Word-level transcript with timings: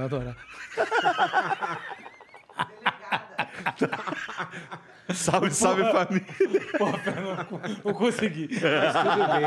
Vai 0.00 0.06
adorar. 0.06 0.36
salve, 5.14 5.50
salve 5.50 5.82
família. 5.92 6.26
Pô, 6.78 6.86
não, 6.86 7.60
não 7.84 7.92
consegui. 7.92 8.48
Mas 8.50 8.94
tudo 8.94 9.26
bem, 9.28 9.42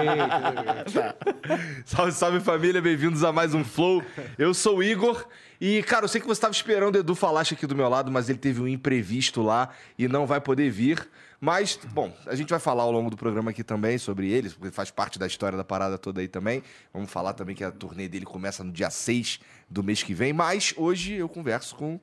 tudo 0.85 1.03
bem. 1.47 1.59
Salve, 1.83 2.11
salve 2.11 2.39
família, 2.39 2.79
bem-vindos 2.83 3.23
a 3.23 3.31
mais 3.31 3.55
um 3.55 3.63
Flow. 3.63 4.03
Eu 4.37 4.53
sou 4.53 4.77
o 4.77 4.83
Igor 4.83 5.25
e, 5.59 5.81
cara, 5.81 6.05
eu 6.05 6.07
sei 6.07 6.21
que 6.21 6.27
você 6.27 6.33
estava 6.33 6.53
esperando 6.53 6.97
o 6.97 6.99
Edu 6.99 7.15
Falache 7.15 7.55
aqui 7.55 7.65
do 7.65 7.75
meu 7.75 7.89
lado, 7.89 8.11
mas 8.11 8.29
ele 8.29 8.37
teve 8.37 8.61
um 8.61 8.67
imprevisto 8.67 9.41
lá 9.41 9.69
e 9.97 10.07
não 10.07 10.27
vai 10.27 10.39
poder 10.39 10.69
vir. 10.69 11.09
Mas, 11.45 11.77
bom, 11.91 12.09
a 12.25 12.35
gente 12.35 12.51
vai 12.51 12.59
falar 12.59 12.83
ao 12.83 12.91
longo 12.93 13.09
do 13.09 13.17
programa 13.17 13.51
aqui 13.51 13.65
também 13.65 13.97
sobre 13.97 14.31
eles, 14.31 14.53
porque 14.53 14.71
faz 14.71 14.89
parte 14.89 15.19
da 15.19 15.27
história 15.27 15.57
da 15.57 15.63
parada 15.65 15.97
toda 15.97 16.21
aí 16.21 16.27
também. 16.29 16.63
Vamos 16.93 17.11
falar 17.11 17.33
também 17.33 17.53
que 17.53 17.65
a 17.65 17.69
turnê 17.69 18.07
dele 18.07 18.23
começa 18.23 18.63
no 18.63 18.71
dia 18.71 18.89
6 18.89 19.41
do 19.69 19.83
mês 19.83 20.01
que 20.01 20.13
vem. 20.13 20.31
Mas 20.31 20.73
hoje 20.77 21.15
eu 21.15 21.27
converso 21.27 21.75
com 21.75 21.99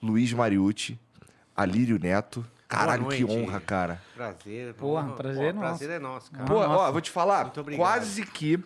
Luiz 0.00 0.32
Mariucci, 0.32 0.96
Alírio 1.56 1.98
Neto. 1.98 2.46
Caralho, 2.68 3.08
que 3.08 3.24
honra, 3.24 3.58
cara. 3.58 4.00
Prazer. 4.14 4.72
Porra, 4.74 5.14
prazer 5.14 5.46
é 5.46 5.52
nosso. 5.52 5.66
Prazer 5.66 5.90
é 5.90 5.98
nosso, 5.98 6.30
cara. 6.30 6.44
Pô, 6.44 6.54
ó, 6.54 6.92
vou 6.92 7.00
te 7.00 7.10
falar, 7.10 7.46
Muito 7.46 7.60
obrigado. 7.60 7.84
quase 7.84 8.24
que 8.24 8.56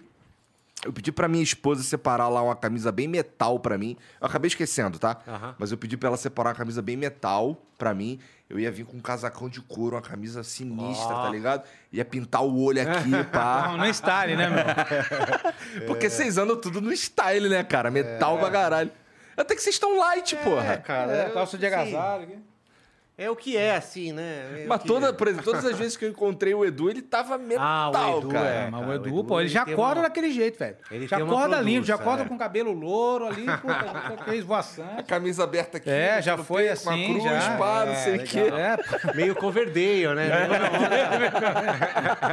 eu 0.84 0.92
pedi 0.92 1.12
pra 1.12 1.28
minha 1.28 1.42
esposa 1.42 1.82
separar 1.82 2.28
lá 2.28 2.42
uma 2.42 2.56
camisa 2.56 2.90
bem 2.90 3.06
metal 3.06 3.58
pra 3.60 3.76
mim. 3.76 3.96
Eu 4.20 4.26
acabei 4.26 4.48
esquecendo, 4.48 4.98
tá? 4.98 5.18
Aham. 5.28 5.54
Mas 5.58 5.70
eu 5.72 5.78
pedi 5.78 5.96
pra 5.96 6.08
ela 6.08 6.16
separar 6.16 6.50
uma 6.50 6.56
camisa 6.56 6.80
bem 6.80 6.96
metal 6.96 7.56
pra 7.76 7.92
mim. 7.94 8.18
Eu 8.48 8.58
ia 8.58 8.70
vir 8.72 8.84
com 8.84 8.96
um 8.96 9.00
casacão 9.00 9.48
de 9.48 9.60
couro, 9.60 9.94
uma 9.94 10.02
camisa 10.02 10.42
sinistra, 10.42 11.14
Ó. 11.14 11.22
tá 11.24 11.28
ligado? 11.30 11.62
Ia 11.92 12.04
pintar 12.04 12.42
o 12.42 12.60
olho 12.62 12.82
aqui, 12.82 13.08
Não, 13.10 13.24
pá. 13.24 13.76
no 13.76 13.86
style, 13.86 14.34
né, 14.36 14.48
meu? 14.48 15.84
Porque 15.86 16.08
vocês 16.10 16.36
andam 16.38 16.56
tudo 16.56 16.80
no 16.80 16.92
style, 16.92 17.48
né, 17.48 17.62
cara? 17.62 17.90
Metal 17.90 18.38
pra 18.38 18.50
caralho. 18.50 18.90
Até 19.36 19.54
que 19.54 19.62
vocês 19.62 19.76
estão 19.76 19.96
light, 19.98 20.34
porra. 20.36 20.76
cara. 20.78 21.12
É, 21.12 21.26
eu- 21.28 21.32
calça 21.34 21.56
de 21.56 21.64
agasalho. 21.66 22.24
aqui. 22.24 22.38
É 23.22 23.28
o 23.30 23.36
que 23.36 23.54
é, 23.54 23.76
assim, 23.76 24.14
né? 24.14 24.62
É 24.62 24.64
o 24.64 24.68
Mas 24.70 24.82
toda, 24.82 25.08
é. 25.08 25.12
por 25.12 25.28
exemplo, 25.28 25.44
todas 25.44 25.62
as 25.66 25.76
vezes 25.76 25.94
que 25.94 26.06
eu 26.06 26.08
encontrei 26.08 26.54
o 26.54 26.64
Edu, 26.64 26.88
ele 26.88 27.02
tava 27.02 27.36
metal, 27.36 27.92
Ah, 27.94 28.14
o 28.14 28.18
Edu 28.20 28.28
cara. 28.28 28.48
é. 28.48 28.70
Mas 28.70 28.80
o 28.80 28.84
cara, 28.84 28.94
Edu, 28.96 29.04
o 29.04 29.08
Edu, 29.18 29.24
pô, 29.24 29.34
ele 29.38 29.48
ele 29.48 29.52
já 29.54 29.60
acorda 29.62 30.00
uma- 30.00 30.08
daquele 30.08 30.32
jeito, 30.32 30.58
velho. 30.58 30.76
Ele 30.90 31.06
já 31.06 31.18
uma 31.18 31.26
acorda 31.26 31.60
limpo, 31.60 31.86
já 31.86 31.96
acorda 31.96 32.22
é. 32.22 32.26
com 32.26 32.38
cabelo 32.38 32.72
louro 32.72 33.26
ali, 33.26 33.44
aquele 33.46 34.40
A 34.40 34.44
voaçante. 34.44 35.02
camisa 35.02 35.44
aberta 35.44 35.76
aqui. 35.76 35.90
É, 35.90 36.22
já 36.22 36.34
no 36.34 36.44
foi 36.44 36.62
peito, 36.64 36.82
com 36.82 36.88
a 36.90 36.94
assim, 36.94 37.04
cruz, 37.12 37.24
já. 37.24 37.56
pá, 37.58 37.84
não 37.84 37.92
É, 37.92 37.96
sei 37.96 38.16
o 38.16 38.24
quê. 38.24 38.38
É, 38.40 38.76
pô. 39.06 39.14
Meio 39.14 39.34
coverdale, 39.36 40.14
né? 40.14 40.30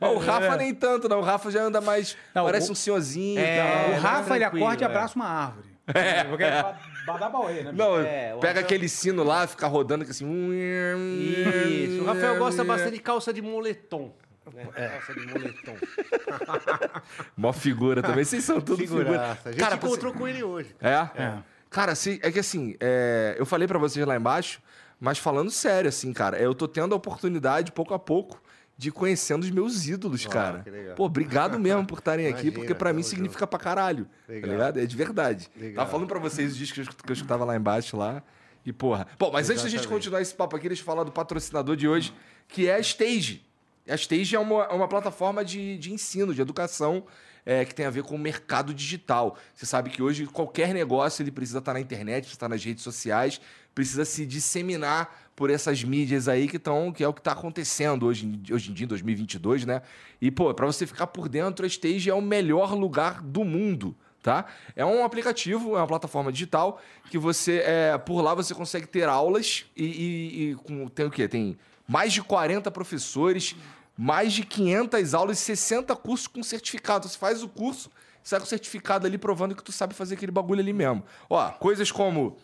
Ó, 0.00 0.12
o 0.14 0.18
Rafa 0.18 0.56
nem 0.56 0.74
tanto, 0.74 1.08
não. 1.08 1.18
O 1.18 1.22
Rafa 1.22 1.50
já 1.50 1.62
anda 1.62 1.80
mais. 1.80 2.16
Não, 2.34 2.44
parece 2.44 2.68
o- 2.68 2.72
um 2.72 2.74
senhorzinho 2.74 3.40
É, 3.40 3.56
e 3.56 3.90
tal. 3.90 3.98
o 3.98 4.00
Rafa, 4.00 4.34
ele 4.36 4.44
acorda 4.44 4.82
e 4.82 4.84
é. 4.84 4.86
abraça 4.86 5.16
uma 5.16 5.26
árvore. 5.28 5.66
É, 5.94 6.24
porque 6.24 6.44
é 6.44 6.62
ba- 6.62 6.76
badabauê, 7.06 7.62
né? 7.62 7.72
Não, 7.72 7.98
É, 7.98 8.30
pega 8.34 8.46
Rafael- 8.48 8.58
aquele 8.64 8.88
sino 8.88 9.22
lá, 9.22 9.46
fica 9.46 9.66
rodando 9.66 10.04
que 10.04 10.10
assim. 10.10 10.26
Isso. 10.54 12.02
O 12.02 12.06
Rafael 12.06 12.36
gosta 12.38 12.64
bastante 12.64 12.94
de 12.94 13.00
calça 13.00 13.32
de 13.32 13.40
moletom. 13.40 14.12
né? 14.52 14.64
Calça 14.88 15.14
de 15.14 15.26
moletom. 15.26 15.76
Mó 17.36 17.52
figura 17.52 18.02
também. 18.02 18.24
Vocês 18.24 18.44
são 18.44 18.60
tudo 18.60 18.78
figura. 18.78 19.04
Figuraça. 19.04 19.48
A 19.48 19.52
gente 19.52 19.60
Cara, 19.60 19.76
encontrou 19.76 20.12
com 20.12 20.26
ele 20.28 20.42
hoje. 20.42 20.74
É? 20.80 21.08
É. 21.22 21.38
Cara, 21.70 21.92
assim, 21.92 22.18
é 22.22 22.30
que 22.30 22.38
assim, 22.38 22.76
é, 22.80 23.34
eu 23.38 23.44
falei 23.44 23.66
pra 23.68 23.78
vocês 23.78 24.06
lá 24.06 24.16
embaixo, 24.16 24.60
mas 25.00 25.18
falando 25.18 25.50
sério, 25.50 25.88
assim, 25.88 26.12
cara, 26.12 26.38
eu 26.38 26.54
tô 26.54 26.66
tendo 26.68 26.92
a 26.94 26.96
oportunidade, 26.96 27.72
pouco 27.72 27.92
a 27.92 27.98
pouco, 27.98 28.40
de 28.78 28.90
conhecendo 28.90 29.42
os 29.44 29.50
meus 29.50 29.86
ídolos, 29.86 30.26
cara. 30.26 30.60
que 30.60 30.70
legal. 30.70 30.94
Pô, 30.94 31.04
obrigado 31.06 31.58
mesmo 31.58 31.86
por 31.86 31.98
estarem 31.98 32.26
aqui, 32.26 32.50
porque 32.50 32.74
pra 32.74 32.92
mim 32.92 33.02
significa 33.02 33.46
pra 33.46 33.58
caralho. 33.58 34.04
Tá 34.26 34.32
Legal. 34.32 34.50
ligado? 34.50 34.80
É 34.80 34.86
de 34.86 34.96
verdade. 34.96 35.48
Legal. 35.56 35.76
Tava 35.76 35.90
falando 35.90 36.08
pra 36.08 36.18
vocês 36.18 36.52
os 36.52 36.56
dias 36.56 36.70
que 36.70 36.80
eu, 36.80 37.12
escutava 37.12 37.44
lá 37.44 37.56
embaixo 37.56 37.96
lá. 37.96 38.22
E, 38.64 38.72
porra. 38.72 39.06
Bom, 39.18 39.30
mas 39.32 39.48
antes 39.48 39.62
da 39.62 39.68
gente 39.68 39.80
Exatamente. 39.80 40.02
continuar 40.02 40.20
esse 40.20 40.34
papo 40.34 40.56
aqui, 40.56 40.68
deixa 40.68 40.82
eu 40.82 40.86
falar 40.86 41.04
do 41.04 41.12
patrocinador 41.12 41.76
de 41.76 41.88
hoje, 41.88 42.12
que 42.48 42.68
é 42.68 42.74
a 42.74 42.80
Stage. 42.80 43.46
A 43.88 43.94
Stage 43.94 44.34
é 44.34 44.38
uma, 44.38 44.64
é 44.64 44.74
uma 44.74 44.88
plataforma 44.88 45.44
de, 45.44 45.78
de 45.78 45.92
ensino, 45.92 46.34
de 46.34 46.42
educação, 46.42 47.04
é, 47.46 47.64
que 47.64 47.72
tem 47.74 47.86
a 47.86 47.90
ver 47.90 48.02
com 48.02 48.16
o 48.16 48.18
mercado 48.18 48.74
digital. 48.74 49.38
Você 49.54 49.64
sabe 49.64 49.88
que 49.88 50.02
hoje 50.02 50.26
qualquer 50.26 50.74
negócio 50.74 51.22
ele 51.22 51.30
precisa 51.30 51.60
estar 51.60 51.72
na 51.72 51.80
internet, 51.80 52.22
precisa 52.22 52.36
estar 52.36 52.48
nas 52.48 52.62
redes 52.62 52.82
sociais, 52.82 53.40
precisa 53.72 54.04
se 54.04 54.26
disseminar 54.26 55.25
por 55.36 55.50
essas 55.50 55.84
mídias 55.84 56.26
aí 56.26 56.48
que 56.48 56.56
estão, 56.56 56.90
que 56.90 57.04
é 57.04 57.08
o 57.08 57.12
que 57.12 57.20
está 57.20 57.32
acontecendo 57.32 58.06
hoje, 58.06 58.40
hoje 58.50 58.70
em 58.70 58.74
dia, 58.74 58.84
em 58.84 58.88
2022, 58.88 59.66
né? 59.66 59.82
E, 60.20 60.30
pô, 60.30 60.52
para 60.54 60.64
você 60.66 60.86
ficar 60.86 61.06
por 61.08 61.28
dentro, 61.28 61.64
a 61.64 61.68
Stage 61.68 62.08
é 62.10 62.14
o 62.14 62.22
melhor 62.22 62.72
lugar 62.74 63.20
do 63.22 63.44
mundo. 63.44 63.94
Tá? 64.22 64.44
É 64.74 64.84
um 64.84 65.04
aplicativo, 65.04 65.76
é 65.76 65.78
uma 65.78 65.86
plataforma 65.86 66.32
digital 66.32 66.80
que 67.10 67.16
você, 67.16 67.62
é, 67.64 67.96
por 67.96 68.20
lá 68.22 68.34
você 68.34 68.52
consegue 68.54 68.84
ter 68.88 69.08
aulas 69.08 69.66
e, 69.76 69.84
e- 69.84 70.50
e 70.50 70.54
com, 70.56 70.88
tem 70.88 71.06
o 71.06 71.10
quê? 71.12 71.28
Tem 71.28 71.56
mais 71.86 72.12
de 72.12 72.20
40 72.22 72.68
professores, 72.72 73.54
mais 73.96 74.32
de 74.32 74.42
500 74.44 75.14
aulas 75.14 75.38
e 75.38 75.42
60 75.42 75.94
cursos 75.94 76.26
com 76.26 76.42
certificado. 76.42 77.06
Você 77.08 77.16
faz 77.16 77.40
o 77.44 77.48
curso, 77.48 77.88
sai 78.20 78.40
com 78.40 78.46
certificado 78.46 79.06
ali 79.06 79.16
provando 79.16 79.54
que 79.54 79.62
tu 79.62 79.70
sabe 79.70 79.94
fazer 79.94 80.14
aquele 80.16 80.32
bagulho 80.32 80.58
ali 80.60 80.72
mesmo. 80.72 81.04
Ó, 81.30 81.48
coisas 81.52 81.92
como 81.92 82.36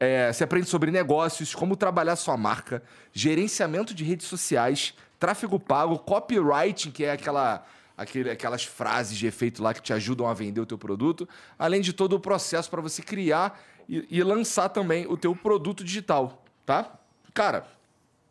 é, 0.00 0.32
você 0.32 0.42
aprende 0.44 0.66
sobre 0.66 0.90
negócios, 0.90 1.54
como 1.54 1.76
trabalhar 1.76 2.16
sua 2.16 2.36
marca, 2.36 2.82
gerenciamento 3.12 3.94
de 3.94 4.02
redes 4.02 4.26
sociais, 4.26 4.94
tráfego 5.18 5.60
pago, 5.60 5.98
copywriting, 5.98 6.90
que 6.90 7.04
é 7.04 7.12
aquela, 7.12 7.64
aquele, 7.96 8.30
aquelas 8.30 8.64
frases 8.64 9.16
de 9.18 9.26
efeito 9.26 9.62
lá 9.62 9.74
que 9.74 9.82
te 9.82 9.92
ajudam 9.92 10.26
a 10.26 10.32
vender 10.34 10.60
o 10.60 10.66
teu 10.66 10.78
produto, 10.78 11.28
além 11.58 11.80
de 11.82 11.92
todo 11.92 12.14
o 12.14 12.20
processo 12.20 12.70
para 12.70 12.80
você 12.80 13.02
criar 13.02 13.60
e, 13.88 14.06
e 14.10 14.22
lançar 14.22 14.70
também 14.70 15.06
o 15.06 15.16
teu 15.16 15.36
produto 15.36 15.84
digital, 15.84 16.42
tá? 16.64 16.90
Cara, 17.34 17.66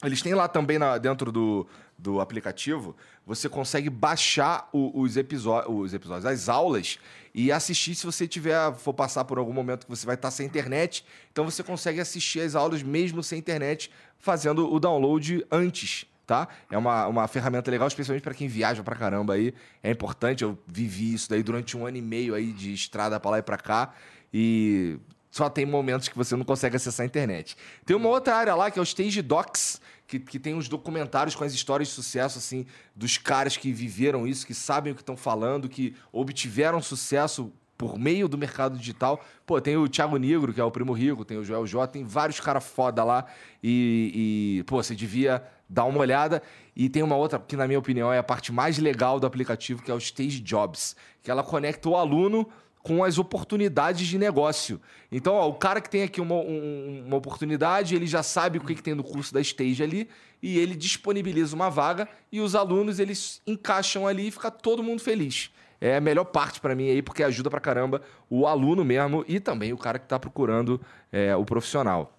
Eles 0.01 0.22
têm 0.22 0.33
lá 0.33 0.48
também 0.48 0.80
na- 0.80 0.98
dentro 0.98 1.30
do, 1.30 1.68
do 1.98 2.22
aplicativo, 2.22 2.95
você 3.25 3.50
consegue 3.50 3.89
baixar 3.89 4.69
o- 4.72 5.01
os, 5.01 5.18
episó- 5.18 5.65
os 5.68 5.94
episódios, 5.94 6.25
as 6.25 6.48
aulas, 6.48 6.98
e 7.33 7.51
assistir 7.51 7.95
se 7.95 8.05
você 8.05 8.27
tiver, 8.27 8.73
for 8.73 8.93
passar 8.93 9.25
por 9.25 9.37
algum 9.37 9.53
momento 9.53 9.85
que 9.85 9.89
você 9.89 10.05
vai 10.05 10.15
estar 10.15 10.31
sem 10.31 10.45
internet. 10.45 11.05
Então 11.31 11.45
você 11.45 11.63
consegue 11.63 11.99
assistir 11.99 12.41
as 12.41 12.55
aulas 12.55 12.83
mesmo 12.83 13.23
sem 13.23 13.39
internet, 13.39 13.91
fazendo 14.17 14.71
o 14.71 14.79
download 14.79 15.45
antes. 15.51 16.05
Tá? 16.25 16.47
É 16.69 16.77
uma, 16.77 17.07
uma 17.07 17.27
ferramenta 17.27 17.71
legal, 17.71 17.87
especialmente 17.87 18.21
para 18.21 18.35
quem 18.35 18.47
viaja 18.47 18.83
pra 18.83 18.95
caramba 18.95 19.33
aí. 19.33 19.51
É 19.81 19.89
importante, 19.89 20.43
eu 20.43 20.57
vivi 20.67 21.15
isso 21.15 21.27
daí 21.27 21.41
durante 21.41 21.75
um 21.75 21.87
ano 21.87 21.97
e 21.97 22.01
meio 22.01 22.35
aí 22.35 22.53
de 22.53 22.71
estrada 22.71 23.19
pra 23.19 23.31
lá 23.31 23.39
e 23.39 23.41
pra 23.41 23.57
cá. 23.57 23.95
E 24.31 24.99
só 25.31 25.49
tem 25.49 25.65
momentos 25.65 26.07
que 26.07 26.15
você 26.15 26.35
não 26.35 26.43
consegue 26.43 26.75
acessar 26.75 27.03
a 27.03 27.07
internet. 27.07 27.57
Tem 27.85 27.95
uma 27.95 28.09
outra 28.09 28.35
área 28.35 28.53
lá 28.55 28.69
que 28.69 28.77
é 28.77 28.81
o 28.81 28.83
Stage 28.83 29.21
Docs, 29.21 29.81
que, 30.09 30.19
que 30.19 30.39
tem 30.39 30.56
uns 30.56 30.67
documentários 30.67 31.35
com 31.35 31.44
as 31.44 31.53
histórias 31.53 31.89
de 31.89 31.94
sucesso, 31.94 32.39
assim, 32.39 32.65
dos 32.95 33.19
caras 33.19 33.56
que 33.56 33.71
viveram 33.71 34.25
isso, 34.25 34.45
que 34.45 34.56
sabem 34.56 34.91
o 34.91 34.95
que 34.95 35.03
estão 35.03 35.15
falando, 35.15 35.69
que 35.69 35.95
obtiveram 36.11 36.81
sucesso 36.81 37.53
por 37.77 37.97
meio 38.00 38.27
do 38.27 38.35
mercado 38.35 38.75
digital. 38.75 39.23
Pô, 39.45 39.61
tem 39.61 39.77
o 39.77 39.88
Thiago 39.88 40.17
Negro, 40.17 40.51
que 40.51 40.59
é 40.59 40.63
o 40.63 40.71
Primo 40.71 40.94
Rico, 40.94 41.23
tem 41.23 41.38
o 41.38 41.44
Joel 41.44 41.67
J, 41.67 41.94
tem 41.94 42.03
vários 42.03 42.39
caras 42.39 42.65
foda 42.65 43.03
lá. 43.03 43.23
E, 43.63 44.57
e, 44.59 44.63
pô, 44.63 44.81
você 44.81 44.95
devia 44.95 45.44
dar 45.69 45.85
uma 45.85 46.00
olhada. 46.00 46.41
E 46.75 46.89
tem 46.89 47.03
uma 47.03 47.15
outra, 47.15 47.38
que 47.38 47.55
na 47.55 47.67
minha 47.67 47.77
opinião 47.77 48.12
é 48.12 48.17
a 48.17 48.23
parte 48.23 48.51
mais 48.51 48.79
legal 48.79 49.19
do 49.19 49.27
aplicativo, 49.27 49.83
que 49.83 49.91
é 49.91 49.94
o 49.94 50.00
Stage 50.00 50.39
Jobs, 50.39 50.95
que 51.21 51.29
ela 51.29 51.44
conecta 51.44 51.88
o 51.88 51.95
aluno 51.95 52.50
com 52.89 53.03
as 53.03 53.19
oportunidades 53.19 54.07
de 54.07 54.18
negócio. 54.18 54.81
Então, 55.12 55.36
ó, 55.36 55.47
o 55.47 55.53
cara 55.53 55.80
que 55.80 55.88
tem 55.88 56.01
aqui 56.01 56.19
uma, 56.19 56.33
um- 56.33 57.03
uma 57.06 57.18
oportunidade, 57.18 57.95
ele 57.95 58.07
já 58.07 58.24
sabe 58.24 58.57
o 58.57 58.62
que, 58.62 58.74
que 58.74 58.81
tem 58.81 58.95
no 58.95 59.03
curso 59.03 59.31
da 59.31 59.39
Stage 59.39 59.83
ali, 59.83 60.09
e 60.41 60.57
ele 60.57 60.75
disponibiliza 60.75 61.56
uma 61.56 61.69
vaga, 61.69 62.09
e 62.31 62.41
os 62.41 62.56
alunos, 62.56 62.97
eles 62.97 63.44
encaixam 63.45 64.07
ali 64.07 64.30
e 64.30 64.31
fica 64.31 64.50
todo 64.50 64.81
mundo 64.81 65.01
feliz. 65.03 65.51
É 65.80 65.97
a 65.97 66.01
melhor 66.01 66.25
parte 66.25 66.59
pra 66.59 66.74
mim 66.75 66.89
aí, 66.89 67.03
porque 67.03 67.21
ajuda 67.21 67.47
pra 67.47 67.59
caramba 67.59 68.01
o 68.27 68.47
aluno 68.47 68.83
mesmo 68.83 69.24
e 69.27 69.39
também 69.39 69.71
o 69.71 69.77
cara 69.77 70.00
que 70.00 70.07
tá 70.07 70.18
procurando 70.18 70.81
é, 71.12 71.36
o 71.36 71.45
profissional. 71.45 72.19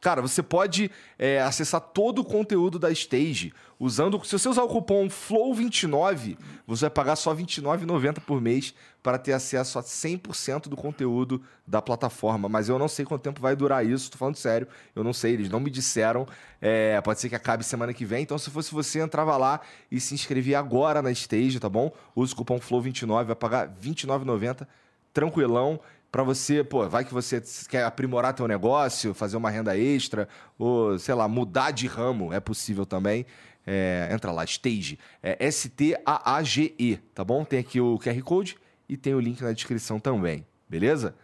Cara, 0.00 0.22
você 0.22 0.42
pode 0.42 0.90
é, 1.18 1.40
acessar 1.42 1.80
todo 1.80 2.20
o 2.20 2.24
conteúdo 2.24 2.78
da 2.78 2.90
Stage 2.90 3.52
usando. 3.78 4.22
Se 4.24 4.38
você 4.38 4.48
usar 4.48 4.62
o 4.62 4.68
cupom 4.68 5.08
FLOW29, 5.08 6.36
você 6.66 6.82
vai 6.82 6.90
pagar 6.90 7.16
só 7.16 7.32
R$ 7.32 7.42
29,90 7.42 8.20
por 8.20 8.40
mês 8.40 8.74
para 9.02 9.18
ter 9.18 9.32
acesso 9.32 9.78
a 9.78 9.82
100% 9.82 10.68
do 10.68 10.76
conteúdo 10.76 11.42
da 11.66 11.80
plataforma. 11.80 12.48
Mas 12.48 12.68
eu 12.68 12.78
não 12.78 12.88
sei 12.88 13.04
quanto 13.04 13.22
tempo 13.22 13.40
vai 13.40 13.56
durar 13.56 13.84
isso, 13.84 14.10
tô 14.10 14.18
falando 14.18 14.36
sério. 14.36 14.68
Eu 14.94 15.02
não 15.02 15.12
sei, 15.12 15.34
eles 15.34 15.48
não 15.48 15.60
me 15.60 15.70
disseram. 15.70 16.26
É, 16.60 17.00
pode 17.00 17.20
ser 17.20 17.28
que 17.28 17.36
acabe 17.36 17.64
semana 17.64 17.92
que 17.92 18.04
vem. 18.04 18.22
Então, 18.22 18.38
se 18.38 18.50
fosse 18.50 18.72
você, 18.72 19.00
entrava 19.00 19.36
lá 19.36 19.60
e 19.90 20.00
se 20.00 20.14
inscrevia 20.14 20.58
agora 20.58 21.02
na 21.02 21.10
Stage, 21.10 21.58
tá 21.58 21.68
bom? 21.68 21.92
Usa 22.14 22.34
o 22.34 22.36
cupom 22.36 22.58
FLOW29, 22.58 23.24
vai 23.24 23.36
pagar 23.36 23.68
R$ 23.68 23.74
29,90 23.82 24.66
tranquilão 25.12 25.80
para 26.10 26.22
você, 26.22 26.64
pô, 26.64 26.88
vai 26.88 27.04
que 27.04 27.12
você 27.12 27.42
quer 27.68 27.84
aprimorar 27.84 28.32
teu 28.32 28.48
negócio, 28.48 29.12
fazer 29.12 29.36
uma 29.36 29.50
renda 29.50 29.76
extra, 29.76 30.28
ou, 30.58 30.98
sei 30.98 31.14
lá, 31.14 31.28
mudar 31.28 31.70
de 31.70 31.86
ramo, 31.86 32.32
é 32.32 32.40
possível 32.40 32.86
também. 32.86 33.26
É, 33.66 34.08
entra 34.10 34.32
lá, 34.32 34.44
Stage, 34.44 34.98
é 35.22 35.36
S-T-A-A-G-E, 35.46 36.96
tá 37.14 37.22
bom? 37.22 37.44
Tem 37.44 37.58
aqui 37.58 37.78
o 37.80 37.98
QR 37.98 38.18
Code 38.22 38.56
e 38.88 38.96
tem 38.96 39.14
o 39.14 39.20
link 39.20 39.42
na 39.42 39.52
descrição 39.52 40.00
também, 40.00 40.46
beleza? 40.66 41.14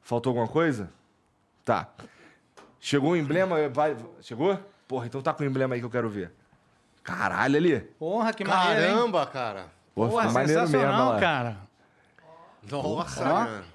Faltou 0.00 0.30
alguma 0.30 0.46
coisa? 0.46 0.90
Tá. 1.64 1.88
Chegou 2.78 3.10
o 3.12 3.16
emblema? 3.16 3.68
Vai... 3.68 3.96
Chegou? 4.20 4.56
Porra, 4.86 5.06
então 5.06 5.20
tá 5.20 5.34
com 5.34 5.42
o 5.42 5.46
emblema 5.46 5.74
aí 5.74 5.80
que 5.80 5.86
eu 5.86 5.90
quero 5.90 6.08
ver. 6.08 6.32
Caralho, 7.02 7.56
ali. 7.56 7.80
Porra, 7.98 8.32
que 8.32 8.44
maneiro, 8.44 8.80
hein? 8.80 8.94
Caramba, 8.94 9.26
cara. 9.26 9.66
Porra, 9.94 10.10
Porra, 10.10 10.24
mesmo, 10.24 10.48
sensacional, 10.48 11.12
lá. 11.14 11.20
cara. 11.20 11.56
Nossa, 12.70 13.32
Ó. 13.32 13.71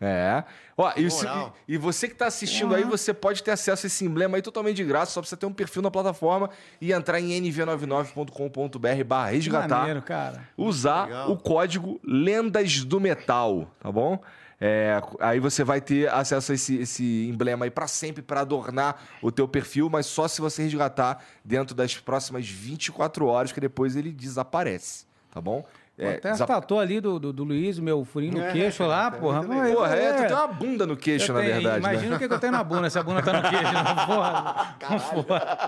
É. 0.00 0.42
Ó, 0.78 0.90
e, 0.96 1.10
se- 1.10 1.26
e 1.68 1.76
você 1.76 2.08
que 2.08 2.14
tá 2.14 2.26
assistindo 2.26 2.74
aí, 2.74 2.84
você 2.84 3.12
pode 3.12 3.42
ter 3.42 3.50
acesso 3.50 3.84
a 3.84 3.88
esse 3.88 4.02
emblema 4.04 4.38
aí 4.38 4.42
totalmente 4.42 4.76
de 4.76 4.84
graça, 4.84 5.12
só 5.12 5.20
precisa 5.20 5.36
ter 5.36 5.44
um 5.44 5.52
perfil 5.52 5.82
na 5.82 5.90
plataforma 5.90 6.48
e 6.80 6.90
entrar 6.90 7.20
em 7.20 7.32
nv99.com.br 7.42 9.04
barra 9.04 9.30
resgatar. 9.30 9.78
maneiro, 9.78 10.02
cara. 10.02 10.48
Usar 10.56 11.04
Legal. 11.06 11.30
o 11.32 11.36
código 11.36 12.00
Lendas 12.02 12.84
do 12.84 12.98
Metal, 13.00 13.70
tá 13.78 13.90
bom? 13.92 14.18
É, 14.62 15.00
aí 15.20 15.40
você 15.40 15.64
vai 15.64 15.80
ter 15.80 16.10
acesso 16.12 16.52
a 16.52 16.54
esse, 16.54 16.76
esse 16.76 17.26
emblema 17.28 17.64
aí 17.64 17.70
pra 17.70 17.86
sempre, 17.86 18.22
pra 18.22 18.40
adornar 18.42 19.02
o 19.22 19.32
teu 19.32 19.48
perfil, 19.48 19.88
mas 19.88 20.04
só 20.06 20.28
se 20.28 20.40
você 20.40 20.62
resgatar 20.62 21.22
dentro 21.42 21.74
das 21.74 21.96
próximas 21.96 22.46
24 22.46 23.26
horas, 23.26 23.52
que 23.52 23.60
depois 23.60 23.96
ele 23.96 24.12
desaparece, 24.12 25.06
tá 25.30 25.40
bom? 25.40 25.64
É, 26.02 26.14
Até 26.14 26.30
desa- 26.30 26.44
a 26.44 26.46
tatu 26.46 26.78
ali 26.78 26.98
do, 27.00 27.18
do, 27.18 27.32
do 27.32 27.44
Luiz, 27.44 27.78
meu 27.78 28.04
furinho 28.04 28.38
no 28.38 28.42
É, 28.42 28.52
queixo 28.52 28.84
lá, 28.86 29.10
porra. 29.10 29.42
muito 29.42 29.60
legal. 29.62 29.76
Porra, 29.76 29.94
é, 29.96 30.12
tu 30.14 30.26
tem 30.28 30.36
uma 30.36 30.46
bunda 30.48 30.86
no 30.86 30.96
queixo, 30.96 31.30
Eu 31.30 31.34
na 31.34 31.40
tenho- 31.42 31.52
verdade, 31.54 31.82
né? 31.82 31.92
Imagina 31.92 32.16
o 32.16 32.18
que 32.18 32.26
que 32.28 32.34
eu 32.34 32.38
tenho 32.38 32.52
na 32.52 32.64
bunda, 32.64 32.88
se 32.88 32.98
a 32.98 33.02
bunda 33.02 33.22
tá 33.22 33.32
no 33.34 33.42
queixo. 33.48 33.72
Não, 33.72 33.84
porra. 34.06 34.76
Não, 34.90 35.22
porra. 35.22 35.58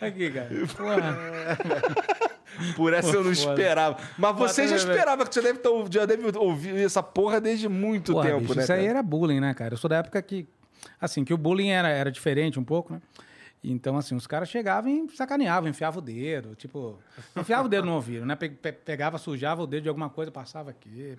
Aqui, 0.00 0.30
cara. 0.30 0.48
Porra. 0.76 1.18
Por 2.74 2.92
essa 2.94 3.14
eu 3.14 3.22
não 3.24 3.32
esperava. 3.32 3.96
Mas 4.16 4.36
você 4.36 4.62
Foda, 4.66 4.78
já 4.78 4.86
né, 4.86 4.92
esperava, 4.92 5.26
que 5.26 5.34
você 5.34 5.42
deve, 5.42 5.60
já 5.90 6.06
deve 6.06 6.38
ouvir 6.38 6.76
essa 6.84 7.02
porra 7.02 7.40
desde 7.40 7.68
muito 7.68 8.12
Porra, 8.12 8.26
tempo, 8.28 8.40
bicho, 8.40 8.54
né? 8.54 8.62
isso 8.62 8.72
aí 8.72 8.78
cara? 8.80 8.90
era 8.90 9.02
bullying, 9.02 9.40
né, 9.40 9.52
cara? 9.54 9.74
Eu 9.74 9.78
sou 9.78 9.88
da 9.90 9.96
época 9.96 10.20
que, 10.22 10.46
assim, 11.00 11.24
que 11.24 11.34
o 11.34 11.36
bullying 11.38 11.68
era, 11.68 11.88
era 11.88 12.10
diferente 12.10 12.58
um 12.58 12.64
pouco, 12.64 12.94
né? 12.94 13.00
Então, 13.68 13.96
assim, 13.96 14.14
os 14.14 14.28
caras 14.28 14.48
chegavam 14.48 14.88
e 14.90 15.10
sacaneavam, 15.16 15.68
enfiavam 15.68 15.98
o 15.98 16.02
dedo, 16.04 16.54
tipo... 16.54 16.98
Enfiava 17.36 17.64
o 17.66 17.68
dedo 17.68 17.84
no 17.84 17.94
ouvido, 17.94 18.24
né? 18.24 18.36
Pe- 18.36 18.48
pe- 18.50 18.70
Pegava, 18.72 19.18
sujava 19.18 19.60
o 19.62 19.66
dedo 19.66 19.82
de 19.82 19.88
alguma 19.88 20.08
coisa, 20.08 20.30
passava 20.30 20.70
aqui. 20.70 21.16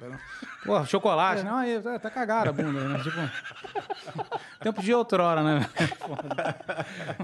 Porra, 0.64 0.86
chocolate. 0.86 1.44
Não, 1.44 1.58
aí, 1.58 1.78
tá, 1.82 2.00
tá 2.00 2.10
cagada 2.10 2.50
a 2.52 2.54
bunda, 2.54 2.88
né? 2.88 3.00
Tipo... 3.04 3.18
Tempo 4.62 4.82
de 4.82 4.94
outrora, 4.94 5.44
né? 5.44 5.70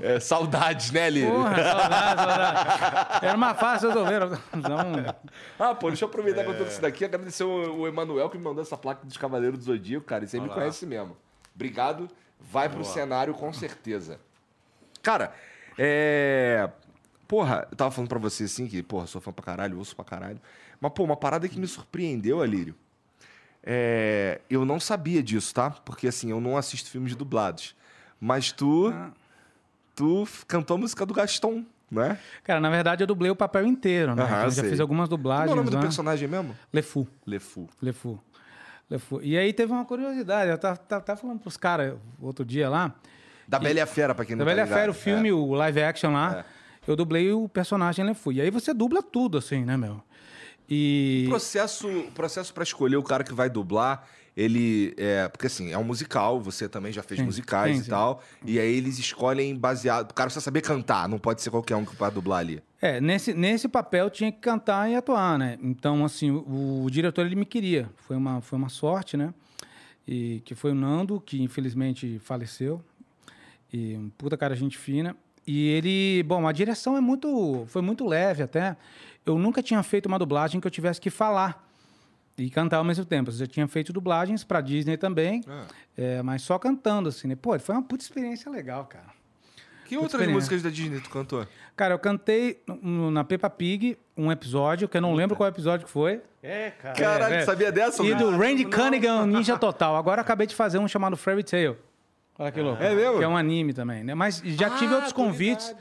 É, 0.02 0.20
saudades, 0.20 0.92
né, 0.92 1.10
Lírio? 1.10 1.32
Porra, 1.32 1.56
saudade, 1.64 2.22
saudade. 2.22 3.26
Era 3.26 3.38
uma 3.38 3.54
fácil 3.56 3.90
resolver. 3.90 4.40
Então, 4.54 5.16
Ah, 5.58 5.74
pô, 5.74 5.88
deixa 5.88 6.04
eu 6.04 6.10
aproveitar 6.10 6.44
que 6.44 6.50
eu 6.50 6.58
tô 6.58 6.64
com 6.66 6.70
isso 6.70 6.82
daqui. 6.82 7.06
Agradecer 7.06 7.44
o, 7.46 7.80
o 7.82 7.88
Emanuel 7.88 8.30
que 8.30 8.38
me 8.38 8.44
mandou 8.44 8.62
essa 8.62 8.76
placa 8.78 9.06
dos 9.06 9.16
Cavaleiros 9.18 9.58
do 9.60 9.64
Zodíaco, 9.66 10.06
cara. 10.06 10.26
Isso 10.26 10.36
aí 10.36 10.42
me 10.42 10.48
Olha 10.48 10.56
lá. 10.56 10.62
conhece 10.62 10.86
mesmo. 10.86 11.16
Obrigado. 11.56 12.10
Vai 12.40 12.68
pro 12.68 12.84
cenário 12.84 13.34
com 13.34 13.54
certeza. 13.54 14.20
Cara, 15.04 15.32
é. 15.78 16.68
Porra, 17.28 17.68
eu 17.70 17.78
tava 17.78 17.92
falando 17.92 18.10
pra 18.10 18.18
você 18.20 18.46
assim 18.46 18.68
que, 18.68 18.82
porra, 18.82 19.06
sou 19.06 19.20
fã 19.22 19.32
pra 19.32 19.44
caralho, 19.44 19.78
ouço 19.78 19.96
pra 19.96 20.04
caralho. 20.06 20.40
Mas, 20.82 20.92
pô, 20.94 21.04
uma 21.04 21.16
parada 21.18 21.48
que 21.48 21.60
me 21.60 21.68
surpreendeu, 21.68 22.42
Alírio. 22.42 22.74
É, 23.64 24.42
eu 24.50 24.66
não 24.66 24.80
sabia 24.80 25.24
disso, 25.24 25.54
tá? 25.54 25.70
Porque 25.72 26.08
assim, 26.08 26.32
eu 26.32 26.42
não 26.42 26.58
assisto 26.58 26.90
filmes 26.90 27.16
dublados. 27.16 27.76
Mas 28.20 28.52
tu. 28.52 28.94
Tu 29.96 30.24
f- 30.24 30.46
cantou 30.48 30.76
a 30.76 30.78
música 30.80 31.06
do 31.06 31.14
Gaston, 31.14 31.64
né? 31.92 32.18
cara, 32.44 32.60
na 32.60 32.70
verdade 32.70 33.04
eu 33.04 33.08
dublei 33.08 33.30
o 33.30 33.36
papel 33.36 33.64
inteiro, 33.68 34.16
né? 34.16 34.24
Aham, 34.24 34.44
eu 34.46 34.50
já 34.50 34.62
sei. 34.62 34.72
fiz 34.72 34.80
algumas 34.80 35.08
Como 35.08 35.18
é 35.18 35.22
dublagens. 35.22 35.52
o 35.54 35.56
nome 35.56 35.70
do 35.70 35.76
né? 35.78 35.82
personagem 35.84 36.28
mesmo? 36.28 36.56
Lefu. 36.74 37.08
Lefu. 37.28 37.70
Lefu. 37.80 38.20
Lefu. 38.90 39.22
E 39.22 39.38
aí 39.38 39.54
teve 39.54 39.72
uma 39.72 39.86
curiosidade. 39.86 40.50
Eu 40.50 40.58
tava, 40.58 40.78
tava, 40.78 41.02
tava 41.04 41.20
falando 41.22 41.40
pros 41.40 41.58
caras 41.58 41.96
outro 42.20 42.44
dia 42.44 42.68
lá. 42.70 42.94
Da 43.48 43.60
Bela 43.60 43.80
e 43.80 43.82
a 43.82 43.86
Fera, 43.86 44.16
pra 44.16 44.26
quem 44.26 44.36
não 44.36 44.46
Da 44.46 44.52
tá 44.52 44.56
Velha 44.56 44.64
ligado. 44.66 44.80
Fera, 44.80 44.92
o 44.92 44.94
filme, 44.94 45.32
o 45.32 45.54
live 45.54 45.82
action 45.82 46.12
lá. 46.12 46.40
É. 46.40 46.46
Eu 46.86 46.96
dublei 46.96 47.32
o 47.32 47.48
personagem 47.48 48.04
Lefu. 48.06 48.32
E 48.32 48.42
aí 48.42 48.50
você 48.50 48.74
dubla 48.74 49.02
tudo, 49.02 49.38
assim, 49.38 49.64
né, 49.64 49.78
meu? 49.78 50.02
E. 50.70 51.24
O 51.28 51.30
processo, 51.30 51.88
o 51.88 52.12
processo 52.12 52.54
para 52.54 52.64
escolher 52.64 52.98
o 52.98 53.04
cara 53.04 53.24
que 53.24 53.34
vai 53.34 53.50
dublar, 53.50 54.08
ele 54.36 54.94
é, 54.98 55.28
porque 55.28 55.48
assim, 55.48 55.72
é 55.72 55.78
um 55.78 55.84
musical, 55.84 56.40
você 56.40 56.68
também 56.68 56.92
já 56.92 57.04
fez 57.04 57.20
Sim, 57.20 57.26
musicais 57.26 57.76
sim, 57.76 57.82
e 57.82 57.84
sim. 57.86 57.90
tal, 57.90 58.24
e 58.44 58.60
aí 58.60 58.76
eles 58.76 58.98
escolhem 58.98 59.56
baseado, 59.56 60.10
o 60.10 60.14
cara 60.14 60.28
precisa 60.28 60.44
saber 60.44 60.62
cantar, 60.62 61.08
não 61.08 61.20
pode 61.20 61.42
ser 61.42 61.52
qualquer 61.52 61.76
um 61.76 61.86
que 61.86 61.96
vai 61.96 62.10
dublar 62.10 62.40
ali. 62.40 62.62
É, 62.82 63.00
nesse, 63.00 63.34
nesse 63.34 63.68
papel 63.68 64.10
tinha 64.10 64.32
que 64.32 64.40
cantar 64.40 64.90
e 64.90 64.96
atuar, 64.96 65.38
né? 65.38 65.58
Então, 65.62 66.04
assim, 66.04 66.32
o, 66.32 66.84
o 66.84 66.90
diretor 66.90 67.26
ele 67.26 67.36
me 67.36 67.46
queria. 67.46 67.90
Foi 67.96 68.16
uma, 68.16 68.42
foi 68.42 68.58
uma 68.58 68.70
sorte, 68.70 69.16
né? 69.16 69.34
E 70.06 70.42
que 70.44 70.54
foi 70.54 70.72
o 70.72 70.76
Nando, 70.76 71.22
que 71.22 71.42
infelizmente 71.42 72.20
faleceu. 72.20 72.84
E 73.74 73.98
um 73.98 74.10
puta 74.10 74.38
cara 74.38 74.56
gente 74.56 74.78
fina. 74.78 75.16
E 75.46 75.68
ele, 75.70 76.24
bom, 76.24 76.48
a 76.48 76.52
direção 76.52 76.96
é 76.96 77.02
muito, 77.02 77.66
foi 77.68 77.82
muito 77.82 78.08
leve 78.08 78.44
até. 78.44 78.78
Eu 79.26 79.38
nunca 79.38 79.62
tinha 79.64 79.82
feito 79.84 80.06
uma 80.06 80.20
dublagem 80.20 80.62
que 80.62 80.68
eu 80.68 80.72
tivesse 80.72 81.02
que 81.02 81.10
falar 81.10 81.68
e 82.38 82.50
cantar 82.50 82.78
ao 82.78 82.84
mesmo 82.84 83.04
tempo. 83.04 83.30
Eu 83.30 83.36
já 83.36 83.48
tinha 83.48 83.68
feito 83.68 83.92
dublagens 83.92 84.44
para 84.44 84.62
Disney 84.62 84.96
também, 84.96 85.42
Ah. 85.48 85.66
é, 85.98 86.22
mas 86.22 86.44
só 86.44 86.58
cantando 86.60 87.10
assim, 87.10 87.28
né? 87.28 87.36
Pô, 87.36 87.58
foi 87.60 87.76
uma 87.76 87.82
puta 87.82 88.04
experiência 88.04 88.50
legal, 88.52 88.86
cara. 88.86 89.08
Que 89.86 89.96
outras 89.98 90.14
experiência. 90.14 90.36
músicas 90.36 90.62
da 90.64 90.70
Disney 90.70 91.00
tu 91.02 91.10
cantou? 91.10 91.46
Cara, 91.76 91.94
eu 91.94 92.00
cantei 92.00 92.62
na 93.12 93.24
Peppa 93.24 93.50
Pig 93.50 93.98
um 94.16 94.32
episódio, 94.32 94.88
que 94.88 94.96
eu 94.96 95.02
não 95.02 95.14
lembro 95.14 95.36
qual 95.36 95.50
episódio 95.50 95.86
que 95.86 95.92
foi. 95.92 96.22
É, 96.42 96.72
cara. 96.72 96.96
Caralho, 96.96 97.36
é. 97.36 97.46
sabia 97.46 97.72
dessa? 97.72 98.02
E 98.04 98.16
do 98.16 98.30
Randy 98.38 98.66
Cunningham 98.66 99.26
Ninja 99.26 99.58
Total. 99.58 99.96
Agora 99.96 100.22
acabei 100.22 100.48
de 100.48 100.56
fazer 100.56 100.78
um 100.80 100.88
chamado 100.88 101.18
Fairy 101.18 101.44
Tail. 101.44 101.78
Olha 102.38 102.52
que 102.52 102.62
louco. 102.62 102.82
É 102.82 102.94
mesmo? 102.96 103.18
Que 103.20 103.24
é 103.24 103.28
um 103.28 103.38
anime 103.38 103.74
também, 103.74 104.04
né? 104.04 104.16
Mas 104.16 104.42
já 104.44 104.70
tive 104.72 104.94
Ah, 104.94 104.96
outros 104.98 105.14
tô 105.14 105.22
convites. 105.22 105.76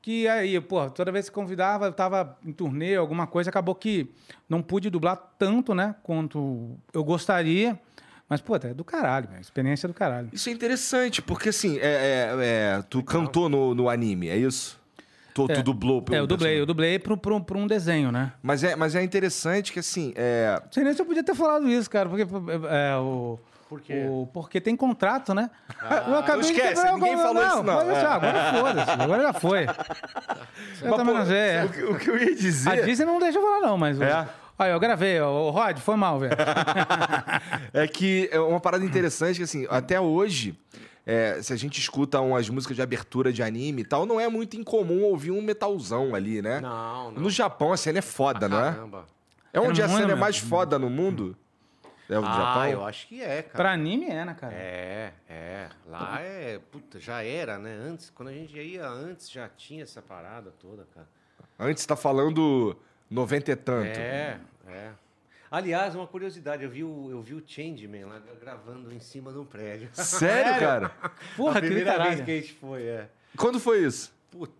que 0.00 0.26
aí, 0.26 0.60
pô, 0.60 0.90
toda 0.90 1.12
vez 1.12 1.28
que 1.28 1.34
convidava, 1.34 1.86
eu 1.86 1.92
tava 1.92 2.36
em 2.44 2.52
turnê, 2.52 2.96
alguma 2.96 3.26
coisa, 3.26 3.50
acabou 3.50 3.74
que 3.74 4.10
não 4.48 4.60
pude 4.60 4.90
dublar 4.90 5.16
tanto, 5.38 5.74
né, 5.74 5.94
quanto 6.02 6.76
eu 6.92 7.04
gostaria. 7.04 7.78
Mas, 8.28 8.40
pô, 8.40 8.56
é 8.56 8.74
do 8.74 8.82
caralho, 8.82 9.28
velho. 9.28 9.40
Experiência 9.40 9.86
do 9.86 9.92
caralho. 9.94 10.28
Isso 10.32 10.48
é 10.48 10.52
interessante, 10.52 11.20
porque 11.22 11.50
assim, 11.50 11.78
é, 11.78 11.82
é- 11.82 12.36
é, 12.78 12.82
tu 12.88 13.02
cantou 13.02 13.48
no, 13.48 13.74
no 13.74 13.88
anime, 13.90 14.28
é 14.28 14.36
isso? 14.36 14.80
Tu, 15.34 15.46
tu 15.46 15.52
É. 15.52 15.62
dublou 15.62 16.02
pelo 16.02 16.16
É, 16.16 16.20
eu 16.20 16.26
dublei, 16.26 16.60
eu 16.60 16.66
dublei 16.66 16.98
pro, 16.98 17.16
pro, 17.16 17.40
pro 17.42 17.58
um 17.58 17.66
desenho, 17.66 18.10
né? 18.10 18.32
Mas 18.42 18.64
é, 18.64 18.74
mas 18.74 18.94
é 18.94 19.02
interessante 19.02 19.72
que 19.72 19.78
assim, 19.78 20.12
é, 20.16 20.58
Não 20.64 20.72
sei 20.72 20.82
nem 20.84 20.92
se 20.94 21.00
eu 21.00 21.06
podia 21.06 21.22
ter 21.22 21.34
falado 21.34 21.68
isso, 21.70 21.88
cara, 21.90 22.08
porque 22.08 22.22
é, 22.22 22.96
o. 22.96 23.38
Por 23.72 23.80
quê? 23.80 24.04
o- 24.06 24.28
porque 24.34 24.60
tem 24.60 24.76
contrato, 24.76 25.32
né? 25.32 25.48
eu 26.06 26.16
acabei 26.18 26.42
não 26.42 26.50
esquece, 26.50 26.74
quebrar 26.74 26.92
o 26.92 26.98
ninguém 26.98 27.16
contrato. 27.16 27.34
falou 27.34 27.46
isso, 27.48 27.62
não, 27.62 27.74
Mas, 27.74 27.88
assim, 27.88 28.04
é. 28.04 28.08
agora 28.08 28.52
foda-se, 28.52 28.90
agora 28.90 29.22
já 29.22 29.32
foi. 29.32 29.66
Mas, 29.66 30.80
pô, 30.90 31.04
não 31.04 31.24
sei, 31.26 31.36
é. 31.38 31.64
o, 31.64 31.68
que- 31.70 31.82
o 31.84 31.98
que 31.98 32.10
eu 32.10 32.18
ia 32.18 32.34
dizer. 32.36 32.68
A 32.68 32.76
Disney 32.82 33.06
não 33.06 33.18
deixa 33.18 33.38
eu 33.38 33.42
falar, 33.42 33.60
não, 33.66 33.78
mas. 33.78 33.98
o- 33.98 34.02
É? 34.04 34.28
Olha, 34.58 34.70
eu 34.72 34.78
gravei, 34.80 35.18
ó, 35.20 35.30
o 35.48 35.50
Rod, 35.50 35.78
foi 35.78 35.96
mal, 35.96 36.18
velho. 36.18 36.36
É 37.72 37.86
que 37.88 38.28
é 38.30 38.38
uma 38.38 38.60
parada 38.60 38.84
interessante 38.84 39.36
que, 39.38 39.42
assim, 39.44 39.66
até 39.70 39.98
hoje, 39.98 40.54
é, 41.06 41.38
se 41.42 41.52
a 41.52 41.56
gente 41.56 41.80
escuta 41.80 42.20
umas 42.20 42.48
músicas 42.50 42.76
de 42.76 42.82
abertura 42.82 43.32
de 43.32 43.42
anime 43.42 43.80
e 43.80 43.84
tal, 43.84 44.04
não 44.04 44.20
é 44.20 44.28
muito 44.28 44.54
incomum 44.56 45.02
ouvir 45.04 45.30
um 45.30 45.40
metalzão 45.40 46.14
ali, 46.14 46.42
né? 46.42 46.60
Não, 46.60 47.10
não. 47.10 47.22
No 47.22 47.30
Japão 47.30 47.72
a 47.72 47.76
cena 47.78 48.00
é 48.00 48.02
foda, 48.02 48.48
não 48.48 48.58
é? 48.60 48.72
Caramba. 48.72 49.04
É 49.54 49.60
onde 49.60 49.80
É 49.80 49.84
a 49.84 49.88
cena 49.88 50.12
é 50.12 50.14
mais 50.14 50.36
foda 50.38 50.78
no 50.78 50.90
mundo? 50.90 51.34
É 52.08 52.18
o 52.18 52.24
Ah, 52.24 52.32
Japão? 52.32 52.66
eu 52.68 52.84
acho 52.84 53.06
que 53.06 53.22
é, 53.22 53.42
cara. 53.42 53.54
pra 53.56 53.72
anime 53.72 54.06
é, 54.10 54.24
né, 54.24 54.34
cara? 54.38 54.54
É, 54.54 55.12
é. 55.28 55.68
Lá 55.86 56.20
é. 56.20 56.58
Puta, 56.70 56.98
já 57.00 57.22
era, 57.22 57.58
né? 57.58 57.72
Antes, 57.74 58.10
quando 58.10 58.28
a 58.28 58.32
gente 58.32 58.58
ia 58.58 58.86
antes, 58.86 59.30
já 59.30 59.48
tinha 59.48 59.82
essa 59.84 60.02
parada 60.02 60.50
toda, 60.60 60.86
cara. 60.94 61.06
Antes 61.58 61.86
tá 61.86 61.94
falando 61.96 62.76
90 63.08 63.50
e 63.52 63.56
tanto. 63.56 63.98
É, 63.98 64.38
é. 64.66 64.90
Aliás, 65.50 65.94
uma 65.94 66.06
curiosidade, 66.06 66.64
eu 66.64 66.70
vi 66.70 66.82
o, 66.82 67.10
eu 67.10 67.20
vi 67.22 67.34
o 67.34 67.42
Changeman 67.46 68.06
lá 68.06 68.20
gravando 68.40 68.92
em 68.92 69.00
cima 69.00 69.30
de 69.32 69.38
um 69.38 69.44
prédio. 69.44 69.90
Sério, 69.92 70.58
cara? 70.60 70.90
Porra, 71.36 71.58
a 71.58 71.60
que 71.60 71.66
primeira 71.66 71.92
caralho. 71.92 72.10
vez 72.16 72.24
que 72.24 72.30
a 72.30 72.34
gente 72.40 72.52
foi, 72.54 72.82
é. 72.84 73.08
Quando 73.36 73.60
foi 73.60 73.84
isso? 73.84 74.12
Puta, 74.30 74.52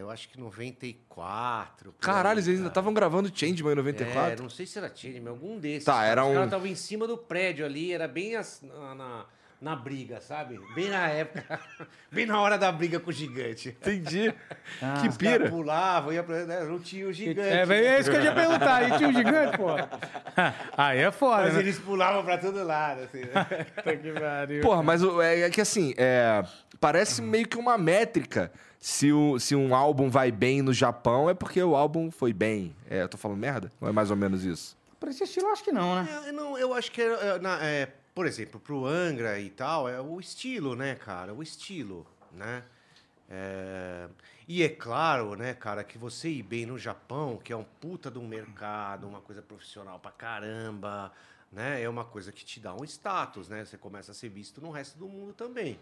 eu 0.00 0.10
acho 0.10 0.28
que 0.28 0.38
94. 0.40 1.92
por 1.92 2.00
Caralho, 2.00 2.38
aí, 2.38 2.44
eles 2.44 2.58
ainda 2.58 2.68
estavam 2.68 2.92
gravando 2.94 3.30
Changeman 3.34 3.70
em 3.70 3.72
É, 3.72 3.76
94? 3.76 4.42
não 4.42 4.50
sei 4.50 4.66
se 4.66 4.78
era 4.78 4.90
Changeman, 4.94 5.30
algum 5.30 5.58
desses. 5.58 5.84
Tá, 5.84 6.04
era 6.04 6.24
Os 6.24 6.30
um- 6.30 6.34
caras 6.34 6.46
estavam 6.48 6.66
em 6.66 6.74
cima 6.74 7.06
do 7.06 7.16
prédio 7.18 7.64
ali, 7.64 7.92
era 7.92 8.08
bem 8.08 8.36
as- 8.36 8.62
na, 8.62 8.94
na, 8.94 9.24
na 9.60 9.76
briga, 9.76 10.20
sabe? 10.20 10.58
Bem 10.74 10.88
na 10.88 11.08
época, 11.08 11.60
bem 12.12 12.26
na 12.26 12.40
hora 12.40 12.56
da 12.58 12.70
briga 12.72 12.98
com 13.00 13.10
o 13.10 13.12
gigante. 13.12 13.68
Entendi. 13.70 14.32
Ah. 14.82 14.94
que 15.02 15.08
Os 15.08 15.16
pira. 15.16 15.48
pulavam, 15.50 16.12
ia 16.12 16.22
pra, 16.22 16.44
né, 16.44 16.64
não 16.64 16.78
tinha 16.78 17.06
o 17.06 17.12
gigante. 17.12 17.48
É, 17.48 17.62
é 17.96 18.00
isso 18.00 18.10
que 18.10 18.16
eu 18.16 18.22
ia 18.24 18.32
perguntar. 18.34 18.82
E 18.88 18.96
tinha 18.96 19.08
um 19.08 19.12
gigante, 19.12 19.56
pô. 19.58 19.66
Aí 20.76 20.98
é 21.00 21.10
foda, 21.10 21.42
Mas 21.44 21.54
né? 21.54 21.60
eles 21.60 21.78
pulavam 21.78 22.24
pra 22.24 22.38
todo 22.38 22.62
lado, 22.64 23.02
assim, 23.02 23.20
né? 23.20 23.66
Que 23.96 24.12
pariu. 24.20 24.60
Porra, 24.62 24.82
mas 24.82 25.02
o- 25.02 25.20
é, 25.22 25.40
é 25.40 25.50
que 25.50 25.60
assim, 25.60 25.94
é, 25.96 26.42
parece 26.80 27.20
meio 27.22 27.46
que 27.48 27.56
uma 27.58 27.76
métrica. 27.78 28.50
Se, 28.88 29.12
o, 29.12 29.36
se 29.40 29.56
um 29.56 29.74
álbum 29.74 30.08
vai 30.08 30.30
bem 30.30 30.62
no 30.62 30.72
Japão, 30.72 31.28
é 31.28 31.34
porque 31.34 31.60
o 31.60 31.74
álbum 31.74 32.08
foi 32.08 32.32
bem. 32.32 32.72
É, 32.88 33.02
eu 33.02 33.08
tô 33.08 33.16
falando 33.18 33.36
merda? 33.38 33.72
Ou 33.80 33.88
é 33.88 33.90
mais 33.90 34.12
ou 34.12 34.16
menos 34.16 34.44
isso? 34.44 34.76
Pra 35.00 35.10
esse 35.10 35.24
estilo, 35.24 35.48
eu 35.48 35.52
acho 35.52 35.64
que 35.64 35.72
não, 35.72 35.96
né? 35.96 36.22
É, 36.28 36.30
não, 36.30 36.56
eu 36.56 36.72
acho 36.72 36.92
que, 36.92 37.02
é, 37.02 37.06
é, 37.06 37.38
na- 37.40 37.58
é, 37.64 37.86
por 38.14 38.26
exemplo, 38.26 38.60
pro 38.60 38.86
Angra 38.86 39.40
e 39.40 39.50
tal, 39.50 39.88
é 39.88 40.00
o 40.00 40.20
estilo, 40.20 40.76
né, 40.76 40.94
cara? 40.94 41.34
O 41.34 41.42
estilo, 41.42 42.06
né? 42.30 42.62
É, 43.28 44.06
e 44.46 44.62
é 44.62 44.68
claro, 44.68 45.34
né, 45.34 45.52
cara, 45.52 45.82
que 45.82 45.98
você 45.98 46.28
ir 46.28 46.44
bem 46.44 46.64
no 46.64 46.78
Japão, 46.78 47.38
que 47.42 47.52
é 47.52 47.56
um 47.56 47.64
puta 47.80 48.08
de 48.08 48.20
um 48.20 48.28
mercado, 48.28 49.08
uma 49.08 49.20
coisa 49.20 49.42
profissional 49.42 49.98
pra 49.98 50.12
caramba, 50.12 51.12
né? 51.50 51.82
É 51.82 51.88
uma 51.88 52.04
coisa 52.04 52.30
que 52.30 52.44
te 52.44 52.60
dá 52.60 52.72
um 52.72 52.84
status, 52.84 53.48
né? 53.48 53.64
Você 53.64 53.76
começa 53.76 54.12
a 54.12 54.14
ser 54.14 54.28
visto 54.28 54.60
no 54.60 54.70
resto 54.70 54.96
do 54.96 55.08
mundo 55.08 55.32
também, 55.32 55.76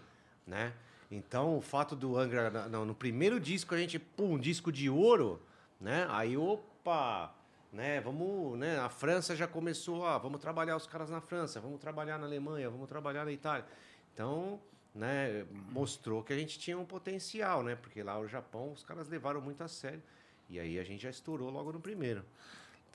né? 0.46 0.72
Então, 1.14 1.56
o 1.56 1.60
fato 1.60 1.94
do 1.94 2.16
Angra, 2.18 2.50
no, 2.68 2.84
no 2.84 2.94
primeiro 2.94 3.38
disco, 3.38 3.72
a 3.72 3.78
gente, 3.78 4.00
pum, 4.00 4.32
um 4.32 4.38
disco 4.38 4.72
de 4.72 4.90
ouro, 4.90 5.40
né? 5.80 6.08
Aí, 6.10 6.36
opa, 6.36 7.32
né? 7.72 8.00
Vamos, 8.00 8.58
né? 8.58 8.80
A 8.80 8.88
França 8.88 9.36
já 9.36 9.46
começou, 9.46 10.04
ah, 10.04 10.18
vamos 10.18 10.40
trabalhar 10.40 10.76
os 10.76 10.88
caras 10.88 11.10
na 11.10 11.20
França, 11.20 11.60
vamos 11.60 11.80
trabalhar 11.80 12.18
na 12.18 12.26
Alemanha, 12.26 12.68
vamos 12.68 12.88
trabalhar 12.88 13.24
na 13.24 13.30
Itália. 13.30 13.64
Então, 14.12 14.60
né? 14.92 15.46
Mostrou 15.70 16.20
que 16.24 16.32
a 16.32 16.36
gente 16.36 16.58
tinha 16.58 16.76
um 16.76 16.84
potencial, 16.84 17.62
né? 17.62 17.76
Porque 17.76 18.02
lá 18.02 18.18
no 18.18 18.26
Japão 18.26 18.72
os 18.72 18.82
caras 18.82 19.08
levaram 19.08 19.40
muito 19.40 19.62
a 19.62 19.68
sério. 19.68 20.02
E 20.50 20.58
aí 20.58 20.80
a 20.80 20.84
gente 20.84 21.04
já 21.04 21.10
estourou 21.10 21.48
logo 21.48 21.72
no 21.72 21.80
primeiro. 21.80 22.24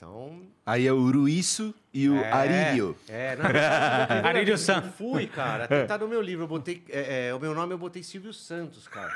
Então, 0.00 0.40
Aí 0.64 0.86
é 0.86 0.92
o 0.94 1.10
Ruiço 1.12 1.74
e 1.92 2.08
o 2.08 2.16
é, 2.16 2.32
Arilho. 2.32 2.96
É, 3.06 3.36
não, 3.36 3.44
Arilho 3.44 4.32
vez 4.32 4.44
que 4.46 4.50
eu 4.52 4.56
San. 4.80 4.80
fui, 4.92 5.26
cara. 5.26 5.64
Até 5.64 5.84
tá 5.84 5.98
no 5.98 6.08
meu 6.08 6.22
livro. 6.22 6.44
Eu 6.44 6.48
botei. 6.48 6.82
é, 6.88 7.26
é, 7.26 7.34
o 7.34 7.38
meu 7.38 7.54
nome 7.54 7.74
eu 7.74 7.78
botei 7.78 8.02
Silvio 8.02 8.32
Santos, 8.32 8.88
cara. 8.88 9.12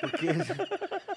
Porque, 0.00 0.26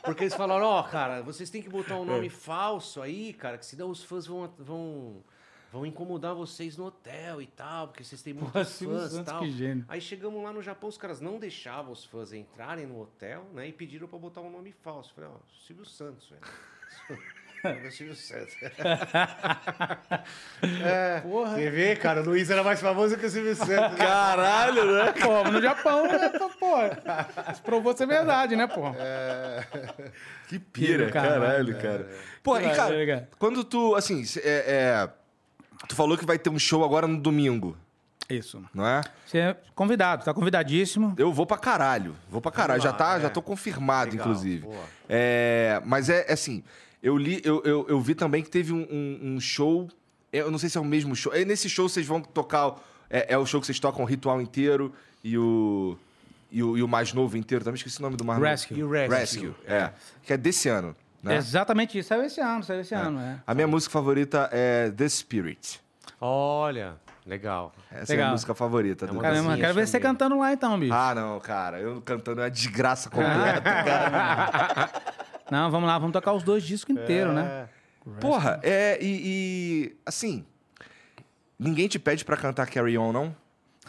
porque 0.03 0.23
eles 0.25 0.33
falaram, 0.33 0.65
ó, 0.65 0.83
cara, 0.83 1.21
vocês 1.21 1.49
têm 1.49 1.61
que 1.61 1.69
botar 1.69 1.95
um 1.95 2.03
nome 2.03 2.27
falso 2.29 3.01
aí, 3.01 3.31
cara, 3.31 3.57
que 3.57 3.65
senão 3.65 3.89
os 3.89 4.03
fãs 4.03 4.27
vão, 4.27 4.53
vão, 4.59 5.23
vão 5.71 5.85
incomodar 5.85 6.35
vocês 6.35 6.75
no 6.75 6.87
hotel 6.87 7.41
e 7.41 7.47
tal, 7.47 7.87
porque 7.87 8.03
vocês 8.03 8.21
têm 8.21 8.33
muitos 8.33 8.67
Silvio 8.67 8.99
fãs 8.99 9.11
e 9.11 9.15
Santos, 9.15 9.31
tal. 9.31 9.39
que 9.41 9.51
gênio. 9.51 9.85
Aí 9.87 10.01
chegamos 10.01 10.43
lá 10.43 10.51
no 10.51 10.61
Japão, 10.61 10.89
os 10.89 10.97
caras 10.97 11.21
não 11.21 11.39
deixavam 11.39 11.93
os 11.93 12.03
fãs 12.03 12.33
entrarem 12.33 12.85
no 12.85 12.99
hotel, 12.99 13.45
né? 13.53 13.65
E 13.65 13.71
pediram 13.71 14.09
pra 14.09 14.19
botar 14.19 14.41
um 14.41 14.51
nome 14.51 14.73
falso. 14.83 15.11
Eu 15.11 15.15
falei, 15.15 15.29
ó, 15.29 15.53
Silvio 15.65 15.85
Santos, 15.85 16.27
velho. 16.29 16.41
Meu 17.63 17.91
Silvio 17.91 18.15
Santos. 18.15 18.55
é, 20.83 21.19
Porra. 21.21 21.55
Você 21.55 21.69
vê, 21.69 21.95
cara, 21.95 22.21
o 22.21 22.25
Luiz 22.25 22.49
era 22.49 22.63
mais 22.63 22.79
famoso 22.79 23.17
que 23.17 23.25
o 23.25 23.29
Silvio 23.29 23.55
Santos. 23.55 23.75
né? 23.97 23.97
Caralho, 23.97 24.85
né? 24.85 25.11
Pô, 25.21 25.43
no 25.51 25.61
Japão, 25.61 26.03
né? 26.07 26.29
Pô, 26.59 26.75
isso 27.51 27.61
provou 27.63 27.95
ser 27.95 28.05
verdade, 28.07 28.55
né, 28.55 28.67
pô? 28.67 28.81
Que 30.47 30.59
pira, 30.59 31.11
Caralho, 31.11 31.41
caralho, 31.41 31.77
cara. 31.81 32.09
Pô, 32.43 32.57
e 32.59 32.69
cara, 32.75 33.05
cara. 33.05 33.29
quando 33.37 33.63
tu, 33.63 33.95
assim, 33.95 34.23
cê- 34.25 34.41
é, 34.43 34.63
é, 34.67 35.09
tu 35.87 35.95
falou 35.95 36.17
que 36.17 36.25
vai 36.25 36.37
ter 36.39 36.49
um 36.49 36.57
show 36.59 36.83
agora 36.83 37.07
no 37.07 37.17
domingo, 37.19 37.77
Isso. 38.29 38.63
não 38.73 38.85
é? 38.87 39.01
Você 39.25 39.37
é 39.39 39.55
convidado, 39.75 40.23
tá 40.25 40.33
convidadíssimo. 40.33 41.13
Eu 41.17 41.31
vou 41.31 41.45
pra 41.45 41.57
caralho. 41.57 42.15
Vou 42.29 42.41
pra 42.41 42.51
caralho. 42.51 42.81
já, 42.81 42.89
lá, 42.91 42.95
tá, 42.97 43.17
é. 43.17 43.21
já 43.21 43.29
tô 43.29 43.41
confirmado, 43.41 44.11
Legal, 44.11 44.27
inclusive. 44.27 44.63
boa. 44.63 44.83
É, 45.07 45.81
mas 45.85 46.09
é 46.09 46.25
é 46.27 46.33
assim, 46.33 46.63
eu 47.01 47.17
li, 47.17 47.41
eu, 47.43 47.61
eu, 47.65 47.85
eu 47.89 47.99
vi 48.01 48.13
também 48.15 48.43
que 48.43 48.49
teve 48.49 48.73
um, 48.73 48.85
um- 48.89 49.19
um 49.35 49.39
show. 49.39 49.87
Eu 50.31 50.51
não 50.51 50.57
sei 50.59 50.69
se 50.69 50.77
é 50.77 50.81
o 50.81 50.85
mesmo 50.85 51.15
show. 51.15 51.33
É, 51.33 51.43
nesse 51.45 51.69
show 51.69 51.87
vocês 51.89 52.05
vão 52.05 52.21
tocar. 52.21 52.75
É, 53.09 53.33
é 53.33 53.37
o 53.37 53.45
show 53.45 53.59
que 53.59 53.65
vocês 53.65 53.79
tocam 53.79 54.03
o 54.03 54.05
ritual 54.05 54.41
inteiro 54.41 54.93
e 55.23 55.37
o. 55.37 55.97
E 56.51 56.63
o, 56.63 56.75
e 56.77 56.81
o 56.83 56.87
mais 56.87 57.13
novo 57.13 57.37
inteiro. 57.37 57.63
Também 57.63 57.75
esqueci 57.77 57.99
o 57.99 58.01
nome 58.01 58.15
do 58.17 58.25
mais 58.25 58.41
Rescue. 58.41 58.77
Novo. 58.77 58.91
Rescue. 58.93 59.17
Rescue. 59.19 59.55
É. 59.67 59.91
Que 60.23 60.33
é 60.33 60.37
desse 60.37 60.67
ano. 60.67 60.95
Né? 61.21 61.35
Exatamente 61.35 61.97
isso. 61.99 62.09
Saiu 62.09 62.23
esse 62.23 62.41
ano, 62.41 62.63
saiu 62.63 62.81
esse 62.81 62.95
ano, 62.95 63.19
é. 63.19 63.39
A 63.45 63.53
minha 63.53 63.67
música 63.67 63.91
favorita 63.91 64.49
é 64.51 64.89
The 64.89 65.07
Spirit. 65.09 65.79
Olha, 66.19 66.95
legal. 67.25 67.71
Essa 67.91 68.13
é 68.13 68.15
a 68.15 68.17
Legal. 68.17 68.31
música 68.31 68.55
favorita. 68.55 69.05
É 69.05 69.21
Caramba, 69.21 69.57
quero 69.57 69.73
ver 69.75 69.87
você 69.87 69.99
cantando 69.99 70.39
lá 70.39 70.51
então, 70.53 70.79
bicho. 70.79 70.91
Ah, 70.93 71.13
não, 71.13 71.39
cara. 71.39 71.79
Eu 71.79 72.01
cantando 72.01 72.41
é 72.41 72.45
uma 72.45 72.49
desgraça 72.49 73.09
completa, 73.11 73.61
cara. 73.83 74.89
Não, 75.51 75.69
vamos 75.71 75.87
lá, 75.87 75.97
vamos 75.97 76.13
tocar 76.13 76.33
os 76.33 76.43
dois 76.43 76.63
discos 76.63 76.95
inteiros, 76.95 77.33
né? 77.33 77.67
Porra, 78.19 78.59
é. 78.63 78.97
E, 79.01 79.21
e, 79.91 79.97
Assim. 80.05 80.45
Ninguém 81.57 81.87
te 81.89 81.99
pede 81.99 82.23
pra 82.23 82.37
cantar 82.37 82.67
Carry 82.67 82.97
On, 82.97 83.11
não? 83.11 83.35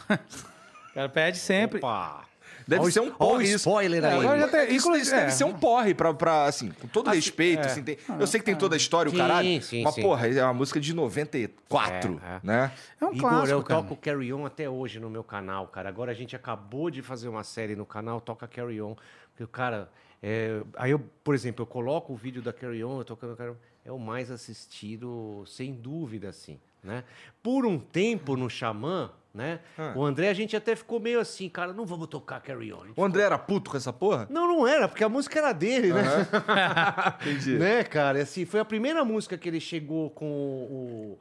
O 0.09 0.17
cara 0.93 1.07
pede 1.09 1.37
sempre. 1.37 1.77
Opa! 1.79 2.25
Deve 2.67 2.83
o 2.85 2.91
ser 2.91 2.99
um 2.99 3.07
o 3.07 3.11
porre 3.11 3.45
isso. 3.45 3.55
spoiler 3.55 4.03
É, 4.03 4.11
aí. 4.11 4.49
tem- 4.49 4.75
Isso, 4.75 4.87
inclusive, 4.87 5.01
isso 5.01 5.11
deve 5.11 5.25
é. 5.27 5.29
ser 5.31 5.43
um 5.45 5.53
porre 5.53 5.93
pra, 5.93 6.13
pra 6.13 6.45
assim, 6.45 6.69
com 6.69 6.87
todo 6.87 7.09
respeito. 7.09 7.63
é. 7.63 7.65
assim, 7.65 7.81
tem- 7.83 7.97
eu 8.19 8.27
sei 8.27 8.39
que 8.39 8.45
tem 8.45 8.55
toda 8.55 8.75
a 8.75 8.77
história, 8.77 9.09
o 9.09 9.11
Sim, 9.11 9.17
caralho. 9.17 9.61
sim, 9.63 9.83
mas, 9.83 9.95
sim. 9.95 10.01
porra, 10.01 10.27
é 10.27 10.43
uma 10.43 10.53
música 10.53 10.79
de 10.79 10.93
94, 10.93 12.21
É, 12.23 12.35
é. 12.35 12.39
né? 12.43 12.71
É 12.99 13.05
um 13.05 13.13
Igor, 13.13 13.29
clássico, 13.29 13.51
eu 13.51 13.63
cara. 13.63 13.81
toco 13.81 13.95
Carry 13.95 14.31
On 14.33 14.45
até 14.45 14.69
hoje 14.69 14.99
no 14.99 15.09
meu 15.09 15.23
canal, 15.23 15.67
cara. 15.67 15.89
Agora 15.89 16.11
a 16.11 16.15
gente 16.15 16.35
acabou 16.35 16.91
de 16.91 17.01
fazer 17.01 17.29
uma 17.29 17.43
série 17.43 17.75
no 17.75 17.85
canal, 17.85 18.21
toca 18.21 18.47
Carry 18.47 18.81
On. 18.81 18.95
Porque 19.31 19.43
o 19.43 19.47
cara. 19.47 19.89
É, 20.21 20.61
aí 20.75 20.91
eu, 20.91 20.99
por 21.23 21.33
exemplo, 21.33 21.63
eu 21.63 21.67
coloco 21.67 22.13
o 22.13 22.15
vídeo 22.15 22.41
da 22.41 22.53
Carry 22.53 22.83
On, 22.83 22.99
eu 22.99 23.05
tocando 23.05 23.35
Carry 23.35 23.51
On. 23.51 23.55
É 23.83 23.91
o 23.91 23.97
mais 23.97 24.29
assistido, 24.29 25.43
sem 25.47 25.73
dúvida, 25.73 26.29
assim. 26.29 26.59
Né? 26.83 27.03
Por 27.41 27.65
um 27.65 27.79
tempo 27.79 28.35
no 28.35 28.49
Xamã, 28.49 29.11
né? 29.33 29.59
Ah. 29.77 29.93
O 29.95 30.03
André, 30.03 30.29
a 30.29 30.33
gente 30.33 30.55
até 30.55 30.75
ficou 30.75 30.99
meio 30.99 31.19
assim, 31.19 31.47
cara, 31.49 31.73
não 31.73 31.85
vamos 31.85 32.07
tocar 32.07 32.41
Carry 32.41 32.71
On. 32.73 32.85
O 32.95 33.03
André 33.03 33.23
era 33.23 33.37
puto 33.37 33.71
com 33.71 33.77
essa 33.77 33.93
porra? 33.93 34.27
Não, 34.29 34.47
não 34.47 34.67
era, 34.67 34.87
porque 34.87 35.03
a 35.03 35.09
música 35.09 35.39
era 35.39 35.53
dele, 35.53 35.93
né? 35.93 36.01
Entendi. 37.21 37.57
né, 37.57 37.83
cara? 37.83 38.21
Assim, 38.21 38.45
foi 38.45 38.59
a 38.59 38.65
primeira 38.65 39.03
música 39.03 39.37
que 39.37 39.49
ele 39.49 39.59
chegou 39.59 40.09
com 40.11 40.25
o, 40.25 41.19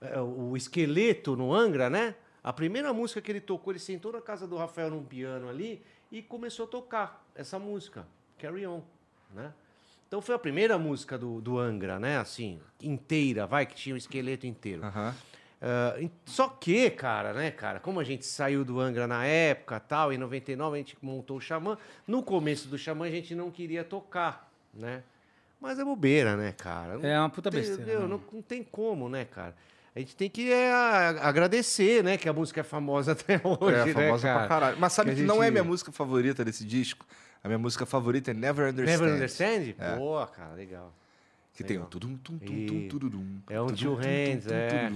é, 0.00 0.20
o 0.20 0.56
esqueleto 0.56 1.36
no 1.36 1.52
Angra, 1.54 1.90
né? 1.90 2.14
A 2.42 2.52
primeira 2.52 2.92
música 2.92 3.20
que 3.20 3.30
ele 3.30 3.40
tocou, 3.40 3.72
ele 3.72 3.78
sentou 3.78 4.12
na 4.12 4.20
casa 4.20 4.46
do 4.46 4.56
Rafael 4.56 4.90
num 4.90 5.04
piano 5.04 5.48
ali 5.48 5.82
e 6.10 6.22
começou 6.22 6.64
a 6.64 6.68
tocar 6.68 7.24
essa 7.34 7.58
música, 7.58 8.06
Carry 8.40 8.66
On. 8.66 8.80
né? 9.34 9.52
Então 10.08 10.20
foi 10.20 10.34
a 10.34 10.38
primeira 10.38 10.76
música 10.78 11.16
do, 11.16 11.40
do 11.40 11.58
Angra, 11.58 11.98
né? 12.00 12.18
Assim, 12.18 12.58
inteira, 12.82 13.46
vai, 13.46 13.64
que 13.64 13.74
tinha 13.76 13.94
o 13.94 13.98
esqueleto 13.98 14.46
inteiro. 14.46 14.82
Em- 16.00 16.10
só 16.24 16.48
que, 16.48 16.88
cara, 16.90 17.32
né, 17.32 17.50
cara, 17.50 17.78
como 17.78 18.00
a 18.00 18.04
gente 18.04 18.24
saiu 18.26 18.64
do 18.64 18.80
Angra 18.80 19.06
na 19.06 19.24
época, 19.26 19.78
tal, 19.78 20.12
em 20.12 20.18
99 20.18 20.74
a 20.74 20.78
gente 20.78 20.96
montou 21.02 21.36
o 21.36 21.40
Xamã, 21.40 21.76
no 22.06 22.22
começo 22.22 22.66
do 22.68 22.78
Xamã 22.78 23.06
a 23.06 23.10
gente 23.10 23.34
não 23.34 23.50
queria 23.50 23.84
tocar, 23.84 24.50
né? 24.74 25.02
Mas 25.60 25.78
é 25.78 25.84
bobeira, 25.84 26.36
né, 26.36 26.52
cara? 26.56 26.96
Não 26.96 27.06
É 27.08 27.18
uma 27.20 27.28
puta 27.28 27.50
tem- 27.50 27.60
besteira, 27.60 27.84
meu, 27.84 28.00
né? 28.00 28.06
Não, 28.08 28.20
não 28.32 28.42
tem 28.42 28.64
como, 28.64 29.08
né, 29.08 29.26
cara? 29.26 29.54
A 29.94 29.98
gente 29.98 30.16
tem 30.16 30.30
que 30.30 30.50
é, 30.50 30.72
agradecer, 31.20 32.02
né, 32.02 32.16
que 32.16 32.28
a 32.28 32.32
música 32.32 32.60
é 32.60 32.64
famosa 32.64 33.12
até 33.12 33.40
hoje, 33.44 33.76
É, 33.76 33.84
né, 33.84 33.92
famosa 33.92 34.26
cara? 34.28 34.38
pra 34.40 34.48
caralho. 34.48 34.76
Mas 34.80 34.92
sabe 34.94 35.10
Que 35.10 35.16
que, 35.16 35.22
a 35.22 35.26
não 35.26 35.42
é 35.42 35.46
gente- 35.46 35.52
minha 35.52 35.64
música 35.64 35.92
favorita 35.92 36.44
desse 36.44 36.64
disco? 36.64 37.04
A 37.42 37.48
minha 37.48 37.58
música 37.58 37.86
favorita 37.86 38.30
é 38.30 38.34
Never 38.34 38.68
Understand. 38.70 38.98
Never 39.02 39.14
Understand? 39.14 39.74
É. 39.78 39.96
Pô, 39.96 40.26
cara, 40.26 40.54
legal. 40.54 40.92
Que 41.52 41.64
tem 41.64 41.78
um 41.78 41.84
tudum, 41.84 42.16
tum, 42.16 42.38
tum, 42.38 42.88
tum, 42.88 43.40
é 43.50 43.60
um 43.60 43.66
tum, 43.66 43.94
Hands, 43.94 44.44
tum, 44.46 44.54
é, 44.54 44.88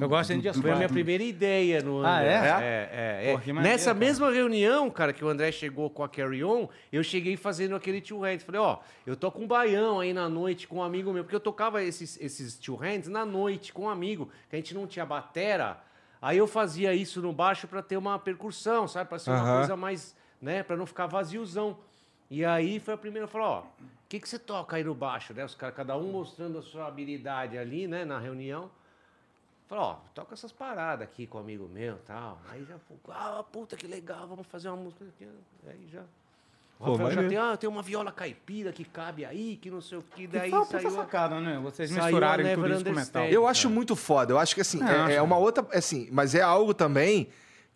Eu 0.00 0.08
gosto 0.08 0.34
de 0.38 0.52
Foi 0.54 0.70
a 0.70 0.76
minha 0.76 0.88
primeira 0.88 1.22
ideia 1.22 1.82
no 1.82 2.02
Ah, 2.02 2.18
André. 2.20 2.28
é? 2.30 2.38
É, 2.38 3.26
é, 3.26 3.30
é. 3.32 3.36
Maneiro, 3.36 3.60
Nessa 3.60 3.86
cara. 3.86 3.98
mesma 3.98 4.30
reunião, 4.30 4.88
cara, 4.90 5.12
que 5.12 5.22
o 5.22 5.28
André 5.28 5.52
chegou 5.52 5.90
com 5.90 6.02
a 6.02 6.08
Carry 6.08 6.42
On, 6.42 6.66
eu 6.90 7.02
cheguei 7.02 7.36
fazendo 7.36 7.74
aquele 7.76 8.00
two 8.00 8.20
hands. 8.20 8.42
Falei, 8.42 8.58
ó, 8.60 8.78
eu 9.06 9.16
toco 9.16 9.42
um 9.42 9.46
baião 9.46 10.00
aí 10.00 10.14
na 10.14 10.30
noite 10.30 10.66
com 10.66 10.76
um 10.76 10.82
amigo 10.82 11.12
meu, 11.12 11.24
porque 11.24 11.36
eu 11.36 11.40
tocava 11.40 11.82
esses, 11.82 12.18
esses 12.22 12.56
two 12.56 12.76
hands 12.76 13.08
na 13.08 13.26
noite 13.26 13.70
com 13.72 13.82
um 13.82 13.90
amigo, 13.90 14.30
que 14.48 14.56
a 14.56 14.58
gente 14.58 14.74
não 14.74 14.86
tinha 14.86 15.04
batera. 15.04 15.78
Aí 16.22 16.38
eu 16.38 16.46
fazia 16.46 16.94
isso 16.94 17.20
no 17.20 17.34
baixo 17.34 17.68
pra 17.68 17.82
ter 17.82 17.98
uma 17.98 18.18
percussão, 18.18 18.88
sabe? 18.88 19.10
Pra 19.10 19.18
ser 19.18 19.30
uma 19.30 19.58
coisa 19.58 19.76
mais, 19.76 20.16
né? 20.40 20.62
Pra 20.62 20.76
não 20.76 20.86
ficar 20.86 21.06
vaziozão. 21.06 21.76
E 22.30 22.44
aí 22.44 22.78
foi 22.78 22.94
a 22.94 22.96
primeira, 22.96 23.24
eu 23.24 23.28
falei, 23.28 23.46
ó, 23.46 23.60
o 23.60 23.64
que, 24.08 24.20
que 24.20 24.28
você 24.28 24.38
toca 24.38 24.76
aí 24.76 24.84
no 24.84 24.94
baixo, 24.94 25.32
né? 25.32 25.44
Os 25.44 25.54
caras, 25.54 25.74
cada 25.74 25.96
um 25.96 26.10
mostrando 26.12 26.58
a 26.58 26.62
sua 26.62 26.86
habilidade 26.86 27.56
ali, 27.56 27.86
né, 27.86 28.04
na 28.04 28.18
reunião. 28.18 28.70
Falei, 29.66 29.84
ó, 29.84 29.96
toca 30.14 30.34
essas 30.34 30.52
paradas 30.52 31.06
aqui 31.06 31.26
com 31.26 31.38
um 31.38 31.40
amigo 31.40 31.68
meu 31.68 31.94
e 31.96 32.06
tal. 32.06 32.38
Aí 32.50 32.64
já, 32.64 32.74
ah, 33.10 33.44
puta 33.50 33.76
que 33.76 33.86
legal, 33.86 34.26
vamos 34.26 34.46
fazer 34.46 34.68
uma 34.68 34.76
música 34.76 35.04
aqui. 35.04 35.28
Aí 35.66 35.88
já. 35.92 36.02
O 36.80 36.84
Pô, 36.84 36.92
Rafael 36.92 37.10
já 37.10 37.28
tem, 37.28 37.36
ah, 37.36 37.56
tem 37.56 37.68
uma 37.68 37.82
viola 37.82 38.12
caipira 38.12 38.72
que 38.72 38.84
cabe 38.84 39.24
aí, 39.24 39.58
que 39.60 39.68
não 39.68 39.80
sei 39.80 39.98
o 39.98 40.02
que. 40.02 40.22
Que 40.22 40.26
Daí 40.28 40.50
puta 40.50 40.80
saiu. 40.80 40.88
a- 40.88 40.90
sacada, 40.92 41.40
né? 41.40 41.58
Vocês 41.58 41.90
misturarem 41.90 42.46
Never 42.46 42.64
tudo 42.64 42.74
isso 42.76 42.84
com 42.84 42.92
metal. 42.92 43.24
Eu 43.26 43.48
acho 43.48 43.68
muito 43.68 43.96
foda. 43.96 44.32
Eu 44.32 44.38
acho 44.38 44.54
que 44.54 44.60
assim, 44.60 44.80
É, 44.84 45.12
é, 45.12 45.14
é 45.16 45.22
uma 45.22 45.36
outra. 45.36 45.66
Assim, 45.76 46.08
mas 46.12 46.34
é 46.36 46.40
algo 46.40 46.72
também 46.72 47.28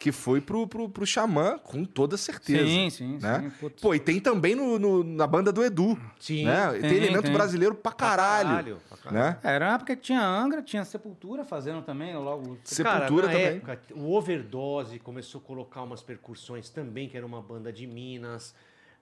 que 0.02 0.11
foi 0.11 0.40
pro, 0.40 0.66
pro, 0.66 0.88
pro 0.88 1.06
Xamã, 1.06 1.59
com 1.62 1.85
toda 1.85 2.16
certeza. 2.16 2.66
Sim, 2.66 2.90
sim, 2.90 3.18
né? 3.23 3.52
sim. 3.61 3.68
Pô, 3.80 3.94
e 3.94 4.00
tem 4.00 4.18
também 4.18 4.52
no, 4.56 4.76
no- 4.76 5.04
na 5.04 5.28
banda 5.28 5.52
do 5.52 5.62
Edu. 5.62 5.97
Sim. 6.18 6.44
Né? 6.44 6.71
Tem, 6.73 6.80
Tem, 6.80 6.94
elemento 6.97 7.23
tem. 7.23 7.32
brasileiro 7.32 7.73
pra 7.76 7.92
Pra 7.92 8.09
caralho. 8.09 8.80
pra 8.88 8.99
caralho. 8.99 9.16
Né? 9.16 9.38
Era 9.44 9.68
uma 9.68 9.75
época 9.76 9.94
que 9.94 10.02
tinha 10.02 10.21
Angra, 10.26 10.61
tinha 10.61 10.85
Sepultura 10.85 11.44
fazendo 11.44 11.82
também, 11.82 12.16
logo. 12.16 12.59
Sepultura 12.64 13.28
na 13.28 13.32
também. 13.32 13.47
época, 13.47 13.80
o 13.94 14.12
Overdose 14.12 14.99
começou 14.99 15.40
a 15.40 15.44
colocar 15.44 15.82
umas 15.82 16.02
percussões 16.02 16.68
também, 16.68 17.09
que 17.09 17.16
era 17.16 17.25
uma 17.25 17.40
banda 17.40 17.73
de 17.73 17.87
Minas. 17.87 18.54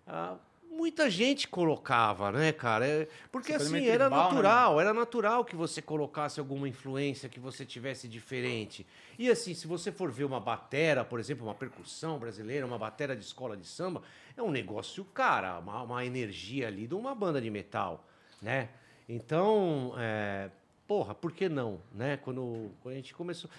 Ah, 0.06 0.34
muita 0.70 1.10
gente 1.10 1.48
colocava, 1.48 2.30
né, 2.30 2.52
cara? 2.52 2.86
É, 2.86 3.08
porque 3.32 3.52
Super 3.58 3.64
assim, 3.64 3.86
era 3.86 4.04
tribal, 4.04 4.28
né, 4.28 4.34
natural, 4.34 4.80
era 4.80 4.94
natural 4.94 5.44
que 5.44 5.56
você 5.56 5.82
colocasse 5.82 6.38
alguma 6.38 6.68
influência, 6.68 7.28
que 7.28 7.40
você 7.40 7.66
tivesse 7.66 8.06
diferente. 8.06 8.86
E 9.18 9.28
assim, 9.28 9.52
se 9.52 9.66
você 9.66 9.90
for 9.90 10.10
ver 10.10 10.24
uma 10.24 10.40
batera, 10.40 11.04
por 11.04 11.18
exemplo, 11.18 11.44
uma 11.46 11.54
percussão 11.54 12.18
brasileira, 12.18 12.64
uma 12.64 12.78
batera 12.78 13.16
de 13.16 13.24
escola 13.24 13.56
de 13.56 13.66
samba, 13.66 14.02
é 14.36 14.42
um 14.42 14.50
negócio, 14.50 15.04
cara, 15.04 15.58
uma, 15.58 15.82
uma 15.82 16.04
energia 16.04 16.68
ali 16.68 16.86
de 16.86 16.94
uma 16.94 17.14
banda 17.14 17.40
de 17.40 17.50
metal, 17.50 18.06
né? 18.40 18.68
Então, 19.08 19.92
é, 19.98 20.50
porra, 20.86 21.14
por 21.14 21.32
que 21.32 21.48
não, 21.48 21.80
né? 21.92 22.16
Quando, 22.18 22.70
quando 22.80 22.92
a 22.92 22.96
gente 22.96 23.12
começou... 23.12 23.50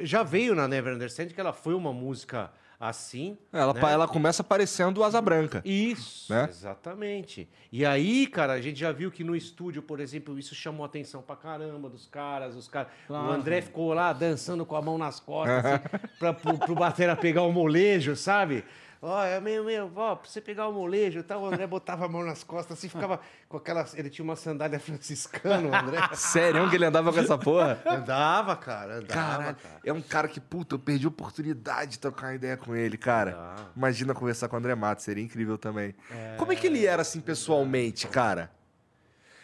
Já 0.00 0.22
veio 0.22 0.54
na 0.54 0.66
Never 0.66 0.94
Understand 0.94 1.28
que 1.28 1.40
ela 1.40 1.52
foi 1.52 1.74
uma 1.74 1.92
música 1.92 2.50
assim, 2.84 3.38
Ela, 3.52 3.72
né? 3.72 3.80
ela 3.92 4.08
começa 4.08 4.42
parecendo 4.42 5.04
Asa 5.04 5.20
Branca. 5.20 5.62
Isso, 5.64 6.32
Né? 6.32 6.48
exatamente. 6.50 7.48
E 7.70 7.86
aí, 7.86 8.26
cara, 8.26 8.54
a 8.54 8.60
gente 8.60 8.78
já 8.80 8.90
viu 8.90 9.08
que 9.08 9.22
no 9.22 9.36
estúdio, 9.36 9.80
por 9.82 10.00
exemplo, 10.00 10.36
isso 10.36 10.52
chamou 10.52 10.84
atenção 10.84 11.22
pra 11.22 11.36
caramba 11.36 11.88
dos 11.88 12.08
caras, 12.08 12.56
os 12.56 12.66
caras. 12.66 12.90
O 13.04 13.06
Claro. 13.06 13.30
André 13.32 13.60
ficou 13.62 13.94
lá 13.94 14.12
dançando 14.12 14.66
com 14.66 14.74
a 14.74 14.82
mão 14.82 14.98
nas 14.98 15.20
costas, 15.20 15.62
assim, 15.64 16.08
pra, 16.18 16.32
pro, 16.32 16.58
pro 16.58 16.74
batera 16.74 17.14
pegar 17.14 17.42
o 17.42 17.52
molejo, 17.52 18.16
sabe? 18.16 18.64
Ó, 19.04 19.20
é 19.20 19.40
meio, 19.40 19.64
meio, 19.64 19.90
ó, 19.96 20.14
pra 20.14 20.30
você 20.30 20.40
pegar 20.40 20.68
o 20.68 20.72
molejo 20.72 21.18
e 21.18 21.22
tal, 21.24 21.42
o 21.42 21.46
André 21.46 21.66
botava 21.66 22.06
a 22.06 22.08
mão 22.08 22.22
nas 22.22 22.44
costas, 22.44 22.78
assim, 22.78 22.88
ficava 22.88 23.18
com 23.48 23.56
aquela. 23.56 23.84
Ele 23.94 24.08
tinha 24.08 24.22
uma 24.24 24.36
sandália 24.36 24.78
franciscana, 24.78 25.68
o 25.68 25.74
André. 25.74 25.98
Sério 26.14 26.70
que 26.70 26.76
ele 26.76 26.84
andava 26.84 27.12
com 27.12 27.18
essa 27.18 27.36
porra? 27.36 27.82
Andava, 27.84 28.54
cara, 28.54 28.98
andava, 28.98 29.12
Caralho, 29.12 29.56
cara. 29.56 29.80
é 29.84 29.92
um 29.92 30.00
cara 30.00 30.28
que, 30.28 30.38
puta, 30.38 30.76
eu 30.76 30.78
perdi 30.78 31.04
a 31.04 31.08
oportunidade 31.08 31.92
de 31.92 31.98
trocar 31.98 32.28
uma 32.28 32.34
ideia 32.34 32.56
com 32.56 32.76
ele, 32.76 32.96
cara. 32.96 33.32
Dá. 33.32 33.56
Imagina 33.76 34.14
conversar 34.14 34.46
com 34.48 34.54
o 34.54 34.58
André 34.60 34.76
Matos, 34.76 35.04
seria 35.04 35.24
incrível 35.24 35.58
também. 35.58 35.96
Como 36.38 36.52
é 36.52 36.54
que 36.54 36.68
ele 36.68 36.86
era, 36.86 37.02
assim, 37.02 37.20
pessoalmente, 37.20 38.06
cara? 38.06 38.52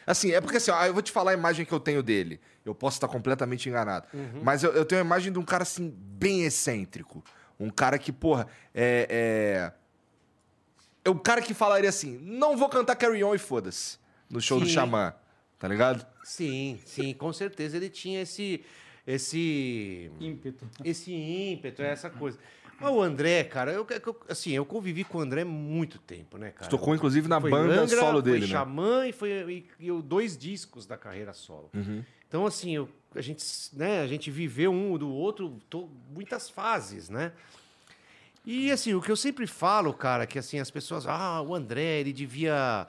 Assim, 0.06 0.30
é 0.30 0.40
porque 0.40 0.58
assim, 0.58 0.70
ó, 0.70 0.86
eu 0.86 0.92
vou 0.94 1.02
te 1.02 1.10
falar 1.10 1.32
a 1.32 1.34
imagem 1.34 1.66
que 1.66 1.72
eu 1.72 1.80
tenho 1.80 2.00
dele. 2.00 2.40
Eu 2.64 2.76
posso 2.76 2.96
estar 2.96 3.08
completamente 3.08 3.68
enganado. 3.68 4.06
Mas 4.40 4.62
eu, 4.62 4.72
eu 4.72 4.84
tenho 4.84 5.02
a 5.02 5.04
imagem 5.04 5.32
de 5.32 5.38
um 5.40 5.44
cara, 5.44 5.64
assim, 5.64 5.92
bem 5.98 6.44
excêntrico. 6.44 7.24
Um 7.58 7.70
cara 7.70 7.98
que, 7.98 8.12
porra, 8.12 8.46
é. 8.74 9.72
É, 11.04 11.08
é 11.08 11.10
o 11.10 11.18
cara 11.18 11.40
que 11.42 11.54
falaria 11.54 11.88
assim: 11.88 12.18
não 12.22 12.56
vou 12.56 12.68
cantar 12.68 12.96
Carry 12.96 13.22
On 13.24 13.34
e 13.34 13.38
foda-se. 13.38 13.98
No 14.30 14.40
show 14.40 14.60
do 14.60 14.66
Sim. 14.66 14.72
Xamã. 14.72 15.14
Tá 15.58 15.66
ligado? 15.66 16.06
Sim, 16.22 16.78
sim, 16.84 17.12
com 17.14 17.32
certeza 17.32 17.76
ele 17.76 17.88
tinha 17.90 18.22
esse. 18.22 18.64
esse 19.06 20.10
Ímpeto. 20.20 20.66
esse 20.84 21.12
ímpeto, 21.12 21.82
essa 21.82 22.08
coisa. 22.10 22.38
Mas 22.80 22.92
o 22.92 23.02
André, 23.02 23.42
cara, 23.42 23.72
eu, 23.72 23.84
eu- 23.90 24.20
assim, 24.28 24.52
eu 24.52 24.64
convivi 24.64 25.02
com 25.02 25.18
o 25.18 25.20
André 25.20 25.42
muito 25.42 25.98
tempo, 25.98 26.38
né, 26.38 26.52
cara? 26.52 26.70
Tocou, 26.70 26.94
inclusive, 26.94 27.26
na 27.26 27.40
Foi 27.40 27.50
banda 27.50 27.80
Angra, 27.80 27.98
solo 27.98 28.22
dele, 28.22 28.40
foi 28.46 28.46
né? 28.46 28.52
Xamã 28.52 29.06
e 29.08 29.12
foi 29.12 29.66
e, 29.80 29.88
e 29.88 30.02
dois 30.02 30.38
discos 30.38 30.86
da 30.86 30.96
carreira 30.96 31.32
solo. 31.32 31.70
Uhum. 31.74 32.04
Então, 32.28 32.46
assim, 32.46 32.76
eu- 32.76 32.88
a, 33.14 33.20
gente, 33.20 33.44
né, 33.72 34.00
a 34.00 34.06
gente 34.06 34.30
viveu 34.30 34.70
um 34.72 34.96
do 34.98 35.10
outro 35.10 35.58
to- 35.70 35.88
muitas 36.10 36.48
fases, 36.50 37.08
né? 37.08 37.32
E, 38.44 38.70
assim, 38.70 38.94
o 38.94 39.00
que 39.02 39.10
eu 39.10 39.16
sempre 39.16 39.46
falo, 39.46 39.92
cara, 39.92 40.26
que, 40.26 40.38
assim, 40.38 40.58
as 40.58 40.70
pessoas... 40.70 41.06
Ah, 41.06 41.42
o 41.42 41.54
André, 41.54 42.00
ele 42.00 42.12
devia 42.12 42.86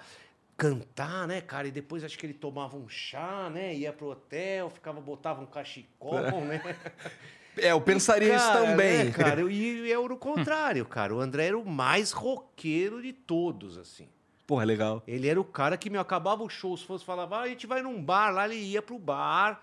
cantar, 0.56 1.28
né, 1.28 1.42
cara? 1.42 1.68
E 1.68 1.72
depois 1.72 2.04
acho 2.04 2.18
que 2.18 2.26
ele 2.26 2.34
tomava 2.34 2.78
um 2.78 2.88
chá, 2.88 3.50
né? 3.50 3.74
Ia 3.76 3.92
pro 3.92 4.08
hotel, 4.12 4.70
ficava, 4.70 5.02
botava 5.02 5.42
um 5.42 5.46
cachecol, 5.46 6.42
né? 6.46 6.62
É, 7.58 7.72
eu 7.72 7.82
pensaria 7.82 8.36
isso 8.36 8.46
Cara, 8.46 8.66
também. 8.68 9.06
né, 9.06 9.12
cara? 9.12 9.42
E 9.52 9.92
é 9.92 9.98
o 9.98 10.16
contrário, 10.16 10.86
cara. 10.86 11.14
O 11.14 11.20
André 11.20 11.48
era 11.48 11.58
o 11.58 11.66
mais 11.70 12.12
roqueiro 12.14 13.02
de 13.02 13.12
todos, 13.12 13.78
assim. 13.78 14.08
Porra, 14.48 14.64
legal. 14.64 15.04
Ele 15.06 15.28
era 15.28 15.42
o 15.42 15.44
cara 15.44 15.76
que 15.78 15.90
me 15.90 15.98
acabava 15.98 16.42
o 16.42 16.48
show, 16.48 16.78
se 16.78 16.86
fosse 16.86 17.04
falava, 17.04 17.38
ah, 17.38 17.42
a 17.42 17.48
gente 17.50 17.68
vai 17.68 17.82
num 17.82 18.02
bar, 18.02 18.32
lá 18.32 18.46
ele 18.48 18.56
ia 18.56 18.82
pro 18.82 18.98
bar 18.98 19.62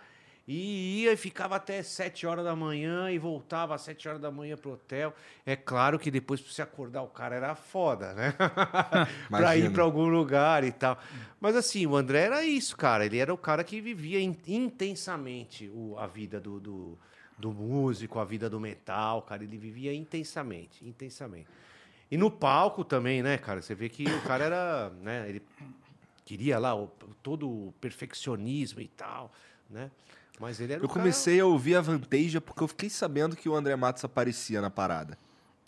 e 0.49 1.03
ia 1.03 1.13
e 1.13 1.17
ficava 1.17 1.57
até 1.57 1.83
sete 1.83 2.27
horas 2.27 2.45
da 2.45 2.55
manhã 2.55 3.11
e 3.11 3.19
voltava 3.19 3.75
às 3.75 3.83
sete 3.83 4.07
horas 4.09 4.21
da 4.21 4.31
manhã 4.31 4.57
pro 4.57 4.73
hotel. 4.75 5.13
É 5.45 5.57
claro 5.57 5.99
que 5.99 6.11
depois 6.11 6.41
pra 6.41 6.53
você 6.53 6.63
acordar 6.63 7.03
o 7.03 7.09
cara 7.09 7.35
era 7.35 7.55
foda, 7.57 8.13
né? 8.15 8.33
pra 9.29 9.57
ir 9.57 9.73
pra 9.73 9.83
algum 9.83 10.07
lugar 10.09 10.63
e 10.63 10.71
tal. 10.71 10.99
Mas 11.41 11.57
assim, 11.57 11.85
o 11.87 11.97
André 11.97 12.21
era 12.27 12.45
isso, 12.45 12.77
cara. 12.77 13.05
Ele 13.05 13.19
era 13.19 13.35
o 13.35 13.39
cara 13.39 13.65
que 13.65 13.81
vivia 13.81 14.21
in- 14.21 14.37
intensamente 14.47 15.69
o- 15.75 15.97
a 15.99 16.07
vida 16.07 16.41
do, 16.41 16.61
do, 16.61 16.99
do 17.37 17.53
músico, 17.53 18.19
a 18.19 18.25
vida 18.25 18.49
do 18.49 18.61
metal, 18.61 19.23
cara. 19.23 19.43
Ele 19.43 19.59
vivia 19.59 19.93
intensamente, 19.93 20.87
intensamente. 20.87 21.49
E 22.09 22.17
no 22.17 22.31
palco 22.31 22.85
também, 22.85 23.21
né, 23.21 23.37
cara? 23.37 23.61
Você 23.61 23.75
vê 23.75 23.89
que 23.89 24.05
o 24.05 24.23
cara 24.23 24.45
era, 24.45 24.91
né? 25.03 25.29
Ele 25.29 25.43
queria 26.25 26.57
lá 26.59 26.75
o- 26.75 26.87
todo 27.23 27.49
o 27.49 27.75
perfeccionismo 27.81 28.81
e 28.81 28.87
tal, 28.89 29.33
né? 29.69 29.91
Mas 30.39 30.61
ele 30.61 30.73
era 30.75 30.83
Eu 30.83 30.85
o 30.85 30.89
cara- 30.89 31.01
comecei 31.01 31.41
a 31.41 31.47
ouvir 31.47 31.77
a 31.77 31.81
Vanteja 31.81 32.41
porque 32.41 32.63
eu 32.63 32.69
fiquei 32.69 32.91
sabendo 32.91 33.35
que 33.37 33.49
o 33.49 33.55
André 33.55 33.75
Matos 33.77 34.05
aparecia 34.05 34.61
na 34.61 34.71
parada. 34.71 35.19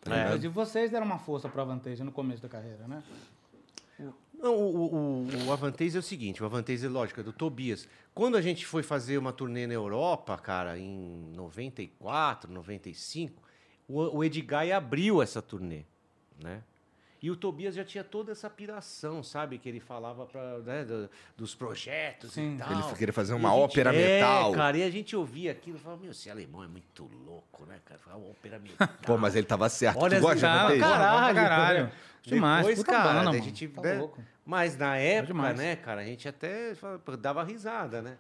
Tá 0.02 0.14
É. 0.14 0.37
e 0.37 0.48
vocês 0.48 0.90
deram 0.90 1.07
uma 1.07 1.18
força 1.18 1.48
pra 1.48 1.64
Vantage 1.64 2.02
no 2.04 2.12
começo 2.12 2.42
da 2.42 2.48
carreira, 2.48 2.87
né? 2.87 3.02
Não, 4.40 4.54
o, 4.54 4.94
o, 4.94 5.26
o, 5.48 5.52
é 5.96 5.98
o 5.98 6.02
seguinte, 6.02 6.40
o 6.40 6.46
Avantasia, 6.46 6.88
lógico, 6.88 7.18
é 7.18 7.22
do 7.24 7.33
Tobias. 7.33 7.88
Quando 8.14 8.37
a 8.37 8.40
gente 8.40 8.64
foi 8.64 8.85
fazer 8.85 9.18
uma 9.18 9.33
turnê 9.33 9.66
na 9.66 9.74
Europa, 9.74 10.37
cara, 10.38 10.78
em 10.78 11.33
94, 11.35 12.52
95, 12.52 13.42
o, 13.88 14.18
o 14.18 14.22
Edguy 14.24 14.70
abriu 14.70 15.20
essa 15.20 15.42
turnê, 15.42 15.83
né? 16.40 16.62
E 17.20 17.31
o 17.31 17.37
Tobias 17.37 17.74
já 17.74 17.85
tinha 17.85 18.04
toda 18.04 18.31
essa 18.33 18.48
piração, 18.48 19.22
sabe? 19.24 19.59
Que 19.59 19.68
ele 19.68 19.81
falava 19.81 20.24
pra, 20.26 20.59
né, 20.59 20.85
do- 20.85 21.11
dos 21.37 21.54
projetos 21.54 22.33
Sim. 22.33 22.54
e 22.54 22.59
tal. 22.59 22.70
Ele 22.72 22.83
queria 22.96 23.12
fazer 23.12 23.35
uma 23.35 23.48
gente- 23.50 23.59
ópera 23.59 23.92
é, 23.94 24.18
metal. 24.20 24.52
cara, 24.52 24.76
e 24.78 24.83
a 24.85 24.90
gente 24.90 25.16
ouvia 25.16 25.50
aquilo 25.50 25.76
e 25.78 25.81
falava, 25.81 26.00
meu, 26.00 26.12
esse 26.12 26.31
alemão 26.31 26.62
é 26.62 26.68
muito 26.68 27.11
louco, 27.26 27.64
né, 27.66 27.81
cara? 27.85 28.00
Uma 28.07 28.31
ópera 28.31 28.59
metal. 28.61 28.88
Pô, 29.04 29.18
mas 29.18 29.35
ele 29.35 29.46
tava 29.46 29.68
certo. 29.68 29.98
Olha 30.00 30.18
tu 30.18 30.22
gosta 30.22 30.37
de 30.37 30.42
Vanteja? 30.42 30.81
Tava, 30.81 30.94
Caralho, 30.98 31.35
caralho. 31.35 31.85
né? 31.87 31.92
Demais, 32.22 32.66
Depois, 32.66 32.78
puta 32.81 32.92
cara, 32.92 33.09
banda, 33.09 33.20
a 33.20 33.24
mano. 33.33 33.42
gente, 33.44 33.68
Tá 33.68 33.83
né, 33.83 33.94
louco. 33.94 34.22
Mas 34.44 34.76
na 34.76 34.96
época, 34.96 35.52
né, 35.54 35.76
cara, 35.76 36.00
a 36.02 36.04
gente 36.04 36.28
até 36.28 36.72
dava 37.18 37.42
risada, 37.42 38.00
né? 38.02 38.16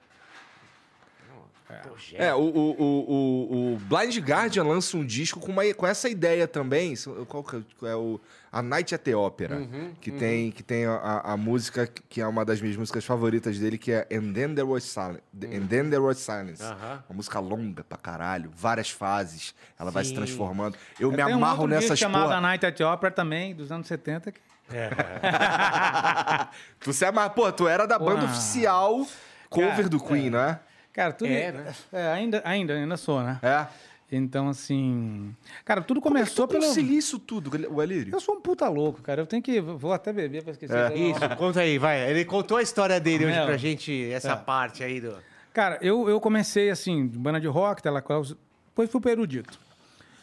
Projeto. 1.82 2.20
É, 2.20 2.34
o, 2.34 2.40
o, 2.40 2.70
o, 2.78 3.74
o, 3.74 3.76
Blind 3.80 4.16
Guardian 4.18 4.64
lança 4.64 4.96
um 4.96 5.04
disco 5.04 5.38
com, 5.38 5.52
uma, 5.52 5.62
com 5.74 5.86
essa 5.86 6.08
ideia 6.08 6.48
também. 6.48 6.94
Qual 7.28 7.44
que 7.44 7.62
é 7.82 7.94
o. 7.94 8.18
A 8.50 8.62
Night 8.62 8.94
at 8.94 9.02
the 9.02 9.14
Opera. 9.14 9.56
Uhum, 9.56 9.92
que, 10.00 10.10
Tem, 10.10 10.50
que 10.50 10.62
tem 10.62 10.86
a, 10.86 11.20
a 11.22 11.36
música 11.36 11.86
que 11.86 12.22
é 12.22 12.26
uma 12.26 12.46
das 12.46 12.62
minhas 12.62 12.78
músicas 12.78 13.04
favoritas 13.04 13.58
dele, 13.58 13.76
que 13.76 13.92
é 13.92 14.06
And 14.10 14.32
Then 14.32 14.54
There 14.54 14.66
Was 14.66 14.84
Silence. 14.84 15.20
And 15.34 15.66
Then 15.66 15.90
There 15.90 15.98
Was 15.98 16.16
Silence. 16.16 16.62
Uhum. 16.62 16.98
Uma 17.10 17.16
música 17.16 17.38
longa 17.40 17.84
pra 17.84 17.98
caralho, 17.98 18.50
várias 18.56 18.88
fases. 18.88 19.54
Ela 19.78 19.90
vai 19.90 20.02
se 20.04 20.10
Sim. 20.10 20.16
transformando. 20.16 20.78
Eu 20.98 21.10
me 21.10 21.18
Tem 21.18 21.26
um 21.26 21.34
amarro 21.34 21.66
disco 21.66 21.82
nessas 21.82 21.98
chamado 21.98 22.22
porra. 22.22 22.36
A 22.36 22.40
Night 22.40 22.64
at 22.64 22.74
the 22.74 22.86
Opera 22.86 23.10
também, 23.10 23.54
dos 23.54 23.70
anos 23.70 23.86
70. 23.86 24.32
Que... 24.32 24.40
Tu 26.80 26.92
se 26.94 27.04
amarra. 27.04 27.30
Pô, 27.30 27.52
tu 27.52 27.68
era 27.68 27.86
da 27.86 27.98
banda 27.98 28.22
Uau. 28.22 28.30
oficial 28.30 29.06
cover 29.48 29.76
Cara, 29.76 29.88
do 29.88 30.00
Queen, 30.00 30.30
não 30.30 30.40
é? 30.40 30.60
Cara, 30.98 31.12
tudo... 31.12 31.30
É, 31.30 31.52
né? 31.52 31.74
É, 31.92 32.08
ainda, 32.08 32.42
ainda, 32.44 32.74
ainda 32.74 32.96
sou, 32.96 33.22
né? 33.22 33.38
É. 33.40 33.66
Então, 34.10 34.48
assim... 34.48 35.32
Cara, 35.64 35.80
tudo 35.80 36.00
Como 36.00 36.18
é 36.18 36.22
que 36.22 36.26
começou 36.26 36.48
tu 36.48 36.58
pelo... 36.58 36.92
isso 36.92 37.20
tudo, 37.20 37.52
o 37.72 37.80
Alírio? 37.80 38.12
Eu 38.12 38.20
sou 38.20 38.34
um 38.34 38.40
puta 38.40 38.68
louco, 38.68 39.00
cara. 39.00 39.20
Eu 39.22 39.26
tenho 39.26 39.40
que... 39.40 39.60
Vou 39.60 39.92
até 39.92 40.12
beber 40.12 40.42
pra 40.42 40.50
esquecer. 40.50 40.76
É. 40.76 40.96
Isso, 40.98 41.20
conta 41.36 41.60
aí, 41.60 41.78
vai. 41.78 42.10
Ele 42.10 42.24
contou 42.24 42.56
a 42.56 42.62
história 42.62 42.98
dele 42.98 43.26
hoje 43.26 43.40
pra 43.44 43.56
gente, 43.56 44.10
essa 44.10 44.32
É. 44.32 44.36
parte 44.36 44.82
aí 44.82 45.00
do. 45.00 45.16
Cara, 45.52 45.78
eu, 45.80 46.08
eu 46.08 46.20
comecei 46.20 46.68
assim, 46.68 47.06
banda 47.06 47.40
de 47.40 47.46
rock, 47.46 47.80
tela 47.80 48.00
depois 48.00 48.90
fui 48.90 49.00
pro 49.00 49.08
erudito. 49.12 49.56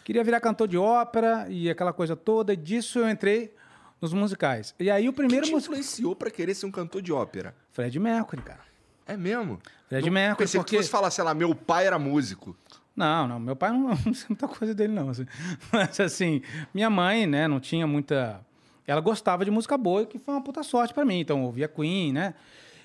Queria 0.03 0.25
virar 0.25 0.41
cantor 0.41 0.67
de 0.67 0.77
ópera 0.77 1.45
e 1.47 1.69
aquela 1.69 1.93
coisa 1.93 2.17
toda, 2.17 2.51
e 2.51 2.57
disso 2.57 2.99
eu 2.99 3.09
entrei 3.09 3.53
nos 4.01 4.11
musicais. 4.11 4.75
E 4.77 4.91
aí 4.91 5.07
o 5.07 5.13
Quem 5.13 5.25
primeiro 5.25 5.45
te 5.45 5.53
musical. 5.53 5.73
influenciou 5.77 6.15
pra 6.17 6.29
querer 6.29 6.53
ser 6.53 6.65
um 6.65 6.71
cantor 6.71 7.01
de 7.01 7.13
ópera? 7.13 7.55
Fred 7.71 7.97
Mercury, 7.97 8.41
cara. 8.41 8.74
É 9.08 9.15
mesmo? 9.15 9.60
Fred 9.88 10.06
Não- 10.06 10.13
Mercury, 10.13 10.38
Pensei 10.46 10.60
que 10.60 10.63
porque- 10.63 10.78
tu 10.78 10.80
fosse 10.80 10.89
falar, 10.89 11.12
sei 11.12 11.24
lá, 11.24 11.34
meu 11.34 11.54
pai 11.54 11.86
era 11.88 12.00
músico. 12.00 12.56
Não, 12.96 13.28
não, 13.28 13.39
meu 13.39 13.56
pai 13.56 13.72
não, 13.72 13.89
não 14.06 14.13
sei 14.13 14.26
muita 14.30 14.48
coisa 14.48 14.74
dele, 14.74 14.94
não. 14.94 15.10
assim. 15.10 15.26
Mas 15.72 16.00
assim, 16.00 16.41
minha 16.74 16.89
mãe, 16.89 17.28
né, 17.28 17.48
não 17.48 17.60
tinha 17.60 17.86
muita. 17.86 18.39
Ela 18.88 19.02
gostava 19.02 19.44
de 19.44 19.52
música 19.52 19.78
boa, 19.78 20.06
que 20.06 20.18
foi 20.20 20.34
uma 20.34 20.41
puta 20.44 20.62
sorte 20.63 20.94
pra 20.94 21.04
mim. 21.06 21.20
Então, 21.20 21.44
ouvia 21.44 21.68
Queen, 21.68 22.13
né? 22.13 22.34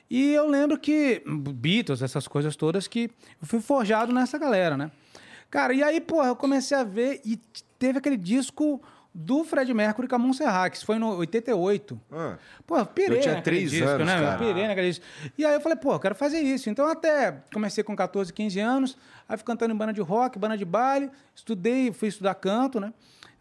E 0.08 0.32
eu 0.32 0.48
lembro 0.48 0.78
que. 0.78 1.22
Beatles, 1.26 2.02
essas 2.02 2.26
coisas 2.26 2.56
todas, 2.56 2.88
que 2.88 3.10
eu 3.40 3.46
fui 3.46 3.60
forjado 3.60 4.12
nessa 4.12 4.36
galera, 4.38 4.76
né? 4.76 4.90
Cara, 5.50 5.72
e 5.74 5.82
aí, 5.82 6.00
porra, 6.00 6.28
eu 6.28 6.36
comecei 6.36 6.76
a 6.76 6.84
ver 6.84 7.20
e 7.24 7.36
teve 7.78 7.98
aquele 7.98 8.16
disco 8.16 8.82
do 9.12 9.44
Fred 9.44 9.72
Mercury 9.74 10.06
com 10.06 10.14
a 10.14 10.18
Montserrat, 10.18 10.78
que 10.78 10.84
foi 10.86 10.98
no 10.98 11.16
88. 11.16 12.00
Ah. 12.12 12.38
Pô, 12.66 12.84
pirei 12.86 13.18
Eu 13.18 13.22
tinha 13.22 13.42
três 13.42 13.70
disco, 13.70 13.88
anos, 13.88 14.06
né? 14.06 14.20
cara. 14.20 14.38
Pirei 14.38 14.68
naquele 14.68 14.88
disco. 14.88 15.04
E 15.36 15.44
aí 15.44 15.54
eu 15.54 15.60
falei, 15.60 15.76
pô, 15.76 15.94
eu 15.94 16.00
quero 16.00 16.14
fazer 16.14 16.38
isso. 16.38 16.70
Então 16.70 16.86
até 16.86 17.42
comecei 17.52 17.82
com 17.82 17.94
14, 17.96 18.32
15 18.32 18.60
anos, 18.60 18.96
aí 19.28 19.36
fui 19.36 19.44
cantando 19.44 19.74
em 19.74 19.76
banda 19.76 19.92
de 19.92 20.00
rock, 20.00 20.38
banda 20.38 20.56
de 20.56 20.64
baile, 20.64 21.10
estudei, 21.34 21.92
fui 21.92 22.08
estudar 22.08 22.34
canto, 22.34 22.78
né? 22.78 22.92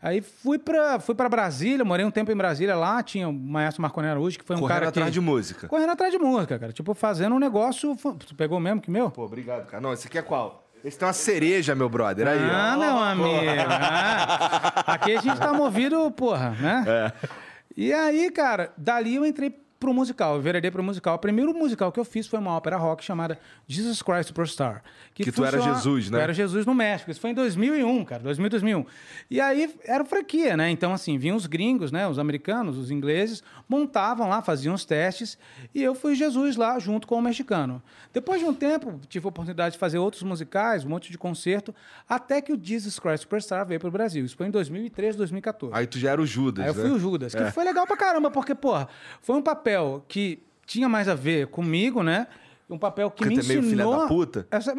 Aí 0.01 0.21
fui 0.21 0.58
pra, 0.58 0.97
fui 0.99 1.13
pra 1.13 1.27
Brasília, 1.27 1.84
morei 1.84 2.05
um 2.05 2.12
tempo 2.12 2.32
em 2.32 2.36
Brasília 2.36 2.73
lá, 2.73 3.03
tinha 3.03 3.27
o 3.27 3.34
Maestro 3.34 3.82
Marconi 3.82 4.08
Araújo, 4.08 4.39
que 4.39 4.45
foi 4.45 4.55
um 4.55 4.60
Correndo 4.60 4.75
cara 4.75 4.89
atrás 4.89 5.10
que... 5.10 5.13
de 5.13 5.19
música. 5.19 5.67
Correndo 5.67 5.91
atrás 5.91 6.12
de 6.12 6.17
música, 6.17 6.58
cara. 6.58 6.71
Tipo, 6.71 6.93
fazendo 6.93 7.36
um 7.36 7.39
negócio... 7.39 7.97
Tu 8.25 8.34
pegou 8.34 8.62
mesmo 8.62 8.79
que 8.79 8.89
meu? 8.89 9.12
Pô, 9.12 9.25
obrigado, 9.25 9.67
cara. 9.67 9.82
Não, 9.82 9.91
esse 9.91 10.08
aqui 10.08 10.17
é 10.17 10.21
qual? 10.21 10.68
Esse 10.84 10.98
tem 10.98 11.08
uma 11.08 11.13
cereja, 11.13 11.76
meu 11.76 11.89
brother. 11.89 12.28
Aí, 12.28 12.39
ah, 12.39 12.74
ó. 12.76 12.80
meu 12.80 12.98
amigo. 12.98 13.62
ah. 13.70 14.74
Aqui 14.88 15.15
a 15.15 15.22
gente 15.22 15.38
tá 15.38 15.54
movido, 15.54 16.10
porra, 16.12 16.52
né? 16.52 16.86
É. 16.88 17.28
E 17.76 17.94
aí, 17.94 18.32
cara, 18.32 18.72
dali 18.78 19.15
eu 19.15 19.26
entrei 19.26 19.56
pro 19.80 19.94
musical, 19.94 20.36
eu 20.36 20.42
veredei 20.42 20.70
pro 20.70 20.84
musical. 20.84 21.15
O 21.15 21.20
primeiro 21.20 21.54
musical 21.54 21.92
que 21.92 22.00
eu 22.00 22.04
fiz 22.04 22.28
foi 22.28 22.38
uma 22.39 22.52
ópera 22.52 22.76
rock 22.76 23.04
chamada 23.04 23.39
Jesus 23.68 24.02
Christ 24.02 24.28
Superstar. 24.28 24.84
Que 25.13 25.32
tu 25.32 25.46
era 25.46 25.60
Jesus, 25.62 26.10
né? 26.10 26.18
Eu 26.18 26.22
era 26.22 26.34
Jesus 26.34 26.65
no 26.65 26.74
México. 26.74 27.10
Isso 27.10 27.20
foi 27.22 27.30
em 27.30 27.34
2001, 27.34 28.04
cara, 28.06 28.22
2000, 28.24 28.50
2001. 28.50 28.86
E 29.32 29.39
aí 29.39 29.74
era 29.86 30.04
franquia, 30.04 30.58
né? 30.58 30.70
Então, 30.70 30.92
assim, 30.94 31.18
vinham 31.18 31.38
os 31.38 31.46
gringos, 31.46 31.92
né? 31.92 32.08
Os 32.08 32.20
americanos, 32.20 32.78
os 32.78 32.92
ingleses, 32.92 33.42
montavam 33.68 34.28
lá, 34.28 34.42
faziam 34.42 34.76
os 34.76 34.84
testes. 34.84 35.38
E 35.74 35.82
eu 35.82 35.96
fui 35.96 36.13
Jesus 36.15 36.56
lá, 36.58 36.78
junto 36.80 37.08
com 37.08 37.15
o 37.15 37.22
mexicano. 37.22 37.82
Depois 38.12 38.39
de 38.42 38.46
um 38.46 38.54
tempo, 38.54 39.00
tive 39.08 39.26
a 39.26 39.30
oportunidade 39.30 39.74
de 39.74 39.80
fazer 39.80 39.98
outros 39.98 40.24
musicais, 40.24 40.84
um 40.84 40.89
monte 40.89 41.12
de 41.12 41.18
concerto, 41.18 41.74
até 42.08 42.42
que 42.42 42.52
o 42.52 42.60
Jesus 42.62 43.00
Christ 43.00 43.22
Superstar 43.22 43.65
veio 43.65 43.80
pro 43.80 43.92
Brasil. 43.92 44.26
Isso 44.26 44.36
foi 44.36 44.48
em 44.48 44.52
2013, 44.52 45.18
2014. 45.18 45.74
Aí 45.76 45.88
tu 45.88 45.98
já 46.00 46.12
era 46.12 46.22
o 46.22 46.26
Judas, 46.26 46.65
Aí 46.65 46.72
eu 46.72 46.76
né? 46.76 46.82
fui 46.82 46.92
o 46.92 47.00
Judas, 47.00 47.34
que 47.34 47.42
É. 47.42 47.52
foi 47.52 47.63
legal 47.63 47.86
pra 47.88 47.96
caramba, 47.96 48.30
porque, 48.32 48.54
porra, 48.56 48.88
foi 49.22 49.36
um 49.36 49.42
papel 49.42 49.68
que 50.08 50.39
tinha 50.65 50.88
mais 50.89 51.08
a 51.08 51.15
ver 51.15 51.47
comigo, 51.47 52.01
né? 52.03 52.27
Um 52.69 52.77
papel 52.77 53.10
que 53.10 53.23
Porque 53.23 53.36
me 53.36 53.41
tu 53.41 53.45
é 53.45 53.47
meio 53.47 53.60
ensinou... 53.62 53.93
filha 53.93 54.01
da 54.03 54.08
puta? 54.08 54.47
Essa- 54.51 54.73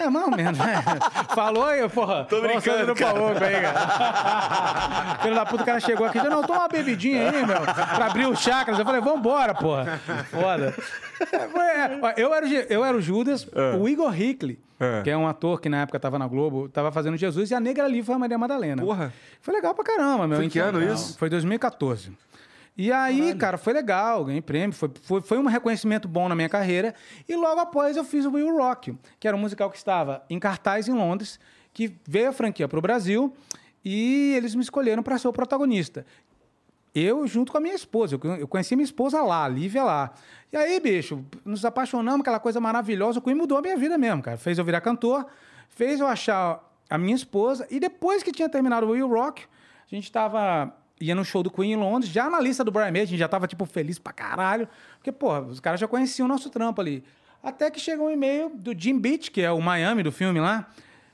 É, 0.00 0.04
é, 0.04 0.08
mais 0.08 0.24
ou 0.24 0.30
menos, 0.34 0.58
né? 0.58 0.82
Falou 1.34 1.66
aí, 1.66 1.86
porra. 1.90 2.24
Tô 2.24 2.40
brincando, 2.40 2.94
cara. 2.94 3.18
louco 3.18 3.44
aí, 3.44 3.60
cara. 3.60 5.18
Filho 5.22 5.34
da 5.34 5.44
puta, 5.44 5.62
o 5.62 5.66
cara 5.66 5.80
chegou 5.80 6.06
aqui 6.06 6.16
e 6.16 6.20
disse, 6.22 6.32
não, 6.32 6.42
toma 6.42 6.60
uma 6.60 6.68
bebidinha 6.68 7.28
aí, 7.30 7.44
meu, 7.46 7.60
pra 7.60 8.06
abrir 8.06 8.26
os 8.26 8.38
chakras. 8.38 8.78
Eu 8.78 8.86
falei, 8.86 9.02
vambora, 9.02 9.54
porra. 9.54 10.00
Foda. 10.30 10.74
É, 11.30 11.98
ó, 12.00 12.10
Eu 12.16 12.32
era, 12.34 12.46
o 12.46 12.48
eu 12.72 12.84
era 12.84 12.96
o 12.96 13.00
Judas, 13.02 13.46
o 13.78 13.86
Igor 13.86 14.18
Hickley, 14.18 14.58
É. 14.80 15.02
que 15.02 15.10
é 15.10 15.16
um 15.16 15.28
ator 15.28 15.60
que 15.60 15.68
na 15.68 15.82
época 15.82 16.00
tava 16.00 16.18
na 16.18 16.26
Globo, 16.26 16.70
tava 16.70 16.90
fazendo 16.90 17.18
Jesus, 17.18 17.50
e 17.50 17.54
a 17.54 17.60
negra 17.60 17.84
ali 17.84 18.02
foi 18.02 18.14
a 18.14 18.18
Maria 18.18 18.38
Madalena. 18.38 18.80
Porra. 18.82 19.12
Foi 19.42 19.52
legal 19.52 19.74
pra 19.74 19.84
caramba, 19.84 20.26
meu. 20.26 20.38
Foi 20.38 20.48
que 20.48 20.58
ano 20.58 20.82
isso? 20.82 21.18
Foi 21.18 21.28
2014. 21.28 22.12
E 22.76 22.90
aí, 22.90 23.34
cara, 23.36 23.56
foi 23.56 23.72
legal, 23.72 24.24
ganhei 24.24 24.42
prêmio, 24.42 24.74
foi, 24.74 24.90
foi, 25.02 25.20
foi 25.20 25.38
um 25.38 25.46
reconhecimento 25.46 26.08
bom 26.08 26.28
na 26.28 26.34
minha 26.34 26.48
carreira. 26.48 26.92
E 27.28 27.36
logo 27.36 27.60
após 27.60 27.96
eu 27.96 28.02
fiz 28.04 28.24
o 28.24 28.32
Will 28.32 28.56
Rock, 28.56 28.96
que 29.20 29.28
era 29.28 29.36
um 29.36 29.40
musical 29.40 29.70
que 29.70 29.76
estava 29.76 30.24
em 30.28 30.40
cartaz 30.40 30.88
em 30.88 30.92
Londres, 30.92 31.38
que 31.72 31.96
veio 32.06 32.30
a 32.30 32.32
franquia 32.32 32.66
para 32.66 32.78
o 32.78 32.82
Brasil 32.82 33.32
e 33.84 34.34
eles 34.36 34.54
me 34.56 34.62
escolheram 34.62 35.02
para 35.04 35.16
ser 35.18 35.28
o 35.28 35.32
protagonista. 35.32 36.04
Eu 36.92 37.26
junto 37.26 37.52
com 37.52 37.58
a 37.58 37.60
minha 37.60 37.74
esposa. 37.74 38.14
Eu 38.14 38.18
con- 38.18 38.34
Eu 38.36 38.46
conheci 38.48 38.74
minha 38.76 38.84
esposa 38.84 39.20
lá, 39.22 39.44
a 39.44 39.48
Lívia 39.48 39.82
lá. 39.82 40.12
E 40.52 40.56
aí, 40.56 40.78
bicho, 40.80 41.24
nos 41.44 41.64
apaixonamos, 41.64 42.20
aquela 42.20 42.38
coisa 42.40 42.60
maravilhosa. 42.60 43.18
O 43.18 43.22
Queen 43.22 43.34
mudou 43.36 43.58
a 43.58 43.62
minha 43.62 43.76
vida 43.76 43.98
mesmo, 43.98 44.22
cara. 44.22 44.36
Fez 44.36 44.58
eu 44.58 44.64
virar 44.64 44.80
cantor, 44.80 45.26
fez 45.68 45.98
eu 46.00 46.06
achar 46.06 46.60
a 46.88 46.96
minha 46.98 47.14
esposa. 47.14 47.66
E 47.70 47.78
depois 47.80 48.22
que 48.22 48.30
tinha 48.32 48.48
terminado 48.48 48.86
o 48.86 48.90
Will 48.90 49.08
Rock, 49.08 49.42
a 49.90 49.94
gente 49.94 50.10
tava... 50.10 50.72
Ia 51.00 51.14
no 51.14 51.24
show 51.24 51.42
do 51.42 51.50
Queen 51.50 51.72
em 51.72 51.76
Londres, 51.76 52.10
já 52.10 52.30
na 52.30 52.40
lista 52.40 52.62
do 52.62 52.70
Brian 52.70 52.92
May, 52.92 53.02
a 53.02 53.04
gente 53.04 53.18
já 53.18 53.28
tava, 53.28 53.46
tipo, 53.46 53.66
feliz 53.66 53.98
pra 53.98 54.12
caralho. 54.12 54.68
Porque, 54.96 55.10
porra, 55.10 55.40
os 55.40 55.60
caras 55.60 55.80
já 55.80 55.88
conheciam 55.88 56.26
o 56.26 56.28
nosso 56.28 56.50
trampo 56.50 56.80
ali. 56.80 57.04
Até 57.42 57.70
que 57.70 57.80
chegou 57.80 58.06
um 58.06 58.10
e-mail 58.10 58.50
do 58.50 58.72
Jim 58.78 58.98
Beach, 58.98 59.30
que 59.30 59.42
é 59.42 59.50
o 59.50 59.60
Miami 59.60 60.02
do 60.02 60.12
filme 60.12 60.40
lá, 60.40 60.68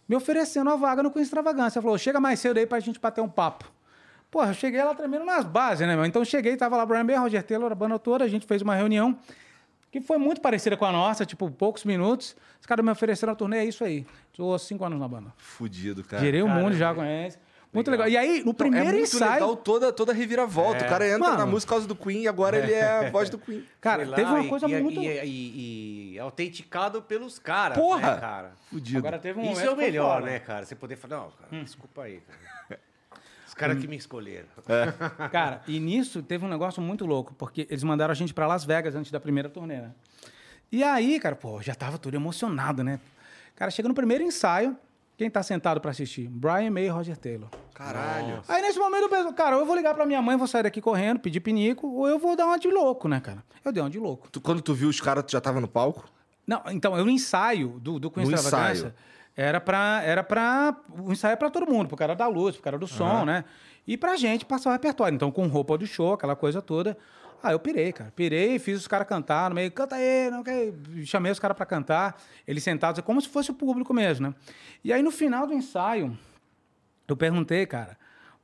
me 0.09 0.14
oferecendo 0.14 0.71
a 0.71 0.77
vaga 0.77 1.03
no 1.03 1.11
Queen 1.11 1.23
Extravagância. 1.23 1.81
Falou, 1.81 1.97
chega 1.99 2.21
mais 2.21 2.38
cedo 2.38 2.59
aí 2.59 2.66
pra 2.66 2.79
gente 2.79 3.01
bater 3.01 3.21
um 3.21 3.29
papo. 3.29 3.64
Porra, 4.31 4.51
eu 4.51 4.55
cheguei 4.55 4.83
lá 4.83 4.95
tremendo 4.95 5.25
nas 5.25 5.45
bases, 5.45 5.87
né, 5.87 5.97
meu? 5.97 6.05
Então 6.05 6.25
cheguei, 6.25 6.57
tava 6.57 6.77
lá 6.77 6.87
Brian 6.87 7.03
May, 7.03 7.16
Roger 7.16 7.43
Taylor, 7.43 7.73
a 7.73 7.75
banda 7.75 7.99
toda, 7.99 8.25
a 8.25 8.29
gente 8.29 8.47
fez 8.47 8.62
uma 8.62 8.77
reunião 8.77 9.19
que 9.90 10.01
foi 10.01 10.19
muito 10.19 10.40
parecida 10.40 10.77
com 10.77 10.85
a 10.85 10.93
nossa, 10.93 11.27
tipo, 11.27 11.51
poucos 11.51 11.85
minutos. 11.85 12.37
Os 12.61 12.66
caras 12.66 12.85
me 12.85 12.93
ofereceram 12.93 13.33
a 13.33 13.37
turnê, 13.37 13.59
é 13.59 13.64
isso 13.64 13.83
aí. 13.83 14.07
Tô 14.33 14.55
há 14.55 14.59
cinco 14.59 14.85
anos 14.85 15.01
na 15.01 15.09
banda. 15.09 15.33
Fudido, 15.37 16.05
cara. 16.05 16.23
Gerei 16.23 16.43
o 16.43 16.49
mundo, 16.49 16.77
já 16.77 16.95
conhece. 16.95 17.38
Muito 17.72 17.88
legal. 17.90 18.09
E 18.09 18.16
aí, 18.16 18.35
no 18.37 18.50
Então, 18.50 18.54
primeiro 18.54 18.88
é 18.88 18.92
muito 18.92 19.04
ensaio... 19.14 19.33
legal 19.35 19.56
toda, 19.56 19.92
toda 19.92 20.11
a 20.11 20.14
reviravolta. 20.14 20.85
O 20.85 20.88
cara 20.88 21.06
entra 21.06 21.18
Mano. 21.20 21.38
na 21.38 21.46
música 21.46 21.68
por 21.68 21.74
causa 21.76 21.87
do 21.87 21.94
Queen 21.94 22.22
e 22.22 22.28
agora 22.28 22.59
ele 22.59 22.72
é 22.72 23.06
a 23.06 23.11
voz 23.12 23.30
do 23.30 23.38
Queen. 23.38 23.64
Cara, 23.80 24.04
lá 24.09 24.16
teve 24.16 24.28
uma 24.28 24.42
e- 24.42 24.48
coisa 24.48 24.66
e, 24.68 24.83
muito... 24.83 25.00
E, 25.00 25.06
e- 25.24 26.12
e 26.14 26.18
autenticado 26.18 27.00
pelos 27.02 27.38
caras. 27.38 27.78
Porra! 27.78 28.14
Né, 28.14 28.20
cara? 28.20 28.52
Fudido. 28.70 28.98
Agora 28.98 29.18
teve 29.20 29.38
um 29.38 29.52
Isso 29.52 29.61
é 29.61 29.70
o 29.70 29.76
melhor, 29.76 30.20
foda. 30.20 30.26
né, 30.33 30.38
cara? 30.40 30.66
Você 30.66 30.74
poder 30.74 30.96
falar, 30.96 31.16
não, 31.18 31.30
cara, 31.30 31.62
desculpa 31.62 32.02
aí, 32.02 32.20
cara. 32.20 32.80
Os 33.46 33.54
caras 33.54 33.78
que 33.78 33.87
me 33.88 33.96
escolheram. 33.96 34.46
Cara, 35.30 35.61
e 35.66 35.78
nisso 35.80 36.22
teve 36.22 36.44
um 36.44 36.48
negócio 36.48 36.80
muito 36.80 37.04
louco, 37.04 37.35
porque 37.35 37.66
eles 37.68 37.83
mandaram 37.83 38.12
a 38.12 38.14
gente 38.14 38.33
pra 38.33 38.46
Las 38.46 38.64
Vegas 38.64 38.94
antes 38.94 39.11
da 39.11 39.18
primeira 39.20 39.48
turnê, 39.50 39.80
né? 39.80 39.90
E 40.72 40.83
aí, 40.85 41.18
cara, 41.18 41.35
pô, 41.35 41.61
já 41.61 41.74
tava 41.74 41.98
todo 41.98 42.14
emocionado, 42.14 42.85
né? 42.85 43.00
Cara, 43.56 43.70
chega 43.72 43.88
no 43.88 43.94
primeiro 43.94 44.22
ensaio, 44.22 44.76
quem 45.20 45.28
tá 45.28 45.42
sentado 45.42 45.83
pra 45.83 45.90
assistir? 45.90 46.26
Brian 46.30 46.70
May 46.70 46.87
e 46.87 46.88
Roger 46.88 47.14
Taylor. 47.14 47.46
Caralho. 47.74 48.40
Aí 48.48 48.62
nesse 48.62 48.78
momento 48.78 49.02
eu 49.02 49.09
penso, 49.11 49.30
cara, 49.35 49.54
ou 49.56 49.61
eu 49.61 49.66
vou 49.66 49.76
ligar 49.76 49.92
pra 49.94 50.06
minha 50.06 50.22
mãe, 50.22 50.35
vou 50.35 50.46
sair 50.46 50.62
daqui 50.62 50.80
correndo, 50.80 51.20
pedir 51.20 51.40
pinico, 51.40 51.87
ou 51.87 52.09
eu 52.09 52.18
vou 52.18 52.35
dar 52.35 52.46
uma 52.46 52.59
de 52.59 52.68
louco, 52.70 53.06
né, 53.06 53.20
cara? 53.20 53.44
Eu 53.62 53.70
dei 53.70 53.83
uma 53.83 53.90
de 53.90 53.98
louco. 53.98 54.30
Tu- 54.30 54.40
quando 54.40 54.62
tu 54.62 54.72
viu 54.72 54.88
os 54.88 54.98
caras, 54.98 55.22
tu 55.24 55.33
já 55.33 55.40
tava 55.40 55.61
no 55.61 55.68
palco? 55.68 56.09
Não, 56.46 56.62
então, 56.70 56.96
eu 56.96 57.04
no 57.04 57.11
ensaio 57.11 57.78
do, 57.80 57.98
do 57.98 58.11
No 58.16 58.33
Extravagância, 58.33 58.94
era 59.37 59.61
pra, 59.61 60.00
era 60.02 60.24
pra... 60.24 60.74
O 60.98 61.12
ensaio 61.12 61.35
é 61.35 61.37
pra 61.37 61.50
todo 61.50 61.70
mundo, 61.70 61.88
pro 61.88 61.98
cara 61.98 62.14
da 62.16 62.26
luz, 62.26 62.54
pro 62.54 62.64
cara 62.64 62.78
do 62.78 62.87
som, 62.87 63.26
né? 63.26 63.44
E 63.87 63.98
pra 63.98 64.16
gente 64.16 64.46
passar 64.46 64.70
o 64.70 64.72
repertório. 64.72 65.14
Então, 65.14 65.30
com 65.30 65.46
roupa 65.48 65.76
do 65.76 65.87
show, 65.87 66.14
aquela 66.14 66.35
coisa 66.35 66.62
toda. 66.62 66.96
Ah, 67.42 67.53
eu 67.53 67.59
pirei, 67.59 67.92
cara. 67.92 68.12
Pirei, 68.14 68.59
fiz 68.59 68.79
os 68.79 68.87
caras 68.87 69.09
cantar 69.09 69.48
no 69.48 69.55
meio, 69.55 69.70
canta 69.72 69.96
aí, 69.96 70.31
não 70.31 70.42
quer. 70.42 70.72
Chamei 71.05 71.33
os 71.33 71.38
caras 71.38 71.57
pra 71.57 71.64
cantar, 71.64 72.20
eles 72.46 72.62
sentados, 72.62 72.98
é 72.98 73.03
como 73.03 73.20
se 73.20 73.29
fosse 73.29 73.50
o 73.50 73.55
público 73.55 73.94
mesmo, 73.94 74.29
né? 74.29 74.35
E 74.85 74.92
aí, 74.92 75.03
no 75.03 75.11
final 75.11 75.46
do 75.46 75.55
ensaio, 75.55 76.16
eu 77.09 77.16
perguntei, 77.16 77.64
cara, 77.66 77.96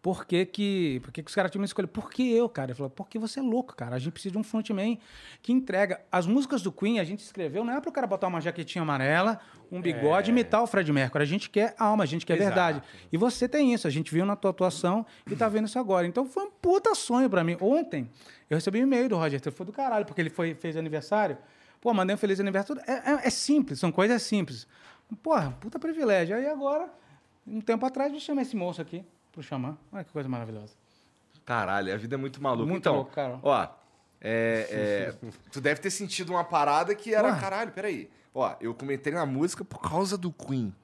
por 0.06 0.24
que, 0.24 0.46
que, 0.46 1.00
por 1.02 1.10
que, 1.10 1.20
que 1.20 1.28
os 1.28 1.34
caras 1.34 1.50
tinham 1.50 1.62
me 1.62 1.66
escolhido. 1.66 1.92
Por 1.92 2.12
que 2.12 2.32
eu, 2.32 2.48
cara? 2.48 2.70
Ele 2.70 2.76
falou, 2.76 2.88
porque 2.88 3.18
você 3.18 3.40
é 3.40 3.42
louco, 3.42 3.74
cara. 3.74 3.96
A 3.96 3.98
gente 3.98 4.12
precisa 4.12 4.30
de 4.30 4.38
um 4.38 4.44
frontman 4.44 5.00
que 5.42 5.52
entrega. 5.52 6.00
As 6.12 6.28
músicas 6.28 6.62
do 6.62 6.70
Queen 6.70 7.00
a 7.00 7.04
gente 7.04 7.24
escreveu, 7.24 7.64
não 7.64 7.72
é 7.72 7.80
pro 7.80 7.90
cara 7.90 8.06
botar 8.06 8.28
uma 8.28 8.40
jaquetinha 8.40 8.82
amarela, 8.82 9.40
um 9.68 9.80
bigode 9.80 10.30
e 10.30 10.32
imitar 10.32 10.62
o 10.62 10.66
Fred 10.68 10.92
Mercury. 10.92 11.24
A 11.24 11.26
gente 11.26 11.50
quer 11.50 11.74
alma, 11.76 12.04
a 12.04 12.06
gente 12.06 12.24
quer 12.24 12.34
Exato. 12.34 12.46
verdade. 12.54 12.82
E 13.10 13.16
você 13.18 13.48
tem 13.48 13.74
isso. 13.74 13.88
A 13.88 13.90
gente 13.90 14.14
viu 14.14 14.24
na 14.24 14.36
tua 14.36 14.52
atuação 14.52 15.04
e 15.28 15.34
tá 15.34 15.48
vendo 15.48 15.66
isso 15.66 15.76
agora. 15.76 16.06
Então 16.06 16.24
foi 16.24 16.44
um 16.44 16.52
puta 16.52 16.94
sonho 16.94 17.28
pra 17.28 17.42
mim. 17.42 17.56
Ontem, 17.60 18.08
eu 18.48 18.56
recebi 18.56 18.78
um 18.78 18.84
e-mail 18.84 19.08
do 19.08 19.16
Roger. 19.16 19.40
Foi 19.50 19.66
do 19.66 19.72
caralho, 19.72 20.06
porque 20.06 20.20
ele 20.20 20.30
foi, 20.30 20.54
fez 20.54 20.76
aniversário. 20.76 21.36
Pô, 21.80 21.92
mandei 21.92 22.14
um 22.14 22.16
feliz 22.16 22.38
aniversário. 22.38 22.80
É, 22.86 22.92
é- 22.92 23.26
é 23.26 23.30
simples, 23.30 23.80
são 23.80 23.90
coisas 23.90 24.22
simples. 24.22 24.68
Porra, 25.20 25.50
puta 25.60 25.80
privilégio. 25.80 26.36
Aí 26.36 26.46
agora, 26.46 26.88
um 27.44 27.60
tempo 27.60 27.84
atrás, 27.84 28.12
eu 28.12 28.20
chamei 28.20 28.42
esse 28.42 28.54
moço 28.54 28.80
aqui 28.80 29.04
pro 29.36 29.42
xamã. 29.42 29.76
Olha 29.92 30.02
que 30.02 30.12
coisa 30.12 30.28
maravilhosa. 30.28 30.72
Caralho, 31.44 31.92
a 31.92 31.96
vida 31.96 32.14
é 32.16 32.18
muito 32.18 32.42
maluca. 32.42 32.66
Muito 32.68 32.82
então, 32.82 32.94
louco, 32.96 33.12
cara. 33.12 33.38
ó, 33.42 33.68
é, 34.20 34.66
é, 35.22 35.28
tu 35.52 35.60
deve 35.60 35.80
ter 35.80 35.90
sentido 35.90 36.30
uma 36.30 36.42
parada 36.42 36.94
que 36.94 37.14
era, 37.14 37.28
Porra. 37.28 37.40
caralho, 37.40 37.70
peraí. 37.72 38.10
Ó, 38.34 38.54
eu 38.60 38.74
comentei 38.74 39.12
na 39.12 39.24
música 39.24 39.64
por 39.64 39.80
causa 39.80 40.16
do 40.18 40.32
Queen. 40.32 40.74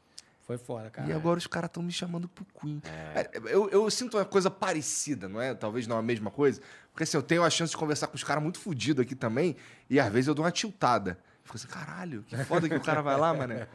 Foi 0.42 0.58
fora, 0.58 0.90
cara. 0.90 1.08
E 1.08 1.12
agora 1.12 1.38
os 1.38 1.46
caras 1.46 1.68
estão 1.68 1.82
me 1.82 1.92
chamando 1.92 2.28
pro 2.28 2.44
Queen. 2.60 2.82
É, 3.14 3.30
Eu, 3.50 3.70
eu 3.70 3.90
sinto 3.90 4.16
uma 4.18 4.24
coisa 4.24 4.50
parecida, 4.50 5.28
não 5.28 5.40
é? 5.40 5.54
Talvez 5.54 5.86
não 5.86 5.96
a 5.96 6.02
mesma 6.02 6.30
coisa. 6.30 6.60
Porque 6.92 7.04
assim, 7.04 7.16
eu 7.16 7.22
tenho 7.22 7.42
a 7.42 7.50
chance 7.50 7.70
de 7.70 7.76
conversar 7.76 8.06
com 8.08 8.16
os 8.16 8.24
caras 8.24 8.42
muito 8.42 8.58
fodidos 8.58 9.02
aqui 9.02 9.14
também. 9.14 9.56
E 9.88 9.98
às 9.98 10.12
vezes 10.12 10.28
eu 10.28 10.34
dou 10.34 10.44
uma 10.44 10.50
tiltada. 10.50 11.18
Fico 11.52 11.56
assim, 11.56 11.68
caralho, 11.68 12.22
que 12.26 12.36
foda 12.44 12.68
que 12.68 12.74
o 12.74 12.80
cara 12.80 13.02
vai 13.02 13.16
lá, 13.18 13.34
mané. 13.34 13.66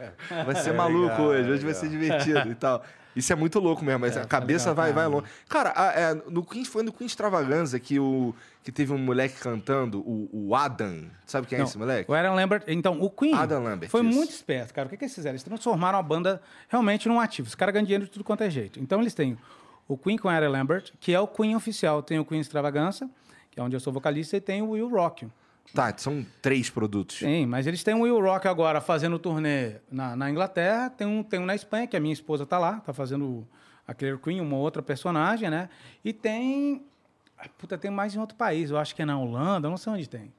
Vai 0.44 0.56
ser 0.56 0.72
maluco 0.74 1.02
legal, 1.10 1.20
hoje, 1.26 1.48
é 1.48 1.52
hoje 1.52 1.64
vai 1.64 1.74
ser 1.74 1.88
divertido 1.88 2.50
e 2.50 2.54
tal. 2.54 2.82
Isso 3.14 3.32
é 3.32 3.36
muito 3.36 3.58
louco 3.58 3.84
mesmo, 3.84 4.00
mas 4.00 4.16
a 4.16 4.24
cabeça 4.24 4.70
legal, 4.70 4.84
vai, 4.84 4.92
vai 4.92 5.06
longe. 5.06 5.26
Cara, 5.48 5.72
a- 5.74 5.92
é, 5.92 6.14
no 6.28 6.44
Queen, 6.44 6.64
foi 6.64 6.82
no 6.82 6.92
Queen 6.92 7.06
Extravaganza 7.06 7.78
que, 7.80 7.98
o, 7.98 8.34
que 8.62 8.70
teve 8.70 8.92
um 8.92 8.98
moleque 8.98 9.38
cantando, 9.40 10.00
o, 10.00 10.28
o 10.32 10.54
Adam. 10.54 11.04
Sabe 11.26 11.46
quem 11.46 11.56
é 11.56 11.58
Não, 11.60 11.66
esse 11.66 11.78
moleque? 11.78 12.10
O 12.10 12.14
Aaron 12.14 12.34
Lambert, 12.34 12.62
então, 12.68 13.00
o 13.00 13.10
Queen 13.10 13.34
Adam 13.34 13.62
Lambert, 13.62 13.90
foi 13.90 14.04
isso. 14.04 14.16
muito 14.16 14.30
esperto, 14.30 14.72
cara. 14.74 14.86
O 14.86 14.90
que, 14.90 14.96
que 14.96 15.04
eles 15.04 15.14
fizeram? 15.14 15.34
Eles 15.34 15.42
transformaram 15.42 15.98
a 15.98 16.02
banda 16.02 16.40
realmente 16.68 17.08
num 17.08 17.18
ativo. 17.18 17.48
Os 17.48 17.54
caras 17.54 17.72
ganham 17.72 17.84
dinheiro 17.84 18.04
de 18.04 18.10
tudo 18.10 18.24
quanto 18.24 18.42
é 18.42 18.50
jeito. 18.50 18.78
Então 18.80 19.00
eles 19.00 19.14
têm 19.14 19.36
o 19.88 19.96
Queen 19.96 20.16
com 20.18 20.28
Aaron 20.28 20.50
Lambert, 20.50 20.92
que 21.00 21.12
é 21.14 21.18
o 21.20 21.26
Queen 21.26 21.56
oficial. 21.56 22.02
Tem 22.02 22.18
o 22.20 22.24
Queen 22.24 22.40
Extravaganza, 22.40 23.08
que 23.50 23.58
é 23.58 23.62
onde 23.62 23.74
eu 23.74 23.80
sou 23.80 23.92
vocalista, 23.92 24.36
e 24.36 24.40
tem 24.40 24.62
o 24.62 24.70
Will 24.70 24.88
Rock. 24.88 25.26
Tá, 25.74 25.92
são 25.96 26.24
três 26.40 26.70
produtos. 26.70 27.18
Sim, 27.18 27.46
mas 27.46 27.66
eles 27.66 27.82
têm 27.82 27.94
o 27.94 28.00
Will 28.00 28.20
Rock 28.20 28.48
agora 28.48 28.80
fazendo 28.80 29.18
turnê 29.18 29.74
na, 29.90 30.16
na 30.16 30.30
Inglaterra, 30.30 30.90
tem 30.90 31.06
um, 31.06 31.22
tem 31.22 31.38
um 31.38 31.46
na 31.46 31.54
Espanha, 31.54 31.86
que 31.86 31.96
a 31.96 32.00
minha 32.00 32.12
esposa 32.12 32.46
tá 32.46 32.58
lá, 32.58 32.80
tá 32.80 32.92
fazendo 32.92 33.46
a 33.86 33.94
Claire 33.94 34.18
Queen, 34.18 34.40
uma 34.40 34.56
outra 34.56 34.82
personagem, 34.82 35.50
né? 35.50 35.68
E 36.04 36.12
tem. 36.12 36.82
Puta, 37.56 37.78
tem 37.78 37.90
mais 37.90 38.14
em 38.14 38.18
outro 38.18 38.36
país, 38.36 38.70
eu 38.70 38.78
acho 38.78 38.94
que 38.94 39.02
é 39.02 39.04
na 39.04 39.18
Holanda, 39.18 39.70
não 39.70 39.76
sei 39.76 39.92
onde 39.92 40.08
tem. 40.08 40.32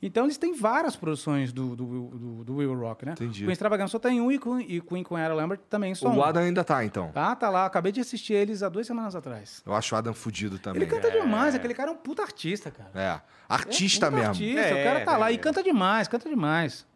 Então 0.00 0.24
eles 0.24 0.36
têm 0.36 0.54
várias 0.54 0.94
produções 0.94 1.52
do, 1.52 1.74
do, 1.74 1.84
do, 1.86 2.44
do 2.44 2.56
Will 2.56 2.74
Rock, 2.78 3.06
né? 3.06 3.12
Entendi. 3.12 3.46
O 3.46 3.50
Extravaganza 3.50 3.92
só 3.92 3.98
tem 3.98 4.20
um 4.20 4.30
e 4.30 4.38
Queen, 4.38 4.66
e 4.68 4.80
Queen 4.80 5.02
com 5.02 5.16
Aaron 5.16 5.34
Lambert 5.34 5.60
também 5.70 5.94
só 5.94 6.08
O 6.08 6.16
um. 6.16 6.22
Adam 6.22 6.42
ainda 6.42 6.62
tá, 6.62 6.84
então. 6.84 7.10
Tá, 7.12 7.34
tá 7.34 7.48
lá. 7.48 7.64
Acabei 7.64 7.92
de 7.92 8.00
assistir 8.00 8.34
eles 8.34 8.62
há 8.62 8.68
duas 8.68 8.86
semanas 8.86 9.16
atrás. 9.16 9.62
Eu 9.64 9.74
acho 9.74 9.94
o 9.94 9.98
Adam 9.98 10.12
fudido 10.12 10.58
também. 10.58 10.82
Ele 10.82 10.90
canta 10.90 11.10
demais, 11.10 11.54
aquele 11.54 11.72
cara 11.72 11.90
é 11.90 11.94
um 11.94 11.96
puta 11.96 12.22
artista, 12.22 12.70
cara. 12.70 12.90
É. 12.94 13.20
Artista 13.48 14.06
É, 14.06 14.10
mesmo. 14.10 14.28
Artista, 14.28 14.60
É, 14.60 14.80
o 14.80 14.84
cara 14.84 15.04
tá 15.04 15.16
lá 15.16 15.30
é. 15.30 15.34
e 15.34 15.38
canta 15.38 15.62
demais, 15.62 16.08
canta 16.08 16.28
demais. 16.28 16.86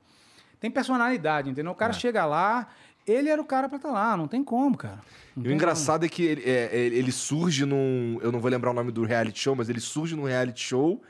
Tem 0.60 0.70
personalidade, 0.70 1.48
entendeu? 1.48 1.72
O 1.72 1.74
cara 1.74 1.94
chega 1.94 2.26
lá, 2.26 2.68
ele 3.06 3.30
era 3.30 3.40
o 3.40 3.44
cara 3.46 3.66
pra 3.66 3.76
estar 3.76 3.90
lá, 3.90 4.14
não 4.14 4.28
tem 4.28 4.44
como, 4.44 4.76
cara. 4.76 4.98
Não 5.34 5.46
E 5.46 5.48
o 5.48 5.52
engraçado 5.52 6.04
é 6.04 6.08
que 6.08 6.22
ele, 6.22 6.42
é, 6.44 6.68
é, 6.70 6.78
ele 6.78 7.10
surge 7.10 7.64
num. 7.64 8.18
Eu 8.20 8.30
não 8.30 8.40
vou 8.40 8.50
lembrar 8.50 8.72
o 8.72 8.74
nome 8.74 8.92
do 8.92 9.04
reality 9.04 9.40
show, 9.40 9.56
mas 9.56 9.70
ele 9.70 9.80
surge 9.80 10.14
num 10.14 10.24
reality 10.24 10.60
show 10.62 11.00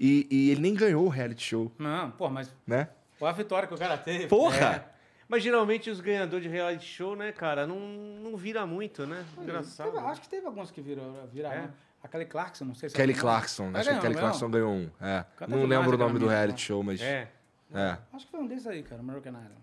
e, 0.00 0.26
e 0.30 0.50
ele 0.50 0.60
nem 0.62 0.74
ganhou 0.74 1.04
o 1.04 1.08
reality 1.08 1.44
show. 1.44 1.70
Não, 1.78 2.10
pô, 2.10 2.28
mas 2.30 2.52
né? 2.66 2.88
olha 3.20 3.30
a 3.30 3.34
vitória 3.34 3.68
que 3.68 3.74
o 3.74 3.78
cara 3.78 3.98
teve. 3.98 4.26
Porra! 4.26 4.86
Mas 5.28 5.44
geralmente 5.44 5.88
os 5.90 6.00
ganhadores 6.00 6.42
de 6.42 6.48
reality 6.50 6.84
show, 6.84 7.14
né, 7.14 7.30
cara, 7.30 7.64
não, 7.66 7.78
não 7.78 8.36
vira 8.36 8.66
muito, 8.66 9.06
né? 9.06 9.24
Engraçado. 9.38 9.92
Teve- 9.92 10.04
acho 10.06 10.20
que 10.22 10.28
teve 10.28 10.46
alguns 10.46 10.70
que 10.72 10.80
virou, 10.80 11.28
viraram. 11.32 11.54
É? 11.56 11.60
né? 11.62 11.70
A 12.02 12.08
Kelly 12.08 12.24
Clarkson, 12.24 12.64
não 12.64 12.74
sei 12.74 12.88
se 12.88 12.96
Kelly 12.96 13.12
Clarkson. 13.14 13.64
Acho 13.64 13.72
que 13.74 13.78
a 13.78 13.82
ganhou, 13.84 14.00
Kelly 14.00 14.14
ganhou? 14.14 14.28
Clarkson 14.30 14.50
ganhou 14.50 14.72
um. 14.72 14.90
É. 15.00 15.24
Não 15.46 15.66
lembro 15.66 15.94
o 15.94 15.98
nome 15.98 16.18
do 16.18 16.26
reality 16.26 16.52
né? 16.62 16.66
show, 16.66 16.82
mas. 16.82 17.00
É. 17.00 17.28
É. 17.72 17.98
Acho 18.12 18.24
que 18.24 18.30
foi 18.32 18.40
um 18.40 18.46
desses 18.46 18.66
aí, 18.66 18.82
cara, 18.82 19.00
American 19.00 19.32
Idol. 19.34 19.58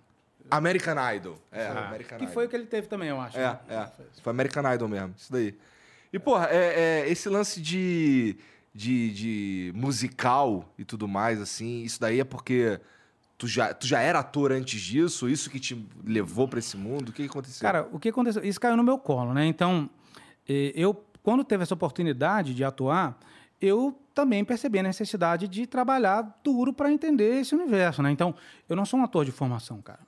American 0.50 1.13
Idol. 1.15 1.38
É, 1.52 1.67
Ah. 1.67 1.88
American 1.88 2.17
Que 2.19 2.23
Idol. 2.26 2.34
foi 2.34 2.45
o 2.45 2.50
que 2.50 2.56
ele 2.56 2.67
teve 2.67 2.88
também, 2.88 3.10
eu 3.10 3.19
acho. 3.19 3.38
É, 3.38 3.41
né? 3.41 3.60
é. 4.00 4.21
Foi 4.21 4.32
American 4.32 4.73
Idol 4.73 4.88
mesmo, 4.88 5.13
isso 5.17 5.32
daí. 5.34 5.58
E, 6.13 6.19
porra, 6.19 6.47
é, 6.50 7.02
é, 7.02 7.10
esse 7.10 7.28
lance 7.28 7.60
de, 7.60 8.38
de, 8.78 9.12
de 9.12 9.72
musical 9.76 10.72
e 10.78 10.86
tudo 10.86 11.08
mais, 11.08 11.42
assim, 11.42 11.82
isso 11.82 12.00
daí 12.00 12.20
é 12.20 12.24
porque 12.24 12.80
tu 13.36 13.48
já, 13.48 13.74
tu 13.74 13.88
já 13.88 14.00
era 14.00 14.20
ator 14.20 14.52
antes 14.52 14.80
disso? 14.80 15.28
Isso 15.28 15.50
que 15.50 15.60
te 15.60 15.84
levou 16.06 16.48
pra 16.48 16.60
esse 16.60 16.78
mundo? 16.78 17.10
O 17.10 17.12
que, 17.12 17.24
aconteceu? 17.24 17.66
Cara, 17.66 17.90
o 17.92 17.98
que 17.98 18.10
aconteceu? 18.10 18.44
Isso 18.44 18.60
caiu 18.62 18.78
no 18.78 18.84
meu 18.84 19.00
colo, 19.00 19.34
né? 19.34 19.48
Então, 19.48 19.90
eu, 20.48 20.94
quando 21.24 21.44
teve 21.44 21.63
essa 21.63 21.74
oportunidade 21.74 22.54
de 22.54 22.63
atuar, 22.63 23.18
eu 23.60 24.00
também 24.13 24.46
percebi 24.46 24.78
a 24.78 24.84
necessidade 24.84 25.48
de 25.48 25.66
trabalhar 25.66 26.40
duro 26.44 26.72
para 26.72 26.92
entender 26.92 27.40
esse 27.40 27.56
universo, 27.56 28.04
né? 28.04 28.12
Então, 28.12 28.36
eu 28.70 28.76
não 28.76 28.86
sou 28.86 29.00
um 29.00 29.04
ator 29.04 29.26
de 29.26 29.32
formação, 29.32 29.82
cara. 29.82 30.02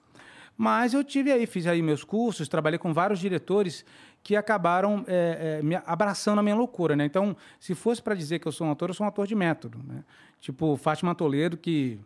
Mas 0.55 0.93
eu 0.93 1.03
tive 1.03 1.31
aí, 1.31 1.47
fiz 1.47 1.65
aí 1.65 1.81
meus 1.81 2.03
cursos, 2.03 2.47
trabalhei 2.47 2.77
com 2.77 2.93
vários 2.93 3.19
diretores 3.19 3.83
que 4.21 4.35
acabaram 4.35 5.03
eh, 5.07 5.61
me 5.63 5.75
abraçando 5.85 6.39
a 6.39 6.43
minha 6.43 6.55
loucura, 6.55 6.95
né? 6.95 7.05
Então, 7.05 7.35
se 7.59 7.73
fosse 7.73 8.01
para 8.01 8.15
dizer 8.15 8.39
que 8.39 8.47
eu 8.47 8.51
sou 8.51 8.67
um 8.67 8.71
ator, 8.71 8.89
eu 8.89 8.93
sou 8.93 9.05
um 9.05 9.09
ator 9.09 9.25
de 9.25 9.35
método, 9.35 9.79
né? 9.87 10.03
Tipo 10.39 10.75
Fátima 10.77 11.15
Toledo, 11.15 11.57
que, 11.57 11.99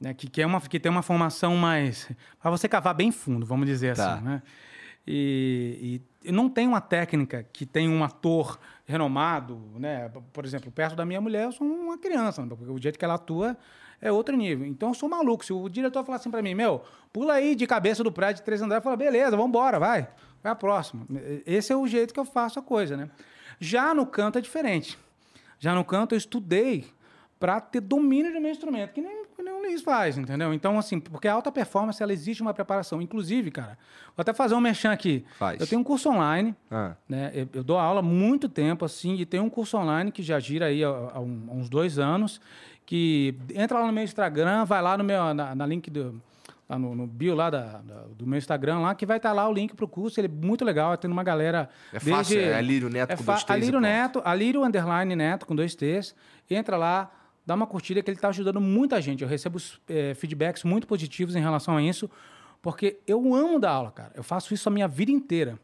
né, 0.00 0.12
que, 0.14 0.28
que, 0.28 0.42
é 0.42 0.46
uma, 0.46 0.60
que 0.60 0.78
tem 0.78 0.90
uma 0.90 1.02
formação 1.02 1.56
mais... 1.56 2.10
para 2.40 2.50
você 2.50 2.68
cavar 2.68 2.94
bem 2.94 3.10
fundo, 3.10 3.46
vamos 3.46 3.66
dizer 3.66 3.96
Tá. 3.96 4.14
assim, 4.14 4.24
né? 4.24 4.42
E, 5.06 6.00
e 6.24 6.30
não 6.30 6.48
tem 6.48 6.68
uma 6.68 6.80
técnica 6.80 7.44
que 7.52 7.66
tem 7.66 7.88
um 7.88 8.04
ator 8.04 8.58
renomado, 8.84 9.60
né? 9.76 10.10
Por 10.32 10.44
exemplo, 10.44 10.70
perto 10.70 10.94
da 10.94 11.04
minha 11.04 11.20
mulher, 11.20 11.44
eu 11.44 11.52
sou 11.52 11.66
uma 11.66 11.98
criança, 11.98 12.42
né? 12.42 12.48
porque 12.48 12.70
o 12.70 12.80
jeito 12.80 12.98
que 12.98 13.04
ela 13.04 13.14
atua 13.14 13.56
é 14.00 14.12
outro 14.12 14.36
nível. 14.36 14.66
Então 14.66 14.90
eu 14.90 14.94
sou 14.94 15.08
maluco. 15.08 15.44
Se 15.44 15.52
o 15.52 15.68
diretor 15.68 16.04
falar 16.04 16.18
assim 16.18 16.30
para 16.30 16.42
mim, 16.42 16.54
meu, 16.54 16.82
pula 17.12 17.34
aí 17.34 17.54
de 17.54 17.66
cabeça 17.66 18.04
do 18.04 18.12
prédio 18.12 18.36
de 18.36 18.42
três 18.42 18.62
andares, 18.62 18.80
eu 18.80 18.84
falo, 18.84 18.96
beleza, 18.96 19.30
vamos 19.32 19.48
embora, 19.48 19.78
vai. 19.78 20.08
Vai 20.42 20.52
a 20.52 20.56
próxima. 20.56 21.06
Esse 21.46 21.72
é 21.72 21.76
o 21.76 21.86
jeito 21.86 22.12
que 22.12 22.20
eu 22.20 22.24
faço 22.24 22.58
a 22.58 22.62
coisa, 22.62 22.96
né? 22.96 23.08
Já 23.60 23.94
no 23.94 24.04
canto 24.06 24.38
é 24.38 24.40
diferente. 24.40 24.98
Já 25.58 25.74
no 25.74 25.84
canto 25.84 26.14
eu 26.14 26.18
estudei 26.18 26.84
para 27.38 27.60
ter 27.60 27.80
domínio 27.80 28.32
do 28.32 28.40
meu 28.40 28.50
instrumento, 28.50 28.92
que 28.92 29.00
nem, 29.00 29.24
nem 29.38 29.52
o 29.52 29.58
Luiz 29.58 29.82
faz, 29.82 30.16
entendeu? 30.16 30.54
Então, 30.54 30.78
assim, 30.78 31.00
porque 31.00 31.26
a 31.26 31.32
alta 31.32 31.50
performance, 31.50 32.00
ela 32.02 32.12
exige 32.12 32.40
uma 32.40 32.54
preparação. 32.54 33.02
Inclusive, 33.02 33.50
cara, 33.50 33.76
vou 34.16 34.22
até 34.22 34.32
fazer 34.32 34.54
um 34.54 34.60
merchan 34.60 34.92
aqui. 34.92 35.24
Faz. 35.38 35.60
Eu 35.60 35.66
tenho 35.66 35.80
um 35.80 35.84
curso 35.84 36.08
online, 36.08 36.54
Ah, 36.70 36.94
né? 37.08 37.32
Eu, 37.34 37.48
eu 37.52 37.64
dou 37.64 37.78
aula 37.78 37.98
há 37.98 38.02
muito 38.02 38.48
tempo, 38.48 38.84
assim, 38.84 39.14
e 39.16 39.26
tem 39.26 39.40
um 39.40 39.50
curso 39.50 39.76
online 39.76 40.12
que 40.12 40.22
já 40.22 40.38
gira 40.38 40.66
aí 40.66 40.84
há, 40.84 40.88
há 40.88 41.20
uns 41.20 41.68
dois 41.68 41.98
anos, 41.98 42.40
que 42.86 43.34
entra 43.54 43.80
lá 43.80 43.86
no 43.86 43.92
meu 43.92 44.04
Instagram, 44.04 44.64
vai 44.64 44.80
lá 44.80 44.96
no 44.96 45.02
meu, 45.04 45.34
na, 45.34 45.54
na 45.54 45.66
link 45.66 45.90
do... 45.90 46.20
Lá 46.72 46.78
no, 46.78 46.94
no 46.94 47.06
bio 47.06 47.34
lá 47.34 47.50
da, 47.50 47.82
da- 47.82 48.04
do 48.16 48.26
meu 48.26 48.38
Instagram, 48.38 48.78
lá, 48.78 48.94
que 48.94 49.04
vai 49.04 49.18
estar 49.18 49.34
lá 49.34 49.46
o 49.46 49.52
link 49.52 49.74
pro 49.76 49.86
curso. 49.86 50.18
Ele 50.18 50.26
é 50.26 50.30
muito 50.46 50.64
legal, 50.64 50.96
tem 50.96 51.10
uma 51.10 51.22
galera. 51.22 51.68
É 51.92 52.00
fácil, 52.00 52.40
é 52.40 52.54
Alírio 52.54 52.88
Neto 52.88 53.10
é 53.10 53.16
com 53.16 53.22
dois 53.24 53.44
T's 53.44 53.50
Alírio. 53.50 53.80
Neto, 53.80 54.22
Alírio 54.24 54.64
Underline 54.64 55.14
Neto 55.14 55.44
com 55.44 55.54
dois 55.54 55.74
T's. 55.74 56.14
Entra 56.48 56.78
lá, 56.78 57.12
dá 57.44 57.54
uma 57.54 57.66
curtida, 57.66 58.02
que 58.02 58.08
ele 58.10 58.16
está 58.16 58.28
ajudando 58.30 58.58
muita 58.58 59.02
gente. 59.02 59.22
Eu 59.22 59.28
recebo 59.28 59.58
eh, 59.86 60.14
feedbacks 60.14 60.64
muito 60.64 60.86
positivos 60.86 61.36
em 61.36 61.40
relação 61.42 61.76
a 61.76 61.82
isso, 61.82 62.08
porque 62.62 62.98
eu 63.06 63.34
amo 63.34 63.58
dar 63.60 63.72
aula, 63.72 63.90
cara. 63.90 64.12
Eu 64.14 64.22
faço 64.22 64.54
isso 64.54 64.66
a 64.66 64.72
minha 64.72 64.88
vida 64.88 65.10
inteira. 65.12 65.58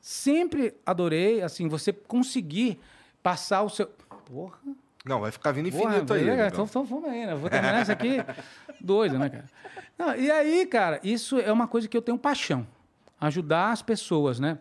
Sempre 0.00 0.74
adorei, 0.84 1.40
assim, 1.40 1.68
você 1.68 1.92
conseguir 1.92 2.80
passar 3.22 3.62
o 3.62 3.68
seu. 3.70 3.86
Porra, 4.26 4.58
não, 5.04 5.20
vai 5.20 5.30
ficar 5.30 5.52
vindo 5.52 5.70
Porra, 5.70 5.92
infinito 5.94 6.12
aí. 6.12 6.20
beleza, 6.20 6.42
amigão. 6.42 6.64
então, 6.64 6.64
então 6.64 6.84
vamos 6.84 7.10
aí, 7.10 7.26
né? 7.26 7.34
Vou 7.34 7.48
terminar 7.48 7.82
isso 7.82 7.92
aqui 7.92 8.18
doido, 8.80 9.18
né, 9.18 9.28
cara? 9.28 9.44
Não, 9.96 10.14
e 10.14 10.30
aí, 10.30 10.66
cara, 10.66 11.00
isso 11.02 11.38
é 11.38 11.52
uma 11.52 11.66
coisa 11.66 11.88
que 11.88 11.96
eu 11.96 12.02
tenho 12.02 12.18
paixão. 12.18 12.66
Ajudar 13.20 13.72
as 13.72 13.82
pessoas, 13.82 14.38
né? 14.38 14.58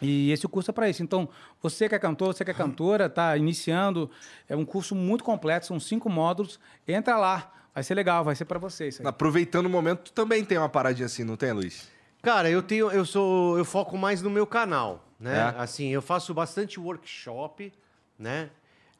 E 0.00 0.32
esse 0.32 0.48
curso 0.48 0.70
é 0.70 0.74
para 0.74 0.88
isso. 0.88 1.02
Então, 1.02 1.28
você 1.62 1.88
que 1.88 1.94
é 1.94 1.98
cantor, 1.98 2.34
você 2.34 2.44
que 2.44 2.50
é 2.50 2.54
cantora, 2.54 3.08
tá 3.08 3.36
iniciando, 3.36 4.10
é 4.48 4.56
um 4.56 4.64
curso 4.64 4.94
muito 4.94 5.22
completo, 5.22 5.66
são 5.66 5.78
cinco 5.78 6.10
módulos. 6.10 6.58
Entra 6.88 7.16
lá, 7.16 7.52
vai 7.74 7.84
ser 7.84 7.94
legal, 7.94 8.24
vai 8.24 8.34
ser 8.34 8.44
para 8.44 8.58
vocês. 8.58 9.00
aí. 9.00 9.06
Aproveitando 9.06 9.66
o 9.66 9.70
momento, 9.70 10.04
tu 10.04 10.12
também 10.12 10.44
tem 10.44 10.58
uma 10.58 10.68
paradinha 10.68 11.06
assim, 11.06 11.22
não 11.22 11.36
tem, 11.36 11.52
Luiz? 11.52 11.88
Cara, 12.20 12.50
eu 12.50 12.62
tenho, 12.62 12.90
eu 12.90 13.04
sou, 13.04 13.58
eu 13.58 13.64
foco 13.64 13.96
mais 13.96 14.22
no 14.22 14.30
meu 14.30 14.46
canal, 14.46 15.04
né? 15.20 15.54
É? 15.56 15.60
Assim, 15.60 15.88
eu 15.88 16.02
faço 16.02 16.32
bastante 16.34 16.80
workshop, 16.80 17.72
né? 18.18 18.50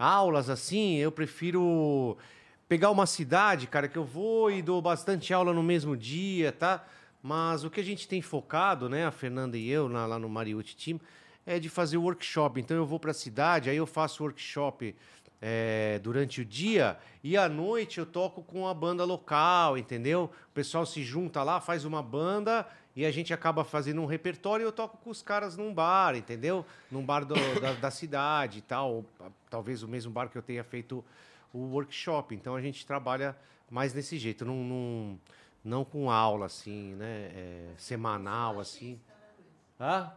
Aulas 0.03 0.51
assim, 0.51 0.97
eu 0.97 1.12
prefiro 1.12 2.19
pegar 2.69 2.91
uma 2.91 3.07
cidade, 3.07 3.69
cara, 3.69 3.87
que 3.87 3.97
eu 3.97 4.05
vou 4.05 4.51
e 4.51 4.61
dou 4.61 4.83
bastante 4.83 5.33
aula 5.33 5.53
no 5.53 5.62
mesmo 5.62 5.97
dia, 5.97 6.51
tá? 6.51 6.85
Mas 7.23 7.62
o 7.62 7.71
que 7.71 7.79
a 7.79 7.85
gente 7.85 8.09
tem 8.09 8.21
focado, 8.21 8.88
né, 8.88 9.07
a 9.07 9.12
Fernanda 9.12 9.57
e 9.57 9.71
eu 9.71 9.87
lá 9.87 10.19
no 10.19 10.29
Mariucci 10.29 10.75
Team, 10.75 11.01
é 11.47 11.61
de 11.61 11.69
fazer 11.69 11.99
workshop. 11.99 12.61
Então 12.61 12.77
eu 12.77 12.85
vou 12.85 12.99
para 12.99 13.12
a 13.12 13.15
cidade, 13.15 13.71
aí 13.71 13.77
eu 13.77 13.87
faço 13.87 14.25
workshop 14.25 14.93
é, 15.41 16.01
durante 16.03 16.41
o 16.41 16.45
dia 16.45 16.99
e 17.23 17.37
à 17.37 17.49
noite 17.49 18.01
eu 18.01 18.07
toco 18.07 18.43
com 18.43 18.67
a 18.67 18.75
banda 18.75 19.05
local, 19.05 19.79
entendeu? 19.79 20.33
O 20.49 20.53
pessoal 20.53 20.85
se 20.85 21.05
junta 21.05 21.45
lá, 21.45 21.61
faz 21.61 21.85
uma 21.85 22.03
banda 22.03 22.67
e 22.95 23.07
a 23.07 23.11
gente 23.11 23.33
acaba 23.33 23.65
fazendo 23.65 24.01
um 24.03 24.07
repertório 24.07 24.65
e 24.65 24.67
eu 24.67 24.73
toco 24.73 24.97
com 24.99 25.11
os 25.11 25.23
caras 25.23 25.57
num 25.57 25.73
bar, 25.73 26.15
entendeu? 26.15 26.65
Num 26.91 27.05
bar 27.05 27.25
do- 27.25 27.35
da, 27.61 27.73
da 27.75 27.91
cidade 27.91 28.59
e 28.59 28.63
tal. 28.63 28.93
ou, 28.97 29.07
ah, 29.21 29.29
Talvez 29.49 29.83
o 29.83 29.89
mesmo 29.89 30.13
bar 30.13 30.29
que 30.29 30.37
eu 30.37 30.43
tenha 30.43 30.63
feito 30.65 31.05
o 31.53 31.59
workshop. 31.73 32.35
Então 32.35 32.55
a 32.55 32.61
gente 32.61 32.85
trabalha 32.87 33.37
mais 33.71 33.93
desse 33.93 34.19
jeito, 34.19 34.45
não, 34.45 34.57
não, 34.57 35.19
não 35.65 35.85
com 35.85 36.11
aula 36.11 36.47
assim, 36.47 36.95
né? 36.97 37.31
É, 37.35 37.69
semanal 37.79 38.61
assim. 38.61 39.01
Hã? 39.81 40.13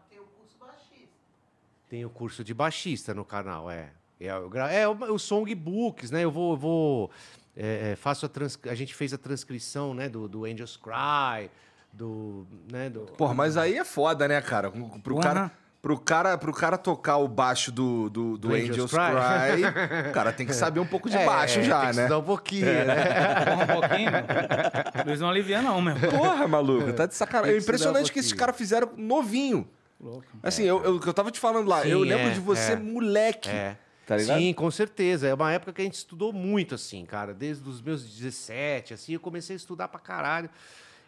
Tem 1.90 2.04
o 2.06 2.10
curso 2.10 2.44
de 2.44 2.54
baixista 2.54 3.14
no 3.14 3.24
canal, 3.24 3.70
é. 3.72 3.92
É, 4.20 4.30
eu 4.32 4.50
gra- 4.50 4.72
é 4.72 4.88
o, 4.88 4.92
o 5.14 5.20
songbooks, 5.20 6.12
né? 6.12 6.24
Eu 6.24 6.32
vou. 6.32 6.52
eu 6.54 6.58
vou 6.58 7.12
é, 7.56 7.92
é, 7.92 7.96
faço 7.96 8.26
a, 8.26 8.30
trans, 8.30 8.60
a 8.70 8.76
gente 8.76 8.94
fez 8.94 9.14
a 9.14 9.18
transcrição 9.18 9.94
né, 9.94 10.10
do, 10.10 10.28
do 10.28 10.44
Angels 10.46 10.76
Cry, 10.76 11.50
do. 11.95 12.45
Né, 12.71 12.89
do 12.89 13.01
Porra, 13.17 13.34
mas 13.34 13.58
aí 13.58 13.77
é 13.77 13.84
foda, 13.86 14.27
né, 14.27 14.41
cara? 14.41 14.69
Pro 14.71 15.15
Porra. 15.15 15.23
cara, 15.23 15.51
pro 15.81 15.99
cara, 15.99 16.38
pro 16.38 16.53
cara 16.53 16.77
tocar 16.77 17.17
o 17.17 17.27
baixo 17.27 17.71
do, 17.71 18.10
do, 18.10 18.38
do 18.38 18.49
Do 18.49 18.53
Angels, 18.55 18.69
Angels 18.71 18.91
Cry, 18.91 19.62
Cry. 20.01 20.10
o 20.10 20.12
cara 20.13 20.31
tem 20.34 20.45
que 20.45 20.53
saber 20.53 20.79
um 20.79 20.86
pouco 20.86 21.10
de 21.10 21.17
É, 21.17 21.25
baixo 21.25 21.55
tem 21.60 21.63
já, 21.63 21.79
que 21.81 21.95
né? 21.95 22.01
estudar 22.03 22.17
um 22.19 22.23
pouquinho, 22.23 22.65
né? 22.65 22.95
Porra, 23.45 23.63
um 23.63 23.81
pouquinho. 23.81 24.12
Luiz 25.05 25.19
não 25.19 25.29
alivia, 25.29 25.62
não, 25.62 25.81
meu. 25.81 25.95
Porra, 26.10 26.47
maluco, 26.47 26.93
tá 26.93 27.05
de 27.05 27.12
Tem 27.12 27.17
sacanagem. 27.17 27.51
que 27.53 27.60
É 27.60 27.62
impressionante 27.63 28.10
um 28.10 28.13
que 28.13 28.19
esses 28.19 28.34
caras 28.34 28.55
fizeram 28.58 28.91
novinho. 28.97 29.67
Louco. 29.99 30.25
Assim, 30.43 30.63
eu, 30.63 30.84
eu, 30.84 30.95
o 30.95 30.99
que 30.99 31.08
eu 31.08 31.13
tava 31.13 31.31
te 31.31 31.39
falando 31.39 31.67
lá, 31.69 31.81
Sim, 31.84 31.89
eu 31.89 31.99
lembro 32.01 32.27
é, 32.27 32.31
de 32.31 32.39
você 32.39 32.73
é. 32.73 32.75
moleque. 32.75 33.49
É. 33.49 33.77
Tá? 34.05 34.19
Sim, 34.19 34.53
com 34.53 34.69
certeza. 34.69 35.27
É 35.27 35.34
uma 35.34 35.51
época 35.51 35.73
que 35.73 35.81
a 35.81 35.86
gente 35.86 35.95
estudou 35.95 36.31
muito, 36.31 36.75
assim, 36.75 37.03
cara. 37.05 37.34
Desde 37.34 37.67
os 37.67 37.81
meus 37.81 38.03
17, 38.03 38.93
assim, 38.93 39.13
eu 39.13 39.19
comecei 39.19 39.55
a 39.55 39.58
estudar 39.58 39.88
pra 39.88 39.99
caralho. 39.99 40.47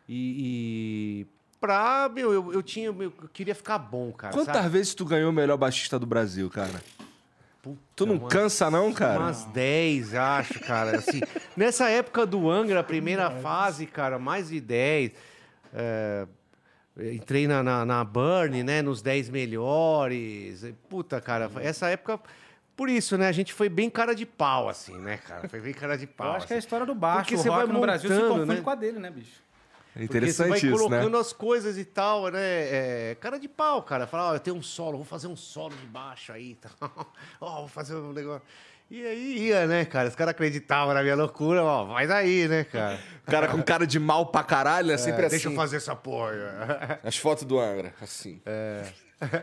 E. 0.08 1.26
e 1.28 1.28
pra. 1.60 2.10
Meu, 2.14 2.34
eu, 2.34 2.54
eu 2.54 2.64
tinha. 2.64 2.88
Eu 2.88 3.12
queria 3.34 3.56
ficar 3.56 3.78
bom, 3.78 4.12
cara. 4.12 4.34
Quantas 4.34 4.56
sabe? 4.56 4.70
vezes 4.70 4.94
tu 4.94 5.06
ganhou 5.06 5.30
o 5.30 5.34
melhor 5.34 5.58
baixista 5.58 5.98
do 6.00 6.06
Brasil, 6.06 6.50
cara? 6.50 6.82
Puta, 7.62 7.80
Tu 7.96 8.06
não 8.06 8.16
umas- 8.16 8.32
cansa, 8.32 8.72
não, 8.72 8.94
cara? 8.94 9.20
Umas 9.20 9.44
10, 9.46 10.14
acho, 10.14 10.60
cara. 10.62 10.98
Assim, 10.98 11.20
nessa 11.58 11.90
época 11.90 12.26
do 12.26 12.50
Angra, 12.50 12.80
a 12.80 12.84
primeira 12.84 13.30
fase, 13.30 13.86
cara, 13.86 14.18
mais 14.18 14.50
de 14.50 14.62
10. 14.62 15.12
É, 15.74 16.28
entrei 17.14 17.48
na, 17.48 17.62
na, 17.62 17.86
na 17.86 18.04
Burn, 18.04 18.64
né? 18.64 18.82
Nos 18.82 19.02
10 19.02 19.30
melhores. 19.30 20.66
Puta, 20.90 21.20
cara, 21.20 21.52
essa 21.62 21.90
época. 21.90 22.20
Por 22.76 22.90
isso, 22.90 23.18
né? 23.18 23.28
A 23.28 23.32
gente 23.32 23.54
foi 23.54 23.70
bem 23.70 23.90
cara 23.90 24.14
de 24.14 24.24
pau, 24.24 24.70
assim, 24.70 24.96
né, 25.00 25.18
cara? 25.18 25.50
Foi 25.50 25.60
bem 25.60 25.74
cara 25.74 25.98
de 25.98 26.06
pau. 26.06 26.28
Eu 26.28 26.34
acho 26.34 26.46
que 26.46 26.54
é 26.54 26.56
a 26.56 26.60
assim. 26.60 26.66
história 26.68 26.86
do 26.86 26.94
baixo. 26.94 27.22
Porque 27.22 27.36
o 27.36 27.38
você 27.40 27.50
vai 27.50 27.66
no 27.66 27.82
Brasil 27.82 28.08
se 28.08 28.16
montando, 28.16 28.34
confunde 28.34 28.54
né? 28.56 28.62
com 28.62 28.70
a 28.70 28.76
dele, 28.76 29.00
né, 29.00 29.10
bicho? 29.10 29.42
É 29.98 30.06
Porque 30.06 30.18
interessante 30.18 30.36
você 30.36 30.50
vai 30.50 30.58
isso, 30.60 30.68
né? 30.68 30.78
colocando 30.78 31.18
as 31.18 31.34
coisas 31.34 31.76
e 31.76 31.84
tal, 31.84 32.28
né? 32.28 32.40
É, 32.40 33.18
cara 33.20 33.40
de 33.40 33.48
pau, 33.48 33.82
cara. 33.82 34.06
Falar, 34.06 34.30
ó, 34.30 34.34
eu 34.36 34.40
tenho 34.40 34.56
um 34.56 34.62
solo, 34.62 34.98
vou 34.98 35.06
fazer 35.06 35.26
um 35.26 35.36
solo 35.36 35.74
de 35.76 35.88
baixo 35.88 36.32
aí. 36.32 36.56
Tal. 36.56 37.12
Ó, 37.42 37.60
vou 37.62 37.68
fazer 37.68 37.96
um 37.96 38.14
negócio. 38.14 38.44
E 38.92 39.06
aí 39.06 39.48
ia, 39.48 39.66
né, 39.66 39.84
cara? 39.86 40.08
Os 40.08 40.16
caras 40.16 40.32
acreditavam 40.32 40.94
na 40.94 41.02
minha 41.02 41.16
loucura, 41.16 41.62
ó, 41.62 41.88
faz 41.88 42.10
aí, 42.10 42.48
né, 42.48 42.64
cara? 42.64 42.98
O 43.28 43.30
cara 43.30 43.48
com 43.50 43.62
cara 43.62 43.86
de 43.86 44.00
mal 44.00 44.28
pra 44.28 44.42
caralho 44.42 44.90
é 44.92 44.98
sempre 44.98 45.24
É, 45.24 45.26
assim. 45.26 45.36
Deixa 45.36 45.50
eu 45.50 45.56
fazer 45.56 45.78
essa 45.78 45.94
porra. 45.94 47.02
As 47.04 47.18
fotos 47.18 47.44
do 47.44 47.60
Angra, 47.60 47.94
assim. 48.02 48.40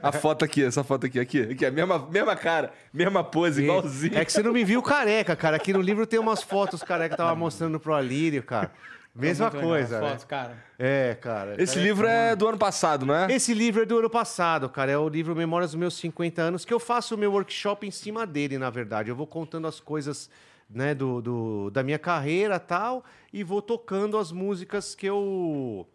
A 0.03 0.13
foto 0.13 0.45
aqui, 0.45 0.65
essa 0.65 0.83
foto 0.83 1.05
aqui, 1.05 1.21
aqui, 1.21 1.43
aqui, 1.43 1.67
a 1.67 1.71
mesma, 1.71 1.99
mesma 1.99 2.35
cara, 2.37 2.73
mesma 2.93 3.23
pose, 3.23 3.63
igualzinho. 3.63 4.17
É 4.17 4.25
que 4.25 4.33
você 4.33 4.43
não 4.43 4.53
me 4.53 4.65
viu 4.65 4.81
careca, 4.81 5.35
cara. 5.37 5.57
Aqui 5.57 5.73
no 5.73 5.83
livro 5.83 6.07
tem 6.07 6.19
umas 6.19 6.43
fotos 6.43 6.83
careca 6.83 7.17
tava 7.17 7.35
mostrando 7.35 7.79
pro 7.79 7.93
Alírio, 7.93 8.43
cara. 8.43 8.71
Mesma 9.15 9.49
Muito 9.49 9.63
coisa, 9.65 10.01
né? 10.01 10.09
fotos, 10.09 10.25
cara. 10.25 10.57
É, 10.77 11.15
cara. 11.21 11.55
Esse 11.63 11.75
Cara, 11.75 11.87
livro 11.87 12.07
é 12.09 12.35
do 12.35 12.49
ano 12.49 12.59
passado, 12.59 13.07
não 13.07 13.15
é? 13.15 13.33
Esse 13.33 13.55
livro 13.55 13.83
é 13.83 13.87
do 13.87 13.99
ano 13.99 14.11
passado, 14.11 14.69
cara. 14.69 14.91
É 14.91 14.99
o 14.99 15.09
livro 15.09 15.37
Memórias 15.37 15.71
dos 15.71 15.79
Meus 15.79 15.95
50 15.99 16.43
Anos, 16.43 16.65
que 16.65 16.75
eu 16.75 16.81
faço 16.81 17.15
o 17.15 17.19
meu 17.19 17.31
workshop 17.33 17.87
em 17.87 17.93
cima 17.93 18.27
dele, 18.27 18.59
na 18.59 18.71
verdade. 18.71 19.11
Eu 19.11 19.15
vou 19.15 19.27
contando 19.27 19.69
as 19.69 19.79
coisas 19.79 20.29
né, 20.69 20.95
do, 20.97 21.23
do- 21.23 21.71
da 21.71 21.85
minha 21.85 21.99
carreira 21.99 22.59
tal, 22.59 23.05
e 23.33 23.45
vou 23.45 23.63
tocando 23.63 24.19
as 24.19 24.33
músicas 24.33 24.97
que 24.97 25.07
eu. 25.07 25.87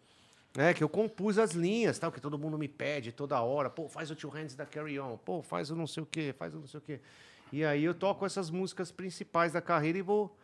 né, 0.56 0.72
que 0.72 0.82
eu 0.82 0.88
compus 0.88 1.36
as 1.38 1.50
linhas, 1.52 1.98
tal, 1.98 2.10
que 2.10 2.20
todo 2.22 2.38
mundo 2.38 2.56
me 2.56 2.68
pede 2.68 3.12
toda 3.12 3.38
hora. 3.42 3.68
Pô, 3.68 3.86
faz 3.86 4.10
o 4.10 4.16
Two 4.16 4.30
Hands 4.30 4.54
da 4.54 4.64
Carry 4.64 4.98
On. 4.98 5.18
Pô, 5.18 5.42
faz 5.42 5.70
o 5.70 5.76
não 5.76 5.86
sei 5.86 6.02
o 6.02 6.06
quê, 6.06 6.34
faz 6.38 6.54
o 6.54 6.58
não 6.58 6.66
sei 6.66 6.78
o 6.78 6.82
quê. 6.82 7.00
E 7.52 7.62
aí 7.66 7.84
eu 7.84 7.92
toco 7.92 8.24
essas 8.24 8.48
músicas 8.48 8.90
principais 8.90 9.52
da 9.52 9.60
carreira 9.60 9.98
e 9.98 10.02
vou 10.02 10.34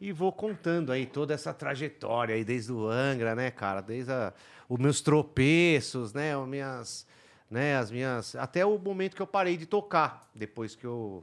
e 0.00 0.12
vou 0.12 0.30
contando 0.32 0.92
aí 0.92 1.06
toda 1.06 1.32
essa 1.34 1.52
trajetória 1.54 2.34
aí 2.34 2.44
desde 2.44 2.72
o 2.72 2.86
Angra, 2.88 3.34
né, 3.34 3.50
cara, 3.50 3.80
desde 3.80 4.12
a- 4.12 4.32
os 4.68 4.78
meus 4.78 5.00
tropeços, 5.00 6.12
né, 6.12 6.36
as 6.36 6.46
minhas, 6.48 7.06
né, 7.50 7.76
as 7.76 7.90
minhas, 7.90 8.34
até 8.36 8.64
o 8.66 8.78
momento 8.78 9.14
que 9.16 9.22
eu 9.22 9.26
parei 9.26 9.56
de 9.56 9.66
tocar, 9.66 10.28
depois 10.34 10.74
que 10.74 10.84
eu 10.84 11.22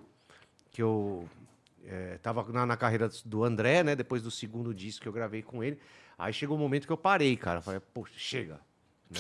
que 0.72 0.82
eu 0.82 1.30
eh, 1.86 2.18
tava 2.24 2.44
na, 2.52 2.66
na 2.66 2.76
carreira 2.76 3.08
do 3.26 3.44
André, 3.44 3.84
né, 3.84 3.96
depois 3.96 4.24
do 4.24 4.32
segundo 4.32 4.74
disco 4.74 5.04
que 5.04 5.08
eu 5.08 5.14
gravei 5.14 5.44
com 5.44 5.64
ele, 5.64 5.78
aí 6.18 6.34
chegou 6.34 6.58
o 6.58 6.60
momento 6.60 6.88
que 6.88 6.92
eu 6.94 6.98
parei, 6.98 7.38
cara, 7.38 7.62
falei, 7.62 7.80
poxa, 7.94 8.14
chega, 8.18 8.60
né, 9.10 9.20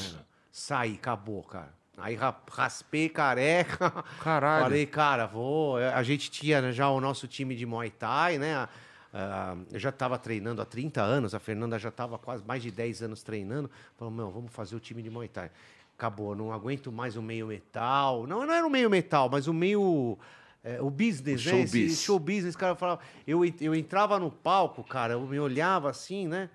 saí, 0.51 0.95
acabou, 0.95 1.43
cara. 1.43 1.71
Aí 1.95 2.15
ra- 2.15 2.35
raspei 2.51 3.07
careca. 3.07 3.91
Caralho. 4.23 4.63
Falei, 4.63 4.85
cara, 4.87 5.27
vou. 5.27 5.77
A 5.77 6.01
gente 6.01 6.31
tinha 6.31 6.71
já 6.71 6.89
o 6.89 6.99
nosso 6.99 7.27
time 7.27 7.55
de 7.55 7.67
Muay 7.67 7.91
Thai, 7.91 8.39
né? 8.39 8.67
A- 9.13 9.51
a- 9.53 9.57
eu 9.71 9.79
já 9.79 9.89
estava 9.89 10.17
treinando 10.17 10.61
há 10.61 10.65
30 10.65 11.01
anos, 11.01 11.35
a 11.35 11.39
Fernanda 11.39 11.77
já 11.77 11.89
estava 11.89 12.17
quase 12.17 12.43
mais 12.45 12.61
de 12.63 12.71
10 12.71 13.01
anos 13.03 13.21
treinando. 13.23 13.69
Falou, 13.95 14.13
meu, 14.13 14.31
vamos 14.31 14.51
fazer 14.51 14.75
o 14.75 14.79
time 14.79 15.01
de 15.03 15.09
Muay 15.09 15.27
Thai. 15.27 15.51
Acabou, 15.95 16.35
não 16.35 16.51
aguento 16.51 16.91
mais 16.91 17.15
o 17.15 17.21
meio 17.21 17.47
metal. 17.47 18.25
Não, 18.25 18.45
não 18.45 18.53
era 18.53 18.65
o 18.65 18.69
meio 18.69 18.89
metal, 18.89 19.29
mas 19.29 19.47
o 19.47 19.53
meio. 19.53 20.17
é, 20.63 20.81
o 20.81 20.89
business, 20.89 21.45
O 21.45 21.49
né? 21.51 21.51
showbiz. 21.65 21.91
Esse 21.93 22.01
show 22.03 22.17
business, 22.19 22.55
cara, 22.55 22.75
falava. 22.75 23.01
Eu, 23.27 23.41
eu 23.61 23.75
entrava 23.75 24.17
no 24.19 24.31
palco, 24.31 24.83
cara, 24.83 25.13
eu 25.13 25.21
me 25.21 25.39
olhava 25.39 25.89
assim, 25.89 26.27
né? 26.27 26.49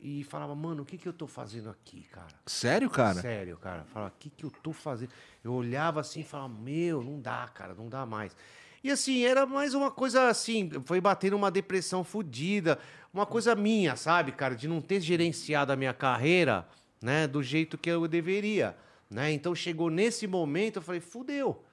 E 0.00 0.22
falava, 0.24 0.54
mano, 0.54 0.82
o 0.82 0.84
que, 0.84 0.98
que 0.98 1.08
eu 1.08 1.12
tô 1.14 1.26
fazendo 1.26 1.70
aqui, 1.70 2.02
cara? 2.10 2.28
Sério, 2.44 2.90
cara? 2.90 3.20
Sério, 3.22 3.56
cara. 3.56 3.84
Falava, 3.84 4.12
o 4.14 4.18
que, 4.18 4.28
que 4.28 4.44
eu 4.44 4.50
tô 4.50 4.72
fazendo? 4.72 5.10
Eu 5.42 5.52
olhava 5.54 6.00
assim 6.00 6.20
e 6.20 6.24
falava, 6.24 6.52
meu, 6.52 7.02
não 7.02 7.18
dá, 7.20 7.48
cara, 7.54 7.72
não 7.74 7.88
dá 7.88 8.04
mais. 8.04 8.36
E 8.84 8.90
assim, 8.90 9.24
era 9.24 9.46
mais 9.46 9.72
uma 9.72 9.90
coisa 9.90 10.28
assim, 10.28 10.70
foi 10.84 11.00
bater 11.00 11.30
numa 11.30 11.50
depressão 11.50 12.04
fodida, 12.04 12.78
uma 13.14 13.24
coisa 13.24 13.54
minha, 13.54 13.96
sabe, 13.96 14.30
cara, 14.30 14.54
de 14.54 14.68
não 14.68 14.82
ter 14.82 15.00
gerenciado 15.00 15.72
a 15.72 15.76
minha 15.76 15.94
carreira, 15.94 16.68
né, 17.00 17.26
do 17.26 17.42
jeito 17.42 17.78
que 17.78 17.90
eu 17.90 18.06
deveria, 18.06 18.76
né? 19.08 19.32
Então 19.32 19.54
chegou 19.54 19.88
nesse 19.88 20.26
momento, 20.26 20.76
eu 20.76 20.82
falei, 20.82 21.00
fudeu. 21.00 21.64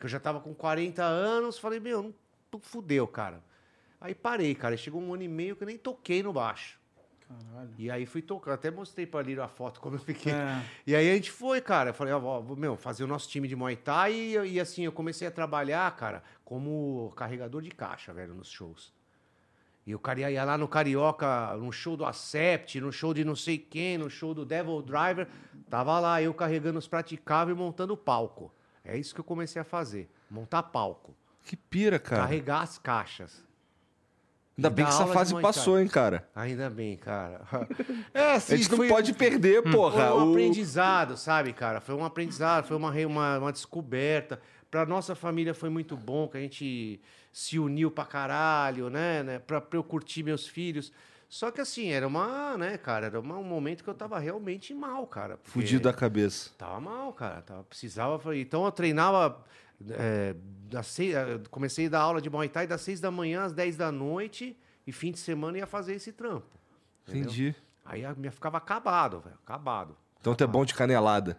Que 0.00 0.06
eu 0.06 0.10
já 0.10 0.18
tava 0.18 0.40
com 0.40 0.52
40 0.52 1.00
anos, 1.00 1.60
falei, 1.60 1.78
meu, 1.78 2.12
fudeu, 2.60 3.06
cara. 3.06 3.40
Aí 4.00 4.12
parei, 4.12 4.52
cara, 4.52 4.76
chegou 4.76 5.00
um 5.00 5.14
ano 5.14 5.22
e 5.22 5.28
meio 5.28 5.54
que 5.54 5.62
eu 5.62 5.66
nem 5.68 5.78
toquei 5.78 6.24
no 6.24 6.32
baixo. 6.32 6.76
Caralho. 7.28 7.70
E 7.76 7.90
aí 7.90 8.06
fui 8.06 8.22
tocar, 8.22 8.54
até 8.54 8.70
mostrei 8.70 9.06
pra 9.06 9.20
Lírio 9.20 9.42
a 9.42 9.48
foto 9.48 9.80
como 9.80 9.96
eu 9.96 10.00
fiquei. 10.00 10.32
É. 10.32 10.64
E 10.86 10.96
aí 10.96 11.10
a 11.10 11.14
gente 11.14 11.30
foi, 11.30 11.60
cara. 11.60 11.90
Eu 11.90 11.94
falei, 11.94 12.14
ó, 12.14 12.40
meu, 12.56 12.74
fazer 12.76 13.04
o 13.04 13.06
nosso 13.06 13.28
time 13.28 13.46
de 13.46 13.54
Muay 13.54 13.76
Thai 13.76 14.12
e, 14.12 14.52
e 14.52 14.60
assim, 14.60 14.84
eu 14.84 14.92
comecei 14.92 15.28
a 15.28 15.30
trabalhar, 15.30 15.94
cara, 15.94 16.22
como 16.44 17.12
carregador 17.14 17.60
de 17.60 17.70
caixa, 17.70 18.12
velho, 18.14 18.34
nos 18.34 18.48
shows. 18.48 18.94
E 19.86 19.94
o 19.94 19.98
cara 19.98 20.30
ia 20.30 20.44
lá 20.44 20.58
no 20.58 20.68
Carioca, 20.68 21.56
no 21.56 21.72
show 21.72 21.96
do 21.96 22.04
Acept, 22.04 22.80
no 22.80 22.92
show 22.92 23.14
de 23.14 23.24
não 23.24 23.34
sei 23.34 23.56
quem, 23.56 23.96
no 23.96 24.10
show 24.10 24.34
do 24.34 24.44
Devil 24.44 24.82
Driver. 24.82 25.26
Tava 25.70 25.98
lá 25.98 26.20
eu 26.20 26.34
carregando 26.34 26.78
os 26.78 26.86
praticáveis 26.86 27.56
e 27.56 27.60
montando 27.60 27.94
o 27.94 27.96
palco. 27.96 28.52
É 28.84 28.96
isso 28.96 29.14
que 29.14 29.20
eu 29.20 29.24
comecei 29.24 29.60
a 29.60 29.64
fazer, 29.64 30.10
montar 30.30 30.62
palco. 30.62 31.14
Que 31.42 31.56
pira, 31.56 31.98
cara. 31.98 32.22
Carregar 32.22 32.62
as 32.62 32.78
caixas. 32.78 33.47
Ainda 34.58 34.70
bem 34.70 34.84
que 34.84 34.90
essa 34.90 35.06
fase 35.06 35.40
passou, 35.40 35.80
hein, 35.80 35.86
cara. 35.88 36.28
Ainda 36.34 36.68
bem, 36.68 36.96
cara. 36.96 37.40
É, 38.12 38.32
assim, 38.32 38.54
A 38.54 38.56
gente 38.56 38.70
não 38.70 38.76
foi- 38.78 38.88
pode 38.88 39.12
perder, 39.14 39.62
porra. 39.62 40.08
foi 40.08 40.18
um 40.18 40.28
o- 40.28 40.30
aprendizado, 40.32 41.16
sabe, 41.16 41.52
cara? 41.52 41.80
Foi 41.80 41.94
um 41.94 42.04
aprendizado, 42.04 42.66
foi 42.66 42.76
uma, 42.76 42.90
uma, 42.90 43.38
uma 43.38 43.52
descoberta. 43.52 44.40
Pra 44.70 44.84
nossa 44.84 45.14
família 45.14 45.54
foi 45.54 45.70
muito 45.70 45.96
bom, 45.96 46.28
que 46.28 46.36
a 46.36 46.40
gente 46.40 47.00
se 47.32 47.58
uniu 47.58 47.90
pra 47.90 48.04
caralho, 48.04 48.90
né? 48.90 49.22
né? 49.22 49.38
Pra, 49.38 49.60
pra 49.60 49.78
eu 49.78 49.84
curtir 49.84 50.22
meus 50.24 50.46
filhos. 50.46 50.92
Só 51.28 51.50
que 51.50 51.60
assim, 51.60 51.90
era 51.90 52.06
uma, 52.08 52.56
né, 52.56 52.76
cara, 52.78 53.06
era 53.06 53.20
uma- 53.20 53.36
um 53.38 53.44
momento 53.44 53.84
que 53.84 53.90
eu 53.90 53.94
tava 53.94 54.18
realmente 54.18 54.74
mal, 54.74 55.06
cara. 55.06 55.38
Fudido 55.44 55.84
da 55.84 55.92
cabeça. 55.92 56.50
Tava 56.58 56.80
mal, 56.80 57.12
cara. 57.12 57.42
Tava, 57.42 57.62
precisava. 57.64 58.36
Então 58.36 58.64
eu 58.64 58.72
treinava. 58.72 59.44
É, 59.90 60.34
seis, 60.82 61.14
eh, 61.14 61.40
comecei 61.50 61.86
a 61.86 61.90
dar 61.90 62.00
aula 62.00 62.20
de 62.20 62.28
Muay 62.30 62.48
Thai 62.48 62.66
das 62.66 62.80
6 62.82 63.00
da 63.00 63.10
manhã 63.10 63.44
às 63.44 63.52
10 63.52 63.76
da 63.76 63.90
noite 63.92 64.56
e 64.86 64.92
fim 64.92 65.12
de 65.12 65.18
semana 65.18 65.58
ia 65.58 65.66
fazer 65.66 65.94
esse 65.94 66.12
trampo. 66.12 66.46
entendeu? 67.06 67.22
Entendi. 67.24 67.54
Aí 67.84 68.02
minha 68.16 68.32
ficava 68.32 68.58
acabado, 68.58 69.20
velho. 69.20 69.36
Acabado. 69.44 69.96
Então 70.20 70.34
tu 70.34 70.44
é 70.44 70.46
bom 70.46 70.64
de 70.64 70.74
canelada. 70.74 71.38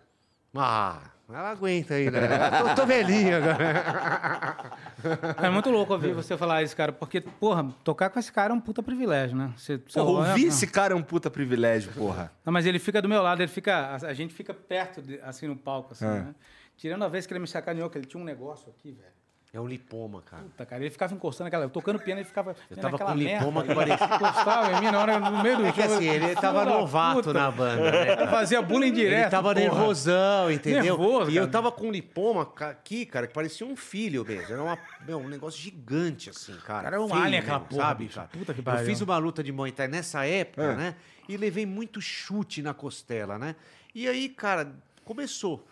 Ah, 0.55 1.01
ela 1.29 1.51
aguenta 1.51 1.93
ainda. 1.93 2.21
né? 2.21 2.49
tô, 2.59 2.75
tô 2.75 2.85
velhinho 2.87 3.37
agora. 3.37 4.79
É 5.41 5.49
muito 5.49 5.69
louco 5.69 5.93
ouvir 5.93 6.13
você 6.13 6.35
falar 6.35 6.61
isso, 6.63 6.75
cara, 6.75 6.91
porque, 6.91 7.21
porra, 7.21 7.63
tocar 7.85 8.09
com 8.09 8.19
esse 8.19 8.31
cara 8.31 8.51
é 8.53 8.55
um 8.55 8.59
puta 8.59 8.83
privilégio, 8.83 9.37
né? 9.37 9.53
Você, 9.55 9.77
você 9.77 9.97
Porra, 9.99 10.11
olha- 10.21 10.29
ouvir 10.31 10.47
esse 10.47 10.67
cara 10.67 10.93
é 10.93 10.95
um 10.97 11.01
puta 11.01 11.29
privilégio, 11.29 11.91
porra. 11.93 12.31
Não, 12.43 12.51
mas 12.51 12.65
ele 12.65 12.79
fica 12.79 13.01
do 13.01 13.07
meu 13.07 13.21
lado, 13.21 13.39
ele 13.41 13.47
fica. 13.47 13.77
A, 13.77 13.95
a 14.07 14.13
gente 14.13 14.33
fica 14.33 14.53
perto, 14.53 15.01
de- 15.01 15.19
assim, 15.21 15.47
no 15.47 15.55
palco, 15.55 15.93
assim, 15.93 16.05
É. 16.05 16.09
né? 16.09 16.35
Tirando 16.79 17.03
a 17.03 17.07
vez 17.09 17.27
que 17.27 17.33
ele 17.33 17.39
me 17.41 17.47
sacaneou, 17.47 17.89
que 17.89 17.97
ele 17.97 18.05
tinha 18.07 18.21
um 18.21 18.25
negócio 18.25 18.69
aqui, 18.69 18.91
velho. 18.91 19.19
É 19.51 19.59
um 19.59 19.67
lipoma, 19.67 20.21
cara. 20.21 20.43
Puta, 20.43 20.63
cara, 20.63 20.81
ele 20.83 20.91
ficava 20.91 21.11
encostando 21.13 21.47
aquela. 21.47 21.65
Eu 21.65 21.71
tocando 21.71 21.97
piano, 21.99 22.21
ele 22.21 22.27
ficava. 22.27 22.55
Eu 22.69 22.77
tava 22.77 22.99
com 22.99 23.13
lipoma 23.15 23.63
merda, 23.63 23.67
que 23.67 23.73
parecia- 23.75 24.05
ele 24.05 24.15
Encostava 24.15 24.71
em 24.71 24.79
mim 24.79 24.91
na 24.91 24.99
hora, 25.01 25.19
no 25.19 25.41
meio 25.43 25.57
do 25.57 25.65
É 25.65 25.73
show, 25.73 25.83
assim, 25.85 26.07
ele 26.07 26.35
tava 26.35 26.63
novato 26.65 27.15
puta. 27.23 27.33
na 27.33 27.49
banda, 27.51 27.91
né? 27.91 28.15
Cara? 28.15 28.27
fazia 28.29 28.61
bullying 28.61 28.93
direto. 28.93 29.21
Ele 29.23 29.29
tava 29.31 29.49
porra. 29.55 29.59
nervosão, 29.65 30.51
entendeu? 30.51 30.83
Nervoso, 30.83 31.31
e 31.31 31.35
eu 31.35 31.41
cara. 31.41 31.51
tava 31.51 31.71
com 31.71 31.87
um 31.87 31.91
lipoma 31.91 32.43
aqui, 32.59 33.07
cara, 33.07 33.25
que 33.25 33.33
parecia 33.33 33.65
um 33.65 33.75
filho 33.75 34.23
mesmo. 34.23 34.53
Era 34.53 34.61
uma, 34.63 34.77
meu, 35.05 35.17
um 35.17 35.27
negócio 35.27 35.59
gigante, 35.59 36.29
assim, 36.29 36.53
cara. 36.63 36.83
Cara, 36.83 36.95
era 36.97 37.01
um 37.03 37.11
alien 37.13 37.39
aquela 37.41 37.59
porra, 37.59 37.81
sabe, 37.81 38.03
bicho. 38.05 38.15
cara? 38.17 38.27
Puta 38.31 38.53
que 38.53 38.59
Eu 38.59 38.63
pariu. 38.63 38.85
fiz 38.85 39.01
uma 39.01 39.17
luta 39.17 39.43
de 39.43 39.51
Muay 39.51 39.71
Thai 39.71 39.87
nessa 39.87 40.25
época, 40.27 40.61
É. 40.63 40.75
né? 40.75 40.95
E 41.27 41.35
levei 41.37 41.65
muito 41.65 41.99
chute 41.99 42.61
na 42.61 42.73
costela, 42.75 43.39
né? 43.39 43.55
E 43.95 44.07
aí, 44.07 44.29
cara, 44.29 44.71
começou. 45.03 45.65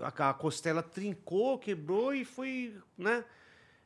A, 0.00 0.30
a 0.30 0.34
costela 0.34 0.82
trincou, 0.82 1.58
quebrou 1.58 2.14
e 2.14 2.24
foi, 2.24 2.76
né? 2.96 3.24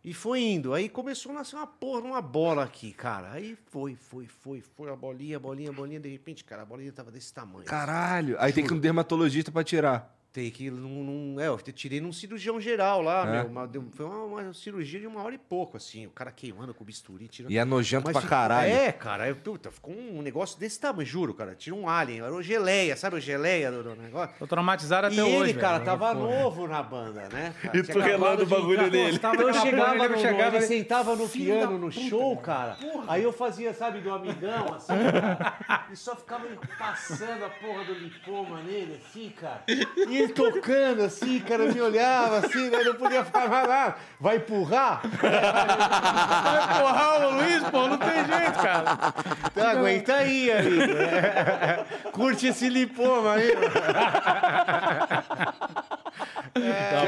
E 0.05 0.13
foi 0.13 0.41
indo. 0.41 0.75
Aí 0.75 0.89
começou 0.89 1.31
a 1.31 1.37
nascer 1.37 1.55
uma 1.55 1.67
porra, 1.67 2.01
uma 2.01 2.21
bola 2.21 2.65
aqui, 2.65 2.93
cara. 2.93 3.31
Aí 3.33 3.57
foi, 3.71 3.95
foi, 3.95 4.27
foi, 4.27 4.61
foi 4.61 4.91
a 4.91 4.97
bolinha, 4.97 5.37
a 5.37 5.41
bolinha, 5.41 5.71
a 5.71 5.73
bolinha. 5.73 6.01
De 6.01 6.09
repente, 6.09 6.43
cara, 6.43 6.63
a 6.63 6.65
bolinha 6.65 6.93
tava 6.93 7.11
desse 7.11 7.33
tamanho. 7.33 7.67
Caralho. 7.67 8.37
Aí 8.41 8.53
tem 8.53 8.65
que 8.65 8.73
ir 8.73 8.75
no 8.75 8.81
dermatologista 8.81 9.53
pra 9.53 9.63
tirar. 9.63 10.13
Tem 10.33 10.51
que 10.51 10.71
num, 10.71 11.05
num- 11.35 11.41
É, 11.41 11.49
eu 11.49 11.59
tirei 11.59 12.01
num 12.01 12.11
cirurgião 12.11 12.59
geral 12.59 13.03
lá, 13.03 13.27
É. 13.27 13.31
meu. 13.43 13.47
uma- 13.51 13.67
deu- 13.69 13.85
foi 13.93 14.07
uma, 14.07 14.25
uma 14.43 14.55
cirurgia 14.55 14.99
de 14.99 15.07
uma 15.07 15.23
hora 15.23 15.35
e 15.35 15.39
pouco, 15.39 15.77
assim. 15.77 16.07
O 16.07 16.11
cara 16.11 16.33
queimando 16.33 16.73
com 16.73 16.83
o 16.83 16.87
bisturi, 16.87 17.29
tirando. 17.29 17.53
E 17.53 17.59
é 17.59 17.65
nojento 17.67 18.05
Mas 18.07 18.17
pra 18.17 18.27
caralho. 18.27 18.73
É, 18.73 18.91
cara. 18.93 19.29
Eu, 19.29 19.37
puta, 19.37 19.71
ficou 19.71 19.93
um 19.95 20.23
negócio 20.23 20.59
desse 20.59 20.81
tamanho, 20.81 21.05
juro, 21.07 21.35
cara. 21.35 21.55
Tira 21.55 21.77
um 21.77 21.87
alien. 21.87 22.21
Era 22.23 22.33
o 22.33 22.43
geleia, 22.43 22.97
sabe 22.97 23.17
o 23.17 23.21
geleia 23.21 23.71
do, 23.71 23.83
do 23.83 23.95
negócio? 23.95 24.35
Tô 24.39 24.47
traumatizado 24.47 25.09
até 25.09 25.17
e 25.17 25.21
hoje. 25.21 25.51
ele, 25.51 25.55
cara, 25.61 25.75
velho. 25.79 25.85
tava 25.85 26.15
Porra. 26.15 26.31
novo 26.43 26.67
na 26.67 26.83
banda, 26.83 27.29
né? 27.29 27.55
cara? 27.61 27.77
E 27.79 27.83
tu 27.83 27.99
relando 28.01 28.43
o 28.45 28.47
bagulho 28.47 28.87
Então 28.87 29.35
eu 29.35 29.53
chegava, 29.53 30.05
ele 30.05 30.15
no, 30.15 30.19
chegava, 30.19 30.57
ele 30.57 30.65
sentava 30.67 31.15
no 31.15 31.29
piano, 31.29 31.77
no 31.77 31.91
puta, 31.91 32.01
show, 32.09 32.37
cara. 32.39 32.79
Aí 33.07 33.23
eu 33.23 33.35
fazia, 33.35 33.75
sabe, 33.75 34.01
do 34.01 34.11
amigão, 34.11 34.73
assim, 34.75 34.95
cara, 34.95 35.87
e 35.93 35.97
só 35.97 36.17
ficava 36.17 36.47
passando 36.79 37.45
a 37.45 37.51
porra 37.51 37.85
do 37.85 37.93
lipoma 37.93 38.63
nele, 38.63 38.99
assim, 39.05 39.29
cara. 39.39 39.63
E 39.69 40.22
ele 40.23 40.33
tocando, 40.33 41.03
assim, 41.03 41.41
cara, 41.41 41.67
me 41.67 41.81
olhava, 41.81 42.39
assim, 42.39 42.71
né, 42.71 42.83
não 42.85 42.95
podia 42.95 43.25
falar 43.25 43.67
nada. 43.67 43.97
Vai 44.21 44.37
empurrar? 44.37 45.03
Vai 45.21 46.65
empurrar 46.65 47.27
o 47.27 47.31
Luiz, 47.37 47.63
pô, 47.71 47.89
não 47.89 47.99
tem 47.99 48.25
jeito, 48.25 48.59
cara. 48.61 49.15
Então 49.51 49.69
aguenta 49.69 50.15
aí. 50.15 50.51
É. 50.51 51.85
Curte 52.13 52.49
esse 52.49 52.69
lipoma 52.69 53.35
aí. 53.35 53.53
mano. 53.55 53.73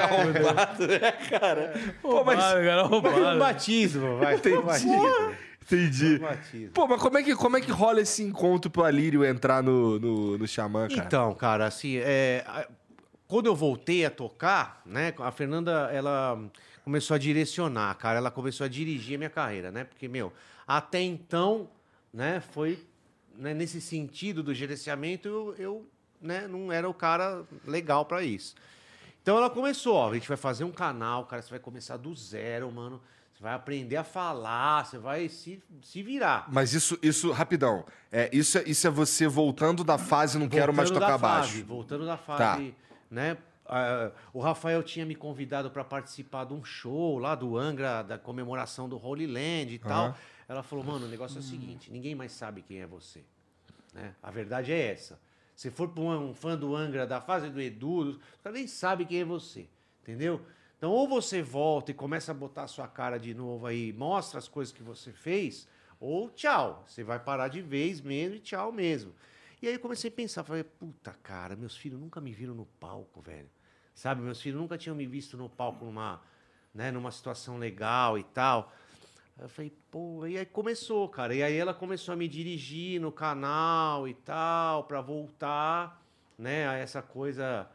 Arrombado, 0.03 0.87
né, 0.87 1.13
cara? 1.31 1.75
Pô, 2.01 2.25
mas... 2.25 2.39
Roubado, 2.39 2.65
cara, 2.65 2.89
Foi 2.89 3.01
roubado. 3.01 3.39
batismo, 3.39 4.17
vai. 4.19 4.37
Um 4.37 4.63
batismo. 4.63 5.35
Entendi. 5.63 6.21
Pô, 6.75 6.87
mas 6.87 7.01
como 7.01 7.17
é, 7.17 7.23
que, 7.23 7.35
como 7.35 7.57
é 7.57 7.61
que 7.61 7.71
rola 7.71 8.01
esse 8.01 8.23
encontro 8.23 8.71
pro 8.71 8.85
Alírio 8.85 9.25
entrar 9.25 9.63
no, 9.63 9.99
no, 9.99 10.39
no 10.39 10.47
Xamã, 10.47 10.89
cara? 10.89 11.05
Então, 11.07 11.35
cara, 11.35 11.67
assim, 11.67 11.97
é, 11.97 12.45
quando 13.27 13.47
eu 13.47 13.55
voltei 13.55 14.05
a 14.05 14.11
tocar, 14.11 14.83
né, 14.85 15.15
a 15.19 15.31
Fernanda, 15.31 15.91
ela 15.93 16.39
começou 16.85 17.15
a 17.15 17.19
direcionar, 17.19 17.95
cara, 17.97 18.19
ela 18.19 18.31
começou 18.31 18.65
a 18.65 18.69
dirigir 18.69 19.17
a 19.17 19.19
minha 19.19 19.31
carreira, 19.31 19.71
né, 19.71 19.85
porque, 19.85 20.07
meu, 20.09 20.33
até 20.67 21.01
então, 21.01 21.69
né, 22.13 22.41
foi 22.53 22.79
né, 23.37 23.55
nesse 23.55 23.81
sentido 23.81 24.43
do 24.43 24.55
gerenciamento, 24.55 25.29
eu, 25.29 25.55
eu, 25.59 25.89
né, 26.21 26.47
não 26.47 26.71
era 26.71 26.89
o 26.89 26.95
cara 26.95 27.45
legal 27.67 28.05
pra 28.05 28.23
isso. 28.23 28.55
Então 29.23 29.39
ela 29.39 29.49
começou, 29.49 29.95
ó, 29.97 30.11
a 30.11 30.15
gente 30.15 30.29
vai 30.29 30.37
fazer 30.37 30.65
um 30.65 30.71
canal, 30.71 31.25
cara, 31.25 31.41
você 31.41 31.51
vai 31.51 31.59
começar 31.59 31.97
do 31.97 32.15
zero, 32.15 32.71
mano, 32.71 33.01
você 33.33 33.43
vai 33.43 33.55
aprender 33.55 33.97
a 33.97 34.05
falar, 34.05 34.85
você 34.85 34.99
vai 34.99 35.29
se, 35.29 35.63
se 35.83 36.03
virar. 36.03 36.47
Mas 36.53 36.73
isso, 36.75 36.99
isso 37.03 37.33
rapidão. 37.33 37.85
É, 38.13 38.29
isso, 38.33 38.59
é, 38.59 38.63
isso 38.67 38.87
é 38.87 38.91
você 38.91 39.27
voltando 39.27 39.83
da 39.83 39.99
fase 39.99 40.39
não 40.39 40.49
quero 40.49 40.73
mais 40.73 40.91
Voltando 40.91 41.07
tocar 41.07 41.19
fase, 41.19 41.53
baixo. 41.53 41.67
Voltando 41.67 42.07
da 42.07 42.17
Tá. 42.17 42.61
Né? 43.15 43.39
ah, 43.67 44.11
o 44.33 44.41
Rafael 44.41 44.83
tinha 44.83 45.07
me 45.07 45.15
convidado 45.15 45.71
para 45.71 45.85
participar 45.85 46.45
de 46.45 46.53
um 46.53 46.65
show 46.65 47.19
lá 47.19 47.35
do 47.35 47.57
Angra, 47.57 48.03
da 48.03 48.19
comemoração 48.19 48.89
do 48.89 48.97
Holy 48.97 49.27
Land 49.27 49.75
e 49.75 49.79
tal. 49.79 50.17
Ela 50.47 50.63
falou, 50.63 50.85
mano, 50.85 51.07
o 51.07 51.09
negócio 51.09 51.39
é 51.39 51.41
o 51.41 51.43
seguinte, 51.43 51.91
ninguém 51.91 52.15
mais 52.15 52.33
sabe 52.33 52.61
quem 52.63 52.81
é 52.81 52.87
você. 52.87 53.25
Né? 53.95 54.15
A 54.23 54.31
verdade 54.31 54.73
é 54.73 54.93
essa. 54.93 55.19
Se 55.57 55.71
for 55.71 55.91
um, 55.99 56.31
um 56.31 56.35
fã 56.35 56.57
do 56.57 56.77
Angra, 56.77 57.07
da 57.07 57.21
fase 57.21 57.49
do 57.49 57.61
Edu, 57.61 58.11
os 58.11 58.19
caras 58.43 58.59
nem 58.59 58.67
sabem 58.67 59.07
quem 59.07 59.21
é 59.21 59.25
você. 59.25 59.67
Entendeu? 60.03 60.45
Então, 60.77 60.91
ou 60.91 61.09
você 61.09 61.41
volta 61.41 61.93
e 61.93 61.95
começa 61.95 62.33
a 62.33 62.35
botar 62.35 62.65
a 62.65 62.69
sua 62.69 62.87
cara 62.87 63.17
de 63.17 63.33
novo 63.33 63.67
aí, 63.67 63.93
mostra 63.93 64.39
as 64.39 64.49
coisas 64.49 64.75
que 64.75 64.83
você 64.83 65.13
fez, 65.13 65.67
ou 65.99 66.29
tchau. 66.29 66.85
Você 66.87 67.03
vai 67.03 67.19
parar 67.19 67.49
de 67.49 67.63
vez 67.63 68.03
mesmo 68.03 68.37
e 68.37 68.41
tchau 68.41 68.71
mesmo. 68.71 69.15
E 69.65 69.69
aí 69.69 69.73
eu 69.77 69.81
comecei 69.81 70.11
a 70.11 70.13
pensar, 70.13 70.45
falei, 70.45 70.63
puta 70.63 71.17
cara, 71.23 71.57
meus 71.57 71.75
filhos 71.75 71.99
nunca 71.99 72.21
me 72.21 72.35
viram 72.35 72.55
no 72.55 72.67
palco, 72.67 73.23
velho. 73.23 73.49
Sabe, 73.95 74.21
meus 74.21 74.39
filhos 74.39 74.61
nunca 74.61 74.77
tinham 74.77 74.95
me 74.95 75.07
visto 75.07 75.39
no 75.39 75.49
palco 75.49 75.87
numa, 75.87 76.21
né, 76.75 76.91
numa 76.91 77.11
situação 77.11 77.57
legal 77.57 78.19
e 78.19 78.23
tal. 78.25 78.71
Eu 79.39 79.49
falei, 79.49 79.73
pô, 79.91 80.27
e 80.27 80.37
aí 80.37 80.45
começou, 80.45 81.09
cara. 81.09 81.35
E 81.35 81.43
aí 81.43 81.57
ela 81.57 81.73
começou 81.73 82.13
a 82.13 82.17
me 82.17 82.29
dirigir 82.29 83.01
no 83.01 83.11
canal 83.11 84.07
e 84.07 84.13
tal, 84.13 84.85
pra 84.85 85.01
voltar, 85.01 85.99
né, 86.37 86.69
a 86.69 86.75
essa 86.75 87.01
coisa 87.01 87.67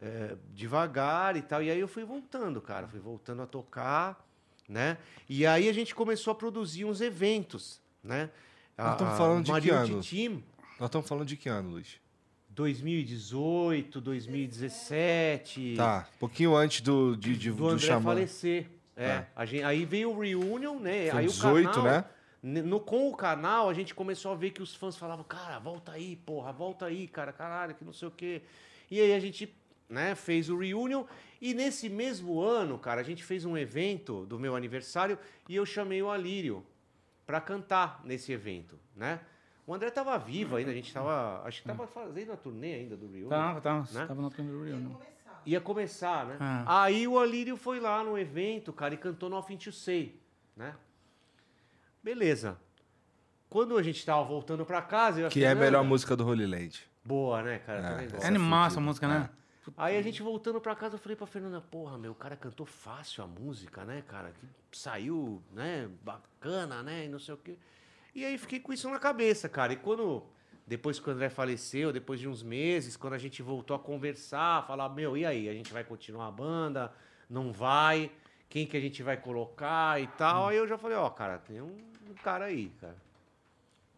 é, 0.00 0.36
devagar 0.54 1.36
e 1.36 1.42
tal. 1.42 1.60
E 1.60 1.72
aí 1.72 1.80
eu 1.80 1.88
fui 1.88 2.04
voltando, 2.04 2.60
cara. 2.60 2.86
Fui 2.86 3.00
voltando 3.00 3.42
a 3.42 3.46
tocar, 3.48 4.24
né? 4.68 4.96
E 5.28 5.44
aí 5.44 5.68
a 5.68 5.72
gente 5.72 5.92
começou 5.92 6.30
a 6.30 6.36
produzir 6.36 6.84
uns 6.84 7.00
eventos, 7.00 7.80
né? 8.00 8.30
Nós 8.78 8.90
A- 8.90 8.92
estamos 8.92 9.14
a 9.14 9.16
falando 9.16 9.38
de 9.42 9.46
que 9.46 9.52
Maria 9.52 9.74
ano? 9.74 10.00
Team, 10.00 10.40
Nós 10.78 10.88
estamos 10.88 11.08
falando 11.08 11.26
de 11.26 11.36
que 11.36 11.48
ano, 11.48 11.70
Luiz? 11.70 11.98
2018, 12.50 14.00
2017. 14.00 15.74
Tá, 15.76 16.08
um 16.14 16.18
pouquinho 16.18 16.54
antes 16.54 16.80
do, 16.80 17.16
de, 17.16 17.36
de, 17.36 17.50
Do 17.50 17.56
do, 17.56 17.68
André 17.68 17.86
Xamã. 17.86 18.02
falecer. 18.02 18.66
É. 18.94 19.04
É. 19.04 19.26
A 19.34 19.44
gente, 19.44 19.62
aí 19.62 19.84
veio 19.84 20.10
o 20.10 20.18
Reunion, 20.18 20.78
né? 20.78 21.10
Foi 21.10 21.20
aí 21.20 21.26
18, 21.26 21.68
o 21.68 21.72
canal, 21.72 21.84
né? 21.84 22.04
No, 22.42 22.78
com 22.78 23.08
o 23.08 23.16
canal, 23.16 23.68
a 23.68 23.74
gente 23.74 23.94
começou 23.94 24.32
a 24.32 24.34
ver 24.34 24.50
que 24.50 24.62
os 24.62 24.74
fãs 24.74 24.96
falavam, 24.96 25.24
cara, 25.24 25.58
volta 25.58 25.92
aí, 25.92 26.16
porra, 26.16 26.52
volta 26.52 26.86
aí, 26.86 27.08
cara, 27.08 27.32
caralho, 27.32 27.74
que 27.74 27.84
não 27.84 27.92
sei 27.92 28.08
o 28.08 28.10
quê. 28.10 28.42
E 28.90 29.00
aí 29.00 29.12
a 29.14 29.20
gente 29.20 29.52
né, 29.88 30.14
fez 30.14 30.48
o 30.48 30.56
Reunion. 30.58 31.04
E 31.40 31.52
nesse 31.54 31.88
mesmo 31.88 32.40
ano, 32.40 32.78
cara, 32.78 33.00
a 33.00 33.04
gente 33.04 33.24
fez 33.24 33.44
um 33.44 33.56
evento 33.56 34.24
do 34.26 34.38
meu 34.38 34.54
aniversário 34.54 35.18
e 35.48 35.56
eu 35.56 35.66
chamei 35.66 36.02
o 36.02 36.10
Alírio 36.10 36.64
pra 37.26 37.40
cantar 37.40 38.00
nesse 38.04 38.32
evento, 38.32 38.78
né? 38.94 39.20
O 39.66 39.74
André 39.74 39.90
tava 39.90 40.16
vivo 40.16 40.56
ainda, 40.56 40.70
a 40.70 40.74
gente 40.74 40.92
tava. 40.92 41.42
Acho 41.44 41.60
que 41.60 41.68
tava 41.68 41.86
fazendo 41.86 42.32
a 42.32 42.36
turnê 42.36 42.74
ainda 42.74 42.96
do 42.96 43.06
Reunion. 43.06 43.28
Tava, 43.28 43.60
tava. 43.60 43.88
Né? 43.92 44.06
Tava 44.06 44.22
no 44.22 44.30
primeiro 44.30 44.62
reunião. 44.62 45.00
Ia 45.44 45.60
começar, 45.60 46.26
né? 46.26 46.36
Ah. 46.40 46.82
Aí 46.84 47.06
o 47.06 47.18
Alírio 47.18 47.56
foi 47.56 47.80
lá 47.80 48.02
no 48.02 48.18
evento, 48.18 48.72
cara, 48.72 48.94
e 48.94 48.96
cantou 48.96 49.28
no 49.28 49.42
to 49.42 49.72
Say, 49.72 50.20
né? 50.56 50.74
Beleza. 52.02 52.58
Quando 53.48 53.76
a 53.76 53.82
gente 53.82 54.04
tava 54.04 54.24
voltando 54.24 54.64
pra 54.64 54.82
casa... 54.82 55.20
eu 55.20 55.26
a 55.26 55.30
Que 55.30 55.44
é 55.44 55.50
a 55.50 55.54
melhor 55.54 55.84
música 55.84 56.16
do 56.16 56.26
Holy 56.26 56.46
Land. 56.46 56.88
Boa, 57.04 57.42
né, 57.42 57.58
cara? 57.60 58.02
É. 58.02 58.24
É 58.24 58.26
animal 58.26 58.66
essa 58.66 58.80
música, 58.80 59.06
né? 59.06 59.30
Aí 59.76 59.96
a 59.96 60.02
gente 60.02 60.22
voltando 60.22 60.60
pra 60.60 60.76
casa, 60.76 60.94
eu 60.94 60.98
falei 60.98 61.16
pra 61.16 61.26
Fernanda, 61.26 61.60
porra, 61.60 61.98
meu, 61.98 62.12
o 62.12 62.14
cara 62.14 62.36
cantou 62.36 62.66
fácil 62.66 63.24
a 63.24 63.26
música, 63.26 63.84
né, 63.84 64.02
cara? 64.06 64.32
Que 64.70 64.78
saiu, 64.78 65.42
né, 65.52 65.88
bacana, 66.02 66.82
né, 66.82 67.06
e 67.06 67.08
não 67.08 67.18
sei 67.18 67.34
o 67.34 67.36
quê. 67.36 67.56
E 68.16 68.24
aí 68.24 68.38
fiquei 68.38 68.58
com 68.58 68.72
isso 68.72 68.88
na 68.88 68.98
cabeça, 68.98 69.46
cara. 69.46 69.74
E 69.74 69.76
quando, 69.76 70.22
depois 70.66 70.98
que 70.98 71.06
o 71.06 71.12
André 71.12 71.28
faleceu, 71.28 71.92
depois 71.92 72.18
de 72.18 72.26
uns 72.26 72.42
meses, 72.42 72.96
quando 72.96 73.12
a 73.12 73.18
gente 73.18 73.42
voltou 73.42 73.76
a 73.76 73.78
conversar, 73.78 74.66
falar, 74.66 74.88
meu, 74.88 75.18
e 75.18 75.26
aí, 75.26 75.50
a 75.50 75.52
gente 75.52 75.70
vai 75.70 75.84
continuar 75.84 76.28
a 76.28 76.30
banda? 76.30 76.90
Não 77.28 77.52
vai? 77.52 78.10
Quem 78.48 78.66
que 78.66 78.74
a 78.74 78.80
gente 78.80 79.02
vai 79.02 79.18
colocar 79.18 80.00
e 80.00 80.06
tal? 80.06 80.48
Aí 80.48 80.56
eu 80.56 80.66
já 80.66 80.78
falei, 80.78 80.96
ó, 80.96 81.10
cara, 81.10 81.36
tem 81.36 81.60
um, 81.60 81.76
um 82.08 82.14
cara 82.24 82.46
aí, 82.46 82.72
cara 82.80 82.96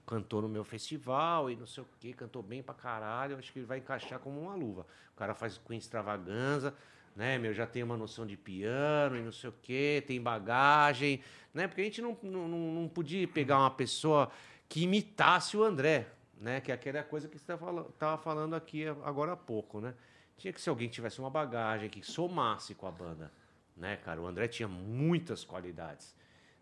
cantou 0.04 0.40
no 0.40 0.48
meu 0.48 0.64
festival 0.64 1.50
e 1.50 1.56
não 1.56 1.66
sei 1.66 1.82
o 1.82 1.86
que, 2.00 2.14
cantou 2.14 2.42
bem 2.42 2.62
pra 2.62 2.74
caralho, 2.74 3.36
acho 3.36 3.52
que 3.52 3.58
ele 3.58 3.66
vai 3.66 3.76
encaixar 3.76 4.18
como 4.18 4.40
uma 4.40 4.54
luva. 4.54 4.86
O 5.14 5.18
cara 5.18 5.34
faz 5.34 5.58
com 5.58 5.74
extravaganza, 5.74 6.74
né, 7.18 7.36
meu, 7.36 7.52
já 7.52 7.66
tem 7.66 7.82
uma 7.82 7.96
noção 7.96 8.24
de 8.24 8.36
piano 8.36 9.16
e 9.16 9.20
não 9.20 9.32
sei 9.32 9.50
o 9.50 9.54
que, 9.60 10.04
tem 10.06 10.22
bagagem, 10.22 11.20
né, 11.52 11.66
porque 11.66 11.80
a 11.80 11.84
gente 11.84 12.00
não, 12.00 12.16
não, 12.22 12.46
não 12.48 12.88
podia 12.88 13.26
pegar 13.26 13.58
uma 13.58 13.72
pessoa 13.72 14.30
que 14.68 14.84
imitasse 14.84 15.56
o 15.56 15.64
André, 15.64 16.06
né, 16.40 16.60
que 16.60 16.70
é 16.70 16.74
aquela 16.76 17.02
coisa 17.02 17.26
que 17.26 17.36
você 17.36 17.52
estava 17.52 18.18
falando 18.18 18.54
aqui 18.54 18.86
agora 18.86 19.32
há 19.32 19.36
pouco, 19.36 19.80
né. 19.80 19.94
tinha 20.36 20.52
que 20.52 20.60
ser 20.60 20.70
alguém 20.70 20.88
que 20.88 20.94
tivesse 20.94 21.18
uma 21.18 21.28
bagagem, 21.28 21.90
que 21.90 22.04
somasse 22.04 22.72
com 22.72 22.86
a 22.86 22.92
banda, 22.92 23.32
né, 23.76 23.96
cara? 23.96 24.20
O 24.20 24.26
André 24.26 24.46
tinha 24.46 24.68
muitas 24.68 25.42
qualidades. 25.42 26.14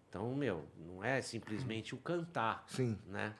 Então, 0.08 0.34
meu, 0.34 0.64
não 0.78 1.04
é 1.04 1.20
simplesmente 1.20 1.94
o 1.94 1.98
cantar, 1.98 2.64
Sim. 2.66 2.96
né? 3.08 3.34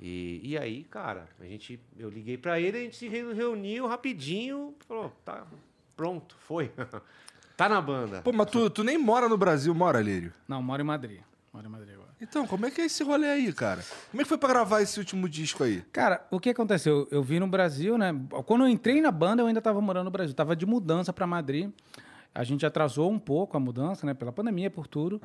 E, 0.00 0.40
e 0.42 0.56
aí, 0.56 0.84
cara, 0.84 1.28
a 1.38 1.44
gente, 1.44 1.78
eu 1.98 2.08
liguei 2.08 2.38
pra 2.38 2.58
ele, 2.58 2.78
a 2.78 2.80
gente 2.80 2.96
se 2.96 3.08
reu- 3.08 3.34
reuniu 3.34 3.86
rapidinho, 3.86 4.74
falou, 4.86 5.10
tá, 5.22 5.46
pronto, 6.00 6.34
foi. 6.38 6.72
tá 7.58 7.68
na 7.68 7.78
banda. 7.78 8.22
Pô, 8.22 8.32
mas 8.32 8.50
tu, 8.50 8.70
tu 8.70 8.82
nem 8.82 8.96
mora 8.96 9.28
no 9.28 9.36
Brasil, 9.36 9.74
mora, 9.74 10.00
Lírio? 10.00 10.32
Não, 10.48 10.62
moro 10.62 10.80
em 10.80 10.84
Madrid. 10.84 11.20
Moro 11.52 11.66
em 11.66 11.70
Madrid 11.70 11.92
agora. 11.92 12.08
Então, 12.18 12.46
como 12.46 12.64
é 12.64 12.70
que 12.70 12.80
é 12.80 12.86
esse 12.86 13.04
rolê 13.04 13.28
aí, 13.28 13.52
cara? 13.52 13.84
Como 14.10 14.22
é 14.22 14.24
que 14.24 14.28
foi 14.28 14.38
pra 14.38 14.48
gravar 14.48 14.80
esse 14.80 14.98
último 14.98 15.28
disco 15.28 15.62
aí? 15.62 15.82
Cara, 15.92 16.26
o 16.30 16.40
que 16.40 16.48
aconteceu? 16.48 17.06
Eu 17.10 17.22
vim 17.22 17.38
no 17.38 17.46
Brasil, 17.46 17.98
né? 17.98 18.14
Quando 18.46 18.64
eu 18.64 18.68
entrei 18.68 19.02
na 19.02 19.10
banda, 19.10 19.42
eu 19.42 19.46
ainda 19.46 19.58
estava 19.58 19.78
morando 19.78 20.06
no 20.06 20.10
Brasil. 20.10 20.34
Tava 20.34 20.56
de 20.56 20.64
mudança 20.64 21.12
para 21.12 21.26
Madrid. 21.26 21.70
A 22.34 22.44
gente 22.44 22.64
atrasou 22.64 23.10
um 23.10 23.18
pouco 23.18 23.58
a 23.58 23.60
mudança, 23.60 24.06
né? 24.06 24.14
Pela 24.14 24.32
pandemia, 24.32 24.70
por 24.70 24.86
tudo. 24.86 25.20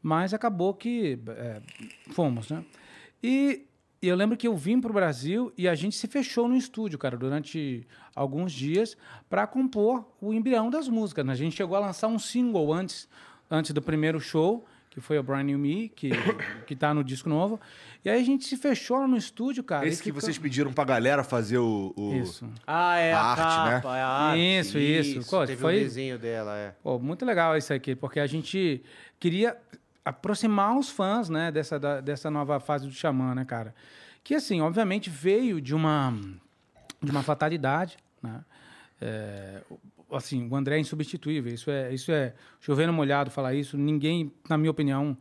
Mas 0.00 0.32
acabou 0.32 0.74
que 0.74 1.18
é, 1.26 1.60
fomos, 2.12 2.50
né? 2.50 2.64
E, 3.20 3.66
e 4.02 4.08
eu 4.08 4.16
lembro 4.16 4.36
que 4.36 4.46
eu 4.48 4.56
vim 4.56 4.80
pro 4.80 4.92
Brasil 4.92 5.52
e 5.58 5.68
a 5.68 5.74
gente 5.74 5.94
se 5.96 6.06
fechou 6.08 6.48
no 6.48 6.56
estúdio, 6.56 6.98
cara, 6.98 7.16
durante 7.16 7.86
alguns 8.14 8.52
dias 8.52 8.96
para 9.28 9.46
compor 9.46 10.04
o 10.20 10.32
embrião 10.32 10.70
das 10.70 10.88
músicas. 10.88 11.24
né? 11.26 11.32
A 11.32 11.36
gente 11.36 11.56
chegou 11.56 11.76
a 11.76 11.80
lançar 11.80 12.08
um 12.08 12.18
single 12.18 12.72
antes, 12.72 13.08
antes 13.50 13.72
do 13.72 13.82
primeiro 13.82 14.18
show, 14.18 14.64
que 14.88 15.00
foi 15.00 15.18
o 15.18 15.22
Brand 15.22 15.44
New 15.46 15.58
Me, 15.58 15.88
que, 15.90 16.10
que 16.66 16.74
tá 16.74 16.92
no 16.94 17.04
disco 17.04 17.28
novo. 17.28 17.60
E 18.04 18.08
aí 18.10 18.20
a 18.20 18.24
gente 18.24 18.44
se 18.46 18.56
fechou 18.56 18.98
lá 18.98 19.06
no 19.06 19.16
estúdio, 19.16 19.62
cara. 19.62 19.86
Esse 19.86 20.02
que 20.02 20.08
ficou- 20.08 20.20
vocês 20.22 20.38
pediram 20.38 20.72
pra 20.72 20.84
galera 20.84 21.22
fazer 21.22 21.58
o. 21.58 21.92
o- 21.96 22.14
Isso. 22.14 22.48
Ah, 22.66 22.96
é 22.98 23.12
A 23.12 23.20
a, 23.20 23.30
arte, 23.32 23.70
capa, 23.82 23.96
é 23.98 24.00
a 24.00 24.08
arte. 24.08 24.40
Isso, 24.40 24.78
isso. 24.78 25.30
Pô, 25.30 25.46
Teve 25.46 25.60
foi- 25.60 25.76
o 25.76 25.80
desenho 25.84 26.18
dela, 26.18 26.56
é. 26.56 26.74
Pô, 26.82 26.98
muito 26.98 27.24
legal 27.24 27.56
isso 27.56 27.72
aqui, 27.72 27.94
porque 27.94 28.18
a 28.18 28.26
gente 28.26 28.82
queria 29.20 29.56
aproximar 30.04 30.76
os 30.76 30.88
fãs, 30.90 31.28
né, 31.28 31.50
dessa, 31.52 31.78
da- 31.78 32.00
dessa 32.00 32.30
nova 32.30 32.58
fase 32.60 32.86
do 32.86 32.92
Xamã, 32.92 33.34
né, 33.34 33.44
cara? 33.44 33.74
Que, 34.24 34.34
assim, 34.34 34.60
obviamente 34.60 35.08
veio 35.10 35.60
de 35.60 35.74
uma, 35.74 36.12
de 37.02 37.10
uma 37.10 37.22
fatalidade, 37.22 37.96
né? 38.22 38.44
É, 39.00 39.62
o- 39.70 40.16
assim, 40.16 40.48
o 40.48 40.56
André 40.56 40.76
é 40.76 40.80
insubstituível, 40.80 41.52
isso 41.52 41.70
é, 41.70 41.92
isso 41.94 42.12
é 42.12 42.34
chovendo 42.60 42.92
molhado 42.92 43.30
falar 43.30 43.54
isso, 43.54 43.76
ninguém, 43.78 44.32
na 44.48 44.58
minha 44.58 44.70
opinião, 44.70 45.16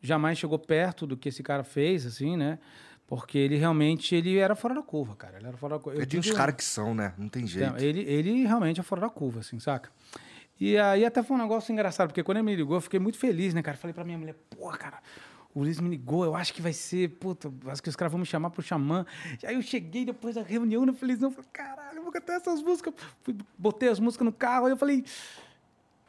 jamais 0.00 0.38
chegou 0.38 0.58
perto 0.58 1.06
do 1.06 1.16
que 1.16 1.28
esse 1.28 1.42
cara 1.42 1.62
fez, 1.62 2.04
assim, 2.06 2.36
né? 2.36 2.58
Porque 3.06 3.36
ele 3.36 3.56
realmente, 3.56 4.14
ele 4.14 4.38
era 4.38 4.56
fora 4.56 4.74
da 4.74 4.82
curva, 4.82 5.14
cara, 5.14 5.36
ele 5.36 5.46
era 5.46 5.56
fora 5.56 5.74
da 5.76 5.80
curva. 5.80 6.00
Eu 6.00 6.06
tem 6.06 6.18
uns 6.18 6.24
digo- 6.24 6.36
caras 6.36 6.54
que 6.56 6.64
são, 6.64 6.94
né? 6.94 7.12
Não 7.18 7.28
tem 7.28 7.46
jeito. 7.46 7.66
então, 7.68 7.78
ele, 7.78 8.00
ele 8.00 8.44
realmente 8.46 8.80
é 8.80 8.82
fora 8.82 9.02
da 9.02 9.10
curva, 9.10 9.40
assim, 9.40 9.60
saca? 9.60 9.90
E 10.64 10.78
aí 10.78 11.04
até 11.04 11.24
foi 11.24 11.36
um 11.36 11.40
negócio 11.40 11.72
engraçado, 11.72 12.06
porque 12.06 12.22
quando 12.22 12.36
ele 12.36 12.46
me 12.46 12.54
ligou, 12.54 12.76
eu 12.76 12.80
fiquei 12.80 13.00
muito 13.00 13.18
feliz, 13.18 13.52
né, 13.52 13.60
cara? 13.62 13.76
Falei 13.76 13.92
pra 13.92 14.04
minha 14.04 14.16
mulher, 14.16 14.36
pô, 14.48 14.68
cara, 14.68 15.00
o 15.52 15.58
Luiz 15.58 15.80
me 15.80 15.90
ligou, 15.90 16.24
eu 16.24 16.36
acho 16.36 16.54
que 16.54 16.62
vai 16.62 16.72
ser, 16.72 17.08
puta, 17.08 17.52
acho 17.66 17.82
que 17.82 17.88
os 17.88 17.96
caras 17.96 18.12
vão 18.12 18.20
me 18.20 18.24
chamar 18.24 18.48
pro 18.50 18.62
Xamã. 18.62 19.04
E 19.42 19.46
aí 19.48 19.56
eu 19.56 19.62
cheguei 19.62 20.04
depois 20.04 20.36
da 20.36 20.42
reunião, 20.42 20.86
na 20.86 20.92
felizão, 20.92 21.32
falei, 21.32 21.50
caralho, 21.52 21.96
eu 21.96 22.04
vou 22.04 22.12
cantar 22.12 22.34
essas 22.34 22.62
músicas. 22.62 22.94
Fui, 23.24 23.36
botei 23.58 23.88
as 23.88 23.98
músicas 23.98 24.24
no 24.24 24.32
carro, 24.32 24.66
aí 24.66 24.72
eu 24.72 24.76
falei, 24.76 25.04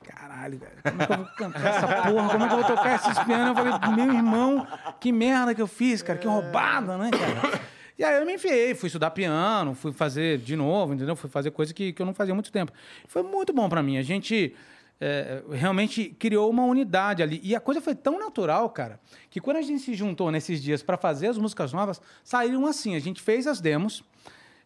caralho, 0.04 0.60
velho, 0.60 0.84
como 0.84 1.02
é 1.02 1.08
que 1.08 1.14
eu 1.14 1.18
vou 1.18 1.26
cantar 1.36 1.76
essa 1.76 1.88
porra? 1.88 2.30
Como 2.30 2.44
é 2.44 2.48
que 2.48 2.54
eu 2.54 2.60
vou 2.60 2.68
tocar 2.68 2.94
esses 2.94 3.24
pianos? 3.24 3.58
Eu 3.58 3.80
falei, 3.80 3.96
meu 3.96 4.14
irmão, 4.14 4.68
que 5.00 5.12
merda 5.12 5.56
que 5.56 5.64
eu 5.64 5.68
fiz, 5.68 6.04
cara, 6.04 6.20
que 6.20 6.28
roubada, 6.28 6.96
né, 6.96 7.10
cara? 7.10 7.60
E 7.98 8.04
aí 8.04 8.20
eu 8.20 8.26
me 8.26 8.34
enfiei, 8.34 8.74
fui 8.74 8.88
estudar 8.88 9.12
piano, 9.12 9.76
fui 9.76 9.94
fazer 9.94 10.40
de 10.40 10.56
novo, 10.56 10.94
entendeu? 10.94 11.16
Fui 11.16 11.30
fazer 11.30 11.52
coisa 11.52 11.74
que, 11.74 11.94
que 11.94 12.02
eu 12.02 12.06
não 12.06 12.14
fazia 12.14 12.34
há 12.34 12.36
muito 12.36 12.52
tempo. 12.52 12.72
Foi 13.08 13.22
muito 13.22 13.54
bom 13.54 13.70
pra 13.70 13.84
mim. 13.84 13.98
A 13.98 14.02
gente 14.02 14.54
é, 15.00 15.44
realmente 15.52 16.16
criou 16.18 16.50
uma 16.50 16.64
unidade 16.64 17.22
ali. 17.22 17.40
E 17.44 17.56
a 17.56 17.60
coisa 17.60 17.82
foi 17.82 17.94
tão 17.94 18.18
natural, 18.18 18.70
cara, 18.70 19.00
que 19.30 19.42
quando 19.42 19.58
a 19.58 19.62
gente 19.62 19.84
se 19.84 19.94
juntou 19.94 20.32
nesses 20.32 20.62
dias 20.62 20.82
pra 20.82 20.98
fazer 20.98 21.28
as 21.28 21.38
músicas 21.38 21.74
novas, 21.74 22.02
saíram 22.24 22.66
assim. 22.66 22.96
A 22.96 23.00
gente 23.00 23.22
fez 23.22 23.46
as 23.46 23.60
demos, 23.60 24.04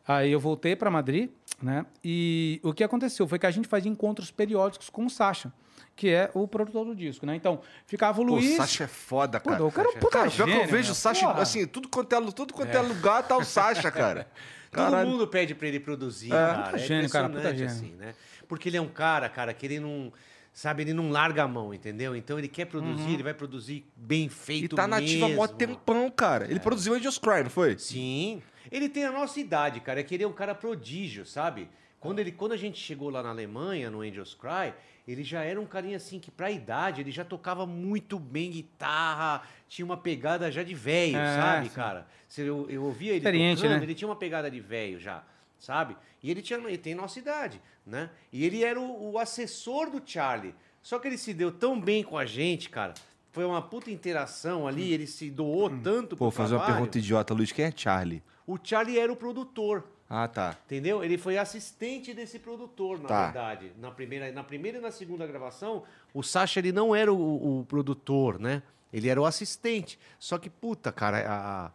aí 0.07 0.31
eu 0.31 0.39
voltei 0.39 0.75
pra 0.75 0.91
Madrid, 0.91 1.29
né? 1.61 1.85
E 2.03 2.59
o 2.63 2.73
que 2.73 2.83
aconteceu 2.83 3.27
foi 3.27 3.39
que 3.39 3.45
a 3.45 3.51
gente 3.51 3.67
fazia 3.67 3.91
encontros 3.91 4.29
periódicos 4.29 4.89
com 4.89 5.05
o 5.05 5.09
Sacha, 5.09 5.51
que 5.97 6.09
é 6.09 6.29
o 6.33 6.47
produtor 6.47 6.85
do 6.85 6.95
disco, 6.95 7.25
né? 7.25 7.35
Então, 7.35 7.59
ficava 7.85 8.21
o 8.21 8.25
Pô, 8.25 8.35
Luiz... 8.35 8.53
o 8.53 8.57
Sacha 8.57 8.83
é 8.85 8.87
foda, 8.87 9.39
Pô, 9.39 9.49
cara. 9.49 9.65
o 9.65 9.71
cara 9.71 9.87
é 9.89 9.91
um 9.91 9.99
puta 9.99 10.11
Cara, 10.19 10.29
pior 10.31 10.45
que 10.45 10.51
eu 10.51 10.55
gênio, 10.55 10.71
vejo 10.71 10.91
o 10.91 10.95
Sacha, 10.95 11.27
Porra. 11.27 11.41
assim, 11.41 11.65
tudo 11.65 11.89
quanto 11.89 12.13
é, 12.13 12.31
tudo 12.31 12.53
quanto 12.53 12.69
é 12.73 12.79
lugar 12.81 13.27
tá 13.27 13.35
o 13.35 13.43
Sacha, 13.43 13.91
cara. 13.91 14.27
Caralho. 14.71 15.05
Todo 15.05 15.11
mundo 15.13 15.27
pede 15.27 15.55
pra 15.55 15.67
ele 15.67 15.79
produzir, 15.79 16.27
É, 16.27 16.35
cara. 16.35 16.63
puta 16.65 16.75
É 16.75 16.79
gênio, 16.79 17.09
cara, 17.09 17.27
puta 17.29 17.39
impressionante, 17.39 17.73
gênio. 17.81 17.93
assim, 17.95 17.95
né? 17.97 18.13
Porque 18.47 18.69
ele 18.69 18.77
é 18.77 18.81
um 18.81 18.87
cara, 18.87 19.27
cara, 19.27 19.53
que 19.53 19.65
ele 19.65 19.79
não... 19.79 20.13
Sabe, 20.53 20.81
ele 20.83 20.93
não 20.93 21.11
larga 21.11 21.43
a 21.43 21.47
mão, 21.47 21.71
entendeu? 21.71 22.15
Então 22.15 22.39
ele 22.39 22.47
quer 22.47 22.65
produzir, 22.65 23.13
ele 23.13 23.21
vai 23.21 23.33
produzir 23.33 23.85
bem 23.95 24.25
E 24.25 24.29
feito 24.29 24.75
tá 24.75 24.87
nativa 24.87 25.27
há 25.27 25.29
mó 25.29 25.45
tempão, 25.47 26.09
cara. 26.09 26.45
Ele 26.49 26.59
produziu 26.59 26.95
Angels 26.95 27.19
Cry, 27.19 27.43
não 27.43 27.49
foi? 27.51 27.77
Sim. 27.77 28.41
Ele 28.71 28.89
tem 28.89 29.05
a 29.05 29.11
nossa 29.11 29.39
idade, 29.39 29.79
cara. 29.81 29.99
É 29.99 30.03
que 30.03 30.15
ele 30.15 30.23
é 30.23 30.27
um 30.27 30.33
cara 30.33 30.55
prodígio, 30.55 31.27
sabe? 31.27 31.69
Quando, 31.99 32.17
ele, 32.19 32.31
quando 32.31 32.53
a 32.53 32.57
gente 32.57 32.79
chegou 32.79 33.09
lá 33.11 33.21
na 33.21 33.29
Alemanha, 33.29 33.91
no 33.91 34.01
Angels 34.01 34.33
Cry, 34.33 34.73
ele 35.07 35.23
já 35.23 35.41
era 35.43 35.59
um 35.59 35.65
carinha 35.65 35.97
assim 35.97 36.19
que, 36.19 36.29
pra 36.29 36.51
idade, 36.51 37.01
ele 37.01 37.11
já 37.11 37.23
tocava 37.23 37.65
muito 37.65 38.19
bem 38.19 38.51
guitarra, 38.51 39.41
tinha 39.67 39.85
uma 39.85 39.97
pegada 39.97 40.51
já 40.51 40.63
de 40.63 40.73
velho, 40.75 41.17
É, 41.17 41.35
sabe, 41.41 41.69
sim. 41.69 41.75
cara? 41.75 42.07
Se 42.27 42.41
Eu, 42.41 42.69
eu 42.69 42.83
ouvia 42.83 43.11
ele 43.11 43.17
Experiente, 43.19 43.61
tocando, 43.61 43.77
né? 43.77 43.83
ele 43.83 43.95
tinha 43.95 44.07
uma 44.07 44.15
pegada 44.15 44.51
de 44.51 44.59
velho 44.59 44.99
já, 44.99 45.23
sabe? 45.57 45.95
E 46.21 46.29
ele, 46.29 46.41
tinha, 46.41 46.59
ele 46.59 46.77
tem 46.77 46.93
nossa 46.93 47.17
idade, 47.19 47.61
né? 47.85 48.09
E 48.33 48.43
ele 48.45 48.63
era 48.63 48.79
o, 48.79 49.11
o 49.13 49.17
assessor 49.17 49.89
do 49.89 50.01
Charlie. 50.05 50.53
Só 50.83 50.99
que 50.99 51.07
ele 51.07 51.17
se 51.17 51.33
deu 51.33 51.51
tão 51.51 51.79
bem 51.79 52.03
com 52.03 52.17
a 52.17 52.25
gente, 52.25 52.69
cara. 52.69 52.93
Foi 53.31 53.45
uma 53.45 53.61
puta 53.61 53.91
interação 53.91 54.67
ali, 54.67 54.91
ele 54.93 55.05
se 55.05 55.29
doou 55.29 55.69
tanto 55.69 56.17
Pô, 56.17 56.31
fazer 56.31 56.55
uma 56.55 56.59
trabalho. 56.61 56.75
pergunta 56.79 56.97
idiota, 56.97 57.33
Luiz. 57.33 57.51
Quem 57.51 57.65
é 57.65 57.73
Charlie? 57.75 58.23
O 58.47 58.57
Charlie 58.61 58.97
era 58.97 59.11
o 59.11 59.15
produtor, 59.15 59.83
Ah, 60.09 60.27
tá. 60.27 60.55
entendeu? 60.65 61.03
Ele 61.03 61.17
foi 61.17 61.37
assistente 61.37 62.13
desse 62.13 62.39
produtor, 62.39 62.99
na 63.01 63.07
Tá. 63.09 63.23
verdade. 63.25 63.71
Na 63.77 63.91
primeira, 63.91 64.31
na 64.31 64.43
primeira 64.43 64.77
e 64.77 64.81
na 64.81 64.91
segunda 64.91 65.27
gravação, 65.27 65.83
o 66.13 66.23
Sacha 66.23 66.59
ele 66.59 66.71
não 66.71 66.95
era 66.95 67.11
o, 67.13 67.59
o 67.59 67.65
produtor, 67.65 68.39
né? 68.39 68.63
Ele 68.93 69.09
era 69.09 69.21
o 69.21 69.25
assistente. 69.25 69.99
Só 70.17 70.37
que, 70.37 70.49
puta, 70.49 70.93
cara, 70.93 71.25
a, 71.27 71.71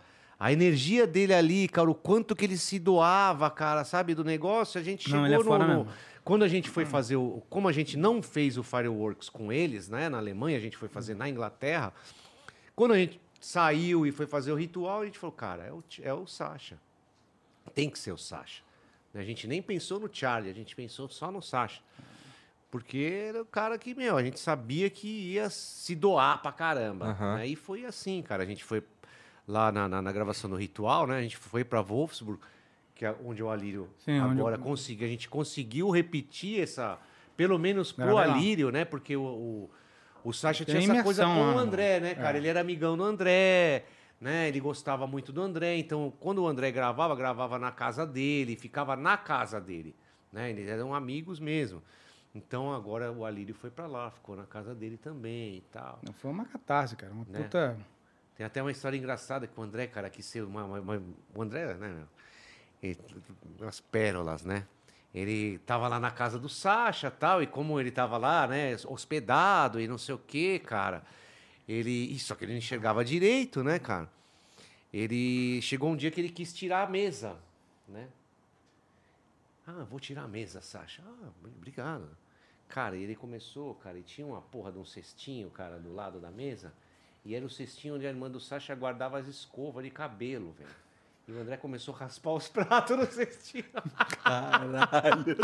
a 0.47 0.51
energia 0.53 1.07
dele 1.07 1.35
ali, 1.35 1.69
cara, 1.69 1.91
o 1.91 1.95
quanto 1.95 2.35
que 2.35 2.47
ele 2.47 2.57
se 2.57 2.79
doava, 2.79 3.51
cara, 3.51 3.85
sabe, 3.85 4.15
do 4.15 4.25
negócio, 4.25 4.81
a 4.81 4.83
gente 4.83 5.11
Não, 5.11 5.19
chegou 5.19 5.27
ele 5.27 5.35
é 5.35 5.39
no- 5.39 5.45
fora 5.45 5.67
no, 5.67 5.85
mesmo. 5.85 5.93
quando 6.25 6.43
a 6.43 6.49
gente 6.49 6.71
foi 6.71 6.87
fazer 6.87 7.17
o. 7.17 7.43
Como 7.51 7.69
a 7.69 7.73
gente 7.73 7.99
não 7.99 8.23
fez 8.23 8.57
o 8.57 8.63
Fireworks 8.63 9.29
com 9.29 9.53
eles, 9.53 9.91
né? 9.91 10.09
Na 10.09 10.17
Alemanha, 10.17 10.57
a 10.57 10.61
gente 10.61 10.77
foi 10.79 10.89
fazer 10.89 11.15
na 11.15 11.29
Inglaterra. 11.29 11.93
Quando 12.75 12.93
a 12.95 12.97
gente 12.99 13.21
saiu 13.39 14.07
e 14.07 14.11
foi 14.11 14.27
fazer 14.27 14.53
o 14.53 14.57
ritual, 14.57 15.03
a 15.03 15.05
gente 15.05 15.19
falou, 15.19 15.37
cara, 15.37 15.65
é 15.65 15.73
o, 15.73 15.85
é 16.03 16.15
o 16.15 16.27
Sasha. 16.27 16.79
Tem 17.75 17.89
que 17.91 17.99
ser 17.99 18.13
o 18.13 18.19
Sasha. 18.19 18.63
A 19.15 19.23
gente 19.23 19.47
nem 19.47 19.61
pensou 19.61 20.01
no 20.01 20.09
Charlie, 20.13 20.51
a 20.51 20.55
gente 20.55 20.75
pensou 20.75 21.09
só 21.09 21.31
no 21.31 21.43
Sasha. 21.43 21.81
Porque 22.71 23.27
era 23.29 23.43
o 23.43 23.45
cara 23.45 23.77
que, 23.77 23.95
meu, 23.95 24.17
a 24.17 24.23
gente 24.23 24.41
sabia 24.41 24.89
que 24.89 25.07
ia 25.33 25.51
se 25.51 25.95
doar 25.95 26.41
pra 26.41 26.51
caramba. 26.53 27.09
Aham. 27.11 27.35
Aí 27.37 27.55
foi 27.55 27.85
assim, 27.85 28.23
cara. 28.23 28.43
A 28.43 28.47
gente 28.47 28.65
foi 28.65 28.83
lá 29.47 29.71
na, 29.71 29.87
na, 29.87 30.01
na 30.01 30.11
gravação 30.13 30.49
do 30.49 30.57
ritual, 30.57 31.07
né? 31.07 31.19
A 31.19 31.23
gente 31.23 31.37
foi 31.37 31.65
pra 31.65 31.83
Wolfsburg, 31.83 32.41
que 32.95 33.05
é 33.05 33.15
onde 33.25 33.43
o 33.43 33.51
Alírio 33.51 33.91
Sim, 33.99 34.19
agora 34.19 34.57
eu- 34.57 34.61
conseguiu. 34.61 35.07
A 35.07 35.11
gente 35.11 35.29
conseguiu 35.29 35.91
repetir 35.91 36.63
essa. 36.63 36.99
Pelo 37.37 37.59
menos 37.59 37.93
pro 37.93 38.19
Era. 38.19 38.33
Alírio, 38.33 38.71
né? 38.71 38.87
Porque 38.87 39.15
o, 39.17 39.23
o, 39.23 39.71
o 40.25 40.33
Sasha 40.33 40.65
Tem 40.65 40.81
tinha 40.81 40.95
essa 40.95 41.03
coisa 41.03 41.25
com 41.25 41.41
lá, 41.41 41.51
o 41.53 41.55
né? 41.57 41.61
André, 41.61 42.01
né, 42.01 42.15
cara? 42.15 42.39
É. 42.39 42.41
Ele 42.41 42.49
era 42.49 42.61
amigão 42.61 42.97
do 42.97 43.03
André, 43.05 43.85
né? 44.23 44.47
Ele 44.49 44.61
gostava 44.61 45.05
muito 45.07 45.33
do 45.33 45.43
André. 45.43 45.77
Então, 45.77 46.13
quando 46.21 46.39
o 46.43 46.47
André 46.47 46.71
gravava, 46.71 47.15
gravava 47.17 47.59
na 47.59 47.73
casa 47.73 48.07
dele, 48.07 48.55
ficava 48.57 48.95
na 48.95 49.17
casa 49.17 49.61
dele, 49.61 49.95
né? 50.33 50.49
Eles 50.51 50.69
eram 50.69 50.95
amigos 50.95 51.41
mesmo. 51.41 51.83
Então, 52.35 52.73
agora 52.73 53.11
o 53.13 53.27
Alírio 53.27 53.55
foi 53.55 53.69
pra 53.71 53.87
lá, 53.87 54.11
ficou 54.11 54.37
na 54.37 54.47
casa 54.47 54.75
dele 54.75 54.97
também 54.97 55.57
e 55.57 55.61
tal. 55.73 55.99
Não, 56.03 56.13
Foi 56.15 56.31
uma 56.31 56.47
catarse, 56.47 56.95
cara. 56.97 57.13
Uma 57.13 57.27
Né? 57.29 57.43
puta. 57.43 57.77
Tem 58.37 58.47
até 58.47 58.63
uma 58.63 58.71
história 58.71 58.97
engraçada 58.97 59.47
que 59.47 59.59
o 59.59 59.63
André, 59.63 59.87
cara, 59.89 60.09
quis 60.09 60.25
ser 60.25 60.43
uma, 60.43 60.65
uma- 60.65 60.81
uma- 60.81 61.03
o 61.35 61.43
André, 61.43 61.75
né? 61.75 62.05
Ele- 62.83 62.99
umas 63.61 63.81
pérolas, 63.81 64.45
né? 64.45 64.67
Ele 65.15 65.59
tava 65.67 65.87
lá 65.89 66.01
na 66.01 66.11
casa 66.11 66.39
do 66.39 66.49
Sacha 66.49 67.11
tal, 67.11 67.43
e 67.43 67.47
como 67.47 67.79
ele 67.79 67.91
tava 67.91 68.17
lá, 68.17 68.47
né, 68.47 68.75
hospedado 68.87 69.79
e 69.79 69.87
não 69.87 69.99
sei 69.99 70.15
o 70.15 70.19
quê, 70.19 70.59
cara, 70.65 71.03
ele. 71.69 72.19
Só 72.19 72.35
que 72.35 72.45
ele 72.45 72.53
não 72.53 72.59
enxergava 72.59 73.05
direito, 73.05 73.63
né, 73.63 73.79
cara? 73.79 74.11
Ele 74.93 75.61
chegou 75.63 75.91
um 75.91 75.97
dia 75.97 76.11
que 76.11 76.21
ele 76.21 76.29
quis 76.29 76.53
tirar 76.53 76.87
a 76.87 76.91
mesa, 76.91 77.37
né? 77.89 78.09
Ah, 79.67 79.85
vou 79.89 79.99
tirar 79.99 80.25
a 80.25 80.29
mesa, 80.29 80.61
Sacha. 80.61 81.03
Ah, 81.07 81.29
obrigado. 81.45 82.09
Cara, 82.69 82.97
ele 82.97 83.15
começou, 83.15 83.75
cara, 83.77 83.99
e 83.99 84.03
tinha 84.03 84.27
uma 84.27 84.43
porra 84.43 84.73
de 84.73 84.79
um 84.79 84.85
cestinho, 84.85 85.51
cara, 85.51 85.79
do 85.79 85.95
lado 85.95 86.19
da 86.19 86.31
mesa. 86.31 86.73
E 87.25 87.35
era 87.35 87.45
o 87.45 87.51
cestinho 87.51 87.95
onde 87.95 88.07
a 88.07 88.09
irmã 88.09 88.31
do 88.31 88.41
Sacha 88.41 88.75
guardava 88.75 89.19
as 89.19 89.29
escovas 89.29 89.85
de 89.85 89.91
cabelo, 89.91 90.53
velho. 90.53 90.71
E 91.29 91.33
o 91.33 91.41
André 91.41 91.57
começou 91.57 91.95
a 91.95 91.99
raspar 91.99 92.33
os 92.33 92.49
pratos 92.51 92.97
no 92.97 93.07
cestinho. 93.07 93.65
Caralho. 94.23 95.37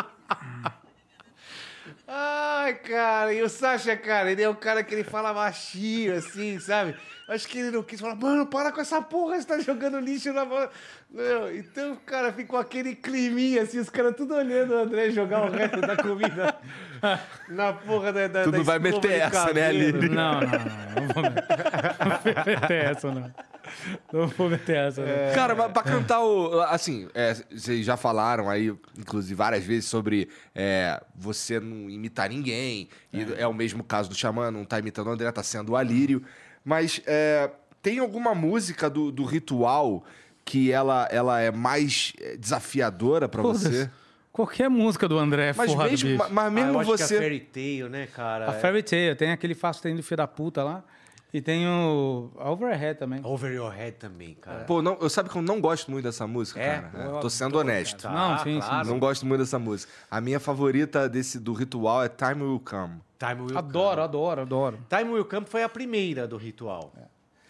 Ai, 2.07 2.75
cara, 2.75 3.33
e 3.33 3.43
o 3.43 3.49
Sasha, 3.49 3.97
cara, 3.97 4.31
ele 4.31 4.43
é 4.43 4.49
um 4.49 4.55
cara 4.55 4.83
que 4.83 4.95
ele 4.95 5.05
fala 5.05 5.33
baixinho, 5.33 6.15
assim, 6.15 6.59
sabe? 6.59 6.95
Acho 7.29 7.47
que 7.47 7.59
ele 7.59 7.71
não 7.71 7.83
quis 7.83 8.01
falar, 8.01 8.15
mano, 8.15 8.47
para 8.47 8.73
com 8.73 8.81
essa 8.81 9.03
porra, 9.03 9.39
você 9.39 9.47
tá 9.47 9.59
jogando 9.61 10.01
lixo 10.01 10.33
na 10.33 10.47
bola. 10.47 10.71
Não, 11.11 11.53
então, 11.53 11.95
cara, 12.07 12.33
ficou 12.33 12.59
aquele 12.59 12.95
climinha, 12.95 13.63
assim, 13.63 13.79
os 13.79 13.91
caras 13.91 14.17
tudo 14.17 14.35
olhando 14.35 14.73
o 14.73 14.79
André 14.79 15.11
jogar 15.11 15.45
o 15.45 15.51
resto 15.51 15.79
da 15.81 15.95
comida 15.97 16.57
na 17.49 17.75
porra 17.75 18.15
da. 18.15 18.29
da 18.29 18.45
Tu 18.45 18.53
não 18.53 18.59
da 18.61 18.65
vai 18.65 18.79
meter 18.79 19.13
essa, 19.13 19.53
né, 19.53 19.63
cabelo. 19.63 19.69
Aline? 19.69 20.09
Não, 20.09 20.41
não, 20.41 20.41
não. 20.41 20.49
Não 20.49 21.07
não 21.07 22.19
vou 22.23 22.55
meter 22.57 22.85
essa, 22.85 23.11
não. 23.13 23.35
Não 24.13 24.27
vou 24.29 24.49
meter 24.49 24.77
essa, 24.77 25.01
não. 25.03 25.09
É. 25.09 25.33
Cara, 25.35 25.55
mas 25.55 25.71
pra 25.73 25.83
cantar 25.83 26.21
o. 26.23 26.61
Assim, 26.63 27.09
é, 27.15 27.35
vocês 27.51 27.85
já 27.85 27.97
falaram 27.97 28.49
aí, 28.49 28.69
inclusive, 28.99 29.35
várias 29.35 29.65
vezes 29.65 29.85
sobre 29.87 30.29
é, 30.55 31.03
você 31.15 31.59
não 31.61 31.89
imitar 31.91 32.29
ninguém. 32.29 32.89
E 33.13 33.27
é. 33.39 33.47
o 33.47 33.53
mesmo 33.55 33.83
caso 33.85 34.09
do 34.09 34.15
Xamã, 34.15 34.51
não 34.51 34.65
tá 34.65 34.79
imitando 34.79 35.09
o 35.09 35.11
André, 35.11 35.31
tá 35.33 35.43
sendo 35.43 35.73
o 35.73 35.77
Alírio. 35.77 36.23
Mas 36.65 37.01
é, 37.07 37.51
tem 37.83 37.99
alguma 37.99 38.35
música 38.35 38.89
do, 38.91 39.11
do 39.13 39.25
ritual 39.25 40.05
que 40.45 40.73
ela, 40.73 41.07
ela 41.11 41.41
é 41.41 41.51
mais 41.51 42.13
é, 42.21 42.37
desafiadora 42.37 43.29
pra 43.29 43.43
Foda-se. 43.43 43.69
você? 43.69 43.91
Qualquer 44.33 44.71
música 44.71 45.09
do 45.09 45.19
André 45.19 45.49
é 45.49 45.53
Mas 45.53 45.71
forra 45.73 45.85
do 45.87 45.91
mesmo, 45.91 46.09
bicho. 46.11 46.19
ma- 46.19 46.29
mas 46.29 46.47
Ah, 46.47 46.51
mesmo 46.51 46.71
eu 46.73 46.81
acho 46.81 46.91
que 46.93 46.97
você. 46.99 47.17
a 47.17 47.19
Fairy 47.19 47.41
Tail, 47.41 47.89
né, 47.89 48.07
cara? 48.07 48.49
A 48.51 48.53
Fairy 48.53 48.83
Tail, 48.85 49.17
tem 49.17 49.33
aquele 49.33 49.55
Faço 49.55 49.83
Tem 49.83 49.97
do 49.97 50.03
Filho 50.03 50.17
da 50.19 50.27
Puta 50.29 50.63
lá. 50.63 50.85
E 51.33 51.43
tem 51.43 51.67
o 51.69 52.31
a 52.39 52.51
Overhead 52.51 52.99
também. 52.99 53.21
Over 53.23 53.53
Your 53.53 53.71
Head 53.71 53.99
também, 53.99 54.35
cara. 54.41 54.65
Pô, 54.65 54.81
não, 54.81 54.97
eu 54.99 55.11
sabe 55.11 55.29
que 55.29 55.37
eu 55.37 55.43
não 55.43 55.61
gosto 55.61 55.91
muito 55.91 56.05
dessa 56.05 56.27
música, 56.27 56.59
É? 56.59 56.81
cara. 56.81 57.05
Eu 57.05 57.21
Tô 57.21 57.29
sendo 57.29 57.49
adoro, 57.59 57.69
honesto. 57.69 58.03
cara. 58.05 58.15
Não, 58.15 58.39
sim, 58.39 58.61
sim, 58.63 58.67
claro. 58.67 58.89
Não 58.89 58.99
gosto 58.99 59.27
muito 59.27 59.41
dessa 59.41 59.59
música. 59.59 59.93
A 60.11 60.21
minha 60.23 60.41
favorita 60.41 61.07
desse 61.07 61.39
do 61.39 61.53
ritual 61.53 62.03
é 62.03 62.09
Time 62.09 62.43
Will 62.45 62.61
Come. 62.61 63.01
Time 63.19 63.43
Will 63.43 63.59
Adoro, 63.59 63.91
Come. 63.97 64.03
adoro, 64.05 64.41
adoro. 64.41 64.79
Time 64.89 65.11
Will 65.13 65.25
Come 65.27 65.45
foi 65.47 65.63
a 65.63 65.69
primeira 65.69 66.27
do 66.27 66.39
ritual. 66.39 66.93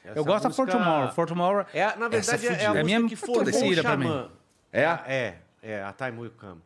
Essa 0.05 0.19
Eu 0.19 0.25
gosto 0.25 0.45
da 0.45 0.51
For 0.51 0.67
música- 0.67 0.83
Tomorrow. 0.85 1.13
For 1.13 1.27
Tomorrow 1.27 1.67
É, 1.73 1.85
a- 1.85 1.97
na 1.97 2.07
é 2.07 2.09
verdade, 2.09 2.47
é, 2.47 2.51
a 2.51 2.53
fudida. 2.55 2.69
música 2.69 2.79
É 2.81 2.83
minha 2.83 3.09
que 3.09 3.15
formou 3.17 3.43
o 3.43 3.45
pra 3.83 3.97
mim. 3.97 4.07
Xamã. 4.07 4.31
É? 4.73 4.83
É, 5.07 5.35
é, 5.63 5.83
a 5.85 5.93
Time 5.93 6.19
Will 6.21 6.33
Come. 6.41 6.61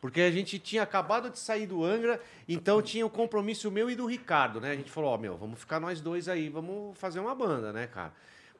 Porque 0.00 0.20
a 0.20 0.30
gente 0.30 0.58
tinha 0.58 0.82
acabado 0.82 1.28
de 1.28 1.38
sair 1.38 1.66
do 1.66 1.84
Angra, 1.84 2.20
então 2.48 2.80
tinha 2.80 3.04
o 3.04 3.10
compromisso 3.10 3.70
meu 3.70 3.90
e 3.90 3.96
do 3.96 4.06
Ricardo, 4.06 4.60
né? 4.60 4.70
A 4.70 4.76
gente 4.76 4.90
falou, 4.90 5.10
ó, 5.10 5.18
meu, 5.18 5.36
vamos 5.36 5.58
ficar 5.58 5.80
nós 5.80 6.00
dois 6.00 6.28
aí, 6.28 6.48
vamos 6.48 6.96
fazer 6.96 7.18
uma 7.18 7.34
banda, 7.34 7.72
né, 7.72 7.88
cara? 7.88 8.12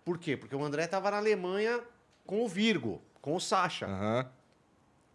Por 0.05 0.19
quê? 0.19 0.37
Porque 0.37 0.57
o 0.57 0.65
André 0.65 0.87
tava 0.87 1.11
na 1.11 1.19
Alemanha 1.19 1.81
com 2.27 2.45
o 2.45 2.49
Virgo, 2.49 3.01
com 3.21 3.37
o 3.37 3.41
Sasha. 3.41 3.87
Aham. 3.87 4.27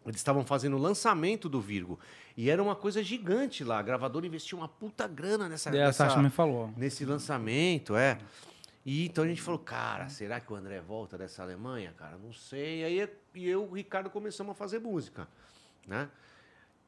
Eles 0.05 0.17
estavam 0.17 0.45
fazendo 0.45 0.75
o 0.75 0.79
lançamento 0.79 1.47
do 1.47 1.61
Virgo. 1.61 1.99
E 2.35 2.49
era 2.49 2.61
uma 2.61 2.75
coisa 2.75 3.01
gigante 3.01 3.63
lá. 3.63 3.79
A 3.79 3.81
gravadora 3.81 4.25
investiu 4.25 4.57
uma 4.57 4.67
puta 4.67 5.07
grana 5.07 5.47
nessa, 5.47 5.73
E 5.73 5.81
a 5.81 5.93
Sasha 5.93 6.21
me 6.21 6.29
falou. 6.29 6.73
nesse 6.75 7.05
lançamento, 7.05 7.95
é. 7.95 8.17
E 8.85 9.05
então 9.05 9.23
a 9.23 9.27
gente 9.27 9.41
falou, 9.41 9.59
cara, 9.59 10.09
será 10.09 10.39
que 10.41 10.51
o 10.51 10.55
André 10.55 10.81
volta 10.81 11.17
dessa 11.17 11.41
Alemanha, 11.41 11.93
cara? 11.97 12.17
Não 12.17 12.33
sei. 12.33 12.81
E 12.81 12.83
aí 12.83 13.09
e 13.35 13.47
eu 13.49 13.63
e 13.63 13.65
o 13.65 13.73
Ricardo 13.73 14.09
começamos 14.09 14.51
a 14.51 14.55
fazer 14.55 14.79
música, 14.79 15.27
né? 15.87 16.09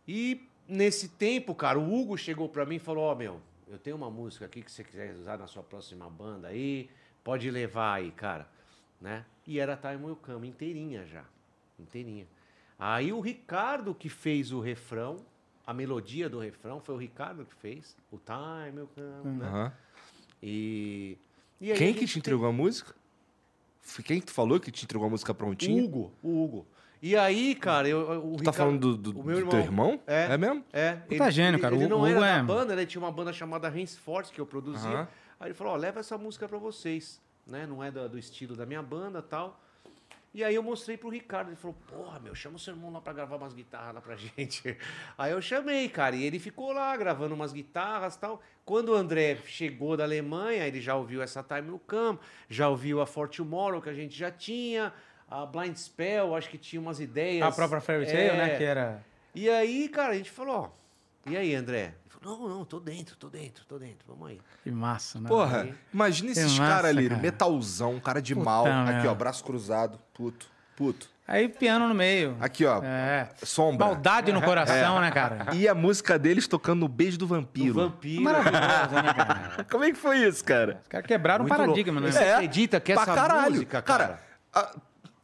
E 0.07 0.47
nesse 0.67 1.09
tempo, 1.09 1.53
cara, 1.55 1.79
o 1.79 1.93
Hugo 1.93 2.17
chegou 2.17 2.49
pra 2.49 2.65
mim 2.65 2.75
e 2.75 2.79
falou: 2.79 3.05
Ó, 3.05 3.15
meu, 3.15 3.41
eu 3.67 3.77
tenho 3.77 3.95
uma 3.95 4.09
música 4.09 4.45
aqui 4.45 4.61
que 4.61 4.71
você 4.71 4.83
quiser 4.83 5.13
usar 5.15 5.37
na 5.37 5.47
sua 5.47 5.63
próxima 5.63 6.09
banda 6.09 6.49
aí, 6.49 6.89
pode 7.23 7.49
levar 7.49 7.95
aí, 7.95 8.11
cara, 8.11 8.47
né? 9.01 9.25
E 9.47 9.59
era 9.59 9.75
Time 9.77 10.03
Will 10.03 10.15
Come 10.15 10.47
inteirinha 10.47 11.05
já, 11.05 11.23
inteirinha. 11.79 12.27
Aí 12.77 13.13
o 13.13 13.19
Ricardo 13.21 13.95
que 13.95 14.09
fez 14.09 14.51
o 14.51 14.59
refrão, 14.59 15.17
a 15.65 15.73
melodia 15.73 16.29
do 16.29 16.39
refrão, 16.39 16.79
foi 16.79 16.95
o 16.95 16.97
Ricardo 16.97 17.45
que 17.45 17.55
fez, 17.55 17.95
o 18.11 18.17
Time 18.17 18.79
Will 18.79 18.89
Come, 18.93 19.37
né? 19.37 19.47
Aham. 19.47 19.73
E, 20.43 21.17
e 21.59 21.73
Quem 21.73 21.93
que 21.93 22.05
te 22.05 22.19
entregou 22.19 22.47
a 22.47 22.51
música? 22.51 22.93
Foi 23.81 24.03
Quem 24.03 24.19
que 24.19 24.27
tu 24.27 24.33
falou 24.33 24.59
que 24.59 24.71
te 24.71 24.83
entregou 24.83 25.07
a 25.07 25.09
música 25.09 25.31
O 25.31 25.35
prontinha? 25.35 25.83
Hugo, 25.83 26.11
o 26.21 26.43
Hugo. 26.43 26.67
E 27.08 27.16
aí, 27.16 27.53
cara, 27.53 27.88
eu, 27.88 27.99
o 28.01 28.38
Tu 28.38 28.43
tá 28.45 28.49
Ricardo- 28.51 28.56
falando 28.58 28.97
do, 28.97 29.14
do- 29.14 29.20
o 29.20 29.24
meu 29.24 29.43
do 29.45 29.49
teu 29.51 29.60
irmão? 29.60 29.99
É. 30.08 30.24
É 30.34 30.38
mesmo? 30.39 30.64
É. 30.74 30.93
Puta 30.93 31.30
gênio, 31.30 31.60
cara. 31.62 31.76
Ele 31.76 31.86
O 31.86 31.89
não 31.89 31.97
Hugo 31.99 32.08
era 32.08 32.26
é- 32.28 32.38
da 32.38 32.43
banda, 32.43 32.74
ele 32.74 32.86
tinha 32.88 32.99
uma 32.99 33.12
banda 33.12 33.32
chamada 33.32 33.68
Henceforth 33.80 34.32
que 34.32 34.41
eu 34.41 34.45
produzia. 34.47 35.08
Aí 35.39 35.49
ele 35.49 35.53
falou, 35.53 35.74
ó, 35.74 35.76
leva 35.76 35.99
essa 35.99 36.18
música 36.18 36.47
pra 36.47 36.58
vocês, 36.58 37.22
né? 37.45 37.68
Não 37.68 37.84
é 37.84 37.91
do, 37.91 38.10
do 38.10 38.18
estilo 38.18 38.56
da 38.56 38.66
minha 38.66 38.82
banda 38.82 39.22
tal. 39.22 39.62
E 40.34 40.43
aí 40.43 40.56
eu 40.56 40.64
mostrei 40.64 40.97
pro 40.97 41.08
Ricardo, 41.10 41.49
ele 41.49 41.56
falou, 41.56 41.78
porra, 41.88 42.20
meu, 42.20 42.34
chama 42.34 42.56
o 42.56 42.60
seu 42.60 42.74
irmão 42.74 42.91
lá 42.91 42.99
pra 42.99 43.14
gravar 43.14 43.36
umas 43.38 43.53
guitarras 43.53 43.93
lá 43.93 44.01
pra 44.01 44.16
gente. 44.18 44.76
Aí 45.16 45.32
eu 45.32 45.41
chamei, 45.43 45.88
cara, 45.88 46.16
e 46.16 46.24
ele 46.24 46.39
ficou 46.39 46.74
lá 46.74 46.97
gravando 46.97 47.36
umas 47.36 47.53
guitarras 47.53 48.18
tal. 48.18 48.41
Quando 48.66 48.89
o 48.89 48.95
André 48.95 49.38
chegou 49.45 49.95
da 49.95 50.03
Alemanha, 50.06 50.66
ele 50.68 50.82
já 50.82 50.95
ouviu 50.95 51.22
essa 51.22 51.43
Time 51.43 51.70
Will 51.70 51.82
Come, 51.88 52.18
já 52.49 52.68
ouviu 52.68 52.99
a 52.99 53.06
For 53.06 53.30
Tomorrow, 53.30 53.80
que 53.80 53.89
a 53.89 53.93
gente 53.93 54.18
já 54.18 54.32
tinha, 54.32 54.91
a 55.30 55.45
Blind 55.45 55.76
Spell, 55.76 56.36
acho 56.36 56.49
que 56.49 56.57
tinha 56.57 56.82
umas 56.82 56.99
ideias. 56.99 57.45
A 57.45 57.51
própria 57.51 57.82
Fairy 57.82 58.05
Tail, 58.05 58.34
É. 58.34 58.38
né? 58.38 58.57
Que 58.57 58.63
era... 58.63 59.03
E 59.34 59.49
aí, 59.49 59.89
cara, 59.89 60.13
a 60.13 60.15
gente 60.15 60.32
falou, 60.32 60.71
ó, 61.28 61.30
e 61.30 61.36
aí, 61.36 61.53
André? 61.55 61.93
Ele 62.05 62.19
falou, 62.21 62.39
não, 62.49 62.57
não, 62.59 62.65
tô 62.65 62.80
dentro, 62.80 63.15
tô 63.17 63.28
dentro, 63.28 63.65
tô 63.65 63.78
dentro, 63.78 64.05
vamos 64.07 64.30
aí. 64.30 64.39
Que 64.63 64.71
massa, 64.71 65.19
né? 65.19 65.28
Porra, 65.28 65.61
Aí. 65.63 65.73
imagina 65.93 66.32
esses 66.32 66.53
Que 66.53 66.57
caras 66.59 66.89
ali, 66.91 67.09
cara. 67.09 67.21
metalzão, 67.21 67.99
cara 67.99 68.21
de 68.21 68.34
Puta 68.34 68.45
mal. 68.45 68.65
Aqui, 68.65 69.07
ó, 69.07 69.13
braço 69.13 69.43
cruzado, 69.43 69.99
puto, 70.13 70.47
puto. 70.76 71.09
Aí 71.28 71.49
piano 71.49 71.88
no 71.88 71.95
meio. 71.95 72.38
Aqui, 72.39 72.65
ó, 72.65 72.82
É. 72.84 73.28
sombra. 73.43 73.88
Maldade 73.88 74.32
no 74.32 74.41
coração, 74.41 75.01
né, 75.01 75.09
cara? 75.11 75.53
E 75.55 75.67
a 75.67 75.73
música 75.76 76.17
deles 76.19 76.47
tocando 76.47 76.82
no 76.82 76.88
Beijo 76.88 77.17
do 77.17 77.26
O 77.26 77.28
Vampiro. 77.28 77.73
Vampiro. 77.73 78.21
Maravilhoso, 78.23 78.95
né, 79.03 79.13
cara? 79.13 79.65
Como 79.69 79.84
é 79.84 79.91
que 79.91 79.97
foi 79.97 80.19
isso, 80.19 80.45
cara? 80.45 80.80
Os 80.84 80.88
caras 80.88 81.07
quebraram 81.07 81.43
um 81.43 81.47
Muito 81.47 81.57
paradigma, 81.59 81.99
louco. 81.99 82.15
né? 82.15 82.21
Você 82.23 82.30
acredita 82.32 82.80
que 82.80 82.93
pra 82.93 83.01
essa 83.01 83.13
caralho. 83.15 83.51
música, 83.53 83.82
cara- 83.82 84.19
a- 84.53 84.76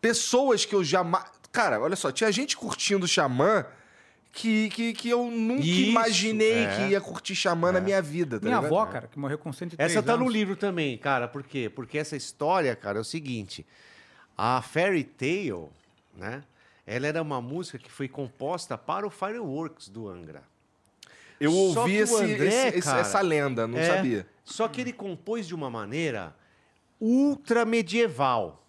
pessoas 0.02 0.66
que 0.66 0.74
eu 0.76 0.84
jamais... 0.84 1.24
Cara, 1.52 1.80
olha 1.80 1.96
só, 1.96 2.12
tinha 2.12 2.32
gente 2.32 2.58
curtindo 2.58 3.08
Xamã 3.08 3.66
que, 4.32 4.70
que, 4.70 4.94
que 4.94 5.10
eu 5.10 5.30
nunca 5.30 5.62
Isso, 5.64 5.90
imaginei 5.90 6.64
é. 6.64 6.76
que 6.76 6.82
ia 6.92 7.02
curtir 7.02 7.36
Xamã 7.36 7.72
na 7.74 7.82
minha 7.82 8.02
vida, 8.02 8.40
tá 8.40 8.46
Minha 8.46 8.58
ligado? 8.60 8.74
avó, 8.74 8.86
cara, 8.86 9.08
que 9.08 9.20
morreu 9.20 9.38
com 9.38 9.52
103 9.52 9.92
Essa 9.92 10.02
tá 10.02 10.16
no 10.16 10.24
anos. 10.24 10.34
livro 10.34 10.56
também, 10.56 10.98
cara, 10.98 11.28
por 11.28 11.44
quê? 11.44 11.70
Porque 11.74 11.98
essa 11.98 12.16
história, 12.16 12.74
cara, 12.76 12.98
é 12.98 13.02
o 13.02 13.04
seguinte, 13.04 13.66
a 14.38 14.62
Fairy 14.62 15.04
Tale, 15.04 15.68
né, 16.16 16.42
ela 16.88 17.08
era 17.08 17.22
uma 17.22 17.42
música 17.42 17.78
que 17.78 17.92
foi 17.92 18.08
composta 18.08 18.78
para 18.78 19.06
o 19.06 19.10
Fireworks 19.10 19.90
do 19.90 20.08
Angra. 20.08 20.44
Eu 21.40 21.52
Só 21.74 21.82
ouvi 21.82 21.98
esse, 21.98 22.16
André, 22.16 22.68
esse- 22.70 22.82
cara, 22.82 23.02
essa 23.02 23.20
lenda, 23.20 23.68
não 23.68 23.78
É, 23.78 23.88
sabia. 23.98 24.28
Só 24.46 24.68
que 24.70 24.80
ele 24.80 24.94
compôs 24.94 25.46
de 25.46 25.54
uma 25.54 25.70
maneira 25.70 26.34
ultra 27.00 27.66
medieval, 27.66 28.66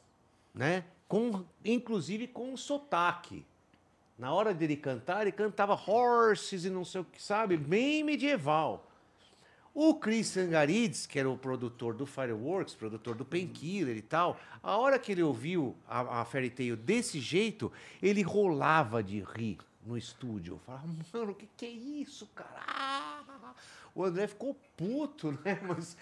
né? 0.54 0.82
Com, 1.12 1.44
inclusive 1.62 2.26
com 2.26 2.54
um 2.54 2.56
sotaque. 2.56 3.44
Na 4.16 4.32
hora 4.32 4.54
dele 4.54 4.78
cantar, 4.78 5.20
ele 5.20 5.30
cantava 5.30 5.74
horses 5.74 6.64
e 6.64 6.70
não 6.70 6.86
sei 6.86 7.02
o 7.02 7.04
que, 7.04 7.22
sabe? 7.22 7.54
Bem 7.54 8.02
medieval. 8.02 8.90
O 9.74 9.96
Chris 9.96 10.28
Sangarides, 10.28 11.04
que 11.04 11.18
era 11.18 11.28
o 11.28 11.36
produtor 11.36 11.92
do 11.92 12.06
Fireworks, 12.06 12.74
produtor 12.74 13.14
do 13.14 13.26
Painkiller 13.26 13.94
e 13.94 14.00
tal, 14.00 14.40
a 14.62 14.78
hora 14.78 14.98
que 14.98 15.12
ele 15.12 15.22
ouviu 15.22 15.76
a, 15.86 16.22
a 16.22 16.24
Fairy 16.24 16.48
Tail 16.48 16.78
desse 16.78 17.20
jeito, 17.20 17.70
ele 18.02 18.22
rolava 18.22 19.02
de 19.02 19.20
rir 19.20 19.58
no 19.84 19.98
estúdio. 19.98 20.62
Falava, 20.64 20.86
mano, 21.12 21.32
o 21.32 21.34
que, 21.34 21.46
que 21.58 21.66
é 21.66 21.70
isso, 21.70 22.26
cara? 22.34 22.62
Ah! 22.66 23.22
O 23.94 24.02
André 24.02 24.26
ficou 24.26 24.56
puto, 24.76 25.32
né? 25.44 25.60
Mas, 25.68 25.94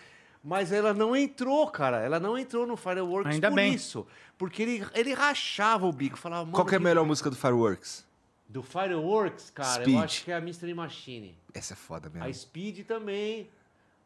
mas 0.42 0.72
ela 0.72 0.92
não 0.94 1.14
entrou, 1.14 1.66
cara. 1.70 1.98
Ela 2.00 2.18
não 2.20 2.38
entrou 2.38 2.66
no 2.66 2.76
Fireworks 2.76 3.34
Ainda 3.34 3.48
por 3.50 3.56
bem. 3.56 3.74
isso. 3.74 4.06
Porque 4.38 4.62
ele, 4.62 4.86
ele 4.94 5.12
rachava 5.12 5.86
o 5.86 5.92
bico, 5.92 6.16
falava, 6.16 6.42
mano. 6.44 6.54
Qual 6.54 6.66
que 6.66 6.74
é 6.74 6.76
a 6.76 6.80
que- 6.80 6.84
melhor 6.84 7.04
música 7.04 7.28
do 7.30 7.36
Fireworks? 7.36 8.06
Do 8.48 8.62
Fireworks, 8.62 9.50
cara, 9.50 9.82
Speed. 9.82 9.94
eu 9.96 10.00
acho 10.02 10.24
que 10.24 10.32
é 10.32 10.34
a 10.36 10.40
Mystery 10.40 10.74
Machine. 10.74 11.38
Essa 11.54 11.74
é 11.74 11.76
foda 11.76 12.08
mesmo. 12.10 12.26
A 12.26 12.32
Speed 12.32 12.84
também. 12.86 13.48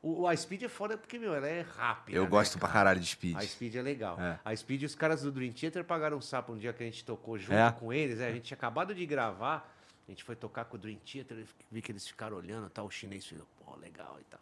O, 0.03 0.27
a 0.29 0.37
Speed 0.37 0.65
é 0.65 0.69
foda 0.69 0.99
porque, 0.99 1.19
meu, 1.19 1.35
ela 1.35 1.47
é 1.49 1.63
rápida. 1.63 2.19
Eu 2.19 2.25
né, 2.25 2.29
gosto 2.29 2.59
pra 2.59 2.69
cara? 2.69 2.81
caralho 2.81 3.01
de 3.01 3.07
Speed. 3.07 3.37
A 3.39 3.41
Speed 3.41 3.75
é 3.77 3.81
legal. 3.81 4.21
É. 4.21 4.39
A 4.45 4.55
Speed, 4.55 4.83
os 4.83 4.95
caras 4.95 5.23
do 5.23 5.33
Dream 5.33 5.51
Theater 5.53 5.83
pagaram 5.83 6.19
um 6.19 6.21
sapo 6.21 6.53
um 6.53 6.59
dia 6.59 6.75
que 6.75 6.83
a 6.83 6.87
gente 6.87 7.03
tocou 7.05 7.39
junto 7.39 7.55
É? 7.55 7.73
com 7.73 7.91
eles. 7.91 8.21
é, 8.21 8.29
a 8.29 8.33
gente 8.33 8.43
tinha 8.43 8.57
acabado 8.57 8.95
de 8.95 9.07
gravar. 9.07 9.67
A 10.07 10.11
gente 10.11 10.23
foi 10.23 10.37
tocar 10.37 10.67
com 10.67 10.77
o 10.77 10.79
Dream 10.79 10.99
Theater 11.11 11.39
e 11.39 11.47
vi 11.73 11.81
que 11.81 11.91
eles 11.91 12.07
ficaram 12.07 12.37
olhando 12.37 12.69
tal. 12.69 12.85
O 12.85 12.91
chinês 12.91 13.25
fez, 13.25 13.41
pô, 13.65 13.75
legal 13.77 14.19
e 14.21 14.25
tal. 14.25 14.41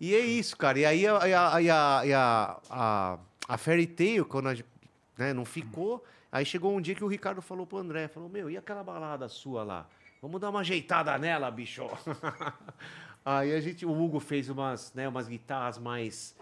E 0.00 0.14
é 0.14 0.20
isso, 0.20 0.56
cara. 0.56 0.78
E 0.78 0.84
aí 0.84 1.06
a, 1.06 1.16
a, 1.16 1.58
a, 1.58 2.56
a, 2.70 3.18
a, 3.48 3.58
Fairy 3.58 3.86
Tail, 3.86 4.24
quando 4.24 4.48
a 4.48 4.54
gente, 4.54 4.68
né, 5.16 5.32
não 5.32 5.44
ficou, 5.44 6.04
aí 6.30 6.44
chegou 6.44 6.74
um 6.76 6.80
dia 6.80 6.94
que 6.94 7.04
o 7.04 7.08
Ricardo 7.08 7.40
falou 7.40 7.66
pro 7.66 7.78
André, 7.78 8.08
falou, 8.08 8.28
meu, 8.28 8.50
e 8.50 8.56
aquela 8.56 8.84
balada 8.84 9.28
sua 9.28 9.64
lá? 9.64 9.86
Vamos 10.20 10.40
dar 10.40 10.50
uma 10.50 10.60
ajeitada 10.60 11.16
nela, 11.18 11.50
bicho. 11.50 11.86
aí 13.24 13.54
a 13.54 13.60
gente, 13.60 13.86
o 13.86 13.90
Hugo 13.90 14.20
fez 14.20 14.48
umas, 14.50 14.92
né, 14.94 15.08
umas 15.08 15.28
guitarras 15.28 15.78
mais 15.78 16.36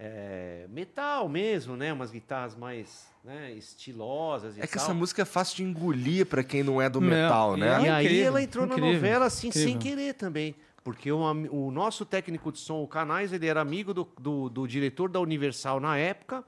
é, 0.00 0.64
metal 0.70 1.28
mesmo, 1.28 1.76
né? 1.76 1.92
Umas 1.92 2.10
guitarras 2.10 2.56
mais 2.56 3.06
né, 3.22 3.52
estilosas 3.52 4.56
e 4.56 4.62
É 4.62 4.66
que 4.66 4.72
tal. 4.74 4.82
essa 4.82 4.94
música 4.94 5.22
é 5.22 5.24
fácil 5.26 5.56
de 5.56 5.64
engolir 5.64 6.24
pra 6.24 6.42
quem 6.42 6.62
não 6.62 6.80
é 6.80 6.88
do 6.88 7.02
metal, 7.02 7.54
né? 7.54 7.82
E 7.82 7.88
aí 7.88 8.20
ela 8.22 8.42
entrou 8.42 8.66
na 8.66 8.72
incrível, 8.72 8.94
novela 8.94 9.26
assim, 9.26 9.52
sem 9.52 9.74
incrível. 9.74 9.96
querer 9.98 10.14
também. 10.14 10.54
Porque 10.82 11.12
o, 11.12 11.20
o 11.20 11.70
nosso 11.70 12.06
técnico 12.06 12.50
de 12.50 12.58
som, 12.58 12.82
o 12.82 12.88
Canais, 12.88 13.32
ele 13.32 13.46
era 13.46 13.60
amigo 13.60 13.92
do, 13.92 14.08
do, 14.18 14.48
do 14.48 14.66
diretor 14.66 15.10
da 15.10 15.20
Universal 15.20 15.78
na 15.78 15.96
época, 15.96 16.42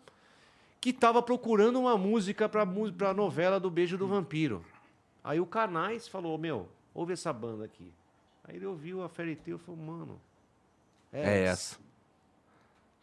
que 0.80 0.90
estava 0.90 1.22
procurando 1.22 1.78
uma 1.78 1.96
música 1.98 2.48
para 2.48 2.62
a 2.62 3.14
novela 3.14 3.60
do 3.60 3.70
Beijo 3.70 3.98
do 3.98 4.08
Vampiro. 4.08 4.64
Aí 5.22 5.38
o 5.38 5.46
Canais 5.46 6.08
falou, 6.08 6.36
meu, 6.38 6.68
ouve 6.94 7.12
essa 7.12 7.32
banda 7.32 7.64
aqui. 7.64 7.92
Aí 8.44 8.56
ele 8.56 8.66
ouviu 8.66 9.02
a 9.02 9.08
Fairy 9.08 9.36
Tail 9.36 9.56
e 9.56 9.60
falou, 9.60 9.80
mano, 9.80 10.20
É 11.12 11.44
essa. 11.44 11.76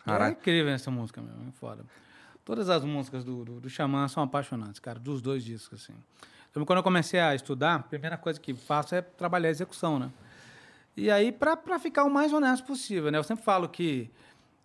É 0.02 0.06
Caraca. 0.06 0.32
incrível 0.32 0.74
essa 0.74 0.90
música 0.90 1.22
mesmo, 1.22 1.48
é 1.48 1.52
foda. 1.52 1.86
Todas 2.44 2.70
as 2.70 2.84
músicas 2.84 3.24
do, 3.24 3.46
do, 3.46 3.60
do 3.62 3.70
Xamã 3.70 4.08
são 4.08 4.24
apaixonantes, 4.24 4.80
cara, 4.80 4.98
dos 5.00 5.22
dois 5.22 5.44
discos, 5.44 5.84
assim. 5.84 5.94
Então, 6.50 6.66
quando 6.66 6.78
eu 6.78 6.84
comecei 6.84 7.20
a 7.20 7.36
estudar, 7.36 7.76
a 7.76 7.80
primeira 7.80 8.18
coisa 8.18 8.40
que 8.40 8.54
faço 8.56 8.96
é 8.96 9.02
trabalhar 9.02 9.50
a 9.50 9.52
execução, 9.52 10.00
né? 10.00 10.12
E 10.96 11.10
aí, 11.10 11.32
pra, 11.32 11.56
pra 11.56 11.80
ficar 11.80 12.04
o 12.04 12.10
mais 12.10 12.34
honesto 12.34 12.66
possível, 12.66 13.12
né? 13.12 13.18
Eu 13.18 13.24
sempre 13.24 13.44
falo 13.44 13.70
que 13.70 14.10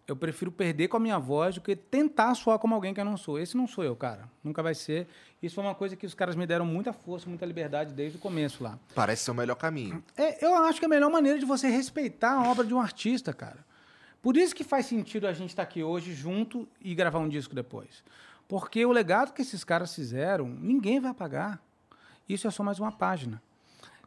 eu 0.06 0.14
prefiro 0.14 0.52
perder 0.52 0.88
com 0.88 0.96
a 0.96 1.00
minha 1.00 1.18
voz 1.18 1.54
do 1.54 1.60
que 1.60 1.74
tentar 1.74 2.34
soar 2.34 2.58
como 2.58 2.74
alguém 2.74 2.92
que 2.92 3.00
eu 3.00 3.04
não 3.04 3.16
sou. 3.16 3.38
Esse 3.38 3.56
não 3.56 3.66
sou 3.66 3.82
eu, 3.82 3.96
cara. 3.96 4.28
Nunca 4.42 4.62
vai 4.62 4.74
ser. 4.74 5.06
Isso 5.42 5.54
foi 5.54 5.64
uma 5.64 5.74
coisa 5.74 5.96
que 5.96 6.04
os 6.04 6.12
caras 6.12 6.36
me 6.36 6.46
deram 6.46 6.66
muita 6.66 6.92
força, 6.92 7.28
muita 7.28 7.46
liberdade 7.46 7.94
desde 7.94 8.18
o 8.18 8.20
começo 8.20 8.62
lá. 8.62 8.78
Parece 8.94 9.24
ser 9.24 9.30
o 9.30 9.34
melhor 9.34 9.54
caminho. 9.54 10.04
É, 10.16 10.44
eu 10.44 10.54
acho 10.64 10.78
que 10.78 10.84
é 10.84 10.88
a 10.88 10.90
melhor 10.90 11.10
maneira 11.10 11.38
de 11.38 11.46
você 11.46 11.68
respeitar 11.68 12.32
a 12.32 12.50
obra 12.50 12.66
de 12.66 12.74
um 12.74 12.80
artista, 12.80 13.32
cara. 13.32 13.64
Por 14.20 14.36
isso 14.36 14.54
que 14.54 14.64
faz 14.64 14.86
sentido 14.86 15.26
a 15.26 15.32
gente 15.32 15.50
estar 15.50 15.62
aqui 15.62 15.82
hoje 15.82 16.14
junto 16.14 16.68
e 16.80 16.94
gravar 16.94 17.18
um 17.18 17.28
disco 17.28 17.54
depois. 17.54 18.02
Porque 18.46 18.84
o 18.84 18.92
legado 18.92 19.32
que 19.32 19.42
esses 19.42 19.64
caras 19.64 19.94
fizeram, 19.94 20.46
ninguém 20.48 21.00
vai 21.00 21.10
apagar. 21.10 21.60
Isso 22.28 22.46
é 22.46 22.50
só 22.50 22.62
mais 22.62 22.78
uma 22.78 22.92
página. 22.92 23.42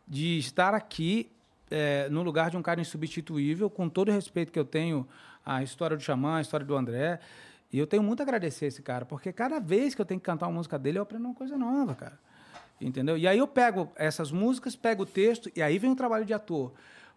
De 0.07 0.38
estar 0.38 0.74
aqui 0.74 1.30
é, 1.70 2.07
no 2.09 2.24
lugar 2.24 2.49
de 2.49 2.57
um 2.57 2.61
cara 2.61 2.80
insubstituível, 2.80 3.70
com 3.70 3.89
todo 3.89 4.09
o 4.09 4.11
respeito 4.11 4.51
que 4.51 4.59
eu 4.59 4.65
tenho 4.65 5.07
à 5.45 5.63
história 5.63 5.95
do 5.95 6.03
Xamã, 6.03 6.38
à 6.38 6.41
história 6.41 6.65
do 6.65 6.76
André. 6.76 7.20
E 7.72 7.78
eu 7.78 7.86
tenho 7.86 8.01
muito 8.01 8.22
a 8.22 8.24
agradecer 8.24 8.68
esse 8.68 8.82
cara, 8.82 9.05
porque 9.05 9.34
cada 9.34 9.59
vez 9.59 9.93
que 9.93 10.01
eu 10.01 10.05
tenho 10.05 10.20
que 10.20 10.26
cantar 10.26 10.47
uma 10.47 10.53
música 10.53 10.80
dele, 10.80 10.99
eu 10.99 11.03
aprendo 11.03 11.26
uma 11.26 11.34
coisa 11.34 11.57
nova, 11.57 11.95
cara. 11.95 12.20
Entendeu? 12.80 13.18
E 13.18 13.28
aí 13.28 13.38
eu 13.38 13.47
pego 13.47 13.91
essas 13.95 14.32
músicas, 14.32 14.76
pego 14.76 15.03
o 15.03 15.05
texto, 15.05 15.51
e 15.55 15.61
aí 15.61 15.78
vem 15.78 15.91
o 15.91 15.95
trabalho 15.95 16.26
de 16.26 16.34
ator. 16.34 16.72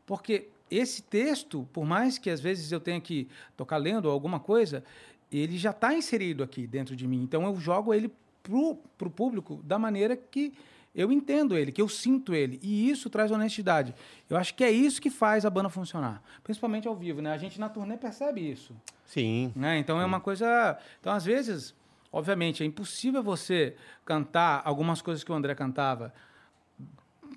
Porque 0.06 0.48
esse 0.70 1.02
texto, 1.02 1.68
por 1.72 1.84
mais 1.84 2.18
que 2.18 2.30
às 2.30 2.40
vezes 2.40 2.72
eu 2.72 2.80
tenha 2.80 3.00
que 3.00 3.28
tocar 3.56 3.76
lendo 3.76 4.08
alguma 4.08 4.40
coisa, 4.40 4.82
ele 5.30 5.58
já 5.58 5.70
está 5.70 5.94
inserido 5.94 6.42
aqui 6.42 6.66
dentro 6.66 6.96
de 6.96 7.06
mim. 7.06 7.22
Então 7.22 7.44
eu 7.44 7.56
jogo 7.56 7.92
ele 7.92 8.10
pro, 8.42 8.76
pro 8.96 9.10
público 9.10 9.60
da 9.62 9.78
maneira 9.78 10.16
que 10.16 10.52
eu 10.94 11.12
entendo 11.12 11.56
ele, 11.56 11.70
que 11.70 11.80
eu 11.80 11.88
sinto 11.88 12.34
ele. 12.34 12.58
E 12.62 12.90
isso 12.90 13.08
traz 13.08 13.30
honestidade. 13.30 13.94
Eu 14.28 14.36
acho 14.36 14.54
que 14.54 14.64
é 14.64 14.70
isso 14.70 15.00
que 15.00 15.10
faz 15.10 15.44
a 15.44 15.50
banda 15.50 15.68
funcionar. 15.68 16.22
Principalmente 16.42 16.88
ao 16.88 16.96
vivo, 16.96 17.22
né? 17.22 17.32
A 17.32 17.38
gente 17.38 17.60
na 17.60 17.68
turnê 17.68 17.96
percebe 17.96 18.40
isso. 18.40 18.74
Sim. 19.06 19.52
Né? 19.54 19.78
Então 19.78 20.00
é 20.00 20.04
uma 20.04 20.20
coisa. 20.20 20.78
Então, 21.00 21.12
às 21.12 21.24
vezes, 21.24 21.74
obviamente, 22.12 22.62
é 22.62 22.66
impossível 22.66 23.22
você 23.22 23.76
cantar 24.04 24.62
algumas 24.64 25.00
coisas 25.00 25.22
que 25.22 25.30
o 25.30 25.34
André 25.34 25.54
cantava 25.54 26.12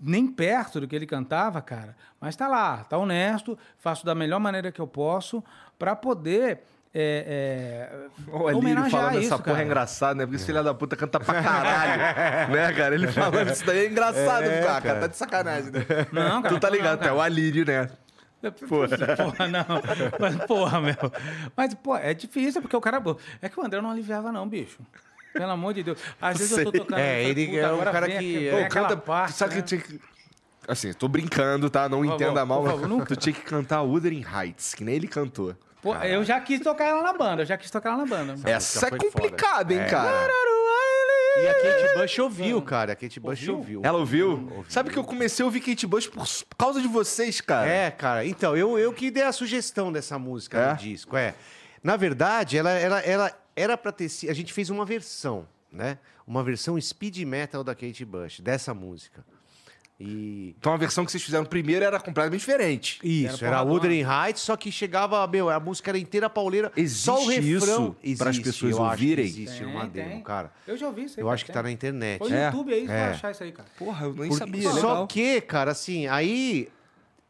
nem 0.02 0.28
perto 0.28 0.82
do 0.82 0.88
que 0.88 0.96
ele 0.96 1.06
cantava, 1.06 1.62
cara. 1.62 1.96
Mas 2.20 2.36
tá 2.36 2.48
lá, 2.48 2.84
tá 2.84 2.98
honesto, 2.98 3.58
faço 3.78 4.06
da 4.06 4.14
melhor 4.14 4.40
maneira 4.40 4.72
que 4.72 4.82
eu 4.82 4.88
posso 4.88 5.44
para 5.78 5.96
poder. 5.96 6.64
É, 6.96 7.90
é, 7.90 8.32
O 8.32 8.48
Alírio 8.48 8.88
falando 8.90 9.18
isso, 9.20 9.34
essa 9.34 9.42
porra 9.42 9.62
é 9.62 9.66
engraçado, 9.66 10.16
né? 10.18 10.26
Porque 10.26 10.36
esse 10.36 10.46
filho 10.46 10.64
da 10.64 10.74
puta 10.76 10.96
canta 10.96 11.20
pra 11.20 11.42
caralho. 11.42 12.52
né, 12.54 12.72
cara? 12.74 12.94
Ele 12.94 13.08
falando 13.08 13.52
isso 13.52 13.66
daí 13.66 13.80
é 13.86 13.90
engraçado, 13.90 14.44
É, 14.44 14.62
cara. 14.62 14.82
cara. 14.82 15.00
Tá 15.00 15.08
de 15.08 15.18
sacanagem, 15.18 15.72
né? 15.72 15.82
Não, 16.12 16.42
cara, 16.44 16.54
Tu 16.54 16.60
tá 16.60 16.70
não, 16.70 16.76
ligado, 16.76 17.00
cara. 17.00 17.12
é 17.12 17.14
o 17.16 17.20
Alírio, 17.20 17.66
né? 17.66 17.90
Porra, 18.68 19.48
não. 19.48 19.66
Mas, 20.20 20.36
porra, 20.46 20.82
meu. 20.82 20.96
Mas, 21.56 21.74
pô, 21.74 21.96
é 21.98 22.14
difícil, 22.14 22.62
porque 22.62 22.76
o 22.76 22.82
cara. 22.82 23.02
É 23.42 23.50
que 23.50 23.60
o 23.60 23.66
André 23.66 23.82
não 23.82 23.90
aliviava, 23.90 24.32
não, 24.32 24.48
bicho. 24.48 24.80
Pelo 25.34 25.50
amor 25.52 25.74
de 25.74 25.82
Deus. 25.82 25.98
Às 26.22 26.38
vezes 26.38 26.56
eu 26.58 26.66
tô 26.66 26.72
Sei. 26.72 26.80
tocando. 26.82 27.00
É, 27.00 27.24
ele 27.24 27.48
puta, 27.48 27.58
é 27.60 27.72
um 27.74 27.80
cara 27.80 28.06
vem 28.06 28.20
que- 28.20 28.48
é, 28.48 28.52
vem 28.52 28.60
Pô, 28.60 28.66
aquela 28.68 28.88
canta. 28.90 29.02
parte, 29.02 29.34
sabe 29.34 29.56
né? 29.56 29.62
que 29.62 29.68
tinha 29.68 29.82
que. 29.82 30.00
Assim, 30.68 30.94
tô 30.94 31.08
brincando, 31.08 31.70
tá? 31.70 31.90
Não 31.90 32.00
Por 32.00 32.06
entenda 32.06 32.34
favor, 32.42 32.46
mal, 32.46 32.64
mas 32.64 32.82
favor, 32.82 33.06
tu 33.08 33.16
tinha 33.16 33.34
que 33.34 33.42
cantar 33.42 33.82
Wuthering 33.82 34.24
Heights, 34.32 34.76
que 34.76 34.84
nem 34.84 34.96
ele 34.96 35.08
cantou. 35.08 35.56
Pô, 35.84 35.94
eu 35.98 36.24
já 36.24 36.40
quis 36.40 36.62
tocar 36.62 36.86
ela 36.86 37.04
na 37.04 37.14
banda, 37.14 37.42
eu 37.44 37.46
já 37.46 37.58
quis 37.58 37.70
tocar 37.70 37.90
ela 37.90 38.00
na 38.00 38.06
banda. 38.06 38.50
Essa 38.50 38.88
é 38.88 38.92
complicada, 38.92 39.74
hein. 39.74 39.82
É. 39.82 39.86
cara? 39.86 40.32
E 41.36 41.48
a 41.48 41.54
Kate 41.56 41.98
Bush 42.00 42.20
ouviu, 42.20 42.62
cara. 42.62 42.94
A 42.94 42.96
Kate 42.96 43.20
Bush 43.20 43.40
Ouviu? 43.50 43.58
ouviu. 43.58 43.82
Ela 43.84 43.98
ouviu? 43.98 44.66
Sabe 44.70 44.92
que 44.92 44.98
eu 44.98 45.04
comecei 45.04 45.42
a 45.44 45.46
ouvir 45.46 45.62
Kate 45.62 45.86
Bush 45.88 46.08
por 46.08 46.26
causa 46.58 46.80
de 46.82 46.88
vocês, 46.88 47.42
cara. 47.42 47.68
É, 47.68 47.92
cara. 47.92 48.26
Então, 48.26 48.56
eu, 48.56 48.78
eu 48.78 48.94
que 48.94 49.10
dei 49.12 49.24
a 49.24 49.32
sugestão 49.32 49.92
dessa 49.92 50.18
música 50.20 50.58
É? 50.60 50.72
no 50.72 50.78
disco. 50.78 51.18
É. 51.18 51.34
Na 51.84 51.98
verdade, 51.98 52.58
ela, 52.58 52.70
ela, 52.72 53.00
ela 53.02 53.32
era 53.56 53.76
pra 53.76 53.92
ter 53.92 54.10
sido. 54.10 54.30
A 54.30 54.34
gente 54.34 54.54
fez 54.54 54.70
uma 54.70 54.86
versão, 54.86 55.48
né? 55.72 55.98
Uma 56.26 56.44
versão 56.44 56.80
speed 56.80 57.18
metal 57.26 57.64
da 57.64 57.74
Kate 57.74 58.06
Bush, 58.06 58.40
dessa 58.40 58.74
música. 58.74 59.26
E. 60.00 60.56
Então 60.60 60.74
a 60.74 60.78
versão 60.78 61.06
que 61.06 61.12
vocês 61.12 61.24
fizeram 61.24 61.46
primeiro 61.46 61.86
era 61.86 62.00
completamente 62.00 62.40
diferente. 62.40 63.00
Isso, 63.04 63.46
era, 63.46 63.58
porradona. 63.58 63.74
Wuthering 63.76 64.04
Heights, 64.04 64.42
só 64.42 64.58
que 64.58 64.72
chegava, 64.72 65.26
meu, 65.28 65.50
a 65.50 65.60
música 65.60 65.92
era 65.92 65.98
inteira 66.00 66.30
pauleira. 66.30 66.72
Existe 66.76 67.06
só 67.06 67.24
o 67.24 67.28
refrão. 67.28 67.96
isso 68.04 68.18
pras 68.18 68.36
Existe, 68.36 68.44
pessoas 68.44 68.72
eu 68.72 68.84
acho 68.84 68.98
que 68.98 69.04
ouvirem? 69.04 69.26
Existe 69.26 69.60
Tem, 69.60 69.68
uma 69.68 69.82
tem. 69.88 69.90
demo, 70.10 70.24
cara. 70.24 70.52
Eu 70.68 70.76
já 70.76 70.88
ouvi 70.88 71.04
isso 71.06 71.20
aí. 71.20 71.22
Eu 71.22 71.28
cara, 71.28 71.34
acho 71.36 71.46
que 71.46 71.52
tem. 71.52 71.54
tá 71.54 71.64
na 71.64 71.72
internet. 71.72 72.20
Foi 72.20 72.30
no 72.30 72.36
É? 72.36 72.46
YouTube 72.48 72.74
aí, 72.74 72.84
É. 72.84 72.88
vai 72.88 73.10
achar 73.12 73.32
isso 73.32 73.44
aí, 73.44 73.52
cara. 73.52 73.70
Porra, 73.78 74.06
eu 74.08 74.14
nem 74.14 74.30
Porque- 74.30 74.36
sabia. 74.36 74.70
Só 74.72 74.76
legal. 74.76 75.08
que, 75.08 75.42
cara, 75.42 75.72
assim, 75.72 76.08
aí 76.08 76.68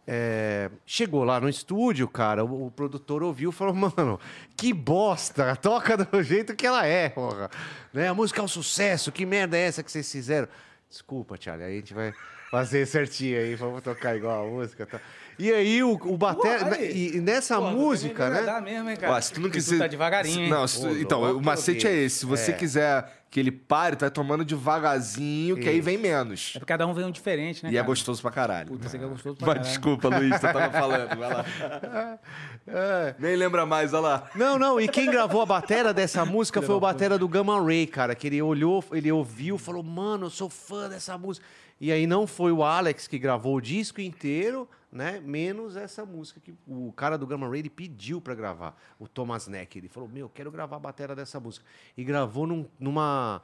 é, 0.07 0.70
chegou 0.86 1.24
lá 1.24 1.39
no 1.39 1.47
estúdio, 1.49 2.07
cara, 2.07 2.43
o, 2.43 2.68
o 2.68 2.72
produtor 2.72 3.24
ouviu 3.24 3.49
e 3.51 3.53
falou, 3.53 3.74
mano, 3.76 4.20
que 4.55 4.74
bosta, 4.74 5.55
toca 5.57 5.95
do 5.97 6.24
jeito 6.24 6.55
que 6.55 6.66
ela 6.66 6.86
é, 6.86 7.09
porra. 7.09 7.49
Né? 7.93 8.07
A 8.07 8.14
música 8.14 8.41
é 8.41 8.43
um 8.43 8.47
sucesso, 8.47 9.11
que 9.11 9.26
merda 9.26 9.57
é 9.57 9.61
essa 9.61 9.84
que 9.84 9.91
vocês 9.91 10.09
fizeram? 10.11 10.47
Desculpa, 10.89 11.38
Charlie, 11.39 11.66
aí 11.68 11.74
a 11.74 11.76
gente 11.78 11.93
vai 11.93 12.14
fazer 12.54 12.86
certinho 12.86 13.39
aí, 13.39 13.56
vamos 13.56 13.82
tocar 13.82 14.16
igual 14.16 14.45
a 14.45 14.47
música. 14.47 14.86
Tá? 14.86 14.99
E 15.39 15.51
aí 15.51 15.82
o, 15.82 15.93
o 15.93 16.16
batera, 16.16 16.66
Pô, 16.68 16.76
aí. 16.76 16.91
e, 17.14 17.18
e 17.18 17.20
nessa 17.20 17.56
Pô, 17.58 17.72
música, 17.72 18.30
né? 18.30 18.62
mesmo, 18.62 18.91
hein, 18.91 18.95
cara? 18.95 19.14
Ó, 19.14 19.20
se 19.22 19.34
tu 19.34 19.41
não 19.41 19.49
quiser. 19.49 19.80
tá 19.80 19.88
devagarinho, 19.88 20.36
se- 20.36 20.41
hein? 20.41 20.49
Não, 20.51 20.68
se 20.68 20.80
tu- 20.80 20.88
Ô, 20.88 20.91
então, 20.91 21.38
o 21.38 21.41
macete 21.41 21.88
é 21.88 21.95
esse. 21.95 22.20
Se 22.20 22.26
você 22.28 22.51
É. 22.51 22.54
quiser 22.54 23.24
que 23.32 23.39
ele 23.39 23.51
pare, 23.51 23.95
tu 23.95 24.01
vai 24.01 24.12
tomando 24.12 24.45
devagarzinho, 24.45 25.58
que 25.58 25.68
aí 25.68 25.82
vem 25.82 25.97
menos. 25.97 26.51
É 26.56 26.60
porque 26.60 26.72
cada 26.72 26.86
um 26.86 26.93
vem 26.93 27.06
um 27.06 27.10
diferente, 27.10 27.64
né, 27.64 27.72
E 27.72 27.74
é 27.74 27.78
cara? 27.80 27.88
gostoso 27.88 28.22
pra 28.22 28.30
caralho. 28.30 28.68
Puta, 28.68 28.88
você 28.88 28.99
que 28.99 29.04
é 29.04 29.08
gostoso 29.08 29.36
pra 29.36 29.47
Mas 29.47 29.56
caralho. 29.56 29.70
desculpa, 29.74 30.08
Luiz, 30.10 30.36
tu 30.36 30.41
tava 30.41 30.70
falando. 30.70 31.18
Vai 31.18 31.34
lá. 31.34 31.45
É. 32.68 33.16
Nem 33.20 33.36
lembra 33.36 33.66
mais, 33.66 33.93
olha 33.93 34.01
lá. 34.01 34.30
Não, 34.36 34.58
não, 34.58 34.80
e 34.80 34.88
quem 34.88 35.10
gravou 35.10 35.41
a 35.41 35.45
batera 35.45 35.93
dessa 35.93 36.24
música 36.24 36.62
foi 36.62 36.74
o 36.76 36.80
batera 36.80 37.18
do 37.18 37.28
Gamma 37.28 37.62
Ray, 37.62 37.86
cara, 37.88 38.16
que 38.16 38.28
ele 38.28 38.41
olhou, 38.41 38.82
ele 38.93 39.12
ouviu, 39.12 39.58
falou, 39.58 39.84
mano, 39.84 40.28
eu 40.28 40.30
sou 40.30 40.49
fã 40.49 40.88
dessa 40.88 41.18
música. 41.18 41.45
E 41.80 41.91
aí 41.91 42.07
não 42.07 42.26
foi 42.28 42.51
o 42.51 42.63
Alex 42.63 43.07
que 43.07 43.19
gravou 43.19 43.55
o 43.57 43.61
disco 43.61 43.99
inteiro, 43.99 44.69
né, 44.91 45.19
menos 45.26 45.76
essa 45.76 46.05
música 46.05 46.39
que 46.39 46.53
o 46.67 46.93
cara 46.93 47.17
do 47.17 47.26
Gamma 47.26 47.49
Ray 47.49 47.59
ele 47.61 47.69
pediu 47.69 48.21
pra 48.21 48.36
gravar, 48.36 48.80
o 48.99 49.07
Thomas 49.07 49.47
Neck, 49.47 49.78
ele 49.78 49.88
falou, 49.89 50.07
meu, 50.07 50.30
quero 50.30 50.51
gravar 50.51 50.76
a 50.76 50.80
batera 50.80 51.15
dessa 51.15 51.39
música. 51.39 51.65
E 51.97 52.03
gravou 52.03 52.45
num- 52.47 52.67
numa... 52.80 53.41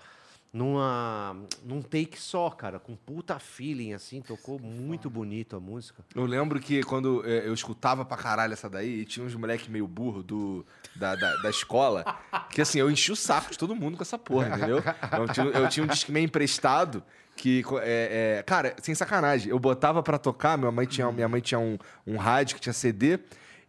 Numa, 0.51 1.35
num 1.63 1.79
take 1.79 2.19
só, 2.19 2.49
cara, 2.49 2.79
com 2.79 2.95
puta 2.95 3.37
feeling, 3.37 3.93
assim, 3.93 4.19
tocou 4.19 4.57
muito 4.59 5.07
bonito 5.07 5.55
a 5.55 5.59
música. 5.59 6.03
Eu 6.15 6.25
lembro 6.25 6.59
que 6.59 6.81
quando 6.81 7.23
é, 7.23 7.47
eu 7.47 7.53
escutava 7.53 8.03
pra 8.03 8.17
caralho 8.17 8.53
essa 8.53 8.67
daí, 8.67 9.01
e 9.01 9.05
tinha 9.05 9.23
uns 9.23 9.35
moleque 9.35 9.69
meio 9.69 9.87
burro 9.87 10.23
do, 10.23 10.65
da, 10.95 11.13
da, 11.15 11.35
da 11.43 11.51
escola, 11.51 12.03
que 12.49 12.63
assim, 12.63 12.79
eu 12.79 12.89
enchi 12.89 13.11
o 13.11 13.15
saco 13.15 13.51
de 13.51 13.59
todo 13.59 13.75
mundo 13.75 13.95
com 13.95 14.01
essa 14.01 14.17
porra, 14.17 14.57
entendeu? 14.57 14.79
Eu 15.19 15.27
tinha, 15.31 15.45
eu 15.45 15.69
tinha 15.69 15.83
um 15.83 15.87
disque 15.87 16.11
meio 16.11 16.25
emprestado, 16.25 17.03
que, 17.39 17.63
é, 17.83 18.37
é, 18.39 18.43
cara, 18.43 18.75
sem 18.81 18.93
sacanagem, 18.93 19.49
eu 19.49 19.57
botava 19.57 20.03
pra 20.03 20.17
tocar, 20.17 20.57
minha 20.57 20.69
mãe 20.71 20.85
tinha, 20.85 21.09
minha 21.09 21.27
mãe 21.29 21.39
tinha 21.39 21.57
um, 21.57 21.77
um 22.05 22.17
rádio 22.17 22.55
que 22.55 22.61
tinha 22.61 22.73
CD, 22.73 23.17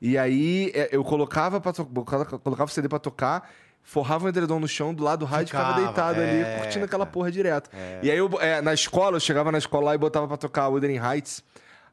e 0.03 0.18
aí 0.18 0.73
é, 0.75 0.89
eu 0.91 1.05
colocava, 1.05 1.61
pra 1.61 1.73
to- 1.73 1.87
colocava 1.87 2.64
o 2.64 2.68
CD 2.75 2.89
pra 2.89 2.99
tocar, 2.99 3.49
forrava 3.81 4.27
o 4.27 4.29
edredom 4.29 4.59
no 4.59 4.66
chão 4.66 4.93
do 4.93 5.05
lado 5.05 5.21
do 5.21 5.25
rádio 5.25 5.47
ficava 5.49 5.68
Ficava, 5.75 5.87
deitado 5.87 6.21
é, 6.21 6.53
ali, 6.55 6.61
curtindo 6.62 6.85
aquela 6.85 7.07
porra 7.07 7.31
direto. 7.31 7.71
E 8.03 8.11
aí, 8.11 8.18
eu, 8.18 8.29
é, 8.41 8.61
na 8.61 8.75
escola, 8.75 9.16
eu 9.16 9.21
chegava 9.21 9.53
na 9.53 9.59
escola 9.59 9.85
lá 9.87 9.95
e 9.95 9.99
botava 9.99 10.27
pra 10.27 10.37
tocar 10.37 10.66
Wuthering 10.68 10.99
Heights. 10.99 11.43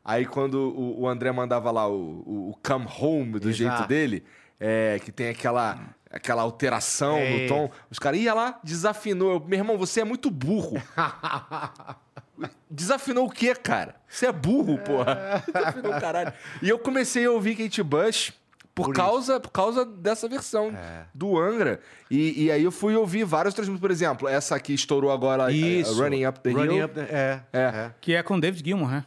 Aí, 0.04 0.26
quando 0.26 0.56
o, 0.56 1.02
o 1.02 1.08
André 1.08 1.32
mandava 1.32 1.70
lá 1.70 1.88
o, 1.88 1.94
o, 2.26 2.50
o 2.52 2.58
Come 2.66 2.88
Home 3.00 3.40
do 3.40 3.50
Exato. 3.50 3.56
jeito 3.78 3.88
dele, 3.88 4.24
é, 4.60 5.00
que 5.04 5.12
tem 5.12 5.30
aquela, 5.30 5.78
aquela 6.18 6.42
alteração 6.42 7.18
É. 7.18 7.44
no 7.44 7.48
tom, 7.48 7.72
os 7.90 7.98
caras 8.00 8.20
iam 8.20 8.36
lá, 8.36 8.60
desafinou. 8.64 9.34
Eu, 9.34 9.40
Meu 9.40 9.58
irmão, 9.60 9.78
você 9.78 10.02
é 10.02 10.04
muito 10.04 10.30
burro. 10.30 10.82
Desafinou 12.70 13.26
o 13.26 13.30
quê, 13.32 13.56
cara? 13.56 13.96
Você 14.08 14.28
é 14.28 14.32
burro, 14.32 14.78
porra. 14.80 15.44
Desafinou 15.52 15.92
o 15.96 16.00
caralho. 16.00 16.34
E 16.62 16.70
eu 16.70 16.78
comecei 16.78 17.26
a 17.26 17.32
ouvir 17.32 17.56
Kate 17.56 17.82
Bush 17.82 18.32
por, 18.76 18.86
Por 18.88 18.94
causa, 18.94 19.40
por 19.40 19.50
causa 19.50 19.84
dessa 19.86 20.28
versão 20.30 20.72
do 21.14 21.38
Angra. 21.40 21.80
E, 22.12 22.44
e 22.46 22.52
aí 22.52 22.64
eu 22.64 22.72
fui 22.72 22.96
ouvir 22.96 23.24
várias 23.24 23.54
outras 23.54 23.68
músicas. 23.68 23.82
Por 23.82 23.92
exemplo, 23.92 24.28
essa 24.28 24.56
aqui 24.56 24.74
estourou 24.74 25.12
agora, 25.12 25.52
eh, 25.52 25.56
Isso. 25.56 26.00
Running 26.00 26.26
Up 26.28 26.40
the 26.42 26.52
Running 26.52 26.76
Hill. 26.76 26.86
Up 26.86 26.94
the- 26.94 27.08
é, 27.10 27.42
É. 27.52 27.60
é. 27.60 27.92
Que 28.00 28.14
é 28.14 28.22
com 28.22 28.40
David 28.40 28.64
Gilmour, 28.64 28.90
né? 28.92 29.06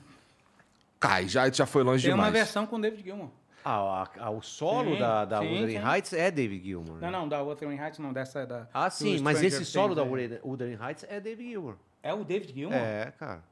Cai, 0.98 1.28
já, 1.28 1.48
já 1.50 1.66
foi 1.66 1.82
longe 1.84 2.02
Tem 2.04 2.12
uma 2.12 2.24
demais. 2.24 2.44
versão 2.44 2.66
com 2.66 2.76
o 2.76 2.80
David 2.80 3.02
Gilmour. 3.04 3.28
Ah, 3.64 4.06
a- 4.18 4.24
a- 4.26 4.30
o 4.30 4.40
solo 4.40 4.92
Sim, 4.92 4.98
da, 4.98 5.24
da 5.24 5.38
sim, 5.40 5.48
Wuthering. 5.61 5.86
Heights 5.86 6.12
é 6.12 6.30
David 6.30 6.64
Gilmour. 6.64 6.96
né? 6.96 7.11
Não, 7.11 7.20
não, 7.20 7.28
da 7.28 7.42
Wuthering 7.42 7.76
Heights 7.78 7.98
não, 7.98 8.12
dessa 8.12 8.46
da... 8.46 8.66
Ah, 8.72 8.88
sim, 8.88 9.20
mas 9.20 9.42
esse 9.42 9.64
solo 9.64 9.94
da 9.94 10.02
é. 10.02 10.40
Wuthering 10.42 10.78
Heights 10.82 11.04
é 11.08 11.20
David 11.20 11.48
Gilmour. 11.50 11.76
É 12.02 12.14
o 12.14 12.24
David 12.24 12.52
Gilmour? 12.54 12.78
É, 12.78 13.12
cara. 13.18 13.42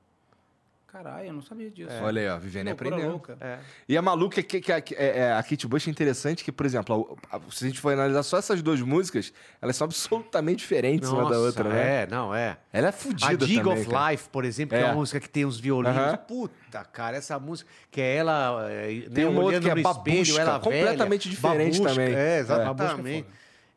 Caralho, 0.91 1.27
eu 1.29 1.33
não 1.35 1.43
sabia 1.43 1.71
disso. 1.71 1.91
Olha 2.03 2.23
aí, 2.23 2.29
ó, 2.31 2.39
Viviane 2.39 2.75
louca. 3.07 3.37
É. 3.43 3.59
E 3.87 3.95
a 3.95 4.01
maluca 4.01 4.41
é 4.41 4.43
que, 4.43 4.59
que, 4.59 4.81
que- 4.81 4.95
é, 4.95 5.19
é, 5.19 5.33
a 5.35 5.43
Kate 5.43 5.67
Bush 5.67 5.87
é 5.87 5.91
interessante 5.91 6.43
que, 6.43 6.51
por 6.51 6.65
exemplo, 6.65 7.19
a- 7.31 7.37
a- 7.37 7.41
se 7.51 7.63
a 7.63 7.69
gente 7.69 7.79
for 7.79 7.93
analisar 7.93 8.23
só 8.23 8.39
essas 8.39 8.63
duas 8.63 8.81
músicas, 8.81 9.31
elas 9.61 9.77
são 9.77 9.85
absolutamente 9.85 10.61
diferentes 10.61 11.07
uma 11.11 11.25
da 11.25 11.29
Nossa, 11.29 11.39
outra, 11.41 11.65
né? 11.69 12.03
É, 12.03 12.07
não, 12.07 12.35
é. 12.35 12.57
Ela 12.73 12.87
é 12.87 12.89
A 12.89 12.93
fodida 12.93 13.37
Dig 13.47 13.59
também, 13.63 13.73
of 13.83 13.91
cara. 13.91 14.11
Life, 14.13 14.29
por 14.31 14.45
exemplo, 14.47 14.79
que 14.79 14.83
é 14.83 14.87
É. 14.87 14.91
uma 14.91 14.95
música 14.95 15.21
que 15.21 15.29
tem 15.29 15.45
os 15.45 15.61
violinos. 15.61 15.95
Aham. 15.99 16.17
Puta, 16.17 16.85
cara, 16.91 17.19
essa 17.19 17.39
música 17.39 17.71
que 17.91 18.01
é 18.01 18.17
ela 18.17 18.67
é, 18.71 18.87
Tem 19.13 19.25
né, 19.25 19.31
uma 19.31 19.43
outra 19.43 19.61
que 19.61 19.69
é 19.71 19.75
Babusca, 19.75 20.11
espelho, 20.23 20.39
ela 20.41 20.59
completamente 20.59 21.29
velha, 21.29 21.37
diferente 21.37 21.79
Babusca, 21.81 22.01
também. 22.01 22.15
É, 22.15 22.37
É. 22.37 22.39
exatamente. 22.39 23.27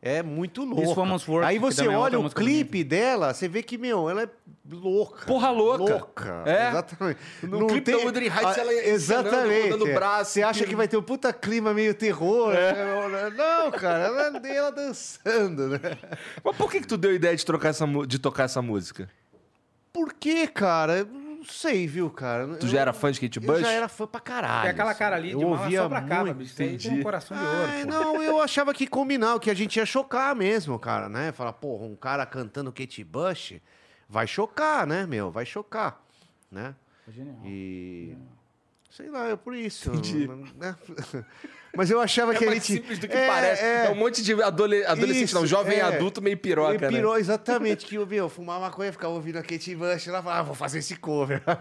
É 0.04 0.24
muito. 0.24 0.64
Woman's 0.64 1.28
Work, 1.28 1.46
Aí 1.48 1.58
que 1.58 1.62
você 1.62 1.86
é 1.86 1.90
olha 1.96 2.20
o 2.20 2.28
clipe 2.28 2.84
dela, 2.84 3.36
você 3.36 3.48
vê 3.48 3.62
que, 3.62 3.78
meu, 3.78 4.10
ela 4.10 4.24
é 4.24 4.30
louca. 4.68 5.28
Porra 5.28 5.52
louca. 5.52 5.84
Louca. 5.94 6.44
É. 6.44 6.70
Exatamente. 6.70 7.20
No 7.44 7.68
clipe 7.68 7.92
da 7.92 7.98
Wuthering 8.00 8.26
Heights, 8.26 8.58
ela 8.58 8.74
encenando, 8.74 8.90
Exatamente. 9.28 9.64
rodando 9.66 9.86
o 9.86 9.88
é. 9.90 9.94
braço, 9.94 10.32
Você 10.32 10.42
acha 10.42 10.64
que- 10.64 10.70
que 10.72 10.76
vai 10.76 10.88
ter 10.88 10.98
um 10.98 11.04
puta 11.04 11.32
clima 11.32 11.72
meio 11.72 11.94
terror. 11.94 12.52
né? 12.52 13.30
Não, 13.38 13.70
cara, 13.70 14.06
ela, 14.06 14.48
ela 14.48 14.72
dançando, 14.72 15.68
né? 15.70 15.80
Mas 16.44 16.58
por 16.58 16.72
que, 16.72 16.82
que 16.82 16.88
tu 16.88 16.98
deu 16.98 17.12
a 17.12 17.14
ideia 17.14 17.36
de, 17.36 17.46
trocar 17.46 17.70
essa, 17.70 17.86
de 18.08 18.18
tocar 18.18 18.46
essa 18.46 18.62
música? 18.62 19.08
Por 19.94 20.14
quê, 20.14 20.48
cara? 20.48 21.08
Eu 21.42 21.46
Não 21.46 21.52
sei, 21.52 21.88
viu, 21.88 22.10
cara? 22.10 22.56
Tu 22.58 22.68
já 22.68 22.82
era 22.82 22.94
fã 22.94 23.12
de 23.12 23.20
Kate 23.20 23.40
Eu 23.40 23.48
Bush? 23.48 23.62
já 23.62 23.72
era 23.72 23.88
fã 23.88 24.06
pra 24.06 24.22
caralho. 24.22 24.62
Tem 24.62 24.70
aquela 24.72 24.92
assim. 24.92 25.00
cara 25.00 25.16
ali 25.16 25.30
de 25.30 25.34
eu 25.34 25.50
mala 25.50 25.62
ouvia 25.64 25.82
só 25.82 25.90
pra 25.90 26.02
cá, 26.04 26.20
muito. 26.22 26.36
bicho. 26.36 26.56
Tem 26.56 26.78
um 27.00 27.02
coração 27.04 27.36
de 27.36 27.44
ouro. 27.44 27.88
Não, 27.88 28.24
eu 28.24 28.40
achava 28.40 28.74
que 28.74 28.86
combinava, 28.86 29.40
que 29.40 29.50
a 29.50 29.54
gente 29.56 29.78
ia 29.78 29.86
chocar 29.86 30.36
mesmo, 30.36 30.78
cara, 30.78 31.10
né? 31.10 31.32
Falar, 31.32 31.54
porra, 31.54 31.86
um 31.86 31.96
cara 31.96 32.26
cantando 32.28 32.72
Kate 32.72 33.04
Bush 33.04 33.56
vai 34.08 34.28
chocar, 34.28 34.86
né, 34.86 35.08
meu? 35.08 35.32
Vai 35.32 35.46
chocar, 35.46 36.00
né? 36.52 36.76
Genial. 37.08 37.36
E. 37.44 38.16
Sei 38.92 39.10
lá, 39.10 39.30
é 39.30 39.36
por 39.38 39.56
isso. 39.56 39.90
Entendi. 39.90 40.28
né? 40.58 40.76
Mas 41.74 41.90
eu 41.90 42.02
achava 42.02 42.36
que 42.36 42.44
É 42.44 42.48
a 42.48 42.50
mais 42.52 42.62
gente. 42.66 42.82
simples 42.82 43.00
do 43.00 43.08
que 43.08 43.16
parece. 43.16 43.64
É. 43.64 43.90
um 43.90 43.96
monte 43.96 44.22
de 44.22 44.34
adole- 44.44 44.84
adolescente, 44.86 45.24
Isso, 45.24 45.36
não, 45.36 45.48
jovem 45.48 45.78
é. 45.78 45.82
adulto 45.82 46.22
meio 46.22 46.38
piroca, 46.38 46.86
Ele 46.88 46.98
pirou 46.98 47.14
né? 47.14 47.20
exatamente, 47.22 47.86
que 47.86 47.96
eu, 47.96 48.06
meu, 48.06 48.28
fumar 48.28 48.60
maconha, 48.60 48.92
ficava 48.92 49.14
ouvindo 49.14 49.38
a 49.38 49.42
Kate 49.42 49.74
Bush, 49.76 50.06
ela 50.10 50.22
falava, 50.22 50.40
ah, 50.40 50.44
vou 50.44 50.54
fazer 50.56 50.80
esse 50.80 50.98
cover. 50.98 51.42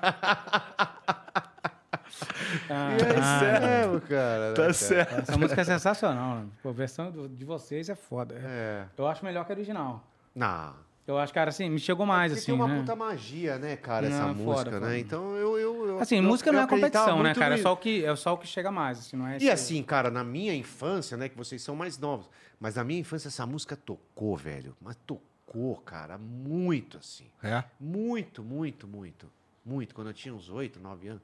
Ah, 2.69 2.97
E 2.99 3.03
é 3.03 3.57
ah, 3.57 3.61
mesmo, 3.87 4.01
cara. 4.03 4.49
né, 4.49 4.55
Tá 4.55 4.63
cara? 4.63 4.73
certo. 4.73 5.21
Essa 5.21 5.37
música 5.39 5.61
é 5.61 5.65
sensacional. 5.65 6.37
né? 6.41 6.47
Pô, 6.63 6.69
a 6.71 6.73
versão 6.73 7.11
de 7.29 7.45
vocês 7.45 7.89
é 7.89 7.95
foda. 7.95 8.35
É. 8.45 8.85
Eu 8.99 9.07
acho 9.07 9.25
melhor 9.25 9.45
que 9.47 9.53
a 9.53 9.55
original. 9.55 10.05
Não. 10.35 10.75
Eu 11.11 11.19
acho, 11.19 11.33
cara, 11.35 11.51
assim, 11.51 11.69
me 11.69 11.79
chegou 11.79 12.07
mais, 12.07 12.31
Porque 12.33 12.39
assim, 12.41 12.47
tem 12.53 12.55
uma 12.55 12.69
né? 12.69 12.79
puta 12.81 12.95
magia, 12.95 13.59
né, 13.59 13.77
cara, 13.77 14.07
essa 14.07 14.27
Não, 14.29 14.35
música, 14.35 14.71
foda, 14.71 14.81
né? 14.81 14.99
Então 14.99 15.37
eu. 15.37 15.59
eu, 15.59 15.99
Assim, 16.01 16.17
eu- 16.17 16.23
música 16.23 16.51
eu 16.51 16.53
não 16.55 16.61
é 16.61 16.67
competição, 16.67 17.23
né, 17.23 17.35
cara? 17.35 17.55
É 17.55 17.59
só, 17.59 17.73
o 17.73 17.77
que, 17.77 18.05
é 18.05 18.17
só 18.17 18.35
o 18.35 18.39
que 18.39 18.47
chega 18.47 18.71
mais, 18.71 18.99
assim, 19.01 19.17
não 19.17 19.27
é 19.27 19.33
E 19.35 19.37
esse- 19.37 19.51
assim, 19.51 19.83
cara, 19.83 20.11
na 20.11 20.23
minha 20.25 20.55
infância, 20.55 21.17
né, 21.17 21.29
que 21.29 21.37
vocês 21.37 21.61
são 21.63 21.75
mais 21.75 21.99
novos, 21.99 22.29
mas 22.61 22.77
na 22.77 22.85
minha 22.85 23.01
infância 23.01 23.29
essa 23.29 23.45
música 23.47 23.77
tocou, 23.77 24.37
velho. 24.37 24.77
Mas 24.81 24.97
tocou, 25.07 25.77
cara, 25.77 26.17
muito 26.17 26.97
assim. 26.99 27.27
É? 27.43 27.65
Muito, 27.79 28.43
muito, 28.45 28.87
muito. 28.87 29.31
Muito. 29.65 29.95
Quando 29.95 30.07
eu 30.09 30.15
tinha 30.15 30.33
uns 30.35 30.49
8, 30.49 30.79
9 30.81 31.09
anos. 31.09 31.23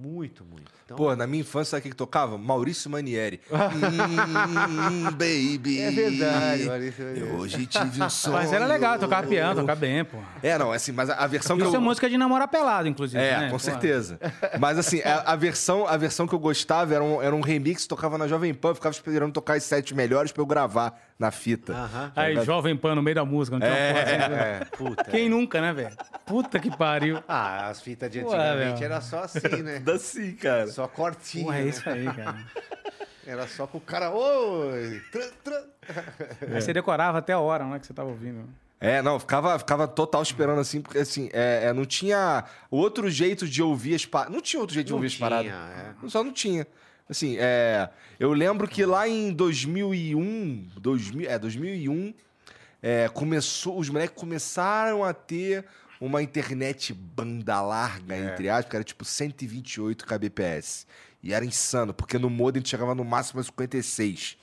Muito, 0.00 0.44
muito. 0.44 0.70
Então, 0.84 0.96
Pô, 0.96 1.14
na 1.16 1.26
minha 1.26 1.40
infância, 1.40 1.72
sabe 1.72 1.80
o 1.80 1.82
que 1.82 1.90
que 1.90 1.96
tocava? 1.96 2.38
Maurício 2.38 2.88
Manieri. 2.88 3.40
hum, 3.50 5.10
baby. 5.10 5.80
É 5.80 5.90
verdade, 5.90 6.64
Maurício 6.66 7.04
Manieri. 7.04 7.28
Eu 7.28 7.34
hoje 7.36 7.66
tive 7.66 8.02
um 8.02 8.08
sonho. 8.08 8.36
Mas 8.38 8.52
era 8.52 8.64
legal, 8.64 8.96
tocar 8.98 9.26
piano, 9.26 9.60
tocar 9.60 9.74
bem, 9.74 10.04
pô. 10.04 10.18
É, 10.40 10.56
não, 10.56 10.70
assim, 10.70 10.92
mas 10.92 11.10
a, 11.10 11.26
versão 11.26 11.56
que 11.56 11.64
Isso 11.64 11.74
eu... 11.74 11.80
é 11.80 11.82
música 11.82 12.08
de 12.08 12.16
namorar 12.16 12.46
pelado, 12.46 12.86
inclusive, 12.86 13.20
É, 13.20 13.38
né? 13.38 13.44
com 13.46 13.52
Pô, 13.52 13.58
certeza. 13.58 14.20
Mas 14.60 14.78
assim, 14.78 15.00
a, 15.02 15.32
a 15.32 15.36
versão, 15.36 15.86
a 15.86 15.96
versão 15.96 16.26
que 16.26 16.34
eu 16.34 16.38
gostava 16.38 16.94
era 16.94 17.02
um, 17.02 17.20
era 17.20 17.34
um 17.34 17.40
remix 17.40 17.82
que 17.82 17.88
tocava 17.88 18.16
na 18.16 18.28
Jovem 18.28 18.54
Pan, 18.54 18.70
eu 18.70 18.74
ficava 18.76 18.94
esperando 18.94 19.32
tocar 19.32 19.54
as 19.54 19.64
sete 19.64 19.94
melhores 19.94 20.30
pra 20.30 20.42
eu 20.42 20.46
gravar 20.46 21.07
na 21.18 21.30
fita. 21.30 21.72
Aham. 21.72 22.12
Aí, 22.14 22.44
Jovem 22.44 22.76
Pan 22.76 22.94
no 22.94 23.02
meio 23.02 23.16
da 23.16 23.24
música, 23.24 23.58
não 23.58 23.66
tinha 23.66 23.72
uma 23.76 23.92
porra 23.92 24.02
assim, 24.02 24.18
né? 24.18 24.58
É, 24.60 24.64
puta. 24.76 25.04
Quem 25.10 25.28
nunca, 25.28 25.60
né, 25.60 25.72
velho? 25.72 25.96
Puta 26.24 26.58
que 26.60 26.74
pariu. 26.76 27.22
Ah, 27.26 27.68
as 27.68 27.80
fitas 27.80 28.10
de 28.10 28.20
Ué, 28.20 28.24
antigamente 28.24 28.80
meu. 28.80 28.84
era 28.84 29.00
só 29.00 29.20
assim, 29.24 29.62
né? 29.62 29.80
Dá 29.84 29.98
sim, 29.98 30.32
cara. 30.36 30.66
Só 30.68 30.86
cortinho. 30.86 31.46
Porra, 31.46 31.58
é 31.58 31.62
né? 31.62 31.68
isso 31.68 31.88
aí, 31.88 32.04
cara. 32.04 32.36
Era 33.26 33.46
só 33.48 33.66
pro 33.66 33.80
cara. 33.80 34.10
Oi! 34.10 35.02
Tran, 35.10 35.28
tran. 35.44 35.62
Aí 36.54 36.62
você 36.62 36.72
decorava 36.72 37.18
até 37.18 37.32
a 37.32 37.38
hora, 37.38 37.64
né, 37.64 37.78
que 37.78 37.86
você 37.86 37.92
tava 37.92 38.08
ouvindo. 38.08 38.48
É, 38.80 39.02
não, 39.02 39.18
ficava, 39.18 39.58
ficava 39.58 39.88
total 39.88 40.22
esperando 40.22 40.60
assim, 40.60 40.80
porque 40.80 40.98
assim, 40.98 41.28
é, 41.32 41.64
é, 41.64 41.72
não 41.72 41.84
tinha 41.84 42.44
outro 42.70 43.10
jeito 43.10 43.48
de 43.48 43.60
ouvir 43.60 43.96
as 43.96 44.06
paradas. 44.06 44.32
Não 44.32 44.40
tinha 44.40 44.60
outro 44.60 44.72
jeito 44.72 44.86
de 44.86 44.92
Não 44.92 44.98
ouvir 44.98 45.08
as 45.08 45.12
tinha, 45.14 45.28
paradas. 45.28 45.52
é. 45.52 46.08
Só 46.08 46.22
não 46.22 46.32
tinha. 46.32 46.64
Assim, 47.08 47.36
é, 47.38 47.88
eu 48.20 48.32
lembro 48.32 48.68
que 48.68 48.84
lá 48.84 49.08
em 49.08 49.32
2001, 49.32 50.68
2000, 50.76 51.30
é, 51.30 51.38
2001, 51.38 52.14
é, 52.82 53.08
começou, 53.08 53.78
os 53.78 53.88
moleques 53.88 54.16
começaram 54.18 55.02
a 55.02 55.12
ter 55.12 55.64
uma 56.00 56.22
internet 56.22 56.92
banda 56.92 57.60
larga, 57.60 58.14
É. 58.14 58.32
entre 58.32 58.48
aspas, 58.48 58.70
que 58.70 58.76
era 58.76 58.84
tipo 58.84 59.04
128 59.04 60.06
kbps. 60.06 60.86
E 61.22 61.32
era 61.32 61.44
insano, 61.44 61.92
porque 61.92 62.18
no 62.18 62.30
modem 62.30 62.62
tu 62.62 62.68
chegava 62.68 62.94
no 62.94 63.04
máximo 63.04 63.40
a 63.40 63.42
56. 63.42 64.36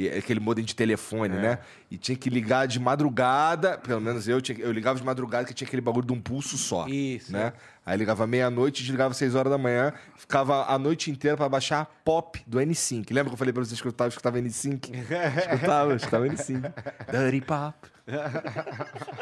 E 0.00 0.06
é 0.08 0.18
aquele 0.18 0.38
modem 0.38 0.64
de 0.64 0.76
telefone, 0.76 1.34
É. 1.36 1.40
né? 1.40 1.58
E 1.90 1.98
tinha 1.98 2.16
que 2.16 2.30
ligar 2.30 2.68
de 2.68 2.78
madrugada, 2.78 3.76
pelo 3.78 4.00
menos 4.00 4.28
eu, 4.28 4.40
tinha, 4.40 4.56
eu 4.60 4.70
ligava 4.70 4.96
de 4.96 5.04
madrugada 5.04 5.44
que 5.44 5.52
tinha 5.52 5.66
aquele 5.66 5.82
bagulho 5.82 6.06
de 6.06 6.12
um 6.12 6.20
pulso 6.20 6.56
só. 6.56 6.86
Isso. 6.86 7.32
Né? 7.32 7.52
Aí 7.84 7.98
ligava 7.98 8.24
meia-noite, 8.24 8.82
desligava 8.82 9.12
seis 9.12 9.34
horas 9.34 9.50
da 9.50 9.58
manhã, 9.58 9.92
ficava 10.16 10.66
a 10.72 10.78
noite 10.78 11.10
inteira 11.10 11.36
pra 11.36 11.48
baixar 11.48 11.84
pop 12.04 12.40
do 12.46 12.58
N5. 12.60 13.06
Lembra 13.10 13.30
que 13.30 13.34
eu 13.34 13.38
falei 13.38 13.52
pra 13.52 13.64
vocês 13.64 13.80
que 13.80 13.86
eu 13.88 13.90
escutava, 13.90 14.08
escutava 14.08 14.38
N5? 14.38 14.88
escutava, 14.94 15.94
escutava 15.96 16.26
N5. 16.28 16.72
Dirty 17.10 17.40
Pop. 17.44 17.74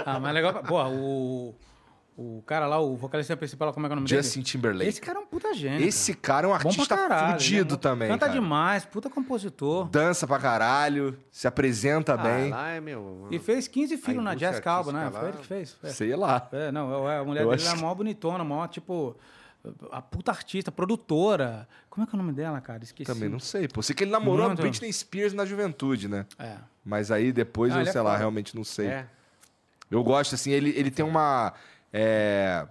Ah, 0.05 0.20
mas 0.20 0.35
legal. 0.35 0.62
Pô, 0.62 0.83
o, 0.89 1.55
o 2.17 2.43
cara 2.47 2.67
lá, 2.67 2.79
o 2.81 2.97
vocalista 2.97 3.37
principal, 3.37 3.73
como 3.75 3.85
é 3.87 3.89
que 3.89 3.93
é 3.93 3.95
o 3.95 3.97
nome 3.97 4.09
Justin 4.09 4.39
dele? 4.41 4.45
Timberlake. 4.51 4.89
Esse 4.89 5.01
cara 5.03 5.19
é 5.19 5.23
um 5.23 5.27
puta 5.27 5.53
gênio. 5.53 5.87
Esse 5.87 6.14
cara 6.14 6.47
é 6.47 6.51
um 6.51 6.55
artista 6.55 6.97
caralho, 6.97 7.33
fudido 7.33 7.75
né? 7.75 7.81
também. 7.81 8.09
Canta 8.09 8.27
cara. 8.27 8.41
demais, 8.41 8.85
puta 8.87 9.11
compositor. 9.11 9.89
Dança 9.91 10.27
pra 10.27 10.39
caralho, 10.39 11.17
se 11.31 11.47
apresenta 11.47 12.14
Ah, 12.14 12.17
bem. 12.17 12.51
lá 12.51 12.69
é 12.71 12.81
meu. 12.81 13.29
E 13.31 13.39
fez 13.39 13.69
15 13.69 13.99
filhos 13.99 14.25
na 14.25 14.35
Jazz 14.35 14.61
Calba, 14.61 14.93
né? 14.93 15.11
Foi 15.11 15.21
lá- 15.23 15.29
ele 15.29 15.37
que 15.39 15.47
fez. 15.47 15.77
É. 15.83 15.89
Sei 15.91 16.17
lá. 16.17 16.49
É, 16.53 16.73
não, 16.73 17.07
a 17.07 17.23
mulher 17.25 17.43
Eu 17.43 17.51
dele 17.51 17.62
acho 17.62 17.69
era 17.69 17.77
mó 17.77 17.95
bonitona, 17.95 18.43
mó, 18.43 18.67
tipo, 18.67 19.14
a 19.93 20.01
puta 20.01 20.31
artista, 20.31 20.73
produtora. 20.73 21.69
Como 21.91 22.05
é 22.05 22.09
que 22.09 22.17
é 22.17 22.19
o 22.19 22.23
nome 22.23 22.33
dela, 22.33 22.61
cara? 22.62 22.83
Esqueci. 22.83 23.12
Também 23.12 23.29
não 23.29 23.39
sei. 23.41 23.69
Pô, 23.69 23.83
sei 23.83 23.95
que 23.95 24.05
ele 24.05 24.11
namorou 24.11 24.47
Muito. 24.47 24.61
a 24.61 24.62
Britney 24.62 24.91
Spears 24.93 25.35
na 25.35 25.45
juventude, 25.45 26.09
né? 26.09 26.25
É. 26.39 26.57
Mas 26.85 27.11
aí 27.11 27.31
depois 27.33 27.75
Ah, 27.75 27.79
eu, 27.79 27.83
é 27.83 27.93
sei 27.93 28.01
lá, 28.01 28.11
foda. 28.11 28.19
realmente 28.21 28.57
não 28.57 28.64
sei. 28.64 28.87
É. 28.87 29.07
Eu 29.91 30.03
gosto, 30.03 30.35
assim, 30.35 30.51
ele, 30.51 30.71
ele 30.71 30.91
tem 30.91 31.05
uma. 31.05 31.53
É... 31.99 32.66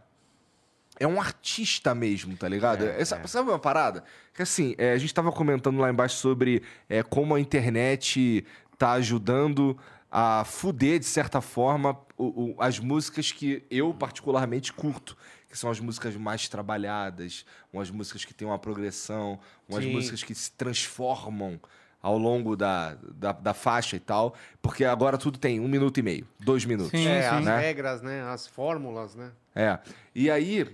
é 0.99 1.07
um 1.07 1.19
artista 1.19 1.95
mesmo, 1.95 2.37
tá 2.37 2.47
ligado? 2.47 2.85
É, 2.85 3.01
Essa- 3.01 3.15
é. 3.17 3.27
Sabe 3.27 3.49
uma 3.49 3.57
parada? 3.59 4.03
Que 4.33 4.43
assim, 4.43 4.75
é, 4.77 4.91
a 4.91 4.97
gente 4.97 5.13
tava 5.13 5.31
comentando 5.31 5.79
lá 5.79 5.89
embaixo 5.89 6.17
sobre 6.17 6.61
é, 6.87 7.01
como 7.01 7.33
a 7.33 7.39
internet 7.39 8.45
tá 8.77 8.91
ajudando 8.91 9.77
a 10.11 10.43
fuder, 10.45 10.99
de 10.99 11.05
certa 11.05 11.41
forma, 11.41 11.97
o- 12.17 12.51
o- 12.51 12.55
as 12.61 12.77
músicas 12.79 13.31
que 13.31 13.63
eu 13.71 13.93
particularmente 13.93 14.71
curto. 14.71 15.17
Que 15.49 15.57
são 15.57 15.71
as 15.71 15.79
músicas 15.79 16.15
mais 16.17 16.49
trabalhadas, 16.49 17.45
umas 17.71 17.89
músicas 17.89 18.25
que 18.25 18.33
têm 18.33 18.45
uma 18.47 18.59
progressão, 18.59 19.39
umas 19.69 19.83
Sim. 19.85 19.91
músicas 19.93 20.21
que 20.21 20.35
se 20.35 20.51
transformam 20.51 21.59
ao 22.05 22.19
longo 22.19 22.55
da, 22.55 22.95
da, 23.15 23.31
da 23.31 23.51
faixa 23.53 23.95
e 23.95 23.99
tal. 23.99 24.35
Porque 24.61 24.85
agora 24.85 25.17
tudo 25.17 25.39
tem 25.39 25.59
um 25.59 25.67
minuto 25.67 25.97
e 25.99 26.03
meio, 26.03 26.27
dois 26.39 26.63
minutos. 26.63 26.91
Sim, 26.91 27.07
É, 27.07 27.23
sim. 27.29 27.35
as 27.37 27.45
Né? 27.45 27.59
regras, 27.59 28.01
né? 28.03 28.21
As 28.29 28.45
fórmulas, 28.45 29.15
né? 29.15 29.31
É. 29.55 29.79
E 30.13 30.29
aí, 30.29 30.67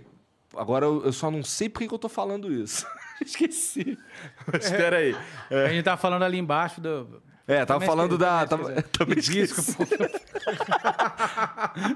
agora 0.58 0.86
eu, 0.86 1.06
eu 1.06 1.14
só 1.14 1.32
não 1.32 1.42
sei 1.42 1.70
por 1.70 1.80
que 1.80 1.94
eu 1.94 1.98
tô 1.98 2.10
falando 2.10 2.52
isso. 2.52 2.86
Esqueci. 3.26 3.98
Mas 4.52 4.66
espera 4.66 4.98
aí. 4.98 5.16
A 5.50 5.70
gente 5.70 5.84
tava 5.86 5.96
falando 6.02 6.24
ali 6.24 6.38
embaixo 6.38 6.82
do. 6.82 7.22
É, 7.52 7.66
tava 7.66 7.80
Também 7.82 7.88
falando 7.88 8.18
da. 8.18 8.48
também 8.48 8.68
Tava, 8.68 8.82
também 8.84 9.16
Disco, 9.18 9.60
esqueci. 9.60 9.78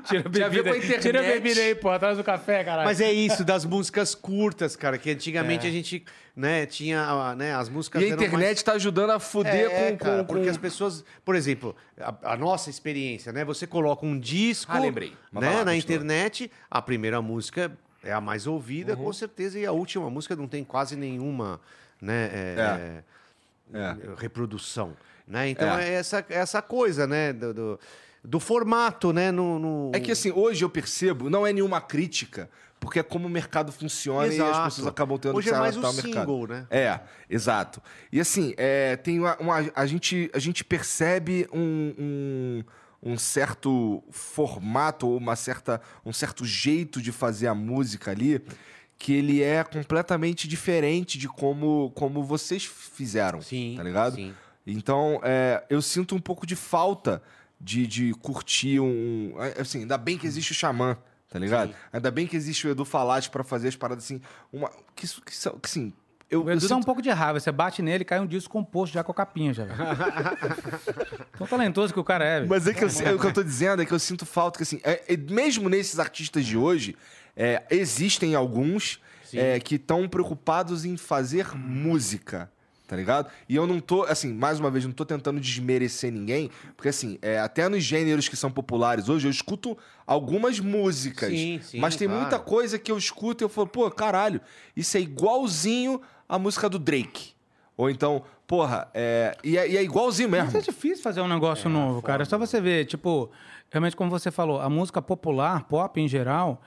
Tira 0.06 0.24
a 0.26 0.30
bebida, 0.49 0.64
com 0.64 0.70
a 0.70 0.74
aí. 0.74 0.78
internet. 0.80 1.01
tira 1.01 1.20
a 1.20 1.24
bebida 1.24 1.62
aí, 1.62 1.76
pô, 1.76 1.89
atrás 1.89 2.18
do 2.18 2.24
café, 2.24 2.64
caralho. 2.64 2.86
Mas 2.86 3.01
é 3.01 3.12
isso, 3.12 3.43
das 3.43 3.66
músicas 3.66 4.14
curtas, 4.14 4.76
cara, 4.76 4.97
que 4.97 5.10
antigamente 5.12 5.66
É. 5.66 5.70
a 5.70 5.72
gente, 5.72 6.03
né, 6.36 6.66
tinha, 6.66 7.36
né, 7.36 7.56
as 7.56 7.70
músicas 7.70 8.01
E 8.01 8.06
a 8.06 8.10
internet 8.10 8.43
mais... 8.47 8.64
tá 8.64 8.74
ajudando 8.74 9.12
a 9.12 9.20
fuder 9.20 9.70
É, 9.72 9.91
com, 9.91 9.97
cara, 9.97 10.18
com, 10.20 10.26
porque 10.26 10.49
as 10.49 10.58
pessoas, 10.58 11.03
por 11.24 11.36
exemplo, 11.36 11.76
a, 11.99 12.34
a 12.34 12.38
nossa 12.38 12.70
experiência, 12.70 13.32
né? 13.32 13.43
Você 13.45 13.66
coloca 13.66 14.06
um 14.06 14.20
disco, 14.20 14.72
Ah, 14.74 14.80
lembrei. 14.80 15.14
Mas 15.32 15.43
né, 15.43 15.49
lá, 15.49 15.56
na 15.66 15.72
continua. 15.74 15.78
internet, 15.78 16.51
a 16.70 16.82
primeira 16.82 17.22
música 17.22 17.72
É 18.03 18.14
a 18.14 18.22
mais 18.22 18.45
ouvida, 18.45 18.93
Uhum. 18.95 19.06
com 19.06 19.14
certeza, 19.14 19.58
e 19.58 19.66
a 19.66 19.72
última 19.72 20.08
música 20.12 20.36
não 20.36 20.47
tem 20.47 20.64
quase 20.64 20.95
nenhuma 20.95 21.60
né, 21.99 22.30
é, 22.34 23.03
É. 23.74 23.80
é, 23.80 23.95
reprodução. 24.18 24.93
Né? 25.28 25.50
Então 25.50 25.68
É. 25.78 25.90
é, 25.90 25.94
essa, 25.94 26.26
essa 26.30 26.62
coisa, 26.62 27.08
né? 27.08 27.34
Do, 27.34 27.54
do, 27.54 27.80
do 28.24 28.40
formato, 28.40 29.12
né? 29.14 29.32
No, 29.32 29.58
no- 29.60 29.92
É 29.94 30.00
que 30.00 30.12
assim, 30.12 30.32
hoje 30.32 30.64
eu 30.64 30.70
percebo, 30.70 31.30
não 31.30 31.46
é 31.48 31.52
nenhuma 31.54 31.82
crítica, 31.82 32.50
porque 32.80 33.00
é 33.00 33.04
como 33.04 33.26
o 33.28 33.30
mercado 33.30 33.72
funciona 33.72 34.28
e 34.28 34.30
as 34.30 34.36
Exato. 34.36 34.64
pessoas 34.70 34.88
acabam 34.88 35.18
tendo 35.18 35.36
Hoje 35.36 35.48
que 35.48 35.54
é 35.54 35.56
se 35.56 35.60
mais 35.60 35.78
adaptar 35.78 35.88
o 35.88 35.90
ao 35.90 36.04
mercado. 36.04 36.26
single, 36.32 36.48
né? 36.48 36.68
É, 36.70 37.00
exato. 37.30 37.82
E 38.12 38.20
assim, 38.20 38.54
é, 38.58 38.96
tem 38.98 39.20
uma, 39.20 39.36
uma- 39.38 39.72
a, 39.76 39.86
gente, 39.88 40.30
a 40.34 40.40
gente 40.40 40.64
percebe 40.64 41.48
um, 41.52 41.94
um, 41.98 42.64
um 43.14 43.18
certo 43.18 44.04
formato, 44.12 45.08
ou 45.08 45.18
uma 45.18 45.36
certa, 45.36 45.82
um 46.06 46.14
certo 46.14 46.46
jeito 46.46 47.02
de 47.02 47.12
fazer 47.12 47.48
a 47.48 47.56
música 47.56 48.12
ali, 48.12 48.42
que 48.98 49.14
ele 49.14 49.42
é 49.44 49.64
completamente 49.64 50.48
diferente 50.48 51.18
de 51.18 51.28
como, 51.28 51.92
como 51.96 52.24
vocês 52.24 52.64
fizeram, 52.66 53.42
Sim, 53.42 53.74
tá 53.78 53.84
ligado? 53.84 54.16
sim. 54.16 54.34
Então, 54.66 55.20
é, 55.24 55.63
eu 55.70 55.82
sinto 55.82 56.16
um 56.16 56.20
pouco 56.20 56.45
de 56.47 56.55
falta 56.55 57.22
de, 57.61 57.86
de 57.88 58.13
curtir 58.16 58.80
um. 58.80 59.36
é, 59.39 59.61
Assim, 59.61 59.82
ainda 59.82 59.97
bem 59.97 60.18
que 60.18 60.26
existe 60.28 60.51
o 60.51 60.55
Xamã, 60.55 60.97
tá 61.30 61.38
ligado? 61.39 61.70
Sim. 61.70 61.76
Ainda 61.93 62.09
bem 62.11 62.26
que 62.28 62.36
existe 62.36 62.68
o 62.68 62.72
Edu 62.72 62.84
Falati 62.86 63.30
pra 63.30 63.43
fazer 63.43 63.68
as 63.68 63.76
paradas 63.76 64.03
assim. 64.05 64.20
Uma, 64.51 64.72
que, 64.95 65.05
isso- 65.05 65.22
que, 65.22 65.32
que 65.32 65.49
assim. 65.66 65.93
Eu, 66.28 66.43
O 66.43 66.49
eu 66.49 66.53
Edu 66.57 66.68
dá 66.68 66.74
um 66.76 66.80
sinto- 66.80 66.86
pouco 66.86 67.01
de 67.03 67.09
raiva. 67.11 67.39
Você 67.39 67.51
bate 67.51 67.84
nele 67.84 68.03
cai 68.03 68.20
um 68.20 68.26
disco 68.26 68.51
composto 68.51 68.91
já 68.95 69.03
com 69.03 69.11
a 69.11 69.16
capinha, 69.16 69.53
já. 69.53 69.66
Tão 71.38 71.45
talentoso 71.47 71.93
que 71.93 71.99
o 71.99 72.03
cara 72.03 72.26
é, 72.26 72.38
velho. 72.39 72.49
Mas 72.49 72.68
é 72.68 72.74
que 72.74 72.84
eu, 72.84 72.88
é 73.03 73.13
o 73.13 73.20
que 73.20 73.28
eu 73.28 73.34
tô 73.34 73.43
dizendo 73.43 73.82
é 73.82 73.86
que 73.86 73.91
eu 73.93 73.99
sinto 73.99 74.26
falta 74.26 74.57
que, 74.57 74.63
assim, 74.63 74.80
é- 74.84 75.03
é- 75.13 75.18
mesmo 75.18 75.70
nesses 75.70 75.99
artistas 75.99 76.45
de 76.45 76.57
hoje, 76.57 76.95
é, 77.36 77.63
existem 77.70 78.34
alguns 78.36 78.99
é, 79.34 79.59
que 79.59 79.76
estão 79.76 80.07
preocupados 80.07 80.86
em 80.86 80.95
fazer 80.97 81.55
música. 81.55 82.49
Tá 82.88 82.96
ligado? 82.96 83.32
E 83.50 83.56
eu 83.56 83.66
não 83.66 83.80
tô, 83.80 84.04
assim, 84.04 84.32
mais 84.32 84.60
uma 84.60 84.70
vez, 84.70 84.86
não 84.86 84.92
tô 84.92 85.04
tentando 85.04 85.40
desmerecer 85.40 86.12
ninguém, 86.12 86.52
porque, 86.76 86.90
assim, 86.90 87.18
é, 87.20 87.40
até 87.40 87.68
nos 87.68 87.84
gêneros 87.84 88.28
que 88.28 88.36
são 88.36 88.52
populares 88.52 89.10
hoje, 89.10 89.28
eu 89.28 89.32
escuto 89.32 89.76
algumas 90.06 90.60
músicas. 90.60 91.30
Sim, 91.30 91.60
sim, 91.64 91.80
mas 91.80 91.96
tem 91.96 92.08
claro. 92.08 92.22
muita 92.22 92.38
coisa 92.38 92.78
que 92.78 92.92
eu 92.92 92.98
escuto 92.98 93.44
e 93.44 93.46
eu 93.46 93.50
falo, 93.50 93.68
pô, 93.68 93.90
caralho, 93.90 94.40
isso 94.76 94.96
é 94.98 95.00
igualzinho 95.00 96.00
a 96.30 96.38
música 96.38 96.70
do 96.70 96.78
Drake. 96.78 97.34
Ou 97.76 97.90
então, 97.90 98.24
porra, 98.46 98.88
é, 98.94 99.36
e, 99.44 99.58
é, 99.58 99.68
e 99.68 99.78
é 99.78 99.84
igualzinho 99.84 100.30
mesmo. 100.30 100.46
Mas 100.46 100.56
é 100.56 100.62
difícil 100.62 101.04
fazer 101.04 101.22
um 101.22 101.28
negócio 101.28 101.70
novo, 101.70 102.02
cara. 102.02 102.22
É 102.22 102.26
só 102.26 102.38
você 102.38 102.62
ver, 102.62 102.86
tipo, 102.86 103.32
realmente 103.70 103.96
como 103.96 104.10
você 104.10 104.30
falou, 104.30 104.62
a 104.62 104.70
música 104.70 105.02
popular, 105.02 105.64
pop 105.64 106.00
em 106.00 106.08
geral. 106.08 106.62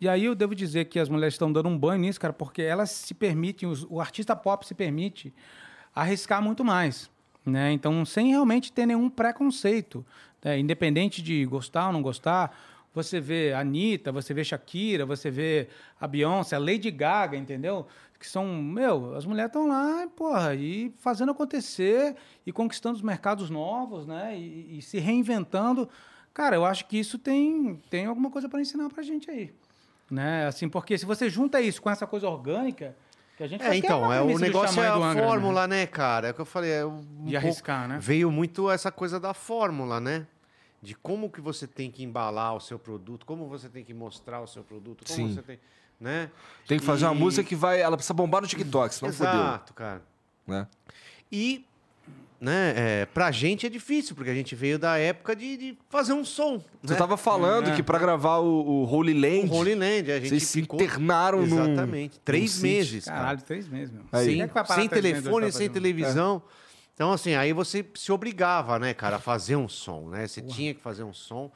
E 0.00 0.08
aí 0.08 0.24
eu 0.24 0.34
devo 0.34 0.54
dizer 0.54 0.84
que 0.86 0.98
as 0.98 1.08
mulheres 1.08 1.34
estão 1.34 1.52
dando 1.52 1.68
um 1.68 1.76
banho 1.78 2.00
nisso, 2.00 2.20
cara, 2.20 2.32
porque 2.32 2.62
elas 2.62 2.90
se 2.90 3.14
permitem, 3.14 3.68
os- 3.68 3.84
o 3.90 4.00
artista 4.00 4.36
pop 4.36 4.64
se 4.66 4.74
permite 4.74 5.32
arriscar 5.94 6.40
muito 6.42 6.64
mais, 6.64 7.10
né? 7.44 7.72
Então, 7.72 8.04
sem 8.04 8.28
realmente 8.28 8.72
ter 8.72 8.86
nenhum 8.86 9.10
preconceito, 9.10 10.04
né? 10.44 10.58
independente 10.58 11.20
de 11.20 11.44
gostar 11.46 11.88
ou 11.88 11.92
não 11.92 12.02
gostar. 12.02 12.56
Você 12.94 13.20
vê 13.20 13.52
a 13.52 13.60
Anitta, 13.60 14.10
você 14.12 14.32
vê 14.32 14.42
Shakira, 14.44 15.04
você 15.04 15.30
vê 15.30 15.68
a 16.00 16.06
Beyoncé, 16.06 16.56
a 16.56 16.58
Lady 16.58 16.90
Gaga, 16.90 17.36
entendeu? 17.36 17.86
Que 18.18 18.26
são, 18.28 18.46
meu, 18.62 19.14
as 19.14 19.24
mulheres 19.26 19.50
estão 19.50 19.68
lá, 19.68 20.06
porra, 20.16 20.54
e 20.54 20.92
fazendo 20.98 21.30
acontecer 21.32 22.16
e 22.46 22.50
conquistando 22.52 22.96
os 22.96 23.02
mercados 23.02 23.50
novos, 23.50 24.06
né? 24.06 24.36
E, 24.38 24.78
e 24.78 24.82
se 24.82 24.98
reinventando. 24.98 25.88
Cara, 26.32 26.56
eu 26.56 26.64
acho 26.64 26.86
que 26.86 26.98
isso 26.98 27.18
tem, 27.18 27.80
tem 27.90 28.06
alguma 28.06 28.30
coisa 28.30 28.48
para 28.48 28.60
ensinar 28.60 28.88
pra 28.88 29.02
gente 29.02 29.30
aí. 29.30 29.52
Né? 30.10 30.46
Assim, 30.46 30.68
porque 30.68 30.96
se 30.96 31.04
você 31.04 31.28
junta 31.28 31.60
isso 31.60 31.82
com 31.82 31.90
essa 31.90 32.06
coisa 32.06 32.28
orgânica, 32.28 32.96
que 33.36 33.42
a 33.42 33.46
gente 33.46 33.62
É, 33.62 33.70
que 33.70 33.76
então, 33.76 34.02
uma 34.02 34.16
é, 34.16 34.20
o 34.20 34.38
negócio 34.38 34.82
é 34.82 34.88
a 34.88 34.94
Angra, 34.94 35.14
né? 35.14 35.22
fórmula, 35.22 35.66
né, 35.68 35.86
cara? 35.86 36.28
É 36.28 36.30
o 36.30 36.34
que 36.34 36.40
eu 36.40 36.46
falei. 36.46 36.70
É 36.72 36.84
um 36.86 37.04
De 37.24 37.36
arriscar, 37.36 37.86
né? 37.86 37.98
Veio 38.00 38.30
muito 38.30 38.70
essa 38.70 38.90
coisa 38.90 39.20
da 39.20 39.34
fórmula, 39.34 40.00
né? 40.00 40.26
De 40.82 40.94
como 40.94 41.28
que 41.30 41.40
você 41.40 41.66
tem 41.66 41.90
que 41.90 42.02
embalar 42.04 42.54
o 42.54 42.60
seu 42.60 42.78
produto, 42.78 43.26
como 43.26 43.46
você 43.48 43.68
tem 43.68 43.84
que 43.84 43.92
mostrar 43.92 44.40
o 44.40 44.46
seu 44.46 44.62
produto, 44.62 45.04
como 45.06 45.28
Sim. 45.28 45.34
você 45.34 45.42
tem. 45.42 45.58
Né? 46.00 46.30
Tem 46.66 46.78
que 46.78 46.84
fazer 46.84 47.04
uma 47.06 47.14
E- 47.14 47.18
música 47.18 47.42
que 47.46 47.56
vai. 47.56 47.80
Ela 47.80 47.96
precisa 47.96 48.14
bombar 48.14 48.40
no 48.40 48.46
TikTok, 48.46 48.94
senão 48.94 49.12
fodeu. 49.12 49.32
Exato, 49.32 49.74
cara. 49.74 50.00
Né? 50.46 50.66
E, 51.30 51.66
né, 52.40 52.74
é, 52.76 53.06
pra 53.06 53.32
gente 53.32 53.66
é 53.66 53.68
difícil, 53.68 54.14
porque 54.14 54.30
a 54.30 54.34
gente 54.34 54.54
veio 54.54 54.78
da 54.78 54.96
época 54.96 55.34
de, 55.34 55.56
de 55.56 55.78
fazer 55.88 56.12
um 56.12 56.24
som. 56.24 56.62
Você 56.82 56.92
né? 56.92 56.98
tava 56.98 57.16
falando 57.16 57.70
É. 57.70 57.74
que 57.74 57.82
pra 57.82 57.98
gravar 57.98 58.38
o, 58.38 58.46
o 58.46 58.84
Holy 58.84 59.12
O 59.12 59.20
Land, 59.20 59.52
Holy 59.52 59.74
Land, 59.74 60.12
a 60.12 60.20
gente 60.20 60.28
vocês 60.28 60.44
se 60.44 60.60
ficou... 60.62 60.80
internaram 60.80 61.44
num. 61.44 61.64
Exatamente. 61.64 62.20
Três 62.20 62.52
sítio. 62.52 62.68
meses, 62.68 63.04
cara. 63.06 63.18
Caralho, 63.18 63.42
três 63.42 63.68
meses, 63.68 63.92
meu. 63.92 64.04
Aí. 64.12 64.40
É 64.40 64.64
sem 64.74 64.88
telefone, 64.88 65.52
sem 65.52 65.68
televisão. 65.68 66.42
Então, 66.94 67.12
assim, 67.12 67.34
aí 67.34 67.52
você 67.52 67.84
se 67.94 68.10
obrigava, 68.10 68.78
né, 68.78 68.92
cara, 68.92 69.16
a 69.16 69.20
fazer 69.20 69.54
um 69.56 69.68
som, 69.68 70.08
né? 70.08 70.26
Você 70.26 70.40
tinha 70.40 70.74
que 70.74 70.80
fazer 70.80 71.04
um 71.04 71.12
som 71.12 71.50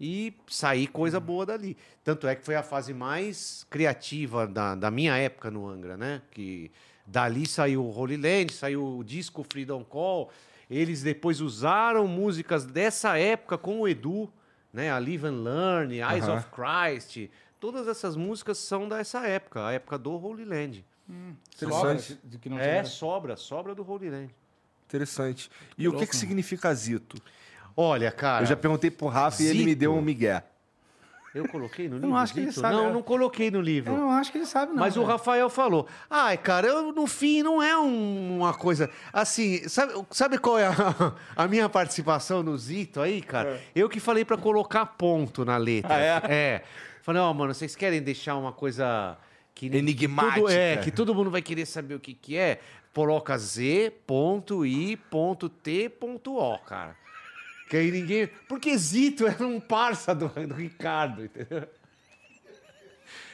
e 0.00 0.34
sair 0.48 0.88
coisa 0.88 1.20
boa 1.20 1.46
dali. 1.46 1.76
Tanto 2.02 2.26
é 2.26 2.34
que 2.34 2.44
foi 2.44 2.56
a 2.56 2.62
fase 2.64 2.92
mais 2.92 3.64
criativa 3.70 4.46
da, 4.46 4.74
da 4.74 4.90
minha 4.90 5.16
época 5.16 5.50
no 5.52 5.68
Angra, 5.68 5.96
né? 5.96 6.20
Que 6.32 6.68
dali 7.06 7.46
saiu 7.46 7.84
o 7.84 7.90
Holy 7.96 8.16
Land, 8.16 8.52
saiu 8.52 8.98
o 8.98 9.04
disco 9.04 9.44
Freedom 9.48 9.84
Call. 9.84 10.30
Eles 10.70 11.02
depois 11.02 11.40
usaram 11.40 12.06
músicas 12.06 12.64
dessa 12.64 13.18
época 13.18 13.58
com 13.58 13.80
o 13.80 13.88
Edu, 13.88 14.32
né? 14.72 14.90
A 14.90 14.98
Live 14.98 15.26
and 15.26 15.42
Learn, 15.42 15.94
Eyes 16.00 16.26
of 16.28 16.46
Christ. 16.50 17.28
Todas 17.60 17.86
essas 17.86 18.16
músicas 18.16 18.58
são 18.58 18.88
dessa 18.88 19.26
época, 19.26 19.66
a 19.66 19.72
época 19.72 19.98
do 19.98 20.12
Holy 20.12 20.44
Land. 20.44 20.84
Sobra 21.56 21.76
Interessante. 21.92 22.18
de 22.24 22.38
que 22.38 22.48
não 22.48 22.58
É, 22.58 22.82
sobra, 22.84 23.36
sobra 23.36 23.74
do 23.74 23.88
Holy 23.88 24.08
Land. 24.08 24.34
Interessante. 24.88 25.50
E 25.76 25.86
o 25.88 25.96
que, 25.96 26.06
que 26.06 26.16
significa 26.16 26.72
Zito? 26.74 27.20
Olha, 27.76 28.10
cara. 28.10 28.44
eu 28.44 28.48
já 28.48 28.56
perguntei 28.56 28.90
pro 28.90 29.06
Rafa 29.08 29.42
e 29.42 29.46
ele 29.46 29.60
me 29.60 29.70
Zito. 29.70 29.80
deu 29.80 29.94
um 29.94 30.02
migué. 30.02 30.42
Eu 31.34 31.48
coloquei 31.48 31.88
no 31.88 31.96
não 31.98 32.02
livro? 32.08 32.16
acho 32.16 32.34
que 32.34 32.40
ele 32.40 32.52
sabe, 32.52 32.74
Não, 32.76 32.88
é. 32.88 32.92
não 32.92 33.02
coloquei 33.02 33.50
no 33.50 33.58
Eu 33.58 33.62
livro. 33.62 33.96
não 33.96 34.10
acho 34.10 34.30
que 34.30 34.38
ele 34.38 34.46
sabe, 34.46 34.72
não. 34.72 34.80
Mas 34.80 34.96
o 34.96 35.00
velho. 35.00 35.12
Rafael 35.12 35.48
falou. 35.48 35.86
Ai, 36.10 36.36
cara, 36.36 36.66
eu, 36.66 36.92
no 36.92 37.06
fim 37.06 37.42
não 37.42 37.62
é 37.62 37.78
um- 37.78 38.38
uma 38.40 38.52
coisa. 38.52 38.90
Assim, 39.12 39.66
sabe, 39.68 39.94
sabe 40.10 40.36
qual 40.38 40.58
é 40.58 40.66
a, 40.66 40.72
a 41.36 41.48
minha 41.48 41.68
participação 41.68 42.42
no 42.42 42.56
Zito 42.58 43.00
aí, 43.00 43.22
cara? 43.22 43.60
Eu 43.74 43.88
que 43.88 43.98
falei 43.98 44.24
pra 44.24 44.36
colocar 44.36 44.84
ponto 44.84 45.44
na 45.44 45.56
letra. 45.56 45.94
É. 45.94 46.10
Ah, 46.10 46.22
é? 46.28 46.34
É. 46.34 46.62
Falei, 47.02 47.20
ó, 47.22 47.32
mano, 47.32 47.54
vocês 47.54 47.74
querem 47.74 48.02
deixar 48.02 48.36
uma 48.36 48.52
coisa 48.52 49.16
que. 49.54 49.66
Enigmática. 49.66 50.34
Tudo, 50.40 50.50
é, 50.52 50.76
que 50.76 50.90
todo 50.90 51.14
mundo 51.14 51.30
vai 51.30 51.40
querer 51.42 51.64
saber 51.66 51.94
o 51.94 52.00
que, 52.00 52.12
que 52.14 52.36
é. 52.36 52.60
Coloca 52.94 53.38
Z, 53.38 53.90
ponto, 54.06 54.66
I, 54.66 54.96
ponto, 54.96 55.48
T, 55.48 55.88
ponto, 55.88 56.36
O, 56.36 56.58
cara. 56.58 56.94
Que 57.72 57.78
aí 57.78 57.90
ninguém. 57.90 58.28
Porque 58.46 58.76
Zito 58.76 59.26
era 59.26 59.46
um 59.46 59.58
parça 59.58 60.14
do, 60.14 60.28
do 60.28 60.52
Ricardo, 60.54 61.24
entendeu? 61.24 61.66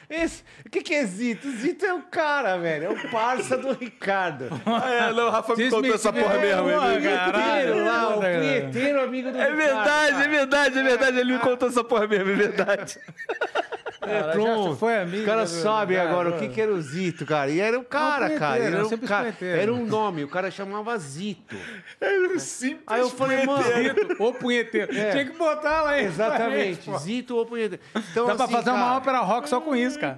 Esse, 0.09 0.45
o 0.65 0.69
que, 0.69 0.81
que 0.81 0.95
é 0.95 1.03
Zito? 1.05 1.51
Zito 1.51 1.85
é 1.85 1.93
o 1.93 2.03
cara, 2.03 2.57
velho. 2.57 2.85
É 2.85 2.89
o 2.89 3.11
parça 3.11 3.57
do 3.57 3.73
Ricardo. 3.73 4.47
Ah, 4.65 4.89
é, 4.89 5.11
não, 5.13 5.27
o 5.27 5.29
Rafa 5.29 5.57
me 5.57 5.69
contou 5.69 5.93
essa 5.93 6.13
porra 6.13 6.35
tiveram 6.35 6.65
mesmo. 6.65 7.03
cara. 7.03 7.33
Punheteiro 7.33 7.83
lá, 7.85 8.15
o 8.15 8.21
punheteiro 8.21 9.03
amigo 9.03 9.29
do 9.29 9.37
É 9.37 9.41
Ricardo. 9.41 9.57
verdade, 9.57 10.11
cara. 10.13 10.23
é 10.23 10.27
verdade, 10.29 10.79
é 10.79 10.83
verdade. 10.83 11.19
Ele 11.19 11.33
me 11.33 11.39
contou 11.39 11.67
essa 11.67 11.83
porra 11.83 12.07
mesmo, 12.07 12.31
é 12.31 12.35
verdade. 12.35 12.97
É, 14.01 14.19
Cara, 14.21 14.31
pronto. 14.31 14.69
já 14.71 14.75
foi 14.77 14.97
amigo, 14.97 15.17
Os 15.19 15.25
caras 15.25 15.53
né, 15.53 15.61
sabem 15.61 15.97
cara? 15.97 16.09
agora 16.09 16.29
o 16.29 16.37
que, 16.39 16.47
que 16.47 16.61
era 16.61 16.71
o 16.71 16.81
Zito, 16.81 17.25
cara. 17.25 17.51
E 17.51 17.59
era 17.59 17.77
o 17.77 17.83
cara, 17.83 18.27
punheteiro, 18.27 18.39
cara. 18.39 18.63
Era 18.63 18.85
um 18.85 18.97
cara 18.99 19.35
era 19.41 19.73
um 19.73 19.85
nome, 19.85 20.23
o 20.23 20.27
cara 20.29 20.49
chamava 20.49 20.97
Zito. 20.97 21.55
Era 21.99 22.33
um 22.33 22.39
simples 22.39 22.83
Aí 22.87 23.01
eu 23.01 23.09
falei, 23.09 23.45
mano, 23.45 23.63
Zito, 23.63 24.23
Ô 24.23 24.31
punheteiro. 24.33 24.97
É. 24.97 25.11
Tinha 25.11 25.25
que 25.25 25.37
botar 25.37 25.81
lá, 25.81 25.99
hein? 25.99 26.05
Exatamente, 26.05 26.97
Zito 26.99 27.35
ou 27.35 27.45
punheteiro. 27.45 27.83
Então, 28.11 28.27
Dá 28.27 28.35
pra 28.35 28.45
assim, 28.45 28.53
fazer 28.53 28.69
uma 28.69 28.79
cara, 28.79 28.95
ópera 28.97 29.19
rock 29.19 29.49
só 29.49 29.59
com 29.59 29.75
isso, 29.75 29.99
cara. 29.99 30.17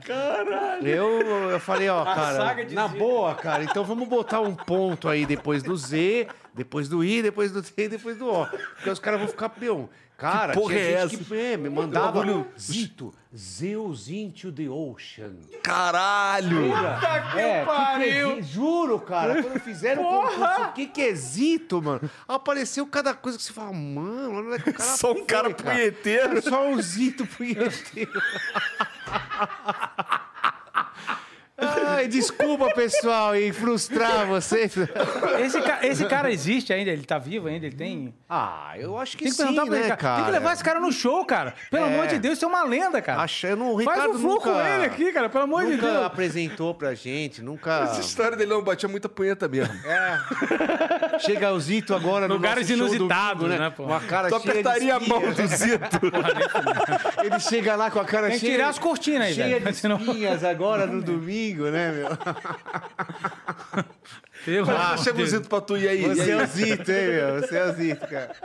Eu, 0.81 1.49
eu 1.49 1.59
falei, 1.59 1.89
ó, 1.89 2.03
cara, 2.03 2.35
saga 2.37 2.65
de 2.65 2.75
na 2.75 2.87
Zito. 2.87 2.99
boa, 2.99 3.33
cara, 3.35 3.63
então 3.63 3.83
vamos 3.83 4.07
botar 4.07 4.41
um 4.41 4.55
ponto 4.55 5.09
aí 5.09 5.25
depois 5.25 5.63
do 5.63 5.75
Z, 5.75 6.27
depois 6.53 6.87
do 6.87 7.03
I, 7.03 7.21
depois 7.21 7.51
do 7.51 7.61
T 7.61 7.73
e 7.83 7.87
depois 7.89 8.15
do 8.17 8.29
O. 8.29 8.45
Porque 8.45 8.89
os 8.89 8.99
caras 8.99 9.19
vão 9.19 9.27
ficar 9.27 9.49
peão. 9.49 9.89
Cara, 10.21 10.53
Que 10.53 10.59
porra 10.59 10.75
tinha 10.75 10.85
é 10.87 11.07
gente 11.07 11.23
que 11.23 11.33
é, 11.35 11.57
me 11.57 11.67
mandava 11.67 12.11
Bagulho- 12.19 12.47
Zito, 12.59 13.11
Zeus 13.35 14.07
into 14.07 14.51
the 14.51 14.69
ocean. 14.69 15.33
Caralho! 15.63 16.69
que 17.31 17.39
É, 17.39 17.65
pariu! 17.65 18.27
que 18.29 18.33
que 18.35 18.39
é- 18.39 18.43
juro, 18.43 18.99
cara, 18.99 19.41
quando 19.41 19.59
fizeram 19.59 20.03
o 20.03 20.21
concurso, 20.29 20.61
o 20.61 20.71
que 20.73 20.85
que 20.85 21.01
é 21.01 21.15
Zito, 21.15 21.81
mano? 21.81 22.07
Apareceu 22.27 22.85
cada 22.85 23.15
coisa 23.15 23.35
que 23.39 23.43
você 23.43 23.51
fala, 23.51 23.73
mano, 23.73 24.53
é 24.53 24.59
que 24.59 24.69
o 24.69 24.73
cara 24.75 24.89
Só 24.91 25.11
um 25.11 25.15
foi, 25.15 25.25
cara 25.25 25.49
punheteiro. 25.49 26.39
Só 26.43 26.67
um 26.67 26.79
Zito 26.79 27.25
punheteiro. 27.25 28.11
Ai, 32.01 32.07
desculpa, 32.07 32.67
pessoal, 32.73 33.35
em 33.35 33.51
frustrar 33.53 34.25
vocês. 34.25 34.73
Esse, 35.39 35.61
ca- 35.61 35.79
esse 35.83 36.05
cara 36.05 36.31
existe 36.31 36.73
ainda? 36.73 36.89
Ele 36.89 37.03
tá 37.03 37.19
vivo 37.19 37.47
ainda? 37.47 37.67
Ele 37.67 37.75
tem. 37.75 38.11
Ah, 38.27 38.71
eu 38.75 38.97
acho 38.97 39.15
que 39.15 39.25
Tem 39.25 39.31
que 39.31 39.37
sim, 39.37 39.43
perguntar 39.43 39.65
pra 39.67 39.75
ele, 39.75 39.83
né, 39.83 39.89
cara. 39.89 39.97
cara? 40.01 40.15
Tem 40.15 40.25
que 40.25 40.31
levar 40.31 40.53
esse 40.53 40.63
cara 40.63 40.79
no 40.79 40.91
show, 40.91 41.23
cara. 41.25 41.53
Pelo 41.69 41.85
É. 41.85 41.93
amor 41.93 42.07
de 42.07 42.17
Deus, 42.17 42.37
isso 42.37 42.45
é 42.45 42.47
uma 42.47 42.63
lenda, 42.63 42.99
cara. 43.03 43.21
Achando 43.21 43.65
o 43.65 43.83
Faz 43.83 43.87
Ricardo 43.97 44.15
um 44.15 44.19
flow 44.19 44.33
nunca, 44.33 44.51
com 44.51 44.59
ele 44.61 44.85
aqui, 44.85 45.11
cara. 45.11 45.29
Pelo 45.29 45.43
amor 45.43 45.63
de 45.65 45.71
nunca 45.73 45.91
Deus. 45.91 46.05
apresentou 46.05 46.73
pra 46.73 46.95
gente, 46.95 47.41
nunca... 47.43 47.81
Essa 47.83 48.01
história 48.01 48.35
dele 48.35 48.49
não 48.49 48.63
batia 48.63 48.89
muita 48.89 49.07
punheta 49.07 49.47
mesmo. 49.47 49.73
É. 49.85 51.19
Chega 51.19 51.51
o 51.51 51.59
Zito 51.59 51.93
agora 51.93 52.27
no 52.27 52.33
Lugares 52.35 52.67
nosso 52.67 52.79
show 52.79 52.95
inusitados, 52.95 53.43
domingo, 53.43 53.59
né, 53.61 53.69
pô? 53.69 53.83
Uma 53.83 53.99
cara 53.99 54.27
Tu 54.29 54.39
cheia 54.41 54.53
de 54.53 54.59
apertaria 54.59 54.95
a 54.95 54.99
mão 54.99 55.19
do 55.21 55.47
Zito. 55.47 56.01
Ele 57.23 57.39
chega 57.39 57.75
lá 57.75 57.91
com 57.91 57.99
a 57.99 58.05
cara 58.05 58.27
Tem 58.29 58.39
que 58.39 58.45
cheia... 58.45 58.51
tirar 58.53 58.69
as 58.69 58.79
cortinas 58.79 59.27
aí, 59.27 59.33
cheia 59.35 59.59
velho. 59.59 59.65
de 59.71 59.77
Senão- 59.77 59.97
espinhas 59.97 60.43
agora 60.43 60.87
no 60.87 61.01
domingo, 61.01 61.65
né, 61.69 61.90
meu? 61.91 62.07
Pelo 64.45 64.71
Ah, 64.71 64.97
chega 64.97 65.21
o. 65.21 65.25
Zito 65.27 65.47
pra 65.47 65.61
tu, 65.61 65.77
e 65.77 65.87
aí? 65.87 66.01
Você 66.03 66.25
e 66.25 66.31
é 66.31 66.33
aí? 66.33 66.43
o 66.43 66.47
Zito, 66.47 66.91
hein, 66.91 67.07
meu? 67.07 67.41
Você 67.41 67.57
é 67.57 67.65
o 67.65 67.73
Zito, 67.73 68.07
cara. 68.07 68.31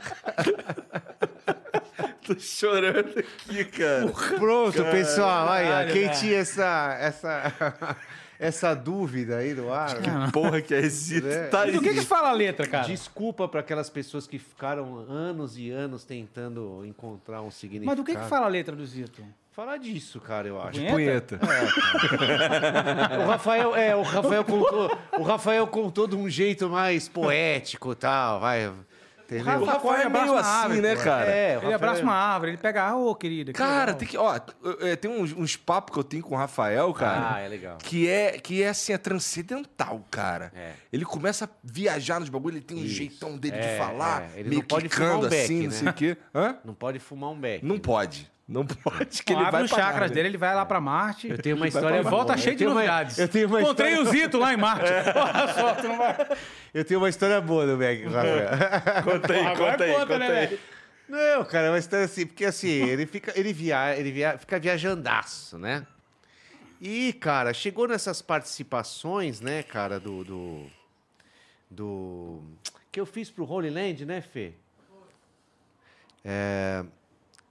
Tô 2.27 2.39
chorando 2.39 3.19
aqui, 3.19 3.65
cara. 3.65 4.07
Pronto, 4.39 4.85
pessoal. 4.87 5.49
Aí, 5.49 5.67
ó, 5.71 5.93
quem 5.93 6.09
tinha 6.11 6.39
essa, 6.39 6.97
essa, 7.01 7.97
essa 8.39 8.75
dúvida 8.75 9.39
aí 9.39 9.55
no 9.55 9.73
ar... 9.73 10.01
né? 10.01 10.31
Porra 10.33 10.61
que 10.61 10.75
é 10.75 10.81
esse 10.81 11.15
Zito. 11.15 11.27
É. 11.27 11.49
Tá 11.49 11.67
E 11.67 11.73
do 11.73 11.81
que 11.81 11.95
que 11.95 12.03
fala 12.03 12.29
a 12.29 12.33
letra, 12.33 12.67
cara? 12.67 12.87
Desculpa 12.87 13.49
para 13.49 13.61
aquelas 13.61 13.91
pessoas 13.91 14.27
que 14.27 14.39
ficaram 14.39 14.99
anos 15.09 15.57
e 15.59 15.71
anos 15.71 16.05
tentando 16.05 16.85
encontrar 16.85 17.43
um 17.43 17.51
significado. 17.51 17.87
Mas 17.87 17.97
do 17.97 18.05
que 18.05 18.15
que 18.15 18.29
fala 18.29 18.47
a 18.47 18.49
letra 18.49 18.75
do 18.75 18.85
Zito? 18.87 19.23
Falar 19.57 19.79
disso, 19.79 20.21
cara, 20.21 20.47
eu 20.47 20.61
acho. 20.61 20.79
Punheta? 20.79 21.39
Punheta. 21.39 21.41
O 23.25 23.27
Rafael, 23.27 23.75
é, 23.75 23.97
o 23.97 24.03
Rafael 24.03 24.45
contou, 24.45 24.99
o 25.19 25.23
Rafael 25.23 25.67
contou 25.67 26.07
de 26.07 26.15
um 26.15 26.29
jeito 26.29 26.69
mais 26.69 27.09
poético 27.09 27.93
e 27.93 27.95
tal, 27.95 28.39
vai. 28.39 28.71
Entendeu? 29.27 29.61
O 29.61 29.65
Rafael 29.65 29.95
é 29.95 30.05
abraça 30.05 30.25
meio 30.25 30.33
uma 30.35 30.41
assim, 30.41 30.51
árvore, 30.51 30.81
né, 30.81 30.97
cara? 30.97 31.31
É, 31.31 31.47
o 31.47 31.51
Ele 31.51 31.55
Rafael- 31.57 31.75
abraça 31.75 32.03
uma 32.03 32.15
árvore, 32.15 32.51
ele 32.53 32.59
pega, 32.59 32.83
ah, 32.89 32.97
ô, 32.97 33.15
querida. 33.15 33.53
que 33.53 33.59
Cara, 33.59 33.79
legal. 33.93 33.95
tem 33.97 34.09
que. 34.09 34.17
Ó, 34.17 34.39
é, 34.83 34.95
tem 34.97 35.11
uns, 35.11 35.33
uns 35.33 35.57
papos 35.57 35.93
que 35.93 35.99
eu 35.99 36.05
tenho 36.05 36.23
com 36.23 36.35
o 36.35 36.39
Rafael, 36.39 36.93
cara. 36.95 37.35
Ah, 37.35 37.41
é 37.41 37.49
legal. 37.49 37.79
Que 37.79 38.09
é, 38.09 38.39
que 38.39 38.63
é 38.63 38.69
assim, 38.69 38.93
é 38.93 38.99
transcendental, 38.99 40.01
cara. 40.11 40.53
É. 40.55 40.73
Ele 40.93 41.05
começa 41.05 41.45
a 41.45 41.49
viajar 41.63 42.21
nos 42.21 42.29
bagulho, 42.29 42.55
ele 42.57 42.65
tem 42.65 42.77
um 42.79 42.85
Isso. 42.85 42.95
jeitão 42.95 43.37
dele 43.37 43.57
É, 43.57 43.73
de 43.73 43.79
falar, 43.79 44.23
é. 44.35 44.41
Ele 44.41 44.49
meio 44.51 44.61
não 44.63 44.69
pode 44.69 44.89
fumar 44.89 45.09
quicando 45.11 45.27
um 45.27 45.29
beck, 45.31 45.45
assim, 45.45 45.59
não 45.63 45.71
né? 45.71 45.71
sei 45.77 45.89
o 45.89 45.93
quê. 45.93 46.17
Hã? 46.35 46.57
Não 46.65 46.75
pode 46.75 46.99
fumar 46.99 47.31
um 47.31 47.39
beck. 47.39 47.65
Não 47.65 47.79
pode. 47.79 48.31
Não 48.49 48.65
pode, 48.65 49.23
que 49.25 49.33
Então, 49.33 49.37
ele 49.39 49.43
abre 49.49 49.51
vai 49.53 49.63
os 49.65 49.71
chakras 49.71 50.01
nada. 50.03 50.15
dele, 50.15 50.29
ele 50.29 50.39
vai 50.39 50.55
lá 50.55 50.65
pra 50.65 50.81
Marte. 50.81 51.29
Eu 51.29 51.37
tenho 51.39 51.57
uma 51.57 51.67
e 51.67 51.69
história 51.69 52.01
volta 52.03 52.35
boa. 52.35 52.39
cheio 52.39 52.55
Eu 52.55 52.57
de 52.59 52.65
uma- 52.67 52.75
novidades. 52.75 53.19
eu 53.19 53.29
tenho 53.29 53.49
uma 53.49 53.61
Encontrei 53.61 53.93
história- 53.95 54.09
o 54.11 54.13
Zito 54.13 54.39
lá 54.39 54.55
em 54.55 54.57
Marte. 54.57 54.85
Olha 55.17 55.53
só, 55.55 55.75
tu 55.75 55.89
não 55.89 55.99
vai... 55.99 56.17
Eu 56.73 56.85
tenho 56.85 57.01
uma 57.01 57.09
história 57.09 57.41
boa 57.41 57.67
do 57.67 57.73
Rafael. 57.73 59.03
Conta 59.03 59.33
aí, 59.33 59.47
Agora 59.47 59.73
conta 59.73 59.85
aí, 59.85 59.93
conta, 59.93 60.07
conta 60.07 60.19
né, 60.19 60.39
aí. 60.39 60.61
Não, 61.09 61.45
cara, 61.45 61.67
é 61.67 61.71
uma 61.71 61.79
história 61.79 62.05
assim, 62.05 62.25
porque 62.27 62.45
assim, 62.45 62.69
ele 62.69 63.05
fica, 63.07 63.33
ele 63.39 63.53
via, 63.53 63.97
ele 63.97 64.13
via, 64.13 64.39
fica 64.39 64.61
viajandaço, 64.61 65.59
né? 65.59 65.85
E, 66.81 67.13
cara, 67.15 67.53
chegou 67.55 67.89
nessas 67.89 68.23
participações, 68.23 69.41
né, 69.41 69.63
cara, 69.65 69.99
do. 69.99 70.23
do, 70.23 70.67
do- 71.71 72.43
que 72.93 73.01
eu 73.01 73.07
fiz 73.07 73.31
pro 73.31 73.45
Holy 73.45 73.71
Land, 73.71 74.05
né, 74.07 74.21
Fê? 74.21 74.53
É, 76.25 76.85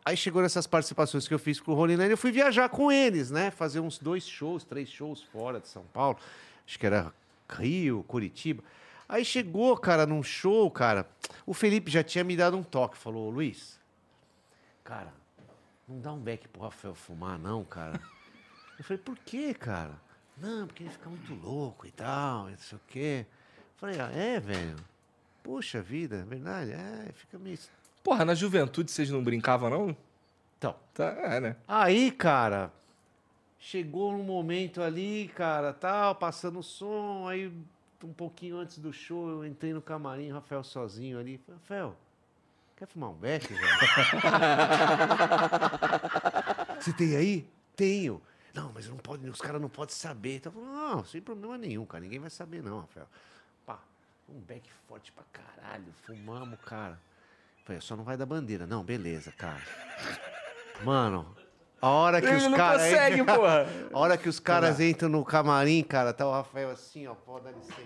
aí 0.06 0.16
chegou 0.16 0.42
nessas 0.42 0.68
participações 0.68 1.28
que 1.28 1.34
eu 1.34 1.40
fiz 1.40 1.60
pro 1.60 1.74
Holy 1.74 1.96
Land, 1.96 2.12
eu 2.12 2.18
fui 2.18 2.32
viajar 2.32 2.70
com 2.70 2.92
eles, 2.92 3.32
né? 3.32 3.50
Fazer 3.52 3.80
uns 3.80 3.98
dois 3.98 4.28
shows, 4.28 4.64
três 4.64 4.88
shows 4.88 5.24
fora 5.24 5.60
de 5.60 5.68
São 5.68 5.84
Paulo. 5.86 6.18
Acho 6.66 6.78
que 6.80 6.86
era 6.86 7.12
Rio, 7.50 8.04
Curitiba. 8.04 8.64
Aí 9.10 9.26
chegou, 9.26 9.76
cara, 9.78 10.06
num 10.06 10.24
show, 10.24 10.70
cara. 10.72 11.08
O 11.46 11.54
Felipe 11.54 11.92
já 11.92 12.04
tinha 12.04 12.24
me 12.24 12.38
dado 12.38 12.56
um 12.58 12.64
toque. 12.64 12.98
Falou, 12.98 13.30
"Luiz, 13.30 13.80
cara, 14.84 15.14
não 15.88 16.00
dá 16.00 16.12
um 16.12 16.20
beck 16.20 16.48
pro 16.48 16.64
Rafael 16.64 16.96
fumar, 16.96 17.38
não, 17.38 17.64
cara. 17.64 18.00
Eu 18.78 18.84
falei, 18.84 19.02
por 19.02 19.18
quê, 19.20 19.54
cara? 19.54 19.94
Não, 20.38 20.68
porque 20.68 20.84
ele 20.84 20.90
fica 20.90 21.10
muito 21.10 21.34
louco 21.36 21.88
e 21.88 21.92
tal, 21.92 22.50
não 22.50 22.58
sei 22.58 22.78
o 22.78 22.82
quê. 22.88 23.26
Eu 23.30 23.78
falei, 23.78 24.00
ah, 24.00 24.12
é, 24.12 24.40
velho? 24.40 24.76
Puxa 25.44 25.82
vida, 25.82 26.18
é 26.18 26.24
verdade? 26.24 26.72
É, 26.72 27.12
fica 27.14 27.38
meio. 27.38 27.58
Porra, 28.06 28.24
na 28.24 28.36
juventude 28.36 28.92
vocês 28.92 29.10
não 29.10 29.24
brincavam, 29.24 29.68
não? 29.68 29.98
Então. 30.60 30.76
Tá, 30.94 31.06
é, 31.06 31.40
né? 31.40 31.56
Aí, 31.68 32.12
cara, 32.12 32.72
chegou 33.58 34.14
um 34.14 34.22
momento 34.22 34.80
ali, 34.80 35.28
cara, 35.30 35.74
tal, 35.74 36.14
passando 36.14 36.60
o 36.60 36.64
som, 36.64 37.28
aí 37.28 37.52
um 38.04 38.14
pouquinho 38.14 38.58
antes 38.58 38.78
do 38.78 38.94
show 38.94 39.28
eu 39.28 39.44
entrei 39.44 39.74
no 39.74 39.82
camarim, 39.82 40.32
Rafael 40.32 40.64
sozinho 40.64 41.20
ali. 41.20 41.40
Falei, 41.40 41.60
Rafael, 41.60 41.96
quer 42.78 42.88
fumar 42.88 43.10
um 43.10 43.16
beck, 43.16 43.52
velho? 43.52 43.66
Você 46.80 46.94
tem 46.94 47.16
aí? 47.16 47.50
Tenho. 47.76 48.22
Não, 48.54 48.72
mas 48.72 48.88
não 48.88 48.98
pode, 48.98 49.28
os 49.28 49.42
caras 49.42 49.60
não 49.60 49.68
podem 49.68 49.96
saber. 49.96 50.36
Então, 50.36 50.54
não, 50.54 51.04
sem 51.04 51.22
problema 51.22 51.58
nenhum, 51.58 51.88
cara. 51.88 52.04
Ninguém 52.04 52.20
vai 52.20 52.30
saber, 52.30 52.62
não, 52.62 52.82
Rafael. 52.82 53.08
Pá, 53.66 53.80
um 54.30 54.40
beck 54.42 54.70
forte 54.88 55.12
pra 55.12 55.24
caralho. 55.34 55.92
Fumamos, 56.04 56.60
cara. 56.64 57.00
Falei, 57.66 57.82
só 57.82 57.96
não 57.96 58.04
vai 58.04 58.16
dar 58.16 58.28
bandeira. 58.28 58.68
Não, 58.68 58.84
beleza, 58.84 59.32
cara. 59.32 59.62
Mano, 60.84 61.36
a 61.82 61.90
hora 61.90 62.22
que 62.22 62.28
Ele 62.28 62.36
os 62.38 62.44
não 62.44 62.54
caras. 62.56 62.84
consegue, 62.84 63.24
porra. 63.24 63.68
A 63.92 64.00
hora 64.00 64.18
que 64.18 64.30
os 64.30 64.40
caras 64.40 64.80
entram 64.80 65.10
no 65.10 65.26
camarim, 65.26 65.84
cara, 65.84 66.14
tá 66.14 66.28
o 66.28 66.32
Rafael 66.32 66.70
assim, 66.70 67.08
ó, 67.08 67.16
pô, 67.16 67.40
dá 67.40 67.50
licença. 67.52 67.82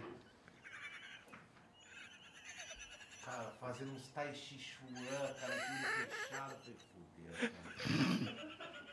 Cara, 3.26 3.52
fazendo 3.62 3.92
uns 3.94 4.08
tai 4.10 4.34
chi 4.34 4.60
chuan, 4.60 5.02
cara, 5.40 5.54
tudo 5.54 5.86
fechado. 6.20 6.56
Falei, 6.60 6.78
fudeu, 6.92 7.34
cara. 7.40 8.36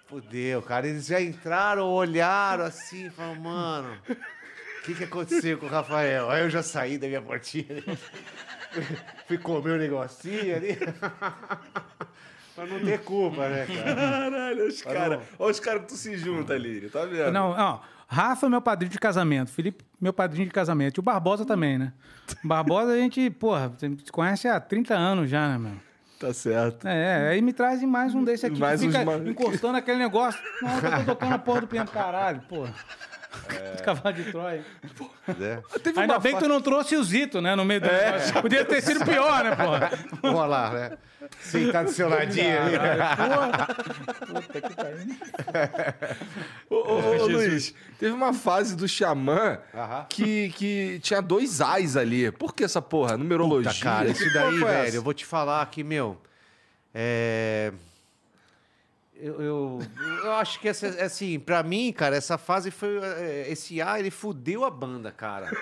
Fudeu, 0.07 0.63
cara. 0.63 0.87
Eles 0.87 1.07
já 1.07 1.21
entraram, 1.21 1.89
olharam 1.89 2.65
assim, 2.65 3.11
falaram, 3.11 3.41
mano, 3.41 4.01
o 4.09 4.83
que, 4.85 4.95
que 4.95 5.05
aconteceu 5.05 5.59
com 5.59 5.67
o 5.67 5.69
Rafael? 5.69 6.31
Aí 6.31 6.43
eu 6.43 6.51
já 6.51 6.63
saí 6.63 6.97
da 6.97 7.09
minha 7.09 7.23
portinha. 7.23 7.83
Fui 9.27 9.39
comer 9.39 9.73
um 9.73 9.79
negocinho 9.79 10.57
ali. 10.57 10.77
pra 12.55 12.67
não 12.67 12.81
ter 12.81 13.01
culpa, 13.01 13.49
né, 13.49 13.67
cara? 13.67 13.95
Caralho, 13.95 14.67
os 14.67 14.83
caras. 14.83 15.21
Olha 15.39 15.51
os 15.51 15.61
caras 15.61 15.83
que 15.83 15.89
tu 15.89 15.95
se 15.95 16.17
junta 16.17 16.55
ali, 16.55 16.89
tá 16.89 17.05
vendo? 17.05 17.33
Não, 17.33 17.51
ó, 17.51 17.81
Rafa 18.09 18.47
é 18.47 18.49
meu 18.49 18.63
padrinho 18.63 18.93
de 18.93 18.99
casamento, 18.99 19.51
Felipe 19.51 19.85
meu 20.01 20.13
padrinho 20.13 20.47
de 20.47 20.53
casamento, 20.53 20.99
e 20.99 21.01
o 21.01 21.03
Barbosa 21.03 21.45
também, 21.45 21.79
né? 21.79 21.93
O 22.45 22.49
Barbosa 22.49 22.93
a 22.93 22.97
gente, 22.97 23.31
porra, 23.31 23.69
você 23.69 23.89
se 24.05 24.13
conhece 24.13 24.47
há 24.47 24.61
30 24.61 24.95
anos 24.95 25.29
já, 25.29 25.49
né, 25.49 25.59
meu? 25.59 25.87
Tá 26.19 26.33
certo. 26.33 26.87
É, 26.89 27.29
aí 27.29 27.43
me 27.43 27.53
trazem 27.53 27.87
mais 27.87 28.15
um 28.15 28.25
desse 28.25 28.47
aqui, 28.47 28.59
Mais 28.59 28.81
que 28.81 28.87
fica 28.87 29.11
uns 29.11 29.29
encostando 29.29 29.77
aquele 29.77 29.99
negócio. 29.99 30.41
Não, 30.63 30.75
eu 30.75 30.81
tô 30.81 31.05
tocando 31.13 31.35
a 31.35 31.39
porra 31.39 31.61
do 31.63 31.67
piano, 31.67 31.91
caralho, 31.91 32.41
porra. 32.49 32.75
Cavalo 33.85 34.15
de 34.17 34.25
Troia. 34.31 34.65
Né? 35.29 35.63
Teve 35.83 36.01
Ainda 36.01 36.15
uma 36.15 36.19
bem 36.19 36.35
que 36.35 36.43
tu 36.43 36.49
não 36.49 36.61
trouxe 36.61 36.97
o 36.97 37.05
Zito, 37.05 37.41
né, 37.41 37.55
no 37.55 37.65
meio 37.65 37.81
do 37.81 37.87
negócio. 37.87 38.43
Podia 38.43 38.65
ter 38.65 38.83
sido 38.83 39.05
pior, 39.05 39.45
né, 39.45 39.55
porra? 39.55 39.91
Vamos 40.23 40.49
lá, 40.49 40.71
né? 40.71 40.99
Sentar 41.41 41.85
do 41.85 41.91
seu 41.91 42.09
ladinho 42.09 42.57
ali. 42.63 42.77
Puta 44.27 44.61
que 44.61 44.75
pariu. 44.75 45.17
Ô, 46.71 46.75
ô, 46.77 47.23
ô, 47.23 47.27
Luiz, 47.27 47.75
teve 47.99 48.13
uma 48.13 48.33
fase 48.33 48.77
do 48.77 48.87
Xamã 48.87 49.59
que, 50.09 50.51
que 50.51 51.01
tinha 51.01 51.21
dois 51.21 51.61
Ais 51.61 51.97
ali. 51.97 52.31
Por 52.31 52.55
que 52.55 52.65
essa 52.65 52.81
porra? 52.81 53.17
Numerologia? 53.17 53.73
Puta, 53.73 53.83
cara, 53.83 54.09
isso 54.09 54.33
daí, 54.33 54.59
velho, 54.59 54.95
eu 54.97 55.03
vou 55.03 55.15
te 55.15 55.25
falar 55.25 55.67
que, 55.67 55.83
meu. 55.83 56.21
É. 56.95 57.73
Eu, 59.19 59.41
eu, 59.41 59.79
eu 60.25 60.33
acho 60.35 60.61
que 60.61 60.69
essa, 60.69 60.87
assim, 61.03 61.39
pra 61.41 61.63
mim, 61.63 61.93
cara, 61.93 62.17
essa 62.17 62.37
fase 62.37 62.71
foi. 62.71 62.99
é, 63.03 63.51
Esse 63.51 63.81
A, 63.81 63.99
ele 63.99 64.11
fudeu 64.11 64.65
a 64.65 64.71
banda, 64.71 65.11
cara. 65.13 65.51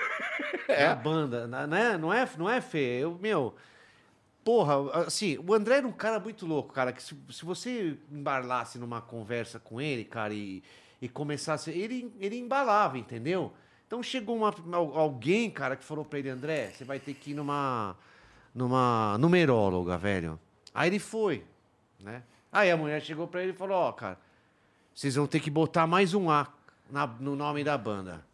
É 0.66 0.86
a 0.86 0.94
banda, 0.94 1.46
né? 1.46 1.96
Não 1.98 2.10
é, 2.12 2.30
não 2.38 2.48
é 2.50 2.58
Fê? 2.60 2.98
Eu, 3.02 3.18
meu. 3.20 3.54
Porra, 4.42 5.04
assim, 5.06 5.38
o 5.46 5.52
André 5.54 5.76
era 5.76 5.86
um 5.86 5.92
cara 5.92 6.18
muito 6.18 6.46
louco, 6.46 6.72
cara, 6.72 6.90
que 6.92 7.02
se, 7.02 7.14
se 7.30 7.44
você 7.44 7.96
embarlasse 8.10 8.78
numa 8.78 9.00
conversa 9.00 9.58
com 9.58 9.78
ele, 9.80 10.04
cara, 10.04 10.32
e, 10.32 10.62
e 11.02 11.08
começasse. 11.08 11.70
Ele, 11.70 12.10
ele 12.18 12.38
embalava, 12.38 12.96
entendeu? 12.98 13.52
Então 13.86 14.02
chegou 14.02 14.36
uma, 14.36 14.54
al- 14.72 14.98
alguém, 14.98 15.50
cara, 15.50 15.76
que 15.76 15.84
falou 15.84 16.04
pra 16.04 16.18
ele, 16.18 16.30
André, 16.30 16.70
você 16.74 16.82
vai 16.84 16.98
ter 16.98 17.12
que 17.14 17.32
ir 17.32 17.34
numa. 17.34 17.94
numa 18.54 19.16
numeróloga, 19.18 19.96
velho. 19.98 20.40
Aí 20.74 20.88
ele 20.88 20.98
foi, 20.98 21.44
né? 22.02 22.22
Aí 22.54 22.70
a 22.70 22.76
mulher 22.76 23.02
chegou 23.02 23.26
pra 23.26 23.42
ele 23.42 23.50
e 23.50 23.54
falou, 23.54 23.76
ó, 23.76 23.92
cara, 23.92 24.16
vocês 24.94 25.16
vão 25.16 25.26
ter 25.26 25.40
que 25.40 25.50
botar 25.50 25.86
mais 25.88 26.14
um 26.14 26.30
A 26.30 26.46
na- 26.90 27.06
no 27.06 27.34
nome 27.34 27.64
da 27.64 27.76
banda. 27.76 28.24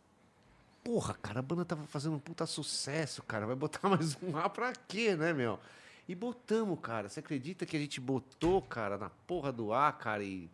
Porra, 0.85 1.15
cara, 1.23 1.41
a 1.41 1.43
banda 1.43 1.65
tava 1.65 1.85
fazendo 1.87 2.17
um 2.17 2.19
puta 2.19 2.45
sucesso, 2.47 3.23
cara. 3.23 3.47
Vai 3.47 3.57
botar 3.57 3.81
mais 3.89 4.17
um 4.23 4.37
A 4.37 4.49
pra 4.49 4.73
quê, 4.87 5.17
né, 5.17 5.33
meu? 5.33 5.59
E 6.07 6.15
botamos, 6.15 6.79
cara. 6.83 7.09
Você 7.09 7.21
acredita 7.21 7.65
que 7.65 7.77
a 7.77 7.81
gente 7.81 7.99
botou, 8.01 8.61
cara, 8.61 8.99
na 8.99 9.11
porra 9.27 9.51
do 9.53 9.73
A, 9.73 9.91
cara, 9.93 10.23
e 10.23 10.51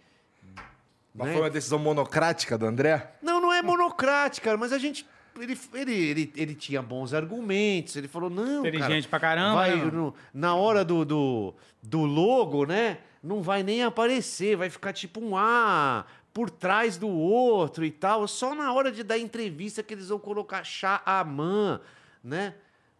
Mas 1.14 1.26
né? 1.28 1.32
foi 1.32 1.43
uma 1.43 1.51
decisão 1.51 1.78
monocrática 1.78 2.56
do 2.59 2.66
André? 2.66 3.14
Não, 3.22 3.40
não 3.40 3.52
é 3.52 3.62
monocrática, 3.62 4.56
mas 4.56 4.72
a 4.72 4.78
gente. 4.78 5.06
Ele, 5.38 5.59
ele, 5.74 5.93
ele, 5.93 6.32
ele 6.34 6.55
tinha 6.55 6.80
bons 6.80 7.12
argumentos. 7.12 7.94
Ele 7.97 8.09
falou: 8.09 8.30
não. 8.30 8.60
Inteligente 8.60 9.09
cara, 9.09 9.10
pra 9.10 9.20
caramba, 9.20 9.55
Vai, 9.56 9.76
né, 9.76 9.84
no- 9.90 10.14
na 10.32 10.55
hora 10.55 10.84
do, 10.84 11.05
do, 11.05 11.55
do 11.82 12.05
logo, 12.05 12.64
né? 12.66 12.98
Não 13.26 13.42
vai 13.42 13.62
nem 13.62 13.82
aparecer, 13.82 14.56
vai 14.56 14.70
ficar 14.70 14.92
tipo 14.92 15.20
um 15.20 15.36
A 15.36 16.06
por 16.32 16.48
trás 16.48 16.96
do 16.96 17.08
outro 17.08 17.84
e 17.84 17.90
tal. 17.90 18.28
Só 18.28 18.54
na 18.54 18.72
hora 18.72 18.92
de 18.92 19.02
dar 19.02 19.18
entrevista 19.18 19.82
que 19.82 19.94
eles 19.94 20.08
vão 20.10 20.18
colocar 20.18 20.62
Xamã, 20.64 21.80
né? 22.22 22.54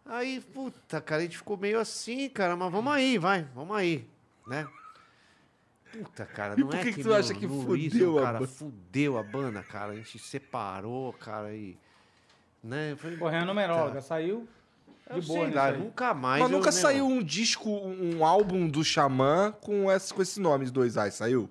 Aí, 0.05 0.41
puta, 0.41 0.99
cara, 0.99 1.21
a 1.21 1.23
gente 1.25 1.37
ficou 1.37 1.55
meio 1.57 1.79
assim, 1.79 2.27
cara, 2.29 2.55
mas 2.55 2.71
vamos 2.71 2.91
aí, 2.93 3.17
vai, 3.17 3.47
vamos 3.55 3.75
aí, 3.75 4.05
né? 4.47 4.67
Puta, 5.91 6.25
cara, 6.25 6.55
E 6.57 6.59
não 6.61 6.67
por 6.67 6.75
é 6.77 6.83
que 6.83 6.93
que 6.93 7.01
tu 7.03 7.09
no- 7.09 7.15
acha 7.15 7.33
que 7.33 7.47
fudeu 7.47 7.73
Reason, 7.75 8.17
a 8.17 8.21
cara, 8.23 8.39
banda? 8.39 8.51
fudeu 8.51 9.17
a 9.17 9.23
banda, 9.23 9.63
cara. 9.63 9.91
A 9.93 9.95
gente 9.95 10.19
separou, 10.19 11.13
cara, 11.13 11.53
e. 11.53 11.77
Né? 12.63 12.95
Falei, 12.97 13.17
Correndo 13.17 13.45
numeróloga, 13.47 14.01
saiu 14.01 14.47
eu 15.09 15.19
de 15.19 15.27
boa 15.27 15.49
lá, 15.53 15.71
nunca 15.71 16.13
mais. 16.13 16.41
Mas 16.43 16.51
nunca 16.51 16.71
saiu 16.71 17.05
um 17.07 17.21
disco, 17.23 17.69
um 17.69 18.23
álbum 18.25 18.67
do 18.67 18.83
Xamã 18.83 19.53
com 19.61 19.91
esse, 19.91 20.13
com 20.13 20.21
esse 20.21 20.39
nome, 20.39 20.65
os 20.65 20.71
dois 20.71 20.97
Ai, 20.97 21.11
saiu? 21.11 21.49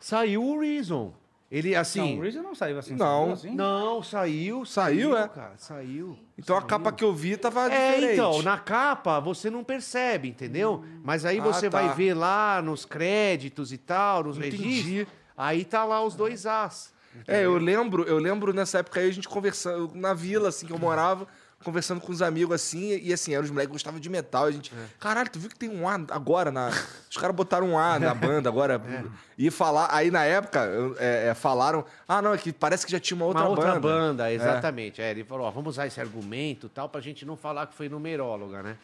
Saiu 0.00 0.42
o 0.44 0.60
Reason. 0.60 1.12
Ele, 1.50 1.76
assim. 1.76 2.00
Não, 2.14 2.18
o 2.18 2.22
Reason 2.22 2.42
não 2.42 2.54
saiu 2.54 2.78
assim. 2.78 2.94
Não. 2.94 3.24
saiu 3.26 3.32
assim? 3.32 3.50
Não, 3.54 4.02
saiu. 4.02 4.64
Saiu, 4.64 5.16
é? 5.16 5.28
Cara, 5.28 5.52
saiu. 5.56 6.18
Então 6.36 6.56
a 6.56 6.60
saiu. 6.60 6.68
capa 6.68 6.90
que 6.92 7.04
eu 7.04 7.12
vi 7.14 7.36
tava 7.36 7.70
É, 7.72 7.94
diferente. 7.94 8.12
então, 8.14 8.42
na 8.42 8.58
capa 8.58 9.20
você 9.20 9.48
não 9.50 9.62
percebe, 9.62 10.28
entendeu? 10.28 10.84
Mas 11.02 11.24
aí 11.24 11.38
Ah, 11.38 11.42
você 11.42 11.70
tá. 11.70 11.80
vai 11.80 11.94
ver 11.94 12.14
lá 12.14 12.60
nos 12.60 12.84
créditos 12.84 13.72
e 13.72 13.78
tal, 13.78 14.24
nos 14.24 14.36
Entendi. 14.38 14.56
registros. 14.56 15.06
Aí 15.36 15.64
tá 15.64 15.84
lá 15.84 16.02
os 16.04 16.14
dois 16.16 16.44
As. 16.44 16.92
É, 17.28 17.44
eu 17.44 17.56
lembro, 17.56 18.02
eu 18.02 18.18
lembro 18.18 18.52
nessa 18.52 18.78
época 18.78 18.98
aí 18.98 19.08
a 19.08 19.12
gente 19.12 19.28
conversando 19.28 19.92
na 19.94 20.12
vila, 20.12 20.48
assim, 20.48 20.66
que 20.66 20.72
eu 20.72 20.78
morava, 20.78 21.28
conversando 21.64 22.00
com 22.00 22.12
os 22.12 22.22
amigos 22.22 22.54
assim, 22.54 22.96
e 23.02 23.12
assim, 23.12 23.32
eram 23.34 23.44
os 23.44 23.50
moleques 23.50 23.68
que 23.70 23.72
gostavam 23.72 23.98
de 23.98 24.08
metal. 24.08 24.44
A 24.44 24.50
gente, 24.52 24.72
É. 24.74 24.86
caralho, 25.00 25.28
tu 25.30 25.38
viu 25.38 25.48
que 25.50 25.56
tem 25.58 25.68
um 25.68 25.88
A 25.88 25.94
agora 26.10 26.50
na. 26.52 26.68
Os 27.10 27.16
caras 27.16 27.34
botaram 27.34 27.70
um 27.70 27.78
A 27.78 27.98
na 27.98 28.14
banda 28.14 28.48
agora. 28.48 28.74
É. 28.86 29.04
E 29.38 29.50
falar. 29.50 29.88
Aí 29.90 30.10
na 30.10 30.24
época, 30.24 30.60
é, 30.98 31.28
é, 31.28 31.34
falaram, 31.34 31.84
ah, 32.06 32.20
não, 32.22 32.34
é 32.34 32.38
que 32.38 32.52
parece 32.52 32.84
que 32.86 32.92
já 32.92 33.00
tinha 33.00 33.16
uma 33.16 33.24
outra 33.26 33.42
Uma 33.42 33.50
outra 33.50 33.66
banda. 33.72 33.80
banda, 33.80 34.32
exatamente. 34.32 35.00
É, 35.00 35.10
ele 35.10 35.24
falou, 35.24 35.46
ó, 35.46 35.50
vamos 35.50 35.74
usar 35.74 35.86
esse 35.86 36.00
argumento 36.00 36.68
tal, 36.68 36.88
pra 36.88 37.00
gente 37.00 37.24
não 37.24 37.36
falar 37.36 37.66
que 37.66 37.74
foi 37.74 37.88
numeróloga, 37.88 38.62
né? 38.62 38.76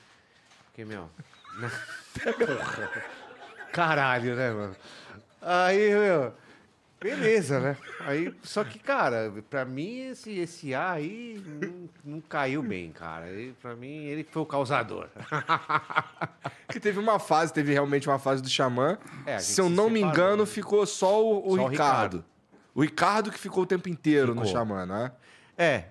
Porque, 0.67 0.85
meu... 0.85 1.09
né? 1.61 1.71
Porra. 2.39 2.91
Caralho, 3.73 4.35
né, 4.35 4.51
mano? 4.51 4.77
Aí, 5.43 5.95
meu... 5.95 6.33
Beleza, 7.01 7.59
né? 7.61 7.77
Aí, 8.01 8.35
só 8.43 8.63
que, 8.63 8.79
cara, 8.79 9.33
pra 9.49 9.65
mim, 9.65 10.11
esse, 10.11 10.39
esse 10.39 10.75
A 10.75 10.93
aí 10.93 11.43
não, 11.47 11.89
não 12.17 12.21
caiu 12.21 12.63
bem, 12.63 12.93
cara. 12.93 13.27
Ele, 13.29 13.55
pra 13.61 13.75
mim, 13.75 14.05
ele 14.05 14.23
foi 14.23 14.43
o 14.43 14.47
causador. 14.47 15.09
Que 16.69 16.79
teve 16.79 17.01
uma 17.01 17.19
fase, 17.19 17.53
teve 17.53 17.73
realmente 17.73 18.09
uma 18.09 18.19
fase 18.19 18.41
do 18.41 18.49
Xamã. 18.49 18.97
É, 19.27 19.35
a 19.35 19.39
gente 19.39 19.49
Se 19.51 19.61
eu 19.61 19.69
se 19.69 19.75
não 19.75 19.91
me 19.91 19.99
separou, 20.01 20.15
engano, 20.15 20.43
né? 20.45 20.47
ficou 20.47 20.87
só 20.87 21.21
o, 21.21 21.49
o 21.53 21.57
Só 21.57 21.65
o 21.65 21.69
Ricardo. 21.69 22.17
Ricardo. 22.19 22.25
O 22.75 22.83
Ricardo 22.83 23.31
que 23.33 23.39
ficou 23.39 23.65
o 23.65 23.67
tempo 23.67 23.89
inteiro 23.89 24.35
no 24.37 24.43
Ficou. 24.43 24.53
Xamã, 24.61 24.87
não 24.87 24.97
é? 24.97 25.13
É. 25.59 25.85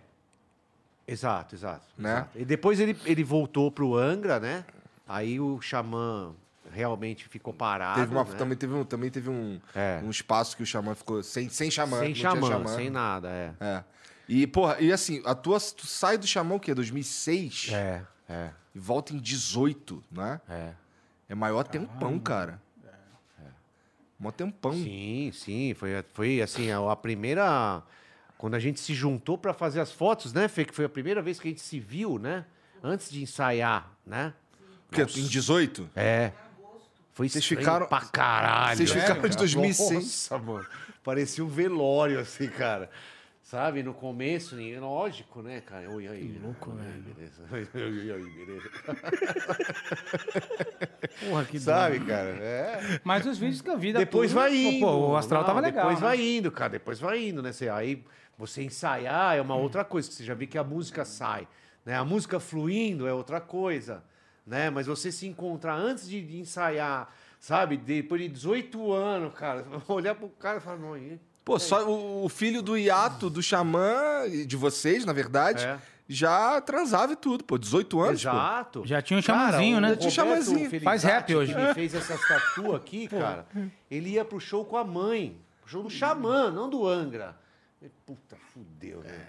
Exato, 1.06 1.56
exato. 1.56 1.86
Né? 1.98 2.11
exato. 2.14 2.40
E 2.40 2.45
depois 2.45 2.80
ele, 2.80 2.95
ele 3.03 3.23
voltou 3.23 3.69
pro 3.69 3.98
Angra, 3.98 4.40
né? 4.40 4.64
Aí 5.06 5.38
o 5.40 5.60
Xamã 5.60 6.34
realmente 6.72 7.28
ficou 7.28 7.54
parado. 7.54 8.00
Teve 8.00 8.12
uma, 8.14 8.24
né? 8.24 8.36
também 8.36 8.58
teve, 8.58 8.74
um, 8.74 8.84
também 8.84 9.10
teve 9.10 9.30
um, 9.30 9.60
É. 9.76 10.02
um 10.04 10.10
espaço 10.10 10.56
que 10.56 10.64
o 10.64 10.66
Xamã 10.66 10.96
ficou 10.96 11.22
sem, 11.24 11.50
sem 11.50 11.70
Xamã. 11.72 12.00
Sem 12.00 12.08
não 12.10 12.14
tinha 12.16 12.32
xamã, 12.32 12.68
sem 12.76 12.90
nada, 12.90 13.30
é. 13.30 13.54
É. 13.60 13.84
E, 14.28 14.46
porra, 14.46 14.78
e 14.80 14.91
assim, 14.91 15.22
a 15.26 15.34
tua, 15.34 15.60
tu 15.60 15.88
sai 15.88 16.18
do 16.18 16.28
Xamã 16.28 16.56
o 16.56 16.60
quê? 16.60 16.74
2006? 16.74 17.70
É, 17.72 18.04
é, 18.30 18.50
E 18.76 18.80
volta 18.80 19.14
em 19.14 19.18
18, 19.18 20.04
né? 20.12 20.40
é. 20.50 20.74
É 21.28 21.36
maior 21.36 21.64
tempão, 21.64 22.18
cara. 22.18 22.60
É. 22.84 23.44
Mó 24.20 24.32
tempão. 24.32 24.74
Sim, 24.74 25.32
sim. 25.32 25.74
Foi, 25.76 25.91
foi 26.14 26.41
assim, 26.41 26.72
a, 26.72 26.91
a 26.91 26.96
primeira. 26.96 27.84
Quando 28.36 28.56
a 28.56 28.60
gente 28.60 28.80
se 28.80 28.94
juntou 28.96 29.38
pra 29.38 29.54
fazer 29.54 29.80
as 29.80 29.91
fotos, 29.91 30.34
né, 30.34 30.48
Fê? 30.48 30.66
Que 30.66 30.74
foi 30.74 30.86
a 30.86 30.90
primeira 30.90 31.22
vez 31.22 31.40
que 31.40 31.48
a 31.48 31.52
gente 31.52 31.62
se 31.62 31.80
viu, 31.80 32.18
né? 32.18 32.46
Antes 32.82 33.12
de 33.12 33.22
ensaiar, 33.22 33.91
né? 34.06 34.34
Porque 34.90 35.02
em 35.20 35.28
18? 35.28 35.88
É. 35.96 36.32
Foi 37.20 37.28
Vocês 37.28 37.46
ficaram- 37.46 37.86
pra 37.86 38.00
caralho. 38.00 38.78
Vocês 38.78 38.96
né, 38.96 39.02
ficaram 39.02 39.22
de 39.24 39.28
cara? 39.28 39.40
2006. 39.40 39.91
Nossa, 39.91 40.38
mano. 40.38 40.66
Parecia 41.04 41.44
um 41.44 41.50
velório, 41.50 42.18
assim, 42.18 42.48
cara. 42.48 42.90
Sabe, 43.44 43.84
no 43.84 43.94
começo, 43.94 44.56
lógico, 44.80 45.41
né, 45.41 45.60
cara? 45.60 45.90
Oi, 45.90 46.08
aí. 46.08 46.40
louco, 46.41 46.72
velho. 46.72 47.04
Beleza. 47.14 47.44
Oi, 47.52 48.12
aí, 48.14 48.24
beleza. 48.24 48.70
Porra, 51.28 51.44
que 51.44 51.60
Sabe, 51.60 52.00
cara? 52.00 52.30
É. 52.40 53.02
Mas 53.04 53.26
os 53.26 53.38
vídeos 53.38 53.62
que 53.62 53.70
eu 53.70 53.78
vi 53.78 53.91
da 53.91 54.00
Depois 54.00 54.32
turma, 54.32 54.48
vai 54.48 54.56
indo. 54.56 54.86
Pô, 54.86 55.10
o 55.10 55.18
astral 55.18 55.41
Não, 55.41 55.48
tava 55.48 55.60
legal. 55.60 55.88
Depois 55.88 56.00
né? 56.00 56.08
vai 56.08 56.22
indo, 56.38 56.50
cara. 56.50 56.70
Depois 56.70 57.02
vai 57.02 57.28
indo, 57.28 57.41
né? 57.44 57.52
Você, 57.52 57.68
aí 57.68 58.02
você 58.38 58.64
ensaiar 58.64 59.36
é 59.36 59.41
uma 59.41 59.56
outra 59.56 59.84
coisa, 59.84 60.08
que 60.08 60.16
você 60.16 60.24
já 60.24 60.34
vê 60.34 60.48
que 60.48 60.58
a 60.58 60.64
música 60.64 61.04
sai. 61.04 61.46
Né? 61.86 61.96
A 61.98 62.06
música 62.06 62.40
fluindo 62.40 63.06
é 63.06 63.14
outra 63.14 63.41
coisa. 63.41 64.02
Né? 64.50 64.70
Mas 64.72 64.88
você 64.88 65.12
se 65.12 65.28
encontrar 65.28 65.76
antes 65.76 66.10
de, 66.10 66.20
de 66.26 66.40
ensaiar, 66.40 67.08
sabe? 67.40 67.78
Depois 67.78 68.20
de 68.20 68.28
18 68.30 68.92
anos, 68.92 69.34
cara, 69.36 69.64
olhar 69.88 70.16
pro 70.16 70.28
cara 70.28 70.58
e 70.58 70.60
falar, 70.60 70.78
não, 70.80 70.98
e- 70.98 71.20
Pô, 71.46 71.60
só 71.60 71.88
o, 71.88 72.26
o 72.26 72.30
filho 72.30 72.62
do 72.64 72.76
hiato 72.78 73.30
do 73.30 73.42
Xamã, 73.44 74.24
de 74.48 74.56
vocês, 74.58 75.06
na 75.06 75.14
verdade, 75.14 75.64
É. 75.66 75.80
já 76.08 76.60
transava 76.62 77.14
e 77.14 77.16
tudo, 77.16 77.44
pô. 77.44 77.58
18 77.60 78.02
anos, 78.02 78.24
pô. 78.24 78.30
Exato. 78.30 78.82
Já 78.88 79.02
tinha 79.04 79.20
um 79.20 79.22
Cara, 79.24 79.52
xamãzinho, 79.52 79.78
o 79.78 79.82
né? 79.82 79.88
Roberto 79.90 80.02
Tinha 80.02 80.12
xamãzinho. 80.12 80.58
Felizardi, 80.70 80.84
Faz 80.84 81.04
rap 81.04 81.36
hoje. 81.36 81.54
Que 81.54 81.60
me 81.62 81.74
fez 81.76 81.94
essa 81.96 82.18
tatu 82.18 82.76
aqui, 82.76 83.08
cara. 83.08 83.46
Ele 83.90 84.10
ia 84.12 84.26
pro 84.26 84.40
show 84.40 84.66
com 84.66 84.78
a 84.78 84.84
mãe. 84.84 85.40
Pro 85.62 85.70
show 85.70 85.84
do 85.84 85.90
Xamã, 85.92 86.50
não 86.52 86.68
do 86.70 86.88
Angra. 86.88 87.36
Puta, 88.06 88.36
fudeu, 88.54 89.02
né? 89.02 89.28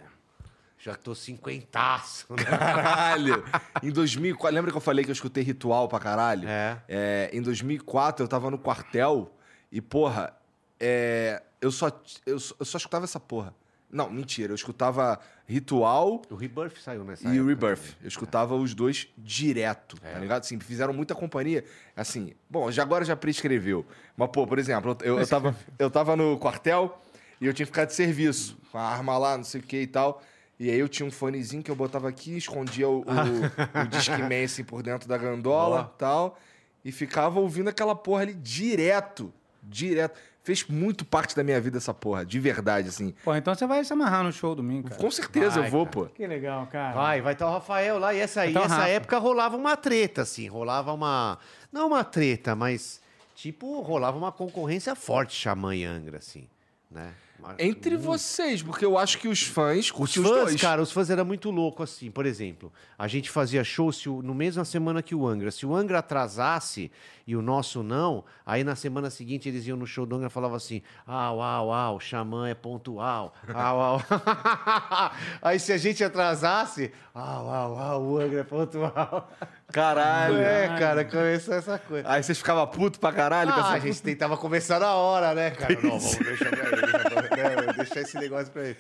Já 0.83 0.95
tô 0.95 1.15
cinquentaço, 1.15 2.27
né? 2.35 2.43
Caralho. 2.45 3.45
em 3.83 3.91
2004, 3.91 4.55
lembra 4.55 4.71
que 4.71 4.77
eu 4.77 4.81
falei 4.81 5.05
que 5.05 5.11
eu 5.11 5.15
escutei 5.15 5.43
Ritual 5.43 5.87
pra 5.89 5.99
caralho? 5.99 6.49
É. 6.49 6.79
É, 6.89 7.31
em 7.35 7.43
2004, 7.43 8.25
eu 8.25 8.29
tava 8.29 8.51
no 8.51 8.59
quartel 8.59 9.31
e, 9.71 9.81
porra, 9.81 10.35
é, 10.79 11.43
eu, 11.61 11.71
só, 11.71 11.91
eu, 12.25 12.39
só- 12.41 12.55
eu 12.59 12.65
só 12.65 12.79
escutava 12.79 13.05
essa 13.05 13.21
porra. 13.21 13.55
Não, 13.93 14.09
mentira. 14.09 14.53
Eu 14.53 14.55
escutava 14.55 15.19
Ritual 15.47 16.23
O 16.31 16.37
Rebirth 16.37 16.79
saiu 16.81 17.03
nessa 17.05 17.29
e 17.29 17.41
o 17.41 17.47
Rebirth. 17.47 17.81
também. 17.81 17.97
Eu 18.03 18.09
escutava 18.09 18.55
os 18.55 18.73
dois 18.73 19.09
direto, 19.19 20.01
tá 20.01 20.19
ligado? 20.19 20.43
Assim, 20.43 20.59
fizeram 20.61 20.93
muita 20.95 21.15
companhia. 21.15 21.65
Assim, 21.97 22.33
bom, 22.49 22.71
já 22.71 22.83
agora 22.83 23.05
já 23.05 23.17
prescreveu. 23.17 23.85
Mas, 24.17 24.31
pô, 24.33 24.47
por 24.47 24.59
exemplo, 24.61 24.97
eu, 25.03 25.19
eu, 25.19 25.27
tava, 25.27 25.57
eu 25.79 25.91
tava 25.91 26.15
no 26.17 26.39
quartel 26.39 26.99
e 27.41 27.47
eu 27.47 27.53
tinha 27.53 27.67
que 27.67 27.73
ficar 27.73 27.85
de 27.85 27.93
serviço, 27.93 28.57
com 28.71 28.79
a 28.79 28.83
arma 28.83 29.19
lá, 29.19 29.37
não 29.37 29.45
sei 29.45 29.61
o 29.61 29.65
que 29.65 29.81
e 29.83 29.87
tal. 29.89 30.23
E 30.61 30.71
aí 30.71 30.79
eu 30.79 30.91
tinha 30.91 31.07
um 31.07 31.11
fonezinho 31.11 31.63
que 31.63 31.71
eu 31.71 31.75
botava 31.75 32.07
aqui, 32.07 32.37
escondia 32.37 32.87
o, 32.87 33.01
o, 33.01 33.03
o 33.03 33.87
Discman 33.89 34.45
assim 34.45 34.63
por 34.63 34.83
dentro 34.83 35.09
da 35.09 35.17
gandola 35.17 35.91
e 35.95 35.99
tal. 35.99 36.39
E 36.85 36.93
ficava 36.93 37.41
ouvindo 37.41 37.69
aquela 37.69 37.95
porra 37.97 38.21
ali 38.23 38.35
direto. 38.35 39.33
Direto. 39.63 40.21
Fez 40.43 40.67
muito 40.67 41.03
parte 41.05 41.35
da 41.35 41.43
minha 41.43 41.59
vida 41.61 41.79
essa 41.79 41.95
porra, 41.95 42.27
de 42.27 42.39
verdade, 42.39 42.89
assim. 42.89 43.15
Pô, 43.25 43.35
então 43.35 43.55
você 43.55 43.67
vai 43.67 43.83
se 43.85 43.93
amarrar 43.93 44.23
no 44.23 44.33
show 44.33 44.55
domingo, 44.55 44.89
cara. 44.89 45.01
Com 45.01 45.11
certeza 45.11 45.61
Vai, 45.61 45.69
eu 45.69 45.71
vou, 45.71 45.87
cara. 45.87 45.97
pô. 45.97 46.07
Que 46.15 46.27
legal, 46.27 46.67
cara. 46.67 46.95
Vai, 46.95 47.23
vai 47.23 47.33
estar 47.33 47.47
o 47.47 47.53
Rafael 47.53 47.99
lá. 47.99 48.13
E 48.15 48.19
essa, 48.19 48.43
aí, 48.43 48.53
Vai 48.53 48.63
tá 48.63 48.69
o 48.69 48.73
essa 48.73 48.83
Rafa. 48.83 48.89
época 48.89 49.19
rolava 49.19 49.57
uma 49.57 49.77
treta, 49.79 50.23
assim. 50.23 50.47
Rolava 50.47 50.93
uma. 50.93 51.39
Não 51.73 51.87
uma 51.89 52.05
treta, 52.05 52.55
mas. 52.55 53.01
Tipo, 53.35 53.81
rolava 53.81 54.19
uma 54.19 54.31
concorrência 54.33 54.95
forte, 54.95 55.35
Xamã 55.35 55.75
e 55.75 55.85
Angra, 55.85 56.19
assim. 56.19 56.47
Né? 56.91 57.13
Entre 57.59 57.91
muito. 57.91 58.05
vocês, 58.05 58.63
porque 58.63 58.85
eu 58.85 58.97
acho 58.99 59.19
que 59.19 59.29
os 59.29 59.43
fãs 59.43 59.87
Os 59.87 59.91
curtem 59.91 60.23
os, 60.23 60.29
fãs, 60.29 60.45
dois. 60.45 60.61
cara, 60.61 60.83
os 60.83 60.93
fãs 60.93 61.11
eram 61.11 61.25
muito 61.25 61.51
loucos, 61.51 61.91
assim. 61.91 62.11
Por 62.11 62.27
exemplo, 62.27 62.73
a 62.99 63.07
gente 63.09 63.31
fazia 63.31 63.63
show 63.65 63.91
se 63.93 64.09
no 64.09 64.35
mesma 64.35 64.65
semana 64.65 65.03
que 65.03 65.15
o 65.15 65.27
Angra. 65.27 65.51
Se 65.51 65.65
o 65.67 65.75
Angra 65.75 65.99
atrasasse 65.99 66.91
e 67.31 67.37
o 67.37 67.41
nosso 67.41 67.85
não, 67.85 68.25
aí 68.45 68.65
na 68.65 68.75
semana 68.75 69.09
seguinte 69.09 69.49
eles 69.49 69.65
iam 69.65 69.77
no 69.77 69.87
show 69.87 70.05
do 70.05 70.17
Angra 70.17 70.27
e 70.27 70.31
falavam 70.31 70.57
assim: 70.57 70.83
au, 71.07 71.41
au, 71.41 71.73
au, 71.73 71.95
o 71.95 72.01
Xamã 72.01 72.49
é 72.49 72.55
pontual. 72.55 73.33
Au, 73.55 73.81
au. 73.81 74.03
aí 75.41 75.61
se 75.61 75.73
a 75.73 75.79
gente 75.79 76.03
atrasasse, 76.03 76.91
au, 77.15 77.49
au, 77.49 77.79
au, 77.79 78.03
o 78.03 78.19
Angra 78.19 78.41
é 78.41 78.43
pontual. 78.43 79.31
Caralho. 79.73 80.39
É, 80.39 80.77
cara, 80.77 81.05
começou 81.05 81.55
essa 81.55 81.79
coisa. 81.79 82.11
Aí 82.11 82.21
vocês 82.21 82.37
ficavam 82.37 82.67
puto 82.67 82.99
pra 82.99 83.13
caralho 83.13 83.53
com 83.53 83.61
Ah, 83.61 83.75
a 83.75 83.79
gente 83.79 84.03
tentava 84.03 84.37
conversar 84.37 84.81
na 84.81 84.93
hora, 84.95 85.33
né, 85.33 85.53
cara? 85.53 85.75
Não, 85.75 86.01
vamos 86.01 86.17
deixar 86.17 86.51
pra 86.51 86.67
ele. 86.67 87.67
né? 87.67 87.73
Deixar 87.77 88.01
esse 88.01 88.19
negócio 88.19 88.53
pra 88.53 88.65
ele. 88.65 88.77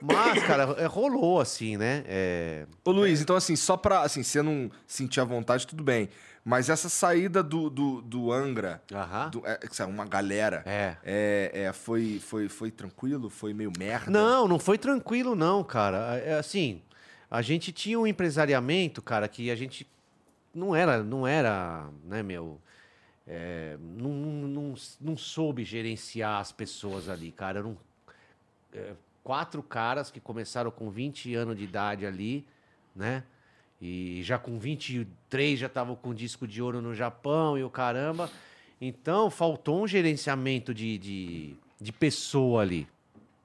Mas, 0.00 0.42
cara, 0.42 0.74
é, 0.78 0.86
rolou 0.86 1.40
assim, 1.40 1.76
né? 1.76 2.02
É, 2.08 2.66
Ô 2.84 2.90
Luiz, 2.90 3.20
então 3.20 3.36
assim, 3.36 3.54
só 3.54 3.76
pra. 3.76 4.00
Assim, 4.00 4.24
você 4.24 4.42
não 4.42 4.68
sentir 4.84 5.20
a 5.20 5.24
vontade, 5.24 5.64
tudo 5.64 5.84
bem. 5.84 6.08
Mas 6.44 6.68
essa 6.68 6.88
saída 6.88 7.42
do, 7.42 7.70
do, 7.70 8.02
do 8.02 8.32
Angra, 8.32 8.82
Aham. 8.92 9.30
do- 9.30 9.42
é, 9.46 9.84
uma 9.86 10.04
galera, 10.04 10.62
É. 10.66 10.96
é, 11.04 11.50
é, 11.66 11.72
foi, 11.72 12.18
foi, 12.18 12.48
foi 12.48 12.70
tranquilo? 12.70 13.30
Foi 13.30 13.54
meio 13.54 13.72
merda? 13.78 14.10
Não, 14.10 14.48
não 14.48 14.58
foi 14.58 14.76
tranquilo, 14.76 15.36
não, 15.36 15.62
cara. 15.62 16.16
É 16.18 16.34
assim, 16.38 16.82
a 17.30 17.40
gente 17.42 17.70
tinha 17.70 17.98
um 17.98 18.06
empresariamento, 18.06 19.00
cara, 19.00 19.28
que 19.28 19.50
a 19.50 19.54
gente 19.56 19.86
não 20.52 20.74
era, 20.74 21.02
não 21.02 21.26
era, 21.26 21.88
né, 22.04 22.22
meu. 22.24 22.60
é, 23.26 23.76
não, 23.80 24.10
não, 24.10 24.48
não, 24.48 24.74
não 25.00 25.16
soube 25.16 25.64
gerenciar 25.64 26.40
as 26.40 26.50
pessoas 26.50 27.08
ali, 27.08 27.30
cara. 27.30 27.60
Eram 27.60 27.78
é, 28.74 28.94
quatro 29.22 29.62
caras 29.62 30.10
que 30.10 30.18
começaram 30.18 30.72
com 30.72 30.90
20 30.90 31.32
anos 31.36 31.56
de 31.56 31.62
idade 31.62 32.04
ali, 32.04 32.44
né? 32.96 33.22
E 33.84 34.22
já 34.22 34.38
com 34.38 34.60
23 34.60 35.58
já 35.58 35.66
estavam 35.66 35.96
com 35.96 36.14
disco 36.14 36.46
de 36.46 36.62
ouro 36.62 36.80
no 36.80 36.94
Japão 36.94 37.58
e 37.58 37.64
o 37.64 37.68
caramba. 37.68 38.30
Então 38.80 39.28
faltou 39.28 39.82
um 39.82 39.88
gerenciamento 39.88 40.72
de, 40.72 40.96
de, 40.96 41.56
de 41.80 41.92
pessoa 41.92 42.62
ali, 42.62 42.86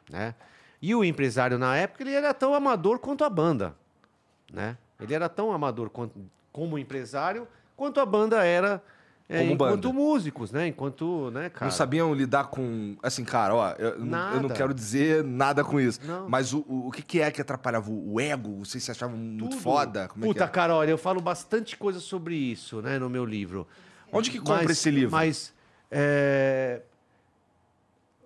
né? 0.08 0.36
E 0.80 0.94
o 0.94 1.04
empresário 1.04 1.58
na 1.58 1.76
época 1.76 2.04
ele 2.04 2.14
era 2.14 2.36
tão 2.36 2.54
amador 2.54 3.00
quanto 3.00 3.24
a 3.24 3.30
banda, 3.32 3.76
né? 4.54 4.78
Ele 5.02 5.16
era 5.16 5.28
tão 5.28 5.52
amador 5.52 5.90
quanto, 5.90 6.14
como 6.52 6.78
empresário 6.78 7.48
quanto 7.76 8.00
a 8.00 8.06
banda 8.06 8.44
era 8.44 8.84
é, 9.30 9.40
Como 9.40 9.52
enquanto 9.54 9.90
banda. 9.90 9.94
músicos, 9.94 10.52
né? 10.52 10.68
Enquanto, 10.68 11.30
né, 11.32 11.50
cara? 11.50 11.66
Não 11.70 11.72
sabiam 11.78 12.14
lidar 12.14 12.46
com. 12.48 12.96
Assim, 13.04 13.26
cara, 13.26 13.54
ó, 13.54 13.72
eu, 13.78 13.90
eu 14.00 14.06
não 14.06 14.48
quero 14.50 14.74
dizer 14.74 15.24
nada 15.24 15.64
com 15.66 15.80
isso. 15.82 16.00
Não. 16.06 16.30
Mas 16.30 16.54
o, 16.54 16.60
o, 16.68 16.88
o 16.88 16.92
que, 16.92 17.02
que 17.02 17.20
é 17.22 17.30
que 17.30 17.42
atrapalhava? 17.42 17.90
O, 17.92 18.22
ego? 18.22 18.60
Vocês 18.64 18.82
se 18.84 18.92
achavam 18.92 19.18
muito 19.18 19.50
Tudo. 19.50 19.62
foda? 19.62 20.08
Como 20.08 20.24
é 20.24 20.28
Puta, 20.30 20.44
que 20.46 20.50
é? 20.50 20.54
cara, 20.54 20.76
olha, 20.76 20.92
eu 20.92 20.98
falo 20.98 21.20
bastante 21.20 21.76
coisa 21.76 22.00
sobre 22.00 22.36
isso, 22.36 22.82
né, 22.82 22.98
no 22.98 23.10
meu 23.10 23.26
livro. 23.26 23.68
Onde 24.14 24.32
que 24.32 24.40
compra 24.40 24.72
esse 24.72 24.90
livro? 24.90 25.12
Mas, 25.12 25.54
é... 25.92 26.82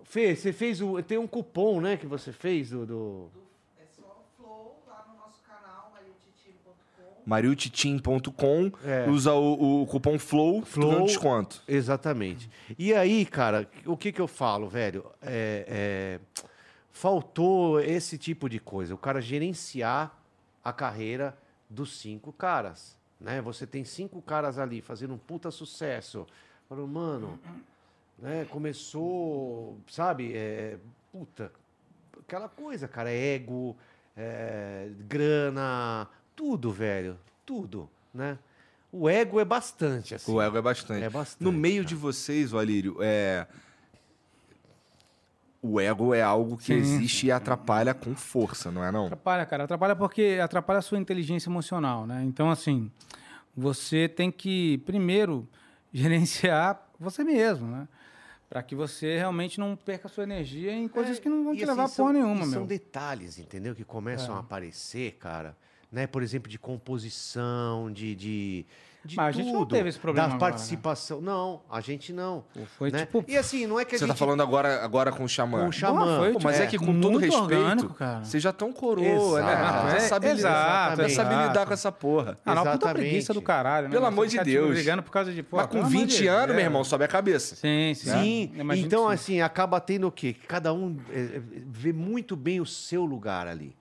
Fê, 0.03 0.35
você 0.35 0.51
fez 0.53 0.81
o... 0.81 1.01
Tem 1.01 1.17
um 1.17 1.25
cupom, 1.25 1.81
né, 1.81 1.97
que 1.97 2.05
você 2.05 2.31
fez 2.31 2.69
do... 2.69 2.85
do- 2.85 3.31
É 3.79 3.85
só 3.95 4.23
flow 4.37 4.83
lá 4.87 5.05
no 5.07 5.15
nosso 5.17 5.41
canal, 5.47 5.91
mariotitiro.com. 5.93 7.13
mariutitim.com, 7.31 8.71
É. 8.85 9.09
usa 9.09 9.33
o, 9.33 9.81
o 9.83 9.87
cupom 9.87 10.19
FLOW, 10.19 10.61
tu 10.63 10.79
ganha 10.79 10.87
um 10.91 10.95
Flow. 10.95 11.05
desconto. 11.07 11.63
Exatamente. 11.67 12.49
E 12.77 12.93
aí, 12.93 13.25
cara, 13.25 13.67
o 13.85 13.95
que 13.95 14.11
que 14.11 14.19
eu 14.21 14.27
falo, 14.27 14.67
velho? 14.67 15.05
É, 15.21 15.65
é, 15.67 16.19
Faltou 16.91 17.79
esse 17.79 18.17
tipo 18.17 18.49
de 18.49 18.59
coisa. 18.59 18.93
O 18.93 18.97
cara 18.97 19.21
gerenciar 19.21 20.15
a 20.63 20.73
carreira 20.73 21.35
dos 21.69 21.97
cinco 21.97 22.33
caras, 22.33 22.97
né? 23.19 23.41
Você 23.41 23.65
tem 23.65 23.85
cinco 23.85 24.21
caras 24.21 24.59
ali 24.59 24.81
fazendo 24.81 25.13
um 25.13 25.17
puta 25.17 25.49
sucesso. 25.51 26.27
Falou, 26.67 26.85
mano, 26.85 27.39
né? 28.19 28.45
Começou, 28.49 29.77
sabe? 29.87 30.33
É, 30.35 30.77
puta, 31.13 31.51
aquela 32.19 32.49
coisa, 32.49 32.87
cara, 32.89 33.09
ego, 33.09 33.75
é, 34.15 34.89
grana, 35.07 36.07
tudo, 36.35 36.71
velho, 36.71 37.17
tudo, 37.45 37.89
né? 38.13 38.37
O 38.91 39.07
ego 39.09 39.39
é 39.39 39.45
bastante, 39.45 40.13
assim. 40.15 40.31
O 40.31 40.41
ego 40.41 40.57
é 40.57 40.61
bastante. 40.61 41.03
É 41.03 41.09
bastante, 41.09 41.43
no 41.43 41.51
meio 41.51 41.77
cara. 41.83 41.87
de 41.87 41.95
vocês, 41.95 42.51
Valírio, 42.51 42.97
é... 42.99 43.47
o 45.61 45.79
ego 45.79 46.13
é 46.13 46.21
algo 46.21 46.57
que 46.57 46.65
Sim. 46.65 46.73
existe 46.73 47.27
e 47.27 47.31
atrapalha 47.31 47.93
com 47.93 48.15
força, 48.15 48.71
não 48.71 48.83
é 48.83 48.91
não? 48.91 49.05
Atrapalha, 49.05 49.45
cara. 49.45 49.63
Atrapalha 49.65 49.95
porque 49.95 50.39
atrapalha 50.43 50.79
a 50.79 50.81
sua 50.81 50.97
inteligência 50.97 51.49
emocional, 51.49 52.05
né? 52.07 52.23
Então, 52.25 52.49
assim, 52.49 52.91
você 53.55 54.09
tem 54.09 54.31
que, 54.31 54.79
primeiro, 54.79 55.47
gerenciar 55.93 56.89
você 56.99 57.23
mesmo, 57.23 57.67
né? 57.67 57.87
Para 58.49 58.61
que 58.61 58.75
você 58.75 59.17
realmente 59.17 59.57
não 59.59 59.77
perca 59.77 60.07
a 60.09 60.11
sua 60.11 60.23
energia 60.25 60.73
em 60.73 60.87
coisas 60.87 61.17
que 61.19 61.29
não 61.29 61.43
vão 61.45 61.53
É, 61.53 61.55
te 61.55 61.63
assim, 61.63 61.71
levar 61.71 61.83
a 61.83 61.87
são- 61.87 62.05
porra 62.07 62.17
e 62.17 62.21
nenhuma, 62.21 62.41
São 62.45 62.59
meu. 62.59 62.65
detalhes, 62.67 63.37
entendeu? 63.39 63.73
Que 63.73 63.85
começam 63.85 64.33
É. 64.33 64.37
a 64.37 64.39
aparecer, 64.41 65.13
cara. 65.13 65.55
Né? 65.91 66.07
Por 66.07 66.23
exemplo, 66.23 66.49
de 66.49 66.57
composição, 66.57 67.91
de. 67.91 68.15
de, 68.15 68.65
de 69.03 69.15
Mas 69.17 69.35
a 69.35 69.37
gente 69.37 69.51
não 69.51 69.59
tudo, 69.59 69.75
teve 69.75 69.89
esse 69.89 69.99
problema 69.99 70.29
Da 70.29 70.35
agora, 70.35 70.51
né? 70.51 70.57
participação. 70.57 71.19
Não, 71.19 71.61
a 71.69 71.81
gente 71.81 72.13
não. 72.13 72.45
Foi 72.77 72.89
né? 72.91 72.99
tipo. 72.99 73.25
E 73.27 73.35
assim, 73.35 73.67
não 73.67 73.77
é 73.77 73.83
que 73.83 73.95
a 73.95 73.97
Você 73.97 74.05
gente. 74.05 74.13
tá 74.13 74.17
falando 74.17 74.41
agora, 74.41 74.83
agora 74.85 75.11
com 75.11 75.25
o 75.25 75.27
Xamã. 75.27 75.63
Com 75.63 75.67
o 75.67 75.71
Xamã. 75.73 76.17
Foi, 76.19 76.31
Pô, 76.31 76.39
mas 76.41 76.59
é, 76.61 76.67
que 76.67 76.77
com 76.77 76.97
todo 77.01 77.17
respeito, 77.17 77.41
orgânico, 77.43 77.93
cara. 77.93 78.23
vocês 78.23 78.41
já 78.41 78.51
estão 78.51 78.71
coroa, 78.71 79.41
né? 79.41 79.51
Exato. 79.51 79.89
Já 79.89 79.95
É, 79.95 79.99
sabe, 79.99 80.27
exato, 80.29 81.01
já 81.01 81.09
sabe 81.09 81.35
lidar 81.47 81.65
com 81.65 81.73
essa 81.73 81.91
porra. 81.91 82.37
Ah, 82.45 82.55
não, 82.55 82.61
puta 82.63 82.69
Exatamente. 82.75 82.95
preguiça 83.09 83.33
do 83.33 83.41
caralho, 83.41 83.87
né? 83.87 83.91
Pelo 83.93 84.03
Você 84.05 84.07
amor 84.07 84.27
de 84.27 84.39
Deus. 84.43 84.69
brigando 84.69 85.03
por 85.03 85.11
causa 85.11 85.33
de. 85.33 85.43
Pô, 85.43 85.57
Mas 85.57 85.65
com 85.65 85.71
pelo 85.73 85.85
amor 85.87 85.91
20 85.91 86.17
de 86.17 86.27
anos, 86.27 86.45
Deus. 86.45 86.55
meu 86.55 86.65
irmão, 86.65 86.83
sobe 86.85 87.03
a 87.03 87.07
cabeça. 87.09 87.55
Sim, 87.55 87.93
sim. 87.95 88.09
Sim, 88.11 88.51
então 88.77 89.09
assim, 89.09 89.41
acaba 89.41 89.79
tendo 89.81 90.07
o 90.07 90.11
quê? 90.11 90.31
Que 90.31 90.47
cada 90.47 90.73
um 90.73 90.95
é, 91.09 91.19
é, 91.19 91.41
vê 91.67 91.91
muito 91.91 92.37
bem 92.37 92.61
o 92.61 92.65
seu 92.65 93.03
lugar 93.03 93.45
ali, 93.45 93.75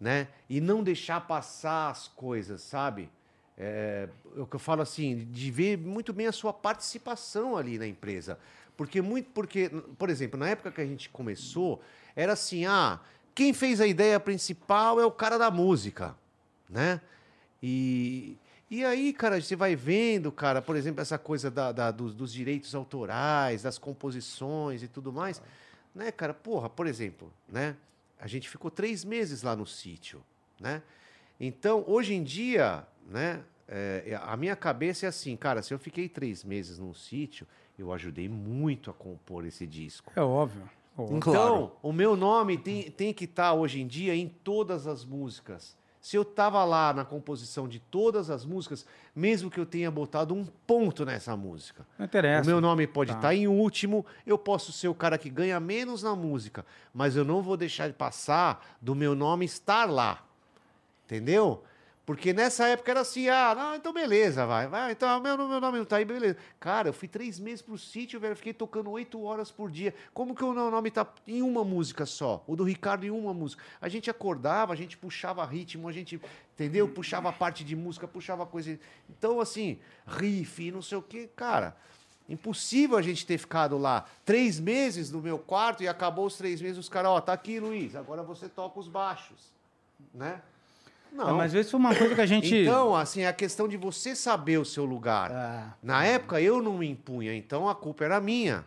né? 0.00 0.28
E 0.48 0.60
não 0.60 0.82
deixar 0.82 1.20
passar 1.26 1.90
as 1.90 2.08
coisas, 2.08 2.62
sabe? 2.62 3.10
É, 3.56 4.08
o 4.36 4.46
que 4.46 4.54
eu 4.56 4.60
falo 4.60 4.82
assim, 4.82 5.26
de 5.32 5.50
ver 5.50 5.76
muito 5.76 6.12
bem 6.12 6.26
a 6.28 6.32
sua 6.32 6.52
participação 6.52 7.56
ali 7.56 7.78
na 7.78 7.86
empresa. 7.86 8.38
Porque 8.76 9.02
muito, 9.02 9.28
porque, 9.30 9.68
por 9.98 10.08
exemplo, 10.08 10.38
na 10.38 10.48
época 10.48 10.70
que 10.70 10.80
a 10.80 10.86
gente 10.86 11.08
começou, 11.08 11.82
era 12.14 12.34
assim, 12.34 12.64
ah, 12.66 13.00
quem 13.34 13.52
fez 13.52 13.80
a 13.80 13.86
ideia 13.86 14.20
principal 14.20 15.00
é 15.00 15.04
o 15.04 15.10
cara 15.10 15.36
da 15.36 15.50
música, 15.50 16.14
né? 16.68 17.00
E, 17.60 18.36
e 18.70 18.84
aí, 18.84 19.12
cara, 19.12 19.40
você 19.40 19.56
vai 19.56 19.74
vendo, 19.74 20.30
cara, 20.30 20.62
por 20.62 20.76
exemplo, 20.76 21.00
essa 21.00 21.18
coisa 21.18 21.50
da, 21.50 21.72
da- 21.72 21.90
dos, 21.90 22.14
dos 22.14 22.32
direitos 22.32 22.72
autorais, 22.76 23.62
das 23.62 23.78
composições 23.78 24.82
e 24.84 24.86
tudo 24.88 25.12
mais, 25.12 25.42
né, 25.92 26.12
cara? 26.12 26.32
Porra, 26.32 26.68
por 26.70 26.86
exemplo, 26.86 27.32
né? 27.48 27.74
A 28.18 28.26
gente 28.26 28.48
ficou 28.48 28.70
três 28.70 29.04
meses 29.04 29.42
lá 29.42 29.54
no 29.54 29.66
sítio, 29.66 30.22
né? 30.60 30.82
Então, 31.40 31.84
hoje 31.86 32.14
em 32.14 32.22
dia, 32.22 32.86
né? 33.06 33.44
é, 33.68 34.18
a 34.22 34.36
minha 34.36 34.56
cabeça 34.56 35.04
é 35.06 35.08
assim, 35.10 35.36
cara, 35.36 35.62
se 35.62 35.74
eu 35.74 35.78
fiquei 35.78 36.08
três 36.08 36.42
meses 36.42 36.78
num 36.78 36.94
sítio, 36.94 37.46
eu 37.78 37.92
ajudei 37.92 38.28
muito 38.28 38.90
a 38.90 38.94
compor 38.94 39.44
esse 39.44 39.66
disco. 39.66 40.10
É 40.16 40.22
óbvio. 40.22 40.68
óbvio. 40.96 41.16
Então, 41.18 41.32
Claro. 41.32 41.72
o 41.82 41.92
meu 41.92 42.16
nome 42.16 42.56
tem, 42.56 42.90
tem 42.90 43.12
que 43.12 43.24
estar 43.26 43.52
hoje 43.52 43.80
em 43.80 43.86
dia 43.86 44.16
em 44.16 44.26
todas 44.26 44.86
as 44.86 45.04
músicas. 45.04 45.76
Se 46.08 46.16
eu 46.16 46.24
tava 46.24 46.64
lá 46.64 46.90
na 46.94 47.04
composição 47.04 47.68
de 47.68 47.78
todas 47.78 48.30
as 48.30 48.42
músicas, 48.42 48.86
mesmo 49.14 49.50
que 49.50 49.60
eu 49.60 49.66
tenha 49.66 49.90
botado 49.90 50.32
um 50.34 50.46
ponto 50.66 51.04
nessa 51.04 51.36
música, 51.36 51.86
Não 51.98 52.06
interessa. 52.06 52.44
o 52.44 52.46
meu 52.46 52.62
nome 52.62 52.86
pode 52.86 53.10
Tá. 53.10 53.18
estar 53.18 53.34
em 53.34 53.46
último, 53.46 54.06
eu 54.26 54.38
posso 54.38 54.72
ser 54.72 54.88
o 54.88 54.94
cara 54.94 55.18
que 55.18 55.28
ganha 55.28 55.60
menos 55.60 56.02
na 56.02 56.16
música, 56.16 56.64
mas 56.94 57.14
eu 57.14 57.26
não 57.26 57.42
vou 57.42 57.58
deixar 57.58 57.88
de 57.88 57.92
passar 57.92 58.66
do 58.80 58.94
meu 58.94 59.14
nome 59.14 59.44
estar 59.44 59.84
lá. 59.84 60.24
Entendeu? 61.04 61.62
Porque 62.08 62.32
nessa 62.32 62.66
época 62.66 62.90
era 62.90 63.00
assim, 63.00 63.28
ah, 63.28 63.54
não, 63.54 63.74
então 63.74 63.92
beleza, 63.92 64.46
vai, 64.46 64.66
vai, 64.66 64.92
então 64.92 65.20
meu, 65.20 65.36
meu 65.36 65.60
nome 65.60 65.76
não 65.76 65.84
tá 65.84 65.98
aí, 65.98 66.06
beleza. 66.06 66.38
Cara, 66.58 66.88
eu 66.88 66.92
fui 66.94 67.06
três 67.06 67.38
meses 67.38 67.60
pro 67.60 67.76
sítio, 67.76 68.18
velho, 68.18 68.34
fiquei 68.34 68.54
tocando 68.54 68.90
oito 68.92 69.22
horas 69.22 69.50
por 69.50 69.70
dia. 69.70 69.94
Como 70.14 70.34
que 70.34 70.42
o 70.42 70.54
meu 70.54 70.70
nome 70.70 70.90
tá 70.90 71.06
em 71.26 71.42
uma 71.42 71.62
música 71.62 72.06
só? 72.06 72.42
O 72.46 72.56
do 72.56 72.64
Ricardo 72.64 73.04
em 73.04 73.10
uma 73.10 73.34
música. 73.34 73.62
A 73.78 73.90
gente 73.90 74.08
acordava, 74.08 74.72
a 74.72 74.74
gente 74.74 74.96
puxava 74.96 75.44
ritmo, 75.44 75.86
a 75.86 75.92
gente, 75.92 76.18
entendeu? 76.54 76.88
Puxava 76.88 77.30
parte 77.30 77.62
de 77.62 77.76
música, 77.76 78.08
puxava 78.08 78.46
coisa. 78.46 78.80
Então, 79.10 79.38
assim, 79.38 79.78
riff, 80.06 80.70
não 80.70 80.80
sei 80.80 80.96
o 80.96 81.02
quê, 81.02 81.28
cara. 81.36 81.76
Impossível 82.26 82.96
a 82.96 83.02
gente 83.02 83.26
ter 83.26 83.36
ficado 83.36 83.76
lá 83.76 84.06
três 84.24 84.58
meses 84.58 85.10
no 85.10 85.20
meu 85.20 85.38
quarto 85.38 85.82
e 85.82 85.88
acabou 85.88 86.24
os 86.24 86.38
três 86.38 86.62
meses, 86.62 86.78
os 86.78 86.88
caras, 86.88 87.10
ó, 87.10 87.20
tá 87.20 87.34
aqui, 87.34 87.60
Luiz, 87.60 87.94
agora 87.94 88.22
você 88.22 88.48
toca 88.48 88.80
os 88.80 88.88
baixos, 88.88 89.52
né? 90.14 90.40
Não. 91.12 91.28
É, 91.30 91.32
mas 91.32 91.46
às 91.46 91.52
vezes 91.52 91.70
foi 91.70 91.80
uma 91.80 91.94
coisa 91.94 92.14
que 92.14 92.20
a 92.20 92.26
gente. 92.26 92.54
Então, 92.54 92.94
assim, 92.94 93.22
é 93.22 93.28
a 93.28 93.32
questão 93.32 93.66
de 93.68 93.76
você 93.76 94.14
saber 94.14 94.58
o 94.58 94.64
seu 94.64 94.84
lugar. 94.84 95.30
Ah, 95.32 95.74
Na 95.82 96.04
época 96.04 96.40
eu 96.40 96.62
não 96.62 96.78
me 96.78 96.88
impunha, 96.88 97.34
então 97.34 97.68
a 97.68 97.74
culpa 97.74 98.04
era 98.04 98.20
minha. 98.20 98.64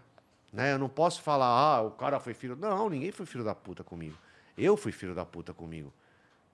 Né? 0.51 0.73
Eu 0.73 0.80
não 0.80 0.89
posso 0.89 1.22
falar, 1.22 1.45
ah, 1.47 1.81
o 1.81 1.91
cara 1.91 2.19
foi 2.19 2.34
filho. 2.34 2.55
Não, 2.55 2.89
ninguém 2.89 3.11
foi 3.11 3.26
filho 3.26 3.43
da 3.43 3.55
puta 3.55 3.84
comigo. 3.84 4.18
Eu 4.57 4.76
fui 4.76 4.91
filho 4.91 5.15
da 5.15 5.26
puta 5.26 5.53
comigo. 5.53 5.93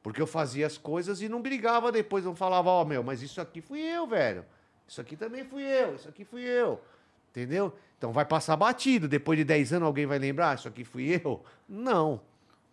Porque 0.03 0.21
eu 0.21 0.27
fazia 0.27 0.67
as 0.67 0.77
coisas 0.77 1.21
e 1.21 1.27
não 1.27 1.41
brigava 1.41 1.91
depois, 1.91 2.23
não 2.23 2.35
falava, 2.35 2.69
ó, 2.69 2.85
meu, 2.85 3.03
mas 3.03 3.21
isso 3.21 3.41
aqui 3.41 3.59
fui 3.59 3.81
eu, 3.81 4.05
velho. 4.07 4.45
Isso 4.87 5.01
aqui 5.01 5.15
também 5.17 5.43
fui 5.43 5.63
eu, 5.63 5.95
isso 5.95 6.07
aqui 6.07 6.23
fui 6.23 6.41
eu. 6.43 6.79
Entendeu? 7.31 7.73
Então 7.97 8.13
vai 8.13 8.23
passar 8.23 8.55
batido. 8.55 9.07
Depois 9.07 9.37
de 9.37 9.43
10 9.43 9.73
anos 9.73 9.87
alguém 9.87 10.05
vai 10.05 10.17
lembrar, 10.19 10.51
"Ah, 10.51 10.53
isso 10.55 10.67
aqui 10.67 10.83
fui 10.83 11.19
eu? 11.25 11.43
Não. 11.67 12.21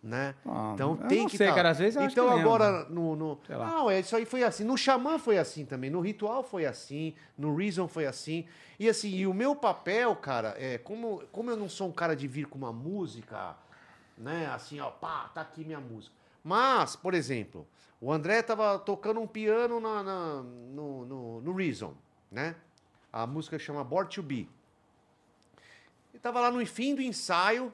Né? 0.05 0.35
Ah, 0.45 0.73
então 0.75 0.95
tem 0.95 1.27
que 1.27 1.35
sei, 1.35 1.47
tá. 1.47 1.55
cara, 1.55 1.69
às 1.71 1.79
vezes 1.79 1.99
Então 1.99 2.29
agora 2.29 2.85
no, 2.89 3.15
no... 3.15 3.39
Não, 3.49 3.89
é, 3.89 4.01
isso 4.01 4.15
aí 4.15 4.23
foi 4.23 4.43
assim. 4.43 4.63
No 4.63 4.77
Xamã 4.77 5.17
foi 5.17 5.39
assim 5.39 5.65
também. 5.65 5.89
No 5.89 5.99
Ritual 5.99 6.43
foi 6.43 6.67
assim. 6.67 7.15
No 7.35 7.55
Reason 7.55 7.87
foi 7.87 8.05
assim. 8.05 8.45
E 8.79 8.87
assim, 8.87 9.09
e 9.09 9.25
o 9.25 9.33
meu 9.33 9.55
papel, 9.55 10.15
cara, 10.15 10.55
é 10.59 10.77
como, 10.77 11.23
como 11.31 11.49
eu 11.49 11.57
não 11.57 11.67
sou 11.67 11.87
um 11.87 11.91
cara 11.91 12.15
de 12.15 12.27
vir 12.27 12.45
com 12.45 12.55
uma 12.57 12.71
música 12.71 13.55
né? 14.17 14.47
Assim, 14.53 14.79
ó, 14.79 14.89
pá, 14.89 15.29
tá 15.33 15.41
aqui 15.41 15.63
minha 15.63 15.79
música. 15.79 16.15
Mas, 16.43 16.95
por 16.95 17.13
exemplo, 17.13 17.67
o 17.99 18.11
André 18.11 18.41
tava 18.41 18.77
tocando 18.79 19.19
um 19.19 19.27
piano 19.27 19.79
na, 19.79 20.03
na- 20.03 20.43
no, 20.43 21.05
no, 21.05 21.41
no 21.41 21.53
Reason, 21.53 21.93
né? 22.31 22.55
A 23.11 23.25
música 23.25 23.57
chama 23.57 23.83
Born 23.83 24.09
to 24.09 24.21
Be. 24.21 24.49
Ele 26.13 26.19
tava 26.21 26.39
lá 26.39 26.51
no 26.51 26.65
fim 26.65 26.95
do 26.95 27.01
ensaio, 27.01 27.71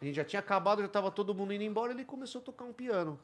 a 0.00 0.04
gente 0.04 0.14
já 0.16 0.24
tinha 0.24 0.40
acabado, 0.40 0.82
já 0.82 0.88
tava 0.88 1.10
todo 1.10 1.34
mundo 1.34 1.52
indo 1.52 1.64
embora, 1.64 1.92
ele 1.92 2.04
começou 2.04 2.40
a 2.40 2.44
tocar 2.44 2.64
um 2.64 2.72
piano. 2.72 3.18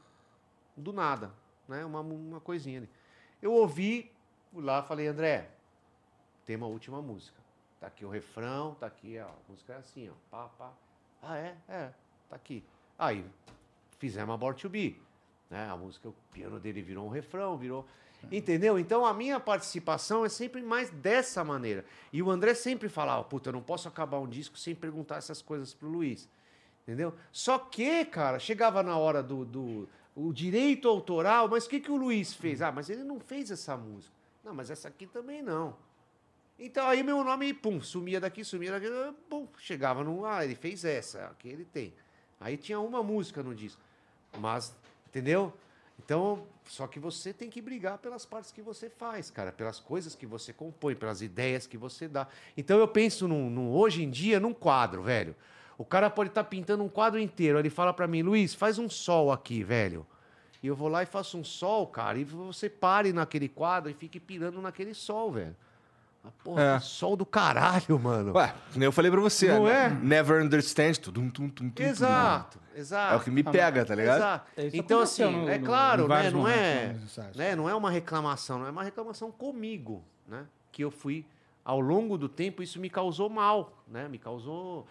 Do 0.76 0.92
nada, 0.92 1.32
né? 1.68 1.84
Uma, 1.84 2.00
uma 2.00 2.40
coisinha 2.40 2.78
ali. 2.78 2.88
Eu 3.42 3.52
ouvi, 3.52 4.10
lá, 4.54 4.82
falei, 4.82 5.06
André, 5.06 5.50
tem 6.46 6.56
uma 6.56 6.66
última 6.66 7.02
música. 7.02 7.38
Tá 7.80 7.86
aqui 7.86 8.04
o 8.04 8.10
refrão, 8.10 8.74
tá 8.74 8.86
aqui, 8.86 9.18
ó, 9.18 9.26
a 9.26 9.34
música 9.48 9.72
é 9.72 9.76
assim, 9.76 10.08
ó, 10.08 10.12
pá, 10.30 10.48
pá. 10.58 10.72
Ah, 11.22 11.38
é? 11.38 11.56
É, 11.68 11.90
tá 12.28 12.36
aqui. 12.36 12.64
Aí, 12.98 13.24
fizemos 13.98 14.34
a 14.34 14.36
Born 14.36 14.58
to 14.58 14.68
Be. 14.68 15.00
Né? 15.48 15.68
A 15.68 15.76
música, 15.76 16.08
o 16.08 16.14
piano 16.32 16.60
dele 16.60 16.82
virou 16.82 17.06
um 17.06 17.10
refrão, 17.10 17.56
virou. 17.56 17.86
Entendeu? 18.30 18.78
Então 18.78 19.06
a 19.06 19.14
minha 19.14 19.40
participação 19.40 20.24
é 20.24 20.28
sempre 20.28 20.62
mais 20.62 20.90
dessa 20.90 21.42
maneira. 21.42 21.84
E 22.12 22.22
o 22.22 22.30
André 22.30 22.54
sempre 22.54 22.88
falava, 22.88 23.24
puta, 23.24 23.48
eu 23.48 23.52
não 23.52 23.62
posso 23.62 23.88
acabar 23.88 24.18
um 24.18 24.28
disco 24.28 24.58
sem 24.58 24.74
perguntar 24.74 25.16
essas 25.16 25.40
coisas 25.40 25.72
pro 25.72 25.88
Luiz. 25.88 26.28
Entendeu? 26.90 27.14
Só 27.30 27.56
que, 27.56 28.04
cara, 28.04 28.40
chegava 28.40 28.82
na 28.82 28.98
hora 28.98 29.22
do, 29.22 29.44
do 29.44 29.88
o 30.12 30.32
direito 30.32 30.88
autoral, 30.88 31.48
mas 31.48 31.64
o 31.64 31.68
que, 31.68 31.78
que 31.78 31.90
o 31.92 31.94
Luiz 31.94 32.34
fez? 32.34 32.60
Ah, 32.60 32.72
mas 32.72 32.90
ele 32.90 33.04
não 33.04 33.20
fez 33.20 33.48
essa 33.48 33.76
música. 33.76 34.12
Não, 34.42 34.52
mas 34.52 34.72
essa 34.72 34.88
aqui 34.88 35.06
também 35.06 35.40
não. 35.40 35.76
Então 36.58 36.88
aí 36.88 37.04
meu 37.04 37.22
nome, 37.22 37.54
pum, 37.54 37.80
sumia 37.80 38.18
daqui, 38.18 38.42
sumia 38.42 38.72
daqui, 38.72 38.88
pum, 39.28 39.46
chegava 39.56 40.02
no, 40.02 40.26
ah, 40.26 40.44
ele 40.44 40.56
fez 40.56 40.84
essa, 40.84 41.26
aqui 41.26 41.48
ele 41.48 41.64
tem. 41.64 41.94
Aí 42.40 42.56
tinha 42.56 42.80
uma 42.80 43.04
música 43.04 43.40
no 43.40 43.54
disco. 43.54 43.80
Mas, 44.40 44.74
entendeu? 45.06 45.54
Então, 45.96 46.44
só 46.66 46.88
que 46.88 46.98
você 46.98 47.32
tem 47.32 47.48
que 47.48 47.62
brigar 47.62 47.98
pelas 47.98 48.26
partes 48.26 48.50
que 48.50 48.62
você 48.62 48.90
faz, 48.90 49.30
cara, 49.30 49.52
pelas 49.52 49.78
coisas 49.78 50.16
que 50.16 50.26
você 50.26 50.52
compõe, 50.52 50.96
pelas 50.96 51.22
ideias 51.22 51.68
que 51.68 51.78
você 51.78 52.08
dá. 52.08 52.26
Então 52.56 52.80
eu 52.80 52.88
penso 52.88 53.28
num, 53.28 53.48
num- 53.48 53.70
hoje 53.70 54.02
em 54.02 54.10
dia 54.10 54.40
num 54.40 54.52
quadro, 54.52 55.04
velho. 55.04 55.36
O 55.80 55.84
cara 55.86 56.10
pode 56.10 56.28
estar 56.28 56.44
pintando 56.44 56.84
um 56.84 56.90
quadro 56.90 57.18
inteiro, 57.18 57.58
ele 57.58 57.70
fala 57.70 57.94
pra 57.94 58.06
mim, 58.06 58.20
Luiz, 58.22 58.52
faz 58.54 58.78
um 58.78 58.86
sol 58.86 59.32
aqui, 59.32 59.64
velho. 59.64 60.06
E 60.62 60.66
eu 60.66 60.76
vou 60.76 60.88
lá 60.88 61.02
e 61.02 61.06
faço 61.06 61.38
um 61.38 61.42
sol, 61.42 61.86
cara, 61.86 62.18
e 62.18 62.24
você 62.24 62.68
pare 62.68 63.14
naquele 63.14 63.48
quadro 63.48 63.90
e 63.90 63.94
fique 63.94 64.20
pirando 64.20 64.60
naquele 64.60 64.92
sol, 64.92 65.32
velho. 65.32 65.56
Ah, 66.22 66.28
porra, 66.44 66.62
É. 66.62 66.80
sol 66.80 67.16
do 67.16 67.24
caralho, 67.24 67.98
mano. 67.98 68.34
Ué, 68.36 68.52
que 68.70 68.78
nem 68.78 68.84
eu 68.84 68.92
falei 68.92 69.10
pra 69.10 69.22
você. 69.22 69.48
Não 69.48 69.64
né? 69.64 69.86
é? 69.86 69.88
Never 69.88 70.44
understand. 70.44 70.92
Tum, 71.00 71.12
tum, 71.12 71.30
tum, 71.30 71.48
tum, 71.48 71.70
tum. 71.70 71.82
Exato, 71.82 72.58
exato. 72.76 73.14
É 73.14 73.16
o 73.16 73.20
que 73.20 73.30
me 73.30 73.42
pega, 73.42 73.82
tá 73.82 73.94
ligado? 73.94 74.18
Exato. 74.18 74.50
É, 74.58 74.70
Então, 74.74 75.00
assim, 75.00 75.24
no- 75.24 75.48
é 75.48 75.58
claro, 75.58 76.06
né? 76.06 76.28
Não 76.30 76.46
é, 76.46 76.94
né? 77.34 77.56
não 77.56 77.70
é 77.70 77.74
uma 77.74 77.90
reclamação, 77.90 78.58
não 78.58 78.66
é 78.66 78.70
uma 78.70 78.84
reclamação 78.84 79.32
comigo, 79.32 80.04
né? 80.28 80.44
Que 80.70 80.84
eu 80.84 80.90
fui, 80.90 81.24
ao 81.64 81.80
longo 81.80 82.18
do 82.18 82.28
tempo, 82.28 82.62
isso 82.62 82.78
me 82.78 82.90
causou 82.90 83.30
mal, 83.30 83.82
né? 83.88 84.08
Me 84.08 84.18
causou. 84.18 84.86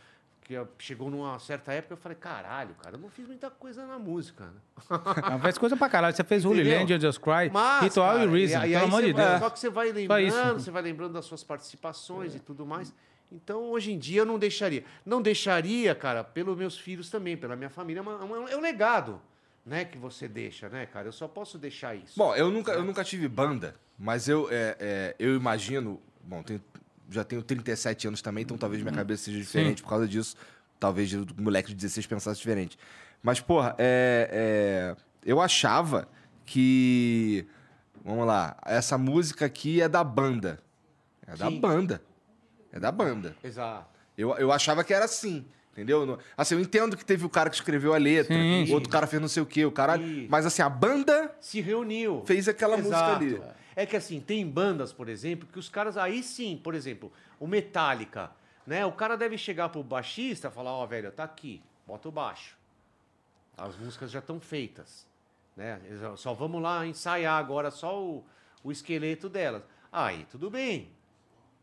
Que 0.49 0.57
chegou 0.79 1.11
numa 1.11 1.37
certa 1.37 1.71
época, 1.73 1.93
eu 1.93 1.97
falei, 1.97 2.17
caralho, 2.19 2.73
cara, 2.81 2.95
eu 2.95 2.99
não 2.99 3.07
fiz 3.07 3.27
muita 3.27 3.51
coisa 3.51 3.85
na 3.85 3.99
música, 3.99 4.45
né? 4.45 4.59
Não, 5.29 5.39
faz 5.39 5.59
coisa 5.59 5.77
pra 5.77 5.87
caralho. 5.87 6.15
Você 6.15 6.23
fez 6.23 6.43
Holy? 6.43 6.63
Land, 6.63 6.91
You 6.91 6.99
Just 6.99 7.19
Cry, 7.19 7.51
Mas, 7.53 7.83
Ritual 7.83 8.17
cara, 8.17 8.25
e 8.25 8.27
Reason, 8.27 8.53
e- 8.53 8.57
e 8.57 8.61
pelo 8.61 8.65
aí 8.65 8.75
amor 8.83 9.01
você 9.01 9.05
de 9.05 9.13
vai- 9.13 9.27
Deus. 9.27 9.39
Só 9.41 9.49
que 9.51 9.59
você 9.59 9.69
vai 9.69 9.91
lembrando, 9.93 10.59
você 10.59 10.71
vai 10.71 10.81
lembrando 10.81 11.13
das 11.13 11.25
suas 11.25 11.43
participações 11.43 12.33
e 12.33 12.39
tudo 12.39 12.65
mais. 12.65 12.91
Então, 13.31 13.61
hoje 13.69 13.91
em 13.91 13.99
dia, 13.99 14.21
eu 14.21 14.25
não 14.25 14.39
deixaria. 14.39 14.83
Não 15.05 15.21
deixaria, 15.21 15.93
cara, 15.93 16.23
pelos 16.23 16.57
meus 16.57 16.75
filhos 16.79 17.11
também, 17.11 17.37
pela 17.37 17.55
minha 17.55 17.69
família. 17.69 17.99
É, 17.99 18.01
uma- 18.01 18.49
é 18.49 18.57
um 18.57 18.61
legado, 18.61 19.21
né, 19.63 19.85
que 19.85 19.99
você 19.99 20.27
deixa, 20.27 20.67
né, 20.67 20.87
cara? 20.87 21.07
Eu 21.07 21.11
só 21.13 21.27
posso 21.27 21.59
deixar 21.59 21.93
isso. 21.93 22.17
Bom, 22.17 22.33
eu 22.35 22.49
nunca, 22.49 22.71
eu 22.71 22.83
nunca 22.83 23.03
tive 23.03 23.27
banda, 23.27 23.75
mas 23.99 24.27
eu, 24.27 24.47
é, 24.49 24.75
é, 24.79 25.15
eu 25.19 25.35
imagino. 25.35 26.01
Bom, 26.23 26.41
tenho- 26.41 26.59
já 27.09 27.23
tenho 27.23 27.41
37 27.41 28.07
anos 28.07 28.21
também, 28.21 28.43
então 28.43 28.57
talvez 28.57 28.81
minha 28.81 28.93
cabeça 28.93 29.25
seja 29.25 29.39
diferente 29.39 29.81
por 29.81 29.89
causa 29.89 30.07
disso. 30.07 30.35
Talvez 30.79 31.11
o 31.13 31.25
moleque 31.37 31.69
de 31.69 31.75
16 31.75 32.07
pensasse 32.07 32.39
diferente. 32.39 32.77
Mas, 33.21 33.39
porra, 33.41 33.75
é, 33.77 34.95
é, 34.95 35.03
eu 35.25 35.41
achava 35.41 36.07
que. 36.45 37.45
Vamos 38.03 38.25
lá, 38.25 38.55
essa 38.65 38.97
música 38.97 39.45
aqui 39.45 39.81
é 39.81 39.89
da 39.89 40.03
banda. 40.03 40.59
É 41.27 41.35
da 41.35 41.49
Sim. 41.49 41.59
banda. 41.59 42.01
É 42.71 42.79
da 42.79 42.91
banda. 42.91 43.35
Exato. 43.43 43.87
Eu, 44.17 44.35
eu 44.37 44.51
achava 44.51 44.83
que 44.83 44.93
era 44.93 45.05
assim. 45.05 45.45
Entendeu? 45.73 46.17
Assim, 46.35 46.55
eu 46.55 46.61
entendo 46.61 46.97
que 46.97 47.05
teve 47.05 47.25
o 47.25 47.29
cara 47.29 47.49
que 47.49 47.55
escreveu 47.55 47.93
a 47.93 47.97
letra, 47.97 48.35
Sim. 48.35 48.69
o 48.69 48.73
outro 48.73 48.89
cara 48.89 49.07
fez 49.07 49.21
não 49.21 49.29
sei 49.29 49.41
o 49.43 49.45
quê, 49.45 49.65
o 49.65 49.71
cara. 49.71 49.97
Mas 50.27 50.45
assim, 50.45 50.61
a 50.61 50.69
banda 50.69 51.33
Se 51.39 51.61
reuniu. 51.61 52.23
fez 52.25 52.47
aquela 52.49 52.75
música 52.75 52.95
Exato. 52.95 53.23
ali. 53.23 53.41
É 53.79 53.85
que 53.85 53.95
assim, 53.95 54.19
tem 54.19 54.45
bandas, 54.45 54.91
por 54.91 55.07
exemplo, 55.07 55.47
que 55.47 55.57
os 55.57 55.69
caras 55.69 55.95
aí 55.95 56.21
sim, 56.21 56.59
por 56.61 56.75
exemplo, 56.75 57.13
o 57.39 57.47
Metallica, 57.47 58.29
né? 58.67 58.85
O 58.85 58.91
cara 58.91 59.15
deve 59.15 59.37
chegar 59.37 59.69
pro 59.69 59.81
baixista 59.81 60.49
e 60.49 60.51
falar, 60.51 60.73
ó, 60.73 60.85
velho, 60.85 61.09
tá 61.13 61.23
aqui, 61.23 61.63
bota 61.87 62.09
o 62.09 62.11
baixo. 62.11 62.57
As 63.55 63.77
músicas 63.77 64.11
já 64.11 64.19
estão 64.19 64.37
feitas, 64.37 65.07
né? 65.55 65.79
Só 66.17 66.33
vamos 66.33 66.61
lá 66.61 66.85
ensaiar 66.85 67.39
agora 67.39 67.71
só 67.71 68.03
o, 68.03 68.25
o 68.65 68.69
esqueleto 68.69 69.29
delas. 69.29 69.63
Aí, 69.89 70.27
tudo 70.29 70.49
bem, 70.49 70.91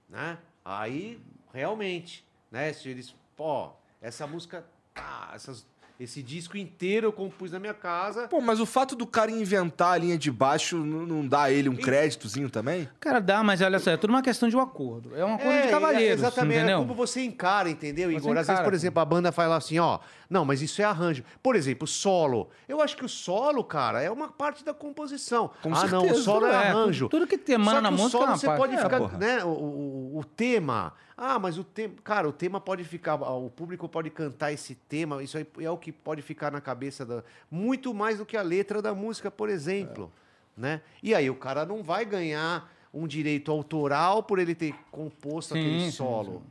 né? 0.08 0.38
Aí, 0.64 1.20
realmente, 1.52 2.26
né? 2.50 2.72
Se 2.72 2.88
eles, 2.88 3.14
pô, 3.36 3.72
essa 4.00 4.26
música, 4.26 4.66
tá, 4.94 5.32
essas, 5.34 5.66
esse 5.98 6.22
disco 6.22 6.56
inteiro 6.58 7.06
eu 7.06 7.12
compus 7.12 7.52
na 7.52 7.58
minha 7.58 7.72
casa, 7.74 8.28
Pô, 8.28 8.40
mas 8.40 8.60
o 8.60 8.66
fato 8.66 8.94
do 8.94 9.06
cara 9.06 9.30
inventar 9.30 9.92
a 9.94 9.96
linha 9.96 10.18
de 10.18 10.30
baixo 10.30 10.76
não, 10.76 11.06
não 11.06 11.26
dá 11.26 11.44
a 11.44 11.50
ele 11.50 11.68
um 11.68 11.76
créditozinho 11.76 12.50
também? 12.50 12.88
Cara, 13.00 13.18
dá, 13.20 13.42
mas 13.42 13.60
olha 13.62 13.78
só, 13.78 13.90
é 13.90 13.96
tudo 13.96 14.10
uma 14.10 14.22
questão 14.22 14.48
de 14.48 14.56
um 14.56 14.60
acordo. 14.60 15.16
É 15.16 15.24
um 15.24 15.34
acordo 15.34 15.52
de 15.62 15.68
É, 15.68 15.70
cavalheiros, 15.70 16.20
exatamente. 16.20 16.58
entendeu? 16.58 16.76
É 16.78 16.80
como 16.80 16.94
você 16.94 17.22
encara, 17.22 17.70
entendeu, 17.70 18.10
Você 18.10 18.16
Igor? 18.16 18.30
Às 18.32 18.34
vezes, 18.36 18.50
encara. 18.50 18.64
por 18.64 18.74
exemplo, 18.74 19.00
a 19.00 19.04
banda 19.04 19.32
fala 19.32 19.56
assim, 19.56 19.78
ó, 19.78 19.98
não, 20.28 20.44
mas 20.44 20.60
isso 20.60 20.82
é 20.82 20.84
arranjo. 20.84 21.22
Por 21.42 21.56
exemplo, 21.56 21.86
solo. 21.86 22.50
Eu 22.68 22.80
acho 22.82 22.96
que 22.96 23.04
o 23.04 23.08
solo, 23.08 23.64
cara, 23.64 24.02
é 24.02 24.10
uma 24.10 24.28
parte 24.28 24.64
da 24.64 24.74
composição. 24.74 25.50
Com 25.62 25.74
ah, 25.74 25.86
não, 25.86 25.98
o 25.98 26.02
certeza, 26.02 26.22
solo 26.22 26.46
é, 26.46 26.50
É, 26.50 26.56
arranjo. 26.68 27.08
Tudo 27.08 27.26
que 27.26 27.38
tem 27.38 27.56
mano 27.56 27.70
Só 27.70 27.80
na 27.80 27.88
que 27.88 27.94
o 27.94 27.98
música 27.98 28.18
é 28.18 28.20
solo 28.20 28.30
uma 28.32 28.36
você 28.38 28.46
parte. 28.46 28.58
pode 28.58 28.74
É, 28.74 28.78
ficar, 28.82 29.18
né, 29.18 29.44
o, 29.44 29.48
o, 29.48 30.18
o 30.18 30.24
tema. 30.24 30.92
Ah, 31.16 31.38
mas 31.38 31.56
o 31.56 31.64
tema, 31.64 31.94
cara, 32.04 32.28
o 32.28 32.32
tema 32.32 32.60
pode 32.60 32.84
ficar, 32.84 33.14
o 33.14 33.48
público 33.48 33.88
pode 33.88 34.10
cantar 34.10 34.52
esse 34.52 34.74
tema, 34.74 35.22
isso 35.22 35.38
aí 35.38 35.46
é 35.60 35.70
o 35.70 35.78
que 35.78 35.90
pode 35.90 36.20
ficar 36.20 36.52
na 36.52 36.60
cabeça 36.60 37.06
da 37.06 37.24
muito 37.50 37.94
mais 37.94 38.18
do 38.18 38.26
que 38.26 38.36
a 38.36 38.42
letra 38.42 38.82
da 38.82 38.94
música, 38.94 39.30
por 39.30 39.48
exemplo, 39.48 40.12
né? 40.54 40.82
E 41.02 41.14
aí 41.14 41.30
o 41.30 41.34
cara 41.34 41.64
não 41.64 41.82
vai 41.82 42.04
ganhar 42.04 42.70
um 42.92 43.06
direito 43.06 43.50
autoral 43.50 44.22
por 44.22 44.38
ele 44.38 44.54
ter 44.54 44.74
composto 44.90 45.54
Sim, 45.54 45.60
aquele 45.60 45.80
sim, 45.80 45.90
solo. 45.90 46.42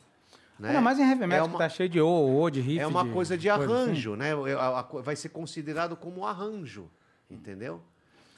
Né? 0.57 0.69
Ainda 0.69 0.81
mais 0.81 0.97
em 0.97 1.03
heavy 1.03 1.27
metal, 1.27 1.45
é 1.45 1.49
que 1.49 1.53
uma, 1.53 1.57
tá 1.59 1.69
cheio 1.69 1.89
de 1.89 2.01
o, 2.01 2.07
o, 2.41 2.49
de 2.49 2.61
riff. 2.61 2.79
é 2.79 2.87
uma 2.87 3.05
coisa 3.09 3.37
de 3.37 3.47
assim. 3.49 3.63
arranjo, 3.63 4.15
né? 4.15 4.29
É, 4.31 4.53
a- 4.53 4.79
a 4.79 4.83
co- 4.83 5.01
vai 5.03 5.15
ser 5.15 5.29
considerado 5.29 5.95
como 5.95 6.25
arranjo, 6.25 6.89
entendeu? 7.29 7.81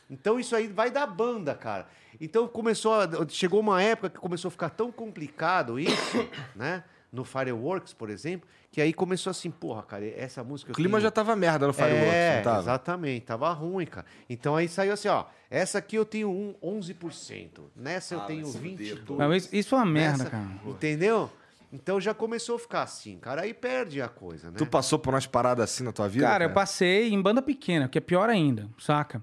Então 0.10 0.40
isso 0.40 0.56
aí 0.56 0.68
vai 0.68 0.90
da 0.92 1.06
banda, 1.06 1.54
cara. 1.54 1.88
Então 2.20 2.48
começou, 2.48 2.94
a- 2.94 3.10
chegou 3.30 3.60
uma 3.60 3.82
época 3.82 4.10
que 4.10 4.18
começou 4.20 4.48
a 4.50 4.52
ficar 4.52 4.70
tão 4.70 4.92
complicado 4.92 5.80
isso, 5.80 6.18
né? 6.56 6.84
No 7.12 7.24
Fireworks, 7.24 7.94
por 7.94 8.10
exemplo, 8.10 8.48
que 8.70 8.82
aí 8.82 8.94
começou 8.94 9.32
assim, 9.32 9.50
porra, 9.50 9.82
cara, 9.82 10.06
essa 10.06 10.44
música 10.44 10.72
O 10.74 10.76
clima 10.76 11.00
já 11.00 11.10
tava 11.10 11.36
merda 11.38 11.66
no 11.66 11.72
Fireworks, 11.74 12.14
é, 12.14 12.36
não 12.38 12.44
tava? 12.44 12.60
exatamente, 12.60 13.26
tava 13.26 13.50
ruim, 13.54 13.86
cara. 13.86 14.06
Então 14.30 14.56
aí 14.58 14.68
saiu 14.68 14.92
assim, 14.94 15.08
ó, 15.08 15.26
essa 15.50 15.78
aqui 15.78 15.96
eu 15.96 16.04
tenho 16.06 16.30
um 16.30 16.54
11%, 16.62 17.62
nessa 17.76 18.16
eu 18.16 18.20
Ah, 18.20 18.26
tenho 18.26 18.46
se 18.48 18.58
fuder, 18.58 18.96
22%. 18.98 19.16
Mas 19.18 19.44
isso, 19.46 19.56
isso 19.56 19.76
é 19.76 19.78
uma 19.78 19.86
merda, 19.86 20.18
Nessa- 20.18 20.30
cara. 20.30 20.48
Entendeu? 20.66 21.32
Então 21.72 22.00
já 22.00 22.14
começou 22.14 22.56
a 22.56 22.60
ficar 22.60 22.82
assim, 22.84 23.18
cara, 23.20 23.42
aí 23.42 23.54
perde 23.54 24.02
a 24.02 24.08
coisa, 24.08 24.48
né? 24.52 24.58
Tu 24.58 24.66
passou 24.66 24.98
por 25.00 25.14
umas 25.14 25.26
paradas 25.28 25.64
assim 25.70 25.84
na 25.84 25.92
tua 25.92 26.08
vida? 26.08 26.26
Cara, 26.26 26.46
eu 26.46 26.50
passei 26.52 27.10
em 27.14 27.22
banda 27.22 27.42
pequena, 27.42 27.88
que 27.90 27.98
é 27.98 28.02
pior 28.02 28.30
ainda, 28.30 28.70
saca? 28.80 29.22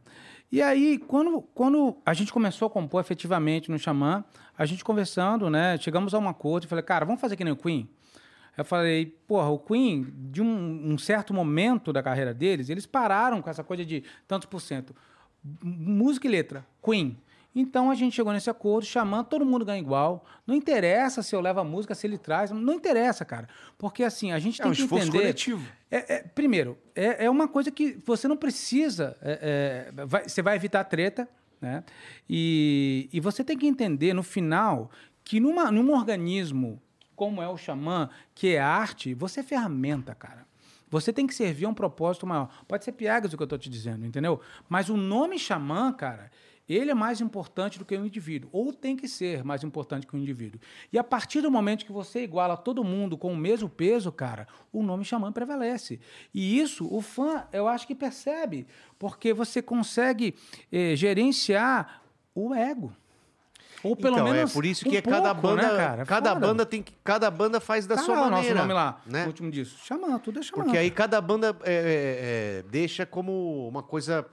E 0.54 0.62
aí, 0.62 0.98
quando, 0.98 1.42
quando 1.52 1.96
a 2.06 2.14
gente 2.14 2.32
começou 2.32 2.66
a 2.66 2.70
compor 2.70 3.00
efetivamente 3.00 3.72
no 3.72 3.76
Xamã, 3.76 4.24
a 4.56 4.64
gente 4.64 4.84
conversando, 4.84 5.50
né? 5.50 5.76
Chegamos 5.78 6.14
a 6.14 6.18
um 6.20 6.28
acordo 6.28 6.62
e 6.62 6.68
falei, 6.68 6.84
cara, 6.84 7.04
vamos 7.04 7.20
fazer 7.20 7.34
que 7.34 7.42
nem 7.42 7.52
o 7.52 7.56
Queen? 7.56 7.90
Eu 8.56 8.64
falei, 8.64 9.06
porra, 9.26 9.48
o 9.48 9.58
Queen, 9.58 10.06
de 10.30 10.40
um, 10.40 10.92
um 10.92 10.96
certo 10.96 11.34
momento 11.34 11.92
da 11.92 12.04
carreira 12.04 12.32
deles, 12.32 12.68
eles 12.68 12.86
pararam 12.86 13.42
com 13.42 13.50
essa 13.50 13.64
coisa 13.64 13.84
de 13.84 14.04
tantos 14.28 14.46
por 14.46 14.60
cento. 14.60 14.94
Música 15.60 16.28
e 16.28 16.30
letra, 16.30 16.64
Queen. 16.80 17.20
Então 17.54 17.90
a 17.90 17.94
gente 17.94 18.14
chegou 18.16 18.32
nesse 18.32 18.50
acordo, 18.50 18.84
chamando, 18.84 19.26
todo 19.26 19.44
mundo 19.46 19.64
ganha 19.64 19.78
igual. 19.80 20.24
Não 20.46 20.54
interessa 20.54 21.22
se 21.22 21.34
eu 21.36 21.40
levo 21.40 21.60
a 21.60 21.64
música, 21.64 21.94
se 21.94 22.06
ele 22.06 22.18
traz. 22.18 22.50
Não 22.50 22.74
interessa, 22.74 23.24
cara. 23.24 23.48
Porque 23.78 24.02
assim, 24.02 24.32
a 24.32 24.38
gente 24.38 24.60
É 24.60 24.64
tem 24.64 24.72
um 24.72 24.74
que 24.74 24.82
esforço 24.82 25.06
entender. 25.06 25.18
coletivo. 25.22 25.66
É, 25.90 26.14
é, 26.16 26.22
primeiro, 26.22 26.76
é, 26.94 27.26
é 27.26 27.30
uma 27.30 27.46
coisa 27.46 27.70
que 27.70 27.96
você 28.04 28.26
não 28.26 28.36
precisa. 28.36 29.16
é, 29.22 29.92
é, 29.96 30.04
vai- 30.04 30.28
você 30.28 30.42
vai 30.42 30.56
evitar 30.56 30.82
treta, 30.84 31.28
né? 31.60 31.84
E, 32.28 33.08
e 33.12 33.20
você 33.20 33.44
tem 33.44 33.56
que 33.56 33.66
entender 33.66 34.12
no 34.14 34.22
final 34.22 34.90
que 35.22 35.38
numa, 35.40 35.70
num 35.70 35.92
organismo 35.94 36.82
como 37.14 37.40
é 37.40 37.48
o 37.48 37.56
xamã, 37.56 38.10
que 38.34 38.56
é 38.56 38.60
arte, 38.60 39.14
você 39.14 39.38
é 39.40 39.42
ferramenta, 39.44 40.14
cara. 40.14 40.44
Você 40.90 41.12
tem 41.12 41.26
que 41.26 41.34
servir 41.34 41.64
a 41.64 41.68
um 41.68 41.74
propósito 41.74 42.26
maior. 42.26 42.48
Pode 42.68 42.84
ser 42.84 42.92
piegas 42.92 43.32
o 43.32 43.36
que 43.36 43.42
eu 43.42 43.46
estou 43.46 43.58
te 43.58 43.68
dizendo, 43.70 44.04
entendeu? 44.04 44.40
Mas 44.68 44.88
o 44.88 44.96
nome 44.96 45.38
xamã, 45.38 45.92
cara, 45.92 46.30
ele 46.68 46.90
é 46.90 46.94
mais 46.94 47.20
importante 47.20 47.78
do 47.78 47.84
que 47.84 47.96
o 47.96 48.06
indivíduo, 48.06 48.48
ou 48.52 48.72
tem 48.72 48.96
que 48.96 49.06
ser 49.06 49.44
mais 49.44 49.62
importante 49.62 50.06
que 50.06 50.14
o 50.14 50.18
indivíduo. 50.18 50.60
E 50.92 50.98
a 50.98 51.04
partir 51.04 51.40
do 51.40 51.50
momento 51.50 51.84
que 51.84 51.92
você 51.92 52.22
iguala 52.22 52.56
todo 52.56 52.82
mundo 52.82 53.18
com 53.18 53.32
o 53.32 53.36
mesmo 53.36 53.68
peso, 53.68 54.10
cara, 54.10 54.48
o 54.72 54.82
nome 54.82 55.04
xamã 55.04 55.30
prevalece. 55.32 56.00
E 56.32 56.58
isso 56.58 56.88
o 56.90 57.00
fã, 57.00 57.46
eu 57.52 57.68
acho 57.68 57.86
que 57.86 57.94
percebe, 57.94 58.66
porque 58.98 59.32
você 59.32 59.60
consegue 59.60 60.34
eh, 60.72 60.96
gerenciar 60.96 62.02
o 62.34 62.54
ego. 62.54 62.94
Ou 63.84 63.94
pelo 63.94 64.14
então, 64.16 64.24
menos 64.32 64.50
é 64.50 64.52
por 64.54 64.64
isso 64.64 64.86
um 64.86 64.90
que 64.90 64.96
é 64.96 65.02
cada 65.02 65.34
pouco, 65.34 65.56
banda, 65.56 65.72
né, 65.72 65.76
cara? 65.76 66.06
cada 66.06 66.32
Foda. 66.34 66.46
banda 66.46 66.66
tem 66.66 66.82
que 66.82 66.92
cada 67.04 67.30
banda 67.30 67.60
faz 67.60 67.86
da 67.86 67.96
Tá 67.96 68.02
sua 68.02 68.14
lá 68.14 68.26
o 68.26 68.30
maneira, 68.30 68.54
nosso 68.54 68.62
nome 68.68 68.72
lá, 68.74 69.00
né? 69.06 69.24
o 69.24 69.26
último 69.28 69.50
disso. 69.50 69.78
Xamã, 69.84 70.18
tudo 70.18 70.40
é 70.40 70.42
xamã. 70.42 70.64
Porque 70.64 70.78
aí 70.78 70.90
cada 70.90 71.20
banda 71.20 71.56
é, 71.62 71.72
é, 71.72 71.78
é, 72.58 72.62
deixa 72.70 73.04
como 73.06 73.68
uma 73.68 73.82
coisa, 73.82 74.24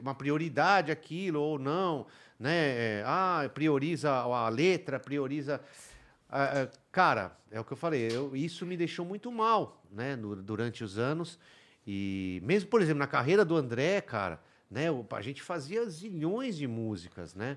uma 0.00 0.14
prioridade 0.14 0.90
aquilo 0.92 1.40
ou 1.40 1.58
não, 1.58 2.06
né? 2.38 2.54
É, 2.56 3.02
ah, 3.04 3.50
prioriza 3.52 4.10
a 4.10 4.48
letra, 4.48 5.00
prioriza... 5.00 5.60
ah, 6.30 6.68
cara, 6.92 7.36
é 7.50 7.58
o 7.58 7.64
que 7.64 7.72
eu 7.72 7.76
falei, 7.76 8.08
eu- 8.12 8.34
isso 8.36 8.64
me 8.64 8.76
deixou 8.76 9.04
muito 9.04 9.30
mal, 9.32 9.82
né? 9.90 10.16
durante 10.16 10.84
os 10.84 10.98
anos. 10.98 11.38
E 11.86 12.40
mesmo, 12.44 12.68
por 12.68 12.82
exemplo, 12.82 12.98
na 12.98 13.06
carreira 13.06 13.44
do 13.44 13.56
André, 13.56 14.00
cara, 14.02 14.38
né? 14.70 14.84
A 15.10 15.22
gente 15.22 15.40
fazia 15.42 15.88
zilhões 15.88 16.56
de 16.56 16.66
músicas, 16.66 17.34
né? 17.34 17.56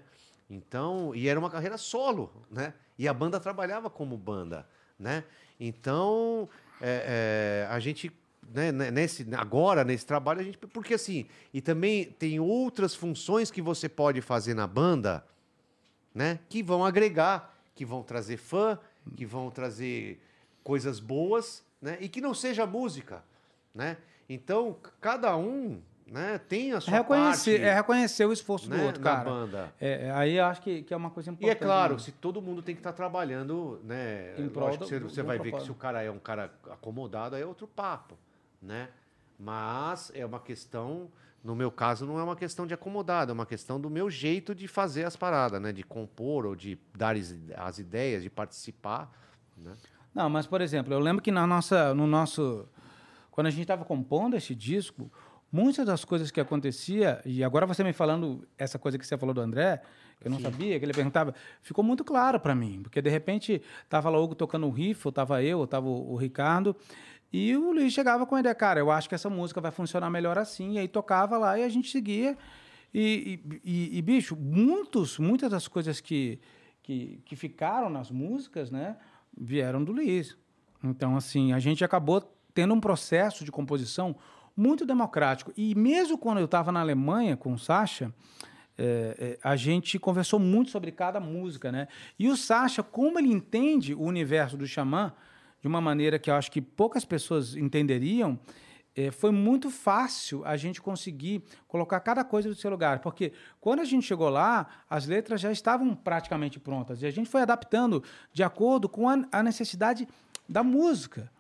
Então, 0.52 1.16
e 1.16 1.30
era 1.30 1.40
uma 1.40 1.50
carreira 1.50 1.78
solo, 1.78 2.30
né? 2.52 2.74
E 3.00 3.08
a 3.08 3.14
banda 3.14 3.40
trabalhava 3.40 3.90
como 3.90 4.18
banda, 4.18 4.68
né? 5.00 5.24
Então, 5.58 6.50
é, 6.82 7.66
é, 7.66 7.74
a 7.74 7.80
gente, 7.80 8.12
né, 8.54 8.70
né, 8.70 8.92
nesse, 8.92 9.26
agora, 9.34 9.86
nesse 9.86 10.06
trabalho, 10.06 10.42
a 10.42 10.44
gente. 10.44 10.58
Porque 10.58 10.96
assim, 10.96 11.26
e 11.54 11.62
também 11.62 12.04
tem 12.04 12.38
outras 12.38 12.94
funções 12.94 13.50
que 13.50 13.62
você 13.62 13.88
pode 13.88 14.20
fazer 14.20 14.54
na 14.54 14.68
banda, 14.68 15.26
né? 16.14 16.38
Que 16.50 16.62
vão 16.62 16.84
agregar, 16.84 17.58
que 17.74 17.86
vão 17.86 18.04
trazer 18.04 18.36
fã, 18.36 18.78
que 19.16 19.26
vão 19.26 19.50
trazer 19.50 20.22
coisas 20.66 21.00
boas, 21.00 21.64
né? 21.82 21.98
E 22.02 22.10
que 22.10 22.20
não 22.20 22.34
seja 22.34 22.66
música, 22.66 23.24
né? 23.74 23.96
Então, 24.28 24.76
cada 25.00 25.34
um, 25.38 25.82
né, 26.12 26.38
tem 26.38 26.74
a 26.74 26.78
É 26.78 26.80
sua 26.82 26.94
reconhecer, 26.94 27.52
parte, 27.60 27.64
é 27.66 27.74
reconhecer 27.74 28.26
o 28.26 28.34
esforço 28.34 28.70
né, 28.70 28.78
do 28.78 28.84
outro, 28.84 29.02
cara. 29.02 29.24
banda. 29.24 29.74
É, 29.80 30.08
é, 30.08 30.12
aí 30.12 30.36
eu 30.36 30.44
acho 30.46 30.62
que, 30.62 30.84
que 30.84 30.94
é 30.94 30.98
uma 30.98 31.10
coisa 31.10 31.30
E 31.30 31.34
importante. 31.34 31.52
é 31.52 31.56
claro, 31.56 31.94
né? 31.94 32.00
se 32.00 32.12
todo 32.12 32.42
mundo 32.42 32.62
tem 32.62 32.76
que 32.76 32.82
estar 32.82 32.92
trabalhando, 32.92 33.80
né? 33.86 34.36
Em 34.38 34.50
prol 34.50 34.66
lógico 34.66 34.84
do- 34.84 34.88
que 34.88 34.94
você, 34.94 35.00
do- 35.00 35.10
você 35.10 35.22
do 35.24 35.28
vai 35.28 35.40
ver 35.40 35.54
que 35.54 35.64
se 35.64 35.72
o 35.72 35.76
cara 35.76 36.02
é 36.04 36.12
um 36.12 36.20
cara 36.20 36.52
acomodado, 36.70 37.36
aí 37.38 37.42
é 37.42 37.46
outro 37.46 37.66
papo, 37.66 38.18
né? 38.62 38.90
Mas 39.40 40.12
é 40.14 40.26
uma 40.26 40.40
questão, 40.40 41.10
no 41.44 41.56
meu 41.56 41.72
caso, 41.72 42.06
não 42.06 42.20
é 42.20 42.24
uma 42.24 42.36
questão 42.36 42.68
de 42.68 42.74
acomodado, 42.74 43.32
é 43.32 43.34
uma 43.34 43.46
questão 43.46 43.80
do 43.80 43.90
meu 43.90 44.10
jeito 44.10 44.54
de 44.54 44.68
fazer 44.68 45.06
as 45.06 45.16
paradas, 45.16 45.62
né? 45.62 45.72
De 45.72 45.82
compor 45.84 46.46
ou 46.46 46.56
de 46.56 46.78
dar 46.96 47.16
as, 47.16 47.34
as 47.58 47.80
ideias, 47.80 48.22
de 48.22 48.30
participar, 48.30 49.10
né? 49.58 49.74
Não, 50.14 50.30
mas 50.30 50.46
por 50.46 50.60
exemplo, 50.60 50.94
eu 50.94 51.00
lembro 51.00 51.22
que 51.24 51.32
na 51.32 51.48
nossa, 51.48 51.94
no 51.94 52.06
nosso, 52.06 52.68
quando 53.32 53.48
a 53.48 53.50
gente 53.50 53.62
estava 53.62 53.86
compondo 53.86 54.36
esse 54.36 54.54
disco, 54.54 55.10
muitas 55.52 55.86
das 55.86 56.06
coisas 56.06 56.32
que 56.32 56.40
acontecia 56.40 57.22
e 57.26 57.44
agora 57.44 57.66
você 57.66 57.84
me 57.84 57.94
falando 57.94 58.48
essa 58.58 58.80
coisa 58.80 58.98
que 58.98 59.06
você 59.06 59.18
falou 59.18 59.34
do 59.34 59.42
André, 59.42 59.82
que 60.20 60.28
eu 60.28 60.32
não 60.32 60.40
sabia, 60.40 60.78
que 60.80 60.86
ele 60.86 60.94
perguntava, 60.94 61.34
ficou 61.62 61.84
muito 61.84 62.04
claro 62.04 62.40
para 62.40 62.54
mim, 62.56 62.80
porque 62.84 63.02
de 63.02 63.10
repente 63.10 63.62
tava 63.90 64.10
lá 64.10 64.20
o 64.20 64.24
Hugo 64.24 64.36
tocando 64.36 64.68
o 64.68 64.70
riff, 64.70 65.06
ou 65.08 65.12
tava 65.12 65.44
eu, 65.44 65.60
ou 65.60 65.68
tava 65.68 65.88
o, 65.88 66.14
o 66.14 66.16
Ricardo, 66.16 66.76
e 67.34 67.56
o 67.56 67.72
Luiz 67.72 67.92
chegava 67.94 68.26
com 68.26 68.36
a 68.36 68.40
ideia, 68.40 68.54
cara, 68.56 68.80
eu 68.80 68.92
acho 68.92 69.08
que 69.10 69.16
essa 69.16 69.30
música 69.30 69.60
vai 69.62 69.72
funcionar 69.72 70.10
melhor 70.10 70.38
assim, 70.38 70.74
e 70.74 70.80
aí 70.80 70.88
tocava 70.88 71.38
lá 71.38 71.58
e 71.58 71.64
a 71.64 71.70
gente 71.70 71.90
seguia. 71.90 72.38
E, 72.94 73.40
e, 73.46 73.62
e- 73.64 73.98
e, 73.98 74.02
bicho, 74.02 74.36
muitos, 74.36 75.18
muitas 75.18 75.50
das 75.50 75.66
coisas 75.68 76.02
que, 76.02 76.40
que, 76.84 77.22
que 77.26 77.36
ficaram 77.38 77.90
nas 77.90 78.12
músicas, 78.12 78.70
né, 78.70 78.98
vieram 79.36 79.82
do 79.84 79.94
Luiz. 79.94 80.38
Então, 80.84 81.16
assim, 81.16 81.54
a 81.54 81.60
gente 81.60 81.86
acabou 81.86 82.22
tendo 82.54 82.74
um 82.74 82.82
processo 82.82 83.46
de 83.46 83.52
composição 83.52 84.14
muito 84.56 84.86
democrático. 84.86 85.52
E 85.56 85.76
mesmo 85.76 86.18
quando 86.18 86.40
eu 86.40 86.46
estava 86.46 86.72
na 86.72 86.82
Alemanha 86.82 87.38
com 87.38 87.54
o 87.54 87.60
Sacha, 87.60 88.14
é, 88.78 89.16
é, 89.20 89.40
a 89.44 89.56
gente 89.56 90.00
conversou 90.00 90.40
muito 90.40 90.72
sobre 90.72 90.92
cada 90.92 91.20
música, 91.20 91.72
né? 91.72 91.88
E 92.18 92.30
o 92.30 92.38
Sacha, 92.38 92.82
como 92.82 93.20
ele 93.20 93.32
entende 93.32 93.94
o 93.94 94.02
universo 94.02 94.58
do 94.58 94.66
Xamã 94.66 95.14
de 95.62 95.68
uma 95.68 95.80
maneira 95.80 96.18
que 96.18 96.30
eu 96.30 96.36
acho 96.36 96.52
que 96.52 96.62
poucas 96.62 97.06
pessoas 97.06 97.56
entenderiam, 97.56 98.40
é, 98.96 99.12
foi 99.12 99.32
muito 99.32 99.70
fácil 99.70 100.44
a 100.46 100.58
gente 100.58 100.82
conseguir 100.82 101.44
colocar 101.68 102.00
cada 102.00 102.24
coisa 102.24 102.50
no 102.50 102.56
seu 102.56 102.70
lugar. 102.70 103.00
Porque 103.00 103.32
quando 103.60 103.80
a 103.80 103.86
gente 103.86 104.06
chegou 104.06 104.30
lá, 104.30 104.68
as 104.90 105.06
letras 105.06 105.40
já 105.40 105.52
estavam 105.52 105.96
praticamente 105.96 106.60
prontas. 106.60 107.02
E 107.02 107.06
a 107.06 107.12
gente 107.12 107.30
foi 107.30 107.42
adaptando 107.42 108.04
de 108.34 108.44
acordo 108.44 108.90
com 108.90 109.08
a, 109.08 109.24
a 109.32 109.44
necessidade 109.44 110.08
da 110.48 110.64
música. 110.64 111.32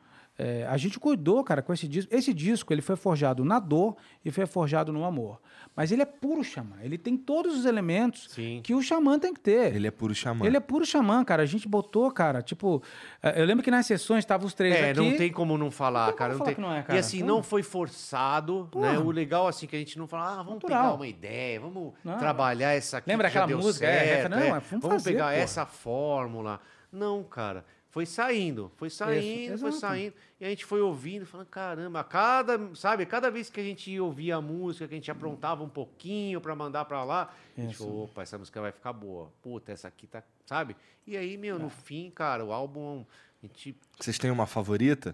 É, 0.43 0.65
a 0.67 0.75
gente 0.77 0.99
cuidou, 0.99 1.43
cara, 1.43 1.61
com 1.61 1.71
esse 1.73 1.87
disco. 1.87 2.13
Esse 2.13 2.33
disco 2.33 2.73
ele 2.73 2.81
foi 2.81 2.95
forjado 2.95 3.45
na 3.45 3.59
dor 3.59 3.95
e 4.25 4.31
foi 4.31 4.45
forjado 4.45 4.91
no 4.91 5.03
amor. 5.05 5.39
Mas 5.75 5.91
ele 5.91 6.01
é 6.01 6.05
puro 6.05 6.43
xamã. 6.43 6.75
Ele 6.81 6.97
tem 6.97 7.15
todos 7.15 7.57
os 7.57 7.65
elementos 7.65 8.27
Sim. 8.29 8.59
que 8.63 8.73
o 8.75 8.81
xamã 8.81 9.17
tem 9.17 9.33
que 9.33 9.39
ter. 9.39 9.73
Ele 9.73 9.87
é 9.87 9.91
puro 9.91 10.13
xamã. 10.13 10.45
Ele 10.45 10.57
é 10.57 10.59
puro 10.59 10.85
xamã, 10.85 11.23
cara. 11.23 11.43
A 11.43 11.45
gente 11.45 11.67
botou, 11.67 12.11
cara, 12.11 12.41
tipo. 12.41 12.81
eh, 13.23 13.41
Eu 13.41 13.45
lembro 13.45 13.63
que 13.63 13.71
nas 13.71 13.85
sessões 13.85 14.19
estavam 14.19 14.45
os 14.47 14.53
três 14.53 14.75
É, 14.75 14.89
aqui. 14.91 14.99
não 14.99 15.15
tem 15.15 15.31
como 15.31 15.57
não 15.57 15.71
falar, 15.71 15.99
Não 16.01 16.07
tem 16.07 16.15
cara. 16.17 16.33
como 16.33 16.39
não 16.39 16.45
falar 16.45 16.45
tem- 16.47 16.55
que 16.55 16.61
não 16.61 16.73
é, 16.75 16.79
E 16.79 16.83
cara. 16.83 16.99
assim, 16.99 17.19
Pô. 17.21 17.25
não 17.27 17.43
foi 17.43 17.63
forçado, 17.63 18.67
Porra. 18.71 18.93
né? 18.93 18.99
O 18.99 19.11
legal, 19.11 19.47
assim, 19.47 19.67
que 19.67 19.75
a 19.75 19.79
gente 19.79 19.97
não 19.97 20.07
fala, 20.07 20.31
ah, 20.33 20.37
vamos 20.43 20.55
Natural. 20.55 20.81
pegar 20.83 20.93
uma 20.95 21.07
ideia, 21.07 21.59
vamos 21.59 21.93
Não. 22.03 22.17
trabalhar 22.17 22.73
essa 22.73 22.97
aqui 22.97 23.09
Lembra 23.09 23.27
que 23.29 23.33
já 23.33 23.39
aquela 23.43 23.47
deu 23.57 23.65
música? 23.65 23.85
É, 23.85 24.05
certo, 24.05 24.29
não, 24.31 24.37
é, 24.39 24.49
vamos 24.49 24.63
vamos 24.69 24.87
fazer, 24.89 25.11
pegar 25.11 25.23
porra. 25.25 25.35
essa 25.35 25.65
fórmula. 25.65 26.59
Não, 26.91 27.23
cara. 27.23 27.63
Foi 27.91 28.05
saindo, 28.05 28.71
foi 28.77 28.89
saindo, 28.89 29.57
foi 29.57 29.67
exato. 29.69 29.75
saindo. 29.81 30.13
E 30.39 30.45
a 30.45 30.49
gente 30.49 30.63
foi 30.63 30.79
ouvindo, 30.81 31.25
falando, 31.25 31.47
caramba, 31.47 32.01
cada, 32.05 32.73
sabe, 32.73 33.05
cada 33.05 33.29
vez 33.29 33.49
que 33.49 33.59
a 33.59 33.63
gente 33.63 33.99
ouvia 33.99 34.37
a 34.37 34.41
música, 34.41 34.87
que 34.87 34.93
a 34.93 34.97
gente 34.97 35.11
aprontava 35.11 35.61
um 35.61 35.67
pouquinho 35.67 36.39
pra 36.39 36.55
mandar 36.55 36.85
pra 36.85 37.03
lá, 37.03 37.33
a 37.57 37.61
gente 37.61 37.73
Isso. 37.73 37.83
falou, 37.83 38.05
opa, 38.05 38.21
essa 38.23 38.37
música 38.37 38.61
vai 38.61 38.71
ficar 38.71 38.93
boa. 38.93 39.29
Puta, 39.41 39.73
essa 39.73 39.89
aqui 39.89 40.07
tá, 40.07 40.23
sabe? 40.45 40.73
E 41.05 41.17
aí, 41.17 41.35
meu, 41.35 41.57
É. 41.57 41.59
no 41.59 41.69
fim, 41.69 42.09
cara, 42.09 42.45
o 42.45 42.53
álbum, 42.53 43.03
a 43.43 43.45
gente 43.45 43.75
Vocês 43.99 44.17
têm 44.17 44.31
uma 44.31 44.47
favorita? 44.47 45.13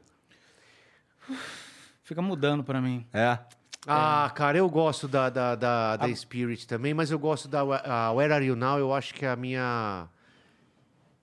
Fica 2.04 2.22
mudando 2.22 2.64
pra 2.64 2.80
mim. 2.80 3.06
É. 3.12 3.40
Ah, 3.88 4.32
cara, 4.36 4.58
eu 4.58 4.70
gosto 4.70 5.08
da, 5.08 5.30
da, 5.30 5.56
da, 5.56 5.98
da 5.98 6.16
Spirit 6.16 6.68
também, 6.68 6.94
mas 6.94 7.10
eu 7.10 7.18
gosto 7.18 7.48
da 7.48 7.62
a 7.62 8.12
Where 8.12 8.34
Are 8.34 8.45
You 8.45 8.56
Now, 8.56 8.78
eu 8.78 8.94
acho 8.94 9.14
que 9.16 9.26
é 9.26 9.30
a 9.30 9.36
minha... 9.36 10.08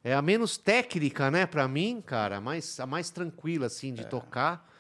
É 0.05 0.12
a 0.14 0.20
menos 0.20 0.59
técnica, 0.59 1.31
né, 1.31 1.47
pra 1.47 1.66
mim, 1.66 2.02
cara, 2.05 2.36
a 2.36 2.40
mais, 2.40 2.78
a 2.78 2.85
mais 2.86 3.09
tranquila, 3.09 3.66
assim, 3.66 3.93
de 3.94 4.02
É. 4.02 4.05
tocar. 4.05 4.70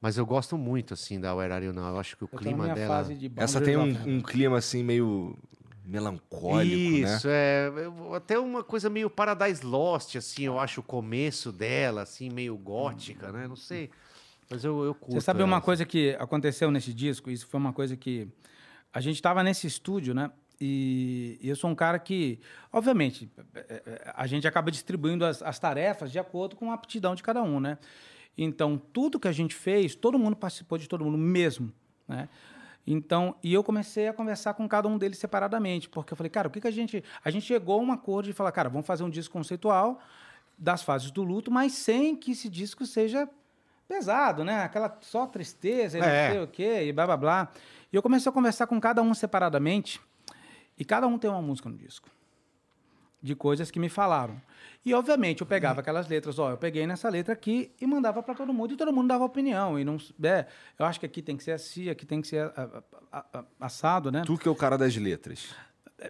Mas 0.00 0.18
eu 0.18 0.26
gosto 0.26 0.58
muito, 0.58 0.92
assim, 0.94 1.20
da 1.20 1.32
Where 1.32 1.52
Are 1.52 1.64
You 1.64 1.72
Now. 1.72 1.90
Eu 1.90 2.00
acho 2.00 2.16
que 2.16 2.24
o 2.24 2.28
Eu 2.32 2.36
clima 2.36 2.68
dela... 2.74 2.96
fase 2.96 3.14
de 3.14 3.30
Essa 3.36 3.60
tem 3.60 3.76
um, 3.76 4.16
um 4.16 4.20
clima 4.20 4.58
assim 4.58 4.82
meio 4.82 5.38
melancólico, 5.84 6.90
né? 6.98 7.14
Isso, 7.14 7.28
é. 7.28 7.68
eu- 7.68 8.12
Até 8.12 8.36
uma 8.36 8.64
coisa 8.64 8.90
meio 8.90 9.08
Paradise 9.08 9.64
Lost, 9.64 10.16
assim, 10.16 10.42
eu 10.44 10.58
acho 10.58 10.80
o 10.80 10.82
começo 10.82 11.52
dela, 11.52 12.02
assim, 12.02 12.28
meio 12.30 12.56
gótica, 12.56 13.30
né? 13.30 13.46
Não 13.46 13.54
sei. 13.54 13.90
Mas 14.50 14.64
eu, 14.64 14.84
eu 14.84 14.92
curto. 14.94 15.12
Você 15.12 15.20
sabe 15.20 15.38
ela, 15.40 15.46
uma 15.48 15.58
assim. 15.58 15.64
coisa 15.64 15.84
que 15.86 16.16
aconteceu 16.18 16.70
nesse 16.72 16.92
disco? 16.92 17.30
Isso 17.30 17.46
foi 17.46 17.60
uma 17.60 17.72
coisa 17.72 17.96
que. 17.96 18.26
A 18.92 19.00
gente 19.00 19.14
estava 19.16 19.42
nesse 19.44 19.66
estúdio, 19.68 20.12
né? 20.14 20.30
E 20.64 21.40
eu 21.42 21.56
sou 21.56 21.68
um 21.68 21.74
cara 21.74 21.98
que, 21.98 22.38
obviamente, 22.72 23.28
eh, 23.52 23.82
eh, 23.84 24.12
a 24.14 24.28
gente 24.28 24.46
acaba 24.46 24.70
distribuindo 24.70 25.24
as, 25.24 25.42
as 25.42 25.58
tarefas 25.58 26.12
de 26.12 26.20
acordo 26.20 26.54
com 26.54 26.70
a 26.70 26.74
aptidão 26.74 27.16
de 27.16 27.22
cada 27.22 27.42
um, 27.42 27.58
né? 27.58 27.78
Então, 28.38 28.80
tudo 28.92 29.18
que 29.18 29.26
a 29.26 29.32
gente 29.32 29.56
fez, 29.56 29.96
todo 29.96 30.16
mundo 30.16 30.36
participou 30.36 30.78
de 30.78 30.88
todo 30.88 31.04
mundo 31.04 31.18
mesmo, 31.18 31.72
né? 32.06 32.28
Então, 32.86 33.34
e 33.42 33.52
eu 33.52 33.64
comecei 33.64 34.06
a 34.06 34.12
conversar 34.12 34.54
com 34.54 34.68
cada 34.68 34.86
um 34.86 34.96
deles 34.96 35.18
separadamente, 35.18 35.88
porque 35.88 36.12
eu 36.12 36.16
falei, 36.16 36.30
cara, 36.30 36.46
o 36.46 36.50
que, 36.50 36.60
que 36.60 36.68
a 36.68 36.70
gente. 36.70 37.02
A 37.24 37.30
gente 37.30 37.44
chegou 37.44 37.80
a 37.80 37.82
um 37.82 37.90
acordo 37.90 38.26
de 38.26 38.32
falar, 38.32 38.52
cara, 38.52 38.68
vamos 38.68 38.86
fazer 38.86 39.02
um 39.02 39.10
disco 39.10 39.32
conceitual 39.32 40.00
das 40.56 40.84
fases 40.84 41.10
do 41.10 41.24
luto, 41.24 41.50
mas 41.50 41.72
sem 41.72 42.14
que 42.14 42.30
esse 42.30 42.48
disco 42.48 42.86
seja 42.86 43.28
pesado, 43.88 44.44
né? 44.44 44.62
Aquela 44.62 44.96
só 45.00 45.26
tristeza 45.26 45.98
e 45.98 46.00
É. 46.00 46.28
não 46.28 46.34
sei 46.34 46.44
o 46.44 46.46
quê, 46.46 46.84
e 46.84 46.92
blá 46.92 47.04
blá 47.04 47.16
blá. 47.16 47.52
E 47.92 47.96
eu 47.96 48.02
comecei 48.02 48.30
a 48.30 48.32
conversar 48.32 48.68
com 48.68 48.80
cada 48.80 49.02
um 49.02 49.12
separadamente, 49.12 50.00
e 50.78 50.84
cada 50.84 51.06
um 51.06 51.18
tem 51.18 51.30
uma 51.30 51.42
música 51.42 51.68
no 51.68 51.76
disco. 51.76 52.08
De 53.20 53.36
coisas 53.36 53.70
que 53.70 53.78
me 53.78 53.88
falaram. 53.88 54.40
E, 54.84 54.92
obviamente, 54.92 55.42
eu 55.42 55.46
pegava 55.46 55.80
aquelas 55.80 56.08
letras, 56.08 56.40
ó, 56.40 56.50
eu 56.50 56.56
peguei 56.58 56.86
nessa 56.88 57.08
letra 57.08 57.32
aqui 57.32 57.70
e 57.80 57.86
mandava 57.86 58.20
para 58.20 58.34
todo 58.34 58.52
mundo, 58.52 58.74
e 58.74 58.76
todo 58.76 58.92
mundo 58.92 59.06
dava 59.06 59.22
opinião. 59.24 59.78
E 59.78 59.84
não, 59.84 59.96
é, 60.24 60.46
eu 60.76 60.84
acho 60.84 60.98
que 60.98 61.06
aqui 61.06 61.22
tem 61.22 61.36
que 61.36 61.44
ser 61.44 61.52
assim, 61.52 61.88
aqui 61.88 62.04
tem 62.04 62.20
que 62.20 62.26
ser 62.26 62.50
a- 62.56 62.82
a- 63.12 63.24
a- 63.38 63.44
assado, 63.60 64.10
né? 64.10 64.22
Tu 64.26 64.36
que 64.36 64.48
é 64.48 64.50
o 64.50 64.56
cara 64.56 64.76
das 64.76 64.96
letras. 64.96 65.54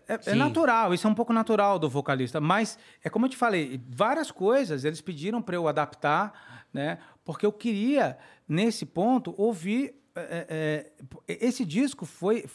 É, 0.08 0.14
é 0.14 0.18
Sim. 0.18 0.36
natural, 0.36 0.94
isso 0.94 1.06
é 1.06 1.10
um 1.10 1.14
pouco 1.14 1.34
natural 1.34 1.78
do 1.78 1.86
vocalista, 1.90 2.40
mas 2.40 2.78
é 3.04 3.10
como 3.10 3.26
eu 3.26 3.30
te 3.30 3.36
falei, 3.36 3.78
várias 3.90 4.30
coisas 4.30 4.86
eles 4.86 5.02
pediram 5.02 5.42
para 5.42 5.54
eu 5.54 5.68
adaptar 5.68 6.62
né? 6.72 6.98
Porque 7.24 7.44
eu 7.44 7.52
queria, 7.52 8.16
nesse 8.48 8.86
ponto, 8.86 9.34
ouvir. 9.36 9.94
é, 10.16 10.90
é, 11.28 11.36
esse 11.46 11.64
disco 11.64 12.06
foi. 12.06 12.46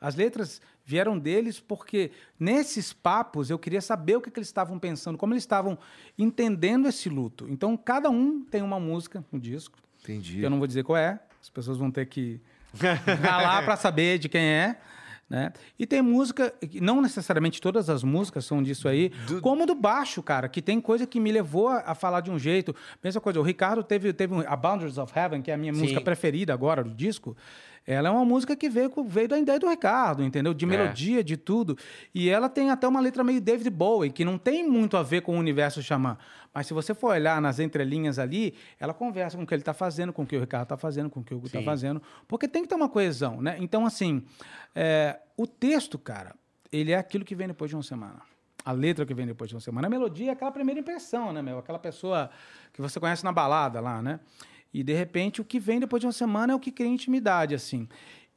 As 0.00 0.14
letras 0.14 0.60
vieram 0.86 1.18
deles 1.18 1.58
porque 1.58 2.12
nesses 2.38 2.92
papos 2.92 3.50
eu 3.50 3.58
queria 3.58 3.80
saber 3.82 4.16
o 4.16 4.20
que, 4.20 4.30
que 4.30 4.38
eles 4.38 4.48
estavam 4.48 4.78
pensando, 4.78 5.18
como 5.18 5.34
eles 5.34 5.42
estavam 5.42 5.76
entendendo 6.16 6.86
esse 6.88 7.08
luto. 7.08 7.46
Então, 7.50 7.76
cada 7.76 8.08
um 8.08 8.40
tem 8.44 8.62
uma 8.62 8.78
música 8.78 9.24
no 9.32 9.38
disco. 9.40 9.78
Entendi. 10.04 10.36
que 10.38 10.42
eu 10.42 10.50
não 10.50 10.58
vou 10.58 10.66
dizer 10.68 10.84
qual 10.84 10.96
é, 10.96 11.18
as 11.42 11.48
pessoas 11.50 11.76
vão 11.76 11.90
ter 11.90 12.06
que 12.06 12.40
ralar 13.22 13.64
para 13.64 13.76
saber 13.76 14.18
de 14.20 14.28
quem 14.28 14.40
é. 14.42 14.78
Né? 15.28 15.52
E 15.76 15.84
tem 15.84 16.00
música, 16.00 16.54
não 16.80 17.02
necessariamente 17.02 17.60
todas 17.60 17.90
as 17.90 18.04
músicas 18.04 18.44
são 18.44 18.62
disso 18.62 18.86
aí, 18.88 19.10
como 19.42 19.66
do 19.66 19.74
baixo, 19.74 20.22
cara, 20.22 20.48
que 20.48 20.62
tem 20.62 20.80
coisa 20.80 21.04
que 21.04 21.18
me 21.18 21.32
levou 21.32 21.66
a, 21.66 21.78
a 21.78 21.94
falar 21.96 22.20
de 22.20 22.30
um 22.30 22.38
jeito. 22.38 22.72
Pensa 23.02 23.18
uma 23.18 23.22
coisa, 23.22 23.40
o 23.40 23.42
Ricardo 23.42 23.82
teve, 23.82 24.12
teve 24.12 24.32
um- 24.32 24.44
a 24.46 24.54
Boundaries 24.54 24.98
of 24.98 25.12
Heaven, 25.18 25.42
que 25.42 25.50
é 25.50 25.54
a 25.54 25.56
minha 25.56 25.74
Sim. 25.74 25.80
música 25.80 26.00
preferida 26.00 26.54
agora 26.54 26.84
do 26.84 26.94
disco. 26.94 27.36
Ela 27.86 28.08
é 28.08 28.10
uma 28.10 28.24
música 28.24 28.56
que 28.56 28.68
veio, 28.68 28.90
veio 29.04 29.28
da 29.28 29.38
ideia 29.38 29.60
do 29.60 29.68
Ricardo, 29.68 30.24
entendeu? 30.24 30.52
De 30.52 30.66
melodia, 30.66 31.22
de 31.22 31.36
tudo. 31.36 31.78
E 32.12 32.28
ela 32.28 32.48
tem 32.48 32.70
até 32.70 32.88
uma 32.88 33.00
letra 33.00 33.22
meio 33.22 33.40
David 33.40 33.70
Bowie, 33.70 34.10
que 34.10 34.24
não 34.24 34.36
tem 34.36 34.68
muito 34.68 34.96
a 34.96 35.04
ver 35.04 35.20
com 35.20 35.36
o 35.36 35.38
universo 35.38 35.80
xamã. 35.80 36.18
Mas 36.52 36.66
se 36.66 36.74
você 36.74 36.94
for 36.94 37.12
olhar 37.12 37.40
nas 37.40 37.60
entrelinhas 37.60 38.18
ali, 38.18 38.54
ela 38.80 38.92
conversa 38.92 39.36
com 39.36 39.44
o 39.44 39.46
que 39.46 39.54
ele 39.54 39.62
está 39.62 39.74
fazendo, 39.74 40.12
com 40.12 40.22
o 40.22 40.26
que 40.26 40.36
o 40.36 40.40
Ricardo 40.40 40.64
está 40.64 40.76
fazendo, 40.76 41.08
com 41.08 41.20
o 41.20 41.22
que 41.24 41.32
o 41.32 41.36
Hugo 41.36 41.46
está 41.46 41.62
fazendo. 41.62 42.02
Porque 42.26 42.48
tem 42.48 42.62
que 42.62 42.68
ter 42.68 42.74
uma 42.74 42.88
coesão, 42.88 43.40
né? 43.40 43.56
Então, 43.60 43.86
assim, 43.86 44.24
é, 44.74 45.20
o 45.36 45.46
texto, 45.46 45.96
cara, 45.98 46.34
ele 46.72 46.90
é 46.90 46.96
aquilo 46.96 47.24
que 47.24 47.36
vem 47.36 47.46
depois 47.46 47.70
de 47.70 47.76
uma 47.76 47.82
semana. 47.82 48.20
A 48.64 48.72
letra 48.72 49.06
que 49.06 49.14
vem 49.14 49.26
depois 49.26 49.48
de 49.48 49.54
uma 49.54 49.60
semana. 49.60 49.86
A 49.86 49.90
melodia 49.90 50.30
é 50.30 50.32
aquela 50.32 50.50
primeira 50.50 50.80
impressão, 50.80 51.32
né, 51.32 51.40
meu? 51.40 51.58
Aquela 51.58 51.78
pessoa 51.78 52.30
que 52.72 52.82
você 52.82 52.98
conhece 52.98 53.22
na 53.22 53.30
balada 53.30 53.78
lá, 53.80 54.02
né? 54.02 54.18
E, 54.72 54.82
de 54.82 54.92
repente, 54.92 55.40
o 55.40 55.44
que 55.44 55.58
vem 55.58 55.80
depois 55.80 56.00
de 56.00 56.06
uma 56.06 56.12
semana 56.12 56.52
é 56.52 56.56
o 56.56 56.60
que 56.60 56.70
cria 56.70 56.88
intimidade, 56.88 57.54
assim. 57.54 57.88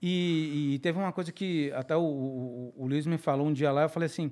E, 0.02 0.76
e 0.76 0.80
teve 0.80 0.98
uma 0.98 1.12
coisa 1.12 1.32
que 1.32 1.72
até 1.74 1.96
o, 1.96 2.02
o, 2.02 2.74
o 2.78 2.88
Luiz 2.88 3.06
me 3.06 3.18
falou 3.18 3.48
um 3.48 3.54
dia 3.54 3.72
lá, 3.72 3.82
eu 3.84 3.90
falei 3.90 4.06
assim, 4.08 4.32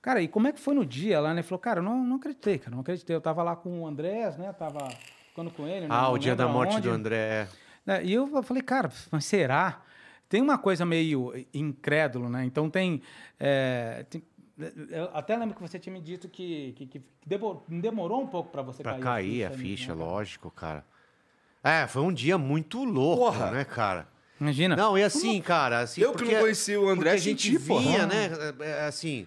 cara, 0.00 0.22
e 0.22 0.28
como 0.28 0.46
é 0.46 0.52
que 0.52 0.60
foi 0.60 0.74
no 0.74 0.86
dia 0.86 1.20
lá? 1.20 1.30
né? 1.30 1.40
Ele 1.40 1.42
falou, 1.42 1.58
cara, 1.58 1.80
eu 1.80 1.82
não, 1.84 2.04
não 2.04 2.16
acreditei, 2.16 2.58
cara, 2.58 2.70
não 2.70 2.80
acreditei. 2.80 3.16
Eu 3.16 3.20
tava 3.20 3.42
lá 3.42 3.56
com 3.56 3.80
o 3.82 3.86
Andrés, 3.86 4.36
né? 4.36 4.52
Tava 4.52 4.88
ficando 5.28 5.50
com 5.50 5.66
ele. 5.66 5.86
Ah, 5.86 6.02
não 6.02 6.12
o 6.12 6.18
dia 6.18 6.36
da 6.36 6.46
morte 6.46 6.74
aonde. 6.74 6.88
do 6.88 6.94
André. 6.94 7.48
Né, 7.84 8.04
E 8.04 8.12
eu 8.12 8.42
falei, 8.44 8.62
cara, 8.62 8.90
mas 9.10 9.24
será? 9.24 9.82
Tem 10.28 10.40
uma 10.42 10.58
coisa 10.58 10.84
meio 10.84 11.32
incrédulo, 11.54 12.28
né? 12.28 12.44
Então 12.44 12.68
tem. 12.70 13.02
é, 13.40 14.04
tem- 14.08 14.22
eu 14.90 15.04
até 15.14 15.36
lembro 15.36 15.54
que 15.54 15.62
você 15.62 15.78
tinha 15.78 15.92
me 15.92 16.00
dito 16.00 16.28
que, 16.28 16.72
que, 16.72 16.86
que 16.86 17.02
demorou, 17.68 18.20
um 18.20 18.26
pouco 18.26 18.50
para 18.50 18.60
você 18.60 18.82
Pra 18.82 18.92
cair, 18.94 19.02
cair 19.04 19.44
a 19.44 19.50
né, 19.50 19.56
ficha, 19.56 19.94
cara? 19.94 19.98
lógico, 19.98 20.50
cara. 20.50 20.84
É, 21.62 21.86
foi 21.86 22.02
um 22.02 22.12
dia 22.12 22.38
muito 22.38 22.84
louco, 22.84 23.24
Porra. 23.24 23.50
né, 23.50 23.64
cara? 23.64 24.08
Imagina. 24.40 24.76
Não, 24.76 24.96
e 24.96 25.02
assim, 25.02 25.40
cara, 25.40 25.80
assim, 25.80 26.00
Eu 26.00 26.14
que 26.14 26.24
não 26.24 26.40
conheci 26.40 26.76
o 26.76 26.88
André, 26.88 26.94
porque 26.94 27.08
a 27.08 27.16
gente 27.16 27.52
senti, 27.52 27.66
porra. 27.66 27.80
vinha, 27.82 28.06
né, 28.06 28.30
é, 28.60 28.68
é, 28.68 28.86
assim, 28.86 29.26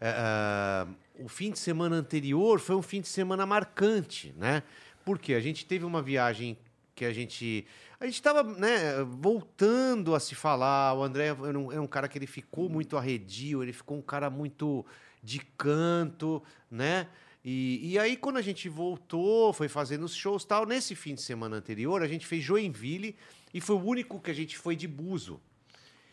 é, 0.00 0.08
é, 0.08 1.22
o 1.22 1.28
fim 1.28 1.52
de 1.52 1.58
semana 1.58 1.96
anterior 1.96 2.58
foi 2.58 2.74
um 2.74 2.82
fim 2.82 3.00
de 3.00 3.08
semana 3.08 3.46
marcante, 3.46 4.34
né? 4.36 4.62
Porque 5.04 5.34
a 5.34 5.40
gente 5.40 5.64
teve 5.64 5.84
uma 5.84 6.02
viagem 6.02 6.58
que 6.94 7.04
a 7.04 7.12
gente 7.12 7.64
a 8.00 8.06
gente 8.06 8.14
estava, 8.14 8.42
né, 8.42 9.04
voltando 9.04 10.14
a 10.14 10.20
se 10.20 10.34
falar. 10.34 10.94
O 10.94 11.02
André 11.02 11.26
era 11.26 11.58
um, 11.58 11.70
era 11.70 11.82
um 11.82 11.86
cara 11.86 12.08
que 12.08 12.16
ele 12.16 12.26
ficou 12.26 12.68
muito 12.68 12.96
arredio, 12.96 13.62
ele 13.62 13.74
ficou 13.74 13.98
um 13.98 14.02
cara 14.02 14.30
muito 14.30 14.84
de 15.22 15.38
canto, 15.56 16.42
né? 16.70 17.06
E, 17.44 17.92
e 17.92 17.98
aí, 17.98 18.16
quando 18.16 18.36
a 18.36 18.42
gente 18.42 18.68
voltou, 18.68 19.52
foi 19.52 19.68
fazendo 19.68 20.04
os 20.04 20.14
shows 20.14 20.44
tal, 20.44 20.66
nesse 20.66 20.94
fim 20.94 21.14
de 21.14 21.22
semana 21.22 21.56
anterior, 21.56 22.02
a 22.02 22.08
gente 22.08 22.26
fez 22.26 22.44
Joinville 22.44 23.16
e 23.54 23.60
foi 23.60 23.76
o 23.76 23.82
único 23.84 24.20
que 24.20 24.30
a 24.30 24.34
gente 24.34 24.58
foi 24.58 24.76
de 24.76 24.86
buzo. 24.86 25.40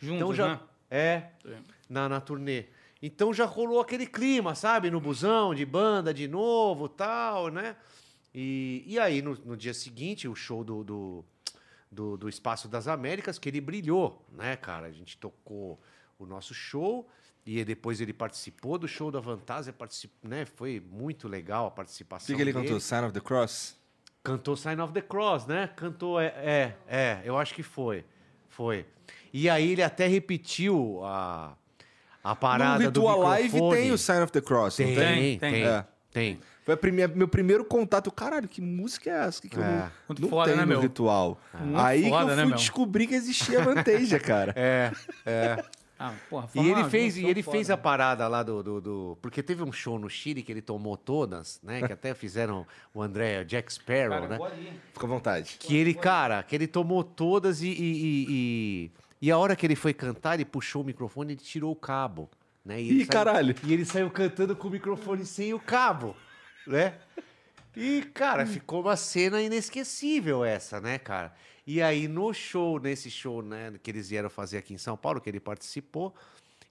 Juntos, 0.00 0.16
Então 0.16 0.34
já. 0.34 0.48
né? 0.54 0.60
É, 0.90 1.30
Sim. 1.42 1.56
na, 1.88 2.08
na 2.08 2.20
turnê. 2.20 2.66
Então 3.02 3.32
já 3.32 3.44
rolou 3.44 3.80
aquele 3.80 4.06
clima, 4.06 4.54
sabe? 4.54 4.90
No 4.90 5.00
busão, 5.00 5.54
de 5.54 5.66
banda 5.66 6.14
de 6.14 6.26
novo 6.26 6.88
tal, 6.88 7.48
né? 7.48 7.76
E, 8.34 8.82
e 8.86 8.98
aí, 8.98 9.20
no, 9.20 9.34
no 9.44 9.56
dia 9.56 9.74
seguinte, 9.74 10.26
o 10.26 10.34
show 10.34 10.64
do, 10.64 10.82
do, 10.82 11.24
do, 11.92 12.16
do 12.16 12.28
Espaço 12.28 12.68
das 12.68 12.88
Américas, 12.88 13.38
que 13.38 13.48
ele 13.48 13.60
brilhou, 13.60 14.24
né, 14.32 14.56
cara? 14.56 14.86
A 14.86 14.92
gente 14.92 15.16
tocou 15.18 15.78
o 16.18 16.24
nosso 16.26 16.54
show 16.54 17.06
e 17.50 17.64
depois 17.64 18.00
ele 18.00 18.12
participou 18.12 18.76
do 18.78 18.86
show 18.86 19.10
da 19.10 19.22
Fantasia, 19.22 19.72
particip, 19.72 20.12
né? 20.22 20.44
Foi 20.44 20.82
muito 20.90 21.26
legal 21.26 21.64
a 21.64 21.68
O 21.68 21.70
participação 21.70 22.26
que, 22.26 22.34
que 22.34 22.42
ele 22.42 22.52
dele. 22.52 22.64
cantou? 22.66 22.80
Sign 22.80 23.04
of 23.06 23.14
the 23.14 23.20
Cross? 23.20 23.78
Cantou 24.22 24.56
Sign 24.56 24.82
of 24.82 24.92
the 24.92 25.00
Cross, 25.00 25.46
né? 25.46 25.70
Cantou, 25.74 26.20
é, 26.20 26.26
é, 26.36 26.74
é, 26.86 27.22
eu 27.24 27.38
acho 27.38 27.54
que 27.54 27.62
foi. 27.62 28.04
Foi. 28.48 28.84
E 29.32 29.48
aí 29.48 29.72
ele 29.72 29.82
até 29.82 30.06
repetiu 30.06 31.00
a, 31.04 31.56
a 32.22 32.34
parada 32.36 32.84
no 32.84 32.90
do 32.90 33.00
Ritual 33.00 33.18
microfone. 33.36 33.60
Live 33.62 33.82
tem 33.82 33.92
o 33.92 33.98
Sign 33.98 34.22
of 34.24 34.32
the 34.32 34.40
Cross, 34.42 34.76
Tem, 34.76 34.86
não 34.88 34.94
tem, 34.94 35.06
tem? 35.14 35.38
tem. 35.38 35.52
Tem. 35.52 35.64
É. 35.64 35.86
tem. 36.12 36.40
Foi 36.64 36.74
a 36.74 36.76
primeira- 36.76 37.14
meu 37.14 37.26
primeiro 37.28 37.64
contato. 37.64 38.10
Caralho, 38.12 38.46
que 38.46 38.60
música 38.60 39.08
é 39.08 39.26
essa? 39.26 39.40
Que, 39.40 39.48
que 39.48 39.56
eu 39.56 39.62
É. 39.64 39.66
não, 39.84 39.90
Muito 40.08 40.20
não 40.22 40.28
foda, 40.28 40.44
tenho 40.44 40.56
né, 40.58 40.62
no 40.64 40.68
meu? 40.68 40.80
ritual. 40.82 41.40
Muito 41.58 41.78
Aí 41.80 42.02
que 42.02 42.08
foda, 42.10 42.32
eu 42.32 42.36
né, 42.36 42.42
fui 42.42 42.46
meu? 42.50 42.56
descobrir 42.58 43.06
que 43.06 43.14
existia 43.14 43.62
Vantage, 43.64 44.20
cara. 44.20 44.52
É, 44.54 44.92
é. 45.24 45.64
Ah, 45.98 46.14
porra, 46.30 46.48
E 46.54 46.60
ele 46.68 46.84
fez, 46.84 47.16
e 47.16 47.24
ele 47.26 47.42
foda. 47.42 47.56
fez 47.56 47.70
a 47.70 47.76
parada 47.76 48.28
lá 48.28 48.42
do, 48.44 48.62
do, 48.62 48.80
do- 48.80 49.18
Porque 49.20 49.42
teve 49.42 49.62
um 49.64 49.72
show 49.72 49.98
no 49.98 50.08
Chile 50.08 50.42
que 50.44 50.52
ele 50.52 50.62
tomou 50.62 50.96
todas, 50.96 51.58
né? 51.62 51.82
Que 51.84 51.92
até 51.92 52.14
fizeram 52.14 52.64
o 52.94 53.02
André 53.02 53.42
Jack 53.44 53.72
Sparrow, 53.72 54.28
Cara, 54.28 54.28
né? 54.28 54.38
Fica 54.92 55.06
à 55.06 55.08
vontade. 55.08 55.56
Que 55.58 55.76
ele, 55.76 55.92
cara, 55.94 56.42
que 56.44 56.54
ele 56.54 56.68
tomou 56.68 57.02
todas 57.02 57.62
e, 57.62 57.66
e, 57.68 57.72
e, 57.72 58.26
e- 58.28 58.90
e 59.22 59.30
a 59.32 59.36
hora 59.38 59.56
que 59.56 59.66
ele 59.66 59.74
foi 59.74 59.92
cantar, 59.92 60.34
ele 60.34 60.44
puxou 60.44 60.82
o 60.82 60.84
microfone 60.84 61.32
e 61.32 61.34
ele 61.34 61.40
tirou 61.42 61.72
o 61.72 61.76
cabo. 61.76 62.30
Né? 62.64 62.80
E 62.80 63.00
Ih, 63.00 63.06
caralho. 63.06 63.54
E 63.64 63.72
ele 63.72 63.84
saiu 63.84 64.08
cantando 64.10 64.54
com 64.54 64.68
o 64.68 64.70
microfone 64.70 65.26
sem 65.26 65.52
o 65.52 65.58
cabo, 65.58 66.14
né? 66.66 66.94
E, 67.76 68.02
cara, 68.14 68.44
ficou 68.46 68.80
uma 68.82 68.96
cena 68.96 69.40
inesquecível 69.40 70.44
essa, 70.44 70.80
né, 70.80 70.98
cara? 70.98 71.32
E 71.70 71.82
aí, 71.82 72.08
no 72.08 72.32
show, 72.32 72.80
nesse 72.80 73.10
show, 73.10 73.42
né, 73.42 73.74
que 73.82 73.90
eles 73.90 74.08
vieram 74.08 74.30
fazer 74.30 74.56
aqui 74.56 74.72
em 74.72 74.78
São 74.78 74.96
Paulo, 74.96 75.20
que 75.20 75.28
ele 75.28 75.38
participou, 75.38 76.14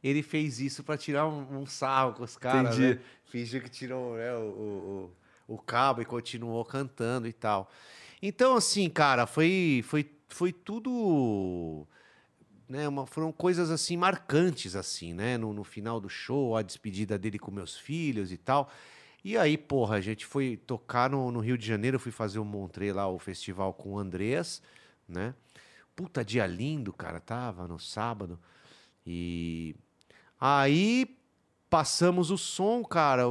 ele 0.03 0.23
fez 0.23 0.59
isso 0.59 0.83
pra 0.83 0.97
tirar 0.97 1.27
um, 1.27 1.59
um 1.59 1.67
sarro 1.67 2.13
com 2.13 2.23
os 2.23 2.35
caras, 2.35 2.79
Entendi. 2.79 2.95
né? 2.95 3.01
Fingiu 3.25 3.61
que 3.61 3.69
tirou 3.69 4.15
né, 4.15 4.33
o, 4.33 5.11
o, 5.47 5.53
o, 5.53 5.57
cabo 5.59 6.01
e 6.01 6.05
continuou 6.05 6.65
cantando 6.65 7.27
e 7.27 7.31
tal. 7.31 7.69
Então, 8.19 8.55
assim, 8.55 8.89
cara, 8.89 9.27
foi, 9.27 9.83
foi, 9.85 10.09
foi 10.29 10.51
tudo 10.51 11.85
né, 12.67 12.87
uma- 12.87 13.05
foram 13.05 13.31
coisas 13.31 13.69
assim 13.69 13.95
marcantes 13.95 14.75
assim, 14.75 15.13
né, 15.13 15.37
no, 15.37 15.53
no 15.53 15.63
final 15.63 15.99
do 15.99 16.09
show, 16.09 16.57
a 16.57 16.63
despedida 16.63 17.19
dele 17.19 17.37
com 17.37 17.51
meus 17.51 17.77
filhos 17.77 18.31
e 18.31 18.37
tal. 18.37 18.67
E 19.23 19.37
aí, 19.37 19.59
porra, 19.59 19.97
a 19.97 20.01
gente 20.01 20.25
foi 20.25 20.57
tocar 20.57 21.07
no, 21.07 21.31
no 21.31 21.39
Rio 21.39 21.55
de 21.55 21.67
Janeiro, 21.67 21.99
fui 21.99 22.11
fazer 22.11 22.39
o 22.39 22.45
Montré 22.45 22.91
lá, 22.91 23.07
o 23.07 23.19
festival 23.19 23.73
com 23.75 23.93
o 23.93 23.99
Andreas, 23.99 24.59
né? 25.07 25.33
Puta 25.95 26.23
dia 26.23 26.45
lindo, 26.45 26.93
cara, 26.93 27.19
tava 27.19 27.67
no 27.67 27.79
sábado. 27.79 28.39
E 29.05 29.75
aí 30.39 31.17
passamos 31.69 32.29
o 32.31 32.37
som, 32.37 32.83
cara, 32.83 33.23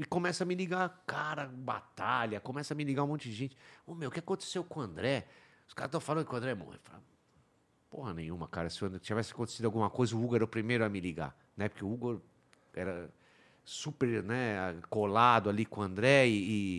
e 0.00 0.04
começa 0.04 0.44
a 0.44 0.46
me 0.46 0.54
ligar, 0.54 1.02
cara, 1.06 1.46
batalha, 1.46 2.40
começa 2.40 2.74
a 2.74 2.76
me 2.76 2.84
ligar 2.84 3.04
um 3.04 3.08
monte 3.08 3.28
de 3.28 3.34
gente. 3.34 3.56
Ô, 3.86 3.94
meu, 3.94 4.08
o 4.08 4.12
que 4.12 4.18
aconteceu 4.18 4.64
com 4.64 4.80
o 4.80 4.82
André? 4.82 5.26
Os 5.68 5.74
caras 5.74 5.88
estão 5.88 6.00
falando 6.00 6.26
que 6.26 6.34
o 6.34 6.36
André 6.36 6.54
morreu. 6.54 6.74
Eu 6.74 6.80
falo, 6.90 7.02
Porra 7.94 8.12
nenhuma, 8.12 8.48
cara. 8.48 8.68
Se 8.68 8.98
tivesse 8.98 9.32
acontecido 9.32 9.66
alguma 9.66 9.88
coisa, 9.88 10.16
o 10.16 10.24
Hugo 10.24 10.34
era 10.34 10.44
o 10.44 10.48
primeiro 10.48 10.84
a 10.84 10.88
me 10.88 10.98
ligar, 10.98 11.32
né? 11.56 11.68
Porque 11.68 11.84
o 11.84 11.92
Hugo 11.92 12.20
era 12.74 13.08
super, 13.64 14.20
né, 14.24 14.76
colado 14.90 15.48
ali 15.48 15.64
com 15.64 15.80
o 15.80 15.84
André 15.84 16.26
e, 16.26 16.32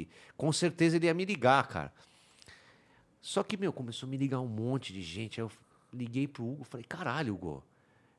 e 0.03 0.09
com 0.35 0.51
certeza 0.51 0.97
ele 0.97 1.05
ia 1.05 1.13
me 1.13 1.23
ligar, 1.23 1.67
cara. 1.67 1.93
Só 3.25 3.41
que, 3.41 3.57
meu, 3.57 3.73
começou 3.73 4.05
a 4.05 4.09
me 4.11 4.17
ligar 4.17 4.39
um 4.39 4.47
monte 4.47 4.93
de 4.93 5.01
gente. 5.01 5.41
Aí 5.41 5.47
eu 5.47 5.51
liguei 5.91 6.27
pro 6.27 6.47
Hugo, 6.47 6.63
falei, 6.63 6.85
caralho, 6.87 7.33
Hugo. 7.33 7.63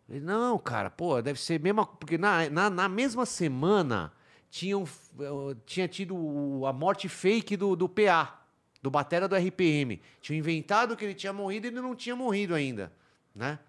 Ele, 0.09 0.19
não, 0.19 0.59
cara, 0.59 0.91
pô, 0.91 1.23
deve 1.23 1.41
ser 1.41 1.61
mesma. 1.61 1.87
Porque 1.87 2.19
na, 2.19 2.51
na, 2.51 2.69
na 2.69 2.89
mesma 2.89 3.25
semana 3.25 4.13
tinham, 4.51 4.83
eh, 4.83 5.57
tinha 5.65 5.87
tido 5.87 6.67
a 6.67 6.73
morte 6.73 7.09
fake 7.09 7.57
do, 7.57 7.77
do 7.77 7.89
PA, 7.89 8.45
do 8.83 8.91
Batera 8.91 9.29
do 9.29 9.37
RPM. 9.37 10.03
Tinham 10.21 10.41
inventado 10.41 10.97
que 10.97 11.05
ele 11.05 11.15
tinha 11.15 11.33
morrido 11.33 11.69
e 11.69 11.71
ele 11.71 11.81
não 11.81 11.95
tinha 11.95 12.17
morrido 12.17 12.53
ainda, 12.53 12.93
né? 13.33 13.61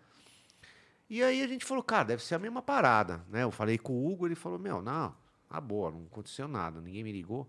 E 1.08 1.22
aí 1.22 1.44
a 1.44 1.48
gente 1.48 1.64
falou, 1.66 1.84
cara, 1.84 2.06
deve 2.06 2.24
ser 2.24 2.34
a 2.34 2.40
mesma 2.40 2.64
parada, 2.64 3.24
né? 3.30 3.44
Eu 3.44 3.52
falei 3.52 3.78
com 3.78 3.94
o 3.94 4.12
Hugo, 4.12 4.26
ele 4.26 4.34
falou, 4.34 4.58
meu, 4.58 4.82
não, 4.82 5.14
tá 5.48 5.62
boa, 5.62 5.92
não 5.92 6.08
aconteceu 6.12 6.48
nada, 6.48 6.82
ninguém 6.82 7.04
me 7.04 7.12
ligou. 7.12 7.48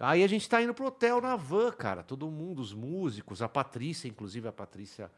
Aí 0.00 0.24
a 0.24 0.26
gente 0.26 0.48
tá 0.48 0.62
indo 0.62 0.72
pro 0.72 0.86
hotel 0.86 1.20
na 1.20 1.36
van, 1.36 1.70
cara, 1.72 2.02
todo 2.02 2.30
mundo, 2.30 2.62
os 2.62 2.72
músicos, 2.72 3.42
a 3.42 3.48
Patrícia, 3.48 4.08
inclusive 4.08 4.48
a 4.48 4.52
Patrícia, 4.52 5.10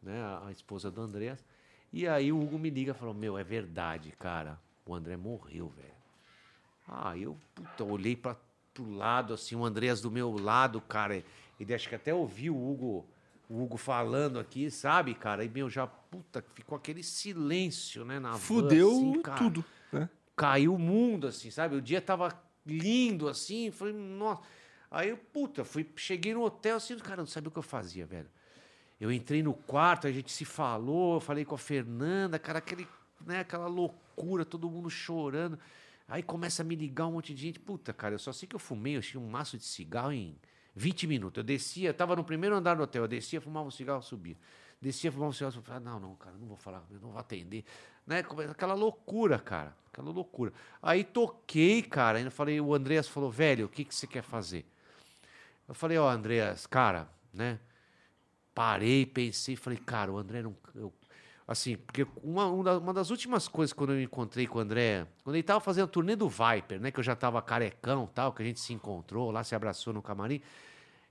né, 0.00 0.22
a, 0.46 0.52
esposa 0.52 0.88
do 0.88 1.00
Andrés. 1.00 1.44
E 1.92 2.06
aí 2.06 2.30
o 2.30 2.40
Hugo 2.40 2.56
me 2.56 2.70
liga 2.70 2.92
e 2.92 2.94
falou, 2.94 3.12
meu, 3.12 3.36
é 3.36 3.42
verdade, 3.42 4.12
cara, 4.12 4.56
o 4.86 4.94
André 4.94 5.16
morreu, 5.16 5.68
velho. 5.76 5.90
Ah, 6.86 7.18
eu, 7.18 7.36
puta, 7.56 7.82
olhei 7.82 8.14
para 8.14 8.36
pro 8.72 8.88
lado, 8.88 9.34
assim, 9.34 9.56
o 9.56 9.64
Andreas 9.64 10.00
do 10.00 10.12
meu 10.12 10.30
lado, 10.30 10.80
cara. 10.80 11.24
Ele 11.58 11.74
acho 11.74 11.88
que 11.88 11.96
até 11.96 12.14
ouviu 12.14 12.54
o 12.54 12.70
Hugo, 12.70 13.06
o 13.48 13.60
Hugo 13.60 13.76
falando 13.76 14.38
aqui, 14.38 14.70
sabe, 14.70 15.12
cara? 15.12 15.44
E, 15.44 15.48
meu, 15.48 15.68
já, 15.68 15.88
puta, 15.88 16.44
ficou 16.54 16.76
aquele 16.76 17.02
silêncio, 17.02 18.04
né, 18.04 18.20
na 18.20 18.32
van, 18.32 18.38
Fudeu 18.38 18.90
assim, 18.90 19.22
cara. 19.22 19.38
tudo, 19.38 19.64
né? 19.92 20.08
Caiu 20.36 20.74
o 20.74 20.78
mundo, 20.78 21.26
assim, 21.26 21.50
sabe? 21.50 21.74
O 21.74 21.82
dia 21.82 22.00
tava 22.00 22.30
lindo, 22.66 23.28
assim, 23.28 23.70
falei, 23.70 23.94
nossa. 23.94 24.42
Aí 24.90 25.10
eu, 25.10 25.16
puta, 25.16 25.64
fui, 25.64 25.88
cheguei 25.96 26.34
no 26.34 26.42
hotel, 26.42 26.76
assim, 26.76 26.98
cara, 26.98 27.18
não 27.18 27.26
sabia 27.26 27.48
o 27.48 27.52
que 27.52 27.58
eu 27.58 27.62
fazia, 27.62 28.04
velho. 28.04 28.28
Eu 29.00 29.10
entrei 29.10 29.42
no 29.42 29.54
quarto, 29.54 30.06
a 30.06 30.12
gente 30.12 30.30
se 30.32 30.44
falou, 30.44 31.14
eu 31.14 31.20
falei 31.20 31.44
com 31.44 31.54
a 31.54 31.58
Fernanda, 31.58 32.38
cara, 32.38 32.58
aquele, 32.58 32.86
né, 33.24 33.40
aquela 33.40 33.66
loucura, 33.66 34.44
todo 34.44 34.68
mundo 34.68 34.90
chorando. 34.90 35.58
Aí 36.06 36.22
começa 36.22 36.62
a 36.62 36.64
me 36.64 36.74
ligar 36.74 37.06
um 37.06 37.12
monte 37.12 37.32
de 37.32 37.40
gente. 37.40 37.60
Puta, 37.60 37.94
cara, 37.94 38.14
eu 38.14 38.18
só 38.18 38.32
sei 38.32 38.48
que 38.48 38.56
eu 38.56 38.60
fumei, 38.60 38.96
eu 38.96 39.00
tinha 39.00 39.20
um 39.20 39.30
maço 39.30 39.56
de 39.56 39.64
cigarro 39.64 40.12
em 40.12 40.36
20 40.74 41.06
minutos. 41.06 41.38
Eu 41.38 41.44
descia, 41.44 41.94
tava 41.94 42.16
no 42.16 42.24
primeiro 42.24 42.54
andar 42.56 42.74
do 42.74 42.82
hotel, 42.82 43.04
eu 43.04 43.08
descia, 43.08 43.40
fumava 43.40 43.68
um 43.68 43.70
cigarro, 43.70 44.02
subia. 44.02 44.36
Descia, 44.82 45.12
fumava 45.12 45.30
um 45.30 45.32
cigarro, 45.32 45.52
subia. 45.52 45.76
Ah, 45.76 45.80
não, 45.80 46.00
não, 46.00 46.16
cara, 46.16 46.36
não 46.36 46.48
vou 46.48 46.56
falar, 46.56 46.84
não 46.90 47.10
vou 47.10 47.18
atender. 47.18 47.64
Né? 48.04 48.24
Aquela 48.50 48.74
loucura, 48.74 49.38
cara, 49.38 49.76
aquela 49.92 50.10
loucura. 50.10 50.52
Aí 50.82 51.04
toquei, 51.04 51.82
cara, 51.82 52.18
ainda 52.18 52.30
falei, 52.30 52.60
o 52.60 52.74
Andreas 52.74 53.08
falou, 53.08 53.30
velho, 53.30 53.66
o 53.66 53.68
que, 53.68 53.84
que 53.84 53.94
você 53.94 54.06
quer 54.06 54.22
fazer? 54.22 54.64
Eu 55.68 55.74
falei, 55.74 55.98
ó, 55.98 56.08
Andreas, 56.08 56.66
cara, 56.66 57.08
né? 57.32 57.58
Parei, 58.54 59.06
pensei, 59.06 59.56
falei, 59.56 59.78
cara, 59.78 60.12
o 60.12 60.18
André 60.18 60.42
não. 60.42 60.56
eu- 60.74 60.92
assim, 61.46 61.76
porque 61.76 62.06
uma, 62.22 62.46
uma 62.46 62.92
das 62.92 63.10
últimas 63.10 63.48
coisas 63.48 63.72
quando 63.72 63.90
eu 63.90 63.96
me 63.96 64.04
encontrei 64.04 64.46
com 64.46 64.58
o 64.58 64.60
André, 64.60 65.06
quando 65.24 65.34
ele 65.36 65.42
tava 65.42 65.60
fazendo 65.60 65.84
a 65.84 65.88
turnê 65.88 66.14
do 66.14 66.28
Viper, 66.28 66.80
né? 66.80 66.90
Que 66.90 67.00
eu 67.00 67.04
já 67.04 67.16
tava 67.16 67.40
carecão 67.42 68.06
tal, 68.06 68.32
que 68.32 68.42
a 68.42 68.44
gente 68.44 68.60
se 68.60 68.72
encontrou 68.72 69.30
lá, 69.30 69.42
se 69.42 69.54
abraçou 69.54 69.92
no 69.92 70.02
camarim. 70.02 70.40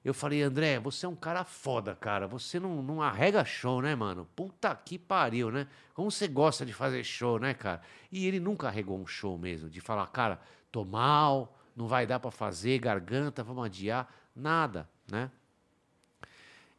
Eu 0.04 0.14
falei, 0.14 0.42
André, 0.42 0.80
você 0.80 1.06
é 1.06 1.10
um 1.10 1.16
cara 1.16 1.44
foda, 1.44 1.94
cara. 1.94 2.26
Você 2.28 2.60
não, 2.60 2.82
não 2.82 3.02
arrega 3.02 3.44
show, 3.44 3.82
né, 3.82 3.94
mano? 3.96 4.26
Puta 4.36 4.74
que 4.74 4.98
pariu, 4.98 5.52
né? 5.52 5.68
Como 5.94 6.10
você 6.10 6.28
gosta 6.28 6.66
de 6.66 6.74
fazer 6.74 7.04
show, 7.04 7.38
né, 7.38 7.54
cara? 7.54 7.82
E 8.12 8.26
ele 8.26 8.40
nunca 8.40 8.68
arregou 8.68 8.98
um 8.98 9.06
show 9.06 9.38
mesmo, 9.38 9.70
de 9.70 9.82
falar, 9.82 10.08
cara, 10.08 10.40
tô 10.72 10.86
mal, 10.86 11.58
não 11.76 11.88
vai 11.88 12.08
dar 12.08 12.20
pra 12.20 12.32
fazer, 12.32 12.80
garganta, 12.80 13.44
vamos 13.44 13.66
adiar. 13.66 14.10
Nada, 14.34 14.90
né? 15.10 15.30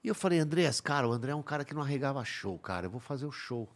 E 0.02 0.08
eu 0.08 0.14
falei, 0.14 0.38
Andrés, 0.38 0.80
cara, 0.80 1.06
o 1.06 1.12
André 1.12 1.32
é 1.32 1.34
um 1.36 1.42
cara 1.42 1.62
que 1.62 1.74
não 1.74 1.82
arregava 1.82 2.24
show, 2.24 2.58
cara. 2.58 2.86
Eu 2.86 2.90
vou 2.90 3.00
fazer 3.00 3.26
o 3.26 3.32
show. 3.32 3.68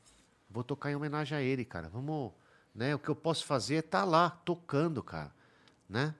Vou 0.48 0.64
tocar 0.64 0.90
em 0.90 0.96
homenagem 0.96 1.36
a 1.36 1.42
ele, 1.42 1.66
cara. 1.66 1.90
Vamos, 1.90 2.32
né? 2.74 2.94
O 2.94 2.98
que 2.98 3.10
eu 3.10 3.16
posso 3.16 3.44
fazer 3.44 3.76
é 3.76 3.78
estar 3.80 4.04
lá, 4.04 4.30
tocando, 4.30 5.02
cara, 5.02 5.30
né? 5.86 6.14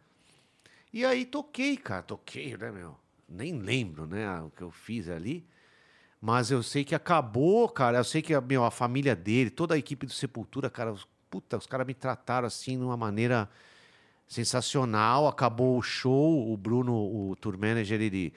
E 0.93 1.07
aí 1.07 1.25
toquei, 1.25 1.77
cara, 1.79 2.03
toquei, 2.03 2.55
né, 2.57 2.71
meu? 2.71 3.04
Nem 3.29 3.59
lembro, 3.59 4.07
né, 4.07 4.41
o 4.41 4.51
que 4.51 4.63
eu 4.63 4.71
fiz 4.71 5.09
ali. 5.09 5.47
Mas 6.21 6.51
eu 6.51 6.63
sei 6.63 6.85
que 6.85 6.95
acabou, 6.95 7.69
cara. 7.69 7.99
Eu 7.99 8.05
sei 8.05 8.23
que 8.23 8.39
meu, 8.41 8.65
a 8.65 8.71
família 8.71 9.15
dele, 9.15 9.51
toda 9.51 9.75
a 9.75 9.79
equipe 9.79 10.07
do 10.07 10.13
Sepultura, 10.13 10.71
cara, 10.71 10.93
os, 10.93 11.07
puta, 11.29 11.57
os 11.59 11.67
caras 11.67 11.87
me 11.87 11.93
trataram 11.93 12.47
assim 12.47 12.79
de 12.79 12.85
uma 12.85 12.97
maneira 12.97 13.49
sensacional. 14.27 15.29
Acabou 15.29 15.77
o 15.77 15.83
show, 15.83 16.51
o 16.51 16.57
Bruno, 16.57 16.95
o 16.95 17.37
tour 17.37 17.59
manager, 17.59 18.01
ele 18.01 18.33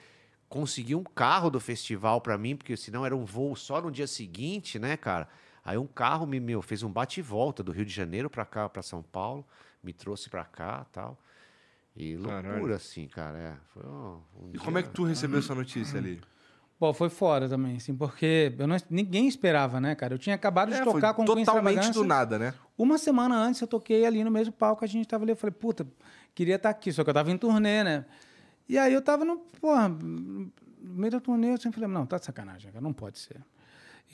conseguiu 0.48 0.98
um 0.98 1.04
carro 1.04 1.50
do 1.50 1.60
festival 1.60 2.20
pra 2.20 2.36
mim, 2.36 2.56
porque 2.56 2.76
senão 2.76 3.04
era 3.06 3.16
um 3.16 3.24
voo 3.24 3.56
só 3.56 3.80
no 3.80 3.90
dia 3.90 4.06
seguinte, 4.06 4.78
né, 4.78 4.96
cara? 4.96 5.28
Aí 5.64 5.76
um 5.76 5.86
carro 5.86 6.26
me 6.26 6.40
meu, 6.40 6.62
fez 6.62 6.82
um 6.82 6.90
bate 6.90 7.20
e 7.20 7.22
volta 7.22 7.62
do 7.62 7.72
Rio 7.72 7.84
de 7.84 7.92
Janeiro 7.92 8.30
pra 8.30 8.44
cá, 8.44 8.68
pra 8.68 8.82
São 8.82 9.02
Paulo, 9.02 9.46
me 9.82 9.92
trouxe 9.92 10.30
pra 10.30 10.44
cá, 10.44 10.86
tal. 10.92 11.18
E 12.00 12.14
loucura 12.16 12.42
Caralho. 12.42 12.74
assim, 12.74 13.06
cara, 13.08 13.38
é. 13.38 13.54
Foi 13.74 13.82
um, 13.84 14.20
um 14.40 14.48
E 14.48 14.52
dia- 14.52 14.60
como 14.60 14.78
é 14.78 14.82
que 14.84 14.90
tu 14.90 15.02
recebeu 15.02 15.40
essa 15.40 15.54
notícia 15.56 15.98
ali? 15.98 16.20
Bom, 16.78 16.92
foi 16.94 17.08
fora 17.08 17.48
também, 17.48 17.76
assim, 17.76 17.92
porque 17.96 18.54
eu 18.56 18.68
não- 18.68 18.76
ninguém 18.88 19.26
esperava, 19.26 19.80
né, 19.80 19.96
cara? 19.96 20.14
Eu 20.14 20.18
tinha 20.18 20.36
acabado 20.36 20.68
de 20.70 20.76
É, 20.76 20.84
tocar 20.84 21.12
com 21.12 21.24
totalmente 21.24 21.90
do 21.90 22.04
nada, 22.04 22.38
né? 22.38 22.54
Uma 22.76 22.96
semana 22.98 23.34
antes 23.36 23.60
eu 23.60 23.66
toquei 23.66 24.06
ali 24.06 24.22
no 24.22 24.30
mesmo 24.30 24.52
palco, 24.52 24.84
a 24.84 24.86
gente 24.86 25.08
tava 25.08 25.24
ali, 25.24 25.32
eu 25.32 25.36
falei, 25.36 25.52
puta, 25.58 25.84
queria 26.36 26.54
estar 26.54 26.70
aqui, 26.70 26.92
só 26.92 27.02
que 27.02 27.10
eu 27.10 27.14
tava 27.14 27.32
em 27.32 27.36
turnê, 27.36 27.82
né? 27.82 28.04
E 28.68 28.78
aí 28.78 28.92
eu 28.92 29.02
tava 29.02 29.24
no, 29.24 29.38
porra, 29.60 29.88
no 29.88 30.52
meio 30.80 31.10
da 31.10 31.18
turnê, 31.18 31.52
eu 31.52 31.56
sempre 31.58 31.80
falei, 31.80 31.92
não, 31.92 32.06
tá 32.06 32.16
de 32.18 32.24
sacanagem, 32.26 32.70
cara, 32.70 32.80
não 32.80 32.92
pode 32.92 33.18
ser. 33.18 33.38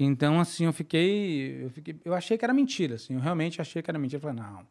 Então, 0.01 0.41
assim, 0.41 0.65
eu 0.65 0.73
fiquei, 0.73 1.65
eu 1.65 1.71
fiquei, 1.71 2.01
eu 2.03 2.15
achei 2.15 2.39
que 2.39 2.45
era 2.47 2.55
mentira, 2.55 2.95
assim, 2.95 3.13
eu 3.15 3.21
realmente 3.21 3.61
achei 3.61 3.83
que 3.83 3.91
era 3.91 3.99
mentira. 3.99 4.17
Eu 4.17 4.23
falei, 4.23 4.37
não, 4.43 4.67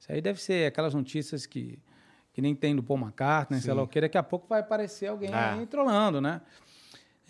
isso 0.00 0.10
aí 0.10 0.22
deve 0.22 0.40
ser 0.40 0.66
aquelas 0.66 0.94
notícias 0.94 1.44
que, 1.44 1.78
que 2.36 2.42
nem 2.42 2.54
tem 2.54 2.76
do 2.76 2.82
Paul 2.82 3.00
McCartney, 3.00 3.58
sei 3.62 3.72
lá 3.72 3.82
o 3.82 3.88
que, 3.88 3.98
daqui 3.98 4.18
a 4.18 4.22
pouco 4.22 4.46
vai 4.46 4.60
aparecer 4.60 5.06
alguém 5.06 5.30
Ah. 5.32 5.54
aí 5.54 5.64
trolando, 5.64 6.20
né? 6.20 6.42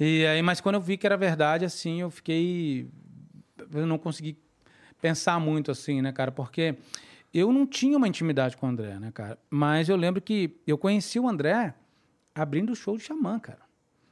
E 0.01 0.27
aí, 0.27 0.43
mas 0.43 0.61
quando 0.61 0.75
eu 0.75 0.81
vi 0.81 0.97
que 0.97 1.07
era 1.07 1.17
verdade, 1.17 1.65
assim, 1.65 2.01
eu 2.01 2.11
fiquei. 2.11 2.91
Eu 3.73 3.87
não 3.87 3.99
consegui 3.99 4.37
pensar 5.01 5.39
muito 5.39 5.71
assim, 5.71 6.03
né, 6.03 6.11
cara? 6.11 6.33
Porque 6.33 6.75
eu 7.33 7.53
não 7.53 7.65
tinha 7.65 7.97
uma 7.97 8.09
intimidade 8.09 8.57
com 8.57 8.67
o 8.67 8.69
André, 8.69 8.99
né, 8.99 9.13
cara? 9.13 9.39
Mas 9.49 9.89
eu 9.89 9.95
lembro 9.95 10.21
que 10.21 10.59
eu 10.67 10.77
conheci 10.77 11.21
o 11.21 11.29
André 11.29 11.73
abrindo 12.35 12.73
o 12.73 12.75
show 12.75 12.97
de 12.97 13.05
Xamã, 13.05 13.39
cara. 13.39 13.61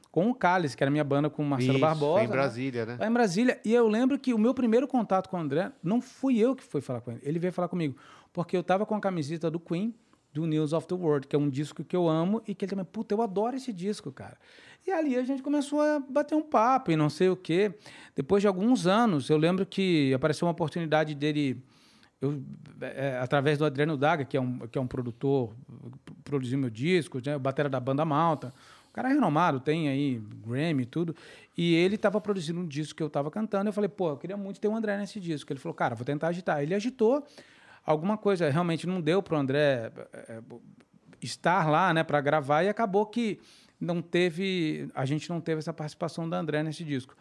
Com 0.09 0.29
o 0.29 0.33
Cálice, 0.33 0.77
que 0.77 0.83
era 0.83 0.89
minha 0.89 1.03
banda 1.03 1.29
com 1.29 1.43
o 1.43 1.45
Marcelo 1.45 1.73
Isso, 1.73 1.81
Barbosa. 1.81 2.13
Foi 2.19 2.23
em 2.23 2.27
né? 2.27 2.31
Brasília, 2.33 2.85
né? 2.85 2.97
Lá 2.97 3.05
em 3.07 3.11
Brasília. 3.11 3.59
E 3.65 3.73
eu 3.73 3.85
lembro 3.89 4.17
que 4.17 4.33
o 4.33 4.37
meu 4.37 4.53
primeiro 4.53 4.87
contato 4.87 5.27
com 5.27 5.35
o 5.35 5.39
André 5.41 5.73
não 5.83 5.99
fui 5.99 6.39
eu 6.39 6.55
que 6.55 6.63
fui 6.63 6.79
falar 6.79 7.01
com 7.01 7.11
ele. 7.11 7.19
Ele 7.21 7.37
veio 7.37 7.51
falar 7.51 7.67
comigo. 7.67 7.97
Porque 8.31 8.55
eu 8.55 8.63
tava 8.63 8.85
com 8.85 8.95
a 8.95 8.99
camiseta 9.01 9.51
do 9.51 9.59
Queen, 9.59 9.93
do 10.35 10.45
News 10.45 10.73
of 10.73 10.85
the 10.85 10.93
World, 10.93 11.27
que 11.27 11.35
é 11.35 11.39
um 11.39 11.49
disco 11.49 11.81
que 11.81 11.95
eu 11.95 12.09
amo 12.09 12.43
e 12.45 12.53
que 12.53 12.65
ele 12.65 12.71
também, 12.71 12.85
puta, 12.85 13.15
eu 13.15 13.21
adoro 13.21 13.55
esse 13.55 13.71
disco, 13.71 14.11
cara. 14.11 14.37
E 14.85 14.91
ali 14.91 15.15
a 15.15 15.23
gente 15.23 15.41
começou 15.41 15.79
a 15.79 15.97
bater 15.97 16.35
um 16.35 16.41
papo 16.41 16.91
e 16.91 16.95
não 16.97 17.09
sei 17.09 17.29
o 17.29 17.37
quê. 17.37 17.73
Depois 18.13 18.41
de 18.41 18.47
alguns 18.47 18.85
anos, 18.85 19.29
eu 19.29 19.37
lembro 19.37 19.65
que 19.65 20.13
apareceu 20.13 20.45
uma 20.45 20.51
oportunidade 20.51 21.15
dele. 21.15 21.63
Eu, 22.21 22.43
é, 22.81 23.17
através 23.17 23.57
do 23.57 23.65
Adriano 23.65 23.95
Daga, 23.95 24.25
que 24.25 24.35
é 24.35 24.41
um, 24.41 24.59
que 24.59 24.77
é 24.77 24.81
um 24.81 24.87
produtor, 24.87 25.55
produziu 26.25 26.57
meu 26.59 26.69
disco, 26.69 27.21
né, 27.25 27.37
o 27.37 27.39
batera 27.39 27.69
da 27.69 27.79
banda 27.79 28.03
Malta. 28.03 28.53
O 28.89 28.93
cara 28.93 29.09
é 29.09 29.13
renomado, 29.13 29.61
tem 29.61 29.87
aí 29.87 30.21
Grammy 30.45 30.83
e 30.83 30.85
tudo. 30.85 31.15
E 31.57 31.73
ele 31.75 31.95
estava 31.95 32.19
produzindo 32.19 32.59
um 32.59 32.67
disco 32.67 32.97
que 32.97 33.03
eu 33.03 33.07
estava 33.07 33.31
cantando. 33.31 33.69
Eu 33.69 33.73
falei, 33.73 33.89
pô, 33.89 34.09
eu 34.09 34.17
queria 34.17 34.35
muito 34.35 34.59
ter 34.59 34.67
o 34.67 34.75
André 34.75 34.97
nesse 34.97 35.19
disco. 35.19 35.51
Ele 35.51 35.59
falou, 35.59 35.73
cara, 35.73 35.95
vou 35.95 36.05
tentar 36.05 36.27
agitar. 36.27 36.61
Ele 36.61 36.75
agitou 36.75 37.25
alguma 37.85 38.17
coisa, 38.17 38.49
realmente 38.49 38.87
não 38.87 38.99
deu 38.99 39.21
para 39.21 39.35
o 39.35 39.39
André 39.39 39.91
é, 40.13 40.41
estar 41.21 41.69
lá, 41.69 41.93
né, 41.93 42.03
para 42.03 42.19
gravar 42.21 42.63
e 42.63 42.69
acabou 42.69 43.05
que 43.05 43.39
não 43.79 44.01
teve, 44.01 44.89
a 44.95 45.05
gente 45.05 45.29
não 45.29 45.39
teve 45.39 45.59
essa 45.59 45.73
participação 45.73 46.27
da 46.27 46.37
André 46.37 46.63
nesse 46.63 46.83
disco. 46.83 47.15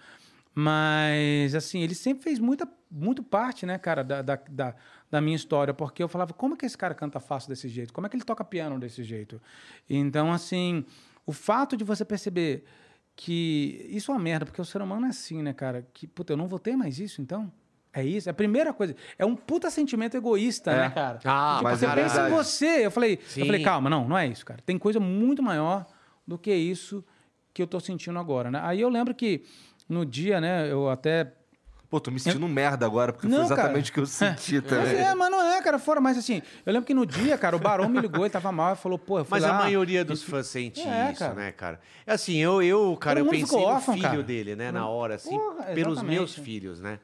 Mas, 0.55 1.55
assim, 1.55 1.81
ele 1.81 1.97
sempre 1.97 2.23
fez 2.23 2.39
muita, 2.39 2.69
muito 2.89 3.25
parte, 3.25 3.67
né, 3.67 3.77
cara, 3.77 4.05
da, 4.05 4.23
da, 4.23 4.37
da, 4.49 4.75
da 5.11 5.21
minha 5.21 5.35
história, 5.35 5.75
porque 5.75 6.03
eu 6.03 6.09
falava, 6.09 6.33
como 6.33 6.55
é 6.55 6.57
que 6.57 6.65
esse 6.65 6.79
cara 6.79 6.95
canta 6.95 7.19
fácil 7.19 7.49
desse 7.49 7.69
jeito? 7.69 7.93
Como 7.93 8.07
é 8.07 8.11
que 8.11 8.17
ele 8.17 8.25
toca 8.25 8.45
piano 8.45 8.79
desse 8.79 9.03
jeito? 9.03 9.43
Então, 9.91 10.33
assim, 10.33 10.85
o 11.27 11.33
fato 11.33 11.77
de 11.77 11.83
você 11.83 12.05
perceber 12.05 12.65
que 13.17 13.85
isso 13.91 14.13
é 14.13 14.15
uma 14.15 14.21
merda, 14.21 14.47
porque 14.47 14.61
o 14.61 14.65
ser 14.65 14.81
humano 14.81 15.07
é 15.07 15.09
assim, 15.11 15.43
né, 15.43 15.53
cara? 15.53 15.87
Que, 15.93 16.07
puta, 16.07 16.33
eu 16.33 16.37
não 16.37 16.47
vou 16.47 16.59
ter 16.61 16.77
mais 16.77 17.01
isso, 17.01 17.21
então? 17.21 17.53
É 17.95 18.03
isso, 18.05 18.29
é 18.29 18.33
a 18.33 18.35
primeira 18.35 18.73
coisa. 18.73 18.97
É 19.17 19.25
um 19.25 19.37
puta 19.37 19.71
sentimento 19.71 20.17
egoísta, 20.17 20.73
É. 20.73 20.77
né, 20.77 20.91
cara? 20.91 21.19
Ah, 21.25 21.53
Tipo, 21.59 21.63
mas 21.65 21.79
você 21.79 21.87
é 21.87 21.95
pensa 21.95 22.29
em 22.29 22.31
você. 22.33 22.87
Eu 22.87 22.91
falei, 22.91 23.19
Sim. 23.29 23.41
eu 23.41 23.47
falei, 23.47 23.63
calma, 23.63 23.89
não, 23.89 24.09
não 24.09 24.19
é 24.19 24.27
isso, 24.27 24.45
cara. 24.45 24.61
Tem 24.67 24.77
coisa 24.77 24.99
muito 24.99 25.43
maior 25.43 25.87
do 26.27 26.37
que 26.37 26.53
isso 26.53 27.05
que 27.53 27.63
eu 27.63 27.67
tô 27.69 27.79
sentindo 27.79 28.19
agora, 28.19 28.51
né? 28.51 28.61
Aí 28.65 28.81
eu 28.81 28.89
lembro 28.89 29.15
que 29.15 29.45
no 29.89 30.05
dia, 30.05 30.41
né, 30.41 30.71
eu 30.71 30.91
até 30.91 31.33
Pô, 31.89 32.01
tô 32.01 32.11
me 32.11 32.19
sentindo 32.19 32.49
merda 32.49 32.85
agora, 32.85 33.13
porque 33.13 33.29
Não, 33.29 33.37
foi 33.37 33.45
exatamente 33.55 33.93
cara. 33.93 33.93
o 33.93 33.95
que 33.95 34.01
eu 34.01 34.07
senti 34.11 34.55
Mas 34.61 34.65
também. 34.69 34.97
é, 34.97 35.15
mas 35.15 35.31
não 35.31 35.41
é, 35.41 35.63
cara, 35.63 35.79
fora. 35.79 36.01
Mas 36.01 36.19
assim, 36.19 36.43
eu 36.67 36.73
lembro 36.73 36.85
que 36.85 36.93
no 36.95 37.07
dia, 37.07 37.39
cara, 37.39 37.55
o 37.55 37.61
Barão 37.61 37.89
me 37.89 38.01
ligou, 38.01 38.25
ele 38.25 38.31
tava 38.31 38.51
mal 38.51 38.73
e 38.73 38.77
falou, 38.77 38.99
pô, 38.99 39.21
eu 39.21 39.25
fui 39.25 39.39
Mas 39.39 39.45
a 39.45 39.53
lá, 39.53 39.59
maioria 39.61 40.05
dos 40.05 40.21
fãs 40.25 40.49
sente 40.49 40.81
É, 40.81 41.11
isso, 41.13 41.21
cara. 41.21 41.35
né, 41.35 41.53
cara? 41.53 41.79
É 42.05 42.13
assim, 42.15 42.39
eu, 42.39 42.61
eu 42.61 42.97
cara, 42.97 43.21
eu 43.21 43.27
pensei 43.27 43.57
no 43.61 43.65
órfão, 43.67 43.95
filho 43.95 44.09
cara. 44.09 44.23
dele, 44.25 44.57
né, 44.57 44.73
na 44.73 44.89
hora, 44.89 45.15
assim, 45.15 45.39
Porra, 45.39 45.67
pelos 45.67 46.03
meus 46.03 46.35
filhos, 46.35 46.81
né? 46.81 46.99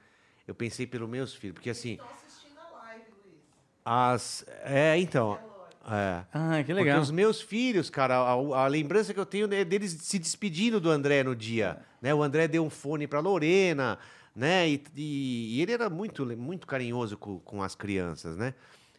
Eu 0.50 0.54
pensei 0.56 0.84
pelos 0.84 1.08
meus 1.08 1.32
filhos, 1.32 1.54
porque 1.54 1.70
assim, 1.70 1.92
Estou 1.92 2.08
assistindo 2.10 2.58
a 2.58 2.78
live, 2.88 3.04
Luiz. 3.24 3.36
as... 3.84 4.44
É, 4.64 4.98
então... 4.98 5.38
É. 5.86 6.24
Ah, 6.32 6.58
que 6.58 6.64
Porque 6.66 6.72
legal. 6.74 7.00
os 7.00 7.10
meus 7.12 7.40
filhos, 7.40 7.88
cara, 7.88 8.16
a, 8.18 8.32
a 8.32 8.66
lembrança 8.66 9.14
que 9.14 9.20
eu 9.20 9.24
tenho 9.24 9.52
é 9.54 9.64
deles 9.64 9.92
se 9.92 10.18
despedindo 10.18 10.80
do 10.80 10.90
André 10.90 11.22
no 11.22 11.34
dia. 11.36 11.80
Né? 12.02 12.12
O 12.12 12.22
André 12.22 12.48
deu 12.48 12.64
um 12.64 12.68
fone 12.68 13.06
pra 13.06 13.20
Lorena, 13.20 13.96
né? 14.34 14.68
E, 14.68 14.82
e- 14.96 15.56
e 15.56 15.62
ele 15.62 15.72
era 15.72 15.88
muito, 15.88 16.26
muito 16.36 16.66
carinhoso 16.66 17.16
com, 17.16 17.38
com 17.40 17.62
as 17.62 17.74
crianças, 17.76 18.36
né? 18.36 18.54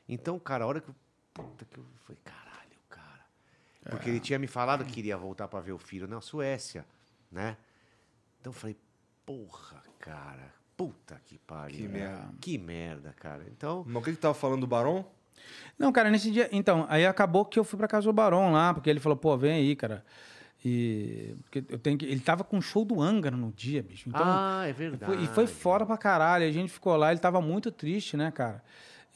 Então, 0.10 0.40
cara, 0.40 0.64
a 0.64 0.68
hora 0.68 0.80
que 0.82 0.90
eu. 0.90 0.96
Puta 1.34 1.66
que 1.66 1.78
eu 1.78 1.86
falei, 2.06 2.20
caralho, 2.24 2.80
cara. 2.90 3.26
Porque 3.90 4.10
ele 4.10 4.20
tinha 4.20 4.40
me 4.40 4.48
falado 4.48 4.84
que 4.84 4.92
queria 4.94 5.16
voltar 5.18 5.48
pra 5.50 5.60
ver 5.60 5.74
o 5.74 5.78
filho 5.78 6.08
na 6.08 6.20
Suécia, 6.20 6.84
né? 7.32 7.58
Então 8.40 8.50
eu 8.52 8.58
falei, 8.58 8.76
porra, 9.26 9.84
cara. 10.00 10.52
Puta 10.88 11.22
que 11.26 11.38
pariu. 11.40 11.78
Que 11.78 11.88
merda. 11.88 12.30
Que 12.40 12.58
merda, 12.58 13.14
cara. 13.20 13.44
Então. 13.56 13.84
Mas 13.86 14.02
o 14.02 14.06
que 14.06 14.12
que 14.12 14.18
tava 14.18 14.34
falando 14.34 14.62
do 14.62 14.68
Barão? 14.68 15.06
Não, 15.78 15.92
cara, 15.92 16.10
nesse 16.10 16.32
dia. 16.32 16.50
Então, 16.52 16.86
aí 16.90 17.06
acabou 17.06 17.46
que 17.46 17.58
eu 17.58 17.64
fui 17.64 17.78
pra 17.78 17.88
casa 17.88 18.06
do 18.06 18.14
Barão 18.14 18.52
lá, 18.52 18.74
porque 18.74 18.90
ele 18.90 19.00
falou, 19.00 19.18
pô, 19.18 19.38
vem 19.38 19.52
aí, 19.54 19.76
cara. 19.76 20.04
E. 20.64 21.36
Porque 21.44 21.64
eu 21.70 21.80
tenho 21.80 21.98
que. 21.98 22.06
Ele 22.06 22.20
tava 22.20 22.44
com 22.44 22.58
um 22.58 22.62
show 22.62 22.86
do 22.86 23.02
Angra 23.02 23.36
no 23.36 23.52
dia, 23.52 23.82
bicho. 23.82 24.08
Então, 24.08 24.22
ah, 24.24 24.64
é 24.68 24.74
foi- 24.74 24.90
verdade. 24.90 25.24
e 25.24 25.28
foi 25.28 25.48
fora 25.48 25.86
pra 25.86 25.98
caralho. 25.98 26.46
A 26.48 26.52
gente 26.52 26.72
ficou 26.72 26.96
lá, 26.96 27.12
ele 27.12 27.20
tava 27.20 27.42
muito 27.42 27.72
triste, 27.72 28.16
né, 28.16 28.30
cara? 28.32 28.64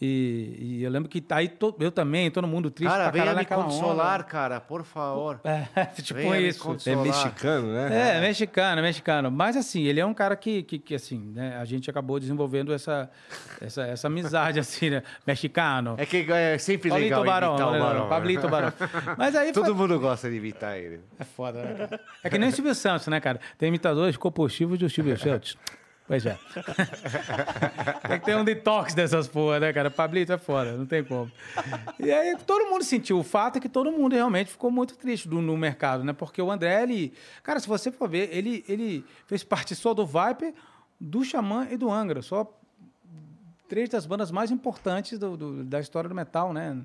E, 0.01 0.57
e 0.59 0.83
eu 0.83 0.91
lembro 0.91 1.07
que 1.07 1.23
aí 1.29 1.47
to- 1.47 1.73
eu 1.79 1.89
também, 1.89 2.29
todo 2.29 2.45
mundo 2.45 2.69
triste 2.69 2.91
Cara, 2.91 3.03
pra 3.03 3.11
venha 3.13 3.23
caralho 3.23 3.37
me 3.37 3.43
naquela 3.43 3.63
consolar, 3.63 4.15
onda. 4.15 4.23
cara, 4.25 4.59
por 4.59 4.83
favor. 4.83 5.39
É, 5.45 5.85
tipo 6.03 6.19
Venha 6.19 6.37
isso. 6.39 6.61
consolar. 6.61 6.99
É 6.99 7.07
mexicano, 7.07 7.73
né? 7.73 8.17
É, 8.17 8.19
mexicano, 8.21 8.81
mexicano. 8.81 9.31
Mas 9.31 9.55
assim, 9.55 9.83
ele 9.83 10.01
é 10.01 10.05
um 10.05 10.13
cara 10.13 10.35
que, 10.35 10.63
que, 10.63 10.79
que, 10.79 10.95
assim, 10.95 11.31
né? 11.33 11.55
A 11.57 11.63
gente 11.63 11.89
acabou 11.89 12.19
desenvolvendo 12.19 12.73
essa, 12.73 13.09
essa, 13.61 13.83
essa 13.83 14.07
amizade, 14.07 14.59
assim, 14.59 14.89
né? 14.89 15.03
Mexicano. 15.25 15.95
É 15.97 16.05
que 16.05 16.29
é 16.29 16.57
sempre 16.57 16.89
Pablito 16.89 17.09
legal 17.15 17.23
Barão, 17.25 17.49
imitar 17.51 17.67
o 17.69 17.71
né? 17.71 17.79
Barão. 17.79 18.09
Pablito 18.09 18.49
Barão. 18.49 18.73
Mas 19.17 19.33
aí 19.33 19.53
foi- 19.53 19.63
Todo 19.63 19.73
mundo 19.73 19.97
gosta 19.97 20.29
de 20.29 20.35
imitar 20.35 20.77
ele. 20.77 20.99
É 21.17 21.23
foda, 21.23 21.63
né, 21.63 21.73
cara? 21.73 22.01
É 22.21 22.29
que 22.29 22.37
nem 22.37 22.49
o 22.49 22.51
Silvio 22.51 22.75
Santos, 22.75 23.07
né, 23.07 23.21
cara? 23.21 23.39
Tem 23.57 23.69
imitadores 23.69 24.17
combustíveis 24.17 24.77
do 24.77 24.89
Silvio 24.89 25.17
Santos. 25.17 25.55
Pois 26.07 26.23
é. 26.25 26.37
tem 28.07 28.19
que 28.19 28.25
ter 28.25 28.35
um 28.37 28.43
detox 28.43 28.93
dessas 28.93 29.27
porra, 29.27 29.59
né, 29.59 29.73
cara? 29.73 29.89
Pablito 29.89 30.31
é 30.33 30.37
foda, 30.37 30.73
não 30.73 30.85
tem 30.85 31.03
como. 31.03 31.31
E 31.99 32.11
aí 32.11 32.37
todo 32.45 32.69
mundo 32.69 32.83
sentiu. 32.83 33.17
O 33.19 33.23
fato 33.23 33.57
é 33.57 33.59
que 33.59 33.67
todo 33.67 33.91
mundo 33.91 34.13
realmente 34.13 34.51
ficou 34.51 34.69
muito 34.69 34.95
triste 34.95 35.27
do- 35.27 35.41
no 35.41 35.57
mercado, 35.57 36.03
né? 36.03 36.13
Porque 36.13 36.41
o 36.41 36.51
André, 36.51 36.83
ele... 36.83 37.11
Cara, 37.41 37.59
se 37.59 37.67
você 37.67 37.91
for 37.91 38.07
ver, 38.07 38.29
ele, 38.31 38.63
ele 38.69 39.03
fez 39.25 39.43
parte 39.43 39.73
só 39.75 39.93
do 39.95 40.05
Viper, 40.05 40.53
do 40.99 41.23
Xamã 41.23 41.67
e 41.71 41.77
do 41.77 41.91
Angra. 41.91 42.21
Só 42.21 42.51
três 43.67 43.89
das 43.89 44.05
bandas 44.05 44.29
mais 44.29 44.51
importantes 44.51 45.17
do- 45.17 45.35
do- 45.35 45.63
da 45.63 45.79
história 45.79 46.07
do 46.07 46.13
metal, 46.15 46.53
né? 46.53 46.77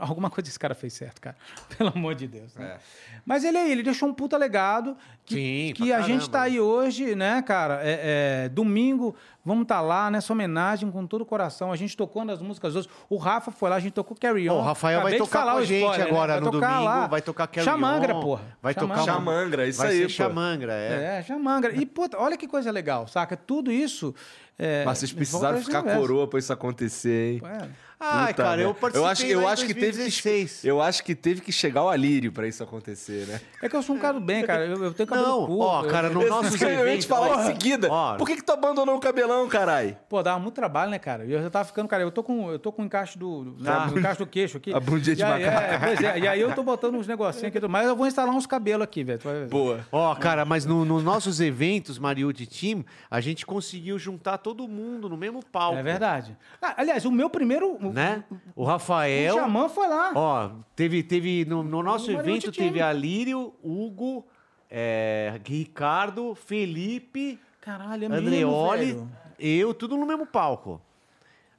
Alguma 0.00 0.28
coisa 0.30 0.48
esse 0.48 0.58
cara 0.58 0.74
fez 0.74 0.92
certo, 0.92 1.20
cara. 1.20 1.36
Pelo 1.76 1.90
amor 1.90 2.14
de 2.14 2.26
Deus. 2.26 2.54
Né? 2.54 2.76
Mas 3.24 3.44
ele 3.44 3.56
aí, 3.58 3.72
ele 3.72 3.82
deixou 3.82 4.08
um 4.08 4.14
puta 4.14 4.36
legado 4.36 4.96
que, 5.24 5.34
Sim, 5.34 5.72
que 5.74 5.92
a 5.92 6.00
gente 6.02 6.28
tá 6.28 6.40
né? 6.40 6.44
aí 6.46 6.60
hoje, 6.60 7.14
né, 7.14 7.40
cara? 7.42 7.80
É, 7.82 8.44
é, 8.44 8.48
domingo, 8.48 9.14
vamos 9.44 9.62
estar 9.62 9.80
lá 9.80 10.10
nessa 10.10 10.32
homenagem 10.32 10.90
com 10.90 11.06
todo 11.06 11.22
o 11.22 11.26
coração. 11.26 11.70
A 11.72 11.76
gente 11.76 11.96
tocou 11.96 12.24
nas 12.24 12.40
músicas 12.42 12.74
hoje. 12.76 12.88
O 13.08 13.16
Rafa 13.16 13.50
foi 13.50 13.70
lá, 13.70 13.76
a 13.76 13.80
gente 13.80 13.92
tocou 13.92 14.16
Carry 14.16 14.48
On. 14.50 14.58
O 14.58 14.60
Rafael 14.62 15.00
vai 15.02 15.12
Acabei 15.12 15.18
tocar 15.18 15.38
falar 15.40 15.52
com 15.52 15.58
a 15.58 15.64
gente 15.64 15.80
spoiler, 15.80 16.04
né? 16.04 16.10
agora 16.10 16.32
Vai 16.34 16.40
no 16.40 16.50
tocar 16.50 16.66
domingo, 16.68 16.84
lá. 16.84 17.06
vai 17.06 17.22
tocar 17.22 17.46
Carry 17.46 17.64
Xamangra, 17.64 18.14
On, 18.16 18.20
porra. 18.20 18.42
vai 18.62 18.74
tocar 18.74 18.94
uma- 18.94 19.04
Xamangra, 19.04 19.66
isso 19.66 19.78
Vai 19.78 19.88
aí, 19.90 19.96
ser 19.98 20.02
pô. 20.04 20.08
Xamangra, 20.10 20.72
é. 20.74 21.18
É, 21.18 21.22
Xamangra. 21.22 21.74
E, 21.74 21.86
puta, 21.86 22.18
olha 22.18 22.36
que 22.36 22.46
coisa 22.48 22.70
legal, 22.70 23.06
saca? 23.08 23.36
Tudo 23.36 23.70
isso... 23.72 24.14
É, 24.62 24.84
Mas 24.84 24.98
vocês 24.98 25.10
precisaram 25.10 25.58
ficar 25.62 25.82
coroa 25.82 26.28
pra 26.28 26.38
isso 26.38 26.52
acontecer, 26.52 27.36
hein? 27.36 27.42
É. 27.46 27.66
Ai, 28.02 28.28
Puta 28.32 28.42
cara, 28.42 28.62
eu 28.62 28.74
participei 28.74 29.02
eu 29.02 29.06
acho, 29.10 29.26
eu 29.26 29.46
acho 29.48 29.66
que 29.66 29.74
teve 29.74 29.92
que 29.92 29.98
2016. 29.98 30.64
eu 30.64 30.80
acho 30.80 31.04
que 31.04 31.14
teve 31.14 31.40
que 31.42 31.52
chegar 31.52 31.84
o 31.84 31.88
alírio 31.90 32.32
pra 32.32 32.48
isso 32.48 32.62
acontecer, 32.62 33.26
né? 33.26 33.40
É 33.60 33.68
que 33.68 33.76
eu 33.76 33.82
sou 33.82 33.94
um 33.94 33.98
cara 33.98 34.14
do 34.14 34.20
bem, 34.24 34.42
cara. 34.42 34.64
Eu, 34.64 34.82
eu 34.84 34.94
tenho 34.94 35.06
cabelo 35.06 35.28
Não, 35.28 35.46
curto. 35.46 35.60
ó, 35.60 35.84
eu- 35.84 35.88
cara, 35.90 36.08
no 36.08 36.22
eu- 36.24 36.28
nosso 36.30 36.46
eu 36.64 36.70
ia 36.70 36.76
te 36.76 36.80
eventos, 36.80 37.04
falar 37.06 37.36
ó, 37.36 37.42
em 37.42 37.46
seguida. 37.46 37.88
ó. 37.90 38.16
Por 38.16 38.26
que, 38.26 38.36
que 38.36 38.42
tu 38.42 38.52
abandonou 38.52 38.96
o 38.96 39.00
cabelão, 39.00 39.46
carai? 39.48 39.98
Pô, 40.08 40.22
dava 40.22 40.38
muito 40.38 40.54
trabalho, 40.54 40.90
né, 40.90 40.98
cara? 40.98 41.26
E 41.26 41.32
eu 41.32 41.42
já 41.42 41.50
tava 41.50 41.66
ficando, 41.66 41.88
cara, 41.88 42.02
eu 42.02 42.10
tô 42.10 42.22
com, 42.22 42.50
eu 42.50 42.58
tô 42.58 42.72
com 42.72 42.80
o 42.80 42.84
encaixe 42.86 43.18
do, 43.18 43.44
do, 43.44 43.64
Tá. 43.64 43.86
né, 43.88 43.92
o 43.94 43.98
encaixe 43.98 44.18
do 44.18 44.26
queixo 44.26 44.56
aqui. 44.56 44.72
A 44.74 44.80
bundinha 44.80 45.14
de 45.14 45.22
aí, 45.22 45.44
macaco. 45.44 45.62
é, 45.74 45.78
pois 45.78 46.00
é, 46.02 46.18
e 46.20 46.26
aí 46.28 46.40
eu 46.40 46.54
tô 46.54 46.62
botando 46.62 46.94
uns 46.94 47.06
negocinhos 47.06 47.54
aqui, 47.54 47.68
mas 47.68 47.86
eu 47.86 47.94
vou 47.94 48.06
instalar 48.06 48.34
uns 48.34 48.46
cabelos 48.46 48.82
aqui, 48.84 49.04
velho. 49.04 49.20
Boa. 49.50 49.80
Ó, 49.92 50.14
cara, 50.14 50.46
mas 50.46 50.64
no- 50.64 50.86
nos 50.86 51.04
nossos 51.04 51.38
eventos, 51.38 51.98
Mariucci 51.98 52.46
Team, 52.46 52.82
a 53.10 53.20
gente 53.20 53.44
conseguiu 53.44 53.98
juntar 53.98 54.38
todo 54.38 54.66
mundo 54.66 55.06
no 55.06 55.18
mesmo 55.18 55.44
palco. 55.44 55.76
É 55.78 55.82
verdade. 55.82 56.34
Ah, 56.62 56.74
aliás, 56.78 57.04
o 57.04 57.10
meu 57.10 57.28
primeiro. 57.28 57.89
O- 57.90 57.92
Né? 57.92 58.24
O 58.56 58.62
O, 58.62 58.64
Rafael. 58.64 59.34
Xamã 59.34 59.68
foi 59.68 59.88
lá. 59.88 60.12
Ó, 60.14 60.50
teve, 60.74 61.02
teve 61.02 61.44
no, 61.44 61.62
no 61.62 61.82
nosso 61.82 62.10
O 62.10 62.18
evento 62.18 62.50
teve 62.50 62.80
Alírio, 62.80 63.52
Hugo, 63.62 64.26
é, 64.70 65.38
Ricardo, 65.44 66.34
Felipe, 66.34 67.38
Caralho, 67.60 68.04
é 68.04 68.08
mesmo, 68.08 68.26
Andreoli, 68.26 68.86
velho. 68.94 69.08
eu, 69.38 69.74
tudo 69.74 69.96
no 69.96 70.06
mesmo 70.06 70.26
palco. 70.26 70.80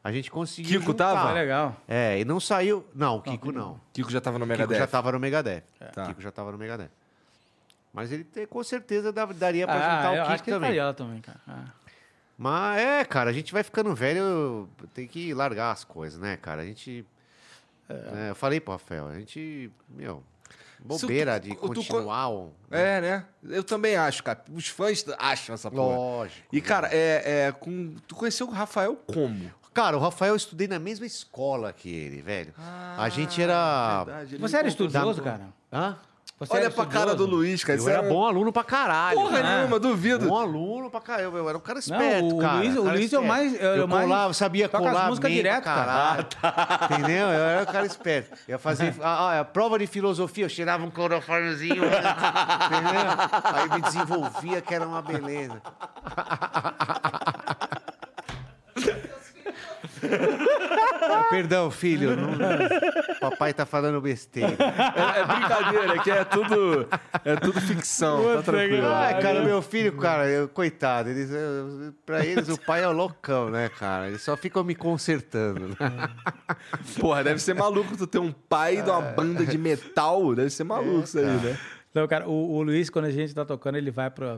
A 0.03 0.11
gente 0.11 0.31
conseguiu. 0.31 0.79
Kiko 0.79 0.91
juntar. 0.93 1.13
tava? 1.13 1.31
Legal. 1.33 1.75
É, 1.87 2.19
e 2.19 2.25
não 2.25 2.39
saiu. 2.39 2.83
Não, 2.95 3.17
o 3.17 3.21
Kiko 3.21 3.51
não. 3.51 3.79
Kiko 3.93 4.09
já 4.09 4.19
tava 4.19 4.39
no 4.39 4.45
Kiko 4.45 4.57
Megadeth. 4.57 4.77
já 4.79 4.87
tava 4.87 5.11
no 5.11 5.19
Megadeth. 5.19 5.63
Tá. 5.93 6.07
Kiko 6.07 6.21
já 6.21 6.31
tava 6.31 6.51
no 6.51 6.57
Megadeth. 6.57 6.89
Mas 7.93 8.11
ele 8.11 8.23
te- 8.23 8.47
com 8.47 8.63
certeza 8.63 9.11
daria 9.11 9.67
pra 9.67 9.75
Ah, 9.75 9.95
juntar 9.97 10.15
eu 10.15 10.23
o 10.23 10.25
acho 10.25 10.31
Kiko 10.31 10.43
que 10.45 10.49
ele 10.51 10.59
também. 10.59 10.79
lá 10.79 10.93
também, 10.93 11.21
cara. 11.21 11.39
Ah. 11.47 11.65
Mas 12.43 12.81
é, 12.81 13.05
cara, 13.05 13.29
a 13.29 13.33
gente 13.33 13.53
vai 13.53 13.61
ficando 13.61 13.93
velho, 13.93 14.67
tem 14.95 15.07
que 15.07 15.31
largar 15.31 15.71
as 15.71 15.83
coisas, 15.83 16.19
né, 16.19 16.37
cara? 16.37 16.63
A 16.63 16.65
gente. 16.65 17.05
é, 17.87 18.31
eu 18.31 18.35
falei 18.35 18.59
pro 18.59 18.71
Rafael, 18.71 19.07
a 19.09 19.19
gente. 19.19 19.71
Meu. 19.87 20.23
Bobeira 20.83 21.35
Se 21.35 21.41
de 21.41 21.49
tu- 21.49 21.55
tu- 21.61 21.67
continuar. 21.67 22.29
um- 22.29 22.49
É, 22.71 22.99
né? 22.99 23.25
Eu 23.43 23.63
também 23.63 23.95
acho, 23.95 24.23
cara. 24.23 24.43
Os 24.51 24.67
fãs 24.67 25.05
acham 25.19 25.53
essa 25.53 25.69
porra. 25.69 25.95
Lógico. 25.95 26.47
E, 26.51 26.59
cara, 26.59 26.89
é, 26.91 27.45
é 27.47 27.51
com... 27.51 27.93
tu 28.07 28.15
conheceu 28.15 28.47
o 28.47 28.51
Rafael 28.51 28.95
como? 29.05 29.51
Cara, 29.71 29.95
o 29.95 29.99
Rafael 29.99 30.31
eu 30.33 30.35
estudei 30.35 30.67
na 30.67 30.79
mesma 30.79 31.05
escola 31.05 31.71
que 31.71 31.89
ele, 31.93 32.23
velho. 32.23 32.55
a 32.97 33.07
gente 33.09 33.39
era. 33.39 34.03
verdade, 34.03 34.37
Você 34.37 34.57
era 34.57 34.67
estudioso, 34.67 35.21
cara? 35.21 35.49
Hã? 35.71 35.95
Você 36.39 36.55
Olha 36.57 36.71
pra 36.71 36.87
cara 36.87 37.13
do? 37.13 37.27
Luiz, 37.27 37.63
cara. 37.63 37.77
Eu 37.77 37.87
era 37.87 38.03
é- 38.03 38.09
bom 38.09 38.25
aluno 38.25 38.51
pra 38.51 38.63
caralho. 38.63 39.15
Porra 39.15 39.41
cara. 39.43 39.57
nenhuma, 39.57 39.79
duvido. 39.79 40.27
Bom 40.27 40.39
aluno 40.39 40.89
pra 40.89 40.99
caralho. 40.99 41.37
Eu 41.37 41.47
era 41.47 41.55
um 41.55 41.61
cara 41.61 41.75
Não, 41.75 41.79
esperto, 42.01 42.35
o 42.35 42.39
cara. 42.39 42.53
Luiz- 42.55 42.77
o 42.77 42.83
cara 42.83 42.95
Luiz 42.97 43.13
é 43.13 43.19
o 43.19 43.21
esperto. 43.21 43.27
mais- 43.27 43.61
é 43.61 43.73
o 43.73 43.75
Eu 43.75 43.87
mais- 43.87 44.01
colava, 44.07 44.33
sabia 44.33 44.67
colar 44.67 45.05
músicas 45.07 45.29
bem 45.29 45.37
direto, 45.37 45.61
pra 45.63 45.73
cara. 45.75 45.85
caralho. 45.85 46.25
Entendeu? 46.99 47.27
Eu 47.27 47.43
era 47.43 47.61
um 47.61 47.65
cara 47.71 47.85
esperto. 47.85 48.31
Eu 48.47 48.53
ia 48.53 48.57
fazer 48.57 48.95
a, 49.03 49.39
a 49.41 49.45
prova 49.45 49.77
de 49.77 49.85
filosofia, 49.85 50.45
eu 50.45 50.49
cheirava 50.49 50.83
um 50.83 50.89
cloroformezinho. 50.89 51.75
entendeu? 51.85 51.91
Aí 53.53 53.69
me 53.69 53.81
desenvolvia, 53.81 54.61
que 54.61 54.73
era 54.73 54.87
uma 54.87 55.03
beleza. 55.03 55.61
Ah, 61.01 61.25
Perdão, 61.29 61.71
filho. 61.71 62.15
não- 62.15 62.31
Papai 63.19 63.53
tá 63.53 63.65
falando 63.65 63.99
besteira. 64.01 64.55
É, 64.59 65.19
é 65.19 65.25
brincadeira, 65.25 65.99
que 66.03 66.11
é 66.11 66.23
tudo, 66.23 66.87
é 67.25 67.35
tudo 67.35 67.59
ficção, 67.61 68.23
tá 68.35 68.43
tranquilo. 68.43 68.87
Ai, 68.87 69.19
cara, 69.21 69.41
meu 69.43 69.61
filho, 69.61 69.93
cara, 69.97 70.27
eu- 70.27 70.47
coitado, 70.47 71.09
eles, 71.09 71.29
eu- 71.31 71.93
pra 72.05 72.25
eles 72.25 72.49
o 72.49 72.57
pai 72.59 72.83
é 72.83 72.87
o 72.87 72.91
loucão, 72.91 73.49
né, 73.49 73.69
cara? 73.69 74.07
Eles 74.07 74.21
só 74.21 74.35
ficam 74.37 74.63
me 74.63 74.75
consertando. 74.75 75.69
né? 75.69 75.75
Porra, 76.99 77.23
deve 77.23 77.39
ser 77.41 77.53
maluco 77.53 77.95
tu 77.97 78.07
ter 78.07 78.19
um 78.19 78.31
pai 78.31 78.81
de 78.81 78.89
uma 78.89 79.01
banda 79.01 79.45
de 79.45 79.57
metal. 79.57 80.33
Deve 80.35 80.49
ser 80.49 80.63
maluco 80.63 81.03
isso 81.03 81.17
aí, 81.19 81.25
né? 81.25 81.57
Não, 81.93 82.07
cara, 82.07 82.27
o, 82.27 82.53
o 82.57 82.63
Luiz, 82.63 82.89
quando 82.89 83.05
a 83.05 83.11
gente 83.11 83.33
tá 83.35 83.43
tocando, 83.45 83.77
ele 83.77 83.91
vai 83.91 84.09
pra. 84.09 84.37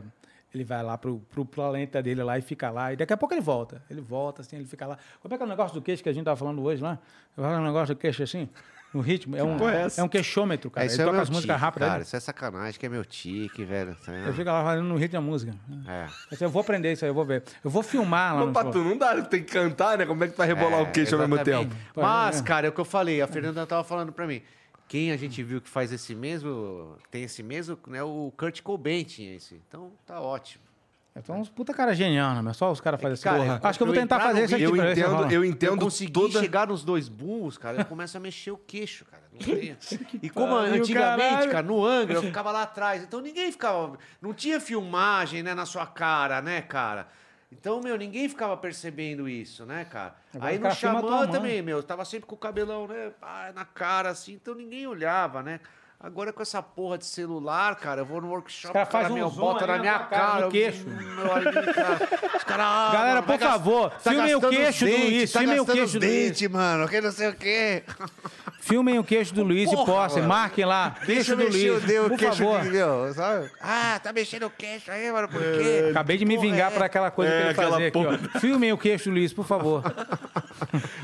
Ele 0.54 0.62
vai 0.64 0.82
lá 0.82 0.96
pro, 0.96 1.18
pro 1.32 1.44
planeta 1.44 2.00
dele 2.02 2.22
lá 2.22 2.38
e 2.38 2.42
fica 2.42 2.70
lá. 2.70 2.92
E 2.92 2.96
daqui 2.96 3.12
a 3.12 3.16
pouco 3.16 3.34
ele 3.34 3.40
volta. 3.40 3.82
Ele 3.90 4.00
volta, 4.00 4.40
assim, 4.42 4.54
ele 4.56 4.64
fica 4.66 4.86
lá. 4.86 4.96
Como 5.20 5.34
é 5.34 5.36
que 5.36 5.42
é 5.42 5.46
o 5.46 5.48
negócio 5.48 5.74
do 5.74 5.82
queixo 5.82 6.02
que 6.02 6.08
a 6.08 6.12
gente 6.12 6.24
tava 6.24 6.36
falando 6.36 6.62
hoje 6.62 6.80
lá? 6.82 6.98
Eu 7.36 7.42
falo 7.42 7.56
um 7.56 7.64
negócio 7.64 7.92
do 7.94 7.98
queixo 7.98 8.22
assim, 8.22 8.48
no 8.94 9.00
ritmo. 9.00 9.36
É 9.36 9.42
um, 9.42 9.68
é 9.68 9.88
é 9.96 10.02
um 10.04 10.08
queixômetro, 10.08 10.70
cara. 10.70 10.84
É, 10.84 10.86
isso 10.86 10.94
ele 10.94 11.02
é 11.02 11.06
toca 11.10 11.22
as 11.22 11.28
músicas 11.30 11.56
tique, 11.56 11.64
rápidas. 11.64 11.88
cara. 11.88 11.98
né? 11.98 12.04
Isso 12.04 12.14
é 12.16 12.20
sacanagem, 12.20 12.78
que 12.78 12.86
é 12.86 12.88
meu 12.88 13.04
tique, 13.04 13.64
velho. 13.64 13.96
É- 14.06 14.28
Eu 14.28 14.32
fico 14.32 14.48
lá 14.48 14.62
fazendo 14.62 14.84
no 14.86 14.96
ritmo 14.96 15.14
da 15.14 15.20
música. 15.20 15.52
É. 15.88 16.06
Eu 16.40 16.48
vou 16.50 16.60
aprender 16.62 16.92
isso 16.92 17.04
aí, 17.04 17.10
eu 17.10 17.14
vou 17.14 17.24
ver. 17.24 17.42
Eu 17.64 17.70
vou 17.70 17.82
filmar 17.82 18.32
lá 18.34 18.38
Mas 18.40 18.46
no 18.46 18.52
pra 18.52 18.62
show. 18.62 18.72
tu 18.72 18.78
não 18.84 18.96
dá, 18.96 19.20
tem 19.22 19.42
que 19.42 19.52
cantar, 19.52 19.98
né? 19.98 20.06
Como 20.06 20.22
é 20.22 20.28
que 20.28 20.34
tu 20.34 20.36
vai 20.38 20.46
rebolar 20.46 20.78
É, 20.78 20.82
o 20.82 20.92
queixo 20.92 21.16
ao 21.16 21.26
mesmo 21.26 21.42
tempo? 21.44 21.74
Mas, 21.96 22.38
É. 22.40 22.42
cara, 22.44 22.66
é 22.68 22.70
o 22.70 22.72
que 22.72 22.80
eu 22.80 22.84
falei. 22.84 23.20
A 23.20 23.26
Fernanda 23.26 23.66
tava 23.66 23.82
falando 23.82 24.12
pra 24.12 24.24
mim. 24.24 24.40
Quem 24.88 25.10
a 25.12 25.16
gente 25.16 25.42
viu 25.42 25.60
que 25.60 25.68
faz 25.68 25.92
esse 25.92 26.14
mesmo, 26.14 26.96
tem 27.10 27.24
esse 27.24 27.42
mesmo, 27.42 27.78
né? 27.86 28.02
O 28.02 28.32
Kurt 28.36 28.60
Cobain 28.62 29.02
tinha 29.04 29.34
esse. 29.34 29.60
Então, 29.68 29.90
tá 30.06 30.20
ótimo. 30.20 30.62
Então, 31.16 31.40
uns 31.40 31.48
puta 31.48 31.72
cara 31.72 31.94
genial, 31.94 32.34
né? 32.34 32.42
meu? 32.42 32.52
Só 32.52 32.72
os 32.72 32.80
caras 32.80 33.00
fazem 33.00 33.16
cara, 33.22 33.36
essa 33.36 33.44
porra. 33.46 33.60
eu- 33.62 33.68
Acho 33.68 33.78
que 33.78 33.82
eu 33.82 33.86
vou 33.86 33.94
eu 33.94 34.00
tentar 34.00 34.18
fazer 34.20 34.44
isso 34.44 34.54
aqui 34.56 34.64
Eu 34.64 34.72
pra 34.74 34.84
ver 34.86 34.94
se 34.96 35.00
entendo, 35.00 35.22
eu 35.22 35.30
Eu 35.30 35.44
entendo 35.44 35.78
consegui 35.78 36.12
toda... 36.12 36.40
chegar 36.40 36.66
nos 36.66 36.82
dois 36.84 37.08
burros, 37.08 37.56
cara, 37.56 37.78
eu 37.78 37.84
começo 37.84 38.16
a 38.16 38.20
mexer 38.20 38.50
o 38.50 38.56
queixo, 38.56 39.04
cara. 39.04 39.22
Não 39.32 39.38
tem. 39.38 39.76
E 40.22 40.28
como 40.28 40.56
antigamente, 40.56 40.92
caralho. 41.30 41.50
cara, 41.52 41.62
no 41.66 41.84
Angra, 41.84 42.14
eu 42.16 42.22
ficava 42.22 42.50
lá 42.50 42.62
atrás. 42.62 43.02
Então 43.04 43.20
ninguém 43.20 43.50
ficava. 43.52 43.96
Não 44.20 44.34
tinha 44.34 44.60
filmagem, 44.60 45.42
né, 45.44 45.54
na 45.54 45.64
sua 45.66 45.86
cara, 45.86 46.42
né, 46.42 46.60
cara? 46.62 47.06
Então, 47.58 47.80
meu, 47.80 47.96
ninguém 47.96 48.28
ficava 48.28 48.56
percebendo 48.56 49.28
isso, 49.28 49.64
né, 49.64 49.84
cara? 49.84 50.16
Agora 50.34 50.50
Aí 50.50 50.58
no 50.58 50.70
Xamã 50.74 51.26
também, 51.28 51.62
meu, 51.62 51.78
eu 51.78 51.82
tava 51.82 52.04
sempre 52.04 52.26
com 52.26 52.34
o 52.34 52.38
cabelão, 52.38 52.86
né, 52.86 53.10
pá, 53.20 53.52
na 53.54 53.64
cara, 53.64 54.10
assim, 54.10 54.32
então 54.34 54.54
ninguém 54.54 54.86
olhava, 54.86 55.42
né? 55.42 55.60
Agora 56.04 56.34
com 56.34 56.42
essa 56.42 56.62
porra 56.62 56.98
de 56.98 57.06
celular, 57.06 57.76
cara, 57.76 58.02
eu 58.02 58.04
vou 58.04 58.20
no 58.20 58.28
workshop, 58.28 58.66
Os 58.68 58.72
caras 58.74 58.88
o 58.88 58.92
cara 58.92 59.04
fazem 59.04 59.12
um 59.16 59.20
meu, 59.20 59.30
zoom 59.30 59.40
bota 59.40 59.64
ali 59.64 59.72
na 59.72 59.78
minha 59.78 59.98
cara, 60.00 60.08
cara. 60.10 60.44
no 60.44 60.50
queixo. 60.50 60.84
Cara. 60.84 61.94
Os 62.36 62.44
ah, 62.50 62.90
Galera, 62.92 63.14
mano, 63.14 63.26
vai 63.26 63.38
por 63.38 63.38
gas- 63.38 63.50
favor, 63.52 63.90
tá 63.90 64.10
filmem 64.10 64.34
o 64.34 64.40
queixo 64.40 64.84
os 64.84 64.90
do 64.90 64.96
Luiz, 64.98 65.32
tá 65.32 65.38
filmem 65.40 65.60
o 65.60 65.64
queixo 65.64 65.84
os 65.84 65.92
do 65.94 65.98
Luiz. 66.00 66.42
mano, 66.48 66.88
que 66.90 67.00
não 67.00 67.10
sei 67.10 67.28
o 67.28 67.34
quê. 67.34 67.84
Filmem 68.60 68.98
o 68.98 69.04
queixo 69.04 69.34
do 69.34 69.42
Luiz 69.42 69.70
e 69.70 69.74
Porra, 69.76 69.84
postem, 69.92 70.22
mano. 70.22 70.34
marquem 70.34 70.64
lá. 70.64 70.96
Queixo 71.04 71.36
do 71.36 71.42
Luiz, 71.48 71.84
o 71.84 72.08
por 72.08 72.18
queixo 72.18 72.38
favor. 72.38 72.62
de 72.62 72.70
meu, 72.70 73.12
sabe? 73.12 73.50
Ah, 73.60 74.00
tá 74.02 74.10
mexendo 74.10 74.44
o 74.46 74.50
queixo 74.50 74.90
aí, 74.90 75.12
mano, 75.12 75.28
por 75.28 75.38
quê? 75.38 75.88
Acabei 75.90 76.16
de 76.16 76.24
me 76.24 76.36
Porra, 76.36 76.46
vingar 76.48 76.70
é? 76.72 76.74
por 76.74 76.82
aquela 76.82 77.10
coisa 77.10 77.30
É, 77.30 77.40
que 77.52 77.60
ele 77.60 77.70
fazia 77.70 77.88
aqui, 77.88 77.98
ó. 77.98 78.40
Filmem 78.40 78.72
o 78.72 78.78
queixo 78.78 79.10
do 79.10 79.16
Luiz, 79.16 79.34
por 79.34 79.44
favor. 79.44 79.82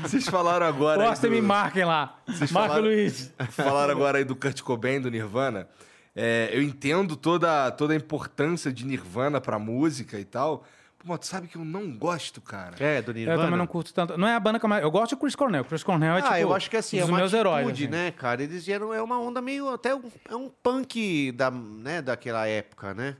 Vocês 0.01 0.27
falaram 0.27 0.65
agora. 0.65 1.03
aí 1.03 1.07
Posta 1.09 1.27
e 1.27 1.29
me 1.29 1.39
marquem 1.39 1.85
lá. 1.85 2.15
Marca 2.49 2.77
o 2.77 2.81
Luiz. 2.81 3.31
Falaram 3.51 3.91
agora 3.91 4.17
aí 4.17 4.23
do 4.23 4.35
Kurt 4.35 4.59
Cobain, 4.61 4.90
do 4.99 5.09
Nirvana. 5.11 5.67
É, 6.15 6.49
eu 6.51 6.61
entendo 6.61 7.15
toda, 7.15 7.71
toda 7.71 7.93
a 7.93 7.95
importância 7.95 8.71
de 8.71 8.85
Nirvana 8.85 9.39
pra 9.39 9.57
música 9.59 10.19
e 10.19 10.25
tal. 10.25 10.65
Pô, 10.99 11.05
mas 11.07 11.19
tu 11.19 11.25
sabe 11.27 11.47
que 11.47 11.55
eu 11.55 11.63
não 11.65 11.89
gosto, 11.97 12.41
cara. 12.41 12.75
É, 12.79 13.01
do 13.01 13.11
Eu 13.11 13.15
Nirvana. 13.15 13.43
também 13.43 13.57
não 13.57 13.65
curto 13.65 13.93
tanto. 13.93 14.17
Não 14.17 14.27
é 14.27 14.35
a 14.35 14.39
banda 14.39 14.59
que 14.59 14.65
eu 14.65 14.69
mais... 14.69 14.83
Eu 14.83 14.91
gosto 14.91 15.15
de 15.15 15.21
Chris 15.21 15.35
Cornell. 15.35 15.63
Chris 15.65 15.83
Cornell 15.83 16.15
é 16.15 16.19
Ah, 16.19 16.23
tipo 16.23 16.35
eu 16.35 16.53
acho 16.53 16.69
que 16.69 16.77
assim, 16.77 16.99
é 16.99 17.05
uma 17.05 17.17
meus 17.17 17.33
atitude, 17.33 17.39
heróis. 17.57 17.73
assim. 17.73 17.87
né, 17.87 18.11
cara? 18.11 18.43
Eles 18.43 18.67
eram, 18.67 18.93
é 18.93 19.01
uma 19.01 19.19
onda 19.19 19.41
meio, 19.41 19.69
até 19.69 19.95
um, 19.95 20.03
é 20.29 20.35
um 20.35 20.49
punk 20.61 21.31
da, 21.31 21.49
né, 21.49 22.01
daquela 22.01 22.45
época, 22.47 22.93
né? 22.93 23.15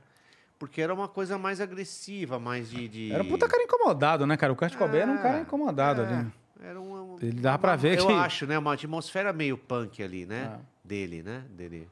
Porque 0.58 0.80
era 0.80 0.94
uma 0.94 1.08
coisa 1.08 1.36
mais 1.38 1.60
agressiva, 1.60 2.38
mais 2.38 2.70
de... 2.70 2.86
de... 2.86 3.12
Era 3.12 3.24
um 3.24 3.28
puta 3.28 3.48
cara 3.48 3.62
incomodado, 3.64 4.26
né, 4.28 4.36
cara? 4.36 4.52
O 4.52 4.56
Kurt 4.56 4.76
Cobain 4.76 5.00
era 5.00 5.10
um 5.10 5.16
cara 5.18 5.38
É, 5.38 5.40
incomodado 5.40 6.02
é. 6.02 6.06
ali. 6.06 6.26
Era 6.62 6.80
um, 6.80 7.16
Ele 7.20 7.32
dava 7.40 7.54
uma- 7.54 7.58
pra 7.58 7.74
ver 7.74 7.98
eu 7.98 8.06
que- 8.06 8.12
acho, 8.12 8.46
né? 8.46 8.56
Uma 8.56 8.74
atmosfera 8.74 9.32
meio 9.32 9.58
punk 9.58 10.00
ali, 10.00 10.24
né? 10.24 10.52
Ah. 10.54 10.58
Dele, 10.84 11.22
né? 11.22 11.44
Dele. 11.50 11.88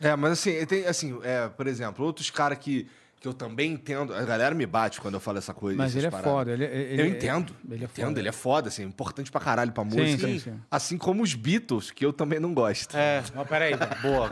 É, 0.00 0.14
mas 0.16 0.32
assim, 0.32 0.64
tem, 0.66 0.86
assim 0.86 1.18
é, 1.22 1.48
por 1.48 1.66
exemplo, 1.66 2.04
outros 2.06 2.30
caras 2.30 2.56
que, 2.58 2.88
que 3.20 3.28
eu 3.28 3.34
também 3.34 3.72
entendo. 3.72 4.14
A 4.14 4.22
galera 4.24 4.54
me 4.54 4.64
bate 4.64 5.00
quando 5.00 5.14
eu 5.14 5.20
falo 5.20 5.38
essa 5.38 5.52
coisa. 5.52 5.76
Mas 5.76 5.94
ele 5.94 6.06
é 6.06 6.10
paradas. 6.10 6.32
foda. 6.32 6.52
Ele, 6.52 6.64
ele, 6.64 7.02
eu 7.02 7.06
entendo. 7.06 7.54
Ele 7.68 7.82
é 7.82 7.84
entendo, 7.86 8.06
foda. 8.08 8.20
ele 8.20 8.28
é 8.28 8.32
foda, 8.32 8.68
assim, 8.68 8.82
importante 8.84 9.30
pra 9.30 9.40
caralho 9.40 9.72
pra 9.72 9.84
Sim, 9.84 9.98
música. 10.00 10.26
sim, 10.26 10.38
sim. 10.38 10.60
Assim 10.70 10.96
como 10.96 11.22
os 11.22 11.34
Beatles, 11.34 11.90
que 11.90 12.06
eu 12.06 12.12
também 12.12 12.40
não 12.40 12.54
gosto. 12.54 12.96
É, 12.96 13.22
Ó, 13.36 13.44
peraí. 13.44 13.74
boa. 14.00 14.30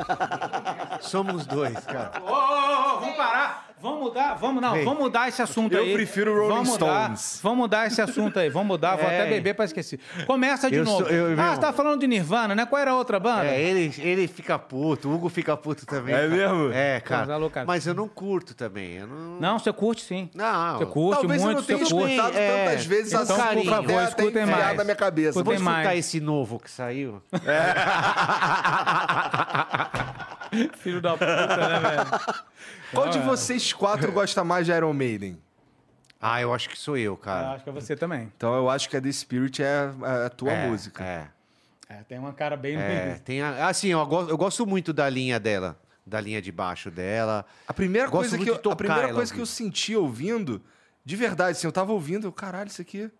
Somos 1.02 1.44
dois, 1.46 1.78
cara. 1.84 2.22
Ô, 2.22 2.26
ô, 2.26 2.96
ô, 2.96 3.00
vamos 3.00 3.16
parar. 3.16 3.67
Vamos 3.80 4.00
mudar, 4.00 4.34
vamos 4.34 4.60
não, 4.60 4.84
vamos 4.84 4.98
mudar 4.98 5.28
esse 5.28 5.40
assunto 5.40 5.72
Eu 5.72 5.84
aí. 5.84 5.92
prefiro 5.92 6.34
Rolling 6.34 6.48
vamos 6.54 6.68
mudar, 6.70 7.04
Stones. 7.04 7.40
Vamos 7.42 7.58
mudar 7.58 7.86
esse 7.86 8.02
assunto 8.02 8.36
aí, 8.38 8.48
vamos 8.50 8.66
mudar, 8.68 8.96
vou 8.96 9.08
É. 9.08 9.20
até 9.20 9.30
beber 9.30 9.54
pra 9.54 9.64
esquecer. 9.64 10.00
Começa 10.26 10.68
de 10.68 10.76
Eu 10.78 10.84
novo. 10.84 11.04
sou- 11.06 11.14
eu- 11.14 11.40
ah, 11.40 11.54
você 11.54 11.60
tá 11.60 11.72
falando 11.72 12.00
de 12.00 12.06
Nirvana, 12.08 12.54
né? 12.56 12.66
Qual 12.66 12.80
era 12.82 12.90
a 12.90 12.96
outra 12.96 13.20
banda? 13.20 13.46
É, 13.46 13.60
ele, 13.60 13.94
ele 13.98 14.26
fica 14.26 14.58
puto, 14.58 15.08
o 15.08 15.14
Hugo 15.14 15.28
fica 15.28 15.56
puto 15.56 15.86
também. 15.86 16.12
É 16.14 16.18
cara. 16.18 16.28
mesmo? 16.28 16.72
É, 16.72 17.00
cara. 17.00 17.38
Mas 17.66 17.86
eu 17.86 17.94
não 17.94 18.08
curto 18.08 18.52
também. 18.54 18.94
Eu 18.96 19.06
não. 19.06 19.40
Não, 19.40 19.58
você 19.58 19.72
curte 19.72 20.02
sim. 20.02 20.28
Não. 20.34 20.78
Você 20.78 20.86
curte 20.86 21.20
Talvez 21.20 21.42
muito, 21.42 21.54
eu 21.56 21.60
não 21.60 21.66
tenha 21.66 21.78
você 21.78 21.84
escutado 21.84 22.36
É, 22.36 22.64
tantas 22.66 22.86
vezes 22.86 23.12
então, 23.12 23.22
assim, 23.22 23.34
por 23.62 23.66
favor, 23.66 24.02
até 24.02 24.08
escutem 24.22 24.46
mais. 24.46 24.76
na 24.76 24.84
minha 24.84 24.96
cabeça. 24.96 25.28
Escutem 25.38 25.44
Vou 25.44 25.54
escutar 25.54 25.84
mais. 25.84 25.98
esse 26.00 26.20
novo 26.20 26.58
que 26.58 26.70
saiu. 26.70 27.22
Filho 30.78 31.00
da 31.00 31.12
puta, 31.12 31.26
né, 31.26 31.80
velho? 31.80 32.06
Qual 32.92 33.08
de 33.08 33.18
Não, 33.18 33.24
é. 33.24 33.28
vocês 33.28 33.72
quatro 33.72 34.10
gosta 34.12 34.42
mais 34.44 34.66
de 34.66 34.72
Iron 34.72 34.92
Maiden? 34.92 35.38
Ah, 36.20 36.40
eu 36.40 36.52
acho 36.52 36.68
que 36.68 36.76
sou 36.78 36.96
eu, 36.96 37.12
Eu 37.12 37.16
cara. 37.16 37.52
acho 37.52 37.64
que 37.64 37.70
é 37.70 37.72
você 37.72 37.94
também. 37.96 38.32
Então 38.36 38.54
eu 38.54 38.68
acho 38.68 38.88
que 38.88 38.96
a 38.96 39.00
The 39.00 39.12
Spirit 39.12 39.62
é 39.62 39.90
a, 40.02 40.26
a 40.26 40.30
tua 40.30 40.50
É, 40.52 40.68
música. 40.68 41.04
É. 41.04 41.28
É, 41.88 42.02
tem 42.02 42.18
uma 42.18 42.32
cara 42.32 42.56
bem... 42.56 42.76
é. 42.76 43.20
Tem 43.24 43.40
a- 43.40 43.68
assim, 43.68 43.88
eu 43.88 44.04
gosto, 44.06 44.30
eu 44.30 44.36
gosto 44.36 44.66
muito 44.66 44.92
da 44.92 45.08
linha 45.08 45.38
dela. 45.38 45.78
Da 46.04 46.20
linha 46.20 46.40
de 46.42 46.50
baixo 46.50 46.90
dela. 46.90 47.44
A 47.66 47.72
primeira 47.74 48.08
coisa, 48.10 48.36
que 48.38 48.48
eu, 48.48 48.54
a 48.72 48.76
primeira 48.76 49.12
coisa 49.12 49.32
que 49.32 49.40
eu 49.40 49.46
senti 49.46 49.94
ouvindo, 49.94 50.60
de 51.04 51.16
verdade, 51.16 51.52
assim, 51.52 51.66
eu 51.66 51.72
tava 51.72 51.92
ouvindo, 51.92 52.26
eu, 52.26 52.32
caralho, 52.32 52.68
isso 52.68 52.80
aqui. 52.82 53.10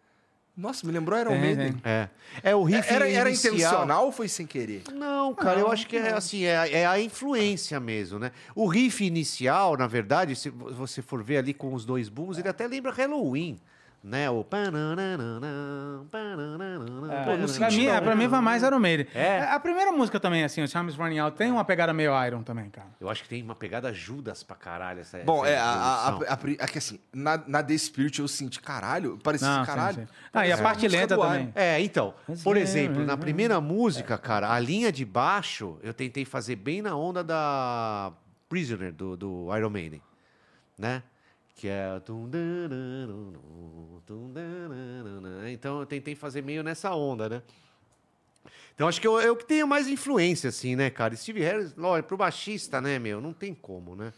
Nossa, 0.59 0.85
me 0.85 0.93
lembrou 0.93 1.17
Iron 1.21 1.39
Maiden. 1.39 1.77
É. 1.85 2.09
É 2.43 2.55
o 2.57 2.65
riff 2.65 2.93
Era, 2.93 3.09
era 3.09 3.29
inicial. 3.31 3.55
intencional 3.55 4.07
ou 4.07 4.11
foi 4.13 4.27
sem 4.27 4.45
querer? 4.45 4.83
Não, 4.93 5.33
cara, 5.33 5.61
eu 5.61 5.71
acho 5.71 5.87
que 5.87 5.97
é 5.97 6.13
assim, 6.13 6.43
é, 6.43 6.57
a- 6.59 6.69
é 6.69 6.85
a 6.85 7.01
influência 7.01 7.79
mesmo, 7.79 8.19
né? 8.19 8.33
O 8.57 8.67
riff 8.67 9.05
inicial, 9.07 9.77
na 9.77 9.87
verdade, 9.87 10.35
se 10.35 10.51
vo- 10.51 10.73
você 10.75 11.01
for 11.01 11.23
ver 11.23 11.37
ali 11.39 11.55
com 11.55 11.73
os 11.73 11.85
dois 11.85 12.09
booms, 12.09 12.39
ele 12.39 12.49
até 12.49 12.67
lembra 12.67 12.91
Halloween, 12.91 13.57
né? 14.03 14.31
O 14.31 14.45
pananana, 14.45 16.07
pananana, 16.11 17.13
É, 17.13 17.25
pra, 17.59 17.71
mim, 17.71 17.87
é, 17.87 18.01
pra 18.01 18.15
mim 18.15 18.29
vai 18.29 18.41
mais 18.41 18.63
Iron 18.63 18.79
Maiden. 18.79 19.07
É. 19.15 19.43
A 19.43 19.59
primeira 19.59 19.91
música 19.91 20.21
também, 20.21 20.45
assim, 20.45 20.63
o 20.63 20.69
Charms 20.69 20.95
Running 20.95 21.19
Out, 21.19 21.37
tem 21.37 21.51
uma 21.51 21.65
pegada 21.65 21.93
meio 21.93 22.13
Iron 22.27 22.43
também, 22.43 22.71
cara. 22.71 22.89
Eu 23.01 23.11
acho 23.11 23.23
que 23.23 23.29
tem 23.29 23.43
uma 23.43 23.55
pegada 23.55 23.93
Judas 23.93 24.43
pra 24.43 24.57
caralho 24.57 25.01
essa 25.01 25.19
Bom, 25.19 25.45
essa 25.45 25.55
é, 25.55 25.59
a, 25.59 25.65
a, 25.65 26.35
a, 26.35 26.39
é 26.59 26.67
que 26.67 26.79
assim, 26.79 27.01
na, 27.13 27.43
na 27.47 27.63
The 27.63 27.77
Spirit 27.77 28.21
eu 28.21 28.29
senti, 28.29 28.61
caralho, 28.61 29.19
parecia 29.23 29.49
Não, 29.49 29.61
sim, 29.61 29.67
caralho. 29.67 29.97
sim. 29.97 30.09
Ah, 30.33 30.47
e 30.47 30.53
a 30.53 30.59
parte 30.59 30.85
música 30.85 31.01
lenta 31.01 31.17
também. 31.17 31.53
É, 31.55 31.81
então, 31.81 32.15
Mas 32.27 32.43
por 32.43 32.57
é, 32.57 32.61
exemplo, 32.61 33.03
é, 33.03 33.05
na 33.05 33.15
é. 33.15 33.17
primeira 33.17 33.61
música, 33.61 34.17
cara, 34.17 34.53
a 34.53 34.61
linha 34.61 34.93
de 34.93 35.05
baixo 35.05 35.79
eu 35.83 35.93
tentei 35.93 36.25
fazer 36.25 36.57
bem 36.57 36.83
na 36.83 36.97
onda 36.97 37.25
da 37.25 38.13
Prisoner, 38.49 38.93
do, 38.93 39.17
do 39.17 39.57
Iron 39.57 39.71
Maiden, 39.71 40.01
né? 40.79 41.03
Que 41.59 41.67
é... 41.67 42.01
Então 45.53 45.81
eu 45.81 45.87
tentei 45.87 46.15
fazer 46.15 46.41
meio 46.41 46.63
nessa 46.63 46.95
onda, 46.95 47.29
né? 47.29 47.43
Então 48.77 48.87
acho 48.87 49.01
que 49.01 49.07
eu, 49.09 49.21
eu 49.21 49.35
que 49.35 49.45
tenho 49.45 49.67
mais 49.67 49.89
influência, 49.89 50.51
assim, 50.51 50.77
né, 50.77 50.89
cara? 50.89 51.17
Steve 51.17 51.41
Harris, 51.41 51.75
lógico, 51.75 52.07
pro 52.07 52.17
baixista, 52.17 52.81
né, 52.81 53.01
meu? 53.01 53.21
Não 53.21 53.33
tem 53.33 53.53
como, 53.53 53.97
né? 53.97 54.13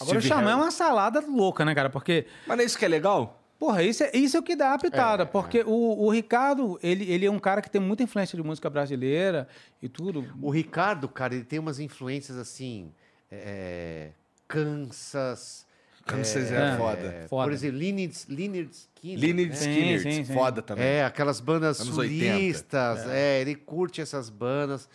Agora 0.00 0.18
o 0.18 0.22
Steve 0.22 0.26
Xamã 0.26 0.52
é 0.52 0.54
uma 0.54 0.70
salada 0.70 1.20
louca, 1.20 1.66
né, 1.66 1.74
cara? 1.74 1.90
Porque, 1.90 2.26
Mas 2.46 2.56
não 2.56 2.62
é 2.62 2.66
isso 2.66 2.78
que 2.78 2.84
é 2.86 2.88
legal? 2.88 3.42
porra, 3.58 3.82
isso 3.82 4.02
é, 4.02 4.10
isso 4.14 4.36
é 4.36 4.40
o 4.40 4.42
que 4.42 4.56
dá 4.56 4.72
a 4.72 4.78
pitada. 4.78 5.26
porque 5.26 5.62
O, 5.66 6.06
o 6.06 6.10
Ricardo, 6.10 6.78
ele, 6.82 7.10
ele 7.10 7.26
é 7.26 7.30
um 7.30 7.38
cara 7.38 7.60
que 7.60 7.70
tem 7.70 7.80
muita 7.80 8.02
influência 8.02 8.36
de 8.36 8.42
música 8.42 8.70
brasileira 8.70 9.46
e 9.82 9.88
tudo. 9.88 10.26
O 10.40 10.50
Ricardo, 10.50 11.08
cara, 11.08 11.34
ele 11.34 11.44
tem 11.44 11.58
umas 11.58 11.78
influências 11.78 12.38
assim. 12.38 12.90
É, 13.30 14.10
Kansas. 14.48 15.65
Kansas 16.06 16.52
é, 16.52 16.72
é, 16.72 16.76
foda. 16.76 16.98
é, 17.00 17.28
Foda. 17.28 17.44
Por 17.44 17.52
exemplo, 17.52 17.78
Lynyrd 17.78 18.16
Lynyrd 18.28 18.70
Skynyrd. 18.70 19.26
Lynyrd 19.26 19.50
né? 19.50 19.56
Sim, 19.56 19.98
sim, 19.98 20.24
sim. 20.24 20.34
foda 20.34 20.62
também. 20.62 20.84
É, 20.84 21.04
aquelas 21.04 21.40
bandas 21.40 21.80
Anos 21.80 21.98
80. 21.98 22.32
sulistas. 22.32 23.08
É. 23.08 23.40
ele 23.40 23.56
curte 23.56 24.00
essas 24.00 24.30
bandas. 24.30 24.88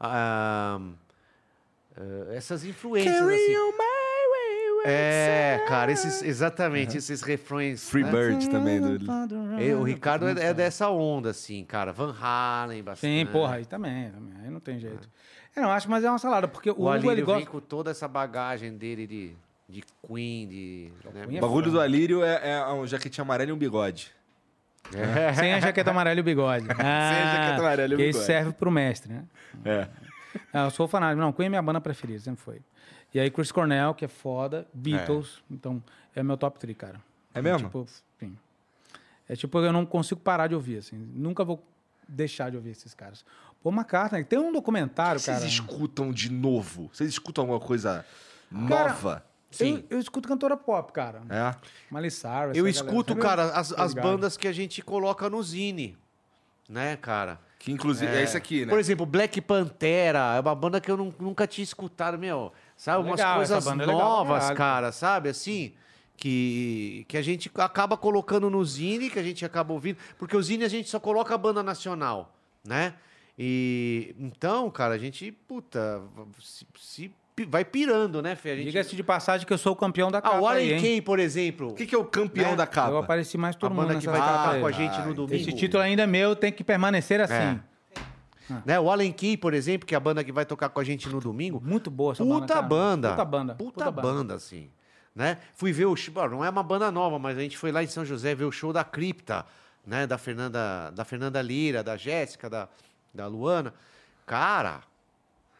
Ah, 0.00 0.80
ah, 1.96 2.00
essas 2.34 2.64
influências. 2.64 3.14
assim. 3.14 3.54
É, 4.86 5.64
cara, 5.66 5.90
esses, 5.90 6.22
exatamente, 6.22 6.98
esses 6.98 7.22
refrões. 7.22 7.88
Free 7.88 8.04
né? 8.04 8.10
Bird 8.10 8.50
também. 8.50 8.80
Do... 8.80 9.10
É, 9.58 9.74
o 9.74 9.82
Ricardo 9.82 10.28
é, 10.28 10.48
é 10.48 10.54
dessa 10.54 10.90
onda, 10.90 11.30
assim, 11.30 11.64
cara. 11.64 11.90
Van 11.90 12.14
Halen, 12.20 12.82
bastante. 12.82 13.10
Sim, 13.10 13.26
porra, 13.32 13.56
aí 13.56 13.64
também, 13.64 14.10
também. 14.10 14.34
Aí 14.42 14.50
não 14.50 14.60
tem 14.60 14.78
jeito. 14.78 15.08
Eu 15.56 15.62
não 15.62 15.70
acho, 15.70 15.88
mas 15.88 16.04
é 16.04 16.10
uma 16.10 16.18
salada, 16.18 16.48
porque 16.48 16.70
o, 16.70 16.74
O 16.74 16.76
Hugo, 16.80 16.96
ele 16.96 17.08
Alírio 17.08 17.26
vem 17.26 17.34
gosta... 17.36 17.50
com 17.50 17.60
toda 17.60 17.90
essa 17.92 18.06
bagagem 18.06 18.76
dele 18.76 19.06
de, 19.06 19.32
de 19.68 19.82
Queen, 20.06 20.48
de... 20.48 20.92
né? 21.12 21.24
Queen 21.26 21.36
O 21.36 21.38
é 21.38 21.40
bagulho 21.40 21.64
foda. 21.66 21.70
do 21.76 21.80
Alírio 21.80 22.22
é, 22.24 22.50
é 22.50 22.72
um 22.72 22.86
jaquetinho 22.86 23.24
amarelo 23.24 23.50
e 23.50 23.52
um 23.52 23.56
bigode. 23.58 24.12
Sem 25.38 25.54
a 25.54 25.60
jaqueta 25.60 25.90
amarela 25.90 26.18
e 26.18 26.20
o 26.20 26.24
bigode. 26.24 26.66
Ah, 26.78 27.32
jaqueta 27.36 27.60
amarela 27.60 27.92
e 27.92 27.94
o 27.94 27.98
que 27.98 28.04
bigode. 28.04 28.16
isso 28.18 28.26
serve 28.26 28.52
pro 28.52 28.70
mestre, 28.70 29.12
né? 29.12 29.24
É. 29.64 29.88
Ah, 30.52 30.64
eu 30.64 30.70
sou 30.70 30.86
fanático. 30.86 31.20
Não, 31.20 31.32
Queen 31.32 31.46
é 31.46 31.48
minha 31.48 31.62
banda 31.62 31.80
preferida, 31.80 32.18
sempre 32.20 32.42
foi. 32.42 32.60
E 33.12 33.20
aí 33.20 33.30
Chris 33.30 33.50
Cornell, 33.52 33.94
que 33.94 34.04
é 34.04 34.08
foda. 34.08 34.66
Beatles. 34.74 35.42
Então, 35.50 35.82
é 36.14 36.22
meu 36.22 36.36
top 36.36 36.58
3, 36.58 36.76
cara. 36.76 37.00
É 37.32 37.40
mesmo? 37.40 37.68
Tipo, 37.68 37.86
enfim. 38.20 38.36
É 39.28 39.36
tipo, 39.36 39.58
eu 39.60 39.72
não 39.72 39.86
consigo 39.86 40.20
parar 40.20 40.48
de 40.48 40.54
ouvir, 40.54 40.78
assim. 40.78 40.96
Nunca 41.14 41.44
vou 41.44 41.64
deixar 42.08 42.50
de 42.50 42.56
ouvir 42.56 42.70
esses 42.70 42.92
caras. 42.92 43.24
Pô, 43.62 43.70
McCartney, 43.70 44.24
tem 44.24 44.38
um 44.38 44.52
documentário, 44.52 45.18
Vocês 45.18 45.38
cara. 45.38 45.48
escutam 45.48 46.12
de 46.12 46.30
novo? 46.30 46.90
Vocês 46.92 47.08
escutam 47.08 47.42
alguma 47.42 47.60
coisa 47.60 48.04
Cara, 48.68 48.88
nova? 48.92 49.24
Sim. 49.56 49.84
Eu, 49.88 49.96
eu 49.96 49.98
escuto 50.00 50.28
cantora 50.28 50.56
pop, 50.56 50.92
cara. 50.92 51.22
É. 51.28 51.54
Miley 51.90 52.10
Cyrus. 52.10 52.56
Eu 52.56 52.66
escuto, 52.68 53.14
galera. 53.14 53.48
cara, 53.48 53.58
as, 53.60 53.72
as 53.72 53.94
bandas 53.94 54.36
que 54.36 54.48
a 54.48 54.52
gente 54.52 54.82
coloca 54.82 55.28
no 55.30 55.42
Zine, 55.42 55.96
né, 56.68 56.96
cara? 56.96 57.40
Que 57.58 57.72
inclusive 57.72 58.14
é, 58.14 58.22
esse 58.22 58.36
aqui, 58.36 58.66
né? 58.66 58.70
Por 58.70 58.78
exemplo, 58.78 59.06
Black 59.06 59.40
Pantera 59.40 60.34
é 60.36 60.40
uma 60.40 60.54
banda 60.54 60.80
que 60.80 60.90
eu 60.90 60.96
nun- 60.98 61.14
nunca 61.18 61.46
tinha 61.46 61.62
escutado, 61.62 62.18
meu. 62.18 62.52
Sabe, 62.76 62.98
umas 63.02 63.18
Legal, 63.18 63.40
essa 63.42 63.54
coisas 63.54 63.80
é 63.80 63.86
novas, 63.86 64.38
caralho. 64.40 64.56
cara, 64.58 64.92
sabe? 64.92 65.28
Assim, 65.30 65.72
que, 66.16 67.06
que 67.08 67.16
a 67.16 67.22
gente 67.22 67.50
acaba 67.56 67.96
colocando 67.96 68.50
no 68.50 68.62
Zine, 68.64 69.08
que 69.08 69.18
a 69.18 69.22
gente 69.22 69.44
acaba 69.44 69.72
ouvindo. 69.72 69.96
Porque 70.18 70.36
o 70.36 70.42
Zine 70.42 70.64
a 70.64 70.68
gente 70.68 70.88
só 70.90 71.00
coloca 71.00 71.34
a 71.34 71.38
banda 71.38 71.62
nacional, 71.62 72.34
né? 72.62 72.94
E 73.38 74.14
então, 74.18 74.70
cara, 74.70 74.94
a 74.94 74.98
gente, 74.98 75.32
puta, 75.32 76.02
se, 76.40 76.66
se 76.78 77.12
vai 77.48 77.64
pirando, 77.64 78.22
né, 78.22 78.36
Fê? 78.36 78.50
A 78.50 78.56
gente... 78.56 78.66
Diga-se 78.66 78.94
de 78.94 79.02
passagem 79.02 79.46
que 79.46 79.52
eu 79.52 79.58
sou 79.58 79.72
o 79.72 79.76
campeão 79.76 80.10
da 80.10 80.18
Ah, 80.18 80.22
capa 80.22 80.40
o 80.40 80.46
aí, 80.46 80.72
Allen? 80.72 80.80
Kay, 80.82 81.02
por 81.02 81.18
exemplo. 81.18 81.68
O 81.70 81.74
que, 81.74 81.84
que 81.86 81.94
é 81.94 81.98
o 81.98 82.04
campeão 82.04 82.50
Né? 82.50 82.56
da 82.56 82.62
Eu 82.64 82.68
capa? 82.68 82.98
apareci 83.00 83.36
mais 83.36 83.56
A 83.56 83.58
todo 83.58 83.74
mundo 83.74 83.88
banda 83.88 83.98
que 84.00 84.06
vai 84.06 84.20
tocar 84.20 84.50
aí. 84.52 84.60
com 84.60 84.66
a 84.66 84.72
gente 84.72 84.98
no 85.00 85.14
domingo. 85.14 85.34
Esse 85.34 85.52
título 85.52 85.82
ainda 85.82 86.02
é 86.04 86.06
meu, 86.06 86.36
tem 86.36 86.52
que 86.52 86.62
permanecer 86.62 87.20
assim. 87.20 87.58
Né? 88.64 88.78
O 88.78 88.90
Allen 88.90 89.10
Key, 89.10 89.36
por 89.36 89.54
exemplo, 89.54 89.86
que 89.86 89.94
é 89.94 89.96
a 89.96 90.00
banda 90.00 90.22
que 90.22 90.30
vai 90.30 90.44
tocar 90.44 90.68
com 90.68 90.78
a 90.78 90.84
gente 90.84 91.08
no 91.08 91.18
domingo. 91.18 91.60
Muito 91.64 91.90
boa 91.90 92.12
essa 92.12 92.22
Puta 92.22 92.60
banda. 92.60 92.62
banda. 92.62 93.10
Puta 93.10 93.24
banda. 93.24 93.54
Puta, 93.54 93.90
banda, 93.90 94.34
assim. 94.34 94.68
Né? 95.14 95.38
Fui 95.54 95.72
ver 95.72 95.86
o 95.86 95.96
show. 95.96 96.12
Não 96.28 96.44
é 96.44 96.50
uma 96.50 96.62
banda 96.62 96.90
nova, 96.92 97.18
mas 97.18 97.38
a 97.38 97.40
gente 97.40 97.56
foi 97.56 97.72
lá 97.72 97.82
em 97.82 97.86
São 97.86 98.04
José 98.04 98.34
ver 98.34 98.44
o 98.44 98.52
show 98.52 98.72
da 98.72 98.84
Cripta, 98.84 99.46
né? 99.86 100.06
Da 100.06 100.18
Fernanda, 100.18 100.90
da 100.94 101.04
Fernanda 101.04 101.40
Lira, 101.40 101.82
da 101.82 101.96
Jéssica, 101.96 102.50
da, 102.50 102.68
da 103.14 103.26
Luana. 103.26 103.72
Cara, 104.26 104.80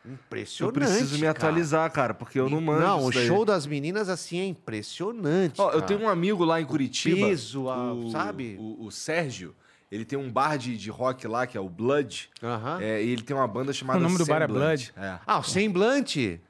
Eu 0.05 0.13
impressionante. 0.13 0.75
preciso 0.75 1.15
me 1.15 1.21
cara. 1.23 1.31
atualizar, 1.33 1.91
cara, 1.91 2.13
porque 2.13 2.39
eu 2.39 2.51
não 2.51 2.61
manjo 2.61 2.81
Não, 2.87 2.99
o 3.05 3.11
isso 3.11 3.19
daí. 3.19 3.27
show 3.27 3.45
das 3.45 3.67
meninas, 3.67 4.09
assim, 4.09 4.39
é 4.39 4.45
impressionante. 4.47 5.61
Ó, 5.61 5.71
eu 5.73 5.81
tenho 5.83 6.01
um 6.01 6.09
amigo 6.09 6.45
lá 6.45 6.61
em 6.61 6.65
Curitiba. 6.67 7.27
Peso, 7.29 7.69
a- 7.71 7.93
o, 7.95 8.11
sabe? 8.11 8.57
O, 8.61 8.85
o 8.87 8.91
Sérgio. 8.91 9.55
Ele 9.91 10.05
tem 10.05 10.19
um 10.19 10.31
bar 10.31 10.57
de, 10.59 10.77
de 10.77 10.91
rock 10.91 11.27
lá, 11.27 11.47
que 11.47 11.57
é 11.57 11.61
o 11.61 11.69
Blood. 11.69 12.29
Aham. 12.43 12.79
É, 12.83 13.03
e 13.03 13.09
ele 13.11 13.23
tem 13.23 13.35
uma 13.37 13.47
banda 13.47 13.73
chamada 13.73 13.99
O 14.01 14.03
nome 14.03 14.19
do 14.19 14.27
bar 14.27 14.43
é. 14.43 14.47
Blood? 14.47 14.93
É. 14.97 15.19
Ah, 15.27 15.39
o 15.39 15.43
Semblante. 15.43 16.41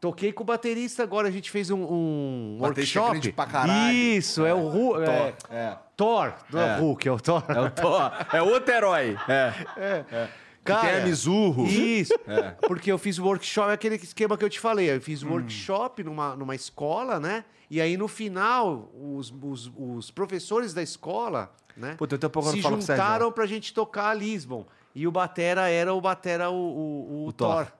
Toquei 0.00 0.32
com 0.32 0.44
o 0.44 0.46
baterista 0.46 1.02
agora, 1.02 1.26
a 1.26 1.30
gente 1.30 1.50
fez 1.50 1.70
um, 1.70 1.80
um 1.82 2.58
workshop. 2.60 3.32
pra 3.32 3.46
caralho. 3.46 3.92
Isso, 3.92 4.46
é, 4.46 4.54
o 4.54 4.68
Ru, 4.68 5.02
é, 5.02 5.04
Thor. 5.04 5.34
É. 5.50 5.76
Thor, 5.96 6.32
não 6.52 6.60
é, 6.60 6.68
É. 6.68 6.76
o 6.76 6.80
Hulk, 6.82 7.08
é 7.08 7.10
o 7.12 7.18
Thor. 7.18 7.42
É 7.48 7.60
o 7.60 7.70
Thor. 7.70 8.12
É 8.32 8.40
outro 8.42 8.72
herói. 8.72 9.16
É. 9.28 10.28
Que 10.74 10.86
tem 10.86 11.00
a 11.00 11.04
Mizurro. 11.04 11.66
Isso. 11.66 12.14
É. 12.28 12.50
Porque 12.66 12.90
eu 12.92 12.98
fiz 12.98 13.18
o 13.18 13.24
workshop, 13.24 13.70
é 13.70 13.74
aquele 13.74 13.94
esquema 13.96 14.36
que 14.36 14.44
eu 14.44 14.50
te 14.50 14.60
falei. 14.60 14.90
Eu 14.90 15.00
fiz 15.00 15.22
o 15.22 15.26
Hum. 15.28 15.32
workshop 15.32 16.04
numa, 16.04 16.36
numa 16.36 16.54
escola, 16.54 17.18
né? 17.18 17.44
E 17.70 17.80
aí, 17.80 17.96
no 17.96 18.08
final, 18.08 18.90
os, 18.94 19.32
os, 19.42 19.70
os 19.76 20.10
professores 20.10 20.72
da 20.74 20.82
escola, 20.82 21.52
né? 21.76 21.96
Que 21.98 22.36
eu 22.38 22.42
se 22.42 22.60
juntaram 22.60 23.30
pra 23.32 23.46
gente 23.46 23.72
tocar 23.74 24.08
a 24.10 24.14
Lisbon. 24.14 24.66
E 24.94 25.06
o 25.06 25.12
Batera 25.12 25.68
era 25.68 25.92
o 25.94 26.00
Batera, 26.00 26.50
o, 26.50 26.54
o, 26.54 27.24
o 27.24 27.26
O 27.28 27.32
Thor. 27.32 27.64
Thor. 27.66 27.72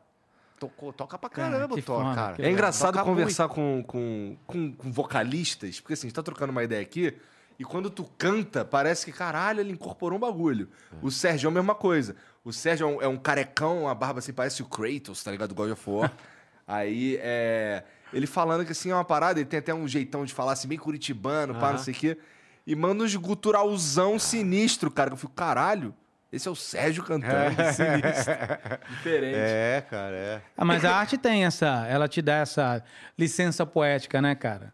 Tocou, 0.58 0.92
toca 0.92 1.16
pra 1.16 1.30
Cara, 1.30 1.52
caramba 1.52 1.74
o 1.76 1.82
Thor, 1.82 2.02
foda, 2.02 2.14
cara. 2.14 2.36
É 2.38 2.50
engraçado 2.50 2.94
Toca 2.94 3.04
conversar 3.04 3.48
com, 3.48 3.82
com, 3.86 4.36
com, 4.46 4.72
com 4.72 4.90
vocalistas, 4.92 5.78
porque 5.80 5.94
assim, 5.94 6.06
a 6.06 6.08
gente 6.08 6.16
tá 6.16 6.22
trocando 6.22 6.50
uma 6.50 6.64
ideia 6.64 6.82
aqui, 6.82 7.16
e 7.58 7.64
quando 7.64 7.88
tu 7.90 8.04
canta, 8.18 8.64
parece 8.64 9.04
que, 9.04 9.12
caralho, 9.12 9.60
ele 9.60 9.72
incorporou 9.72 10.16
um 10.16 10.20
bagulho. 10.20 10.68
O 11.00 11.10
Sérgio 11.10 11.48
é 11.48 11.50
a 11.50 11.54
mesma 11.54 11.74
coisa. 11.74 12.16
O 12.48 12.52
Sérgio 12.52 12.88
é 12.88 12.90
um, 12.90 13.02
é 13.02 13.08
um 13.08 13.18
carecão, 13.18 13.82
uma 13.82 13.94
barba 13.94 14.20
assim, 14.20 14.32
parece 14.32 14.62
o 14.62 14.64
Kratos, 14.64 15.22
tá 15.22 15.30
ligado? 15.30 15.50
Do 15.50 15.54
God 15.54 15.70
of 15.70 15.90
War. 15.90 16.10
Aí, 16.66 17.18
é... 17.20 17.84
Ele 18.10 18.26
falando 18.26 18.64
que 18.64 18.72
assim 18.72 18.90
é 18.90 18.94
uma 18.94 19.04
parada, 19.04 19.38
ele 19.38 19.46
tem 19.46 19.58
até 19.58 19.74
um 19.74 19.86
jeitão 19.86 20.24
de 20.24 20.32
falar 20.32 20.52
assim, 20.52 20.66
bem 20.66 20.78
curitibano, 20.78 21.54
pá, 21.54 21.72
não 21.72 21.78
sei 21.78 21.92
o 21.92 21.96
quê. 21.96 22.18
E 22.66 22.74
manda 22.74 23.04
uns 23.04 23.14
guturalzão 23.16 24.18
sinistro, 24.18 24.90
cara. 24.90 25.10
que 25.10 25.14
Eu 25.14 25.18
fico, 25.18 25.34
caralho, 25.34 25.94
esse 26.32 26.48
é 26.48 26.50
o 26.50 26.54
Sérgio 26.54 27.04
cantando, 27.04 27.54
sinistro. 27.74 28.34
Diferente. 28.96 29.36
É, 29.36 29.84
cara, 29.90 30.16
é. 30.16 30.42
Ah, 30.56 30.64
mas 30.64 30.86
a 30.86 30.96
arte 30.96 31.18
tem 31.18 31.44
essa, 31.44 31.86
ela 31.86 32.08
te 32.08 32.22
dá 32.22 32.36
essa 32.36 32.82
licença 33.18 33.66
poética, 33.66 34.22
né, 34.22 34.34
cara? 34.34 34.72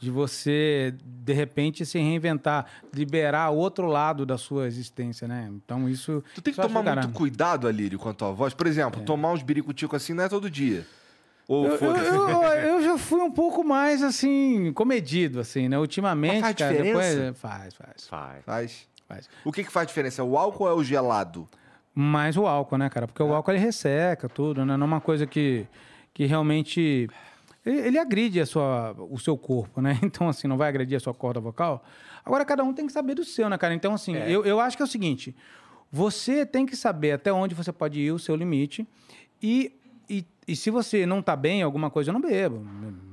De 0.00 0.10
você, 0.10 0.94
de 1.04 1.32
repente, 1.34 1.84
se 1.84 1.98
reinventar, 1.98 2.64
liberar 2.92 3.50
outro 3.50 3.86
lado 3.86 4.24
da 4.24 4.38
sua 4.38 4.66
existência, 4.66 5.28
né? 5.28 5.50
Então 5.52 5.86
isso. 5.88 6.24
Tu 6.34 6.40
tem 6.40 6.54
que 6.54 6.60
tomar 6.60 6.82
caralho. 6.82 7.08
muito 7.08 7.16
cuidado, 7.18 7.68
Alírio, 7.68 7.98
com 7.98 8.08
a 8.08 8.14
tua 8.14 8.32
voz. 8.32 8.54
Por 8.54 8.66
exemplo, 8.66 9.02
tomar 9.02 9.30
uns 9.32 9.42
biricuticos 9.42 10.02
assim 10.02 10.14
não 10.14 10.24
é 10.24 10.28
todo 10.28 10.48
dia. 10.50 10.86
Ou 11.46 11.66
Eu, 11.66 11.76
eu, 11.76 11.96
eu, 12.00 12.42
eu 12.44 12.82
já 12.82 12.96
fui 12.96 13.20
um 13.20 13.30
pouco 13.30 13.62
mais 13.62 14.02
assim, 14.02 14.72
comedido, 14.72 15.38
assim, 15.38 15.68
né? 15.68 15.78
Ultimamente, 15.78 16.34
Mas 16.34 16.40
faz 16.42 16.56
cara, 16.56 16.70
diferença? 16.72 17.16
depois. 17.16 17.38
Faz, 17.38 17.74
faz, 17.74 18.06
Faz. 18.08 18.44
Faz. 18.44 18.88
faz. 19.06 19.28
O 19.44 19.52
que 19.52 19.64
que 19.64 19.70
faz 19.70 19.86
diferença? 19.86 20.22
É 20.22 20.24
o 20.24 20.38
álcool 20.38 20.64
ou 20.64 20.70
é 20.70 20.72
o 20.74 20.82
gelado? 20.82 21.46
Mais 21.94 22.36
o 22.38 22.46
álcool, 22.46 22.78
né, 22.78 22.88
cara? 22.88 23.06
Porque 23.06 23.22
o 23.22 23.34
álcool 23.34 23.50
ele 23.50 23.58
resseca 23.60 24.28
tudo, 24.28 24.64
né? 24.64 24.76
Não 24.76 24.84
é 24.84 24.88
uma 24.88 25.00
coisa 25.00 25.26
que, 25.26 25.66
que 26.14 26.24
realmente. 26.24 27.06
Ele, 27.64 27.78
ele 27.78 27.98
agride 27.98 28.40
a 28.40 28.46
sua, 28.46 28.94
o 29.10 29.18
seu 29.18 29.36
corpo, 29.36 29.80
né? 29.80 29.98
Então, 30.04 30.28
assim, 30.28 30.48
não 30.48 30.56
vai 30.56 30.68
agredir 30.68 30.96
a 30.96 31.00
sua 31.00 31.14
corda 31.14 31.40
vocal. 31.40 31.84
Agora, 32.24 32.44
cada 32.44 32.64
um 32.64 32.72
tem 32.72 32.86
que 32.86 32.92
saber 32.92 33.14
do 33.14 33.24
seu, 33.24 33.48
né, 33.48 33.58
cara? 33.58 33.74
Então, 33.74 33.94
assim, 33.94 34.14
eu, 34.14 34.44
eu 34.44 34.60
acho 34.60 34.76
que 34.76 34.82
é 34.82 34.86
o 34.86 34.88
seguinte: 34.88 35.34
você 35.90 36.46
tem 36.46 36.64
que 36.64 36.76
saber 36.76 37.12
até 37.12 37.32
onde 37.32 37.54
você 37.54 37.72
pode 37.72 38.00
ir, 38.00 38.12
o 38.12 38.18
seu 38.18 38.36
limite. 38.36 38.86
E, 39.42 39.72
e, 40.08 40.24
e 40.46 40.54
se 40.54 40.70
você 40.70 41.06
não 41.06 41.22
tá 41.22 41.34
bem 41.34 41.60
em 41.60 41.62
alguma 41.62 41.90
coisa, 41.90 42.10
eu 42.10 42.12
não 42.12 42.20
bebo. 42.20 42.64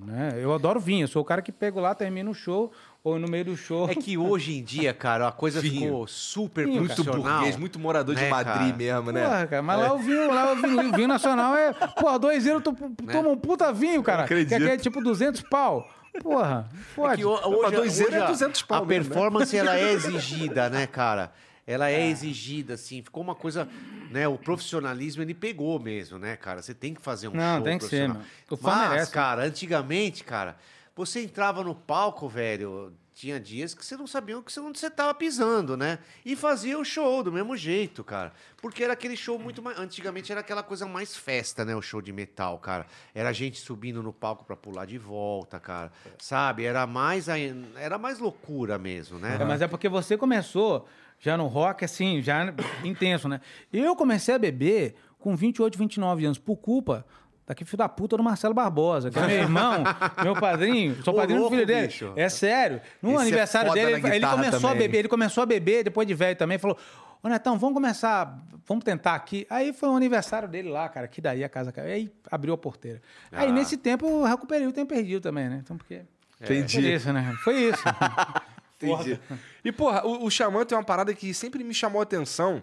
Né? 0.06 0.40
Eu 0.42 0.54
adoro 0.54 0.80
vinho. 0.80 1.04
Eu 1.04 1.08
sou 1.08 1.22
o 1.22 1.26
cara 1.26 1.42
que 1.42 1.52
pego 1.52 1.80
lá, 1.80 1.94
termina 1.94 2.30
o 2.30 2.34
show, 2.34 2.72
ou 3.08 3.20
no 3.20 3.28
meio 3.28 3.46
do 3.46 3.58
show. 3.58 3.90
É 3.90 3.96
que 3.96 4.18
hoje 4.18 4.58
em 4.58 4.64
dia, 4.64 4.94
cara, 4.94 5.28
a 5.28 5.32
coisa 5.32 5.62
Vinho. 5.62 5.82
ficou 5.82 6.08
super 6.08 6.66
Vinho, 6.66 6.84
Muito 6.84 7.04
burguês, 7.04 7.56
muito 7.58 7.80
morador 7.80 8.16
de 8.16 8.22
Né, 8.22 8.30
Madrid 8.30 8.56
cara? 8.66 8.76
mesmo, 8.78 9.12
né? 9.12 9.24
Porra, 9.24 9.48
cara, 9.48 9.62
mas 9.62 9.80
lá 9.80 9.94
o 9.94 9.98
vinho, 10.00 10.34
lá 10.34 10.52
o 10.52 10.56
vinho, 10.56 10.90
o 10.90 10.92
vinho 10.96 11.08
nacional 11.08 11.56
é. 11.56 11.74
Porra, 11.74 12.20
dois 12.20 12.46
euros, 12.46 12.64
tu 12.64 12.74
toma 13.12 13.30
um 13.30 13.38
puta 13.38 13.72
vinho, 13.72 14.04
cara. 14.04 14.24
acredito. 14.24 14.50
Que 14.50 14.56
aqui 14.56 14.70
é 14.70 14.78
tipo 14.78 15.02
200 15.02 15.42
pau. 15.44 15.88
Porra, 16.22 16.68
É 16.74 16.96
pode. 16.96 17.22
Pra 17.22 17.48
hoje, 17.48 17.76
dois 17.76 17.92
hoje 17.94 18.02
euros 18.02 18.16
é 18.16 18.22
a- 18.24 18.28
200 18.28 18.62
pau 18.64 18.84
A 18.84 18.86
mesmo, 18.86 19.04
né? 19.04 19.10
performance, 19.10 19.56
ela 19.58 19.78
é 19.78 19.92
exigida, 19.94 20.70
né, 20.70 20.88
cara? 20.88 21.32
Ela 21.66 21.90
é 21.90 22.08
exigida, 22.08 22.74
assim. 22.76 23.02
Ficou 23.04 23.22
uma 23.24 23.36
coisa... 23.36 23.68
Né, 24.10 24.26
o 24.26 24.38
profissionalismo, 24.38 25.22
ele 25.22 25.34
pegou 25.34 25.78
mesmo, 25.82 26.18
né, 26.18 26.38
cara? 26.38 26.62
Você 26.62 26.74
tem 26.74 26.94
que 26.94 27.02
fazer 27.02 27.28
um 27.28 27.34
Não, 27.34 27.56
show 27.58 27.64
tem 27.66 27.78
que 27.78 27.84
ser, 27.84 28.08
profissional. 28.08 28.18
meu. 28.50 28.58
O 28.58 28.58
fã 28.58 28.70
Mas, 28.76 28.90
merece. 28.90 29.12
cara, 29.12 29.44
antigamente, 29.44 30.24
cara, 30.24 30.56
você 30.98 31.22
entrava 31.22 31.64
no 31.64 31.74
palco, 31.74 32.28
velho... 32.28 32.92
Tinha 33.20 33.40
dias 33.40 33.74
que 33.74 33.84
você 33.84 33.98
não 33.98 34.06
sabia 34.06 34.38
onde 34.38 34.80
você 34.80 34.92
tava 34.92 35.12
pisando, 35.12 35.76
né? 35.76 35.98
E 36.24 36.36
fazia 36.36 36.78
o 36.78 36.86
show 36.86 37.24
do 37.24 37.32
mesmo 37.32 37.58
jeito, 37.58 38.04
cara. 38.04 38.32
Porque 38.62 38.84
era 38.84 38.94
aquele 38.94 39.18
show 39.18 39.40
muito 39.40 39.60
mais. 39.60 39.80
Antigamente 39.80 40.32
era 40.32 40.42
aquela 40.42 40.62
coisa 40.62 40.86
mais 40.86 41.18
festa, 41.18 41.66
né? 41.66 41.76
O 41.76 41.82
show 41.82 42.00
de 42.00 42.14
metal, 42.14 42.60
cara. 42.60 42.86
Era 43.16 43.34
gente 43.34 43.60
subindo 43.60 44.04
no 44.04 44.14
palco 44.14 44.46
pra 44.46 44.56
pular 44.56 44.86
de 44.86 45.00
volta, 45.00 45.60
cara. 45.60 45.92
Sabe? 46.20 46.64
Era 46.64 46.86
mais, 46.86 47.26
era 47.28 47.98
mais 47.98 48.20
loucura 48.20 48.78
mesmo, 48.78 49.18
né? 49.18 49.40
É, 49.42 49.44
mas 49.44 49.64
é 49.64 49.68
porque 49.68 49.90
você 49.90 50.16
começou 50.16 50.88
já 51.20 51.36
no 51.36 51.48
rock, 51.48 51.84
assim, 51.84 52.22
já 52.22 52.54
intenso, 52.84 53.28
né? 53.28 53.42
Eu 53.74 53.96
comecei 53.96 54.36
a 54.36 54.38
beber 54.38 54.94
com 55.18 55.36
28, 55.36 55.76
29 55.76 56.24
anos, 56.24 56.38
por 56.38 56.58
culpa 56.58 57.04
daquele 57.48 57.66
filho 57.68 57.78
da 57.78 57.88
puta 57.90 58.18
do 58.18 58.22
Marcelo 58.24 58.54
Barbosa, 58.54 59.10
que 59.10 59.18
é 59.18 59.26
meu 59.26 59.38
irmão, 59.38 59.84
meu 60.22 60.36
padrinho, 60.36 61.02
sou 61.04 61.14
Ô, 61.14 61.18
padrinho 61.18 61.42
do 61.44 61.50
filho 61.50 61.66
dele. 61.66 61.88
bicho. 61.88 62.12
É 62.16 62.28
sério. 62.28 62.82
No 63.02 63.12
Esse 63.12 63.18
é 63.18 63.22
aniversário 63.22 63.70
foda 63.70 63.80
dele, 63.82 63.94
ele, 64.16 64.28
começou 64.28 64.58
a 64.58 64.74
também. 64.74 64.78
beber, 64.78 64.98
ele 65.00 65.08
começou 65.08 65.42
a 65.44 65.46
beber 65.46 65.84
depois 65.86 66.06
de 66.06 66.14
velho 66.14 66.36
também, 66.38 66.58
falou. 66.58 66.78
Ô, 67.24 67.30
Netão, 67.30 67.58
vamos 67.58 67.74
começar, 67.74 68.38
vamos 68.68 68.84
tentar 68.84 69.16
aqui. 69.16 69.48
Aí 69.50 69.74
foi 69.74 69.90
o 69.90 69.96
aniversário 69.96 70.48
dele 70.48 70.70
lá, 70.70 70.88
cara, 70.88 71.08
que 71.08 71.20
daí 71.20 71.44
a 71.44 71.50
casa 71.50 71.72
caiu. 71.72 71.92
Aí 71.92 72.12
abriu 72.30 72.54
a 72.54 72.58
porteira. 72.58 73.02
Aí 73.32 73.48
Ah. 73.50 73.52
nesse 73.52 73.76
tempo 73.76 74.06
eu 74.06 74.24
recuperei 74.24 74.68
o 74.68 74.72
tempo 74.72 74.94
perdido 74.94 75.22
também, 75.22 75.50
né? 75.50 75.62
Então, 75.64 75.76
porque. 75.78 76.02
Entendi. 76.40 76.80
Foi 76.82 76.94
isso, 76.94 77.14
né? 77.14 77.36
Foi 77.44 77.56
isso. 77.70 77.84
Entendi. 78.80 79.20
E, 79.66 79.72
porra, 79.72 80.06
o, 80.06 80.26
o 80.26 80.30
Xamã 80.30 80.64
tem 80.64 80.78
uma 80.78 80.84
parada 80.84 81.12
que 81.14 81.34
sempre 81.34 81.64
me 81.64 81.74
chamou 81.74 82.00
a 82.00 82.04
atenção, 82.04 82.62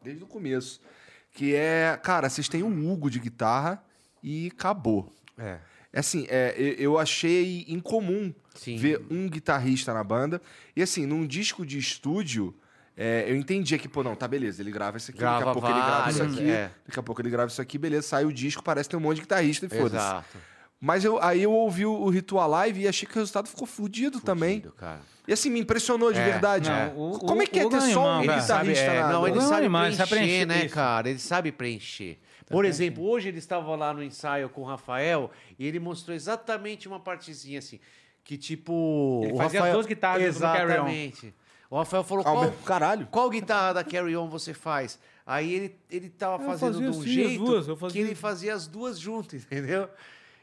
desde 0.00 0.22
o 0.22 0.26
começo. 0.26 0.80
Que 1.32 1.56
é, 1.56 1.98
cara, 2.00 2.28
vocês 2.28 2.48
têm 2.48 2.62
um 2.62 2.92
Hugo 2.92 3.10
de 3.10 3.18
guitarra 3.18 3.82
e 4.22 4.50
acabou. 4.54 5.12
É. 5.38 5.58
É 5.92 5.98
assim, 5.98 6.24
é, 6.30 6.54
eu, 6.78 6.98
achei 6.98 7.64
incomum 7.68 8.32
Sim. 8.54 8.76
ver 8.76 9.04
um 9.10 9.28
guitarrista 9.28 9.92
na 9.92 10.04
banda. 10.04 10.40
E 10.76 10.82
assim, 10.82 11.04
num 11.04 11.26
disco 11.26 11.66
de 11.66 11.78
estúdio, 11.78 12.54
é, 12.96 13.24
eu 13.26 13.34
entendia 13.34 13.76
que, 13.76 13.88
pô, 13.88 14.02
não, 14.04 14.14
tá 14.14 14.28
beleza, 14.28 14.62
ele 14.62 14.70
grava 14.70 14.98
isso 14.98 15.10
aqui, 15.10 15.18
daqui 15.20 15.34
Grava 15.36 15.50
a 15.50 15.52
pouco 15.52 15.68
ele 15.68 15.74
grava 15.80 16.10
isso 16.10 16.22
aqui, 16.22 16.50
é. 16.50 16.70
daqui 16.86 17.00
a 17.00 17.02
pouco 17.02 17.20
ele 17.22 17.30
grava 17.30 17.50
isso 17.50 17.60
aqui, 17.60 17.76
beleza, 17.76 18.06
sai 18.06 18.24
o 18.24 18.32
disco, 18.32 18.62
parece 18.62 18.88
que 18.88 18.94
tem 18.94 19.00
um 19.00 19.02
monte 19.08 19.16
de 19.16 19.22
guitarrista 19.22 19.66
e 19.66 19.68
foda-se. 19.68 19.96
Exato. 20.04 20.38
Mas 20.80 21.04
eu, 21.04 21.20
aí 21.22 21.42
eu 21.42 21.52
ouvi 21.52 21.84
o, 21.84 21.92
o 21.92 22.08
Ritual 22.08 22.48
Live 22.48 22.80
e 22.82 22.88
achei 22.88 23.06
que 23.06 23.14
o 23.14 23.18
resultado 23.18 23.48
ficou 23.48 23.66
fudido, 23.66 24.20
também. 24.20 24.56
Fudido, 24.60 24.72
cara. 24.76 25.00
E 25.28 25.32
assim, 25.32 25.50
me 25.50 25.60
impressionou 25.60 26.12
de 26.12 26.18
É, 26.18 26.24
verdade. 26.24 26.70
não, 26.70 27.12
o- 27.14 27.18
Como 27.18 27.42
é 27.42 27.46
que 27.46 27.58
é 27.58 27.64
o- 27.64 27.66
o 27.66 27.70
ter 27.70 27.80
só 27.92 28.18
um 28.18 28.20
guitarrista 28.22 28.46
sabe, 28.46 28.72
é, 28.78 29.00
na 29.02 29.12
não, 29.12 29.26
ele 29.26 29.36
Não, 29.36 29.48
sabe 29.48 30.08
preencher, 30.08 30.46
né, 30.46 30.68
cara? 30.68 31.10
Ele 31.10 31.18
sabe 31.18 31.52
preencher. 31.52 32.18
Por 32.50 32.64
exemplo, 32.64 33.08
hoje 33.08 33.28
ele 33.28 33.38
estava 33.38 33.74
lá 33.76 33.94
no 33.94 34.02
ensaio 34.02 34.48
com 34.48 34.62
o 34.62 34.64
Rafael 34.64 35.30
e 35.58 35.66
ele 35.66 35.78
mostrou 35.78 36.14
exatamente 36.14 36.88
uma 36.88 36.98
partezinha 36.98 37.60
assim, 37.60 37.78
que 38.24 38.36
tipo... 38.36 39.20
Ele 39.22 39.32
o 39.32 39.36
fazia 39.36 39.46
as 39.46 39.54
Rafael... 39.54 39.74
duas 39.74 39.86
guitarras. 39.86 40.22
Exatamente. 40.22 41.34
O 41.70 41.76
Rafael 41.76 42.02
falou, 42.02 42.24
qual, 42.24 42.52
caralho. 42.64 43.06
qual 43.08 43.30
guitarra 43.30 43.74
da 43.74 43.84
Carry 43.84 44.16
On 44.16 44.28
você 44.28 44.52
faz? 44.52 44.98
Aí 45.24 45.54
ele, 45.54 45.76
ele 45.88 46.08
tava 46.08 46.42
Eu 46.42 46.48
fazendo 46.48 46.72
fazia 46.72 46.90
de 46.90 46.96
um 46.96 47.00
assim, 47.00 47.08
as 47.08 47.14
jeito 47.14 47.44
duas, 47.44 47.68
eu 47.68 47.76
que 47.76 47.98
ele 48.00 48.14
fazia 48.16 48.52
as 48.52 48.66
duas 48.66 48.98
juntas, 48.98 49.44
entendeu? 49.46 49.88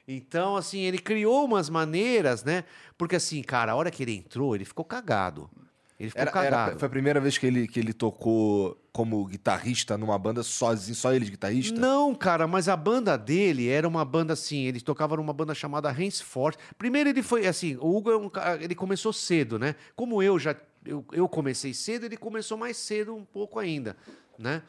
Então, 0.07 0.55
assim, 0.55 0.79
ele 0.79 0.97
criou 0.97 1.43
umas 1.43 1.69
maneiras, 1.69 2.45
né? 2.45 2.63
Porque 2.97 3.17
assim, 3.17 3.41
cara, 3.43 3.73
a 3.73 3.75
hora 3.75 3.91
que 3.91 4.01
ele 4.01 4.15
entrou, 4.15 4.55
ele 4.55 4.63
ficou 4.63 4.85
cagado. 4.85 5.49
Ele 5.99 6.09
ficou 6.09 6.21
Era, 6.21 6.29
era- 6.29 6.57
cagado. 6.57 6.79
foi 6.79 6.85
a 6.85 6.89
primeira 6.89 7.19
vez 7.19 7.37
que 7.37 7.47
ele, 7.47 7.67
que 7.67 7.79
ele 7.79 7.91
tocou 7.93 8.79
como 8.91 9.25
guitarrista 9.25 9.97
numa 9.97 10.17
banda 10.17 10.43
sozinho, 10.43 10.95
só 10.95 11.11
ele 11.11 11.25
de 11.25 11.31
guitarrista? 11.31 11.79
Não, 11.79 12.13
cara, 12.13 12.45
mas 12.47 12.69
a 12.69 12.75
banda 12.77 13.17
dele 13.17 13.67
era 13.67 13.87
uma 13.87 14.05
banda 14.05 14.33
assim, 14.33 14.65
ele 14.65 14.79
tocava 14.79 15.15
numa 15.17 15.33
banda 15.33 15.55
chamada 15.55 15.91
Henceforth. 15.91 16.57
Primeiro 16.77 17.09
ele 17.09 17.23
foi 17.23 17.47
assim, 17.47 17.75
o 17.77 17.95
Hugo 17.97 18.11
é 18.11 18.17
um 18.17 18.29
ele 18.61 18.75
começou 18.75 19.11
cedo, 19.11 19.57
né? 19.57 19.75
Como 19.95 20.21
eu 20.21 20.37
já 20.37 20.55
eu, 20.85 21.03
eu 21.11 21.27
comecei 21.27 21.73
cedo, 21.73 22.05
ele 22.05 22.15
começou 22.15 22.57
mais 22.57 22.77
cedo 22.77 23.15
um 23.15 23.25
pouco 23.25 23.57
ainda, 23.59 23.97
né? 24.37 24.61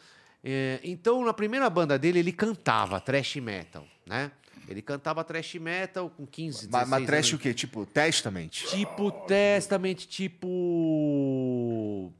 É, 0.42 0.80
então 0.82 1.24
na 1.24 1.34
primeira 1.34 1.68
banda 1.68 1.98
dele 1.98 2.20
ele 2.20 2.32
cantava 2.32 2.98
thrash 3.00 3.36
metal, 3.36 3.84
né? 4.06 4.30
Ele 4.68 4.82
cantava 4.82 5.24
thrash 5.24 5.54
metal 5.54 6.10
com 6.10 6.26
15, 6.26 6.68
16 6.68 6.70
Mas, 6.70 6.88
mas 6.88 7.06
trash 7.06 7.28
anos. 7.28 7.40
o 7.40 7.42
quê? 7.42 7.54
Tipo, 7.54 7.86
Testament? 7.86 8.50
Tipo 8.50 9.10
Testament, 9.26 9.94
tipo 9.94 12.12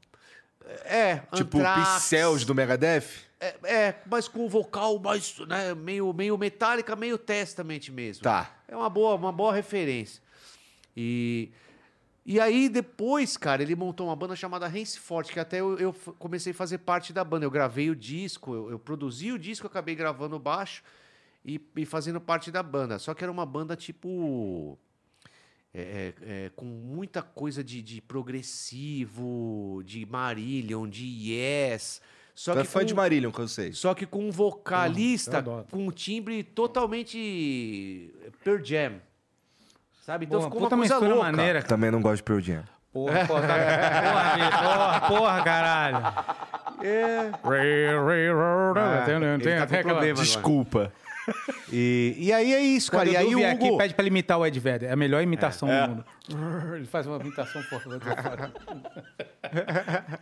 é, 0.85 1.17
Tipo, 1.33 1.59
Anthrax. 1.59 2.03
Pincels 2.03 2.45
do 2.45 2.55
Megadeth? 2.55 3.03
É, 3.39 3.55
é, 3.63 3.95
mas 4.05 4.27
com 4.27 4.45
o 4.45 4.49
vocal 4.49 4.99
mais, 4.99 5.37
né, 5.47 5.73
meio, 5.73 6.11
meio 6.13 6.37
metálica, 6.37 6.95
meio 6.95 7.17
Testament 7.17 7.89
mesmo. 7.89 8.23
Tá. 8.23 8.53
É 8.67 8.75
uma 8.75 8.89
boa, 8.89 9.15
uma 9.15 9.31
boa 9.31 9.53
referência. 9.53 10.21
E, 10.97 11.49
E 12.25 12.39
aí, 12.39 12.67
depois, 12.67 13.37
cara, 13.37 13.63
ele 13.63 13.75
montou 13.75 14.07
uma 14.07 14.15
banda 14.15 14.35
chamada 14.35 14.67
Rance 14.67 14.99
Forte, 14.99 15.31
que 15.31 15.39
até 15.39 15.61
eu, 15.61 15.77
eu 15.79 15.93
comecei 16.19 16.51
a 16.51 16.55
fazer 16.55 16.79
parte 16.79 17.13
da 17.13 17.23
banda. 17.23 17.45
Eu 17.45 17.51
gravei 17.51 17.89
o 17.89 17.95
disco, 17.95 18.53
eu, 18.53 18.71
eu 18.71 18.79
produzi 18.79 19.31
o 19.31 19.39
disco, 19.39 19.65
acabei 19.67 19.95
gravando 19.95 20.37
baixo 20.37 20.83
e, 21.43 21.59
e 21.75 21.85
fazendo 21.85 22.19
parte 22.21 22.51
da 22.51 22.61
banda. 22.63 22.99
Só 22.99 23.13
que 23.13 23.23
era 23.23 23.31
uma 23.31 23.45
banda 23.45 23.75
tipo. 23.75 24.77
é, 25.73 25.81
é, 25.81 26.45
é, 26.45 26.51
com 26.55 26.65
muita 26.65 27.21
coisa 27.21 27.63
de, 27.63 27.81
de 27.81 28.01
progressivo, 28.01 29.81
de 29.85 30.05
Marillion, 30.05 30.87
de 30.87 31.05
Yes. 31.05 32.01
Só 32.35 32.53
Tu 32.53 32.59
é 32.59 32.61
que 32.61 32.67
fã 32.69 32.79
com- 32.79 32.85
de 32.85 32.93
Marillion, 32.93 33.31
que 33.31 33.39
eu 33.39 33.47
sei. 33.47 33.73
só 33.73 33.93
que 33.93 34.05
com 34.05 34.27
um 34.27 34.31
vocalista 34.31 35.39
adoro. 35.39 35.65
com 35.69 35.87
um 35.87 35.91
timbre 35.91 36.41
totalmente 36.43 38.13
Pearl 38.43 38.63
Jam. 38.63 38.93
Sabe? 40.05 40.25
Então 40.25 40.39
Porra, 40.39 40.49
ficou 40.51 40.67
uma 40.67 40.77
coisa 40.77 40.97
louca. 40.99 41.31
maneira. 41.31 41.61
Também 41.63 41.91
não 41.91 42.01
gosto 42.01 42.17
de 42.17 42.23
Pearl 42.23 42.39
Jam. 42.39 42.63
Porra, 42.93 43.25
porra, 43.27 43.41
tá- 43.47 43.55
porra, 44.01 44.61
porra, 44.61 45.01
porra, 45.19 45.43
caralho. 45.43 45.97
É. 46.81 47.29
Ah, 47.33 49.03
tem, 49.05 49.19
tem 49.39 49.57
tá 49.57 49.63
até 49.63 49.83
com 49.83 49.89
aquela... 49.89 50.13
Desculpa. 50.13 50.93
E, 51.71 52.15
e 52.17 52.33
aí 52.33 52.53
é 52.53 52.61
isso, 52.61 52.91
Quando 52.91 52.99
cara. 52.99 53.11
E 53.11 53.17
aí 53.17 53.35
o 53.35 53.39
Hugo... 53.39 53.45
aqui, 53.45 53.77
pede 53.77 53.93
pra 53.93 54.03
ele 54.03 54.09
imitar 54.09 54.39
o 54.39 54.45
Ed 54.45 54.59
Vedder. 54.59 54.89
É 54.89 54.93
a 54.93 54.95
melhor 54.95 55.21
imitação 55.21 55.67
do 55.67 55.89
mundo. 55.89 56.05
Ele 56.75 56.85
faz 56.85 57.07
uma 57.07 57.17
imitação 57.17 57.61
forte. 57.63 57.89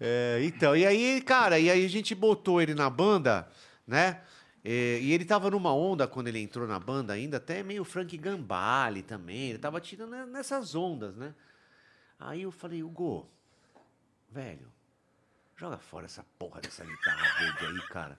É, 0.00 0.38
então, 0.44 0.76
e 0.76 0.86
aí, 0.86 1.20
cara, 1.20 1.58
e 1.58 1.68
aí 1.68 1.84
a 1.84 1.88
gente 1.88 2.14
botou 2.14 2.62
ele 2.62 2.72
na 2.72 2.88
banda, 2.88 3.48
né? 3.84 4.20
É, 4.64 4.98
e 5.00 5.12
ele 5.12 5.24
tava 5.24 5.50
numa 5.50 5.74
onda 5.74 6.06
quando 6.06 6.28
ele 6.28 6.38
entrou 6.38 6.68
na 6.68 6.78
banda 6.78 7.12
ainda, 7.12 7.38
até 7.38 7.64
meio 7.64 7.84
Frank 7.84 8.16
Gambale 8.16 9.02
também. 9.02 9.50
Ele 9.50 9.58
tava 9.58 9.80
tirando 9.80 10.10
ne- 10.10 10.26
nessas 10.26 10.74
ondas, 10.74 11.16
né? 11.16 11.34
Aí 12.18 12.42
eu 12.42 12.52
falei, 12.52 12.82
Hugo, 12.82 13.28
velho, 14.30 14.68
joga 15.58 15.76
fora 15.76 16.06
essa 16.06 16.24
porra 16.38 16.60
dessa 16.60 16.84
guitarra 16.84 17.26
verde 17.38 17.66
aí, 17.66 17.88
cara. 17.88 18.18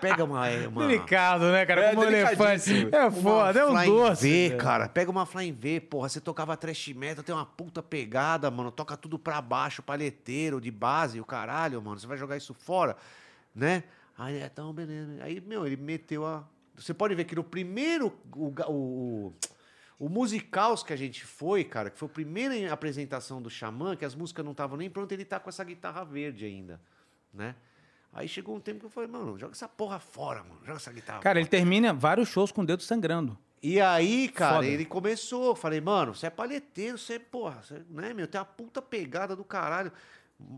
Pega 0.00 0.24
uma. 0.24 0.48
é, 0.48 0.66
uma 0.66 0.86
Delicado, 0.86 1.52
né, 1.52 1.66
cara? 1.66 1.82
É, 1.82 1.90
Como 1.90 2.00
um 2.00 2.04
elefante. 2.08 2.88
É 2.92 3.10
foda, 3.10 3.60
é 3.60 3.66
um 3.66 3.84
doce. 3.84 4.48
V, 4.48 4.56
cara. 4.56 4.88
Pega 4.88 5.10
uma 5.10 5.26
Flying 5.26 5.52
V, 5.52 5.80
porra. 5.82 6.08
Você 6.08 6.20
tocava 6.20 6.56
trash 6.56 6.88
metal, 6.88 7.22
tem 7.22 7.34
uma 7.34 7.44
puta 7.44 7.82
pegada, 7.82 8.50
mano. 8.50 8.70
Toca 8.70 8.96
tudo 8.96 9.18
pra 9.18 9.42
baixo, 9.42 9.82
palheteiro, 9.82 10.60
de 10.60 10.70
base, 10.70 11.20
o 11.20 11.24
caralho, 11.26 11.80
mano. 11.82 12.00
Você 12.00 12.06
vai 12.06 12.16
jogar 12.16 12.38
isso 12.38 12.54
fora, 12.54 12.96
né? 13.54 13.84
Aí, 14.16 14.38
é, 14.38 14.46
então, 14.46 14.72
beleza. 14.72 15.22
Aí, 15.22 15.40
meu, 15.42 15.66
ele 15.66 15.76
meteu 15.76 16.24
a... 16.24 16.42
Você 16.74 16.94
pode 16.94 17.14
ver 17.14 17.24
que 17.24 17.34
no 17.34 17.44
primeiro... 17.44 18.18
O, 18.34 18.52
o, 18.66 19.32
o, 19.98 20.08
Musicals 20.08 20.82
que 20.82 20.92
a 20.92 20.96
gente 20.96 21.24
foi, 21.24 21.64
cara, 21.64 21.90
que 21.90 21.98
foi 21.98 22.06
a 22.06 22.12
primeira 22.12 22.72
apresentação 22.72 23.40
do 23.40 23.48
Xamã, 23.50 23.96
que 23.96 24.04
as 24.04 24.14
músicas 24.14 24.44
não 24.44 24.52
estavam 24.52 24.76
nem 24.76 24.90
prontas, 24.90 25.16
ele 25.16 25.24
tá 25.24 25.40
com 25.40 25.48
essa 25.48 25.64
guitarra 25.64 26.04
verde 26.04 26.44
ainda, 26.44 26.80
né? 27.32 27.54
Aí 28.12 28.26
chegou 28.26 28.56
um 28.56 28.60
tempo 28.60 28.80
que 28.80 28.86
eu 28.86 28.90
falei, 28.90 29.10
mano, 29.10 29.38
joga 29.38 29.52
essa 29.52 29.68
porra 29.68 29.98
fora, 29.98 30.42
mano. 30.42 30.60
Joga 30.64 30.76
essa 30.78 30.90
guitarra 30.90 31.20
Cara, 31.20 31.34
fora. 31.34 31.40
ele 31.40 31.48
termina 31.48 31.92
vários 31.92 32.30
shows 32.30 32.50
com 32.50 32.62
o 32.62 32.66
dedo 32.66 32.82
sangrando. 32.82 33.36
E 33.62 33.78
aí, 33.78 34.28
cara, 34.28 34.56
Foda. 34.56 34.66
ele 34.66 34.86
começou. 34.86 35.54
Falei, 35.54 35.82
mano, 35.82 36.14
você 36.14 36.26
é 36.26 36.30
palheteiro, 36.30 36.96
você, 36.96 37.18
porra, 37.18 37.62
você, 37.62 37.82
né, 37.90 38.14
meu, 38.14 38.26
tem 38.26 38.38
uma 38.40 38.44
puta 38.46 38.80
pegada 38.80 39.36
do 39.36 39.44
caralho. 39.44 39.92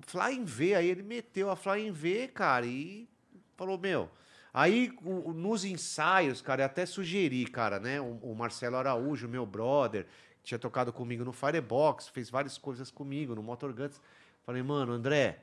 Flying 0.06 0.44
V, 0.44 0.74
aí 0.74 0.88
ele 0.88 1.02
meteu 1.02 1.50
a 1.50 1.56
Flying 1.56 1.90
V, 1.90 2.28
cara, 2.28 2.64
e 2.66 3.08
falou, 3.56 3.76
meu. 3.78 4.08
Aí, 4.52 4.96
o- 5.02 5.32
nos 5.32 5.64
ensaios, 5.64 6.40
cara, 6.40 6.62
eu 6.62 6.66
até 6.66 6.86
sugeri, 6.86 7.44
cara, 7.46 7.78
né? 7.78 8.00
O, 8.00 8.18
o 8.22 8.34
Marcelo 8.34 8.76
Araújo, 8.76 9.28
meu 9.28 9.44
brother, 9.46 10.06
tinha 10.42 10.58
tocado 10.58 10.92
comigo 10.92 11.24
no 11.24 11.32
Firebox, 11.32 12.08
fez 12.08 12.30
várias 12.30 12.56
coisas 12.58 12.90
comigo 12.90 13.34
no 13.34 13.42
Motor 13.42 13.72
Guts. 13.72 14.00
Falei, 14.44 14.62
mano, 14.62 14.92
André, 14.92 15.40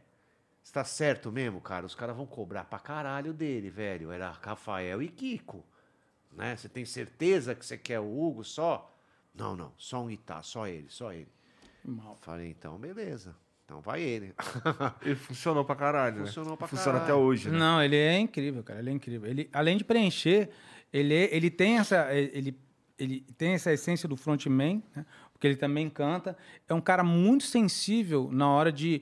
você 0.63 0.73
tá 0.73 0.83
certo 0.83 1.31
mesmo, 1.31 1.61
cara? 1.61 1.85
Os 1.85 1.93
caras 1.95 2.15
vão 2.15 2.25
cobrar 2.25 2.65
pra 2.65 2.79
caralho 2.79 3.33
dele, 3.33 3.69
velho. 3.69 4.11
Era 4.11 4.31
Rafael 4.31 5.01
e 5.01 5.07
Kiko 5.07 5.63
né? 6.35 6.55
Você 6.55 6.69
tem 6.69 6.85
certeza 6.85 7.55
que 7.55 7.65
você 7.65 7.77
quer 7.77 7.99
o 7.99 8.19
Hugo 8.19 8.43
só? 8.43 8.93
Não, 9.33 9.55
não, 9.55 9.73
só 9.77 10.03
um 10.03 10.07
guitarra, 10.07 10.43
só 10.43 10.67
ele, 10.67 10.89
só 10.89 11.11
ele. 11.11 11.31
Mal. 11.83 12.15
Falei, 12.17 12.49
então 12.49 12.77
beleza. 12.77 13.35
Então 13.65 13.81
vai 13.81 14.01
ele. 14.01 14.33
Ele 15.01 15.15
funcionou 15.15 15.65
pra 15.65 15.75
caralho, 15.75 16.17
né? 16.19 16.25
Funcionou 16.27 16.55
pra 16.55 16.67
Funciona 16.67 16.99
caralho. 16.99 17.03
até 17.03 17.13
hoje, 17.15 17.49
né? 17.49 17.57
Não, 17.57 17.81
ele 17.81 17.95
é 17.95 18.19
incrível, 18.19 18.63
cara. 18.63 18.79
Ele 18.79 18.91
é 18.91 18.93
incrível. 18.93 19.27
Ele, 19.29 19.49
além 19.51 19.75
de 19.75 19.83
preencher, 19.83 20.49
ele, 20.93 21.13
é- 21.15 21.35
ele 21.35 21.49
tem 21.49 21.79
essa. 21.79 22.13
Ele, 22.13 22.55
ele 22.99 23.21
tem 23.37 23.53
essa 23.53 23.73
essência 23.73 24.07
do 24.07 24.15
frontman, 24.15 24.83
né? 24.95 25.03
porque 25.33 25.47
ele 25.47 25.55
também 25.55 25.89
canta. 25.89 26.37
É 26.69 26.73
um 26.75 26.79
cara 26.81 27.03
muito 27.03 27.43
sensível 27.43 28.29
na 28.31 28.47
hora 28.47 28.71
de 28.71 29.01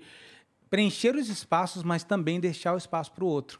preencher 0.69 1.13
os 1.15 1.27
espaços, 1.27 1.83
mas 1.83 2.03
também 2.05 2.39
deixar 2.39 2.73
o 2.73 2.77
espaço 2.77 3.11
para 3.11 3.23
o 3.25 3.27
outro. 3.27 3.59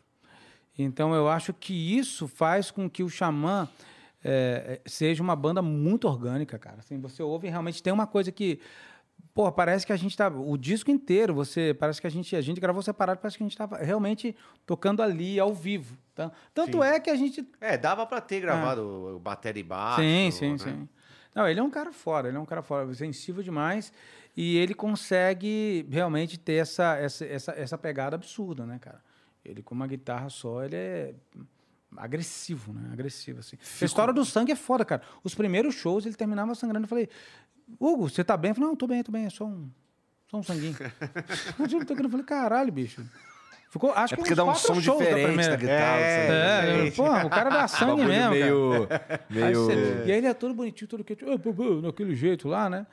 Então 0.80 1.13
eu 1.13 1.27
acho 1.27 1.53
que 1.53 1.73
isso 1.97 2.27
faz 2.30 2.71
com 2.71 2.89
que 2.89 3.03
o 3.03 3.09
Xamã 3.09 3.67
é, 4.23 4.80
é, 4.84 4.89
seja 4.89 5.21
uma 5.21 5.35
banda 5.35 5.61
muito 5.61 6.07
orgânica, 6.07 6.57
cara. 6.57 6.77
Assim, 6.80 6.97
você 6.99 7.21
ouve 7.21 7.47
e 7.47 7.49
realmente 7.51 7.84
tem 7.84 7.91
uma 7.91 8.07
coisa 8.07 8.31
que. 8.31 8.59
Pô, 9.34 9.51
parece 9.51 9.85
que 9.85 9.91
a 9.91 9.95
gente 9.95 10.15
tá. 10.15 10.27
O 10.27 10.55
disco 10.57 10.91
inteiro, 10.91 11.34
você. 11.34 11.73
Parece 11.73 11.99
que 11.99 12.05
a 12.05 12.10
gente. 12.10 12.35
A 12.35 12.41
gente 12.41 12.61
gravou 12.61 12.84
separado, 12.84 13.19
parece 13.19 13.38
que 13.38 13.43
a 13.43 13.45
gente 13.45 13.53
estava 13.53 13.77
realmente 13.77 14.35
tocando 14.65 15.01
ali 15.01 15.39
ao 15.39 15.53
vivo. 15.53 15.97
Tá? 16.14 16.31
Tanto 16.53 16.77
Sim. 16.77 16.84
é 16.84 16.99
que 16.99 17.10
a 17.10 17.15
gente. 17.15 17.47
É, 17.60 17.76
dava 17.76 18.05
pra 18.05 18.22
ter 18.22 18.39
gravado 18.39 18.81
o, 18.81 19.15
o 19.15 19.19
bateria 19.19 19.61
e 19.61 19.64
baixo. 19.64 20.01
sim, 20.01 20.30
sim, 20.31 20.51
né? 20.51 20.57
sim. 20.60 20.89
Não, 21.34 21.47
ele 21.47 21.60
é 21.60 21.64
um 21.64 21.69
cara 21.69 21.91
fora, 21.91 22.27
ele 22.27 22.38
é 22.38 22.39
um 22.39 22.45
cara 22.45 22.61
fora, 22.61 22.93
sensível 22.93 23.41
demais. 23.41 23.91
E 24.38 24.57
ele 24.57 24.76
consegue 24.76 25.88
realmente 25.89 26.38
ter 26.38 26.55
essa, 26.55 26.95
essa, 26.97 27.26
essa, 27.26 27.51
essa 27.53 27.77
pegada 27.77 28.15
absurda, 28.15 28.65
né, 28.65 28.77
cara? 28.80 29.01
Ele 29.43 29.64
com 29.64 29.73
uma 29.73 29.88
guitarra 29.88 30.30
só, 30.30 30.64
ele 30.64 30.76
é 30.76 31.14
agressivo, 31.97 32.73
né? 32.73 32.89
Agressivo, 32.91 33.39
assim. 33.39 33.57
A 33.81 33.85
história 33.85 34.13
do 34.13 34.23
sangue 34.25 34.51
é 34.51 34.55
foda, 34.55 34.83
cara. 34.83 35.01
Os 35.23 35.33
primeiros 35.35 35.75
shows, 35.75 36.05
ele 36.05 36.15
terminava 36.15 36.55
sangrando. 36.55 36.85
Eu 36.85 36.89
falei, 36.89 37.09
Hugo, 37.79 38.09
você 38.09 38.23
tá 38.23 38.35
bem? 38.37 38.49
Eu 38.49 38.55
falei, 38.55 38.69
não, 38.69 38.75
tô 38.75 38.87
bem, 38.87 39.03
tô 39.03 39.11
bem, 39.11 39.25
é 39.25 39.29
só 39.29 39.45
um, 39.45 39.69
só 40.29 40.37
um 40.37 40.43
sanguinho. 40.43 40.75
querendo. 41.95 42.03
Eu 42.03 42.09
falei, 42.09 42.25
caralho, 42.25 42.71
bicho. 42.71 43.03
Ficou, 43.73 43.91
acho 43.91 44.13
É 44.13 44.17
que 44.17 44.21
porque 44.21 44.33
uns 44.33 44.37
dá 44.37 44.43
um 44.45 44.53
som 44.53 44.73
da 44.75 44.79
diferente 44.81 45.49
da 45.49 45.55
guitarra. 45.55 45.97
É, 45.99 46.27
sabe? 46.27 46.69
É, 46.69 46.83
Gente. 46.83 46.95
porra, 46.95 47.25
o 47.25 47.29
cara 47.31 47.49
dá 47.49 47.65
sangue 47.67 48.05
mesmo, 48.05 48.85
cara. 48.87 49.19
meio... 49.31 49.43
Aí 49.45 49.51
meio... 49.51 49.65
você- 49.65 50.03
E 50.05 50.11
aí 50.11 50.17
ele 50.19 50.27
é 50.27 50.33
todo 50.35 50.53
bonitinho, 50.53 50.87
todo 50.87 51.03
quieto, 51.03 51.25
"Ah, 51.27 51.39
pô, 51.39 51.51
pô", 51.51 51.81
daquele 51.81 52.13
jeito 52.13 52.47
lá, 52.47 52.69
né? 52.69 52.85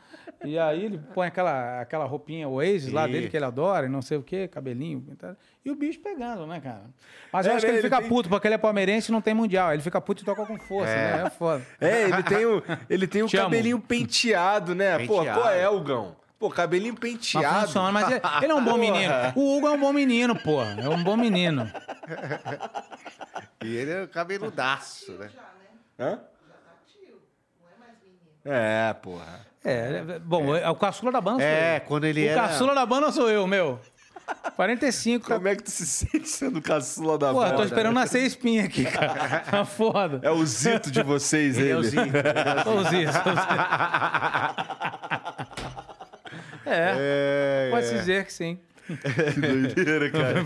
E 0.42 0.58
aí 0.58 0.82
ele 0.86 0.98
põe 1.12 1.26
aquela, 1.26 1.82
aquela 1.82 2.06
roupinha 2.06 2.48
Oasis 2.48 2.90
lá 2.90 3.06
dele 3.06 3.28
que 3.28 3.36
ele 3.36 3.44
adora, 3.44 3.84
e 3.84 3.88
não 3.90 4.00
sei 4.00 4.16
o 4.16 4.22
quê, 4.22 4.48
cabelinho. 4.48 5.04
e 5.62 5.70
o 5.70 5.74
bicho 5.74 6.00
pegando, 6.00 6.46
né, 6.46 6.58
cara? 6.60 6.84
Mas 7.30 7.44
eu 7.44 7.52
É, 7.52 7.56
acho 7.56 7.66
que 7.66 7.70
ele 7.72 7.76
ele 7.80 7.86
fica 7.86 7.98
tem- 7.98 8.08
puto, 8.08 8.30
porque 8.30 8.48
ele 8.48 8.54
é 8.54 8.58
palmeirense 8.58 9.10
e 9.10 9.12
não 9.12 9.20
tem 9.20 9.34
mundial. 9.34 9.74
Ele 9.74 9.82
fica 9.82 10.00
puto 10.00 10.22
e 10.22 10.24
toca 10.24 10.46
com 10.46 10.58
força, 10.58 10.94
né? 10.94 11.24
É 11.26 11.28
foda. 11.30 11.62
É, 11.78 12.04
ele 12.04 12.22
tem 12.22 12.46
o, 12.46 12.62
ele 12.88 13.06
tem 13.06 13.22
o 13.22 13.26
Te 13.26 13.36
amo. 13.36 13.50
cabelinho 13.50 13.78
penteado, 13.78 14.74
né? 14.74 14.98
Pô, 15.06 15.18
Penteado. 15.18 15.40
qual 15.42 15.52
é, 15.52 15.68
Hugão? 15.68 16.16
Pô, 16.40 16.48
cabelinho 16.50 16.94
Mas 16.94 17.00
penteado. 17.00 17.66
funciona, 17.66 17.92
mas 17.92 18.10
ele, 18.10 18.20
ele 18.42 18.50
é 18.52 18.54
um 18.54 18.64
bom 18.64 18.70
Porra. 18.78 18.78
menino. 18.78 19.12
O 19.36 19.56
Hugo 19.58 19.68
é 19.68 19.70
um 19.72 19.78
bom 19.80 19.92
menino, 19.92 20.34
porra. 20.34 20.74
É 20.80 20.88
um 20.88 21.04
bom 21.04 21.14
menino. 21.16 21.70
E 23.62 23.76
ele 23.76 23.90
é 23.92 24.06
cabeludaço, 24.06 25.12
né? 25.12 25.28
Já, 25.28 25.40
né? 25.42 25.68
Hã? 25.98 26.10
Já 26.48 26.54
tá 26.54 26.72
tio. 26.90 27.20
Não 27.60 27.68
é 27.68 27.78
mais 27.78 27.92
menino. 28.02 28.20
É, 28.46 28.92
porra. 28.94 29.46
É, 29.62 30.02
é, 30.14 30.18
bom, 30.18 30.56
é- 30.56 30.66
o 30.70 30.74
caçula 30.74 31.12
da 31.12 31.20
banda 31.20 31.40
sou 31.40 31.46
É, 31.46 31.76
eu. 31.76 31.80
quando 31.82 32.04
ele 32.04 32.24
o 32.26 32.30
era... 32.30 32.40
caçula 32.48 32.74
da 32.74 32.86
banda 32.86 33.12
sou 33.12 33.28
eu, 33.30 33.46
meu. 33.46 33.78
45, 34.54 35.26
Como 35.26 35.48
é 35.48 35.56
que 35.56 35.64
tu 35.64 35.70
se 35.72 35.84
sente 35.84 36.28
sendo 36.28 36.62
caçula 36.62 37.18
da 37.18 37.32
Porra, 37.32 37.46
banda? 37.46 37.56
tô 37.58 37.64
esperando 37.64 37.94
nascer 37.94 38.20
espinha 38.24 38.64
aqui, 38.64 38.84
cara. 38.84 39.40
Tá 39.50 39.64
foda. 39.66 40.20
É 40.22 40.30
o 40.30 40.46
Zito 40.46 40.88
de 40.90 41.02
vocês, 41.02 41.58
Ele 41.58 41.66
ele. 41.66 41.72
é 41.72 41.76
o 41.76 41.82
Zinho. 41.82 42.04
Ô, 42.66 42.84
Ziz, 42.84 43.10
ô, 43.10 43.30
Ziz. 43.34 43.50
É, 46.66 47.68
pode-se 47.70 47.94
dizer 47.94 48.24
que 48.24 48.32
sim. 48.32 48.58
Que 49.34 49.40
doideira, 49.40 50.10
cara. 50.10 50.44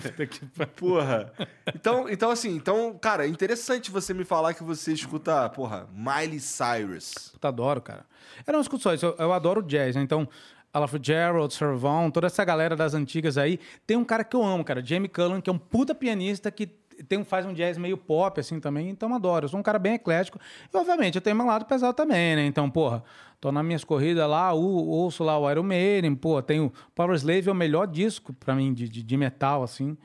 Porra. 0.76 1.32
Então, 1.74 2.08
então, 2.08 2.30
assim, 2.30 2.54
então, 2.54 2.96
cara, 2.98 3.24
é 3.24 3.28
interessante 3.28 3.90
você 3.90 4.12
me 4.12 4.24
falar 4.24 4.54
que 4.54 4.62
você 4.62 4.92
escuta, 4.92 5.48
porra, 5.48 5.88
Miley 5.92 6.40
Cyrus. 6.40 7.30
Puta, 7.32 7.48
adoro, 7.48 7.80
cara. 7.80 8.04
Eu 8.46 8.52
não 8.52 8.60
escuto 8.60 8.82
só 8.82 8.92
isso, 8.92 9.06
eu, 9.06 9.16
eu 9.18 9.32
adoro 9.32 9.62
jazz, 9.62 9.96
né? 9.96 10.02
Então, 10.02 10.28
Ella 10.74 10.88
Fitzgerald, 10.88 11.54
Servon, 11.54 12.10
toda 12.10 12.26
essa 12.26 12.44
galera 12.44 12.74
das 12.74 12.94
antigas 12.94 13.38
aí. 13.38 13.60
Tem 13.86 13.96
um 13.96 14.04
cara 14.04 14.24
que 14.24 14.34
eu 14.34 14.42
amo, 14.42 14.64
cara, 14.64 14.84
Jamie 14.84 15.08
Cullen, 15.08 15.40
que 15.40 15.48
é 15.48 15.52
um 15.52 15.58
puta 15.58 15.94
pianista 15.94 16.50
que 16.50 16.66
tem, 17.02 17.18
um- 17.18 17.24
faz 17.24 17.44
um 17.44 17.52
jazz 17.52 17.76
meio 17.76 17.96
pop, 17.96 18.38
assim, 18.40 18.60
também. 18.60 18.88
Então, 18.88 19.12
adoro. 19.14 19.44
Eu 19.44 19.48
sou 19.48 19.58
um 19.58 19.62
cara 19.62 19.78
bem 19.78 19.94
eclético. 19.94 20.38
E, 20.72 20.76
obviamente, 20.76 21.16
eu 21.16 21.20
tenho 21.22 21.36
meu 21.36 21.46
lado 21.46 21.64
pesado 21.64 21.94
também, 21.94 22.36
né? 22.36 22.46
Então, 22.46 22.70
porra, 22.70 23.02
tô 23.40 23.50
nas 23.52 23.64
minhas 23.64 23.84
corridas 23.84 24.28
lá, 24.28 24.52
ou- 24.52 24.86
ouço 24.86 25.22
lá 25.24 25.38
o 25.38 25.50
Iron 25.50 25.62
Maiden, 25.62 26.14
pô, 26.14 26.40
tenho... 26.42 26.72
Power 26.94 27.14
Slave 27.16 27.48
é 27.48 27.52
o 27.52 27.54
melhor 27.54 27.86
disco 27.86 28.32
pra 28.32 28.54
mim 28.54 28.72
de, 28.72 28.88
de, 28.88 29.02
de 29.02 29.16
metal, 29.16 29.62
assim. 29.62 29.96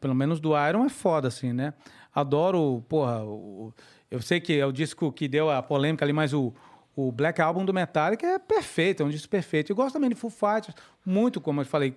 Pelo 0.00 0.14
menos 0.14 0.40
do 0.40 0.50
Iron 0.68 0.84
é 0.84 0.88
foda, 0.88 1.28
assim, 1.28 1.52
né? 1.52 1.74
Adoro, 2.14 2.82
porra, 2.88 3.22
o- 3.24 3.72
eu 4.10 4.20
sei 4.22 4.40
que 4.40 4.58
é 4.58 4.64
o 4.66 4.72
disco 4.72 5.10
que 5.12 5.26
deu 5.28 5.50
a 5.50 5.62
polêmica 5.62 6.04
ali, 6.04 6.12
mas 6.12 6.32
o, 6.32 6.52
O 6.96 7.10
Black 7.10 7.42
Album 7.42 7.64
do 7.64 7.74
Metallica 7.74 8.24
é 8.24 8.38
perfeito, 8.38 9.02
é 9.02 9.06
um 9.06 9.08
disco 9.08 9.28
perfeito. 9.28 9.72
Eu 9.72 9.74
gosto 9.74 9.94
também 9.94 10.08
de 10.08 10.14
Foo 10.14 10.30
Fighters, 10.30 10.76
muito 11.04 11.40
como 11.40 11.60
eu 11.60 11.64
falei, 11.66 11.92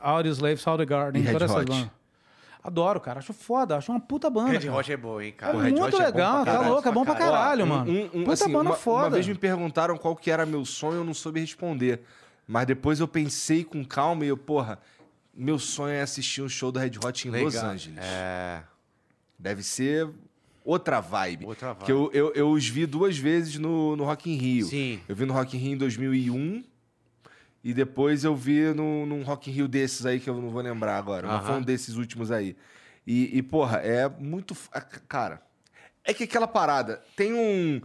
Audioslave, 0.00 0.56
Soundgarden, 0.56 1.20
E 1.20 1.24
Red 1.26 1.32
todas 1.32 1.50
essas 1.50 1.64
bandas. 1.66 1.90
Adoro, 2.62 3.00
cara. 3.00 3.18
Acho 3.20 3.32
foda, 3.32 3.76
acho 3.76 3.90
uma 3.92 4.00
puta 4.00 4.28
banda. 4.28 4.50
Red. 4.58 4.68
Hot 4.68 4.92
é 4.92 4.96
bom, 4.96 5.20
hein, 5.20 5.28
É 5.28 5.32
cara. 5.32 5.52
Pô, 5.52 5.58
Red 5.60 5.70
muito 5.70 5.84
Hot 5.86 6.02
é 6.02 6.06
legal, 6.06 6.42
pra 6.44 6.52
tá 6.54 6.68
louco, 6.68 6.88
é 6.88 6.92
bom 6.92 7.04
pra 7.04 7.14
pra 7.14 7.24
caralho, 7.24 7.66
mano. 7.66 7.90
Um- 7.90 8.04
um- 8.06 8.24
puta 8.24 8.32
assim, 8.32 8.52
banda 8.52 8.70
uma, 8.70 8.76
foda. 8.76 9.04
uma 9.06 9.10
vez 9.10 9.26
me 9.26 9.34
perguntaram 9.34 9.96
qual 9.96 10.14
que 10.16 10.30
era 10.30 10.44
meu 10.44 10.64
sonho, 10.64 10.96
eu 10.98 11.04
não 11.04 11.14
soube 11.14 11.40
responder. 11.40 12.00
Mas 12.46 12.66
depois 12.66 12.98
eu 13.00 13.06
pensei 13.08 13.62
com 13.64 13.84
calma 13.84 14.24
e 14.24 14.28
eu, 14.28 14.36
porra, 14.36 14.78
meu 15.34 15.58
sonho 15.58 15.94
é 15.94 16.02
assistir 16.02 16.42
um 16.42 16.48
show 16.48 16.72
do 16.72 16.78
Red 16.78 16.92
Hot 17.04 17.28
em 17.28 17.30
Los 17.30 17.54
Legal. 17.54 17.70
Angeles. 17.70 17.98
É. 18.00 18.62
Deve 19.38 19.62
ser 19.62 20.08
outra 20.64 21.00
vibe. 21.00 21.46
Outra 21.46 21.72
vibe. 21.74 21.84
Que 21.86 21.92
eu, 21.92 22.10
eu, 22.12 22.32
eu 22.34 22.50
os 22.50 22.66
vi 22.68 22.86
duas 22.86 23.16
vezes 23.16 23.56
no, 23.58 23.94
no 23.96 24.04
Rock 24.04 24.30
in 24.30 24.34
Rio. 24.36 24.66
Sim. 24.66 25.00
Eu 25.08 25.14
vi 25.14 25.24
no 25.26 25.32
Rock 25.32 25.56
in 25.56 25.60
Rio 25.60 25.72
em 25.74 25.76
2001 25.76 26.64
e 27.62 27.74
depois 27.74 28.24
eu 28.24 28.34
vi 28.36 28.72
no, 28.74 29.04
num 29.06 29.22
Rock 29.22 29.50
in 29.50 29.52
Rio 29.52 29.68
desses 29.68 30.06
aí 30.06 30.20
que 30.20 30.30
eu 30.30 30.40
não 30.40 30.50
vou 30.50 30.62
lembrar 30.62 30.96
agora. 30.96 31.26
Mas 31.26 31.46
foi 31.46 31.54
um 31.56 31.62
desses 31.62 31.96
últimos 31.96 32.30
aí. 32.30 32.56
E, 33.06 33.38
e, 33.38 33.42
porra, 33.42 33.78
é 33.78 34.08
muito... 34.08 34.56
Cara, 35.08 35.42
é 36.04 36.12
que 36.14 36.24
aquela 36.24 36.46
parada... 36.46 37.02
Tem 37.16 37.32
um, 37.34 37.80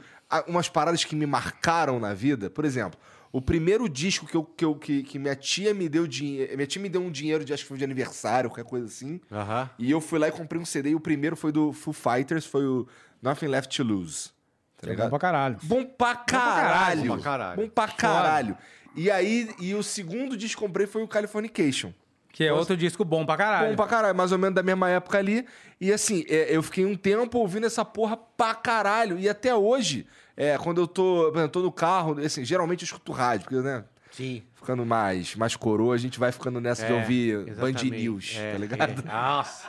umas 0.47 0.69
paradas 0.69 1.03
que 1.03 1.15
me 1.15 1.25
marcaram 1.25 1.99
na 1.99 2.13
vida. 2.13 2.49
Por 2.49 2.65
exemplo, 2.65 2.99
o 3.31 3.41
primeiro 3.41 3.87
disco 3.89 4.27
que, 4.27 4.35
eu, 4.35 4.43
que, 4.43 4.63
eu, 4.65 4.75
que, 4.75 5.01
que 5.03 5.17
minha 5.17 5.35
tia 5.35 5.73
me 5.73 5.89
deu 5.89 6.05
dinheiro... 6.05 6.55
Minha 6.55 6.67
tia 6.67 6.81
me 6.81 6.89
deu 6.89 7.01
um 7.01 7.09
dinheiro 7.09 7.43
de, 7.43 7.53
acho 7.53 7.63
que 7.63 7.69
foi 7.69 7.77
de 7.77 7.83
aniversário, 7.83 8.49
qualquer 8.49 8.65
coisa 8.65 8.85
assim. 8.85 9.19
Aham. 9.31 9.69
E 9.79 9.89
eu 9.89 9.99
fui 9.99 10.19
lá 10.19 10.27
e 10.27 10.31
comprei 10.31 10.61
um 10.61 10.65
CD 10.65 10.89
e 10.91 10.95
o 10.95 10.99
primeiro 10.99 11.35
foi 11.35 11.51
do 11.51 11.73
Foo 11.73 11.93
Fighters, 11.93 12.45
foi 12.45 12.65
o 12.65 12.87
Nothing 13.21 13.47
Left 13.47 13.75
to 13.75 13.83
Lose. 13.83 14.29
Tá 14.77 14.83
É 14.83 14.85
bom 14.87 14.91
ligado? 14.91 15.09
pra 15.09 15.19
caralho. 15.19 15.57
Bom 15.63 15.85
pra 15.85 16.15
caralho, 16.15 16.61
caralho. 16.67 17.07
bom 17.07 17.15
pra 17.15 17.23
caralho. 17.23 17.55
Bom 17.61 17.69
pra 17.69 17.87
caralho. 17.87 18.57
E 18.95 19.09
aí, 19.09 19.49
e 19.59 19.73
o 19.73 19.83
segundo 19.83 20.37
disco 20.37 20.61
que 20.61 20.67
comprei 20.67 20.87
foi 20.87 21.03
o 21.03 21.07
Californication. 21.07 21.91
Que 22.31 22.45
é 22.45 22.53
outro 22.53 22.75
disco 22.75 23.05
bom 23.05 23.23
pra 23.25 23.37
caralho. 23.37 23.69
Bom 23.69 23.75
pra 23.75 23.85
caralho, 23.85 24.15
mais 24.15 24.31
ou 24.31 24.39
menos 24.39 24.55
da 24.55 24.63
mesma 24.63 24.89
época 24.89 25.19
ali. 25.19 25.45
E 25.79 25.93
assim, 25.93 26.25
é, 26.27 26.55
eu 26.55 26.63
fiquei 26.63 26.83
um 26.83 26.95
tempo 26.95 27.37
ouvindo 27.37 27.67
essa 27.67 27.85
porra 27.85 28.17
pra 28.17 28.55
caralho. 28.55 29.19
E 29.19 29.29
até 29.29 29.53
hoje, 29.53 30.07
é, 30.35 30.57
quando 30.57 30.81
eu 30.81 30.87
tô, 30.87 31.29
por 31.31 31.37
exemplo, 31.37 31.49
tô 31.49 31.59
no 31.61 31.71
carro, 31.71 32.19
assim, 32.19 32.43
geralmente 32.43 32.81
eu 32.81 32.85
escuto 32.85 33.11
rádio, 33.11 33.47
porque, 33.47 33.61
né? 33.61 33.83
Sim. 34.11 34.41
Ficando 34.63 34.85
mais, 34.85 35.35
mais 35.35 35.57
coroa, 35.57 35.93
a 35.93 35.97
gente 35.97 36.17
vai 36.17 36.31
ficando 36.31 36.61
nessa 36.61 36.85
de 36.87 36.93
É, 36.93 36.95
ouvir 36.95 37.37
Band 37.37 37.51
exatamente. 37.69 37.89
News, 37.91 38.35
É, 38.37 38.51
tá 38.53 38.57
ligado? 38.57 39.01
é. 39.01 39.03
Nossa. 39.11 39.67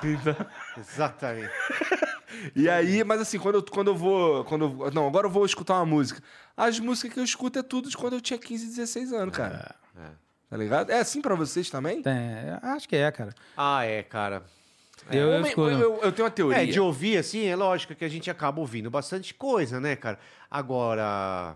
Exatamente. 0.79 1.51
E 2.57 2.69
aí, 2.69 3.05
mas 3.05 3.21
assim, 3.21 3.39
quando 3.39 3.55
eu, 3.57 3.63
quando 3.63 3.89
eu 3.89 3.95
vou. 3.97 4.45
Quando 4.45 4.65
eu- 4.85 4.91
não, 4.91 5.07
agora 5.07 5.29
eu 5.29 5.31
vou 5.31 5.47
escutar 5.47 5.75
uma 5.75 5.87
música. 5.87 6.21
As 6.57 6.81
músicas 6.81 7.13
que 7.15 7.21
eu 7.21 7.25
escuto 7.25 7.61
é 7.61 7.63
tudo 7.63 7.89
de 7.89 7.97
quando 7.97 8.15
eu 8.15 8.21
tinha 8.21 8.37
15, 8.37 8.67
16 8.67 9.13
anos, 9.13 9.37
cara. 9.37 9.73
É. 9.97 10.09
Tá 10.51 10.57
ligado? 10.57 10.91
É 10.91 10.99
assim 10.99 11.21
pra 11.23 11.37
vocês 11.37 11.71
também? 11.71 12.03
É, 12.05 12.59
acho 12.61 12.89
que 12.89 12.97
é, 12.97 13.09
cara. 13.13 13.33
Ah, 13.57 13.85
é, 13.85 14.03
cara. 14.03 14.43
Eu, 15.13 15.29
eu 15.29 15.47
eu, 15.47 15.69
eu- 15.79 16.01
eu 16.03 16.13
tenho 16.13 16.25
uma 16.27 16.31
teoria. 16.31 16.61
É, 16.65 16.67
de 16.67 16.81
ouvir, 16.81 17.19
assim, 17.19 17.47
é 17.47 17.55
lógico 17.55 17.95
que 17.95 18.05
a 18.05 18.09
gente 18.09 18.29
acaba 18.29 18.61
ouvindo 18.61 18.91
bastante 18.91 19.33
coisa, 19.33 19.79
né, 19.81 19.95
cara? 19.95 20.19
Agora. 20.51 21.55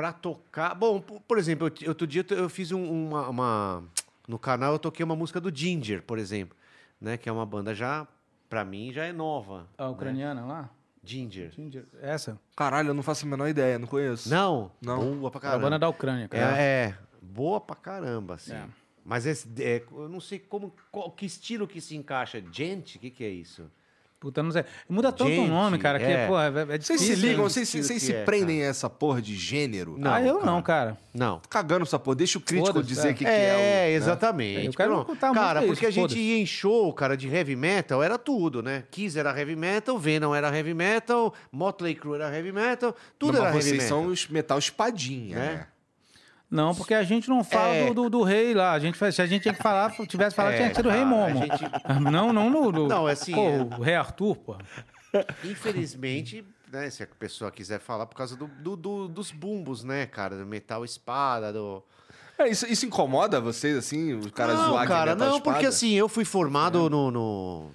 Pra 0.00 0.12
tocar. 0.12 0.74
Bom, 0.74 1.00
por 1.00 1.36
exemplo, 1.38 1.70
eu- 1.82 1.88
outro 1.88 2.06
dia 2.06 2.24
eu 2.30 2.48
fiz 2.48 2.72
um- 2.72 3.06
uma, 3.08 3.28
uma- 3.28 3.84
No 4.26 4.38
canal 4.38 4.72
eu 4.74 4.78
toquei 4.78 5.04
uma 5.04 5.16
música 5.16 5.40
do 5.40 5.54
Ginger, 5.54 6.02
por 6.02 6.16
exemplo. 6.18 6.56
Né? 7.00 7.16
Que 7.16 7.28
é 7.28 7.32
uma 7.32 7.44
banda 7.44 7.74
já. 7.74 8.06
Pra 8.48 8.64
mim 8.64 8.92
já 8.92 9.04
é 9.04 9.12
nova. 9.12 9.66
A 9.76 9.88
ucraniana 9.88 10.44
lá? 10.46 10.70
Ginger. 11.02 11.50
Ginger. 11.50 11.84
Essa? 12.00 12.38
Caralho, 12.56 12.88
eu 12.90 12.94
não 12.94 13.02
faço 13.02 13.26
a 13.26 13.28
menor 13.28 13.48
ideia, 13.48 13.78
não 13.78 13.86
conheço. 13.88 14.28
Não? 14.30 14.70
Não. 14.80 15.16
Boa 15.18 15.30
pra 15.30 15.38
É 15.38 15.40
a 15.40 15.42
caramba. 15.42 15.62
banda 15.64 15.78
da 15.80 15.88
Ucrânia, 15.88 16.28
cara. 16.28 16.60
É, 16.60 16.62
é, 16.90 16.98
boa 17.20 17.60
pra 17.60 17.74
caramba, 17.74 18.34
assim. 18.34 18.52
É. 18.54 18.64
Mas 19.04 19.26
esse, 19.26 19.48
é, 19.58 19.82
eu 19.90 20.08
não 20.08 20.20
sei 20.20 20.38
como, 20.38 20.72
qual- 20.92 21.10
que 21.10 21.26
estilo 21.26 21.66
que 21.66 21.80
se 21.80 21.96
encaixa. 21.96 22.42
Gente, 22.52 22.98
o 22.98 23.00
que, 23.00 23.10
que 23.10 23.24
é 23.24 23.30
isso? 23.30 23.68
Puta, 24.20 24.42
não 24.42 24.50
sei. 24.50 24.64
Muda 24.86 25.10
tanto 25.10 25.30
o 25.30 25.34
Gente, 25.34 25.48
nome, 25.48 25.78
cara, 25.78 25.98
que, 25.98 26.04
é. 26.04 26.26
pô, 26.26 26.38
é, 26.38 26.48
é 26.48 26.50
Vocês 26.78 27.00
difícil. 27.00 27.16
se 27.16 27.22
ligam, 27.22 27.42
né? 27.44 27.48
vocês, 27.48 27.68
vocês 27.70 28.02
se 28.02 28.12
é, 28.12 28.22
prendem 28.22 28.62
a 28.62 28.66
essa 28.66 28.90
porra 28.90 29.22
de 29.22 29.34
gênero? 29.34 29.96
Não, 29.98 30.12
ah, 30.12 30.20
eu 30.20 30.34
cara. 30.34 30.46
não, 30.46 30.62
cara. 30.62 30.98
Não. 31.14 31.38
Tô 31.40 31.48
cagando 31.48 31.84
essa 31.84 31.98
porra. 31.98 32.16
Deixa 32.16 32.36
o 32.36 32.40
crítico 32.42 32.82
dizer 32.82 33.08
é. 33.08 33.10
o 33.12 33.14
que, 33.14 33.24
é, 33.26 33.28
que 33.28 33.34
é. 33.34 33.54
o- 33.54 33.58
né? 33.58 33.90
exatamente. 33.92 34.66
Eu 34.66 34.72
quero 34.74 34.92
Não, 34.92 35.00
escutar 35.00 35.32
Cara, 35.32 35.62
porque 35.62 35.86
a 35.86 35.88
isso, 35.88 35.94
gente 35.94 36.02
foda-se. 36.10 36.20
ia 36.20 36.38
em 36.38 36.44
show, 36.44 36.92
cara, 36.92 37.16
de 37.16 37.28
heavy 37.34 37.56
metal, 37.56 38.02
era 38.02 38.18
tudo, 38.18 38.62
né? 38.62 38.84
Kiss 38.90 39.18
era 39.18 39.36
heavy 39.36 39.56
metal, 39.56 39.98
Venom 39.98 40.34
era 40.34 40.54
heavy 40.54 40.74
metal, 40.74 41.32
Motley 41.50 41.94
Crue 41.94 42.16
era 42.16 42.30
heavy 42.36 42.52
metal, 42.52 42.94
tudo 43.18 43.38
Não, 43.38 43.40
era 43.46 43.54
mas 43.54 43.64
heavy 43.64 43.78
vocês 43.78 43.90
metal. 43.90 44.02
são 44.02 44.12
os 44.12 44.28
metal 44.28 44.58
espadinha, 44.58 45.36
Né? 45.38 45.66
Não, 46.50 46.74
porque 46.74 46.94
a 46.94 47.02
gente 47.04 47.28
não 47.28 47.44
fala 47.44 47.72
É. 47.74 47.86
do, 47.88 47.94
do, 47.94 48.10
do 48.10 48.22
rei 48.24 48.52
lá. 48.54 48.72
A 48.72 48.78
gente, 48.80 48.98
se 49.12 49.22
a 49.22 49.26
gente 49.26 49.42
tinha 49.42 49.54
que 49.54 49.62
falar, 49.62 49.92
tivesse 50.08 50.34
falado, 50.34 50.54
É, 50.54 50.56
tinha 50.56 50.74
sido 50.74 50.88
o 50.88 50.90
rei 50.92 51.02
cara, 51.04 51.14
a 51.14 51.28
Momo. 51.30 51.40
gente- 51.46 51.70
Não, 52.10 52.32
não 52.32 52.50
no. 52.50 52.72
no 52.72 52.88
Não, 52.88 53.06
assim, 53.06 53.32
Pô, 53.34 53.48
é- 53.48 53.62
o 53.78 53.82
rei 53.82 53.94
Arthur, 53.94 54.34
pô. 54.36 54.56
Infelizmente, 55.44 56.44
né, 56.72 56.88
se 56.90 57.02
a 57.02 57.06
pessoa 57.06 57.50
quiser 57.50 57.80
falar 57.80 58.06
por 58.06 58.16
causa 58.16 58.36
do, 58.36 58.46
do- 58.46 58.76
do- 58.76 59.08
dos 59.08 59.30
bumbos, 59.30 59.82
né, 59.84 60.06
cara, 60.06 60.36
do 60.36 60.46
metal 60.46 60.84
espada, 60.84 61.52
do... 61.52 61.82
É, 62.38 62.48
isso, 62.48 62.66
isso 62.66 62.86
incomoda 62.86 63.40
vocês, 63.40 63.76
assim, 63.76 64.14
os 64.14 64.26
caras 64.30 64.56
não, 64.56 64.70
zoar 64.70 64.86
que 64.86 64.92
é 64.92 64.96
cara, 64.96 65.14
não, 65.14 65.40
porque 65.40 65.66
assim, 65.66 65.92
eu 65.92 66.08
fui 66.08 66.24
formado 66.24 66.88
no, 66.88 67.10
no, 67.10 67.70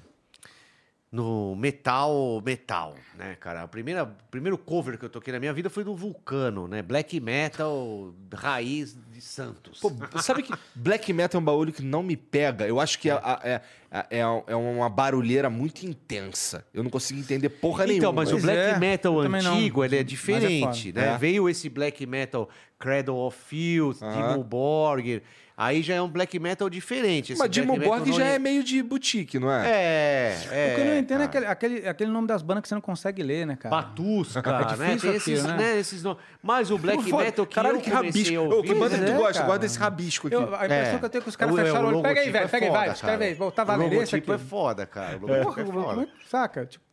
no 1.15 1.55
metal, 1.55 2.41
metal, 2.45 2.93
né, 3.17 3.37
cara? 3.39 3.63
A 3.63 3.67
primeira, 3.67 4.03
o 4.03 4.29
primeiro 4.29 4.57
cover 4.57 4.97
que 4.99 5.05
eu 5.05 5.09
toquei 5.09 5.31
na 5.31 5.39
minha 5.39 5.53
vida 5.53 5.69
foi 5.69 5.83
do 5.83 5.95
Vulcano, 5.95 6.67
né? 6.67 6.81
Black 6.81 7.17
metal 7.21 8.13
raiz 8.33 8.97
de 9.11 9.21
Santos. 9.21 9.79
Pô, 9.79 9.91
sabe 10.21 10.43
que 10.43 10.53
black 10.75 11.13
metal 11.13 11.39
é 11.39 11.41
um 11.41 11.45
bagulho 11.45 11.71
que 11.71 11.81
não 11.81 12.03
me 12.03 12.17
pega? 12.17 12.67
Eu 12.67 12.81
acho 12.81 12.99
que 12.99 13.09
é, 13.09 13.13
é, 13.43 13.61
é, 14.09 14.19
é 14.19 14.55
uma 14.55 14.89
barulheira 14.89 15.49
muito 15.49 15.85
intensa. 15.85 16.65
Eu 16.73 16.83
não 16.83 16.89
consigo 16.89 17.19
entender 17.19 17.49
porra 17.49 17.85
nenhuma. 17.85 17.97
Então, 17.99 18.13
mas 18.13 18.29
o 18.29 18.31
Pois 18.33 18.43
black 18.43 18.59
é, 18.59 18.77
metal 18.79 19.23
eu 19.23 19.33
antigo, 19.33 19.83
ele 19.85 19.95
é 19.95 19.99
Mas 19.99 20.01
é 20.01 20.03
diferente, 20.03 20.91
né? 20.93 21.13
É. 21.13 21.17
Veio 21.17 21.47
esse 21.49 21.69
black 21.69 22.05
metal 22.05 22.49
Cradle 22.77 23.17
of 23.25 23.37
Filth, 23.47 24.01
Aham. 24.01 24.31
Dimmu 24.33 24.43
Borgir, 24.43 25.23
aí 25.57 25.81
já 25.81 25.95
é 25.95 26.01
um 26.01 26.09
black 26.09 26.37
metal 26.37 26.69
diferente. 26.69 27.31
esse 27.31 27.39
Mas 27.39 27.49
Dimmu 27.49 27.77
metal 27.77 27.87
Borg 27.97 28.09
não 28.09 28.17
já 28.17 28.25
é 28.25 28.37
meio 28.37 28.61
de 28.65 28.83
boutique, 28.83 29.39
não 29.39 29.49
é? 29.49 29.65
É, 29.65 30.37
é. 30.51 30.71
o 30.71 30.75
que 30.75 30.81
eu 30.81 30.85
não 30.85 30.97
entendo 30.97 31.23
é 31.23 31.27
cara. 31.29 31.49
aquele, 31.51 31.75
aquele, 31.77 31.87
aquele 31.87 32.11
nome 32.11 32.27
das 32.27 32.41
bandas 32.41 32.63
que 32.63 32.67
você 32.67 32.75
não 32.75 32.81
consegue 32.81 33.23
ler, 33.23 33.47
né, 33.47 33.55
cara? 33.55 33.73
Batusca, 33.73 34.41
É 34.75 34.77
né? 34.77 34.95
difícil 34.95 35.09
Tem 35.09 35.15
esses, 35.17 35.39
aquilo, 35.39 35.57
né? 35.57 35.63
né? 35.73 35.79
esses 35.79 36.03
nomes. 36.03 36.21
Mas 36.43 36.69
o 36.69 36.77
black 36.77 37.01
metal 37.11 37.45
que 37.45 37.55
Caralho, 37.55 37.77
eu 37.77 37.81
que 37.81 37.89
rabisco. 37.89 38.35
ouvir... 38.41 38.67
que 38.67 38.73
banda 38.75 38.97
que 38.97 39.05
Pois 39.05 39.09
tu 39.09 39.13
é, 39.13 39.17
gosta? 39.17 39.29
Eu 39.29 39.33
cara. 39.35 39.45
gosto 39.47 39.61
desse 39.61 39.79
rabisco 39.79 40.27
aqui. 40.27 40.35
Eu, 40.35 40.41
a 40.55 40.65
impressão 40.65 40.95
É. 40.95 40.99
que 40.99 41.05
eu 41.05 41.09
tenho 41.09 41.19
é 41.21 41.23
que 41.23 41.29
os 41.29 41.35
caras 41.37 41.53
O- 41.53 41.57
fecharam 41.57 41.85
o 41.85 41.87
olho. 41.87 42.01
Pega 42.01 42.19
aí, 42.21 42.29
velho. 42.29 42.45
é 42.45 42.47
Pega 42.49 42.65
aí, 42.65 42.71
vai. 42.71 42.89
Escreve 42.91 43.23
aí. 43.25 43.35
Tá 43.35 43.63
O 43.63 43.65
valendo 43.65 43.84
logotipo 43.89 44.31
aqui. 44.33 44.43
é 44.43 44.45
foda, 44.45 44.85
cara. 44.85 45.17
O 45.17 45.27
logotipo 45.27 45.59
é 45.61 45.63
Porra, 45.73 45.95
foda. 45.95 46.09
Saca? 46.27 46.65
Tipo, 46.65 46.83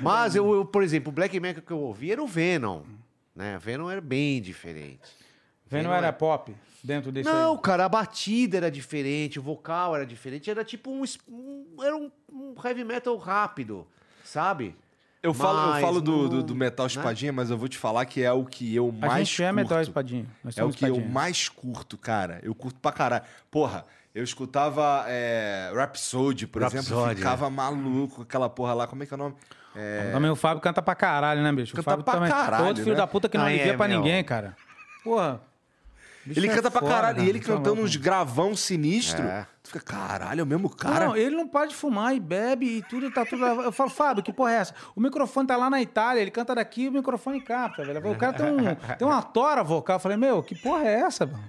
Mas, 0.00 0.34
eu, 0.34 0.52
eu, 0.54 0.64
por 0.64 0.82
exemplo, 0.82 1.10
o 1.10 1.12
black 1.12 1.38
metal 1.40 1.62
que 1.62 1.72
eu 1.72 1.78
ouvi 1.80 2.12
era 2.12 2.22
o 2.22 2.26
Venom. 2.26 2.82
Né? 3.34 3.56
O 3.56 3.60
Venom 3.60 3.90
era 3.90 4.00
bem 4.00 4.40
diferente. 4.40 5.00
Venom 5.66 5.84
Venom 5.84 5.94
era 5.94 6.06
é- 6.08 6.12
pop 6.12 6.54
dentro 6.82 7.12
desse 7.12 7.28
Não, 7.28 7.54
aí. 7.54 7.60
cara, 7.62 7.84
a 7.84 7.88
batida 7.88 8.56
era 8.56 8.70
diferente, 8.70 9.38
o 9.38 9.42
vocal 9.42 9.94
era 9.94 10.04
diferente, 10.06 10.50
era 10.50 10.64
tipo 10.64 10.90
um. 10.90 11.04
um- 11.28 11.76
era 11.82 11.96
um, 11.96 12.10
um 12.32 12.54
heavy 12.64 12.82
metal 12.84 13.16
rápido, 13.16 13.86
sabe? 14.24 14.74
Eu 15.22 15.34
falo, 15.34 15.58
eu 15.60 15.66
Mas 15.66 15.80
falo 15.82 16.00
do, 16.00 16.10
não- 16.22 16.28
do, 16.30 16.42
do 16.42 16.54
metal 16.54 16.86
né? 16.86 16.88
espadinha, 16.92 17.30
mas 17.32 17.50
eu 17.50 17.58
vou 17.58 17.68
te 17.68 17.76
falar 17.76 18.06
que 18.06 18.22
é 18.22 18.32
o 18.32 18.42
que 18.44 18.74
eu 18.74 18.88
A 19.02 19.06
mais 19.06 19.28
gente 19.28 19.42
é 19.42 19.46
curto. 19.48 19.56
metal 19.56 19.80
espadinha. 19.82 20.26
É 20.56 20.64
o 20.64 20.70
que 20.70 20.84
eu 20.86 20.94
espadinha. 20.94 21.08
mais 21.12 21.48
curto, 21.50 21.98
cara. 21.98 22.40
Eu 22.42 22.54
curto 22.54 22.80
pra 22.80 22.90
caralho. 22.90 23.24
Porra, 23.50 23.84
eu 24.14 24.22
escutava 24.24 25.04
é, 25.08 25.70
Rhapsody, 25.74 26.46
por 26.46 26.62
exemplo, 26.62 26.96
Rhapsody, 26.96 27.16
ficava 27.16 27.48
maluco 27.50 28.16
com 28.16 28.22
aquela 28.22 28.48
porra 28.48 28.74
lá. 28.74 28.86
Como 28.86 29.02
é 29.02 29.06
que 29.06 29.12
é 29.14 29.16
o 29.16 29.18
nome? 29.18 29.36
Também 30.12 30.30
o 30.30 30.36
Fábio 30.36 30.60
canta 30.60 30.82
pra 30.82 30.94
caralho, 30.96 31.42
né, 31.42 31.52
bicho? 31.52 31.72
Canta 31.74 31.80
o 31.82 31.84
Fábio 31.84 32.04
pra 32.04 32.14
também. 32.14 32.30
caralho, 32.30 32.66
Outro 32.66 32.82
filho 32.82 32.94
né? 32.96 33.00
da 33.00 33.06
puta 33.06 33.28
que 33.28 33.38
não 33.38 33.44
Ah, 33.44 33.48
alivia 33.48 33.72
é, 33.72 33.76
pra 33.76 33.86
meu. 33.86 33.98
ninguém, 33.98 34.24
cara. 34.24 34.56
Porra. 35.04 35.40
Bicho 36.24 36.38
Ele 36.40 36.48
é 36.48 36.54
canta 36.54 36.70
pra 36.70 36.80
foda, 36.80 36.92
caralho. 36.94 37.16
cara. 37.16 37.26
E 37.26 37.28
ele 37.30 37.40
Tá 37.40 37.46
cantando 37.46 37.80
uns 37.82 37.96
gravão 37.96 38.54
sinistro. 38.56 39.22
É. 39.22 39.46
Tu 39.62 39.68
fica, 39.72 39.80
caralho, 39.80 40.40
é 40.40 40.42
o 40.42 40.46
mesmo 40.46 40.68
cara. 40.70 41.06
Não, 41.06 41.16
ele 41.16 41.36
não 41.36 41.46
para 41.46 41.66
de 41.66 41.74
fumar 41.74 42.14
e 42.14 42.18
bebe 42.20 42.66
e 42.78 42.82
tudo, 42.82 43.10
tá 43.10 43.24
tudo. 43.26 43.44
Eu 43.44 43.70
falo, 43.70 43.90
Fábio, 43.90 44.22
que 44.22 44.32
porra 44.32 44.52
é 44.52 44.56
essa? 44.56 44.74
O 44.96 45.00
microfone 45.00 45.46
tá 45.46 45.56
lá 45.56 45.68
na 45.68 45.80
Itália, 45.82 46.20
ele 46.22 46.30
canta 46.30 46.54
daqui 46.54 46.84
e 46.84 46.88
o 46.88 46.92
microfone 46.92 47.40
capta, 47.42 47.84
velho. 47.84 48.10
O 48.10 48.16
cara 48.16 48.32
tem, 48.32 48.46
um, 48.46 48.74
tem 48.96 49.06
uma 49.06 49.20
tora 49.22 49.62
vocal. 49.62 49.96
Eu 49.96 50.00
falei, 50.00 50.16
meu, 50.16 50.42
que 50.42 50.54
porra 50.54 50.84
é 50.88 51.00
essa, 51.00 51.26
mano? 51.26 51.44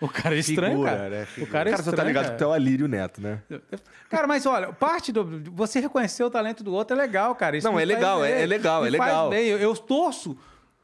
O 0.00 0.08
cara 0.08 0.34
é 0.34 0.38
estranho, 0.40 0.72
Figura, 0.72 0.90
cara. 0.90 1.08
né? 1.10 1.26
O 1.38 1.46
cara 1.46 1.70
é 1.70 1.72
Cara, 1.72 1.82
você 1.84 1.90
estranho. 1.90 1.96
tá 1.96 2.04
ligado 2.04 2.24
cara. 2.24 2.34
que 2.34 2.38
tu 2.38 2.44
é 2.44 2.46
o 2.48 2.52
Alírio 2.52 2.88
Neto, 2.88 3.20
né? 3.20 3.38
Cara, 4.10 4.26
mas 4.26 4.44
olha, 4.44 4.72
parte 4.72 5.12
do. 5.12 5.40
Você 5.52 5.78
reconhecer 5.78 6.24
o 6.24 6.30
talento 6.30 6.64
do 6.64 6.72
outro 6.74 6.96
é 6.96 7.00
legal, 7.00 7.32
cara. 7.36 7.56
Isso 7.56 7.66
Não, 7.70 7.78
é 7.78 7.84
legal, 7.84 8.24
é- 8.24 8.42
é 8.42 8.46
legal, 8.46 8.84
é 8.84 8.90
faz 8.90 8.92
legal. 8.92 9.30
bem. 9.30 9.46
Eu, 9.46 9.58
eu 9.58 9.76
torço 9.76 10.36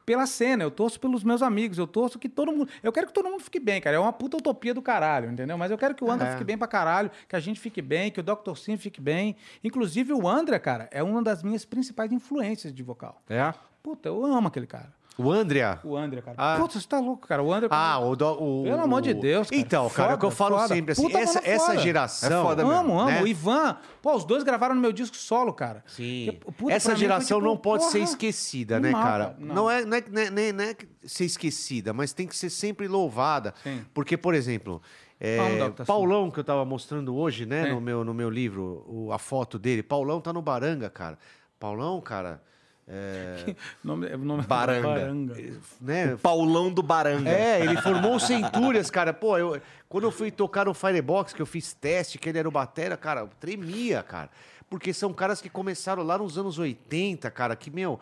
pela 0.09 0.25
cena, 0.25 0.63
eu 0.63 0.71
torço 0.71 0.99
pelos 0.99 1.23
meus 1.23 1.43
amigos, 1.43 1.77
eu 1.77 1.85
torço 1.85 2.17
que 2.17 2.27
todo 2.27 2.51
mundo. 2.51 2.67
Eu 2.81 2.91
quero 2.91 3.05
que 3.05 3.13
todo 3.13 3.29
mundo 3.29 3.43
fique 3.43 3.59
bem, 3.59 3.79
cara. 3.79 3.95
É 3.95 3.99
uma 3.99 4.11
puta 4.11 4.37
utopia 4.37 4.73
do 4.73 4.81
caralho, 4.81 5.29
entendeu? 5.29 5.55
Mas 5.55 5.69
eu 5.69 5.77
quero 5.77 5.93
que 5.93 6.03
o 6.03 6.09
André 6.09 6.29
É. 6.29 6.31
fique 6.31 6.43
bem 6.43 6.57
pra 6.57 6.67
caralho, 6.67 7.11
que 7.27 7.35
a 7.35 7.39
gente 7.39 7.59
fique 7.59 7.79
bem, 7.79 8.09
que 8.09 8.19
o 8.19 8.23
Dr. 8.23 8.55
Sim 8.55 8.75
fique 8.75 8.99
bem. 8.99 9.35
Inclusive, 9.63 10.11
o 10.13 10.27
André, 10.27 10.57
cara, 10.57 10.89
é 10.91 11.03
uma 11.03 11.21
das 11.21 11.43
minhas 11.43 11.63
principais 11.63 12.11
influências 12.11 12.73
de 12.73 12.81
vocal. 12.81 13.21
É? 13.29 13.53
Puta, 13.83 14.09
eu 14.09 14.25
amo 14.25 14.47
aquele 14.47 14.65
cara. 14.65 14.91
O 15.19 15.31
André. 15.31 15.77
O 15.83 15.97
André, 15.97 16.21
cara. 16.21 16.35
Ah. 16.37 16.57
Puta, 16.59 16.79
você 16.79 16.87
tá 16.87 16.99
louco, 16.99 17.27
cara. 17.27 17.43
O 17.43 17.53
André. 17.53 17.67
Ah, 17.71 17.99
o, 17.99 18.15
do, 18.15 18.25
o 18.31 18.63
Pelo 18.63 18.81
amor 18.81 19.01
de 19.01 19.13
Deus, 19.13 19.49
cara. 19.49 19.61
Então, 19.61 19.89
cara, 19.89 20.11
é 20.13 20.15
o 20.15 20.17
que 20.17 20.25
eu 20.25 20.31
falo 20.31 20.55
foda. 20.57 20.67
sempre 20.73 20.93
assim, 20.93 21.01
Puta 21.03 21.19
essa, 21.19 21.41
essa 21.43 21.77
geração, 21.77 22.41
É 22.41 22.43
foda 22.43 22.63
mesmo, 22.63 22.77
amo, 22.79 22.99
amo. 22.99 23.09
né? 23.11 23.21
O 23.21 23.27
Ivan. 23.27 23.77
Pô, 24.01 24.15
os 24.15 24.23
dois 24.23 24.43
gravaram 24.43 24.73
no 24.75 24.81
meu 24.81 24.93
disco 24.93 25.15
solo, 25.17 25.51
cara. 25.53 25.83
Sim. 25.87 26.39
Puta, 26.57 26.73
Essa 26.73 26.95
geração 26.95 27.39
tipo, 27.39 27.49
não 27.49 27.57
pode 27.57 27.83
ser 27.85 27.99
porra, 27.99 28.03
esquecida, 28.11 28.79
né, 28.79 28.89
animal, 28.89 29.03
cara? 29.03 29.35
Não, 29.39 29.55
Não. 29.55 29.69
é, 29.71 29.83
não, 29.85 29.97
é, 29.97 30.03
não, 30.09 30.21
é, 30.21 30.29
nem- 30.31 30.51
não 30.53 30.63
é 30.63 30.75
ser 31.03 31.25
esquecida, 31.25 31.91
mas 31.93 32.13
tem 32.13 32.25
que 32.25 32.35
ser 32.35 32.49
sempre 32.49 32.87
louvada. 32.87 33.53
Sim. 33.63 33.83
Porque, 33.93 34.15
por 34.15 34.33
exemplo, 34.33 34.81
é. 35.19 35.37
Paulão, 35.85 36.31
que 36.31 36.39
eu 36.39 36.43
tava 36.45 36.63
mostrando 36.63 37.13
hoje, 37.15 37.45
né, 37.45 37.67
É. 37.69 37.73
no, 37.73 37.81
meu, 37.81 38.05
no 38.05 38.13
meu 38.13 38.29
livro, 38.29 38.85
o- 38.87 39.11
a 39.11 39.17
foto 39.19 39.59
dele. 39.59 39.83
Paulão 39.83 40.21
tá 40.21 40.31
no 40.31 40.41
Baranga, 40.41 40.89
cara. 40.89 41.17
Paulão, 41.59 41.99
cara, 41.99 42.41
é, 42.91 43.55
Nome, 43.83 44.07
o 44.07 44.17
nome 44.17 44.43
Baranga. 44.43 45.37
né, 45.79 46.17
Paulão 46.17 46.71
do 46.71 46.81
Baranga. 46.81 47.29
é, 47.29 47.61
ele 47.61 47.77
formou 47.81 48.15
o 48.15 48.19
Centúrias, 48.19 48.89
cara. 48.89 49.13
Pô, 49.13 49.37
eu, 49.37 49.61
quando 49.87 50.05
eu 50.05 50.11
fui 50.11 50.31
tocar 50.31 50.65
no 50.65 50.73
Firebox, 50.73 51.33
que 51.33 51.41
eu 51.41 51.45
fiz 51.45 51.73
teste, 51.73 52.17
que 52.17 52.27
ele 52.29 52.39
era 52.39 52.47
o 52.47 52.51
batera, 52.51 52.97
cara, 52.97 53.21
eu 53.21 53.29
tremia, 53.39 54.01
cara. 54.01 54.29
Porque 54.69 54.93
são 54.93 55.13
caras 55.13 55.39
que 55.41 55.49
começaram 55.49 56.03
lá 56.03 56.17
nos 56.17 56.37
anos 56.37 56.57
80, 56.59 57.29
cara, 57.31 57.55
que, 57.55 57.71
meu, 57.71 57.99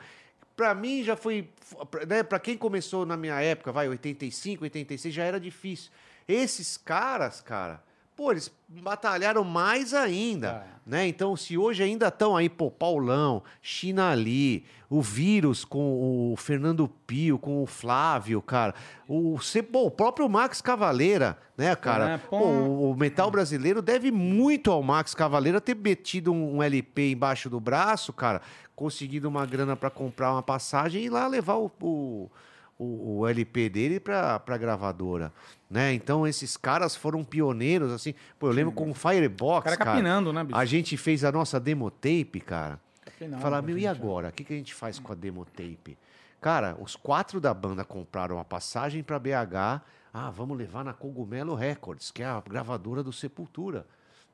pra 0.55 0.73
mim 0.73 1.03
já 1.03 1.15
foi, 1.15 1.49
né, 2.07 2.23
pra 2.23 2.39
quem 2.39 2.57
começou 2.57 3.05
na 3.05 3.15
minha 3.15 3.39
época, 3.41 3.71
vai, 3.71 3.87
85, 3.87 4.63
86, 4.63 5.13
já 5.13 5.23
era 5.23 5.39
difícil. 5.39 5.91
Esses 6.27 6.75
caras, 6.75 7.39
cara, 7.39 7.81
pô, 8.17 8.31
eles 8.31 8.51
batalharam 8.67 9.43
mais 9.43 9.93
ainda, 9.93 10.65
É. 10.65 10.89
né? 10.89 11.07
Então, 11.07 11.35
se 11.37 11.55
hoje 11.57 11.83
ainda 11.83 12.07
estão 12.07 12.35
aí, 12.35 12.49
pô, 12.49 12.71
Paulão, 12.71 13.43
Chinali, 13.61 14.65
o 14.89 15.01
Vírus 15.01 15.63
com 15.63 16.31
o 16.33 16.35
Fernando 16.35 16.87
Pio, 17.05 17.37
com 17.37 17.61
o 17.61 17.67
Flávio, 17.67 18.41
cara, 18.41 18.73
o, 19.07 19.37
pô, 19.71 19.85
o 19.85 19.91
próprio 19.91 20.27
Max 20.27 20.61
Cavaleira, 20.61 21.37
né, 21.55 21.75
cara? 21.75 22.13
É, 22.13 22.17
Pô, 22.17 22.39
pô. 22.39 22.45
o 22.91 22.95
metal 22.97 23.29
brasileiro 23.29 23.81
deve 23.83 24.09
muito 24.11 24.71
ao 24.71 24.81
Max 24.81 25.13
Cavaleira 25.13 25.61
ter 25.61 25.75
metido 25.75 26.33
um, 26.33 26.55
um 26.57 26.63
LP 26.63 27.11
embaixo 27.11 27.49
do 27.49 27.59
braço, 27.59 28.11
cara, 28.11 28.41
conseguido 28.75 29.27
uma 29.29 29.45
grana 29.45 29.75
pra 29.75 29.89
comprar 29.89 30.31
uma 30.33 30.43
passagem 30.43 31.01
e 31.03 31.05
ir 31.05 31.09
lá 31.09 31.27
levar 31.27 31.55
o, 31.55 31.71
o, 31.81 32.29
o- 32.79 33.19
o 33.19 33.27
LP 33.27 33.69
dele 33.69 33.99
pra, 33.99 34.39
pra 34.39 34.57
gravadora, 34.57 35.33
né? 35.69 35.93
Então 35.93 36.27
esses 36.27 36.55
caras 36.57 36.95
foram 36.95 37.23
pioneiros, 37.23 37.91
assim. 37.91 38.13
Pô, 38.39 38.47
eu 38.47 38.51
lembro 38.53 38.71
com 38.73 38.89
o 38.89 38.93
Firebox, 38.93 39.61
O 39.61 39.63
cara 39.63 39.77
cara, 39.77 39.91
capinando, 39.91 40.31
né, 40.31 40.43
bicho? 40.43 40.57
a 40.59 40.65
gente 40.65 40.95
fez 40.97 41.23
a 41.23 41.31
nossa 41.31 41.59
demo 41.59 41.89
tape, 41.89 42.39
cara. 42.39 42.79
Capinando, 43.03 43.41
Falar, 43.41 43.61
meu, 43.61 43.77
e 43.77 43.87
agora? 43.87 44.29
O 44.29 44.31
que, 44.31 44.43
que 44.43 44.53
a 44.53 44.57
gente 44.57 44.73
faz 44.73 44.99
com 44.99 45.11
a 45.11 45.15
demo 45.15 45.43
tape? 45.45 45.97
Cara, 46.39 46.77
os 46.79 46.95
quatro 46.95 47.39
da 47.41 47.51
banda 47.53 47.83
compraram 47.83 48.39
a 48.39 48.45
passagem 48.45 49.01
para 49.01 49.17
BH. 49.17 49.81
Ah, 50.13 50.29
vamos 50.29 50.57
levar 50.57 50.83
na 50.85 50.93
Cogumelo 50.93 51.55
Records, 51.55 52.11
que 52.11 52.21
é 52.21 52.25
a 52.25 52.41
gravadora 52.47 53.01
do 53.03 53.11
Sepultura, 53.11 53.85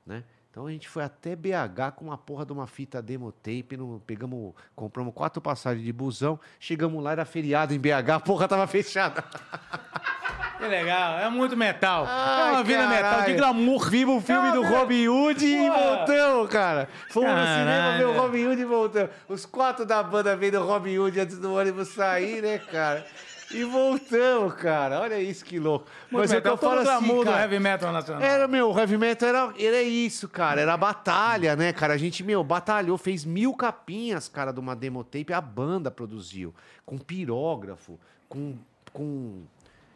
né? 0.05 0.23
Então 0.53 0.67
a 0.67 0.71
gente 0.71 0.87
foi 0.87 1.03
até 1.03 1.35
BH 1.35 1.95
com 1.95 2.05
uma 2.05 2.15
porra 2.15 2.45
de 2.45 2.53
uma 2.53 2.67
fita 2.67 3.01
demo 3.01 3.31
tape, 3.31 3.75
no, 3.75 3.99
pegamos, 4.05 4.53
compramos 4.75 5.11
quatro 5.11 5.41
passagens 5.41 5.83
de 5.83 5.91
busão, 5.91 6.39
chegamos 6.59 7.03
lá, 7.03 7.13
era 7.13 7.25
feriado 7.25 7.73
em 7.73 7.79
BH, 7.79 8.11
a 8.13 8.19
porra 8.19 8.47
tava 8.47 8.67
fechada. 8.67 9.23
Que 10.59 10.69
legal, 10.69 11.19
é 11.19 11.29
muito 11.29 11.57
metal. 11.57 12.05
Ai, 12.07 12.49
é 12.49 12.51
uma 12.53 12.63
vida 12.63 12.87
metal 12.87 13.21
de 13.23 13.35
caralho. 13.35 13.37
glamour. 13.37 13.89
Vimos 13.89 14.17
o 14.17 14.21
filme 14.21 14.47
É 14.47 14.51
uma 14.51 14.61
do 14.61 14.63
Robin 14.63 15.07
Hood 15.09 15.45
e 15.45 15.69
voltamos, 15.69 16.49
cara. 16.49 16.87
Fomos 17.09 17.31
no 17.31 17.45
cinema 17.45 17.97
ver 17.97 18.05
o 18.05 18.07
Caralho. 18.07 18.21
Robin 18.21 18.47
Hood 18.47 18.61
e 18.61 18.65
voltamos. 18.65 19.09
Os 19.27 19.45
quatro 19.45 19.85
da 19.85 20.01
banda 20.01 20.37
vendo 20.37 20.59
o 20.59 20.65
Robin 20.65 20.97
Hood 20.99 21.19
antes 21.19 21.37
do 21.37 21.53
ônibus 21.53 21.89
sair, 21.89 22.41
né, 22.41 22.59
cara? 22.59 23.05
E 23.53 23.63
voltamos, 23.63 24.53
cara. 24.55 24.99
Olha 24.99 25.19
isso 25.21 25.45
que 25.45 25.59
louco. 25.59 25.85
Muito 26.11 26.21
Mas 26.21 26.31
é 26.31 26.41
que 26.41 26.49
metal, 26.49 26.53
eu 26.53 26.57
falo 26.57 26.77
todo 26.77 26.87
o 26.87 26.89
assim, 26.89 27.23
cara. 27.23 27.41
heavy 27.41 27.59
metal 27.59 27.93
nacional. 27.93 28.21
Era, 28.21 28.47
meu, 28.47 28.71
o 28.71 28.79
heavy 28.79 28.97
metal 28.97 29.29
era, 29.29 29.53
era 29.57 29.81
isso, 29.81 30.27
cara. 30.27 30.59
Era 30.61 30.75
batalha, 30.75 31.55
né, 31.55 31.71
cara? 31.71 31.93
A 31.93 31.97
gente, 31.97 32.23
meu, 32.23 32.43
batalhou, 32.43 32.97
fez 32.97 33.23
mil 33.23 33.53
capinhas, 33.53 34.27
cara, 34.27 34.51
de 34.51 34.59
uma 34.59 34.75
demo 34.75 35.03
tape. 35.03 35.31
A 35.33 35.41
banda 35.41 35.91
produziu. 35.91 36.53
Com 36.85 36.97
pirógrafo, 36.97 37.99
com, 38.27 38.55
com 38.91 39.43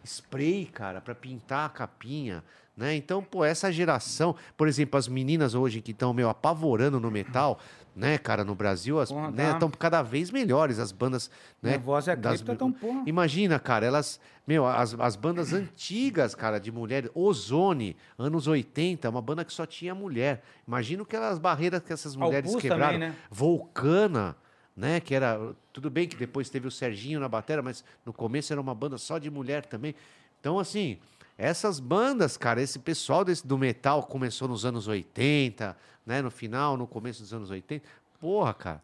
spray, 0.05 0.65
cara, 0.65 1.01
pra 1.01 1.15
pintar 1.15 1.65
a 1.65 1.69
capinha, 1.69 2.43
né? 2.75 2.95
Então, 2.95 3.23
pô, 3.23 3.43
essa 3.43 3.71
geração... 3.71 4.35
Por 4.55 4.67
exemplo, 4.67 4.97
as 4.97 5.07
meninas 5.07 5.55
hoje 5.55 5.81
que 5.81 5.91
estão, 5.91 6.13
meu, 6.13 6.29
apavorando 6.29 6.99
no 6.99 7.09
metal... 7.09 7.59
Né, 7.98 8.15
cara, 8.19 8.44
no 8.44 8.53
Brasil, 8.53 8.99
as 8.99 9.10
Porra, 9.11 9.32
né, 9.32 9.48
tá. 9.48 9.52
estão 9.53 9.72
cada 9.72 10.03
vez 10.03 10.30
melhores 10.30 10.78
as 10.78 10.91
bandas, 10.91 11.32
né? 11.64 11.72
Minha 11.72 11.80
voz 11.80 12.07
é 12.07 12.15
das- 12.15 12.41
tão 12.41 12.72
porra. 12.72 13.02
Imagina, 13.07 13.57
cara, 13.60 13.88
elas. 13.88 14.19
Meu, 14.45 14.68
as, 14.68 14.94
as 14.99 15.15
bandas 15.15 15.52
antigas, 15.52 16.36
cara, 16.36 16.60
de 16.60 16.72
mulheres. 16.72 17.10
Ozone, 17.15 17.98
anos 18.15 18.45
80, 18.45 19.10
uma 19.10 19.19
banda 19.19 19.44
que 19.44 19.52
só 19.52 19.65
tinha 19.65 19.95
mulher. 19.95 20.44
Imagina 20.68 21.02
aquelas 21.02 21.40
barreiras 21.40 21.82
que 21.82 21.91
essas 21.91 22.15
mulheres 22.15 22.48
Albus 22.49 22.61
quebraram. 22.61 22.94
também, 22.94 23.10
né? 23.10 23.15
Vulcana, 23.32 24.36
né? 24.76 24.99
Que 24.99 25.15
era. 25.15 25.40
Tudo 25.74 25.90
bem 25.90 26.07
que 26.07 26.15
depois 26.15 26.49
teve 26.52 26.68
o 26.68 26.72
Serginho 26.72 27.19
na 27.19 27.28
bateria, 27.28 27.64
mas 27.64 27.84
no 28.06 28.14
começo 28.14 28.53
era 28.53 28.61
uma 28.61 28.76
banda 28.76 28.99
só 28.99 29.18
de 29.18 29.32
mulher 29.32 29.65
também. 29.65 29.95
Então, 30.40 30.60
assim. 30.60 30.99
Essas 31.40 31.80
bandas, 31.80 32.36
cara, 32.36 32.60
esse 32.64 32.80
pessoal 32.80 33.24
desse, 33.24 33.45
do 33.45 33.60
metal 33.60 34.02
começou 34.02 34.48
nos 34.48 34.65
anos 34.65 34.88
80, 34.88 35.78
né? 36.07 36.21
No 36.21 36.31
final, 36.31 36.77
no 36.77 36.88
começo 36.88 37.21
dos 37.21 37.34
anos 37.34 37.51
80. 37.51 37.85
Porra, 38.19 38.53
cara. 38.53 38.84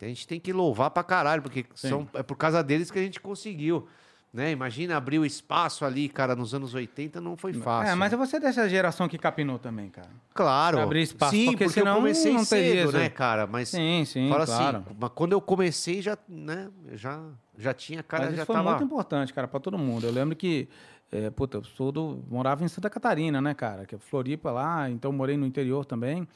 A 0.00 0.06
gente 0.06 0.26
tem 0.26 0.40
que 0.40 0.52
louvar 0.52 0.90
pra 0.90 1.02
caralho, 1.02 1.42
porque 1.42 1.66
são, 1.74 2.08
é 2.14 2.22
por 2.22 2.36
causa 2.36 2.62
deles 2.62 2.90
que 2.90 2.98
a 2.98 3.02
gente 3.02 3.20
conseguiu. 3.20 3.86
Né? 4.32 4.52
Imagina 4.52 4.96
abrir 4.96 5.18
o 5.18 5.26
espaço 5.26 5.84
ali, 5.84 6.08
cara, 6.08 6.36
nos 6.36 6.54
anos 6.54 6.72
80 6.72 7.20
não 7.20 7.36
foi 7.36 7.52
fácil. 7.52 7.92
É, 7.92 7.94
mas 7.96 8.12
é 8.12 8.16
você 8.16 8.38
dessa 8.38 8.68
geração 8.68 9.08
que 9.08 9.18
capinou 9.18 9.58
também, 9.58 9.90
cara. 9.90 10.08
Claro. 10.32 10.76
pra 10.76 10.84
abrir 10.84 11.02
espaço, 11.02 11.32
Sim, 11.32 11.46
porque 11.46 11.64
porque, 11.64 11.80
senão 11.80 11.94
eu 11.94 11.96
comecei 11.96 12.32
não 12.32 12.44
cedo, 12.44 12.88
isso 12.90 12.96
né, 12.96 13.08
cara? 13.08 13.48
Mas 13.48 13.70
Sim, 13.70 14.04
sim, 14.06 14.28
fala 14.30 14.46
claro. 14.46 14.78
assim, 14.78 14.96
mas 14.98 15.10
quando 15.16 15.32
eu 15.32 15.40
comecei 15.40 16.00
já, 16.00 16.16
né, 16.28 16.70
já, 16.92 17.20
já 17.58 17.74
tinha, 17.74 18.04
cara, 18.04 18.26
Mas 18.26 18.36
já 18.36 18.42
isso 18.42 18.46
foi 18.46 18.54
tava... 18.54 18.70
muito 18.70 18.84
importante, 18.84 19.34
cara, 19.34 19.48
pra 19.48 19.58
todo 19.58 19.76
mundo. 19.76 20.06
Eu 20.06 20.12
lembro 20.12 20.36
que, 20.36 20.68
é, 21.10 21.28
puta, 21.30 21.58
eu 21.58 21.64
sou 21.64 21.90
do, 21.90 22.24
morava 22.30 22.64
em 22.64 22.68
Santa 22.68 22.88
Catarina, 22.88 23.40
né, 23.40 23.52
cara? 23.52 23.84
Que 23.84 23.96
é 23.96 23.98
Floripa 23.98 24.52
lá, 24.52 24.88
então 24.88 25.10
morei 25.10 25.36
no 25.36 25.44
interior 25.44 25.84
também. 25.84 26.26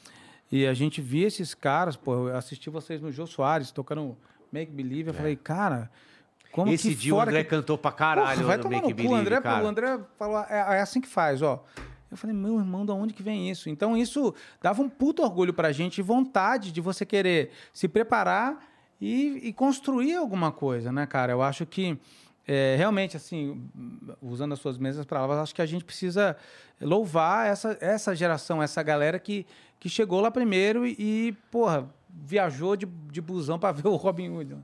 E 0.51 0.67
a 0.67 0.75
gente 0.75 1.01
via 1.01 1.27
esses 1.27 1.55
caras, 1.55 1.97
pô, 1.97 2.29
eu 2.29 2.37
assisti 2.37 2.71
vocês 2.71 3.01
no 3.01 3.11
Jô 3.11 3.27
Soares 3.27 3.71
tocando 3.71 4.17
Make 4.53 4.71
Believe. 4.71 5.11
Eu 5.11 5.15
falei, 5.15 5.37
cara, 5.37 5.91
como 6.53 6.71
É. 6.71 6.75
Esse 6.75 6.91
que 6.91 6.95
dia 6.95 7.15
o 7.15 7.17
fora 7.17 7.31
André 7.31 7.45
que 7.45 7.51
cantou 7.51 7.77
pra 7.77 7.91
Porra, 7.91 7.99
caralho 7.99 8.47
vai 8.47 8.57
no 8.57 8.63
tomar 8.63 8.77
Make 8.77 8.89
no 8.89 8.95
Believe, 8.95 9.15
André, 9.15 9.41
cara. 9.41 9.65
O 9.65 9.67
André 9.67 10.01
falou, 10.17 10.39
é, 10.49 10.77
é 10.79 10.81
assim 10.81 11.01
que 11.01 11.09
faz, 11.09 11.43
ó. 11.43 11.65
Eu 12.11 12.17
falei, 12.17 12.37
meu 12.37 12.59
irmão, 12.59 12.87
da 12.87 12.95
onde 12.95 13.13
que 13.13 13.23
vem 13.23 13.51
isso? 13.51 13.69
Então 13.69 13.97
isso 13.97 14.33
dava 14.63 14.81
um 14.81 14.89
puto 14.89 15.23
orgulho 15.23 15.53
pra 15.53 15.73
gente 15.73 15.99
e 15.99 16.03
vontade 16.03 16.71
de 16.71 16.81
você 16.81 17.05
querer 17.05 17.51
se 17.73 17.89
preparar 17.89 18.65
e, 19.01 19.41
e 19.49 19.53
construir 19.53 20.15
alguma 20.15 20.53
coisa, 20.53 20.93
né, 20.93 21.07
cara? 21.07 21.33
Eu 21.33 21.43
acho 21.43 21.67
que 21.67 21.99
é, 22.47 22.77
realmente, 22.77 23.17
assim, 23.17 23.69
usando 24.21 24.53
as 24.53 24.61
suas 24.61 24.79
mesmas 24.79 25.07
palavras, 25.07 25.39
acho 25.39 25.55
que 25.55 25.63
a 25.63 25.67
gente 25.67 25.85
precisa 25.85 26.37
louvar 26.81 27.49
essa, 27.49 27.77
essa 27.81 28.15
geração, 28.15 28.63
essa 28.63 28.83
galera 28.83 29.19
que, 29.19 29.47
que 29.81 29.89
chegou 29.89 30.21
lá 30.21 30.31
primeiro 30.31 30.87
e, 30.87 30.95
e, 30.99 31.33
porra, 31.51 31.87
viajou 32.09 32.77
de, 32.77 32.87
de 32.87 33.21
busão 33.21 33.59
pra 33.59 33.71
ver 33.73 33.89
o 33.89 33.97
Robin 33.97 34.29
Hood. 34.31 34.57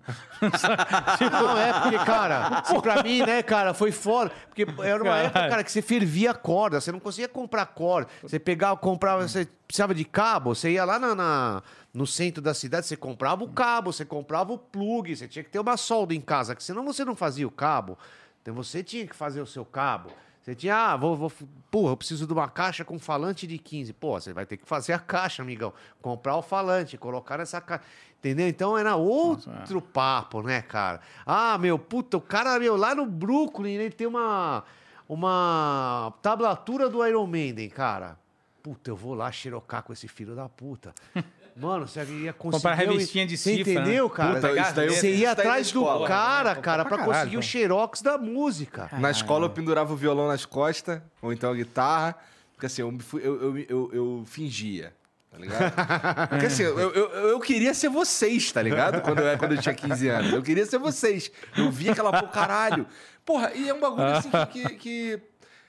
Não, 1.30 1.58
é, 1.58 1.72
porque, 1.80 1.98
cara, 2.04 2.46
assim, 2.60 2.80
pra 2.80 3.02
mim, 3.02 3.20
né, 3.22 3.42
cara, 3.42 3.74
foi 3.74 3.90
foda. 3.92 4.30
Porque 4.48 4.66
era 4.82 5.02
uma 5.02 5.16
época, 5.18 5.48
cara, 5.48 5.64
que 5.64 5.70
você 5.72 5.82
fervia 5.82 6.32
corda, 6.32 6.80
você 6.80 6.92
não 6.92 7.00
conseguia 7.00 7.28
comprar 7.28 7.66
corda. 7.66 8.08
Você 8.22 8.38
pegava, 8.38 8.76
comprava, 8.76 9.26
você 9.26 9.46
precisava 9.66 9.94
de 9.94 10.04
cabo, 10.04 10.54
você 10.54 10.72
ia 10.72 10.84
lá 10.84 10.98
na, 10.98 11.14
na- 11.14 11.62
no 11.92 12.06
centro 12.06 12.40
da 12.40 12.54
cidade, 12.54 12.86
você 12.86 12.96
comprava 12.96 13.42
o 13.44 13.48
cabo, 13.48 13.92
você 13.92 14.04
comprava 14.04 14.52
o 14.52 14.58
plug, 14.58 15.14
você 15.14 15.26
tinha 15.26 15.42
que 15.42 15.50
ter 15.50 15.58
uma 15.58 15.76
solda 15.76 16.14
em 16.14 16.20
casa, 16.20 16.54
que 16.54 16.62
senão 16.62 16.84
você 16.84 17.04
não 17.04 17.16
fazia 17.16 17.46
o 17.46 17.50
cabo. 17.50 17.98
Então 18.42 18.54
você 18.54 18.82
tinha 18.82 19.06
que 19.06 19.14
fazer 19.14 19.40
o 19.40 19.46
seu 19.46 19.64
cabo. 19.64 20.10
Você 20.50 20.56
tinha, 20.56 20.74
ah, 20.74 20.96
vou, 20.96 21.14
vou, 21.14 21.32
porra, 21.70 21.92
eu 21.92 21.96
preciso 21.96 22.26
de 22.26 22.32
uma 22.32 22.48
caixa 22.48 22.84
com 22.84 22.98
falante 22.98 23.46
de 23.46 23.56
15. 23.56 23.92
Pô, 23.92 24.20
você 24.20 24.32
vai 24.32 24.44
ter 24.44 24.56
que 24.56 24.66
fazer 24.66 24.92
a 24.92 24.98
caixa, 24.98 25.42
amigão. 25.42 25.72
Comprar 26.02 26.34
o 26.34 26.42
falante, 26.42 26.98
colocar 26.98 27.38
nessa 27.38 27.60
caixa. 27.60 27.84
Entendeu? 28.18 28.48
Então 28.48 28.76
era 28.76 28.96
outro 28.96 29.52
outro 29.52 29.80
papo, 29.80 30.42
né, 30.42 30.60
cara? 30.60 31.00
Ah, 31.24 31.56
meu, 31.56 31.78
puta, 31.78 32.16
o 32.16 32.20
cara, 32.20 32.58
meu, 32.58 32.76
lá 32.76 32.96
no 32.96 33.06
Brooklyn, 33.06 33.74
ele 33.74 33.90
tem 33.90 34.08
uma, 34.08 34.64
uma 35.08 36.12
tablatura 36.20 36.88
do 36.88 37.06
Iron 37.06 37.28
Maiden, 37.28 37.68
cara. 37.68 38.18
Puta, 38.60 38.90
eu 38.90 38.96
vou 38.96 39.14
lá 39.14 39.30
xerocar 39.30 39.84
com 39.84 39.92
esse 39.92 40.08
filho 40.08 40.34
da 40.34 40.48
puta. 40.48 40.92
Mano, 41.56 41.86
você 41.88 42.00
ia 42.04 42.32
conseguir. 42.32 42.62
Comprar 42.62 42.74
revistinha 42.74 43.26
de 43.26 43.36
Você 43.36 43.56
cifra, 43.56 43.72
entendeu, 43.72 44.08
né? 44.08 44.14
cara? 44.14 44.34
Puta, 44.34 44.60
isso 44.60 44.74
daí 44.74 44.86
eu 44.86 44.92
você 44.92 45.08
ia 45.08 45.14
isso 45.14 45.22
daí 45.22 45.24
na 45.26 45.30
atrás 45.32 45.72
do 45.72 45.78
escola. 45.80 46.06
cara, 46.08 46.54
Pô, 46.56 46.60
cara, 46.62 46.84
pra 46.84 46.88
pra 46.96 46.98
caralho, 47.06 47.18
conseguir 47.20 47.36
o 47.36 47.40
pô. 47.40 47.46
xerox 47.46 48.02
da 48.02 48.18
música. 48.18 48.88
Na 48.98 49.10
escola 49.10 49.46
eu 49.46 49.50
pendurava 49.50 49.92
o 49.92 49.96
violão 49.96 50.28
nas 50.28 50.44
costas, 50.44 51.00
ou 51.22 51.32
então 51.32 51.50
a 51.50 51.54
guitarra, 51.54 52.16
porque 52.54 52.66
assim, 52.66 52.82
eu, 52.82 52.98
eu, 53.14 53.20
eu, 53.20 53.58
eu, 53.68 53.90
eu 53.92 54.24
fingia, 54.26 54.92
tá 55.30 55.38
ligado? 55.38 55.72
Porque 56.28 56.46
assim, 56.46 56.62
eu, 56.64 56.78
eu, 56.78 57.08
eu 57.30 57.40
queria 57.40 57.72
ser 57.72 57.88
vocês, 57.88 58.50
tá 58.52 58.60
ligado? 58.60 59.00
Quando 59.00 59.20
eu, 59.20 59.38
quando 59.38 59.52
eu 59.54 59.60
tinha 59.62 59.74
15 59.74 60.08
anos. 60.08 60.32
Eu 60.32 60.42
queria 60.42 60.66
ser 60.66 60.78
vocês. 60.78 61.30
Eu 61.56 61.70
via 61.70 61.92
aquela 61.92 62.10
porra, 62.10 62.32
caralho. 62.32 62.86
Porra, 63.24 63.52
e 63.54 63.68
é 63.68 63.72
um 63.72 63.78
bagulho 63.80 64.04
assim 64.06 64.28
que, 64.50 64.68
que- 64.68 64.74
que- 64.76 65.20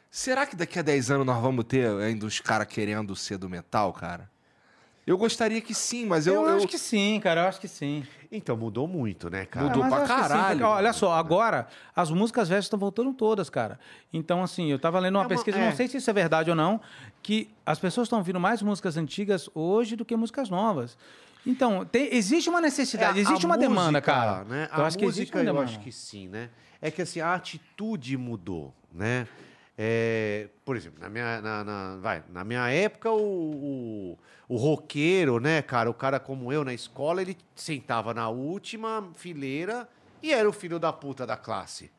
Será 0.10 0.46
que 0.46 0.56
daqui 0.58 0.78
a 0.78 0.82
10 0.82 1.12
anos 1.12 1.26
nós 1.26 1.42
vamos 1.42 1.64
ter 1.64 1.88
ainda 2.02 2.26
os 2.26 2.40
caras 2.42 2.68
querendo 2.68 3.16
ser 3.16 3.38
do 3.38 3.48
metal, 3.50 3.94
cara? 3.94 4.30
Eu 5.06 5.18
gostaria 5.18 5.60
que 5.62 5.74
sim, 5.74 6.06
mas 6.06 6.28
eu. 6.28 6.36
Eu, 6.36 6.48
eu- 6.48 6.56
acho 6.58 6.68
que 6.68 6.78
sim, 6.78 7.20
cara, 7.20 7.42
eu 7.42 7.48
acho 7.48 7.60
que 7.60 7.68
sim. 7.68 8.04
Então 8.32 8.56
mudou 8.56 8.88
muito, 8.88 9.30
né, 9.30 9.46
cara? 9.46 9.66
Mudou 9.66 9.84
Ah, 9.84 9.90
mas 9.90 9.94
pra 9.94 10.02
eu 10.04 10.08
sim, 10.08 10.22
caralho. 10.30 10.60
porque, 10.60 10.64
olha 10.64 10.94
só, 10.94 11.12
agora 11.14 11.68
as 11.96 12.12
músicas 12.12 12.48
velhas 12.48 12.66
estão 12.66 12.78
voltando 12.80 13.12
todas, 13.14 13.50
cara. 13.50 13.80
Então, 14.14 14.44
assim, 14.44 14.68
eu 14.72 14.78
tava 14.80 15.00
lendo 15.00 15.16
uma 15.16 15.22
É 15.24 15.24
uma- 15.24 15.30
pesquisa, 15.30 15.58
é. 15.58 15.66
não 15.70 15.76
sei 15.76 15.88
se 15.88 15.98
isso 15.98 16.10
é 16.10 16.14
verdade 16.14 16.50
ou 16.52 16.56
não, 16.56 16.80
que 17.24 17.50
as 17.66 17.80
pessoas 17.80 18.06
estão 18.06 18.20
ouvindo 18.20 18.40
mais 18.40 18.62
músicas 18.62 18.96
antigas 18.96 19.50
hoje 19.56 19.96
do 19.96 20.06
que 20.06 20.16
músicas 20.16 20.50
novas. 20.50 20.98
Então, 21.46 21.84
tem- 21.84 22.14
existe 22.16 22.48
uma 22.50 22.62
necessidade, 22.62 23.18
É, 23.18 23.22
existe 23.24 23.46
uma 23.46 23.58
demanda, 23.58 23.84
música, 23.94 24.02
cara. 24.02 24.44
Né? 24.44 24.70
Eu 24.72 24.84
a 24.84 24.88
acho 24.88 24.98
que 25.00 25.06
existe 25.06 25.20
música, 25.22 25.38
uma 25.40 25.42
eu 25.42 25.46
demanda. 25.54 25.66
acho 25.72 25.80
que 25.80 25.92
sim, 25.92 26.28
né? 26.28 26.50
É 26.80 26.92
que 26.92 27.02
assim, 27.02 27.20
a 27.20 27.34
atitude 27.34 28.16
mudou, 28.18 28.72
né? 28.94 29.28
É, 29.84 30.48
por 30.64 30.76
exemplo, 30.78 31.00
na 31.02 31.10
minha, 31.10 31.42
na, 31.42 31.64
na- 31.64 31.96
vai, 31.98 32.24
na 32.30 32.44
minha 32.44 32.70
época, 32.70 33.10
o, 33.10 33.18
o, 33.18 34.18
o 34.48 34.56
roqueiro, 34.56 35.40
né, 35.40 35.60
cara? 35.64 35.90
O 35.90 35.94
cara 35.94 36.20
como 36.20 36.54
eu 36.54 36.64
na 36.64 36.72
escola, 36.72 37.20
ele 37.20 37.36
sentava 37.56 38.14
na 38.14 38.30
última 38.30 39.10
fileira 39.16 39.90
e 40.22 40.32
era 40.32 40.48
o 40.48 40.54
filho 40.54 40.78
da 40.78 40.94
puta 40.94 41.26
da 41.26 41.36
classe, 41.36 41.90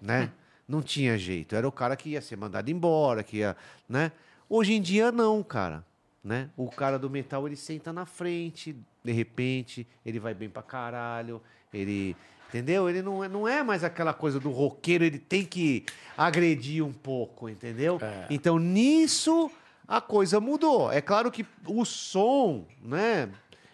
né? 0.00 0.30
Não 0.68 0.80
tinha 0.80 1.18
jeito. 1.18 1.56
Era 1.56 1.66
o 1.66 1.72
cara 1.72 1.96
que 1.96 2.10
ia 2.10 2.20
ser 2.22 2.36
mandado 2.36 2.70
embora, 2.70 3.24
que 3.24 3.38
ia, 3.38 3.56
né? 3.88 4.12
Hoje 4.48 4.74
em 4.74 4.80
dia, 4.80 5.10
não, 5.10 5.42
cara. 5.42 5.84
Né? 6.22 6.48
O 6.56 6.70
cara 6.70 6.96
do 6.96 7.10
metal, 7.10 7.44
ele 7.48 7.56
senta 7.56 7.92
na 7.92 8.06
frente, 8.06 8.76
de 9.02 9.10
repente, 9.10 9.84
ele 10.06 10.20
vai 10.20 10.32
bem 10.32 10.48
pra 10.48 10.62
caralho, 10.62 11.42
ele... 11.74 12.16
Entendeu? 12.52 12.86
Ele 12.86 13.00
não 13.00 13.24
é, 13.24 13.28
não 13.28 13.48
é 13.48 13.62
mais 13.62 13.82
aquela 13.82 14.12
coisa 14.12 14.38
do 14.38 14.50
roqueiro, 14.50 15.02
ele 15.02 15.18
tem 15.18 15.42
que 15.42 15.86
agredir 16.14 16.84
um 16.84 16.92
pouco, 16.92 17.48
entendeu? 17.48 17.98
Então, 18.28 18.58
nisso, 18.58 19.50
a 19.88 20.02
coisa 20.02 20.38
mudou. 20.38 20.92
É 20.92 21.00
claro 21.00 21.30
que 21.30 21.46
o 21.66 21.82
som, 21.86 22.66
né? 22.82 23.30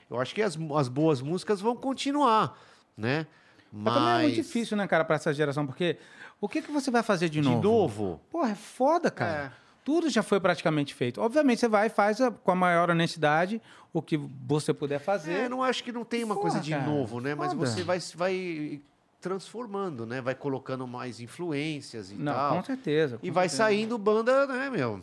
Eu 0.09 0.21
acho 0.21 0.33
que 0.33 0.41
as, 0.41 0.57
as 0.77 0.87
boas 0.87 1.21
músicas 1.21 1.61
vão 1.61 1.75
continuar, 1.75 2.57
né? 2.97 3.27
Mas 3.73 3.95
também 3.95 4.11
é 4.11 4.23
muito 4.23 4.35
difícil, 4.37 4.77
né, 4.77 4.87
cara, 4.87 5.05
pra 5.05 5.17
essa 5.17 5.35
geração, 5.35 5.67
porque 5.67 5.99
o 6.41 6.49
que, 6.49 6.63
que 6.63 6.71
você 6.71 6.89
vai 6.89 7.03
fazer 7.03 7.29
de 7.29 7.41
De 7.41 7.49
novo? 7.49 7.63
novo. 7.63 8.21
Porra, 8.31 8.53
é 8.53 8.55
foda, 8.55 9.11
cara. 9.11 9.53
É. 9.65 9.68
Tudo 9.89 10.11
já 10.11 10.23
foi 10.23 10.39
praticamente 10.39 10.93
feito. 10.93 11.19
Obviamente, 11.19 11.61
você 11.61 11.67
vai 11.69 11.87
e 11.87 11.89
faz 11.89 12.21
a- 12.21 12.31
com 12.31 12.51
a 12.51 12.55
maior 12.55 12.91
honestidade 12.91 13.59
o 13.91 14.03
que 14.03 14.19
você 14.47 14.75
puder 14.75 14.99
fazer. 15.01 15.33
É, 15.33 15.49
não 15.49 15.63
acho 15.63 15.83
que 15.83 15.91
não 15.91 16.05
tem 16.05 16.23
uma 16.23 16.37
coisa 16.37 16.61
de 16.61 16.75
novo, 16.77 17.23
né? 17.23 17.35
Mas 17.35 17.55
foda. 17.55 17.65
você 17.67 17.83
vai, 17.83 17.99
vai 18.15 18.83
transformando, 19.19 20.05
né? 20.05 20.21
Vai 20.21 20.35
colocando 20.35 20.87
mais 20.87 21.21
influências 21.21 22.11
e 22.11 22.17
não, 22.17 22.35
tal. 22.35 22.57
com 22.59 22.65
certeza. 22.65 23.19
E 23.23 23.29
com 23.29 23.33
vai 23.35 23.49
certeza. 23.49 23.71
saindo 23.71 23.97
banda, 23.97 24.47
né, 24.47 24.69
meu? 24.69 25.01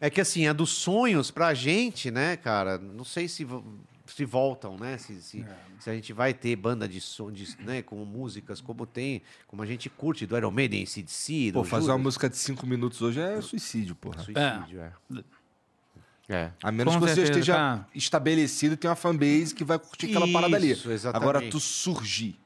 É 0.00 0.08
que 0.08 0.20
assim, 0.20 0.46
a 0.46 0.52
dos 0.52 0.70
sonhos 0.70 1.32
pra 1.32 1.52
gente, 1.52 2.12
né, 2.12 2.36
cara? 2.36 2.78
Não 2.78 3.02
sei 3.04 3.26
se, 3.26 3.44
se 4.06 4.24
voltam, 4.24 4.76
né? 4.76 4.98
Se, 4.98 5.20
se, 5.22 5.44
se 5.78 5.90
a 5.90 5.94
gente 5.94 6.12
vai 6.12 6.34
ter 6.34 6.56
banda 6.56 6.88
de 6.88 7.00
som, 7.00 7.30
de, 7.30 7.56
né, 7.60 7.82
com 7.82 7.96
músicas 8.04 8.60
como 8.60 8.84
tem, 8.86 9.22
como 9.46 9.62
a 9.62 9.66
gente 9.66 9.88
curte, 9.88 10.26
do 10.26 10.36
Iron 10.36 10.50
Maiden, 10.50 10.84
CDC, 10.86 11.52
do 11.52 11.60
Pô, 11.60 11.64
fazer 11.64 11.90
uma 11.90 11.98
música 11.98 12.28
de 12.28 12.36
5 12.36 12.66
minutos 12.66 13.00
hoje 13.02 13.20
é 13.20 13.40
suicídio, 13.40 13.94
porra. 13.94 14.22
Suicídio, 14.22 14.80
é. 14.80 14.92
É. 16.28 16.50
A 16.62 16.70
menos 16.72 16.94
Com 16.94 17.00
que 17.00 17.06
você 17.08 17.14
certeza, 17.16 17.38
esteja 17.40 17.54
cara. 17.54 17.86
estabelecido 17.94 18.74
e 18.74 18.76
tenha 18.76 18.90
uma 18.90 18.96
fanbase 18.96 19.54
que 19.54 19.64
vai 19.64 19.78
curtir 19.78 20.06
aquela 20.06 20.28
parada 20.32 20.56
ali. 20.56 20.70
Isso, 20.70 20.90
exatamente. 20.90 21.22
Agora, 21.28 21.50
tu 21.50 21.58
surgir. 21.60 22.38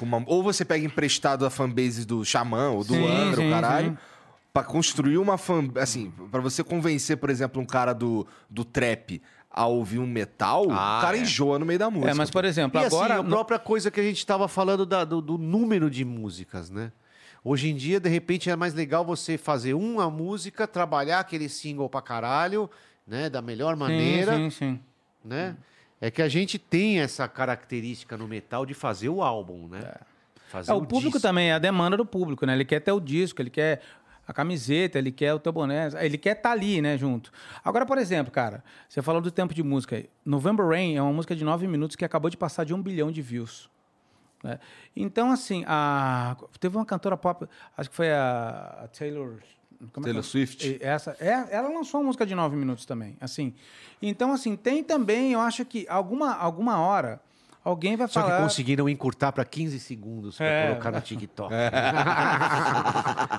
uma- 0.00 0.22
Ou 0.26 0.42
você 0.42 0.64
pega 0.64 0.84
emprestado 0.84 1.46
a 1.46 1.50
fanbase 1.50 2.04
do 2.04 2.24
Xamã 2.24 2.70
ou 2.70 2.82
do 2.84 2.94
Sim, 2.94 3.06
Angra, 3.06 3.40
o 3.40 3.44
sim, 3.44 3.50
caralho. 3.50 3.90
sim. 3.92 3.98
Pra 4.52 4.62
construir 4.64 5.16
uma 5.16 5.38
fan. 5.38 5.70
Assim, 5.80 6.10
pra 6.30 6.40
você 6.40 6.62
convencer, 6.62 7.16
por 7.16 7.30
exemplo, 7.30 7.62
um 7.62 7.64
cara 7.64 7.92
do, 7.94 8.26
do 8.50 8.64
trap 8.64 9.22
a 9.52 9.66
ouvir 9.66 9.98
um 9.98 10.06
metal, 10.06 10.66
Ah, 10.70 10.98
o 10.98 11.02
cara 11.02 11.16
é. 11.16 11.20
enjoa 11.20 11.58
no 11.58 11.66
meio 11.66 11.78
da 11.78 11.90
música. 11.90 12.10
É, 12.10 12.14
mas, 12.14 12.30
por 12.30 12.44
exemplo, 12.44 12.80
E 12.80 12.84
agora. 12.84 13.14
assim, 13.16 13.22
a 13.26 13.28
própria 13.28 13.58
coisa 13.58 13.90
que 13.90 14.00
a 14.00 14.02
gente 14.02 14.18
estava 14.18 14.48
falando 14.48 14.86
da- 14.86 15.04
do, 15.04 15.20
do 15.20 15.36
número 15.36 15.90
de 15.90 16.04
músicas, 16.04 16.70
né? 16.70 16.90
Hoje 17.44 17.68
em 17.70 17.76
dia, 17.76 17.98
de 18.00 18.08
repente, 18.08 18.48
é 18.48 18.56
mais 18.56 18.72
legal 18.72 19.04
você 19.04 19.36
fazer 19.36 19.74
uma 19.74 20.08
música, 20.10 20.66
trabalhar 20.66 21.18
aquele 21.20 21.48
single 21.48 21.88
pra 21.90 22.00
caralho, 22.00 22.70
né? 23.06 23.28
Da 23.28 23.42
melhor 23.42 23.74
maneira, 23.76 24.36
Sim, 24.36 24.50
sim, 24.50 24.56
sim. 24.74 24.80
né? 25.24 25.56
É 26.00 26.10
que 26.10 26.22
a 26.22 26.28
gente 26.28 26.58
tem 26.58 27.00
essa 27.00 27.28
característica 27.28 28.16
no 28.16 28.26
metal 28.26 28.64
de 28.64 28.74
fazer 28.74 29.08
o 29.08 29.22
álbum, 29.22 29.68
né? 29.68 29.80
Fazer 30.48 30.70
É, 30.70 30.74
o 30.74 30.80
público 30.80 31.12
disco. 31.16 31.20
também, 31.20 31.48
é 31.50 31.54
a 31.54 31.58
demanda 31.58 31.96
do 31.96 32.04
público, 32.06 32.44
né? 32.46 32.54
Ele 32.54 32.64
quer 32.64 32.80
ter 32.80 32.92
o 32.92 33.00
disco, 33.00 33.40
ele 33.40 33.50
quer 33.50 33.80
a 34.32 34.34
camiseta, 34.34 34.98
ele 34.98 35.12
quer 35.12 35.32
o 35.34 35.38
teu 35.38 35.52
boné, 35.52 35.88
ele 36.00 36.18
quer 36.18 36.36
estar 36.36 36.50
ali, 36.50 36.80
né, 36.82 36.96
junto. 36.98 37.30
Agora, 37.64 37.86
por 37.86 37.98
exemplo, 37.98 38.32
cara, 38.32 38.64
você 38.88 39.00
falou 39.00 39.20
do 39.20 39.30
tempo 39.30 39.54
de 39.54 39.62
música 39.62 39.96
aí. 39.96 40.10
November 40.24 40.66
Rain 40.66 40.96
é 40.96 41.02
uma 41.02 41.12
música 41.12 41.36
de 41.36 41.44
nove 41.44 41.66
minutos 41.66 41.94
que 41.96 42.04
acabou 42.04 42.28
de 42.30 42.36
passar 42.36 42.64
de 42.64 42.74
um 42.74 42.82
bilhão 42.82 43.12
de 43.12 43.22
views. 43.22 43.70
né? 44.42 44.58
Então, 44.96 45.30
assim, 45.30 45.64
a... 45.66 46.36
teve 46.58 46.76
uma 46.76 46.84
cantora 46.86 47.16
pop, 47.16 47.46
acho 47.76 47.88
que 47.90 47.94
foi 47.96 48.10
a, 48.10 48.80
a 48.84 48.88
Taylor... 48.88 49.36
como 49.92 50.04
é 50.06 50.08
Taylor 50.08 50.22
que- 50.22 50.28
Swift? 50.28 50.78
Essa, 50.80 51.16
é, 51.20 51.46
ela 51.50 51.68
lançou 51.68 52.00
uma 52.00 52.06
música 52.06 52.26
de 52.26 52.34
nove 52.34 52.56
minutos 52.56 52.84
também, 52.84 53.16
assim. 53.20 53.54
Então, 54.00 54.32
assim, 54.32 54.56
tem 54.56 54.82
também, 54.82 55.32
eu 55.32 55.40
acho 55.40 55.64
que 55.64 55.86
alguma, 55.88 56.34
alguma 56.34 56.78
hora 56.80 57.20
alguém 57.64 57.96
vai 57.96 58.08
Só 58.08 58.20
falar... 58.22 58.36
que 58.36 58.42
conseguiram 58.42 58.88
encurtar 58.88 59.32
pra 59.32 59.44
15 59.44 59.78
segundos 59.80 60.36
pra 60.36 60.46
É. 60.46 60.68
colocar 60.68 60.90
no 60.90 61.00
TikTok. 61.00 61.52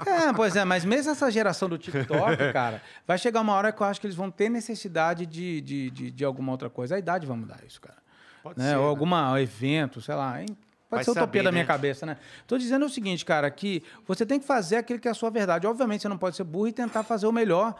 É, 0.05 0.33
pois 0.33 0.55
é, 0.55 0.63
mas 0.65 0.85
mesmo 0.85 1.11
essa 1.11 1.29
geração 1.31 1.67
do 1.69 1.77
TikTok, 1.77 2.37
cara, 2.53 2.81
vai 3.07 3.17
chegar 3.17 3.41
uma 3.41 3.53
hora 3.53 3.71
que 3.71 3.81
eu 3.81 3.87
acho 3.87 3.99
que 3.99 4.07
eles 4.07 4.15
vão 4.15 4.29
ter 4.31 4.49
necessidade 4.49 5.25
de, 5.25 5.61
de, 5.61 5.89
de, 5.91 6.11
de 6.11 6.25
alguma 6.25 6.51
outra 6.51 6.69
coisa. 6.69 6.95
A 6.95 6.99
idade 6.99 7.25
vai 7.25 7.37
mudar 7.37 7.59
isso, 7.65 7.79
cara. 7.81 7.97
Pode 8.41 8.59
né? 8.59 8.69
ser, 8.71 8.75
Ou 8.77 8.83
né? 8.83 8.89
algum 8.89 9.37
evento, 9.37 10.01
sei 10.01 10.15
lá. 10.15 10.41
hein? 10.41 10.47
Pode 10.47 10.57
Vai 10.89 11.03
ser 11.03 11.11
utopia 11.11 11.25
saber, 11.41 11.43
da 11.43 11.51
minha 11.51 11.63
né? 11.63 11.67
cabeça, 11.67 12.05
né? 12.05 12.17
Tô 12.45 12.57
dizendo 12.57 12.85
o 12.85 12.89
seguinte, 12.89 13.25
cara, 13.25 13.49
que 13.49 13.81
você 14.05 14.25
tem 14.25 14.39
que 14.39 14.45
fazer 14.45 14.75
aquilo 14.77 14.99
que 14.99 15.07
é 15.07 15.11
a 15.11 15.15
sua 15.15 15.29
verdade. 15.31 15.65
Obviamente, 15.65 16.01
você 16.01 16.09
não 16.09 16.17
pode 16.17 16.35
ser 16.35 16.43
burro 16.43 16.67
e 16.67 16.71
tentar 16.73 17.03
fazer 17.03 17.25
o 17.25 17.31
melhor 17.31 17.73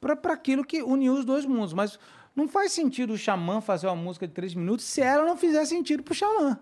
para 0.00 0.32
aquilo 0.32 0.64
que 0.64 0.82
uniu 0.82 1.14
os 1.14 1.24
dois 1.24 1.44
mundos. 1.44 1.72
Mas 1.72 1.98
não 2.34 2.48
faz 2.48 2.72
sentido 2.72 3.12
o 3.14 3.18
Xamã 3.18 3.60
fazer 3.60 3.86
uma 3.86 3.96
música 3.96 4.26
de 4.26 4.32
três 4.34 4.54
minutos 4.54 4.84
se 4.84 5.00
ela 5.00 5.24
não 5.24 5.36
fizer 5.36 5.64
sentido 5.64 6.02
pro 6.02 6.14
Xamã. 6.14 6.58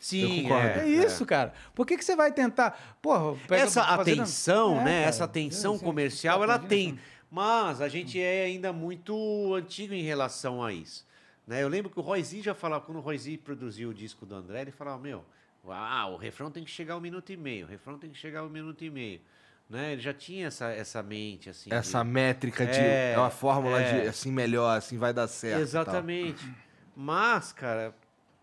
Sim, 0.00 0.42
concordo. 0.44 0.80
É, 0.80 0.88
isso, 0.88 1.26
cara. 1.26 1.52
Por 1.74 1.84
que, 1.86 1.96
que 1.96 2.04
você 2.04 2.14
vai 2.14 2.32
tentar. 2.32 2.96
Porra, 3.02 3.36
pega- 3.48 3.62
essa 3.64 3.82
fazendo- 3.84 4.20
atenção, 4.20 4.80
É, 4.80 4.84
né? 4.84 4.94
cara. 4.98 5.08
Essa 5.08 5.24
atenção 5.24 5.78
comercial, 5.78 6.42
ela 6.42 6.58
tem. 6.58 6.90
assim. 6.90 6.98
Mas 7.30 7.80
a 7.82 7.88
gente 7.88 8.18
é 8.20 8.44
ainda 8.44 8.72
muito 8.72 9.52
antigo 9.54 9.92
em 9.92 10.02
relação 10.02 10.62
a 10.62 10.72
isso. 10.72 11.06
Né? 11.46 11.62
Eu 11.62 11.68
lembro 11.68 11.90
que 11.90 11.98
o 11.98 12.02
Roy 12.02 12.22
Z 12.22 12.40
já 12.42 12.54
falava, 12.54 12.84
quando 12.84 12.98
o 12.98 13.00
Roy 13.00 13.18
Z 13.18 13.38
produziu 13.38 13.90
o 13.90 13.94
disco 13.94 14.24
do 14.24 14.34
André, 14.34 14.62
ele 14.62 14.70
falava, 14.70 14.98
meu, 14.98 15.24
ah, 15.68 16.06
o 16.08 16.16
refrão 16.16 16.50
tem 16.50 16.62
que 16.64 16.70
chegar 16.70 16.94
a 16.94 16.96
um 16.96 17.00
minuto 17.00 17.30
e 17.32 17.36
meio, 17.36 17.66
o 17.66 17.68
refrão 17.68 17.98
tem 17.98 18.08
que 18.10 18.16
chegar 18.16 18.40
a 18.40 18.44
um 18.44 18.48
minuto 18.48 18.82
e 18.84 18.90
meio. 18.90 19.20
Né? 19.68 19.92
Ele 19.92 20.00
já 20.00 20.14
tinha 20.14 20.46
essa, 20.46 20.66
essa 20.70 21.02
mente, 21.02 21.50
assim. 21.50 21.68
Essa 21.72 22.02
de- 22.02 22.08
métrica 22.10 22.64
de. 22.66 22.78
É, 22.78 23.12
É, 23.12 23.18
uma 23.18 23.28
fórmula 23.30 23.80
é. 23.80 24.02
de 24.02 24.08
assim 24.08 24.32
melhor, 24.32 24.76
assim 24.78 24.96
vai 24.96 25.12
dar 25.12 25.28
certo. 25.28 25.54
e 25.54 25.56
tal. 25.56 25.62
Exatamente. 25.82 26.54
Mas, 26.96 27.52
cara, 27.52 27.94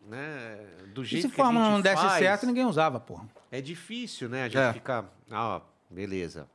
né, 0.07 0.57
do 0.93 1.01
E 1.01 1.05
jeito 1.05 1.27
se 1.29 1.33
que 1.33 1.41
a 1.41 1.43
fórmula 1.43 1.65
gente 1.65 1.73
não 1.73 1.81
desse 1.81 1.95
faz, 2.01 2.19
certo, 2.19 2.45
ninguém 2.45 2.65
usava, 2.65 2.99
porra. 2.99 3.27
é 3.51 3.59
difícil, 3.59 4.29
né? 4.29 4.43
A 4.43 4.47
gente 4.47 4.57
É. 4.59 4.73
fica, 4.73 5.03
ah, 5.31 5.61
beleza, 5.89 6.47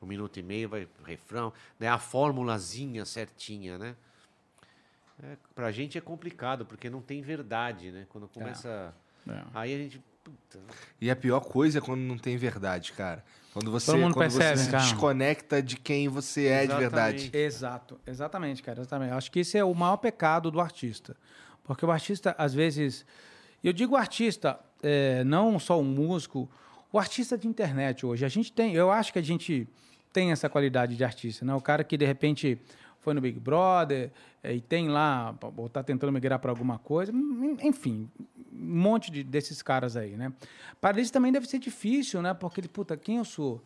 um 0.00 0.06
minuto 0.06 0.38
e 0.38 0.42
meio, 0.42 0.66
vai 0.68 0.88
refrão, 1.04 1.52
né? 1.78 1.86
A 1.88 1.98
formulazinha 1.98 3.04
certinha, 3.04 3.76
né? 3.76 3.94
É, 5.22 5.36
pra 5.54 5.70
gente 5.70 5.98
é 5.98 6.00
complicado, 6.00 6.64
porque 6.64 6.88
não 6.88 7.02
tem 7.02 7.20
verdade, 7.20 7.90
né? 7.90 8.06
Quando 8.08 8.26
começa... 8.28 8.94
É. 9.28 9.42
Aí 9.52 9.74
a 9.74 9.78
gente... 9.78 10.02
Puta, 10.24 10.58
E 11.00 11.10
a 11.10 11.16
pior 11.16 11.40
coisa 11.40 11.78
é 11.78 11.80
quando 11.80 12.00
não 12.00 12.16
tem 12.18 12.36
verdade, 12.38 12.92
cara. 12.92 13.22
Quando 13.52 13.70
você, 13.70 13.86
Todo 13.90 14.00
mundo 14.00 14.14
quando 14.14 14.30
percebe, 14.30 14.58
você 14.58 14.64
se 14.64 14.70
cara. 14.70 14.82
desconecta 14.84 15.62
de 15.62 15.76
quem 15.76 16.08
você 16.08 16.46
é 16.46 16.66
de 16.66 16.74
verdade. 16.74 17.30
Exato, 17.32 17.98
exatamente, 18.06 18.62
cara. 18.62 18.80
Exatamente. 18.80 19.12
Acho 19.12 19.30
que 19.30 19.40
esse 19.40 19.58
é 19.58 19.64
o 19.64 19.74
maior 19.74 19.96
pecado 19.96 20.50
do 20.50 20.60
artista. 20.60 21.16
Porque 21.64 21.84
o 21.84 21.90
artista, 21.90 22.34
às 22.38 22.54
vezes. 22.54 23.04
Eu 23.62 23.72
digo 23.72 23.94
artista, 23.96 24.58
é, 24.82 25.22
não 25.24 25.58
só 25.58 25.78
um 25.78 25.84
músico, 25.84 26.48
o 26.92 26.98
artista 26.98 27.36
de 27.36 27.46
internet 27.46 28.06
hoje. 28.06 28.24
A 28.24 28.28
gente 28.28 28.50
tem, 28.52 28.74
eu 28.74 28.90
acho 28.90 29.12
que 29.12 29.18
a 29.18 29.22
gente 29.22 29.68
tem 30.12 30.32
essa 30.32 30.48
qualidade 30.48 30.96
de 30.96 31.04
artista, 31.04 31.44
né? 31.44 31.54
O 31.54 31.60
cara 31.60 31.84
que 31.84 31.96
de 31.96 32.06
repente 32.06 32.58
foi 33.00 33.14
no 33.14 33.20
Big 33.20 33.38
Brother, 33.40 34.10
é, 34.42 34.54
e 34.54 34.60
tem 34.60 34.88
lá, 34.88 35.34
ou 35.56 35.68
tá 35.68 35.82
tentando 35.82 36.12
migrar 36.12 36.38
para 36.38 36.50
alguma 36.50 36.78
coisa, 36.78 37.12
en- 37.12 37.56
enfim, 37.66 38.08
um 38.52 38.80
monte 38.80 39.10
de, 39.10 39.22
desses 39.24 39.62
caras 39.62 39.96
aí, 39.96 40.16
né? 40.16 40.32
Para 40.80 40.98
eles 40.98 41.10
também 41.10 41.32
deve 41.32 41.46
ser 41.46 41.58
difícil, 41.58 42.20
né? 42.22 42.34
Porque, 42.34 42.62
puta, 42.62 42.96
quem 42.96 43.16
eu 43.18 43.24
sou? 43.24 43.62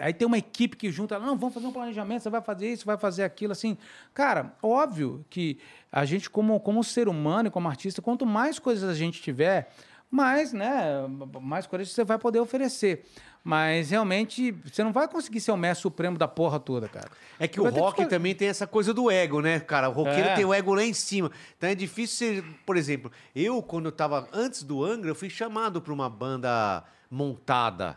Aí 0.00 0.12
tem 0.12 0.26
uma 0.26 0.38
equipe 0.38 0.76
que 0.76 0.90
junta, 0.90 1.20
não, 1.20 1.36
vamos 1.38 1.54
fazer 1.54 1.66
um 1.68 1.72
planejamento, 1.72 2.22
você 2.22 2.30
vai 2.30 2.42
fazer 2.42 2.72
isso, 2.72 2.84
vai 2.84 2.98
fazer 2.98 3.22
aquilo, 3.22 3.52
assim. 3.52 3.78
Cara, 4.12 4.52
óbvio 4.60 5.24
que 5.30 5.58
a 5.92 6.04
gente, 6.04 6.28
como, 6.28 6.58
como 6.58 6.82
ser 6.82 7.06
humano 7.08 7.46
e 7.46 7.50
como 7.50 7.68
artista, 7.68 8.02
quanto 8.02 8.26
mais 8.26 8.58
coisas 8.58 8.88
a 8.90 8.94
gente 8.94 9.22
tiver, 9.22 9.72
mais, 10.10 10.52
né, 10.52 11.06
mais 11.40 11.66
coisas 11.66 11.90
você 11.90 12.04
vai 12.04 12.18
poder 12.18 12.40
oferecer. 12.40 13.04
Mas 13.42 13.90
realmente, 13.90 14.50
você 14.50 14.82
não 14.82 14.92
vai 14.92 15.06
conseguir 15.06 15.40
ser 15.40 15.52
o 15.52 15.56
mestre 15.56 15.82
supremo 15.82 16.18
da 16.18 16.26
porra 16.26 16.58
toda, 16.58 16.88
cara. 16.88 17.08
É 17.38 17.46
que 17.46 17.60
o 17.60 17.64
ter 17.64 17.72
que 17.74 17.78
rock 17.78 17.90
escolher. 17.92 18.08
também 18.08 18.34
tem 18.34 18.48
essa 18.48 18.66
coisa 18.66 18.92
do 18.92 19.08
ego, 19.08 19.40
né, 19.40 19.60
cara? 19.60 19.88
O 19.88 19.92
roqueiro 19.92 20.28
É. 20.30 20.34
tem 20.34 20.44
o 20.44 20.52
ego 20.52 20.74
lá 20.74 20.82
em 20.82 20.92
cima. 20.92 21.30
Então 21.56 21.70
é 21.70 21.74
difícil 21.76 22.16
ser. 22.16 22.44
Por 22.66 22.76
exemplo, 22.76 23.10
eu, 23.36 23.62
quando 23.62 23.86
eu 23.86 23.92
tava 23.92 24.28
antes 24.32 24.64
do 24.64 24.84
Angra, 24.84 25.10
eu 25.10 25.14
fui 25.14 25.30
chamado 25.30 25.80
pra 25.80 25.92
uma 25.92 26.10
banda 26.10 26.82
montada, 27.08 27.96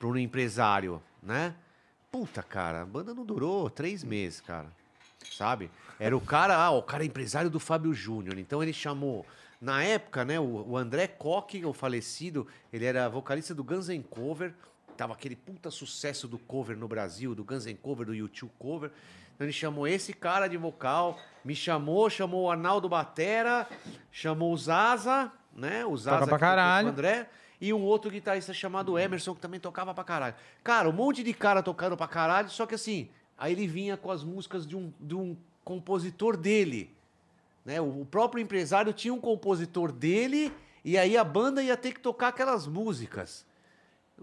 pra 0.00 0.08
um 0.08 0.16
empresário, 0.16 1.00
né? 1.22 1.54
Puta, 2.10 2.42
cara, 2.42 2.82
a 2.82 2.86
banda 2.86 3.14
não 3.14 3.24
durou 3.24 3.70
três 3.70 4.02
meses, 4.02 4.40
cara. 4.40 4.66
Sabe? 5.30 5.70
Era 6.00 6.16
o 6.16 6.20
cara, 6.20 6.56
ah, 6.56 6.70
o 6.70 6.82
cara 6.82 7.04
é 7.04 7.06
empresário 7.06 7.48
do 7.50 7.60
Fábio 7.60 7.94
Júnior. 7.94 8.36
Então 8.36 8.60
ele 8.62 8.72
chamou. 8.72 9.24
Na 9.60 9.82
época, 9.82 10.24
né, 10.24 10.38
o, 10.38 10.76
André 10.76 11.06
Koch, 11.06 11.64
o 11.64 11.72
falecido, 11.72 12.46
ele 12.72 12.84
era 12.84 13.08
vocalista 13.08 13.54
do 13.54 13.64
Guns 13.64 13.88
N' 13.88 14.02
Cover. 14.02 14.54
Tava 14.96 15.12
aquele 15.12 15.36
puta 15.36 15.70
sucesso 15.70 16.26
do 16.26 16.38
cover 16.38 16.76
no 16.76 16.88
Brasil, 16.88 17.34
do 17.34 17.44
Guns 17.44 17.66
N' 17.66 17.76
Cover, 17.76 18.06
do 18.06 18.14
YouTube 18.14 18.52
Cover. 18.58 18.90
Então 19.34 19.46
ele 19.46 19.52
chamou 19.52 19.86
esse 19.86 20.14
cara 20.14 20.48
de 20.48 20.56
vocal, 20.56 21.18
me 21.44 21.54
chamou, 21.54 22.08
chamou 22.08 22.44
o 22.44 22.50
Arnaldo 22.50 22.88
Batera, 22.88 23.68
chamou 24.10 24.52
o 24.52 24.56
Zaza, 24.56 25.30
né? 25.54 25.84
O 25.84 25.96
Zaza 25.96 26.20
Toca 26.20 26.30
pra 26.30 26.38
caralho. 26.38 26.88
André. 26.88 27.28
E 27.60 27.72
um 27.72 27.82
outro 27.82 28.10
guitarrista 28.10 28.52
chamado 28.52 28.98
Emerson, 28.98 29.34
que 29.34 29.40
também 29.40 29.60
tocava 29.60 29.94
pra 29.94 30.04
caralho. 30.04 30.34
Cara, 30.62 30.88
um 30.88 30.92
monte 30.92 31.22
de 31.22 31.32
cara 31.32 31.62
tocando 31.62 31.96
pra 31.96 32.08
caralho, 32.08 32.48
só 32.50 32.66
que 32.66 32.74
assim, 32.74 33.08
aí 33.36 33.52
ele 33.52 33.66
vinha 33.66 33.96
com 33.96 34.10
as 34.10 34.22
músicas 34.22 34.66
de 34.66 34.76
um, 34.76 34.92
de 35.00 35.14
um 35.14 35.36
compositor 35.64 36.36
dele. 36.36 36.95
Né? 37.66 37.80
O 37.80 38.06
próprio 38.08 38.40
empresário 38.40 38.92
tinha 38.92 39.12
um 39.12 39.20
compositor 39.20 39.90
dele, 39.90 40.52
e 40.84 40.96
aí 40.96 41.16
a 41.16 41.24
banda 41.24 41.60
ia 41.60 41.76
ter 41.76 41.92
que 41.92 41.98
tocar 42.00 42.28
aquelas 42.28 42.64
músicas. 42.68 43.44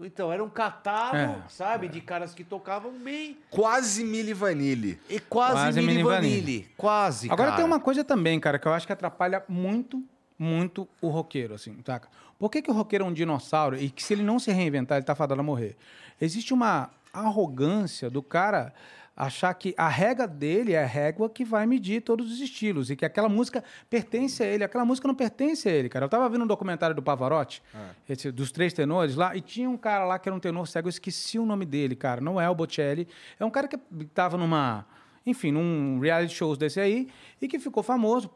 Então, 0.00 0.32
era 0.32 0.42
um 0.42 0.48
catálogo, 0.48 1.40
É, 1.46 1.48
sabe, 1.48 1.86
de 1.86 2.00
caras 2.00 2.34
que 2.34 2.42
tocavam 2.42 2.90
bem 2.98 3.38
Quase 3.48 4.02
Milli 4.02 4.32
Vanilli. 4.32 4.98
e 5.08 5.20
quase, 5.20 5.52
Quase 5.52 5.80
Mini 5.82 6.02
Vanille. 6.02 6.40
Vanille. 6.40 6.68
Quase, 6.76 7.30
Agora 7.30 7.50
cara. 7.50 7.56
tem 7.58 7.64
uma 7.64 7.78
coisa 7.78 8.02
também, 8.02 8.40
cara, 8.40 8.58
que 8.58 8.66
eu 8.66 8.72
acho 8.72 8.86
que 8.88 8.92
atrapalha 8.92 9.44
muito, 9.46 10.02
muito 10.36 10.88
o 11.00 11.08
roqueiro, 11.10 11.54
assim, 11.54 11.78
saca? 11.86 12.08
Por 12.38 12.50
que, 12.50 12.60
que 12.60 12.70
o 12.70 12.74
roqueiro 12.74 13.04
é 13.04 13.08
um 13.08 13.12
dinossauro 13.12 13.76
e 13.76 13.88
que 13.88 14.02
se 14.02 14.14
ele 14.14 14.24
não 14.24 14.40
se 14.40 14.50
reinventar, 14.50 14.98
ele 14.98 15.04
tá 15.06 15.14
fadado 15.14 15.40
a 15.40 15.44
morrer? 15.44 15.76
Existe 16.20 16.52
uma 16.52 16.90
arrogância 17.12 18.10
do 18.10 18.20
cara 18.20 18.74
achar 19.16 19.54
que 19.54 19.74
a 19.76 19.88
régua 19.88 20.26
dele 20.26 20.72
é 20.72 20.82
a 20.82 20.86
régua 20.86 21.30
que 21.30 21.44
vai 21.44 21.66
medir 21.66 22.02
todos 22.02 22.32
os 22.32 22.40
estilos 22.40 22.90
e 22.90 22.96
que 22.96 23.04
aquela 23.04 23.28
música 23.28 23.62
pertence 23.88 24.42
a 24.42 24.46
ele, 24.46 24.64
aquela 24.64 24.84
música 24.84 25.06
não 25.06 25.14
pertence 25.14 25.68
a 25.68 25.72
ele, 25.72 25.88
cara. 25.88 26.06
Eu 26.06 26.08
tava 26.08 26.28
vendo 26.28 26.44
um 26.44 26.46
documentário 26.46 26.96
do 26.96 27.02
Pavarotti, 27.02 27.62
esse, 28.08 28.30
dos 28.32 28.50
três 28.50 28.72
tenores 28.72 29.14
lá, 29.14 29.36
e 29.36 29.40
tinha 29.40 29.70
um 29.70 29.76
cara 29.76 30.04
lá 30.04 30.18
que 30.18 30.28
era 30.28 30.34
um 30.34 30.40
tenor 30.40 30.66
cego, 30.66 30.88
eu 30.88 30.90
esqueci 30.90 31.38
o 31.38 31.46
nome 31.46 31.64
dele, 31.64 31.94
cara, 31.94 32.20
não 32.20 32.40
é 32.40 32.48
o 32.50 32.54
Bocelli, 32.54 33.06
é 33.38 33.44
um 33.44 33.50
cara 33.50 33.68
que 33.68 33.78
tava 34.12 34.36
numa 34.36 34.86
enfim, 35.26 35.50
num 35.50 36.00
reality 36.00 36.34
shows 36.34 36.58
desse 36.58 36.78
aí, 36.78 37.08
e 37.40 37.48
que 37.48 37.58
ficou 37.58 37.82
famoso, 37.82 38.28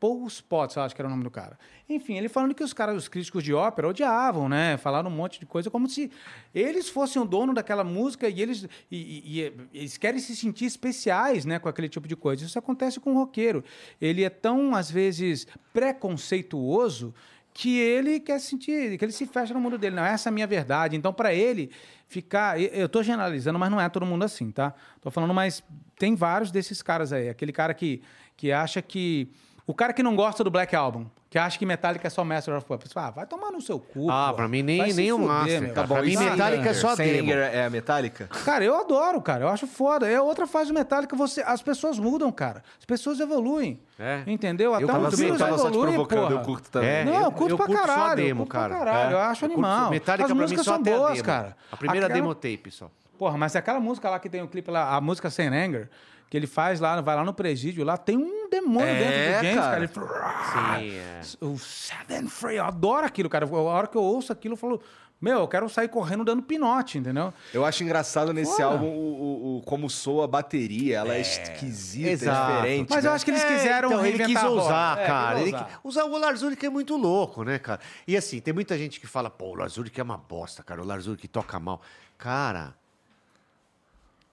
Paul 0.00 0.26
Spots, 0.28 0.76
eu 0.76 0.82
acho 0.82 0.94
que 0.94 1.00
era 1.00 1.06
o 1.08 1.10
nome 1.10 1.24
do 1.24 1.30
cara. 1.30 1.58
Enfim, 1.88 2.16
ele 2.16 2.28
falando 2.28 2.54
que 2.54 2.62
os 2.62 2.72
caras, 2.72 2.96
os 2.96 3.08
críticos 3.08 3.42
de 3.42 3.52
ópera, 3.52 3.88
odiavam, 3.88 4.48
né? 4.48 4.76
Falaram 4.76 5.10
um 5.10 5.14
monte 5.14 5.40
de 5.40 5.46
coisa, 5.46 5.70
como 5.70 5.88
se 5.88 6.10
eles 6.54 6.88
fossem 6.88 7.20
o 7.20 7.24
dono 7.24 7.52
daquela 7.54 7.82
música 7.82 8.28
e 8.28 8.40
eles, 8.42 8.64
e, 8.90 8.96
e- 8.96 9.40
e 9.40 9.52
eles 9.80 9.96
querem 9.96 10.20
se 10.20 10.36
sentir 10.36 10.66
especiais, 10.66 11.44
né? 11.44 11.58
Com 11.58 11.68
aquele 11.68 11.88
tipo 11.88 12.06
de 12.06 12.14
coisa. 12.14 12.44
Isso 12.44 12.58
acontece 12.58 13.00
com 13.00 13.12
o 13.12 13.14
roqueiro. 13.16 13.64
Ele 14.00 14.22
é 14.22 14.30
tão, 14.30 14.74
às 14.74 14.90
vezes, 14.90 15.46
preconceituoso 15.72 17.14
que 17.52 17.78
ele 17.78 18.20
quer 18.20 18.38
sentir, 18.40 18.96
que 18.96 19.04
ele 19.04 19.10
se 19.12 19.26
fecha 19.26 19.52
no 19.52 19.60
mundo 19.60 19.76
dele. 19.76 19.96
Não, 19.96 20.04
essa 20.04 20.28
é 20.28 20.30
a 20.30 20.32
minha 20.32 20.46
verdade. 20.46 20.94
Então, 20.96 21.12
para 21.12 21.34
ele 21.34 21.70
ficar. 22.06 22.60
Eu 22.60 22.86
estou 22.86 23.02
generalizando, 23.02 23.58
mas 23.58 23.70
não 23.70 23.80
é 23.80 23.88
todo 23.88 24.06
mundo 24.06 24.22
assim, 24.24 24.50
tá? 24.50 24.74
Tô 25.00 25.10
falando, 25.10 25.34
mas 25.34 25.62
tem 25.98 26.14
vários 26.14 26.50
desses 26.50 26.82
caras 26.82 27.12
aí. 27.12 27.28
Aquele 27.28 27.52
cara 27.52 27.74
que, 27.74 28.00
que 28.36 28.52
acha 28.52 28.80
que. 28.80 29.28
O 29.68 29.74
cara 29.74 29.92
que 29.92 30.02
não 30.02 30.16
gosta 30.16 30.42
do 30.42 30.50
Black 30.50 30.74
Album, 30.74 31.04
que 31.28 31.38
acha 31.38 31.58
que 31.58 31.66
Metallica 31.66 32.06
é 32.06 32.10
só 32.10 32.24
Master 32.24 32.56
of 32.56 32.64
Puppets. 32.64 32.90
Ah, 32.96 33.10
vai 33.10 33.26
tomar 33.26 33.50
no 33.52 33.60
seu 33.60 33.78
cu. 33.78 34.10
Ah, 34.10 34.28
pô. 34.30 34.36
pra 34.36 34.48
mim 34.48 34.62
nem- 34.62 34.78
Vai 34.78 34.92
nem 34.94 35.12
o 35.12 35.18
Master, 35.18 35.60
meu. 35.60 35.74
cara. 35.74 35.86
Pra 35.86 36.00
mim, 36.02 36.16
Metallica 36.16 36.70
é 36.70 36.72
só 36.72 36.88
a 36.88 36.96
Sem 36.96 37.12
demo. 37.12 37.28
Anger 37.30 37.54
é 37.54 37.66
a 37.66 37.70
Metallica? 37.70 38.28
Cara, 38.46 38.64
eu 38.64 38.74
adoro, 38.74 39.20
cara. 39.20 39.44
Eu 39.44 39.48
acho 39.50 39.66
foda. 39.66 40.08
É 40.08 40.18
outra 40.18 40.46
fase 40.46 40.72
do 40.72 40.74
Metallica. 40.74 41.14
Você, 41.16 41.42
as 41.42 41.60
pessoas 41.60 41.98
mudam, 41.98 42.32
cara. 42.32 42.62
As 42.78 42.86
pessoas 42.86 43.20
evoluem. 43.20 43.78
É. 43.98 44.22
Entendeu? 44.26 44.72
Até 44.74 44.86
tava 44.86 45.04
o 45.04 45.06
assim, 45.08 45.16
vírus 45.24 45.38
eu 45.38 45.46
tava 45.46 45.58
só 45.58 45.70
te 45.70 45.78
provocando, 45.78 46.20
porra. 46.22 46.32
eu 46.32 46.40
curto 46.40 46.70
também. 46.70 46.88
É, 46.88 47.04
Não, 47.04 47.14
eu- 47.14 47.20
eu 47.24 47.32
curto 47.32 47.50
eu 47.52 47.56
pra 47.58 47.66
curto 47.66 47.78
só 47.78 47.84
a 47.84 47.94
caralho. 47.94 48.16
demo, 48.16 48.30
eu 48.42 48.46
curto 48.46 48.48
cara. 48.52 48.68
Pra 48.74 48.84
caralho. 48.86 49.10
É. 49.10 49.12
Eu 49.12 49.18
acho 49.18 49.44
Eu 49.44 49.48
curto- 49.50 49.64
animal. 49.66 49.90
Metallica 49.90 50.24
As 50.24 50.28
pra 50.28 50.34
mim 50.34 50.40
músicas 50.40 50.64
só 50.64 50.72
são 50.74 50.82
boas, 50.82 51.12
demo. 51.12 51.24
cara. 51.24 51.56
A 51.70 51.76
primeira 51.76 52.08
demo 52.08 52.34
tape 52.34 52.70
só. 52.70 52.90
Porra, 53.18 53.36
mas 53.36 53.54
aquela 53.54 53.80
música 53.80 54.08
lá 54.08 54.18
que 54.18 54.30
tem 54.30 54.40
o 54.40 54.48
clipe 54.48 54.70
lá, 54.70 54.94
a 54.96 55.00
música 55.00 55.28
Sem 55.28 55.48
Anger, 55.48 55.90
que 56.30 56.36
ele 56.36 56.46
faz 56.46 56.78
lá, 56.80 57.00
vai 57.00 57.16
lá 57.16 57.24
no 57.24 57.32
presídio, 57.34 57.84
lá 57.84 57.96
tem 57.96 58.16
um 58.18 58.48
demônio 58.50 58.88
É, 58.88 58.98
dentro 58.98 59.18
do 59.18 59.42
James, 59.42 59.54
cara. 59.54 59.70
cara. 59.70 59.78
Ele 59.78 59.88
fala, 59.88 60.78
Sim, 60.78 60.94
é. 60.96 61.20
o 61.44 61.58
Seven 61.58 62.26
Free, 62.28 62.56
eu 62.56 62.64
adoro 62.64 63.06
aquilo, 63.06 63.28
cara. 63.28 63.46
A 63.46 63.48
hora 63.58 63.86
que 63.86 63.96
eu 63.96 64.02
ouço 64.02 64.32
aquilo, 64.32 64.52
eu 64.54 64.58
falo, 64.58 64.80
meu, 65.20 65.40
eu 65.40 65.48
quero 65.48 65.68
sair 65.68 65.88
correndo 65.88 66.24
dando 66.24 66.42
pinote, 66.42 66.96
entendeu? 66.98 67.34
Eu 67.52 67.64
acho 67.64 67.82
engraçado 67.82 68.32
nesse 68.32 68.52
Foda. 68.52 68.64
álbum 68.66 68.86
o, 68.86 68.90
o- 68.90 69.56
o- 69.58 69.62
como 69.62 69.90
soa 69.90 70.26
a 70.26 70.28
bateria. 70.28 70.98
Ela 70.98 71.14
é, 71.14 71.20
esquisita, 71.20 72.08
Exato. 72.10 72.52
diferente. 72.52 72.90
Mas 72.90 73.02
né? 73.04 73.10
eu 73.10 73.14
acho 73.14 73.24
que 73.24 73.30
eles 73.32 73.42
É, 73.42 73.46
quiseram 73.48 73.88
então, 73.88 74.00
ele 74.06 74.10
quis 74.18 74.18
reinventar 74.26 74.44
a 74.44 74.48
roda. 74.48 74.62
usar, 74.62 74.98
É, 75.00 75.06
cara. 75.06 75.38
quis 75.38 75.46
Ele 75.48 75.56
usar. 75.56 75.80
usar 75.82 76.04
o 76.04 76.18
Lars 76.18 76.42
Ulrich 76.42 76.64
é 76.66 76.70
muito 76.70 76.96
louco, 76.96 77.42
né, 77.42 77.58
cara? 77.58 77.80
E 78.06 78.16
assim, 78.16 78.38
tem 78.40 78.54
muita 78.54 78.78
gente 78.78 79.00
que 79.00 79.08
fala, 79.08 79.28
pô, 79.28 79.46
o 79.46 79.54
Lars 79.56 79.76
Ulrich 79.76 79.98
é 79.98 80.04
uma 80.04 80.16
bosta, 80.18 80.62
cara. 80.62 80.80
O 80.80 80.84
Lars 80.86 81.06
Ulrich 81.08 81.26
toca 81.26 81.58
mal. 81.58 81.80
Cara, 82.16 82.74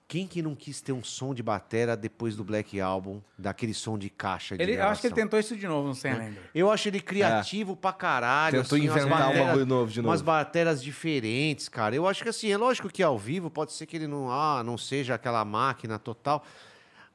quem 0.07 0.27
que 0.27 0.41
não 0.41 0.53
quis 0.53 0.81
ter 0.81 0.91
um 0.91 1.03
som 1.03 1.33
de 1.33 1.41
batera 1.41 1.97
depois 1.97 2.35
do 2.35 2.43
Black 2.43 2.79
Album, 2.79 3.21
daquele 3.37 3.73
som 3.73 3.97
de 3.97 4.09
caixa 4.09 4.55
de 4.55 4.61
Ele, 4.63 4.73
eu 4.75 4.85
acho 4.85 5.01
que 5.01 5.07
ele 5.07 5.15
tentou 5.15 5.39
isso 5.39 5.55
de 5.57 5.67
novo 5.67 5.87
no 5.87 5.95
Sem 5.95 6.11
Anger. 6.11 6.37
Eu 6.53 6.69
acho 6.69 6.87
ele 6.87 6.99
criativo 6.99 7.75
pra 7.75 7.91
caralho. 7.91 8.61
Tentou 8.61 8.75
assim, 8.77 8.85
inventar 8.85 9.07
um 9.07 9.09
bateras- 9.09 9.45
bagulho 9.47 9.65
novo 9.65 9.91
de 9.91 9.99
novo. 10.01 10.09
Umas 10.09 10.21
bateras 10.21 10.83
diferentes, 10.83 11.67
cara. 11.67 11.95
Eu 11.95 12.07
acho 12.07 12.21
que 12.21 12.29
assim, 12.29 12.51
é 12.51 12.57
lógico 12.57 12.87
que 12.87 13.01
ao 13.01 13.17
vivo 13.17 13.49
pode 13.49 13.73
ser 13.73 13.87
que 13.87 13.95
ele 13.97 14.05
não, 14.07 14.29
ah, 14.31 14.61
não 14.63 14.77
seja 14.77 15.15
aquela 15.15 15.43
máquina 15.43 15.97
total. 15.97 16.45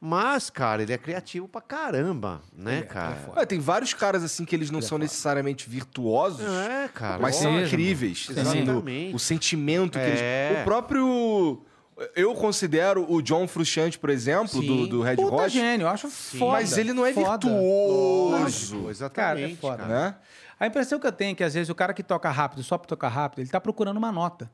Mas, 0.02 0.48
cara, 0.48 0.82
ele 0.82 0.92
é 0.94 0.98
criativo 0.98 1.46
pra 1.46 1.60
caramba, 1.60 2.40
né, 2.56 2.76
Ele 2.76 2.80
é, 2.80 2.86
cara? 2.86 3.18
é. 3.36 3.42
É, 3.42 3.46
tem 3.46 3.60
vários 3.60 3.92
caras 3.92 4.24
assim 4.24 4.46
que 4.46 4.56
eles 4.56 4.70
não 4.70 4.80
são 4.80 4.96
necessariamente 4.96 5.68
virtuosos, 5.68 6.40
É, 6.50 6.88
cara. 6.88 7.18
mas 7.20 7.36
são 7.36 7.52
Mesmo. 7.52 7.66
incríveis. 7.66 8.26
assim, 8.30 8.62
no- 8.62 8.72
Exatamente. 8.72 9.14
o 9.14 9.18
sentimento 9.18 9.92
que 9.98 10.04
É. 10.04 10.48
eles. 10.52 10.62
O 10.62 10.64
próprio. 10.64 11.62
Eu 12.16 12.34
considero 12.34 13.04
o 13.12 13.20
John 13.20 13.46
Frusciante, 13.46 13.98
por 13.98 14.08
exemplo, 14.10 14.60
do, 14.62 14.84
Sim. 14.84 14.88
do 14.88 15.02
Red 15.02 15.16
Puta 15.16 15.34
Hot. 15.36 15.48
gênio, 15.50 15.84
eu 15.84 15.88
acho 15.88 16.08
foda. 16.08 16.52
Mas 16.52 16.78
ele 16.78 16.92
não 16.92 17.04
é 17.04 17.12
foda. 17.12 17.46
virtuoso. 17.46 18.42
Lógico, 18.76 18.90
exatamente, 18.90 19.14
Cara, 19.14 19.40
é 19.40 19.56
foda. 19.56 19.76
cara. 19.82 19.88
Né? 19.88 20.14
A 20.58 20.66
impressão 20.66 20.98
que 20.98 21.06
eu 21.06 21.12
tenho 21.12 21.32
é 21.32 21.34
que 21.34 21.44
às 21.44 21.54
vezes 21.54 21.68
o 21.68 21.74
cara 21.74 21.92
que 21.94 22.02
toca 22.02 22.30
rápido, 22.30 22.62
só 22.62 22.76
pra 22.78 22.86
tocar 22.88 23.08
rápido, 23.08 23.40
ele 23.40 23.48
tá 23.50 23.60
procurando 23.60 23.96
uma 23.96 24.12
nota. 24.12 24.50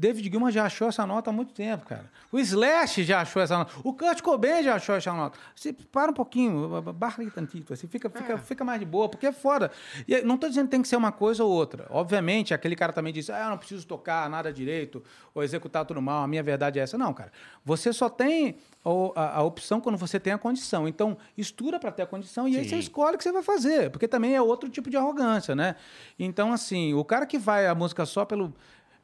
David 0.00 0.30
Gilman 0.30 0.50
já 0.50 0.64
achou 0.64 0.88
essa 0.88 1.06
nota 1.06 1.28
há 1.28 1.32
muito 1.32 1.52
tempo, 1.52 1.84
cara. 1.84 2.10
O 2.32 2.38
Slash 2.38 3.04
já 3.04 3.20
achou 3.20 3.42
essa 3.42 3.58
nota. 3.58 3.70
O 3.84 3.92
Kurt 3.92 4.22
Cobain 4.22 4.62
já 4.62 4.76
achou 4.76 4.94
essa 4.94 5.12
nota. 5.12 5.38
Você 5.54 5.74
para 5.74 6.10
um 6.10 6.14
pouquinho, 6.14 6.80
barra 6.94 7.16
aí 7.18 7.30
tantito, 7.30 7.74
assim, 7.74 7.86
fica, 7.86 8.08
fica, 8.08 8.38
fica 8.38 8.64
mais 8.64 8.80
de 8.80 8.86
boa, 8.86 9.10
porque 9.10 9.26
é 9.26 9.32
foda. 9.32 9.70
E 10.08 10.14
aí, 10.14 10.24
não 10.24 10.38
tô 10.38 10.48
dizendo 10.48 10.64
que 10.64 10.70
tem 10.70 10.80
que 10.80 10.88
ser 10.88 10.96
uma 10.96 11.12
coisa 11.12 11.44
ou 11.44 11.50
outra. 11.50 11.86
Obviamente, 11.90 12.54
aquele 12.54 12.74
cara 12.74 12.94
também 12.94 13.12
diz, 13.12 13.28
ah, 13.28 13.40
eu 13.44 13.50
não 13.50 13.58
preciso 13.58 13.86
tocar 13.86 14.30
nada 14.30 14.50
direito, 14.50 15.02
ou 15.34 15.42
executar 15.42 15.84
tudo 15.84 16.00
mal, 16.00 16.24
a 16.24 16.26
minha 16.26 16.42
verdade 16.42 16.78
é 16.78 16.82
essa. 16.82 16.96
Não, 16.96 17.12
cara. 17.12 17.30
Você 17.62 17.92
só 17.92 18.08
tem 18.08 18.56
o- 18.82 19.12
a, 19.14 19.36
a 19.36 19.42
opção 19.42 19.82
quando 19.82 19.98
você 19.98 20.18
tem 20.18 20.32
a 20.32 20.38
condição. 20.38 20.88
Então, 20.88 21.18
estuda 21.36 21.78
para 21.78 21.92
ter 21.92 22.00
a 22.04 22.06
condição 22.06 22.48
e 22.48 22.56
aí 22.56 22.62
Sim. 22.64 22.70
você 22.70 22.76
escolhe 22.78 23.16
o 23.16 23.18
que 23.18 23.24
você 23.24 23.32
vai 23.32 23.42
fazer, 23.42 23.90
porque 23.90 24.08
também 24.08 24.34
é 24.34 24.40
outro 24.40 24.70
tipo 24.70 24.88
de 24.88 24.96
arrogância, 24.96 25.54
né? 25.54 25.76
Então, 26.18 26.54
assim, 26.54 26.94
o 26.94 27.04
cara 27.04 27.26
que 27.26 27.38
vai 27.38 27.66
a 27.66 27.74
música 27.74 28.06
só 28.06 28.24
pelo, 28.24 28.54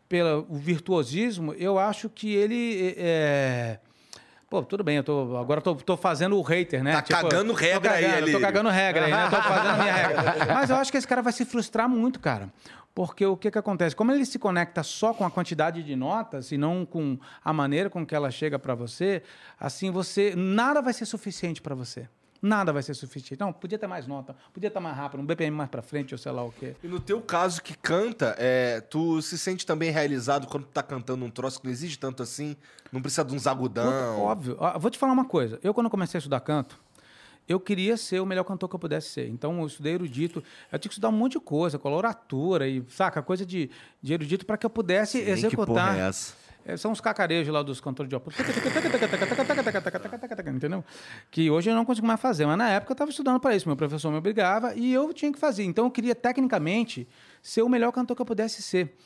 pelo 0.09 0.47
virtuosismo, 0.51 1.53
eu 1.55 1.79
acho 1.79 2.09
que 2.09 2.35
ele 2.35 2.95
é, 2.97 3.79
Pô, 4.49 4.63
tudo 4.63 4.85
bem, 4.85 4.97
eu 4.97 5.03
tô, 5.03 5.37
agora 5.37 5.61
tô, 5.61 5.75
tô 5.75 5.97
fazendo 5.97 6.39
o 6.39 6.43
hater, 6.43 6.83
né? 6.83 6.93
Tá 6.93 7.03
cagando 7.03 7.53
tô 7.53 7.59
regra 7.59 7.93
aí, 7.93 8.05
cagando, 8.05 8.17
Alírio. 8.23 8.41
Tô 8.41 8.41
cagando 8.41 8.69
regra 8.69 9.05
aí, 9.07 9.11
né? 9.11 9.29
Tô 9.29 9.43
fazendo 9.43 9.69
a 9.69 9.77
minha 9.77 9.93
regra. 9.93 10.47
Mas 10.55 10.71
eu 10.71 10.77
acho 10.77 10.93
que 10.93 10.97
esse 10.99 11.09
cara 11.09 11.21
vai 11.21 11.33
se 11.33 11.45
frustrar 11.45 11.89
muito, 11.89 12.21
cara. 12.21 12.49
Porque 12.95 13.27
o 13.27 13.37
que 13.37 13.51
que 13.51 13.59
acontece? 13.59 13.95
Como 13.95 14.13
ele 14.13 14.25
se 14.25 14.39
conecta 14.39 14.85
só 14.85 15.13
com 15.13 15.25
a 15.25 15.31
quantidade 15.31 15.83
de 15.83 15.97
notas 15.97 16.53
e 16.53 16.57
não 16.57 16.87
com 16.87 17.19
a 17.45 17.53
maneira 17.53 17.91
com 17.91 18.07
que 18.07 18.15
ela 18.15 18.31
chega 18.31 18.59
para 18.59 18.75
você, 18.75 19.23
assim, 19.59 19.91
você 19.91 20.33
nada 20.37 20.81
vai 20.81 20.93
ser 20.93 21.07
suficiente 21.07 21.61
para 21.61 21.75
você. 21.75 22.09
Nada 22.41 22.73
vai 22.73 22.83
ser 22.83 22.95
suficiente. 22.95 23.41
Não, 23.41 23.53
podia 23.53 23.79
ter 23.79 23.87
mais 23.87 24.07
nota, 24.07 24.37
podia 24.53 24.69
estar 24.69 24.81
mais 24.81 24.97
rápido, 24.97 25.21
um 25.21 25.27
BPM 25.27 25.57
mais 25.57 25.69
para 25.71 25.83
frente, 25.83 26.15
ou 26.15 26.19
sei 26.19 26.33
lá 26.33 26.45
o 26.45 26.53
quê. 26.53 26.75
E 26.83 26.89
no 26.89 27.01
teu 27.01 27.21
caso 27.21 27.63
que 27.63 27.77
canta, 27.77 28.35
é, 28.39 28.81
tu 28.81 29.21
se 29.23 29.39
sente 29.39 29.65
também 29.67 29.91
realizado 29.91 30.47
quando 30.47 30.65
tu 30.65 30.71
tá 30.73 30.83
cantando 30.83 31.25
um 31.25 31.31
troço 31.31 31.61
que 31.61 31.67
não 31.67 31.73
exige 31.73 31.99
tanto 31.99 32.23
assim? 32.23 32.57
Não 32.93 33.01
precisa 33.01 33.25
de 33.25 33.35
uns 33.35 33.47
agudão? 33.47 34.21
Óbvio. 34.21 34.57
Ó, 34.59 34.79
Vou 34.79 34.91
te 34.91 34.99
falar 34.99 35.13
uma 35.13 35.25
coisa. 35.25 35.59
Eu, 35.63 35.75
quando 35.75 35.91
comecei 35.91 36.19
a 36.19 36.21
estudar 36.21 36.41
canto, 36.41 36.79
eu 37.49 37.61
queria 37.61 37.97
ser 37.97 38.21
o 38.21 38.27
melhor 38.27 38.45
cantor 38.45 38.69
que 38.69 38.75
eu 38.75 38.79
pudesse 38.79 39.09
ser. 39.11 39.29
Então, 39.29 39.61
eu 39.61 39.67
estudei 39.67 39.95
erudito. 39.95 40.43
Eu 40.73 40.79
tinha 40.79 40.89
que 40.89 40.95
estudar 40.95 41.09
um 41.09 41.13
monte 41.13 41.33
de 41.33 41.41
coisa, 41.41 41.79
coloratura 41.79 42.67
e, 42.69 42.85
saca, 42.89 43.23
coisa 43.23 43.47
de, 43.47 43.71
de 44.03 44.13
erudito 44.15 44.45
para 44.45 44.57
que 44.57 44.67
eu 44.67 44.71
pudesse 44.71 45.19
executar. 45.19 45.97
essa? 45.99 46.35
É, 46.65 46.77
São 46.77 46.91
os 46.91 47.01
cacarejos 47.01 47.55
lá 47.55 47.63
dos 47.63 47.81
cantores 47.81 48.11
de 48.11 48.17
ópera. 48.17 48.35
Entendeu? 50.57 50.85
Que 51.31 51.51
hoje 51.51 51.71
eu 51.71 51.75
não 51.75 51.85
consigo 51.85 52.07
mais 52.07 52.21
fazer, 52.21 52.47
mas 52.47 52.57
na 52.59 52.69
época 52.71 52.93
eu 52.93 52.95
estava 52.95 53.11
estudando 53.11 53.39
para 53.39 53.55
isso. 53.55 53.69
Meu 53.69 53.77
professor 53.77 54.11
me 54.11 54.19
obrigava 54.19 54.75
e 54.75 54.93
eu 54.93 55.13
tinha 55.13 55.33
que 55.33 55.39
fazer. 55.39 55.65
Então 55.65 55.85
eu 55.85 55.91
queria, 55.91 56.15
tecnicamente, 56.15 57.07
ser 57.43 57.63
o 57.63 57.69
melhor 57.69 57.93
cantor 57.93 58.17
que 58.17 58.23
eu 58.23 58.27
pudesse 58.27 58.63
ser. 58.63 58.97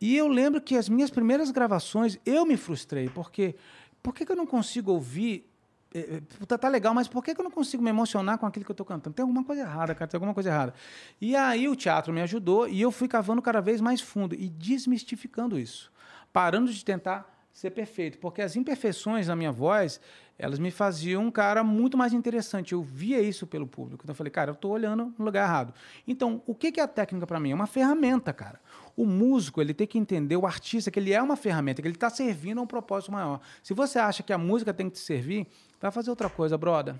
E 0.00 0.16
eu 0.16 0.28
lembro 0.28 0.60
que 0.60 0.76
as 0.76 0.88
minhas 0.88 1.10
primeiras 1.10 1.50
gravações 1.50 2.18
eu 2.24 2.44
me 2.44 2.56
frustrei, 2.56 3.08
porque 3.08 3.54
por 4.02 4.14
que, 4.14 4.26
que 4.26 4.32
eu 4.32 4.36
não 4.36 4.46
consigo 4.46 4.92
ouvir? 4.92 5.48
eh, 5.94 6.20
eh, 6.40 6.46
Tá, 6.46 6.58
tá 6.58 6.68
legal, 6.68 6.92
mas 6.92 7.08
por 7.08 7.24
que, 7.24 7.30
eu 7.30 7.44
não 7.44 7.50
consigo 7.50 7.82
me 7.82 7.90
emocionar 7.90 8.36
com 8.38 8.46
aquilo 8.46 8.64
que 8.64 8.70
eu 8.70 8.74
estou 8.74 8.84
cantando? 8.84 9.14
Tem 9.14 9.22
alguma 9.22 9.42
coisa 9.42 9.62
errada, 9.62 9.94
cara, 9.94 10.06
tem 10.06 10.18
alguma 10.18 10.34
coisa 10.34 10.50
errada. 10.50 10.74
E 11.20 11.34
aí 11.34 11.68
o 11.68 11.74
teatro 11.74 12.12
me 12.12 12.20
ajudou 12.20 12.68
e 12.68 12.80
eu 12.80 12.90
fui 12.90 13.08
cavando 13.08 13.40
cada 13.40 13.60
vez 13.60 13.80
mais 13.80 14.00
fundo 14.00 14.34
e 14.34 14.48
desmistificando 14.48 15.58
isso 15.58 15.90
parando 16.36 16.70
de 16.70 16.84
tentar 16.84 17.34
ser 17.50 17.70
perfeito, 17.70 18.18
porque 18.18 18.42
as 18.42 18.56
imperfeições 18.56 19.28
na 19.28 19.34
minha 19.34 19.50
voz, 19.50 19.98
elas 20.38 20.58
me 20.58 20.70
faziam 20.70 21.24
um 21.24 21.30
cara 21.30 21.64
muito 21.64 21.96
mais 21.96 22.12
interessante. 22.12 22.72
Eu 22.72 22.82
via 22.82 23.20
isso 23.20 23.46
pelo 23.46 23.66
público. 23.66 24.02
Então 24.04 24.12
eu 24.12 24.16
falei, 24.16 24.30
cara, 24.30 24.50
eu 24.50 24.54
estou 24.54 24.72
olhando 24.72 25.14
no 25.18 25.24
lugar 25.24 25.44
errado. 25.44 25.72
Então, 26.06 26.42
o 26.46 26.54
que 26.54 26.78
é 26.78 26.82
a 26.82 26.88
técnica 26.88 27.26
para 27.26 27.40
mim? 27.40 27.52
É 27.52 27.54
uma 27.54 27.66
ferramenta, 27.66 28.32
cara. 28.32 28.60
O 28.94 29.06
músico, 29.06 29.60
ele 29.60 29.72
tem 29.72 29.86
que 29.86 29.98
entender, 29.98 30.36
o 30.36 30.46
artista, 30.46 30.90
que 30.90 30.98
ele 30.98 31.12
é 31.12 31.22
uma 31.22 31.36
ferramenta, 31.36 31.80
que 31.80 31.88
ele 31.88 31.96
está 31.96 32.10
servindo 32.10 32.58
a 32.58 32.62
um 32.62 32.66
propósito 32.66 33.12
maior. 33.12 33.40
Se 33.62 33.72
você 33.72 33.98
acha 33.98 34.22
que 34.22 34.32
a 34.32 34.38
música 34.38 34.74
tem 34.74 34.88
que 34.88 34.96
te 34.96 35.00
servir, 35.00 35.46
vai 35.80 35.90
fazer 35.90 36.10
outra 36.10 36.28
coisa, 36.28 36.58
brother. 36.58 36.94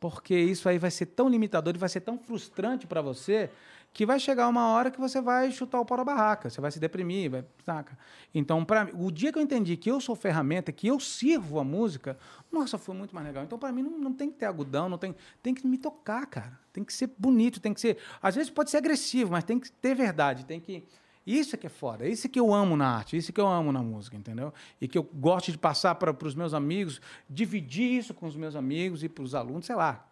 Porque 0.00 0.36
isso 0.36 0.68
aí 0.68 0.78
vai 0.78 0.90
ser 0.90 1.06
tão 1.06 1.28
limitador 1.28 1.74
e 1.74 1.78
vai 1.78 1.88
ser 1.88 2.00
tão 2.00 2.18
frustrante 2.18 2.86
para 2.86 3.00
você 3.00 3.50
que 3.94 4.04
vai 4.04 4.18
chegar 4.18 4.48
uma 4.48 4.70
hora 4.70 4.90
que 4.90 4.98
você 4.98 5.20
vai 5.20 5.52
chutar 5.52 5.80
o 5.80 5.84
pau 5.84 5.96
da 5.96 6.04
barraca, 6.04 6.50
você 6.50 6.60
vai 6.60 6.72
se 6.72 6.80
deprimir, 6.80 7.30
vai, 7.30 7.44
saca? 7.64 7.96
Então, 8.34 8.64
para 8.64 8.90
o 8.92 9.08
dia 9.08 9.32
que 9.32 9.38
eu 9.38 9.42
entendi 9.42 9.76
que 9.76 9.88
eu 9.88 10.00
sou 10.00 10.16
ferramenta, 10.16 10.72
que 10.72 10.88
eu 10.88 10.98
sirvo 10.98 11.60
a 11.60 11.64
música, 11.64 12.18
nossa, 12.50 12.76
foi 12.76 12.92
muito 12.92 13.14
mais 13.14 13.24
legal. 13.24 13.44
Então, 13.44 13.56
para 13.56 13.70
mim, 13.70 13.82
não, 13.82 13.96
não 13.96 14.12
tem 14.12 14.32
que 14.32 14.36
ter 14.36 14.46
agudão, 14.46 14.88
não 14.88 14.98
tem, 14.98 15.14
tem 15.40 15.54
que 15.54 15.64
me 15.64 15.78
tocar, 15.78 16.26
cara. 16.26 16.58
Tem 16.72 16.82
que 16.82 16.92
ser 16.92 17.08
bonito, 17.16 17.60
tem 17.60 17.72
que 17.72 17.80
ser. 17.80 17.98
Às 18.20 18.34
vezes 18.34 18.50
pode 18.50 18.68
ser 18.68 18.78
agressivo, 18.78 19.30
mas 19.30 19.44
tem 19.44 19.60
que 19.60 19.70
ter 19.70 19.94
verdade, 19.94 20.44
tem 20.44 20.58
que. 20.58 20.82
Isso 21.24 21.54
é 21.54 21.58
que 21.58 21.68
é 21.68 21.70
foda, 21.70 22.06
isso 22.06 22.26
é 22.26 22.30
que 22.30 22.38
eu 22.38 22.52
amo 22.52 22.76
na 22.76 22.96
arte, 22.96 23.16
isso 23.16 23.30
é 23.30 23.32
que 23.32 23.40
eu 23.40 23.46
amo 23.46 23.70
na 23.70 23.82
música, 23.82 24.16
entendeu? 24.16 24.52
E 24.80 24.88
que 24.88 24.98
eu 24.98 25.04
gosto 25.04 25.52
de 25.52 25.56
passar 25.56 25.94
para 25.94 26.10
os 26.26 26.34
meus 26.34 26.52
amigos, 26.52 27.00
dividir 27.30 27.92
isso 27.92 28.12
com 28.12 28.26
os 28.26 28.34
meus 28.34 28.56
amigos 28.56 29.04
e 29.04 29.08
para 29.08 29.22
os 29.22 29.36
alunos, 29.36 29.64
sei 29.64 29.76
lá. 29.76 30.04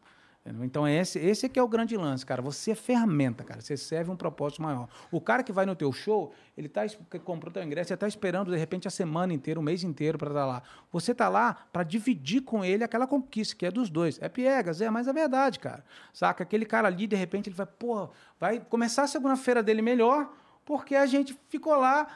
Então, 0.44 0.88
esse, 0.88 1.20
esse 1.20 1.46
é 1.46 1.48
que 1.48 1.56
é 1.56 1.62
o 1.62 1.68
grande 1.68 1.96
lance, 1.96 2.26
cara. 2.26 2.42
Você 2.42 2.72
é 2.72 2.74
ferramenta, 2.74 3.44
cara. 3.44 3.60
Você 3.60 3.76
serve 3.76 4.10
um 4.10 4.16
propósito 4.16 4.60
maior. 4.60 4.88
O 5.10 5.20
cara 5.20 5.44
que 5.44 5.52
vai 5.52 5.64
no 5.64 5.76
teu 5.76 5.92
show, 5.92 6.32
ele 6.58 6.68
tá, 6.68 6.82
comprou 7.24 7.52
teu 7.52 7.62
ingresso, 7.62 7.92
ele 7.92 7.94
está 7.94 8.08
esperando, 8.08 8.50
de 8.50 8.56
repente, 8.56 8.88
a 8.88 8.90
semana 8.90 9.32
inteira, 9.32 9.60
o 9.60 9.62
mês 9.62 9.84
inteiro 9.84 10.18
para 10.18 10.30
estar 10.30 10.44
lá. 10.44 10.62
Você 10.90 11.14
tá 11.14 11.28
lá 11.28 11.54
para 11.72 11.84
dividir 11.84 12.42
com 12.42 12.64
ele 12.64 12.82
aquela 12.82 13.06
conquista, 13.06 13.54
que 13.54 13.64
é 13.64 13.70
dos 13.70 13.88
dois. 13.88 14.20
É 14.20 14.28
piegas, 14.28 14.80
é, 14.80 14.90
mas 14.90 15.06
é 15.06 15.12
verdade, 15.12 15.60
cara. 15.60 15.84
Saca? 16.12 16.42
Aquele 16.42 16.66
cara 16.66 16.88
ali, 16.88 17.06
de 17.06 17.14
repente, 17.14 17.48
ele 17.48 17.56
vai, 17.56 17.66
porra, 17.66 18.10
vai 18.40 18.58
começar 18.58 19.04
a 19.04 19.06
segunda-feira 19.06 19.62
dele 19.62 19.80
melhor, 19.80 20.28
porque 20.64 20.96
a 20.96 21.06
gente 21.06 21.38
ficou 21.48 21.76
lá 21.76 22.08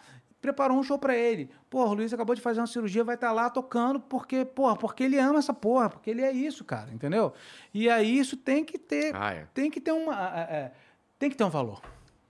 preparou 0.47 0.79
um 0.79 0.83
show 0.83 0.97
pra 0.99 1.17
ele. 1.17 1.51
Porra, 1.69 1.91
o 1.91 1.95
Luiz 1.95 2.13
acabou 2.13 2.35
de 2.37 2.41
fazer 2.41 2.61
uma 2.61 2.67
cirurgia, 2.69 3.03
vai 3.03 3.17
estar 3.17 3.33
lá 3.33 3.51
tocando 3.51 3.99
porque, 3.99 4.45
porra, 4.45 4.77
porque 4.77 5.03
ele 5.03 5.19
ama 5.19 5.41
essa 5.41 5.53
porra, 5.53 5.91
porque 5.91 6.09
ele 6.11 6.23
é 6.23 6.31
isso, 6.31 6.65
cara, 6.65 6.89
entendeu? 6.93 7.33
E 7.75 7.91
aí 7.91 8.17
isso 8.17 8.37
tem 8.37 8.65
que 8.65 8.79
ter, 8.79 9.15
Ah, 9.17 9.33
é. 9.33 9.47
tem 9.53 9.69
que 9.71 9.81
ter 9.81 9.91
uma, 9.91 10.15
é, 10.15 10.41
é, 10.41 10.73
tem 11.19 11.29
que 11.29 11.37
ter 11.37 11.43
um 11.43 11.51
valor. 11.51 11.83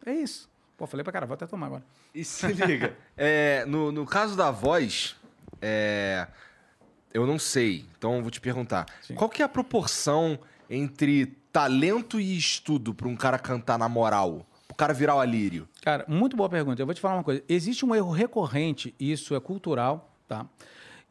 É 0.06 0.12
isso. 0.14 0.48
Pô, 0.78 0.86
falei 0.86 1.04
pra 1.04 1.12
cara, 1.12 1.26
vou 1.26 1.34
até 1.34 1.46
tomar 1.46 1.66
agora. 1.66 1.84
E 2.14 2.24
se 2.24 2.46
liga, 2.52 2.96
é, 3.16 3.64
no, 3.66 3.92
no 3.92 4.06
caso 4.06 4.34
da 4.34 4.50
voz, 4.50 5.14
é, 5.60 6.26
eu 7.12 7.26
não 7.26 7.38
sei, 7.38 7.84
então 7.98 8.16
eu 8.16 8.22
vou 8.22 8.30
te 8.30 8.40
perguntar. 8.40 8.86
Sim. 9.02 9.14
Qual 9.14 9.28
que 9.28 9.42
é 9.42 9.44
a 9.44 9.48
proporção 9.48 10.38
entre 10.70 11.26
talento 11.52 12.18
e 12.18 12.36
estudo 12.36 12.94
pra 12.94 13.08
um 13.08 13.16
cara 13.16 13.38
cantar 13.38 13.78
na 13.78 13.88
moral? 13.88 14.46
Pro 14.66 14.76
cara 14.76 14.92
virar 14.94 15.16
o 15.16 15.20
alírio? 15.20 15.68
Cara, 15.86 16.04
muito 16.08 16.36
boa 16.36 16.48
pergunta. 16.48 16.82
Eu 16.82 16.86
vou 16.86 16.92
te 16.92 17.00
falar 17.00 17.14
uma 17.14 17.22
coisa. 17.22 17.44
Existe 17.48 17.86
um 17.86 17.94
erro 17.94 18.10
recorrente, 18.10 18.92
e 18.98 19.12
isso 19.12 19.36
é 19.36 19.38
cultural, 19.38 20.12
tá? 20.26 20.44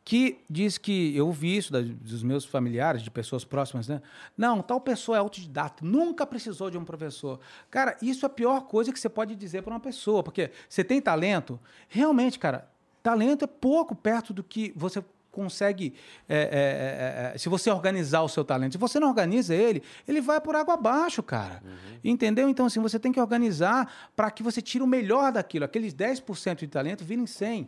Que 0.04 0.40
diz 0.50 0.78
que, 0.78 1.16
eu 1.16 1.28
ouvi 1.28 1.56
isso 1.56 1.72
dos 1.72 2.22
meus 2.22 2.44
familiares, 2.44 3.02
de 3.02 3.10
pessoas 3.10 3.46
próximas, 3.46 3.88
né? 3.88 4.02
Não, 4.38 4.62
tal 4.62 4.82
pessoa 4.82 5.16
é 5.18 5.22
autodidata, 5.22 5.76
nunca 5.82 6.28
precisou 6.28 6.70
de 6.70 6.78
um 6.78 6.84
professor. 6.84 7.40
Cara, 7.72 7.96
isso 8.02 8.26
é 8.26 8.28
a 8.28 8.30
pior 8.30 8.64
coisa 8.64 8.92
que 8.92 9.00
você 9.00 9.08
pode 9.08 9.34
dizer 9.38 9.62
para 9.62 9.72
uma 9.72 9.80
pessoa, 9.80 10.22
porque 10.22 10.52
você 10.68 10.84
tem 10.84 11.00
talento, 11.02 11.58
realmente, 11.88 12.38
cara, 12.38 12.70
talento 13.02 13.46
é 13.46 13.48
pouco 13.48 13.96
perto 13.96 14.34
do 14.34 14.44
que 14.44 14.74
você 14.76 15.02
consegue, 15.36 15.94
é, 16.28 16.38
é, 16.38 16.40
é, 16.40 17.36
é, 17.36 17.38
se 17.38 17.50
você 17.50 17.70
organizar 17.70 18.22
o 18.22 18.30
seu 18.30 18.46
talento. 18.46 18.72
Se 18.72 18.78
você 18.78 19.00
não 19.00 19.10
organiza 19.10 19.54
ele, 19.54 19.84
ele 20.08 20.22
vai 20.22 20.40
por 20.40 20.56
água 20.56 20.76
abaixo, 20.76 21.22
cara. 21.22 21.62
Entendeu? 22.04 22.48
Então, 22.48 22.66
assim, 22.66 22.80
você 22.80 22.98
tem 22.98 23.12
que 23.12 23.20
organizar 23.20 23.92
para 24.16 24.32
que 24.32 24.42
você 24.42 24.62
tire 24.62 24.84
o 24.84 24.88
melhor 24.88 25.34
daquilo. 25.34 25.66
Aqueles 25.66 25.94
10% 25.94 26.60
de 26.60 26.68
talento 26.68 27.04
virem 27.04 27.26
100%. 27.26 27.68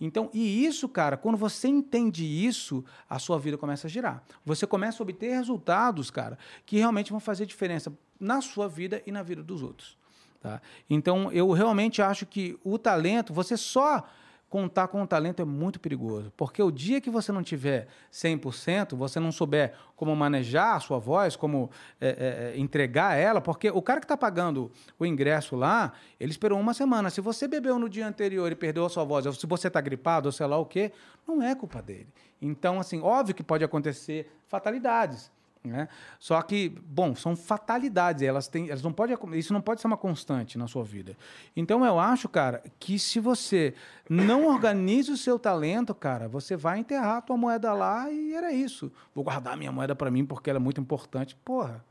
Então, 0.00 0.30
e 0.32 0.64
isso, 0.64 0.88
cara, 0.88 1.16
quando 1.16 1.36
você 1.36 1.66
entende 1.66 2.24
isso, 2.24 2.84
a 3.08 3.18
sua 3.18 3.38
vida 3.38 3.58
começa 3.58 3.86
a 3.86 3.90
girar. 3.90 4.22
Você 4.44 4.66
começa 4.66 5.02
a 5.02 5.04
obter 5.04 5.34
resultados, 5.34 6.10
cara, 6.10 6.38
que 6.64 6.76
realmente 6.76 7.10
vão 7.10 7.18
fazer 7.18 7.46
diferença 7.46 7.92
na 8.18 8.40
sua 8.40 8.68
vida 8.68 9.02
e 9.06 9.10
na 9.10 9.22
vida 9.22 9.42
dos 9.42 9.62
outros. 9.62 9.98
Tá? 10.40 10.62
Então, 10.88 11.32
eu 11.32 11.50
realmente 11.50 12.00
acho 12.00 12.24
que 12.24 12.56
o 12.62 12.78
talento, 12.78 13.32
você 13.32 13.56
só 13.56 14.04
contar 14.48 14.88
com 14.88 15.02
o 15.02 15.06
talento 15.06 15.42
é 15.42 15.44
muito 15.44 15.78
perigoso. 15.78 16.32
Porque 16.36 16.62
o 16.62 16.70
dia 16.70 17.00
que 17.00 17.10
você 17.10 17.30
não 17.30 17.42
tiver 17.42 17.86
100%, 18.12 18.96
você 18.96 19.20
não 19.20 19.30
souber 19.30 19.74
como 19.94 20.14
manejar 20.16 20.76
a 20.76 20.80
sua 20.80 20.98
voz, 20.98 21.36
como 21.36 21.70
é, 22.00 22.52
é, 22.54 22.58
entregar 22.58 23.16
ela, 23.16 23.40
porque 23.40 23.70
o 23.70 23.82
cara 23.82 24.00
que 24.00 24.04
está 24.04 24.16
pagando 24.16 24.70
o 24.98 25.04
ingresso 25.04 25.54
lá, 25.54 25.92
ele 26.18 26.30
esperou 26.30 26.58
uma 26.58 26.72
semana. 26.72 27.10
Se 27.10 27.20
você 27.20 27.46
bebeu 27.46 27.78
no 27.78 27.88
dia 27.88 28.06
anterior 28.06 28.50
e 28.50 28.54
perdeu 28.54 28.86
a 28.86 28.88
sua 28.88 29.04
voz, 29.04 29.26
ou 29.26 29.32
se 29.32 29.46
você 29.46 29.68
está 29.68 29.80
gripado, 29.80 30.28
ou 30.28 30.32
sei 30.32 30.46
lá 30.46 30.56
o 30.56 30.64
quê, 30.64 30.92
não 31.26 31.42
é 31.42 31.54
culpa 31.54 31.82
dele. 31.82 32.08
Então, 32.40 32.80
assim, 32.80 33.00
óbvio 33.00 33.34
que 33.34 33.42
pode 33.42 33.64
acontecer 33.64 34.30
fatalidades. 34.46 35.30
Né? 35.70 35.88
Só 36.18 36.40
que, 36.42 36.68
bom, 36.84 37.14
são 37.14 37.36
fatalidades, 37.36 38.22
elas 38.22 38.48
têm, 38.48 38.68
elas 38.68 38.82
não 38.82 38.90
acon- 38.90 39.34
isso 39.34 39.52
não 39.52 39.60
pode 39.60 39.80
ser 39.80 39.86
uma 39.86 39.96
constante 39.96 40.56
na 40.58 40.66
sua 40.66 40.84
vida. 40.84 41.16
Então 41.56 41.84
eu 41.84 41.98
acho, 41.98 42.28
cara, 42.28 42.62
que 42.78 42.98
se 42.98 43.20
você 43.20 43.74
não 44.08 44.46
organiza 44.46 45.12
o 45.12 45.16
seu 45.16 45.38
talento, 45.38 45.94
cara, 45.94 46.28
você 46.28 46.56
vai 46.56 46.78
enterrar 46.78 47.16
a 47.18 47.22
tua 47.22 47.36
moeda 47.36 47.72
lá 47.72 48.10
e 48.10 48.34
era 48.34 48.52
isso. 48.52 48.90
Vou 49.14 49.24
guardar 49.24 49.56
minha 49.56 49.72
moeda 49.72 49.94
para 49.94 50.10
mim 50.10 50.24
porque 50.24 50.50
ela 50.50 50.58
é 50.58 50.62
muito 50.62 50.80
importante. 50.80 51.36
Porra, 51.44 51.84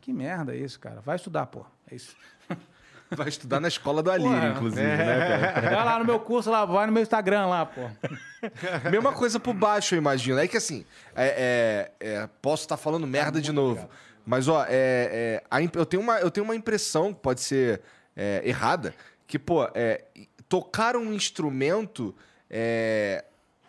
que 0.00 0.12
merda 0.12 0.54
é 0.54 0.58
isso, 0.58 0.78
cara? 0.80 1.00
Vai 1.00 1.16
estudar, 1.16 1.46
porra. 1.46 1.70
É 1.90 1.94
isso. 1.94 2.16
Vai 3.16 3.28
estudar 3.28 3.60
na 3.60 3.68
escola 3.68 4.02
do 4.02 4.10
alírio, 4.10 4.32
Porra, 4.32 4.48
inclusive, 4.48 4.82
né, 4.82 5.52
cara? 5.54 5.60
Vai 5.70 5.84
lá 5.84 5.98
no 5.98 6.04
meu 6.04 6.20
curso, 6.20 6.50
lá, 6.50 6.64
vai 6.64 6.86
no 6.86 6.92
meu 6.92 7.02
Instagram 7.02 7.46
lá, 7.46 7.66
porra. 7.66 7.96
Mesma 8.90 9.12
coisa 9.12 9.40
por 9.40 9.54
baixo, 9.54 9.94
eu 9.94 9.98
imagino. 9.98 10.38
É 10.38 10.46
que 10.46 10.56
assim, 10.56 10.84
é, 11.14 11.90
é, 12.00 12.06
é, 12.06 12.28
posso 12.42 12.64
estar 12.64 12.76
falando 12.76 13.06
merda 13.06 13.40
de 13.40 13.52
novo. 13.52 13.88
Mas, 14.26 14.48
ó, 14.48 14.64
é, 14.64 14.68
é, 14.70 15.44
a 15.50 15.62
eu, 15.62 15.86
tenho 15.86 16.02
uma, 16.02 16.18
eu 16.18 16.30
tenho 16.30 16.44
uma 16.44 16.56
impressão, 16.56 17.12
que 17.12 17.20
pode 17.20 17.40
ser 17.40 17.82
é, 18.16 18.42
errada, 18.44 18.94
que, 19.26 19.38
pô, 19.38 19.68
é, 19.74 20.04
tocar 20.48 20.96
um 20.96 21.12
instrumento, 21.12 22.14
é, 22.48 23.24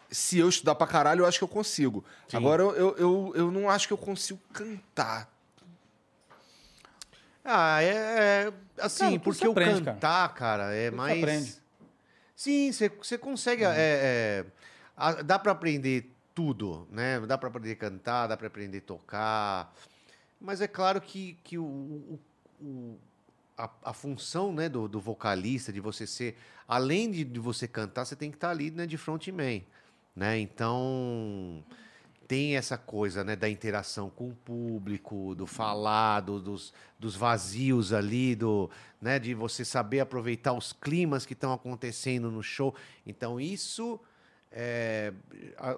se 0.10 0.40
eu 0.40 0.48
estudar 0.48 0.76
pra 0.76 0.88
caralho, 0.88 1.22
eu 1.22 1.26
acho 1.26 1.38
que 1.38 1.44
eu 1.44 1.50
consigo. 1.50 2.06
Agora, 2.32 2.62
eu, 2.62 2.72
eu, 2.76 2.96
eu, 2.98 3.34
eu 3.36 3.52
não 3.52 3.70
acho 3.70 3.88
que 3.88 3.94
eu 3.94 3.98
consigo 3.98 4.40
cantar. 4.54 5.30
Ah, 7.48 7.82
é, 7.84 7.88
é, 8.48 8.54
assim, 8.82 9.06
Cara, 9.06 9.20
porque 9.20 9.48
o 9.48 9.52
aprende, 9.52 9.82
cara. 9.84 9.94
cantar, 9.94 10.34
cara, 10.34 10.74
é 10.74 10.90
mais. 10.90 11.20
aprende. 11.24 11.56
Sim, 12.36 12.72
você, 12.72 13.18
consegue. 13.20 13.64
é, 13.64 13.70
é, 13.78 14.46
a- 14.98 15.22
dá 15.22 15.38
pra 15.38 15.52
aprender 15.52 16.12
tudo, 16.34 16.88
né? 16.92 17.20
Dá 17.22 17.38
para 17.38 17.48
aprender 17.50 17.74
a 17.74 17.76
cantar, 17.76 18.28
dá 18.28 18.36
para 18.36 18.48
aprender 18.48 18.80
a 18.80 18.82
tocar. 18.82 19.74
Mas 20.42 20.60
é 20.60 20.68
claro 20.68 21.00
que, 21.00 21.38
que 21.44 21.58
o, 21.58 21.64
o- 21.64 22.20
o- 22.60 23.00
a, 23.58 23.70
a 23.86 23.94
função 23.94 24.52
né, 24.52 24.68
do, 24.68 24.88
do 24.88 25.00
vocalista, 25.00 25.72
de 25.72 25.80
você 25.80 26.06
ser. 26.08 26.36
Além 26.68 27.10
de, 27.12 27.24
de 27.24 27.40
você 27.40 27.68
cantar, 27.68 28.04
você 28.06 28.16
tem 28.16 28.32
que 28.32 28.38
estar 28.38 28.50
ali 28.50 28.72
né, 28.72 28.86
de 28.88 28.98
frontman. 28.98 29.64
Né? 30.16 30.40
Então. 30.40 31.64
Tem 32.28 32.56
essa 32.58 32.78
coisa 32.78 33.24
né, 33.24 33.36
da 33.36 33.48
interação 33.48 34.10
com 34.10 34.30
o 34.30 34.36
público, 34.36 35.36
do 35.36 35.46
falar, 35.46 36.22
do- 36.22 36.40
dos, 36.42 36.74
dos 37.00 37.16
vazios 37.16 37.94
ali, 37.94 38.36
do, 38.36 38.70
né, 39.00 39.20
de 39.20 39.34
você 39.36 39.64
saber 39.64 40.00
aproveitar 40.00 40.54
os 40.54 40.74
climas 40.74 41.26
que 41.26 41.34
estão 41.34 41.54
acontecendo 41.54 42.32
no 42.32 42.42
show. 42.42 42.74
Então, 43.06 43.40
isso. 43.40 44.00
É, 44.58 45.12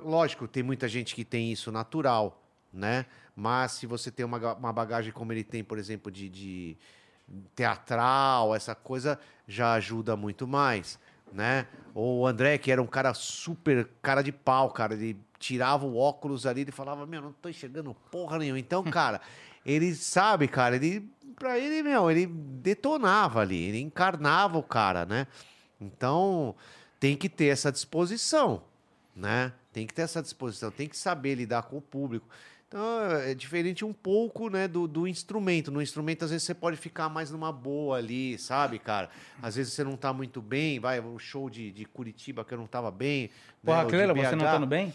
lógico, 0.03 0.48
tem 0.48 0.61
muita 0.61 0.88
gente 0.88 1.16
que 1.16 1.26
tem 1.26 1.51
isso 1.51 1.72
natural, 1.72 2.43
né? 2.72 3.08
Mas 3.35 3.72
se 3.72 3.88
você 3.88 4.11
tem 4.11 4.24
uma, 4.24 4.53
uma 4.53 4.72
bagagem 4.72 5.11
como 5.11 5.34
ele 5.34 5.43
tem, 5.43 5.64
por 5.64 5.80
exemplo, 5.80 6.11
de, 6.11 6.30
de 6.30 6.77
teatral, 7.56 8.56
essa 8.56 8.76
coisa 8.76 9.19
já 9.48 9.74
ajuda 9.74 10.16
muito 10.16 10.48
mais, 10.48 11.00
né? 11.32 11.67
Ou 11.93 12.19
o 12.19 12.27
André, 12.27 12.58
que 12.58 12.72
era 12.72 12.82
um 12.82 12.88
cara 12.88 13.14
super 13.14 13.90
cara 14.01 14.22
de 14.22 14.32
pau, 14.32 14.69
cara, 14.72 14.93
ele 14.93 15.17
tirava 15.40 15.85
o 15.85 15.98
óculos 15.98 16.45
ali 16.45 16.66
e 16.67 16.72
falava, 16.72 17.06
meu, 17.06 17.22
não 17.22 17.33
tô 17.33 17.49
enxergando 17.49 17.95
porra 18.11 18.38
nenhuma. 18.38 18.59
Então, 18.59 18.83
cara, 18.90 19.22
ele 19.66 19.93
sabe, 19.95 20.48
cara, 20.48 20.75
ele, 20.75 21.09
pra 21.35 21.57
ele, 21.57 21.83
meu, 21.83 22.09
ele 22.09 22.25
detonava 22.25 23.41
ali, 23.41 23.64
ele 23.64 23.80
encarnava 23.80 24.57
o 24.57 24.64
cara, 24.64 25.06
né? 25.06 25.27
Então, 25.80 26.56
tem 26.99 27.16
que 27.16 27.30
ter 27.30 27.48
essa 27.48 27.72
disposição, 27.72 28.64
né? 29.16 29.53
Tem 29.72 29.85
que 29.85 29.93
ter 29.93 30.03
essa 30.03 30.22
disposição, 30.22 30.72
tem 30.72 30.88
que 30.88 30.98
saber 30.98 31.35
lidar 31.35 31.64
com 31.64 31.77
o 31.77 31.82
público. 31.82 32.27
Então, 32.67 32.82
é 33.24 33.33
diferente 33.33 33.85
um 33.85 33.93
pouco, 33.93 34.49
né, 34.49 34.67
do, 34.67 34.88
do 34.90 35.07
instrumento. 35.07 35.72
No 35.72 35.82
instrumento, 35.82 36.25
às 36.25 36.32
vezes, 36.32 36.45
você 36.45 36.53
pode 36.53 36.75
ficar 36.75 37.07
mais 37.07 37.32
numa 37.32 37.49
boa 37.49 37.98
ali, 37.98 38.38
sabe, 38.38 38.77
cara? 38.77 39.09
Às 39.41 39.56
vezes 39.56 39.72
você 39.72 39.85
não 39.85 39.95
tá 39.95 40.11
muito 40.11 40.41
bem, 40.41 40.77
vai, 40.77 40.99
o 40.99 41.17
show 41.17 41.49
de, 41.49 41.72
de 41.72 41.85
Curitiba 41.85 42.43
que 42.43 42.53
eu 42.53 42.57
não 42.57 42.67
tava 42.67 42.91
bem. 42.91 43.30
Porra, 43.64 43.83
né, 43.83 43.90
Cleila, 43.90 44.14
você 44.14 44.35
não 44.35 44.45
tá 44.45 44.59
no 44.59 44.67
bem? 44.67 44.93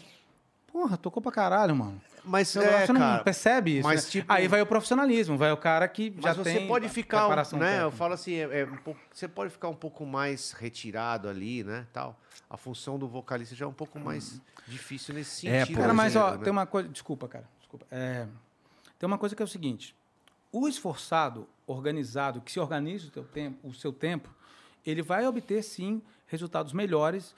Porra, 0.73 0.97
tocou 0.97 1.21
pra 1.21 1.31
caralho, 1.31 1.75
mano. 1.75 2.01
Mas, 2.25 2.47
Você, 2.47 2.59
é, 2.59 2.87
não 2.87 2.99
cara, 2.99 3.23
percebe 3.23 3.77
isso. 3.77 3.87
mas, 3.87 4.05
né? 4.05 4.09
tipo- 4.11 4.33
Aí 4.33 4.47
vai 4.47 4.59
o 4.59 4.65
profissionalismo, 4.65 5.37
vai 5.37 5.51
o 5.51 5.57
cara 5.57 5.87
que 5.87 6.09
já 6.15 6.29
Mas 6.29 6.37
você 6.37 6.53
tem 6.55 6.67
pode 6.67 6.89
ficar, 6.89 7.19
preparação 7.19 7.59
né? 7.59 7.83
Eu 7.83 7.91
falo 7.91 8.13
assim, 8.15 8.33
é, 8.33 8.61
é 8.61 8.65
um 8.65 8.77
pouco, 8.77 8.99
você 9.13 9.27
pode 9.27 9.51
ficar 9.51 9.69
um 9.69 9.75
pouco 9.75 10.03
mais 10.03 10.51
retirado 10.53 11.29
ali, 11.29 11.63
né? 11.63 11.85
Tal. 11.93 12.19
A 12.49 12.57
função 12.57 12.97
do 12.97 13.07
vocalista 13.07 13.53
já 13.55 13.65
é 13.65 13.67
um 13.67 13.73
pouco 13.73 13.99
mais 13.99 14.41
difícil 14.67 15.13
nesse 15.13 15.47
É, 15.47 15.59
sentido. 15.59 15.75
pô, 15.75 15.81
Cara, 15.81 15.93
mas 15.93 16.15
ó, 16.15 16.31
né? 16.31 16.37
tem 16.43 16.51
uma 16.51 16.65
coisa. 16.65 16.89
Desculpa, 16.89 17.27
cara. 17.27 17.45
Desculpa. 17.59 17.85
É, 17.91 18.25
tem 18.97 19.05
uma 19.05 19.17
coisa 19.19 19.35
que 19.35 19.41
é 19.43 19.45
o 19.45 19.47
seguinte: 19.47 19.95
o 20.51 20.67
esforçado, 20.67 21.47
organizado, 21.67 22.41
que 22.41 22.51
se 22.51 22.59
organiza 22.59 23.07
o, 23.09 23.11
teu 23.11 23.23
tempo, 23.25 23.67
o 23.67 23.73
seu 23.75 23.93
tempo, 23.93 24.27
ele 24.85 25.03
vai 25.03 25.27
obter 25.27 25.61
sim 25.61 26.01
resultados 26.25 26.73
melhores. 26.73 27.35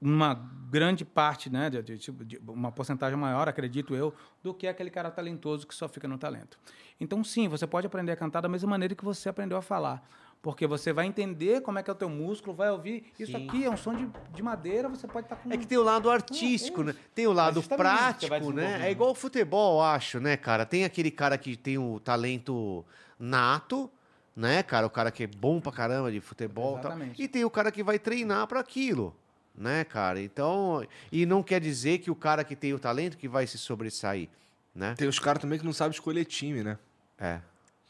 Uma 0.00 0.34
grande 0.70 1.04
parte, 1.04 1.50
né, 1.50 1.68
de, 1.68 1.82
de- 1.82 1.98
tipo, 1.98 2.24
de 2.24 2.40
uma 2.46 2.72
porcentagem 2.72 3.18
maior, 3.18 3.48
acredito 3.48 3.94
eu, 3.94 4.14
do 4.42 4.54
que 4.54 4.66
aquele 4.66 4.88
cara 4.90 5.10
talentoso 5.10 5.66
que 5.66 5.74
só 5.74 5.88
fica 5.88 6.08
no 6.08 6.16
talento. 6.16 6.58
Então, 6.98 7.22
sim, 7.22 7.48
você 7.48 7.66
pode 7.66 7.86
aprender 7.86 8.12
a 8.12 8.16
cantar 8.16 8.40
da 8.40 8.48
mesma 8.48 8.70
maneira 8.70 8.94
que 8.94 9.04
você 9.04 9.28
aprendeu 9.28 9.58
a 9.58 9.62
falar. 9.62 10.02
Porque 10.42 10.66
você 10.66 10.90
vai 10.90 11.04
entender 11.04 11.60
como 11.60 11.78
é 11.78 11.82
que 11.82 11.90
é 11.90 11.92
o 11.92 11.96
teu 11.96 12.08
músculo, 12.08 12.54
vai 12.56 12.70
ouvir. 12.70 13.04
Isso 13.18 13.30
Sim. 13.32 13.46
aqui 13.46 13.64
é 13.64 13.70
um 13.70 13.76
som 13.76 13.94
de, 13.94 14.08
de 14.32 14.42
madeira, 14.42 14.88
você 14.88 15.06
pode 15.06 15.26
estar 15.26 15.36
com. 15.36 15.52
É 15.52 15.56
que 15.58 15.66
tem 15.66 15.76
o 15.76 15.82
lado 15.82 16.10
artístico, 16.10 16.80
é 16.80 16.84
né? 16.84 16.94
Tem 17.14 17.26
o 17.26 17.32
lado 17.32 17.60
vai 17.60 17.76
prático, 17.76 18.50
né? 18.50 18.88
É 18.88 18.90
igual 18.90 19.10
o 19.10 19.14
futebol, 19.14 19.82
acho, 19.82 20.18
né, 20.18 20.38
cara? 20.38 20.64
Tem 20.64 20.84
aquele 20.84 21.10
cara 21.10 21.36
que 21.36 21.56
tem 21.58 21.76
o 21.76 22.00
talento 22.00 22.82
nato, 23.18 23.90
né, 24.34 24.62
cara? 24.62 24.86
O 24.86 24.90
cara 24.90 25.10
que 25.10 25.24
é 25.24 25.26
bom 25.26 25.60
pra 25.60 25.72
caramba 25.72 26.10
de 26.10 26.20
futebol 26.22 26.78
e 26.78 26.80
tal. 26.80 26.90
Exatamente. 26.92 27.22
E 27.22 27.28
tem 27.28 27.44
o 27.44 27.50
cara 27.50 27.70
que 27.70 27.82
vai 27.82 27.98
treinar 27.98 28.46
pra 28.46 28.60
aquilo, 28.60 29.14
né, 29.60 29.84
cara? 29.84 30.20
Então, 30.20 30.84
e 31.12 31.26
não 31.26 31.42
quer 31.42 31.60
dizer 31.60 31.98
que 31.98 32.10
o 32.10 32.14
cara 32.16 32.42
que 32.42 32.56
tem 32.56 32.72
o 32.72 32.78
talento 32.78 33.16
que 33.18 33.28
vai 33.28 33.46
se 33.46 33.58
sobressair, 33.58 34.28
né? 34.74 34.94
Tem 34.96 35.06
os 35.06 35.18
caras 35.18 35.40
também 35.42 35.58
que 35.58 35.64
não 35.64 35.72
sabem 35.72 35.92
escolher 35.92 36.24
time, 36.24 36.62
né? 36.64 36.78
É. 37.18 37.38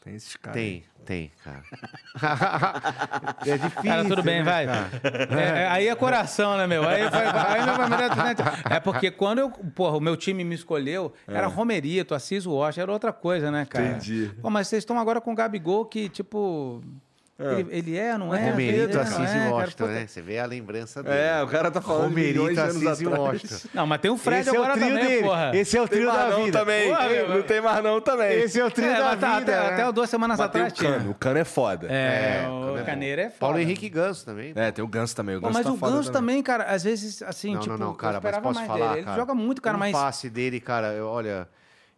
Tem 0.03 0.15
esses 0.15 0.35
caras. 0.35 0.57
aí. 0.59 0.83
Tem, 1.05 1.29
tem, 1.29 1.31
cara. 1.43 1.63
é 3.45 3.57
difícil. 3.57 3.83
Cara, 3.83 4.03
tudo 4.03 4.23
bem, 4.23 4.39
né, 4.39 4.43
vai. 4.43 4.65
É, 4.65 5.61
é, 5.63 5.67
aí 5.67 5.87
é 5.87 5.95
coração, 5.95 6.57
né, 6.57 6.65
meu? 6.65 6.87
Aí, 6.87 7.07
vai, 7.09 7.31
vai, 7.31 7.59
aí 7.59 7.65
não 7.65 7.77
vai 7.77 7.87
me 7.89 7.97
dar- 8.35 8.63
É 8.69 8.79
porque 8.79 9.11
quando 9.11 9.39
eu, 9.39 9.49
porra, 9.49 9.97
o 9.97 10.01
meu 10.01 10.17
time 10.17 10.43
me 10.43 10.55
escolheu, 10.55 11.13
era 11.27 11.45
Romerito, 11.47 12.15
Assis 12.15 12.45
Rocha, 12.45 12.81
era 12.81 12.91
outra 12.91 13.13
coisa, 13.13 13.51
né, 13.51 13.63
cara? 13.65 13.89
Entendi. 13.89 14.31
Pô, 14.41 14.49
mas 14.49 14.67
vocês 14.67 14.81
estão 14.81 14.99
agora 14.99 15.21
com 15.21 15.31
o 15.31 15.35
Gabigol 15.35 15.85
que, 15.85 16.09
tipo. 16.09 16.83
Ele, 17.43 17.67
ele 17.71 17.97
é, 17.97 18.17
não 18.17 18.33
é? 18.33 18.49
Romerito, 18.51 18.97
é, 18.97 19.01
Assis 19.01 19.17
é, 19.19 19.23
e 19.23 19.25
cara, 19.25 19.49
Washington, 19.51 19.85
né? 19.87 20.07
Você 20.07 20.21
vê 20.21 20.39
a 20.39 20.45
lembrança 20.45 21.03
dele. 21.03 21.15
É, 21.17 21.43
o 21.43 21.47
cara 21.47 21.71
tá 21.71 21.81
falando 21.81 22.03
Romerito, 22.09 22.53
de 22.53 22.59
anos 22.59 22.85
Assis 22.87 23.01
e. 23.01 23.05
Washington. 23.07 23.55
Não, 23.73 23.87
mas 23.87 24.01
tem 24.01 24.11
o 24.11 24.17
Fred 24.17 24.41
Esse 24.41 24.49
é 24.49 24.51
o 24.59 24.63
agora 24.63 24.73
trio 24.79 24.87
também, 24.89 25.07
dele. 25.07 25.23
porra. 25.23 25.51
Esse 25.55 25.77
é 25.77 25.81
o 25.81 25.87
trio 25.87 26.05
da 26.11 26.29
vida. 26.35 26.59
também. 26.59 26.89
Porra, 26.89 27.07
não 27.35 27.41
tem 27.43 27.61
mais 27.61 27.83
não 27.83 28.01
também. 28.01 28.39
Esse 28.39 28.59
é 28.59 28.65
o 28.65 28.71
trio 28.71 28.89
É, 28.89 28.97
da 28.97 29.15
tá- 29.17 29.39
vida. 29.39 29.51
até, 29.53 29.69
né? 29.69 29.73
até 29.83 29.91
duas 29.91 30.09
semanas 30.09 30.37
Mas 30.39 30.51
tem 30.51 30.61
atrás 30.61 30.73
o 30.73 30.75
tinha. 30.75 30.91
Cano. 30.99 31.11
O 31.11 31.15
Cano 31.15 31.37
é 31.39 31.43
foda. 31.45 31.87
É, 31.89 32.43
É, 32.45 32.49
o 32.49 32.77
é 32.77 32.83
Caneiro 32.83 33.21
é 33.21 33.25
foda. 33.25 33.35
Paulo 33.39 33.59
Henrique 33.59 33.89
Ganso 33.89 34.25
também. 34.25 34.53
É, 34.55 34.71
tem 34.71 34.83
o 34.83 34.87
Ganso 34.87 35.15
também. 35.15 35.35
O 35.35 35.41
Ganso 35.41 35.53
mas 35.53 35.65
tá 35.65 35.71
o 35.71 35.77
foda 35.77 35.95
Ganso 35.95 36.11
também, 36.11 36.41
cara, 36.43 36.63
às 36.65 36.83
vezes, 36.83 37.21
assim, 37.23 37.57
tipo, 37.57 37.77
não, 37.77 37.87
não, 37.87 37.93
cara, 37.95 38.19
mas 38.21 38.37
posso 38.39 38.63
falar, 38.65 38.87
dele. 38.87 38.97
Ele 38.99 39.05
cara. 39.05 39.17
joga 39.17 39.33
muito, 39.33 39.61
cara, 39.61 39.77
mas... 39.77 39.91
passe 39.91 40.29
dele, 40.29 40.59
cara, 40.59 40.87
eu- 40.93 41.07
olha, 41.07 41.47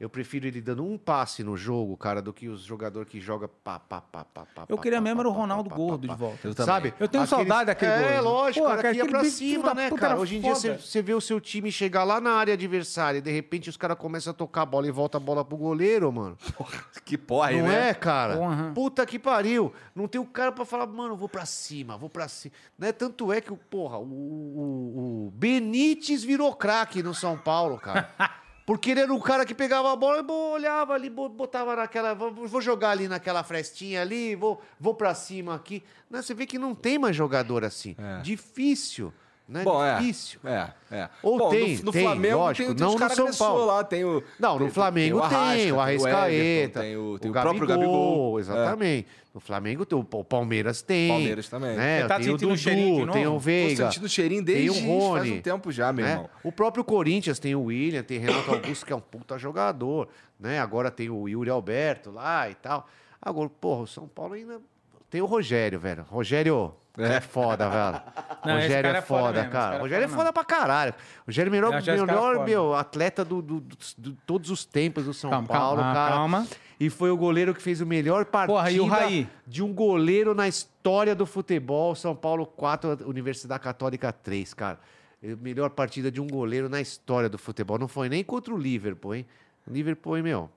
eu 0.03 0.09
prefiro 0.09 0.45
ele 0.45 0.59
dando 0.59 0.83
um 0.83 0.97
passe 0.97 1.45
no 1.45 1.55
jogo, 1.55 1.95
cara, 1.95 2.21
do 2.21 2.33
que 2.33 2.49
os 2.49 2.61
jogadores 2.61 3.07
que 3.09 3.21
jogam 3.21 3.49
pá, 3.63 3.79
pá, 3.79 4.01
pá, 4.01 4.25
pá, 4.25 4.45
pá, 4.53 4.65
Eu 4.67 4.77
queria 4.77 4.97
pá, 4.97 5.01
mesmo 5.01 5.15
pá, 5.15 5.21
era 5.21 5.29
o 5.29 5.31
Ronaldo 5.31 5.69
pá, 5.69 5.75
gordo 5.77 6.07
pá, 6.07 6.13
de 6.13 6.19
volta. 6.19 6.45
Eu. 6.45 6.53
Sabe? 6.53 6.93
Eu 6.99 7.07
tenho 7.07 7.25
saudade 7.25 7.67
daquele 7.67 7.89
É, 7.89 8.13
gordo. 8.15 8.23
lógico, 8.25 8.65
Pô, 8.65 8.75
cara, 8.75 8.79
aquele 8.89 8.93
que 8.95 9.05
ia 9.05 9.09
pra 9.09 9.23
cima, 9.23 9.73
né, 9.73 9.89
cara? 9.91 10.19
Hoje 10.19 10.35
em 10.35 10.41
dia 10.41 10.53
você, 10.53 11.01
vê 11.01 11.13
o 11.13 11.21
seu 11.21 11.39
time 11.39 11.71
chegar 11.71 12.03
lá 12.03 12.19
na 12.19 12.31
área 12.31 12.53
adversária 12.53 13.19
e 13.19 13.21
de 13.21 13.31
repente 13.31 13.69
os 13.69 13.77
caras 13.77 13.97
começam 13.97 14.31
a 14.31 14.33
tocar 14.33 14.63
a 14.63 14.65
bola 14.65 14.85
e 14.89 14.91
volta 14.91 15.15
a 15.15 15.21
bola 15.21 15.45
pro 15.45 15.55
goleiro, 15.55 16.11
mano. 16.11 16.37
Que 17.05 17.17
porra, 17.17 17.51
Não 17.51 17.63
né? 17.67 17.89
é, 17.89 17.93
cara? 17.93 18.35
Porra. 18.37 18.71
Puta 18.75 19.05
que 19.05 19.17
pariu. 19.17 19.73
Não 19.95 20.07
tem 20.07 20.19
o 20.19 20.25
cara 20.25 20.51
pra 20.51 20.65
falar, 20.65 20.85
mano, 20.87 21.15
vou 21.15 21.29
pra 21.29 21.45
cima, 21.45 21.97
vou 21.97 22.09
pra 22.09 22.27
cima. 22.27 22.53
Né? 22.77 22.91
Tanto 22.91 23.31
é 23.31 23.39
que, 23.39 23.53
o 23.53 23.57
porra, 23.57 23.97
o, 23.99 24.03
o, 24.03 25.27
o 25.27 25.31
Benítez 25.31 26.23
virou 26.23 26.53
craque 26.53 27.01
no 27.01 27.13
São 27.13 27.37
Paulo, 27.37 27.77
cara. 27.77 28.09
Porque 28.65 28.91
ele 28.91 29.01
era 29.01 29.13
um 29.13 29.19
cara 29.19 29.45
que 29.45 29.53
pegava 29.53 29.91
a 29.91 29.95
bola 29.95 30.19
e 30.19 30.31
olhava 30.31 30.93
ali, 30.93 31.09
bo- 31.09 31.27
botava 31.27 31.75
naquela. 31.75 32.13
Vou, 32.13 32.31
jogar 32.61 32.91
ali 32.91 33.07
naquela 33.09 33.43
frestinha 33.43 34.01
ali, 34.01 34.35
vou, 34.35 34.61
vou 34.79 34.93
pra 34.95 35.13
cima 35.13 35.53
aqui. 35.55 35.83
Né? 36.09 36.21
Você 36.21 36.33
vê 36.33 36.45
que 36.45 36.57
não 36.57 36.73
tem 36.73 36.97
mais 36.97 37.15
jogador 37.15 37.65
assim. 37.65 37.95
É. 37.99 38.21
Difícil. 38.21 39.13
Né? 39.47 39.63
Bom, 39.63 39.83
é. 39.83 39.97
Difícil. 39.99 40.39
É, 40.45 40.69
é. 40.89 41.09
Ou 41.21 41.37
Bom, 41.37 41.49
tem, 41.49 41.77
no, 41.77 41.83
no 41.83 41.91
tem, 41.91 42.03
Flamengo 42.03 42.37
lógico, 42.37 42.65
tem, 42.67 42.75
tem 42.75 42.81
não 42.81 42.87
os 42.87 42.93
no 42.93 42.99
caras 42.99 43.15
São 43.17 43.33
Paulo. 43.47 43.65
lá, 43.65 43.83
tem 43.83 44.05
o 44.05 44.23
Não, 44.39 44.53
no 44.53 44.59
tem- 44.65 44.69
Flamengo 44.69 45.19
tem, 45.19 45.25
Arrasca, 45.37 45.73
o 45.73 45.79
Arrascaeta, 45.81 46.29
Everton, 46.33 46.79
tem 46.79 46.97
o, 46.97 47.19
tem 47.19 47.29
o 47.29 47.33
próprio 47.33 47.67
Gabigol. 47.67 48.37
É. 48.37 48.41
Exatamente. 48.41 49.07
No 49.33 49.39
Flamengo 49.41 49.85
tem 49.85 49.97
o, 49.97 50.07
o 50.09 50.23
Palmeiras 50.23 50.81
tem. 50.81 51.09
Palmeiras 51.09 51.49
também. 51.49 51.75
Né? 51.75 52.07
Tá 52.07 52.19
tem 52.19 52.29
o 52.29 52.35
o 52.35 52.37
Dudu, 52.37 52.57
cheirinho 52.57 53.05
de 53.05 53.11
tem 53.11 53.27
o 53.27 53.31
Tô 53.31 53.39
Veiga. 53.39 53.85
sentindo 53.85 54.05
o 54.05 54.09
cheirinho 54.09 54.45
tem 54.45 54.55
desde 54.55 54.69
o 54.79 54.87
Rony, 54.87 55.19
faz 55.19 55.31
um 55.31 55.41
tempo 55.41 55.71
já, 55.71 55.91
meu 55.91 56.05
né? 56.05 56.11
irmão. 56.13 56.29
O 56.43 56.51
próprio 56.51 56.83
Corinthians 56.83 57.37
tem 57.37 57.53
o 57.53 57.63
William, 57.63 58.01
tem 58.03 58.19
Renato 58.19 58.49
Augusto, 58.51 58.85
que 58.85 58.93
é 58.93 58.95
um 58.95 59.01
puta 59.01 59.37
jogador. 59.37 60.07
Né? 60.39 60.59
Agora 60.59 60.89
tem 60.89 61.09
o 61.09 61.27
Yuri 61.27 61.49
Alberto 61.49 62.11
lá 62.11 62.49
e 62.49 62.55
tal. 62.55 62.87
Agora, 63.21 63.49
porra, 63.49 63.81
o 63.81 63.87
São 63.87 64.07
Paulo 64.07 64.35
ainda 64.35 64.61
tem 65.09 65.21
o 65.21 65.25
Rogério, 65.25 65.79
velho. 65.79 66.05
Rogério 66.09 66.73
é, 66.97 67.19
foda, 67.21 67.69
velho. 67.69 68.01
Não, 68.45 68.53
Rogério 68.55 68.89
é 68.89 68.97
é 68.97 69.01
foda 69.01 69.21
foda, 69.23 69.33
mesmo, 69.39 69.51
cara. 69.51 69.63
cara 69.65 69.75
é 69.75 69.79
Rogério 69.79 70.03
é 70.03 70.07
foda 70.07 70.17
foda 70.19 70.33
pra 70.33 70.43
caralho. 70.43 70.93
Rogério 71.25 71.47
é 71.47 71.51
o 71.51 71.51
melhor, 71.51 71.81
melhor 71.81 72.33
foda. 72.35 72.45
meu, 72.45 72.73
atleta 72.75 73.25
do, 73.25 73.41
do- 73.41 73.59
do- 73.61 73.77
de 73.97 74.11
todos 74.25 74.49
os 74.49 74.63
tempos 74.65 75.05
do 75.05 75.13
São 75.13 75.29
Calma, 75.29 75.47
Paulo, 75.47 75.77
calma, 75.81 75.93
cara. 75.93 76.11
calma. 76.15 76.47
E 76.79 76.89
foi 76.89 77.09
o 77.11 77.17
goleiro 77.17 77.53
que 77.55 77.61
fez 77.61 77.79
o 77.81 77.85
melhor 77.85 78.25
partida 78.25 78.57
Porra, 78.57 78.69
e 78.71 78.79
o 78.79 78.85
Raí? 78.85 79.27
de 79.47 79.63
um 79.63 79.73
goleiro 79.73 80.35
na 80.35 80.47
história 80.47 81.15
do 81.15 81.25
futebol. 81.25 81.95
São 81.95 82.15
Paulo 82.15 82.45
4, 82.45 83.07
Universidade 83.07 83.63
Católica 83.63 84.11
3, 84.11 84.53
cara. 84.53 84.79
É 85.23 85.35
Melhor 85.35 85.69
partida 85.69 86.11
de 86.11 86.19
um 86.19 86.27
goleiro 86.27 86.67
na 86.67 86.81
história 86.81 87.29
do 87.29 87.37
futebol. 87.37 87.79
Não 87.79 87.87
foi 87.87 88.09
nem 88.09 88.23
contra 88.23 88.53
o 88.53 88.57
Liverpool, 88.57 89.15
hein? 89.15 89.25
O 89.65 89.71
Liverpool, 89.71 90.17
hein, 90.17 90.23
meu? 90.23 90.49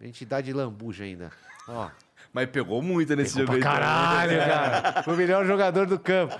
Entidade 0.00 0.46
de 0.46 0.52
lambuja 0.52 1.04
ainda. 1.04 1.30
Ó. 1.68 1.88
Mas 2.32 2.48
pegou 2.50 2.80
muito 2.80 3.14
nesse 3.14 3.34
Pegou 3.38 3.54
jogo 3.54 3.60
pra 3.60 3.72
aí. 3.72 3.80
caralho, 3.80 4.38
cara. 4.46 5.02
Foi 5.02 5.14
o 5.14 5.16
melhor 5.16 5.44
jogador 5.46 5.86
do 5.86 5.98
campo. 5.98 6.34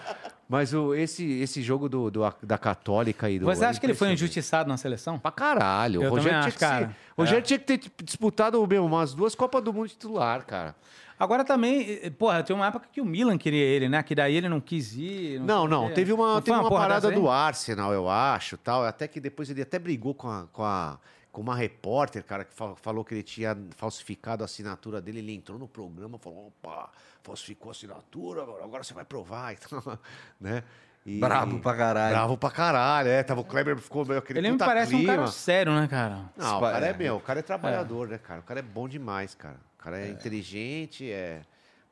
Mas 0.48 0.72
o, 0.74 0.94
esse, 0.94 1.24
esse 1.40 1.62
jogo 1.62 1.88
do, 1.88 2.10
do- 2.10 2.34
da 2.42 2.58
Católica 2.58 3.28
e 3.30 3.38
do. 3.38 3.46
Você 3.46 3.64
é 3.64 3.68
acha 3.68 3.80
que 3.80 3.86
ele 3.86 3.94
foi 3.94 4.10
injustiçado 4.12 4.68
na 4.68 4.76
seleção? 4.76 5.18
Pra 5.18 5.30
caralho. 5.30 6.02
Eu 6.02 6.08
o 6.08 6.10
Rogério, 6.10 6.38
também 6.40 6.40
tinha 6.40 6.48
acho, 6.48 6.58
que 6.58 6.64
ser- 6.64 6.88
cara. 6.88 6.96
o 7.16 7.20
Rogério 7.22 7.42
tinha 7.44 7.58
que 7.58 7.64
ter 7.78 7.90
disputado 8.02 8.66
meu, 8.66 8.84
umas 8.84 9.14
duas 9.14 9.34
Copas 9.34 9.62
do 9.62 9.72
Mundo 9.72 9.88
titular, 9.88 10.44
cara. 10.44 10.74
Agora 11.18 11.44
também, 11.44 12.10
porra, 12.18 12.42
tem 12.42 12.54
uma 12.56 12.66
época 12.66 12.86
que 12.92 13.00
o 13.00 13.04
Milan 13.04 13.38
queria 13.38 13.62
ele, 13.62 13.88
né? 13.88 14.02
Que 14.02 14.14
daí 14.14 14.34
ele 14.36 14.48
não 14.48 14.60
quis 14.60 14.92
ir. 14.94 15.40
Não, 15.40 15.68
não. 15.68 15.88
quê. 15.88 15.94
Teve 15.94 16.12
uma, 16.12 16.34
Não 16.34 16.42
teve 16.42 16.56
uma, 16.58 16.68
porra 16.68 16.80
parada 16.82 17.10
do 17.12 17.30
Arsenal, 17.30 17.92
eu 17.92 18.08
acho, 18.10 18.56
tal. 18.58 18.84
Até 18.84 19.06
que 19.06 19.20
depois 19.20 19.48
ele 19.48 19.62
até 19.62 19.78
brigou 19.78 20.14
com, 20.14 20.28
a, 20.28 20.46
com, 20.52 20.64
a, 20.64 20.98
com 21.32 21.40
uma 21.40 21.56
repórter, 21.56 22.22
cara, 22.22 22.44
que 22.44 22.52
fa- 22.52 22.76
falou 22.76 23.04
que 23.04 23.14
ele 23.14 23.22
tinha 23.22 23.56
falsificado 23.76 24.44
a 24.44 24.46
assinatura 24.46 25.00
dele. 25.00 25.18
Ele 25.20 25.34
entrou 25.34 25.58
no 25.58 25.66
programa 25.66 26.16
e 26.16 26.22
falou: 26.22 26.48
opa, 26.48 26.90
falsificou 27.22 27.70
a 27.70 27.72
assinatura, 27.72 28.42
agora, 28.42 28.84
você 28.84 28.92
vai 28.94 29.04
provar. 29.04 29.54
Então, 29.66 29.98
né? 30.40 30.62
E- 31.04 31.18
Brabo 31.18 31.58
pra 31.58 31.74
caralho. 31.76 32.14
Bravo 32.14 32.36
pra 32.36 32.50
caralho, 32.50 33.08
é. 33.08 33.22
Tava, 33.24 33.40
o 33.40 33.44
Kleber 33.44 33.76
ficou 33.78 34.04
meio 34.04 34.20
aquele 34.20 34.38
Ele 34.38 34.52
me 34.52 34.58
parece 34.58 34.94
um 34.94 34.98
clima. 34.98 35.16
cara 35.16 35.26
sério, 35.26 35.74
né, 35.74 35.88
cara? 35.88 36.30
Não, 36.36 36.58
o 36.58 36.60
cara 36.60 36.86
é 36.86 36.90
é. 36.90 36.92
meu, 36.96 37.16
o 37.16 37.20
cara 37.20 37.40
é 37.40 37.42
trabalhador, 37.42 38.06
né, 38.06 38.18
cara? 38.18 38.38
O 38.38 38.44
cara 38.44 38.60
é 38.60 38.62
bom 38.62 38.88
demais, 38.88 39.34
cara. 39.34 39.56
O 39.80 39.82
cara 39.82 39.98
é, 40.00 40.10
inteligente, 40.10 41.10
é. 41.10 41.42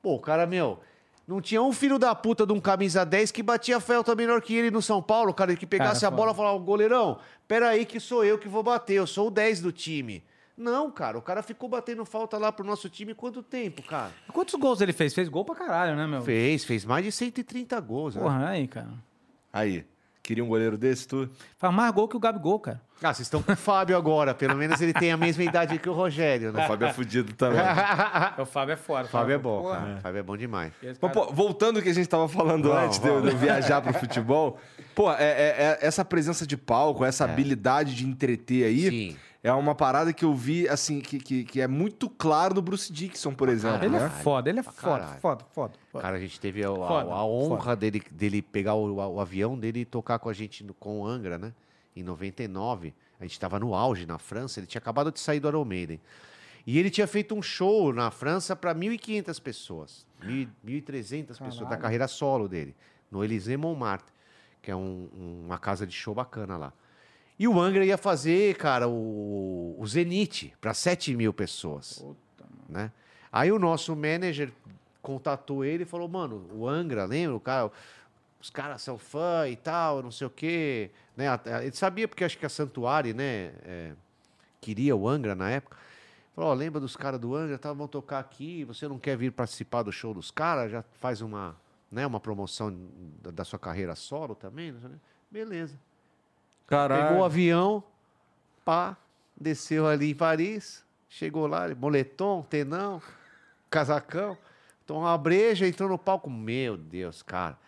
Pô, 0.01 0.15
o 0.15 0.21
cara, 0.21 0.47
meu, 0.47 0.79
não 1.31 1.41
tinha 1.41 1.63
um 1.63 1.73
filho 1.73 1.97
da 1.97 2.13
puta 2.13 2.45
de 2.45 2.53
um 2.53 2.59
camisa 2.59 3.07
10 3.07 3.31
que 3.31 3.41
batia 3.41 3.79
felta 3.79 4.17
melhor 4.17 4.43
que 4.43 4.53
ele 4.53 4.69
no 4.69 4.83
São 4.83 5.01
Paulo, 5.01 5.33
cara, 5.33 5.55
que 5.55 5.65
pegasse 5.65 6.01
Cara, 6.01 6.13
a 6.13 6.17
bola 6.17 6.33
e 6.33 6.35
falava, 6.35 6.59
goleirão, 6.59 7.21
peraí 7.47 7.87
que 7.87 8.01
sou 8.01 8.25
eu 8.25 8.37
que 8.37 8.49
vou 8.49 8.65
bater, 8.65 8.95
eu 8.95 9.07
sou 9.07 9.29
o 9.29 9.31
10 9.31 9.61
do 9.61 9.71
time. 9.71 10.25
Não, 10.57 10.91
cara, 10.91 11.17
o 11.17 11.23
cara 11.23 11.41
ficou 11.41 11.69
batendo 11.69 12.05
falta 12.05 12.37
lá 12.37 12.51
pro 12.51 12.67
nosso 12.67 12.89
time 12.91 13.15
quanto 13.15 13.45
tempo, 13.45 13.81
cara? 13.85 14.11
Quantos 14.33 14.57
gols 14.57 14.81
ele 14.81 14.93
fez? 14.93 15.15
Fez 15.15 15.29
gol 15.29 15.45
pra 15.45 15.55
caralho, 15.55 15.95
né, 15.95 16.05
meu? 16.05 16.21
Fez, 16.21 16.65
fez 16.65 16.85
mais 16.85 17.05
de 17.05 17.13
130 17.13 17.81
gols, 17.81 18.17
né? 18.17 18.23
Porra, 18.23 18.49
aí, 18.49 18.67
cara. 18.67 18.91
Aí. 19.53 19.87
Queria 20.31 20.45
um 20.45 20.47
goleiro 20.49 20.79
desse, 20.79 21.09
tu? 21.09 21.29
Faz 21.59 21.75
mais 21.75 21.93
gol 21.93 22.07
que 22.07 22.17
o 22.17 22.21
Gabigol, 22.21 22.61
cara. 22.61 22.81
Ah, 23.03 23.13
vocês 23.13 23.27
estão 23.27 23.43
com 23.43 23.51
o 23.51 23.57
Fábio 23.57 23.97
agora, 23.97 24.33
pelo 24.33 24.55
menos 24.55 24.81
ele 24.81 24.93
tem 24.93 25.11
a 25.11 25.17
mesma 25.17 25.43
idade 25.43 25.77
que 25.77 25.89
o 25.89 25.93
Rogério, 25.93 26.51
O 26.51 26.53
né? 26.53 26.69
Fábio 26.69 26.87
é 26.87 26.93
fudido 26.93 27.33
também. 27.33 27.59
O 28.39 28.47
Fábio 28.47 28.75
é 28.75 28.77
fora. 28.77 29.07
O 29.07 29.09
Fábio 29.09 29.35
é 29.35 29.39
bom, 29.39 29.63
Porra. 29.63 29.79
cara. 29.81 29.95
O 29.97 30.01
Fábio 30.01 30.19
é 30.21 30.23
bom 30.23 30.37
demais. 30.37 30.73
Pô, 31.13 31.33
voltando 31.33 31.79
ao 31.79 31.83
que 31.83 31.89
a 31.89 31.93
gente 31.95 32.09
tava 32.09 32.29
falando 32.29 32.69
Vamos, 32.69 32.85
antes 32.85 32.99
de 33.01 33.09
eu, 33.09 33.15
de 33.21 33.27
eu 33.27 33.33
vamos. 33.33 33.41
viajar 33.41 33.83
pro 33.83 33.93
futebol, 33.95 34.57
pô, 34.95 35.11
é, 35.11 35.17
é- 35.17 35.19
é- 35.59 35.79
essa 35.83 36.05
presença 36.05 36.47
de 36.47 36.57
palco, 36.57 37.05
essa 37.05 37.25
habilidade 37.25 37.93
de 37.97 38.07
entreter 38.07 38.65
aí, 38.67 38.89
Sim. 38.89 39.17
É 39.43 39.53
uma 39.53 39.75
parada 39.75 40.13
que 40.13 40.25
eu 40.25 40.35
vi, 40.35 40.69
assim, 40.69 41.01
que, 41.01 41.19
que, 41.19 41.45
que 41.45 41.61
é 41.61 41.67
muito 41.67 42.09
claro 42.11 42.55
no 42.55 42.61
Bruce 42.63 42.93
Dixon, 42.93 43.33
por 43.33 43.49
exemplo. 43.49 43.85
Ele 43.85 43.97
é 43.97 44.01
né? 44.01 44.09
foda, 44.11 44.51
ele 44.51 44.61
é 44.61 44.63
Pra 44.63 44.73
foda, 44.73 44.99
caralho. 45.01 45.21
foda, 45.21 45.45
foda, 45.53 45.75
foda. 45.91 46.03
Cara, 46.03 46.17
a 46.17 46.21
gente 46.21 46.39
teve 46.39 46.63
a, 46.63 46.69
a- 46.71 46.75
Foda, 46.75 47.11
a 47.13 47.25
honra 47.25 47.75
dele, 47.77 48.03
dele 48.11 48.43
pegar 48.43 48.75
o, 48.75 48.97
o 48.97 49.21
avião 49.21 49.59
dele 49.59 49.81
e 49.81 49.85
tocar 49.85 50.19
com 50.19 50.29
a 50.29 50.33
gente 50.33 50.63
no- 50.63 50.75
com 50.75 51.01
o 51.01 51.07
Angra, 51.07 51.39
né? 51.39 51.53
Em 51.97 52.03
99. 52.03 52.95
A 53.19 53.25
gente 53.25 53.39
tava 53.41 53.59
no 53.59 53.75
auge 53.75 54.05
na 54.07 54.19
França, 54.19 54.61
ele 54.61 54.67
tinha 54.67 54.79
acabado 54.81 55.11
de 55.11 55.21
sair 55.21 55.41
do 55.41 55.49
Iron 55.49 55.65
Maiden. 55.65 56.01
E 56.67 56.79
ele 56.79 56.91
tinha 56.91 57.07
feito 57.07 57.35
um 57.35 57.41
show 57.43 57.93
na 57.93 58.11
França 58.11 58.55
para 58.55 58.75
1.500 58.75 59.41
pessoas. 59.43 60.07
1.000 60.23 60.49
1.300 60.67 61.27
pessoas 61.29 61.55
da 61.57 61.65
Caralho. 61.65 61.81
carreira 61.83 62.07
solo 62.09 62.47
dele. 62.47 62.77
No 63.11 63.25
Élysée 63.25 63.57
Montmartre, 63.57 64.13
que 64.63 64.71
é 64.71 64.77
um- 64.77 65.09
um- 65.17 65.43
uma 65.47 65.59
casa 65.59 65.87
de 65.87 65.95
show 65.95 66.15
bacana 66.15 66.57
lá. 66.59 66.73
E 67.41 67.49
o 67.49 67.59
Angra 67.59 67.85
ia 67.85 67.97
fazer, 67.97 68.55
cara, 68.57 68.87
o, 68.87 69.75
o 69.79 69.87
Zenith 69.87 70.53
para 70.61 70.75
7 70.75 71.17
mil 71.17 71.33
pessoas 71.33 72.05
né? 72.71 72.93
Aí 73.33 73.53
o 73.53 73.59
nosso 73.59 73.95
manager 73.95 74.53
contatou 75.03 75.65
ele 75.65 75.83
e 75.83 75.87
falou, 75.87 76.09
mano, 76.09 76.47
o 76.53 76.69
Angra, 76.69 77.05
lembra? 77.05 77.37
O 77.37 77.41
cara, 77.41 77.71
os 78.41 78.51
caras 78.51 78.83
são 78.83 78.97
fã 78.97 79.49
e 79.49 79.57
tal, 79.57 80.03
não 80.03 80.11
sei 80.11 80.27
o 80.27 80.31
quê. 80.31 80.91
Né? 81.17 81.27
Ele 81.63 81.73
sabia 81.73 82.07
porque 82.07 82.25
acho 82.25 82.39
que 82.39 82.47
a 82.47 82.49
Santuário, 82.49 83.15
né, 83.15 83.53
é, 83.65 83.93
queria 84.61 84.97
o 84.97 85.09
Angra 85.09 85.35
na 85.35 85.51
época. 85.51 85.77
Falou, 86.35 86.51
ó, 86.51 86.55
lembra 86.55 86.81
dos 86.81 86.97
caras 86.97 87.21
do 87.21 87.35
Angra, 87.35 87.59
tá, 87.59 87.73
vão 87.73 87.89
tocar 87.89 88.21
aqui, 88.21 88.65
você 88.65 88.87
não 88.87 88.99
quer 88.99 89.17
vir 89.17 89.33
participar 89.33 89.83
do 89.83 89.93
show 89.93 90.15
dos 90.15 90.31
caras? 90.31 90.71
Já 90.71 90.85
faz 91.01 91.21
uma, 91.21 91.57
né, 91.91 92.07
uma 92.07 92.21
promoção 92.21 92.77
da, 93.23 93.31
da 93.31 93.45
sua 93.45 93.59
carreira 93.59 93.95
solo 93.95 94.35
também? 94.35 94.75
Beleza. 95.31 95.79
Caralho. 96.71 97.09
Pegou 97.09 97.19
o 97.21 97.25
avião, 97.25 97.83
pá, 98.65 98.97
desceu 99.39 99.87
ali 99.87 100.13
em 100.13 100.15
Paris, 100.15 100.83
chegou 101.09 101.47
lá, 101.47 101.69
moletom, 101.75 102.43
tenão, 102.49 103.03
casacão, 103.69 104.39
tomou 104.87 105.03
uma 105.03 105.19
breja, 105.19 105.67
entrou 105.67 105.89
no 105.89 105.99
palco. 105.99 106.31
Meu 106.31 106.77
Deus, 106.79 107.23
cara. 107.23 107.59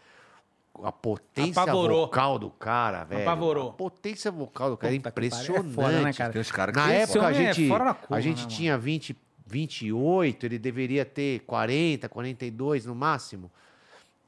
A 0.83 0.91
potência 0.91 1.61
Apavorou. 1.63 2.07
vocal 2.07 2.39
do 2.39 2.49
cara, 2.49 3.05
velho. 3.05 3.23
Apavorou. 3.23 3.69
A 3.71 3.73
potência 3.73 4.31
vocal 4.31 4.71
do 4.71 4.77
cara 4.79 4.95
é 4.95 4.97
Puta 4.99 5.11
que 5.11 5.15
pariu. 5.15 5.25
É 5.25 5.37
impressionante. 5.37 5.75
foda, 5.75 6.01
né, 6.03 6.13
cara? 6.15 6.33
Tem 6.33 6.41
uns 6.41 6.51
caras 6.51 6.73
que 6.75 6.81
Na 6.81 6.87
tem 6.87 6.97
época 6.97 7.21
a 7.21 7.27
homem 7.27 7.47
é 7.47 7.53
gente, 7.53 7.69
fora 7.69 7.85
da 7.85 7.95
curva, 7.95 8.17
a 8.17 8.21
gente 8.21 8.37
né, 8.39 8.43
mano? 8.45 8.57
tinha 8.57 8.79
20, 8.79 9.17
28, 9.47 10.47
ele 10.47 10.59
deveria 10.59 11.05
ter 11.05 11.41
40, 11.41 12.09
42 12.09 12.87
no 12.87 12.95
máximo. 12.95 13.51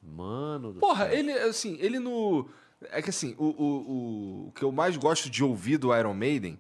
Mano 0.03 0.75
do 0.75 0.81
Porra, 0.81 1.07
céu. 1.07 1.15
ele, 1.19 1.33
assim, 1.33 1.79
ele 1.81 1.99
no. 1.99 2.47
É 2.93 3.03
que 3.03 3.11
assim, 3.11 3.35
o, 3.39 3.45
o, 3.45 3.49
o, 3.65 4.49
o 4.49 4.53
que 4.53 4.63
eu 4.63 4.73
mais 4.73 4.97
gosto 4.97 5.29
de 5.31 5.43
ouvir 5.45 5.77
do 5.79 5.95
Iron 5.97 6.15
Maiden 6.15 6.59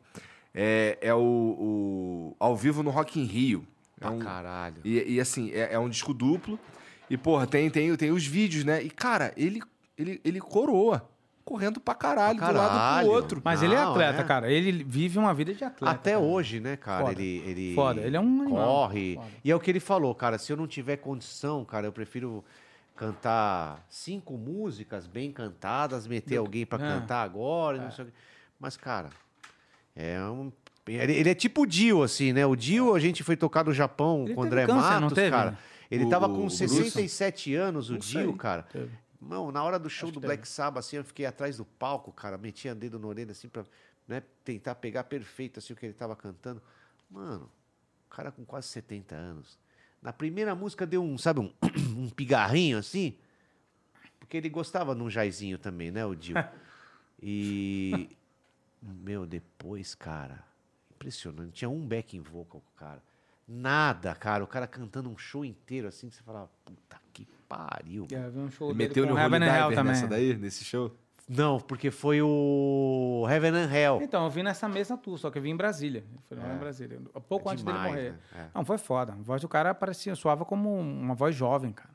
é, 0.54 0.98
é 1.00 1.14
o, 1.14 1.18
o 1.20 2.36
ao 2.38 2.56
vivo 2.56 2.82
no 2.82 2.90
Rock 2.90 3.20
in 3.20 3.24
Rio. 3.24 3.66
É 3.96 4.00
Pra 4.00 4.10
um, 4.10 4.18
caralho. 4.18 4.76
e, 4.84 5.14
e, 5.14 5.20
assim, 5.20 5.50
é, 5.52 5.72
é 5.74 5.78
um 5.78 5.88
disco 5.88 6.12
duplo. 6.12 6.58
E, 7.08 7.16
porra, 7.16 7.46
tem, 7.46 7.70
tem, 7.70 7.94
tem 7.96 8.10
os 8.10 8.26
vídeos, 8.26 8.64
né? 8.64 8.82
E, 8.82 8.90
cara, 8.90 9.32
ele, 9.36 9.62
ele, 9.96 10.20
ele 10.24 10.40
coroa. 10.40 11.08
Correndo 11.44 11.78
pra 11.78 11.94
caralho, 11.94 12.38
Pra 12.38 12.48
de 12.48 12.54
um 12.54 12.56
lado 12.56 12.70
caralho. 12.70 13.06
pro 13.06 13.16
outro. 13.16 13.42
Mas 13.44 13.62
ele 13.62 13.74
é 13.74 13.76
Não, 13.78 13.90
atleta, 13.90 14.16
né? 14.22 14.24
cara. 14.24 14.50
Ele 14.50 14.82
vive 14.82 15.18
uma 15.18 15.34
vida 15.34 15.52
de 15.52 15.62
atleta. 15.62 15.94
Até 15.94 16.12
cara. 16.12 16.22
hoje, 16.24 16.58
né, 16.58 16.74
cara? 16.74 17.04
Foda. 17.08 17.20
Ele, 17.20 17.42
ele 17.46 17.74
Foda, 17.74 18.00
ele 18.00 18.16
é 18.16 18.20
um 18.20 18.40
animal. 18.42 18.64
corre. 18.66 19.14
Foda. 19.16 19.26
E 19.44 19.50
é 19.50 19.54
o 19.54 19.60
que 19.60 19.70
ele 19.70 19.78
falou, 19.80 20.14
cara. 20.14 20.38
Se 20.38 20.50
eu 20.50 20.56
não 20.56 20.66
tiver 20.66 20.96
condição, 20.96 21.62
cara, 21.62 21.86
eu 21.86 21.92
prefiro 21.92 22.42
cantar 22.94 23.84
cinco 23.88 24.36
músicas 24.36 25.06
bem 25.06 25.32
cantadas, 25.32 26.06
meter 26.06 26.36
alguém 26.36 26.64
pra 26.64 26.78
É. 26.84 27.00
cantar 27.00 27.22
agora, 27.22 27.78
não 27.82 27.90
sei 27.90 28.04
o 28.04 28.08
quê. 28.08 28.14
Mas, 28.58 28.76
cara, 28.76 29.10
é 29.94 30.20
um. 30.22 30.52
Ele, 30.86 31.12
ele 31.14 31.30
é 31.30 31.34
tipo 31.34 31.62
o 31.62 31.66
Dio, 31.66 32.02
assim, 32.02 32.32
né? 32.32 32.44
O 32.44 32.54
Dio, 32.54 32.94
a 32.94 33.00
gente 33.00 33.22
foi 33.22 33.36
tocar 33.36 33.64
no 33.64 33.72
Japão 33.72 34.24
Ele 34.26 34.34
com 34.34 34.42
o 34.42 34.44
André 34.44 34.66
câncer, 34.66 34.90
não 34.94 35.00
Matos, 35.02 35.14
teve? 35.14 35.30
cara. 35.30 35.58
Ele 35.90 36.04
O- 36.04 36.08
tava 36.10 36.28
com 36.28 36.40
Bruce? 36.40 36.56
67 36.68 37.54
anos, 37.54 37.88
o 37.88 37.92
Não 37.92 37.98
Dio, 37.98 38.24
sei. 38.30 38.32
cara. 38.36 38.62
Teve. 38.64 38.90
Não, 39.20 39.50
na 39.50 39.62
hora 39.64 39.78
do 39.78 39.88
show 39.88 40.08
Acho 40.08 40.14
do 40.14 40.20
que 40.20 40.26
Black 40.26 40.46
Sabbath, 40.46 40.80
assim, 40.84 40.96
eu 40.96 41.04
fiquei 41.04 41.24
atrás 41.24 41.56
do 41.56 41.64
palco, 41.64 42.12
cara, 42.12 42.36
metia 42.36 42.72
o 42.72 42.74
dedo 42.74 42.98
na 42.98 43.06
orelha, 43.06 43.30
assim, 43.30 43.48
pra 43.48 43.64
né, 44.06 44.22
tentar 44.44 44.74
pegar 44.74 45.04
perfeito, 45.04 45.58
assim, 45.58 45.72
o 45.72 45.76
que 45.76 45.86
ele 45.86 45.94
tava 45.94 46.14
cantando. 46.14 46.60
Mano, 47.10 47.50
o 48.06 48.10
cara 48.14 48.30
com 48.30 48.44
quase 48.44 48.68
70 48.68 49.14
anos. 49.14 49.58
Na 50.04 50.12
primeira 50.12 50.54
música 50.54 50.86
deu 50.86 51.02
um, 51.02 51.16
sabe, 51.16 51.40
um, 51.40 51.50
um 51.96 52.10
pigarrinho, 52.10 52.76
assim, 52.76 53.16
porque 54.20 54.36
ele 54.36 54.50
gostava 54.50 54.94
de 54.94 55.02
um 55.02 55.08
jaizinho 55.08 55.56
também, 55.56 55.90
né, 55.90 56.04
o 56.04 56.14
Dio. 56.14 56.36
E, 57.26 58.10
meu, 58.82 59.24
depois, 59.24 59.94
cara, 59.94 60.44
impressionante, 60.94 61.52
tinha 61.52 61.70
um 61.70 61.80
backing 61.86 62.20
vocal 62.20 62.60
com 62.60 62.70
o 62.70 62.76
cara. 62.76 63.02
Nada, 63.48 64.14
cara, 64.14 64.44
o 64.44 64.46
cara 64.46 64.66
cantando 64.66 65.08
um 65.08 65.16
show 65.16 65.42
inteiro, 65.42 65.88
assim, 65.88 66.10
que 66.10 66.16
você 66.16 66.22
falava, 66.22 66.50
puta 66.66 67.00
que 67.14 67.26
pariu. 67.48 68.06
É, 68.12 68.28
vi 68.28 68.38
um 68.40 68.50
show 68.50 68.68
Ele 68.68 68.76
dele 68.76 68.88
meteu 68.88 69.06
no 69.06 69.16
and 69.16 69.20
Hell 69.22 69.38
Diver 69.38 69.74
também. 69.74 69.92
nessa 69.94 70.06
daí, 70.06 70.36
nesse 70.36 70.64
show? 70.64 70.94
Não, 71.28 71.58
porque 71.58 71.90
foi 71.90 72.20
o 72.20 73.26
Heaven 73.28 73.50
and 73.54 73.70
Hell. 73.72 74.00
Então, 74.02 74.24
eu 74.24 74.30
vi 74.30 74.42
nessa 74.42 74.68
mesma 74.68 74.96
tour, 74.98 75.16
só 75.18 75.30
que 75.30 75.38
eu 75.38 75.42
vi 75.42 75.48
em 75.50 75.56
Brasília. 75.56 76.04
Fui 76.28 76.36
lá 76.36 76.54
em 76.54 76.58
Brasília. 76.58 77.00
Pouco 77.28 77.48
antes 77.48 77.64
dele 77.64 77.76
Demais, 77.78 77.94
morrer. 77.94 78.10
né? 78.12 78.18
É. 78.34 78.46
Não, 78.54 78.64
foi 78.64 78.76
foda. 78.76 79.12
A 79.12 79.16
voz 79.16 79.40
do 79.40 79.48
cara 79.48 79.74
parecia, 79.74 80.14
soava 80.14 80.44
como 80.44 80.78
uma 80.78 81.14
voz 81.14 81.34
jovem, 81.34 81.72
cara. 81.72 81.90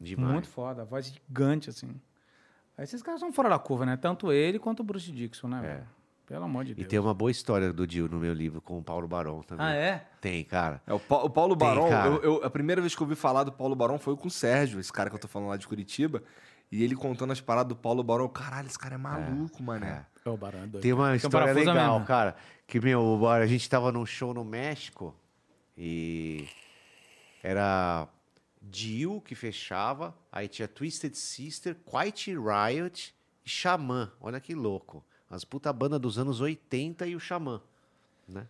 Demais. 0.00 0.32
Muito 0.32 0.48
foda. 0.48 0.82
A 0.82 0.84
voz 0.86 1.06
gigante, 1.06 1.68
assim. 1.68 1.88
Aí 2.78 2.84
esses 2.84 3.02
caras 3.02 3.20
são 3.20 3.30
fora 3.32 3.48
da 3.50 3.58
curva, 3.58 3.84
né? 3.84 3.96
Tanto 3.96 4.32
ele 4.32 4.58
quanto 4.58 4.80
o 4.80 4.84
Bruce 4.84 5.10
Dixon, 5.12 5.48
né? 5.48 5.58
É. 5.58 5.60
velho? 5.74 5.86
Pelo 6.26 6.44
amor 6.44 6.64
de 6.64 6.72
E 6.72 6.74
Deus. 6.74 6.88
tem 6.88 6.98
uma 6.98 7.14
boa 7.14 7.30
história 7.30 7.72
do 7.72 7.86
Dio 7.86 8.08
no 8.08 8.18
meu 8.18 8.32
livro 8.34 8.60
com 8.60 8.76
o 8.78 8.82
Paulo 8.82 9.06
Barão 9.06 9.42
também. 9.42 9.64
Ah, 9.64 9.72
é? 9.72 10.04
Tem, 10.20 10.42
cara. 10.42 10.82
É, 10.84 10.92
o, 10.92 10.98
Pa- 10.98 11.22
o 11.22 11.30
Paulo 11.30 11.54
Tem, 11.56 11.68
Barão, 11.68 11.88
eu- 12.16 12.22
eu- 12.22 12.44
a 12.44 12.50
primeira 12.50 12.80
vez 12.80 12.96
que 12.96 13.00
eu 13.00 13.04
ouvi 13.04 13.14
falar 13.14 13.44
do 13.44 13.52
Paulo 13.52 13.76
Barão 13.76 13.96
foi 13.96 14.16
com 14.16 14.26
o 14.26 14.30
Sérgio, 14.30 14.80
esse 14.80 14.92
cara 14.92 15.08
que 15.08 15.14
eu 15.14 15.20
tô 15.20 15.28
falando 15.28 15.50
lá 15.50 15.56
de 15.56 15.68
Curitiba. 15.68 16.22
E 16.70 16.82
ele 16.82 16.96
contando 16.96 17.32
as 17.32 17.40
paradas 17.40 17.68
do 17.68 17.76
Paulo 17.76 18.02
Barão. 18.02 18.28
Caralho, 18.28 18.66
esse 18.66 18.78
cara 18.78 18.96
é 18.96 18.98
maluco, 18.98 19.62
mané. 19.62 20.06
É 20.24 20.28
o 20.28 20.36
Barão 20.36 20.60
é 20.60 20.66
doido. 20.66 20.82
Tem 20.82 20.92
uma 20.92 21.04
Tem 21.04 21.12
um 21.12 21.16
história 21.16 21.52
legal, 21.52 21.92
mesmo. 21.94 22.06
cara. 22.06 22.36
Que, 22.66 22.80
meu, 22.80 23.26
a 23.28 23.46
gente 23.46 23.68
tava 23.70 23.92
num 23.92 24.04
show 24.04 24.34
no 24.34 24.44
México 24.44 25.14
e 25.78 26.48
era 27.42 28.08
Dio 28.60 29.20
que 29.20 29.34
fechava, 29.36 30.14
aí 30.32 30.48
tinha 30.48 30.66
Twisted 30.66 31.14
Sister, 31.14 31.76
Quiet 31.88 32.32
Riot 32.34 33.14
e 33.44 33.48
Xamã. 33.48 34.10
Olha 34.20 34.40
que 34.40 34.54
louco. 34.54 35.04
As 35.30 35.44
puta 35.44 35.72
banda 35.72 35.98
dos 35.98 36.18
anos 36.18 36.40
80 36.40 37.06
e 37.06 37.14
o 37.14 37.20
Xamã, 37.20 37.60
né? 38.28 38.46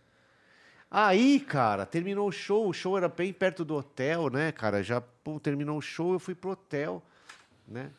Aí, 0.89 1.39
cara, 1.39 1.85
terminou 1.85 2.29
o 2.29 2.31
show, 2.31 2.69
o 2.69 2.73
show 2.73 2.97
era 2.97 3.09
bem 3.09 3.33
perto 3.33 3.65
do 3.65 3.75
hotel, 3.75 4.29
né, 4.29 4.51
cara? 4.51 4.81
Já 4.81 5.01
pô, 5.01 5.39
terminou 5.39 5.77
o 5.77 5.81
show, 5.81 6.13
eu 6.13 6.19
fui 6.19 6.33
pro 6.33 6.51
hotel, 6.51 7.03
né? 7.67 7.91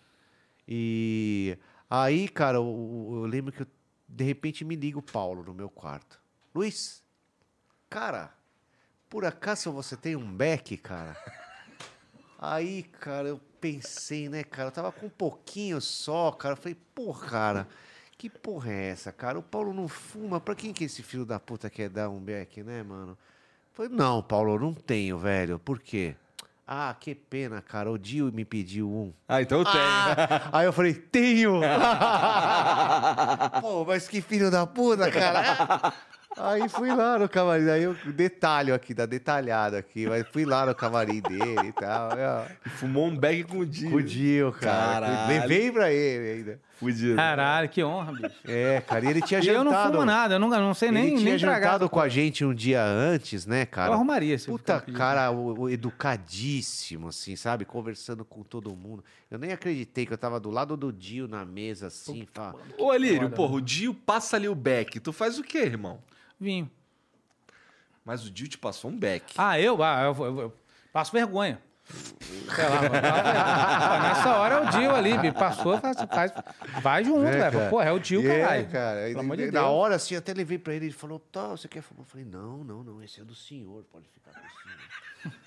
E 0.69 1.57
aí, 1.89 2.29
cara, 2.29 2.59
eu, 2.59 3.09
eu 3.13 3.25
lembro 3.25 3.51
que 3.51 3.63
eu, 3.63 3.67
de 4.07 4.23
repente 4.23 4.67
me 4.67 4.77
liga 4.77 4.99
o 4.99 5.03
Paulo 5.03 5.43
no 5.43 5.55
meu 5.55 5.71
quarto. 5.71 6.21
Luiz, 6.55 7.03
cara, 7.89 8.35
por 9.09 9.25
acaso 9.25 9.73
você 9.73 9.97
tem 9.97 10.15
um 10.15 10.31
beck, 10.31 10.77
cara? 10.77 11.17
Aí, 12.41 12.85
cara, 12.85 13.29
eu 13.29 13.41
pensei, 13.61 14.29
né, 14.29 14.45
cara? 14.45 14.69
Eu 14.69 14.73
tava 14.73 14.93
com 14.93 15.07
um 15.07 15.11
pouquinho 15.11 15.81
só, 15.81 16.31
cara. 16.31 16.53
Eu 16.53 16.57
falei, 16.57 16.77
porra, 16.95 17.29
cara, 17.29 17.69
que 18.17 18.31
porra 18.31 18.71
é 18.71 18.91
essa, 18.91 19.11
cara? 19.11 19.39
O 19.39 19.43
Paulo 19.43 19.75
não 19.75 19.89
fuma. 19.89 20.41
Pra 20.41 20.55
quem 20.55 20.73
que 20.73 20.85
esse 20.85 21.03
filho 21.03 21.25
da 21.25 21.41
puta 21.41 21.69
quer 21.69 21.89
dar 21.89 22.09
um 22.09 22.21
beck, 22.21 22.63
né, 22.63 22.85
mano? 22.85 23.13
Eu 23.13 23.17
falei, 23.73 23.91
não, 23.91 24.23
Paulo, 24.23 24.55
eu 24.55 24.61
não 24.61 24.73
tenho, 24.73 25.19
velho. 25.19 25.59
Por 25.59 25.81
quê? 25.81 26.15
Ah, 26.71 26.95
que 27.01 27.15
pena, 27.15 27.63
cara. 27.63 27.91
O 27.91 27.97
Dio 27.97 28.31
me 28.31 28.45
pediu 28.45 28.91
um. 28.91 29.11
Ah, 29.27 29.41
então 29.41 29.61
eu 29.61 29.65
tenho. 29.65 29.85
Aí 30.53 30.67
eu 30.67 30.73
falei, 30.73 30.93
tenho! 30.93 31.63
Pô, 33.63 33.87
mas 33.87 34.07
que 34.07 34.21
filho 34.21 34.51
da 34.51 34.67
puta, 34.67 35.11
cara! 35.11 35.95
Aí 36.41 36.69
fui 36.69 36.89
lá 36.95 37.19
no 37.19 37.29
camarim, 37.29 37.69
aí 37.69 37.83
eu 37.83 37.95
detalho 38.07 38.75
aqui, 38.75 38.95
dá 38.95 39.07
detalhado 39.07 39.77
aqui, 39.77 40.07
mas 40.07 40.27
fui 40.29 40.45
lá 40.45 40.65
no 40.67 40.75
camarim 40.75 41.21
dele 41.21 41.69
e 41.69 41.73
tal. 41.73 42.11
E 42.65 42.69
fumou 42.69 43.07
um 43.09 43.17
bag 43.17 43.45
com 43.45 43.59
o 43.59 43.67
Dio. 43.67 43.91
Com 43.91 43.97
o 43.97 44.03
Dio, 44.03 44.53
cara. 44.53 45.07
Caralho. 45.07 45.29
Levei 45.41 45.73
pra 45.73 45.93
ele 45.93 46.31
ainda. 46.31 46.61
Fudido. 46.79 47.17
Caralho, 47.17 47.69
que 47.69 47.83
honra, 47.83 48.13
bicho. 48.13 48.37
É, 48.45 48.81
cara, 48.83 49.05
e 49.05 49.09
ele 49.09 49.21
tinha 49.21 49.41
E 49.41 49.49
eu 49.49 49.65
não 49.65 49.73
jantado. 49.73 49.93
fumo 49.95 50.05
nada, 50.05 50.35
eu 50.37 50.39
não, 50.39 50.49
não 50.49 50.75
sei 50.75 50.93
nem, 50.93 51.09
ele 51.09 51.17
tinha 51.17 51.31
nem 51.31 51.39
jantado 51.39 51.91
com 51.91 51.99
a 52.01 52.09
gente 52.09 52.45
um 52.45 52.55
dia 52.55 52.85
antes, 52.85 53.47
né, 53.47 53.63
Eu 53.63 53.67
cara? 53.67 53.93
arrumaria 53.95 54.33
esse 54.33 54.47
Puta 54.47 54.81
cara, 54.81 55.29
o, 55.33 55.63
o 55.63 55.69
educadíssimo, 55.69 57.09
assim, 57.09 57.35
sabe? 57.35 57.65
Conversando 57.65 58.25
com 58.25 58.45
todo 58.45 58.75
mundo. 58.77 59.05
Eu 59.29 59.39
nem 59.41 59.51
acreditei 59.53 60.07
que 60.07 60.13
eu 60.13 60.19
tava 60.19 60.39
do 60.39 60.51
lado 60.51 60.77
do 60.77 60.93
Dio 60.93 61.27
na 61.27 61.45
mesa, 61.45 61.89
assim. 61.89 62.27
Fala, 62.33 62.55
Ô, 62.79 62.93
Alírio, 62.93 63.23
Foda, 63.23 63.35
porra, 63.37 63.55
o 63.55 63.61
Dio 63.61 63.93
passa 63.93 64.37
ali 64.37 64.49
o 64.49 64.55
beck. 64.55 65.01
Tu 65.01 65.13
faz 65.13 65.37
o 65.37 65.43
quê, 65.43 65.59
irmão? 65.59 65.99
Vinho. 66.41 66.71
Mas 68.05 68.25
o 68.25 68.31
Dio 68.31 68.49
te 68.49 68.57
passou 68.59 68.91
um 68.91 68.97
beck. 68.99 69.35
Ah, 69.37 69.59
eu? 69.61 69.83
Ah, 69.83 70.03
eu, 70.03 70.25
eu- 70.25 70.41
eu 70.41 70.57
passo 70.93 71.13
vergonha. 71.13 71.61
Sei 72.55 72.65
lá, 72.69 72.83
mano. 72.83 74.09
Nessa 74.09 74.37
hora 74.37 74.55
é 74.57 74.61
o 74.61 74.71
Dio 74.71 74.95
ali, 74.95 75.17
me 75.19 75.33
passou, 75.33 75.79
faz, 75.79 75.97
faz- 76.11 76.33
vai 76.83 77.03
junto, 77.05 77.27
É, 77.27 77.31
velho. 77.33 77.53
cara. 77.59 77.71
Pô, 77.71 77.81
é 77.83 77.91
o 77.93 77.99
Dio, 77.99 78.31
é, 78.31 78.41
caralho. 78.41 78.69
cara. 78.71 79.01
Pelo 79.09 79.21
amor 79.21 79.37
de 79.39 79.47
na 79.47 79.51
Deus. 79.61 79.65
hora, 79.65 79.95
assim, 79.97 80.15
eu 80.15 80.19
até 80.19 80.35
levei 80.35 80.59
pra 80.59 80.75
ele, 80.75 80.87
ele 80.87 80.93
falou, 80.93 81.19
tá, 81.19 81.49
você 81.49 81.67
quer 81.67 81.83
fumar? 81.83 82.03
Eu 82.03 82.07
falei, 82.07 82.27
não, 82.27 82.59
não, 82.65 82.83
não, 82.85 83.03
esse 83.03 83.21
é 83.21 83.25
do 83.25 83.35
senhor, 83.35 83.85
pode 83.91 84.07
ficar 84.09 84.33
com 84.33 84.39
o 84.39 84.51
senhor. 85.23 85.39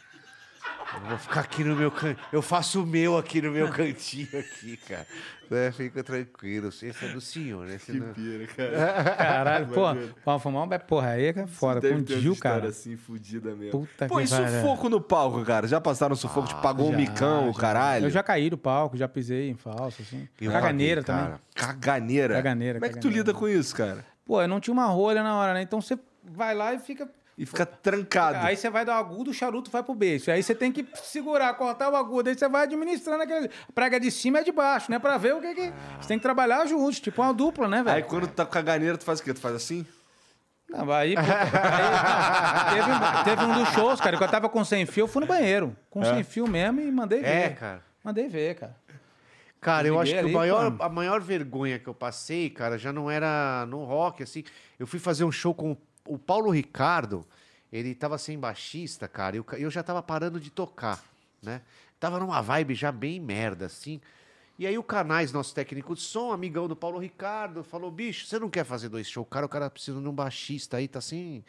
Eu 1.04 1.10
vou 1.10 1.18
ficar 1.18 1.40
aqui 1.42 1.64
no 1.64 1.76
meu 1.76 1.92
canto. 1.92 2.20
Eu 2.32 2.42
faço 2.42 2.84
o 2.84 2.86
meu 2.86 3.18
aqui 3.18 3.42
no 3.42 3.52
meu 3.52 3.70
cantinho 3.72 4.28
aqui, 4.40 4.78
cara. 4.78 5.08
É, 5.52 5.72
fica 5.72 6.04
tranquilo. 6.04 6.70
Esse 6.70 6.90
é 6.90 7.08
do 7.10 7.20
senhor, 7.20 7.66
né? 7.66 7.76
Esse 7.82 7.92
não- 7.94 8.14
pira, 8.14 8.48
cara. 8.48 9.16
Caralho, 9.16 9.68
pô, 9.74 9.84
vamos 10.26 10.42
fumar 10.42 10.64
um 10.64 10.68
beck, 10.68 10.86
porra, 10.86 11.10
aí 11.10 11.26
é 11.26 11.48
foda, 11.48 11.82
com 11.90 11.96
o 11.96 12.02
Dio, 12.02 12.36
cara. 12.38 12.70
assim, 12.70 12.96
fudida 12.96 13.54
mesmo. 13.56 13.82
Puta 13.82 14.08
Pô, 14.08 14.18
que 14.18 14.24
e 14.24 14.28
sufoco 14.28 14.88
no 14.90 15.02
palco, 15.02 15.44
cara? 15.44 15.68
Já 15.68 15.82
passaram 15.82 16.16
sufoco? 16.16 16.48
te 16.48 16.56
pagou 16.62 16.88
um 16.88 16.92
Já, 16.92 16.98
micão, 16.98 17.50
o 17.50 17.54
já. 17.54 17.60
caralho? 17.60 18.06
Eu 18.06 18.10
já 18.10 18.24
caí 18.24 18.50
do 18.50 18.58
palco, 18.58 18.96
já 18.98 19.08
pisei 19.08 19.50
em 19.50 19.56
falso, 19.56 20.02
assim. 20.02 20.28
Eu 20.40 20.52
Caganeira 20.52 21.04
também. 21.04 21.24
cara. 21.26 21.42
Caganeira. 21.54 22.34
Caganeira, 22.36 22.80
Como 22.80 22.86
é 22.90 22.94
que 22.94 23.00
tu 23.00 23.10
lida 23.10 23.34
com 23.34 23.48
isso, 23.48 23.76
cara? 23.76 24.06
Pô, 24.26 24.42
eu 24.42 24.48
não 24.48 24.60
tinha 24.60 24.74
uma 24.74 24.86
rolha 24.86 25.22
na 25.22 25.36
hora, 25.36 25.54
né? 25.54 25.62
Então 25.62 25.82
você 25.82 25.98
vai 26.24 26.56
lá 26.56 26.74
e 26.74 26.80
fica. 26.80 27.10
E 27.42 27.46
fica 27.48 27.66
trancado. 27.66 28.38
Aí 28.46 28.56
você 28.56 28.70
vai 28.70 28.86
do 28.86 28.92
agudo, 28.92 29.32
o 29.32 29.34
charuto 29.34 29.72
vai 29.72 29.82
pro 29.82 29.96
beijo. 29.96 30.30
Aí 30.30 30.44
você 30.44 30.54
tem 30.54 30.72
que 30.72 30.86
segurar, 31.04 31.52
cortar 31.56 31.90
o 31.92 31.96
agudo. 31.96 32.30
Aí 32.30 32.36
você 32.38 32.48
vai 32.48 32.66
administrando 32.66 33.24
aquele. 33.24 33.48
A 33.68 33.72
prega 33.74 34.00
de 34.00 34.12
cima 34.12 34.38
é 34.40 34.44
de 34.44 34.52
baixo, 34.52 34.92
né? 34.92 35.00
Pra 35.00 35.18
ver 35.18 35.34
o 35.34 35.42
que 35.42 35.56
que. 35.56 35.74
Você 36.00 36.08
tem 36.10 36.18
que 36.20 36.22
trabalhar 36.22 36.68
juntos, 36.68 37.00
tipo 37.00 37.20
uma 37.20 37.34
dupla, 37.34 37.68
né, 37.68 37.78
Aí 37.80 37.84
velho? 37.84 38.06
quando 38.06 38.28
tu 38.28 38.34
tá 38.34 38.46
com 38.46 38.52
caganeira, 38.52 38.96
tu 38.96 39.04
faz 39.04 39.20
o 39.20 39.24
quê? 39.24 39.34
Tu 39.34 39.40
faz 39.40 39.56
assim? 39.56 39.84
Não, 40.70 40.90
aí, 40.92 41.16
pô, 41.16 41.22
aí 41.22 42.76
teve, 42.76 42.92
um- 42.92 43.24
teve 43.24 43.44
um 43.44 43.54
dos 43.64 43.70
shows, 43.74 44.00
cara, 44.00 44.16
que 44.18 44.24
eu 44.24 44.28
tava 44.30 44.48
com 44.48 44.64
sem 44.64 44.86
fio, 44.86 45.02
eu 45.04 45.08
fui 45.08 45.22
no 45.22 45.28
banheiro. 45.28 45.76
Com 45.90 46.06
sem 46.06 46.24
fio 46.24 46.48
mesmo 46.48 46.80
e 46.80 46.92
mandei 46.92 47.22
ver. 47.22 47.28
É, 47.28 47.50
cara. 47.50 47.82
Mandei 48.04 48.28
ver, 48.30 48.56
cara. 48.56 48.76
Cara, 49.60 49.88
eu 49.88 50.00
acho 50.00 50.12
que 50.12 50.18
o 50.18 50.20
ali, 50.22 50.32
maior, 50.34 50.76
a 50.80 50.90
maior 50.90 51.22
vergonha 51.22 51.78
que 51.78 51.88
eu 51.88 51.94
passei, 51.94 52.50
cara, 52.50 52.78
já 52.78 52.94
não 52.94 53.12
era 53.12 53.66
no 53.68 53.84
rock, 53.84 54.24
assim. 54.24 54.44
Eu 54.80 54.88
fui 54.88 54.98
fazer 55.00 55.24
um 55.24 55.32
show 55.32 55.54
com 55.54 55.72
o 55.74 55.78
Paulo 56.18 56.50
Ricardo, 56.50 57.26
ele 57.72 57.96
tava 57.96 58.18
sem 58.18 58.38
baixista, 58.38 59.08
cara, 59.08 59.36
e 59.36 59.40
eu, 59.40 59.46
eu 59.58 59.72
já 59.72 59.84
tava 59.84 60.02
parando 60.02 60.40
de 60.40 60.50
tocar, 60.50 61.04
né? 61.42 61.62
Tava 62.00 62.20
numa 62.20 62.42
vibe 62.42 62.74
já 62.74 62.92
bem 62.92 63.20
merda, 63.20 63.68
assim. 63.68 64.02
E 64.58 64.68
aí 64.68 64.78
o 64.78 64.84
Canais, 64.84 65.32
nosso 65.32 65.54
técnico 65.56 65.96
de 65.96 66.02
som, 66.02 66.32
amigão 66.32 66.68
do 66.68 66.76
Paulo 66.76 67.00
Ricardo, 67.00 67.64
falou, 67.64 67.90
bicho, 67.92 68.26
você 68.26 68.40
não 68.40 68.50
quer 68.50 68.64
fazer 68.64 68.90
dois 68.90 69.08
shows? 69.08 69.28
Cara, 69.30 69.46
o 69.46 69.50
cara 69.50 69.70
precisa 69.70 70.00
de 70.00 70.08
um 70.08 70.14
baixista 70.14 70.78
aí, 70.78 70.88
tá 70.88 71.02
sem... 71.02 71.44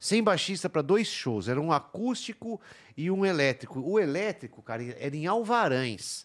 Sem 0.00 0.22
baixista 0.22 0.70
para 0.70 0.80
dois 0.80 1.08
shows, 1.08 1.48
era 1.48 1.60
um 1.60 1.72
acústico 1.72 2.60
e 2.96 3.10
um 3.10 3.26
elétrico. 3.26 3.80
O 3.80 3.98
elétrico, 3.98 4.62
cara, 4.62 4.80
era 4.96 5.16
em 5.16 5.26
Alvarães 5.26 6.24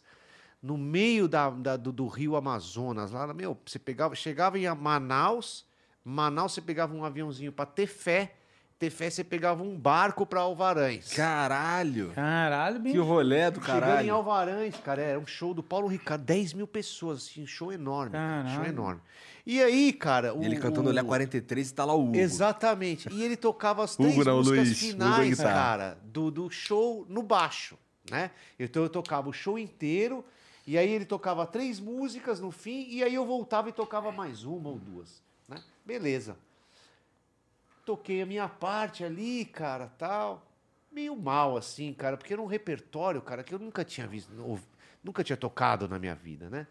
no 0.62 0.78
meio 0.78 1.28
da, 1.28 1.50
da- 1.50 1.76
do, 1.76 1.92
do 1.92 2.08
rio 2.08 2.38
Amazonas, 2.38 3.12
lá, 3.12 3.34
meu, 3.34 3.58
você 3.66 3.78
pegava, 3.78 4.16
chegava 4.16 4.58
em 4.58 4.70
Manaus, 4.76 5.66
Manaus 6.04 6.54
você 6.54 6.62
pegava 6.62 6.94
um 6.94 7.06
aviãozinho 7.06 7.52
para 7.52 7.66
Tefé, 7.66 8.34
Tefé 8.78 9.10
você 9.10 9.24
pegava 9.24 9.64
um 9.64 9.78
barco 9.78 10.26
para 10.26 10.42
Alvarães. 10.42 11.14
Caralho. 11.14 12.12
Caralho, 12.14 12.76
Que 12.78 12.82
bicho. 12.82 13.04
rolé 13.04 13.50
do 13.50 13.62
Chegando 13.62 13.78
em 13.78 13.82
caralho. 13.82 14.14
Alvarães, 14.16 14.76
cara, 14.84 15.02
era 15.02 15.20
um 15.20 15.26
show 15.26 15.54
do 15.54 15.64
Paulo 15.64 15.88
Ricardo, 15.88 16.26
10 16.26 16.54
mil 16.54 16.68
pessoas, 16.68 17.20
assim, 17.20 17.44
um 17.44 17.48
show 17.48 17.72
enorme, 17.72 18.12
cara, 18.12 18.44
show 18.48 18.58
Caralho. 18.58 18.70
enorme. 18.74 19.02
E 19.46 19.62
aí, 19.62 19.94
cara, 19.94 20.34
o, 20.34 20.44
ele 20.44 20.58
cantando 20.58 20.88
o... 20.88 20.92
Olhar 20.92 21.04
43 21.06 21.70
e 21.70 21.74
tá 21.74 21.86
lá 21.86 21.94
o 21.94 22.04
Hugo. 22.04 22.18
Exatamente. 22.18 23.08
E 23.10 23.24
ele 23.24 23.38
tocava 23.38 23.84
as 23.84 23.96
três 23.98 24.14
Hugo 24.14 24.26
não, 24.26 24.38
músicas 24.38 24.68
Luiz. 24.68 24.72
É 24.84 24.88
finais, 24.88 25.38
cara, 25.38 25.98
do, 26.04 26.30
do 26.30 26.50
show 26.50 27.06
no 27.08 27.24
baixo, 27.24 27.78
né? 28.12 28.32
Então 28.60 28.84
eu 28.84 28.90
tocava 28.90 29.30
o 29.30 29.34
show 29.34 29.58
inteiro, 29.58 30.26
e 30.68 30.78
aí 30.78 30.90
ele 30.90 31.06
tocava 31.06 31.46
três 31.48 31.80
músicas 31.80 32.42
no 32.42 32.52
fim, 32.52 32.86
e 32.90 33.02
aí 33.02 33.14
eu 33.14 33.26
voltava 33.26 33.70
e 33.70 33.72
tocava 33.72 34.12
mais 34.12 34.44
uma 34.44 34.70
ou 34.70 34.78
duas? 34.78 35.23
Beleza. 35.86 36.38
Toquei 37.86 38.22
a 38.22 38.26
minha 38.26 38.48
parte 38.48 39.04
ali, 39.04 39.46
cara, 39.46 39.88
tal. 39.98 40.46
Meio 40.92 41.16
mal, 41.16 41.58
assim, 41.58 41.94
cara, 41.94 42.16
porque 42.16 42.32
era 42.34 42.42
um 42.42 42.46
repertório, 42.46 43.22
cara, 43.22 43.44
que 43.44 43.54
eu 43.54 43.60
nunca 43.60 43.84
tinha 43.84 44.08
visto, 44.08 44.32
nunca 45.04 45.24
tinha 45.24 45.36
tocado 45.36 45.88
na 45.88 45.98
minha 46.00 46.16
vida, 46.16 46.50
né? 46.50 46.68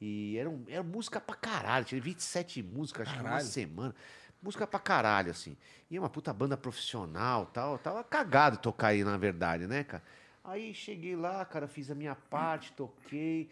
E 0.00 0.36
era, 0.36 0.50
um- 0.50 0.64
era 0.68 0.82
música 0.82 1.20
pra 1.20 1.34
caralho. 1.34 1.84
Tinha 1.84 2.00
27 2.00 2.62
músicas, 2.62 3.06
acho 3.08 3.16
que 3.16 3.20
uma 3.22 3.30
Caralho. 3.30 3.46
semana. 3.46 3.94
Música 4.42 4.66
pra 4.66 4.80
caralho, 4.80 5.30
assim. 5.30 5.56
E 5.90 5.96
é 5.96 6.00
uma 6.00 6.10
puta 6.10 6.32
banda 6.32 6.56
profissional 6.56 7.46
tal. 7.46 7.78
Tava 7.78 8.02
cagado 8.02 8.58
tocar 8.58 8.88
aí, 8.88 9.04
na 9.04 9.16
verdade, 9.16 9.66
né, 9.66 9.84
cara? 9.84 10.02
Aí 10.44 10.74
cheguei 10.74 11.14
lá, 11.14 11.44
cara, 11.44 11.68
fiz 11.68 11.90
a 11.90 11.94
minha 11.94 12.14
parte, 12.16 12.72
toquei. 12.72 13.48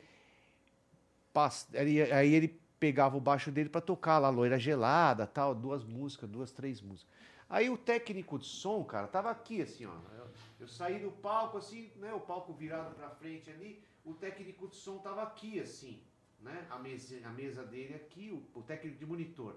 Pass- 1.32 1.68
Aí, 1.74 2.02
aí 2.12 2.34
ele 2.34 2.60
pegava 2.80 3.14
o 3.14 3.20
baixo 3.20 3.50
dele 3.52 3.68
pra 3.68 3.82
tocar 3.82 4.18
lá, 4.18 4.30
Loira 4.30 4.58
Gelada, 4.58 5.26
tal, 5.26 5.54
duas 5.54 5.84
músicas, 5.84 6.28
duas, 6.30 6.50
três 6.50 6.80
músicas. 6.80 7.12
Aí 7.48 7.68
o 7.68 7.76
técnico 7.76 8.38
de 8.38 8.46
som, 8.46 8.82
cara, 8.82 9.06
tava 9.06 9.30
aqui, 9.30 9.60
assim, 9.60 9.84
ó. 9.84 9.92
Eu, 10.16 10.26
eu 10.60 10.66
saí 10.66 10.98
do 10.98 11.10
palco, 11.10 11.58
assim, 11.58 11.92
né, 11.96 12.12
o 12.14 12.20
palco 12.20 12.54
virado 12.54 12.94
pra 12.94 13.10
frente 13.10 13.50
ali, 13.50 13.84
o 14.02 14.14
técnico 14.14 14.66
de 14.66 14.76
som 14.76 14.98
tava 14.98 15.22
aqui, 15.22 15.60
assim, 15.60 16.02
né, 16.40 16.66
a 16.70 16.78
mesa, 16.78 17.20
a 17.26 17.30
mesa 17.30 17.62
dele 17.64 17.94
aqui, 17.94 18.30
o, 18.30 18.58
o 18.58 18.62
técnico 18.62 18.98
de 18.98 19.04
monitor. 19.04 19.56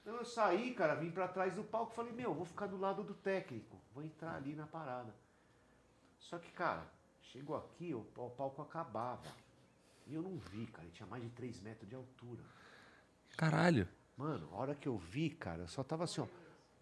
Então 0.00 0.16
eu 0.16 0.24
saí, 0.24 0.72
cara, 0.74 0.94
vim 0.94 1.10
pra 1.10 1.28
trás 1.28 1.54
do 1.54 1.64
palco, 1.64 1.94
falei, 1.94 2.12
meu, 2.12 2.32
vou 2.32 2.46
ficar 2.46 2.66
do 2.66 2.78
lado 2.78 3.02
do 3.02 3.14
técnico, 3.14 3.78
vou 3.92 4.02
entrar 4.02 4.36
ali 4.36 4.54
na 4.54 4.66
parada. 4.66 5.14
Só 6.18 6.38
que, 6.38 6.50
cara, 6.52 6.86
chegou 7.20 7.56
aqui, 7.56 7.92
o, 7.92 8.06
o 8.16 8.30
palco 8.30 8.62
acabava. 8.62 9.22
E 10.06 10.14
eu 10.14 10.22
não 10.22 10.36
vi, 10.36 10.66
cara, 10.66 10.84
ele 10.84 10.92
tinha 10.92 11.06
mais 11.06 11.22
de 11.22 11.30
3 11.30 11.60
metros 11.60 11.88
de 11.88 11.94
altura. 11.94 12.42
Caralho. 13.36 13.88
Mano, 14.16 14.48
a 14.52 14.56
hora 14.56 14.74
que 14.74 14.86
eu 14.88 14.96
vi, 14.96 15.30
cara, 15.30 15.62
eu 15.62 15.68
só 15.68 15.82
tava 15.82 16.04
assim, 16.04 16.20
ó. 16.20 16.26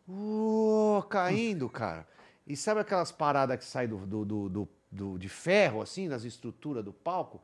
uô, 0.09 1.02
caindo, 1.05 1.68
cara. 1.68 2.07
E 2.47 2.57
sabe 2.57 2.81
aquelas 2.81 3.12
paradas 3.12 3.57
que 3.59 3.65
saem 3.65 3.89
do, 3.89 3.99
do, 4.07 4.25
do, 4.25 4.49
do- 4.49 4.68
do- 4.91 5.18
de 5.18 5.28
ferro, 5.28 5.81
assim, 5.81 6.09
nas 6.09 6.25
estruturas 6.25 6.84
do 6.84 6.92
palco? 6.92 7.41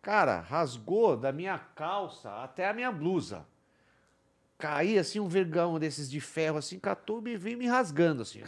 Cara, 0.00 0.40
rasgou 0.40 1.16
da 1.16 1.32
minha 1.32 1.58
calça 1.58 2.30
até 2.42 2.68
a 2.68 2.72
minha 2.74 2.92
blusa. 2.92 3.46
Caí 4.58 4.96
assim, 4.98 5.18
um 5.18 5.26
vergão 5.28 5.78
desses 5.78 6.08
de 6.08 6.20
ferro, 6.20 6.58
assim, 6.58 6.78
catou 6.78 7.26
e 7.26 7.36
veio 7.36 7.58
me 7.58 7.66
rasgando, 7.66 8.22
assim. 8.22 8.42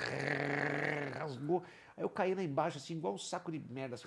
Rasgou. 1.19 1.65
Aí 1.97 2.05
eu 2.05 2.09
caí 2.09 2.35
lá 2.35 2.43
embaixo, 2.43 2.79
assim, 2.79 2.95
igual 2.95 3.15
um 3.15 3.19
saco 3.19 3.51
de 3.51 3.59
merda, 3.59 3.95
assim. 3.97 4.07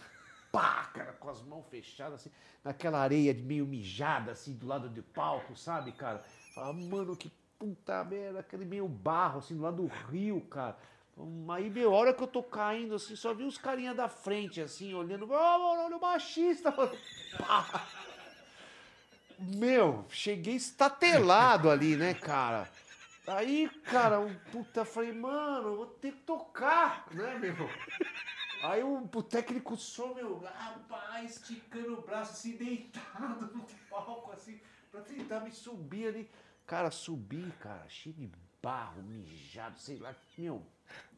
Pá, 0.58 0.90
cara, 0.92 1.14
com 1.14 1.30
as 1.30 1.40
mãos 1.44 1.68
fechadas, 1.70 2.22
assim, 2.22 2.32
naquela 2.64 2.98
areia 2.98 3.32
meio 3.32 3.64
mijada, 3.64 4.32
assim, 4.32 4.56
do 4.56 4.66
lado 4.66 4.90
do 4.90 5.04
palco, 5.04 5.56
sabe, 5.56 5.92
cara? 5.92 6.24
Falava, 6.56 6.74
mano, 6.74 7.16
que 7.16 7.32
puta 7.60 8.04
merda, 8.04 8.40
aquele 8.40 8.66
meio 8.66 8.88
barro, 8.88 9.38
assim, 9.38 9.56
do 9.56 9.62
lado 9.62 9.84
do 9.84 9.88
rio, 10.10 10.42
cara. 10.50 10.76
Aí, 11.50 11.70
meu, 11.70 11.94
hora 11.94 12.12
que 12.12 12.24
eu 12.24 12.28
tô 12.28 12.42
caindo, 12.42 12.96
assim, 12.96 13.16
só 13.16 13.36
vi 13.36 13.44
os 13.44 13.60
carinha 13.60 13.94
da 13.94 14.10
frente, 14.10 14.60
assim, 14.60 14.96
olhando. 14.96 15.28
Mano, 15.28 15.86
olha 15.86 15.96
o 15.96 16.02
machista, 16.02 16.72
mano. 16.72 16.98
Pá. 17.38 17.88
meu, 19.38 20.06
cheguei 20.10 20.56
estatelado 20.56 21.70
ali, 21.70 21.96
né, 21.96 22.16
cara? 22.16 22.68
Aí, 23.28 23.70
cara, 23.92 24.20
o 24.20 24.34
puta, 24.52 24.84
falei, 24.84 25.14
mano, 25.14 25.76
vou 25.76 25.86
ter 25.86 26.14
que 26.14 26.22
tocar, 26.22 27.06
né, 27.12 27.38
meu? 27.38 27.70
Aí 28.64 28.84
o, 28.84 29.04
o 29.14 29.24
técnico 29.24 29.76
só, 29.78 30.14
meu, 30.14 30.40
rapaz, 30.40 31.36
esticando 31.38 31.94
o 32.00 32.02
braço, 32.02 32.32
assim, 32.34 32.58
deitado 32.58 33.52
no 33.54 33.66
palco, 33.90 34.32
assim, 34.32 34.60
pra 34.92 35.02
tentar 35.02 35.42
me 35.42 35.52
subir 35.52 36.08
ali. 36.08 36.30
Cara, 36.66 36.92
subi, 36.92 37.54
cara, 37.60 37.86
cheio 37.88 38.16
de 38.16 38.30
barro, 38.62 39.02
mijado, 39.04 39.78
sei 39.80 39.98
lá, 40.00 40.14
meu, 40.38 40.62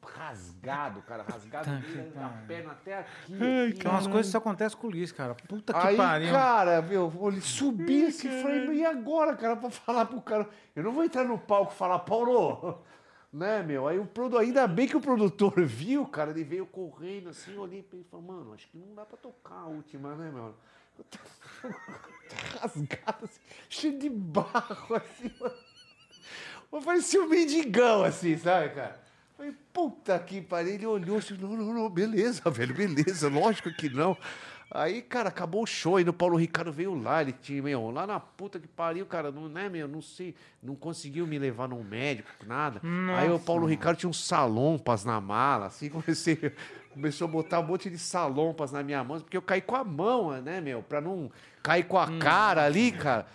rasgado, 0.05 1.01
cara, 1.03 1.23
rasgado 1.23 1.65
Tá 1.65 1.81
que 1.81 1.91
desde 1.91 2.17
a 2.17 2.21
pariu. 2.29 2.47
perna 2.47 2.71
até 2.71 2.99
aqui. 2.99 3.33
Então 3.75 3.95
as 3.95 4.05
coisas 4.07 4.31
que 4.31 4.37
acontecem 4.37 4.77
com 4.77 4.87
o 4.87 4.91
Luiz, 4.91 5.11
cara. 5.11 5.33
Puta 5.35 5.73
que 5.73 5.87
Aí, 5.87 5.97
pariu. 5.97 6.31
cara, 6.31 6.81
meu, 6.81 7.11
ele 7.27 7.41
subi 7.41 8.05
assim, 8.07 8.29
falei, 8.41 8.67
e 8.75 8.85
agora, 8.85 9.35
cara, 9.35 9.55
pra 9.55 9.69
falar 9.69 10.05
pro 10.05 10.21
cara? 10.21 10.47
Eu 10.75 10.83
não 10.83 10.91
vou 10.91 11.03
entrar 11.03 11.23
no 11.23 11.37
palco 11.39 11.71
e 11.73 11.75
falar, 11.75 11.99
Paulo, 11.99 12.83
né, 13.31 13.61
meu? 13.63 13.87
Aí 13.87 13.99
o 13.99 14.05
produtor, 14.05 14.41
ainda 14.41 14.67
bem 14.67 14.87
que 14.87 14.97
o 14.97 15.01
produtor 15.01 15.53
viu, 15.65 16.05
cara, 16.05 16.31
ele 16.31 16.43
veio 16.43 16.65
correndo 16.65 17.29
assim, 17.29 17.53
eu 17.53 17.61
olhei 17.61 17.83
pra 17.83 17.97
ele 17.97 18.05
e 18.07 18.09
falei, 18.09 18.25
mano, 18.25 18.53
acho 18.53 18.67
que 18.67 18.77
não 18.77 18.93
dá 18.95 19.05
pra 19.05 19.17
tocar 19.17 19.55
a 19.55 19.67
última, 19.67 20.15
né, 20.15 20.31
meu? 20.31 20.53
Eu 20.99 21.05
tô 22.29 22.59
rasgado, 22.59 23.25
assim, 23.25 23.39
cheio 23.69 23.97
de 23.97 24.09
barro, 24.09 24.95
assim, 24.95 25.31
mano. 25.39 25.55
Eu 26.71 26.81
parecia 26.81 27.21
um 27.21 27.27
mendigão, 27.27 28.03
assim, 28.03 28.37
sabe, 28.37 28.75
cara? 28.75 29.01
Falei, 29.35 29.55
puta 29.73 30.19
que 30.19 30.41
pariu. 30.41 30.73
Ele 30.73 30.85
olhou 30.85 31.17
assim, 31.17 31.35
não, 31.35 31.55
não, 31.55 31.73
não, 31.73 31.89
beleza, 31.89 32.49
velho, 32.51 32.75
beleza, 32.75 33.29
lógico 33.29 33.73
que 33.73 33.89
não. 33.89 34.17
Aí, 34.71 35.01
cara, 35.01 35.29
acabou 35.29 35.63
o 35.63 35.65
show, 35.65 35.95
aí 35.95 36.07
o 36.07 36.13
Paulo 36.13 36.37
Ricardo 36.37 36.71
veio 36.71 36.93
lá, 36.93 37.21
ele 37.21 37.31
tinha, 37.33 37.61
meu, 37.61 37.89
lá 37.89 38.05
na 38.05 38.19
puta 38.19 38.59
que 38.59 38.67
pariu, 38.67 39.03
cara, 39.03 39.31
não, 39.31 39.49
né, 39.49 39.67
meu, 39.67 39.87
não 39.87 39.99
sei, 39.99 40.35
não 40.61 40.75
conseguiu 40.75 41.25
me 41.25 41.39
levar 41.39 41.67
num 41.67 41.83
médico, 41.83 42.29
nada. 42.45 42.79
Aí 43.15 43.31
o 43.31 43.39
Paulo 43.39 43.65
Ricardo 43.65 43.97
tinha 43.97 44.09
uns 44.09 44.23
salompas 44.23 45.03
na 45.03 45.19
mala, 45.19 45.65
assim, 45.65 45.89
comecei, 45.89 46.53
começou 46.93 47.27
a 47.27 47.31
botar 47.31 47.59
um 47.61 47.63
monte 47.63 47.89
de 47.89 47.97
salompas 47.97 48.71
na 48.71 48.83
minha 48.83 49.03
mão, 49.03 49.19
porque 49.19 49.37
eu 49.37 49.41
caí 49.41 49.61
com 49.61 49.75
a 49.75 49.83
mão, 49.83 50.39
né, 50.39 50.61
meu, 50.61 50.83
pra 50.83 51.01
não 51.01 51.31
cair 51.63 51.85
com 51.85 51.97
a 51.97 52.19
cara 52.19 52.63
ali, 52.63 52.91
cara. 52.91 53.25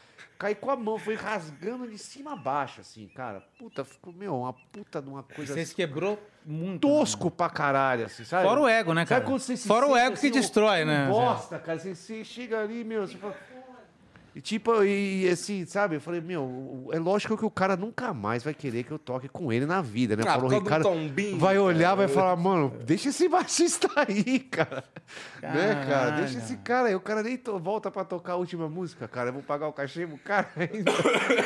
Caí 0.44 0.54
com 0.54 0.70
a 0.70 0.76
mão, 0.76 0.98
foi 0.98 1.14
rasgando 1.14 1.88
de 1.88 1.96
cima 1.96 2.34
a 2.34 2.36
baixo, 2.36 2.82
assim, 2.82 3.08
cara. 3.08 3.42
Puta, 3.58 3.82
ficou, 3.82 4.12
meu, 4.12 4.40
uma 4.40 4.52
puta 4.52 5.00
de 5.00 5.08
uma 5.08 5.22
coisa 5.22 5.54
Você 5.54 5.64
se 5.64 5.74
quebrou 5.74 6.22
muito. 6.44 6.86
tosco 6.86 7.30
pra 7.30 7.48
caralho, 7.48 8.04
assim, 8.04 8.24
sabe? 8.24 8.46
Fora 8.46 8.60
o 8.60 8.68
ego, 8.68 8.92
né, 8.92 9.06
cara? 9.06 9.22
Sabe 9.22 9.32
quando 9.32 9.40
você 9.40 9.56
se 9.56 9.66
Fora 9.66 9.86
o 9.86 9.96
ego 9.96 10.10
que 10.10 10.18
assim, 10.18 10.28
um- 10.28 10.32
destrói, 10.32 10.82
um 10.82 10.86
né? 10.86 11.08
Bosta, 11.08 11.58
cara. 11.58 11.78
Você, 11.78 11.94
você 11.94 12.22
chega 12.22 12.60
ali, 12.60 12.84
meu, 12.84 13.06
você 13.08 13.16
fala... 13.16 13.34
E 14.34 14.40
tipo, 14.40 14.82
e 14.82 15.28
assim, 15.28 15.64
sabe? 15.64 15.94
Eu 15.94 16.00
falei, 16.00 16.20
meu, 16.20 16.88
é 16.92 16.98
lógico 16.98 17.36
que 17.38 17.44
o 17.44 17.50
cara 17.50 17.76
nunca 17.76 18.12
mais 18.12 18.42
vai 18.42 18.52
querer 18.52 18.82
que 18.82 18.90
eu 18.90 18.98
toque 18.98 19.28
com 19.28 19.52
ele 19.52 19.64
na 19.64 19.80
vida, 19.80 20.16
né? 20.16 20.24
Ah, 20.26 20.32
Paulo 20.38 20.48
Ricardo 20.48 20.82
tombinho, 20.82 21.38
vai 21.38 21.56
olhar, 21.56 21.90
cara. 21.90 21.96
vai 21.96 22.08
falar, 22.08 22.34
mano, 22.34 22.68
deixa 22.84 23.10
esse 23.10 23.28
baixista 23.30 23.88
aí, 23.94 24.40
cara. 24.40 24.82
Né, 25.40 25.74
cara? 25.74 25.86
Caralho. 25.86 26.16
Deixa 26.24 26.38
esse 26.38 26.56
cara 26.56 26.88
aí. 26.88 26.96
O 26.96 27.00
cara 27.00 27.22
nem 27.22 27.36
to- 27.36 27.60
volta 27.60 27.92
pra 27.92 28.04
tocar 28.04 28.32
a 28.32 28.36
última 28.36 28.68
música, 28.68 29.06
cara. 29.06 29.28
Eu 29.28 29.34
vou 29.34 29.42
pagar 29.42 29.68
o 29.68 29.72
cachê 29.72 30.04
pro 30.04 30.18
cara 30.18 30.50
ainda. 30.56 30.90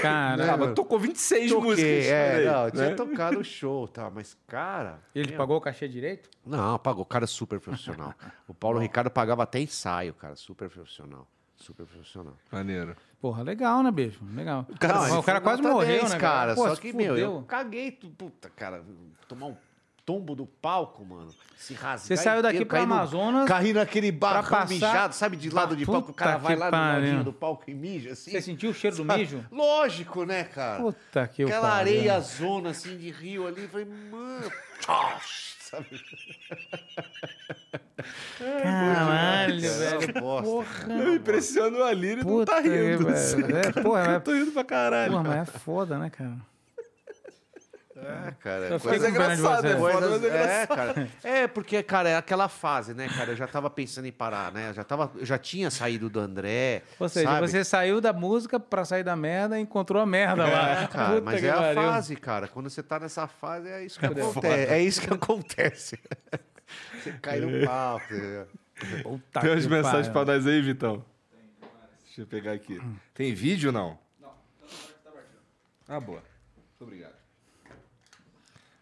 Cara, 0.00 0.54
Ah, 0.54 0.56
mas 0.56 0.72
tocou 0.74 0.98
26 0.98 1.50
Toquei, 1.50 1.68
músicas. 1.70 2.06
é, 2.06 2.44
não, 2.46 2.64
eu 2.64 2.70
tinha 2.70 2.88
né? 2.88 2.94
tocado 2.94 3.38
o 3.38 3.44
show, 3.44 3.86
tá? 3.86 4.10
Mas, 4.10 4.34
cara. 4.46 4.98
ele 5.14 5.28
meu, 5.28 5.36
pagou 5.36 5.58
o 5.58 5.60
cachê 5.60 5.86
direito? 5.88 6.30
não, 6.46 6.78
pagou. 6.78 7.04
Cara 7.04 7.26
super 7.26 7.60
profissional. 7.60 8.14
O 8.46 8.54
Paulo 8.54 8.78
Ricardo 8.78 9.10
pagava 9.10 9.42
até 9.42 9.60
ensaio, 9.60 10.14
cara. 10.14 10.34
Super 10.36 10.70
profissional. 10.70 11.26
Super 11.58 11.84
profissional. 11.86 12.34
Maneiro. 12.52 12.96
Porra, 13.20 13.42
legal, 13.42 13.82
né, 13.82 13.90
beijo? 13.90 14.20
Legal. 14.34 14.64
Cara, 14.78 15.00
Mas 15.00 15.12
o 15.12 15.22
cara 15.22 15.40
quase 15.40 15.60
morreu, 15.60 16.08
né, 16.08 16.18
cara? 16.18 16.54
Pô, 16.54 16.68
Só 16.68 16.76
que, 16.76 16.92
meu, 16.92 17.16
eu 17.16 17.32
fudeu. 17.32 17.44
caguei. 17.48 17.90
Puta, 17.90 18.48
cara. 18.50 18.84
Tomar 19.26 19.46
um 19.46 19.56
tombo 20.06 20.34
do 20.36 20.46
palco, 20.46 21.04
mano. 21.04 21.28
Se 21.56 21.74
rasgar. 21.74 21.98
Você 21.98 22.16
saiu 22.16 22.40
daqui 22.42 22.58
inteiro, 22.62 22.68
pra 22.70 22.82
Amazonas 22.82 23.46
Cair 23.48 23.74
naquele 23.74 24.10
barrão 24.12 24.48
passar- 24.48 24.68
mijado, 24.68 25.14
sabe? 25.14 25.36
De 25.36 25.50
lado 25.50 25.76
de 25.76 25.84
palco. 25.84 26.12
O 26.12 26.14
cara 26.14 26.38
vai 26.38 26.54
lá 26.56 26.70
pariu. 26.70 27.00
no 27.00 27.06
ladinho 27.06 27.24
do 27.24 27.32
palco 27.32 27.64
e 27.68 27.74
mija, 27.74 28.12
assim. 28.12 28.30
Você 28.30 28.40
sentiu 28.40 28.70
o 28.70 28.74
cheiro 28.74 28.96
do 28.96 29.04
Sabe? 29.04 29.18
mijo? 29.18 29.44
Lógico, 29.50 30.24
né, 30.24 30.44
cara? 30.44 30.80
Puta 30.80 31.26
que 31.28 31.44
o 31.44 31.48
Aquela 31.48 31.68
pariu. 31.68 31.92
areia 31.98 32.20
zona, 32.20 32.70
assim, 32.70 32.96
de 32.96 33.10
rio 33.10 33.46
ali. 33.48 33.64
eu 33.64 33.68
Falei, 33.68 33.86
mano... 34.10 34.50
Sabe? 35.70 35.86
Caralho, 38.38 39.62
Cara, 39.62 39.98
velho. 39.98 40.12
bosta, 40.20 40.44
Porra. 40.48 40.92
Eu 41.02 41.14
impressiono 41.14 41.78
o 41.78 41.84
Alírio 41.84 42.22
e 42.22 42.24
não 42.26 42.44
tá 42.44 42.60
rindo. 42.60 43.04
velho. 43.06 43.56
É, 43.56 43.72
porra, 43.82 44.04
Eu 44.06 44.10
é, 44.12 44.20
tô 44.20 44.32
rindo 44.32 44.52
pra 44.52 44.64
caralho. 44.64 45.12
porra, 45.12 45.24
mas 45.24 45.36
é 45.36 45.44
foda, 45.58 45.98
né, 45.98 46.08
cara? 46.10 46.36
É, 48.00 48.30
cara. 48.40 48.68
Coisa- 48.78 48.88
pena 49.06 49.10
de 49.10 49.42
é 49.42 49.76
Coisas- 49.76 50.24
é 50.24 50.62
é, 50.62 50.66
cara. 50.66 51.08
É, 51.24 51.46
porque, 51.46 51.82
cara, 51.82 52.08
é 52.08 52.16
aquela 52.16 52.48
fase, 52.48 52.94
né, 52.94 53.08
cara? 53.08 53.32
Eu 53.32 53.36
já 53.36 53.46
tava 53.46 53.68
pensando 53.68 54.06
em 54.06 54.12
parar, 54.12 54.52
né? 54.52 54.70
Eu 54.70 54.74
já, 54.74 54.84
tava, 54.84 55.10
eu 55.16 55.26
já 55.26 55.36
tinha 55.38 55.70
saído 55.70 56.08
do 56.08 56.20
André. 56.20 56.82
Ou 56.98 57.08
seja, 57.08 57.28
sabe? 57.28 57.48
você 57.48 57.64
saiu 57.64 58.00
da 58.00 58.12
música 58.12 58.58
pra 58.60 58.84
sair 58.84 59.02
da 59.02 59.16
merda 59.16 59.58
e 59.58 59.62
encontrou 59.62 60.00
a 60.02 60.06
merda 60.06 60.44
lá. 60.46 60.82
É, 60.82 60.86
cara, 60.86 61.08
Puta 61.14 61.22
mas 61.22 61.40
que 61.40 61.46
é 61.46 61.50
a 61.50 61.56
pariu. 61.56 61.82
fase, 61.82 62.16
cara. 62.16 62.48
Quando 62.48 62.70
você 62.70 62.82
tá 62.82 62.98
nessa 63.00 63.26
fase, 63.26 63.68
é 63.68 63.84
isso 63.84 63.98
que 63.98 64.06
Foda. 64.06 64.20
acontece. 64.22 64.72
É 64.72 64.80
isso 64.82 65.00
que 65.00 65.12
acontece. 65.14 65.98
Você 67.02 67.12
cai 67.22 67.40
no 67.40 67.66
palco. 67.66 68.06
você- 68.08 68.46
Puta 69.02 69.40
Tem 69.40 69.50
umas 69.50 69.64
que 69.64 69.70
mensagens 69.70 70.08
pariu. 70.08 70.24
pra 70.24 70.34
nós 70.34 70.46
aí, 70.46 70.60
Vitão? 70.60 71.04
Deixa 72.04 72.20
eu 72.20 72.26
pegar 72.26 72.52
aqui. 72.52 72.78
Tem 73.14 73.32
vídeo 73.34 73.68
ou 73.68 73.72
não? 73.72 73.98
Não. 74.20 74.30
Ah, 75.88 75.98
boa. 75.98 76.22
Muito 76.56 76.82
obrigado. 76.84 77.17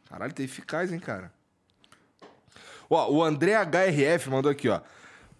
Caralho, 0.08 0.32
tá 0.32 0.42
eficaz, 0.42 0.92
hein, 0.92 0.98
cara? 1.00 1.32
Ó, 2.88 3.10
o 3.12 3.22
André 3.22 3.54
HRF 3.54 4.30
mandou 4.30 4.50
aqui, 4.50 4.68
ó. 4.68 4.80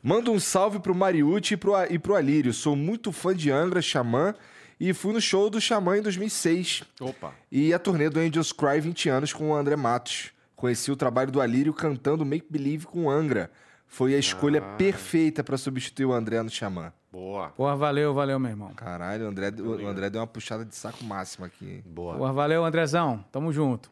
Manda 0.03 0.31
um 0.31 0.39
salve 0.39 0.79
pro 0.79 0.95
Mariucci 0.95 1.55
e 1.55 1.57
pro, 1.57 1.73
e 1.91 1.99
pro 1.99 2.15
Alírio. 2.15 2.53
Sou 2.53 2.77
muito 2.77 3.11
fã 3.13 3.35
de 3.35 3.51
Angra, 3.51 3.81
Xamã, 3.83 4.35
e 4.79 4.93
fui 4.93 5.13
no 5.13 5.21
show 5.21 5.49
do 5.49 5.61
Xamã 5.61 5.99
em 5.99 6.03
2006. 6.03 6.83
Opa. 7.01 7.33
E 7.51 7.73
a 7.73 7.79
turnê 7.79 8.09
do 8.09 8.21
Angels 8.21 8.53
Cry 8.53 8.81
20 8.81 9.09
anos 9.09 9.33
com 9.33 9.51
o 9.51 9.55
André 9.55 9.77
Matos. 9.77 10.31
Conheci 10.55 10.91
o 10.91 10.97
trabalho 10.97 11.31
do 11.31 11.41
Alírio 11.41 11.73
cantando 11.73 12.25
Make 12.25 12.47
Believe 12.51 12.87
com 12.87 13.05
o 13.05 13.11
Angra. 13.11 13.51
Foi 13.87 14.15
a 14.15 14.19
escolha 14.19 14.61
Ah. 14.61 14.77
perfeita 14.77 15.45
pra 15.45 15.57
substituir 15.57 16.07
o 16.07 16.13
André 16.13 16.43
no 16.43 16.51
Xamã. 16.51 16.93
Boa. 17.13 17.51
Porra, 17.51 17.77
valeu, 17.77 18.13
valeu, 18.13 18.39
meu 18.39 18.51
irmão. 18.51 18.75
Caralho, 18.75 19.25
o 19.27 19.29
André, 19.29 19.51
o, 19.59 19.83
o 19.85 19.87
André 19.87 20.11
deu 20.11 20.21
uma 20.21 20.27
puxada 20.27 20.65
de 20.65 20.75
saco 20.75 21.03
máxima 21.05 21.47
aqui. 21.47 21.65
hein? 21.67 21.83
Boa. 21.87 22.17
Porra, 22.17 22.33
valeu, 22.33 22.65
Andrezão. 22.65 23.25
Tamo 23.33 23.53
junto. 23.53 23.91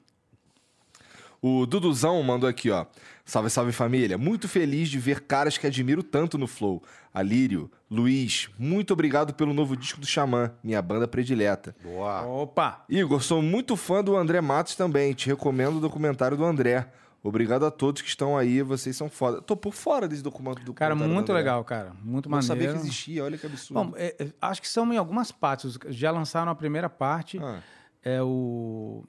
O 1.47 1.66
Duduzão 1.66 2.23
mandou 2.23 2.48
aqui, 2.48 2.70
ó. 2.70 2.86
Salve, 3.23 3.50
salve 3.50 3.70
família. 3.70 4.16
Muito 4.16 4.48
feliz 4.48 4.89
de 4.89 4.98
ver 4.98 5.20
caras 5.20 5.58
que 5.58 5.66
admiro 5.66 6.02
tanto 6.02 6.39
no 6.39 6.47
Flow. 6.47 6.82
Alírio, 7.12 7.70
Luiz, 7.90 8.48
muito 8.58 8.94
obrigado 8.94 9.34
pelo 9.34 9.52
novo 9.52 9.76
disco 9.76 10.00
do 10.00 10.06
Xamã, 10.06 10.52
minha 10.64 10.81
banda 10.81 11.06
predileta. 11.06 11.76
Boa. 11.82 12.23
Opa! 12.23 12.82
Igor, 12.89 13.23
sou 13.23 13.42
muito 13.42 13.76
fã 13.76 14.02
do 14.02 14.16
André 14.16 14.40
Matos 14.40 14.74
também. 14.74 15.12
Te 15.12 15.26
recomendo 15.26 15.76
o 15.76 15.81
documentário 15.81 16.34
do 16.34 16.47
André. 16.47 16.89
Obrigado 17.23 17.66
a 17.66 17.70
todos 17.70 18.00
que 18.00 18.08
estão 18.08 18.39
aí, 18.39 18.62
vocês 18.62 18.97
são 18.97 19.10
foda. 19.10 19.42
Tô 19.42 19.55
por 19.55 19.74
fora 19.74 20.08
desse 20.08 20.23
documento 20.23 20.64
do 20.64 20.73
Cara, 20.73 20.94
muito 20.94 21.31
legal, 21.31 21.62
cara. 21.62 21.92
Muito 22.02 22.26
Não 22.26 22.40
sabia 22.40 22.68
maneiro. 22.68 22.81
que 22.81 22.86
existia, 22.89 23.23
olha 23.23 23.36
que 23.36 23.44
absurdo. 23.44 23.84
Bom, 23.84 23.92
é, 23.98 24.16
é, 24.18 24.28
acho 24.40 24.62
que 24.62 24.68
são 24.68 24.90
em 24.90 24.97
algumas 24.97 25.31
partes. 25.31 25.78
Já 25.90 26.10
lançaram 26.10 26.50
a 26.50 26.55
primeira 26.55 26.89
parte. 26.89 27.39
Ah, 27.39 27.60
É 28.02 28.23
o. 28.23 29.05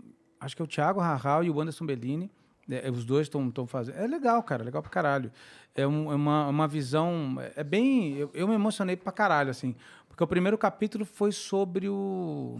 Acho 0.45 0.55
que 0.55 0.61
é 0.61 0.65
o 0.65 0.67
Thiago 0.67 0.99
Rahal 0.99 1.43
e 1.43 1.49
o 1.49 1.59
Anderson 1.59 1.85
Bellini. 1.85 2.29
É, 2.69 2.89
os 2.89 3.03
dois 3.03 3.27
estão 3.27 3.51
fazendo. 3.67 3.95
É 3.97 4.05
legal, 4.07 4.41
cara. 4.43 4.63
Legal 4.63 4.81
pra 4.81 4.91
caralho. 4.91 5.31
É, 5.75 5.85
um- 5.87 6.11
é 6.11 6.15
uma, 6.15 6.47
uma 6.47 6.67
visão. 6.67 7.35
É 7.55 7.63
bem. 7.63 8.15
Eu, 8.15 8.29
eu 8.33 8.47
me 8.47 8.53
emocionei 8.53 8.95
pra 8.95 9.11
caralho, 9.11 9.49
assim. 9.49 9.75
Porque 10.07 10.23
o 10.23 10.27
primeiro 10.27 10.57
capítulo 10.57 11.03
foi 11.03 11.31
sobre 11.31 11.89
o. 11.89 12.59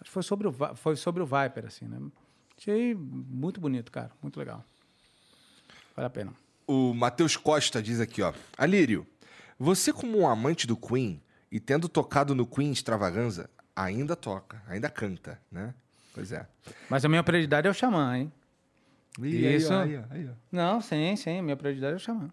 Acho 0.00 0.04
que 0.04 0.10
foi 0.10 0.22
sobre 0.22 0.48
o, 0.48 0.52
foi 0.74 0.96
sobre 0.96 1.22
o 1.22 1.26
Viper, 1.26 1.66
assim, 1.66 1.86
né? 1.86 1.98
Achei 2.58 2.94
muito 2.94 3.60
bonito, 3.60 3.90
cara. 3.92 4.10
Muito 4.20 4.38
legal. 4.38 4.64
Vale 5.96 6.06
a 6.06 6.10
pena. 6.10 6.32
O 6.66 6.92
Matheus 6.94 7.36
Costa 7.36 7.82
diz 7.82 8.00
aqui, 8.00 8.22
ó. 8.22 8.32
Alírio, 8.58 9.06
você 9.58 9.92
como 9.92 10.18
um 10.18 10.28
amante 10.28 10.66
do 10.66 10.76
Queen 10.76 11.20
e 11.50 11.58
tendo 11.60 11.88
tocado 11.88 12.34
no 12.34 12.46
Queen 12.46 12.70
Extravaganza, 12.72 13.48
ainda 13.74 14.14
toca, 14.16 14.62
ainda 14.68 14.88
canta, 14.88 15.40
né? 15.50 15.74
Pois 16.14 16.32
é. 16.32 16.46
Mas 16.90 17.04
a 17.04 17.08
minha 17.08 17.22
prioridade 17.22 17.66
é 17.66 17.70
o 17.70 17.74
Xamã, 17.74 18.16
hein? 18.18 18.32
Isso. 19.20 19.72
Aí, 19.72 19.96
ó, 19.96 20.02
aí, 20.10 20.28
ó. 20.28 20.32
Não, 20.50 20.80
sim, 20.80 21.14
sim. 21.16 21.38
A 21.38 21.42
minha 21.42 21.56
prioridade 21.56 21.92
é 21.94 21.96
o 21.96 22.00
Xamã. 22.00 22.30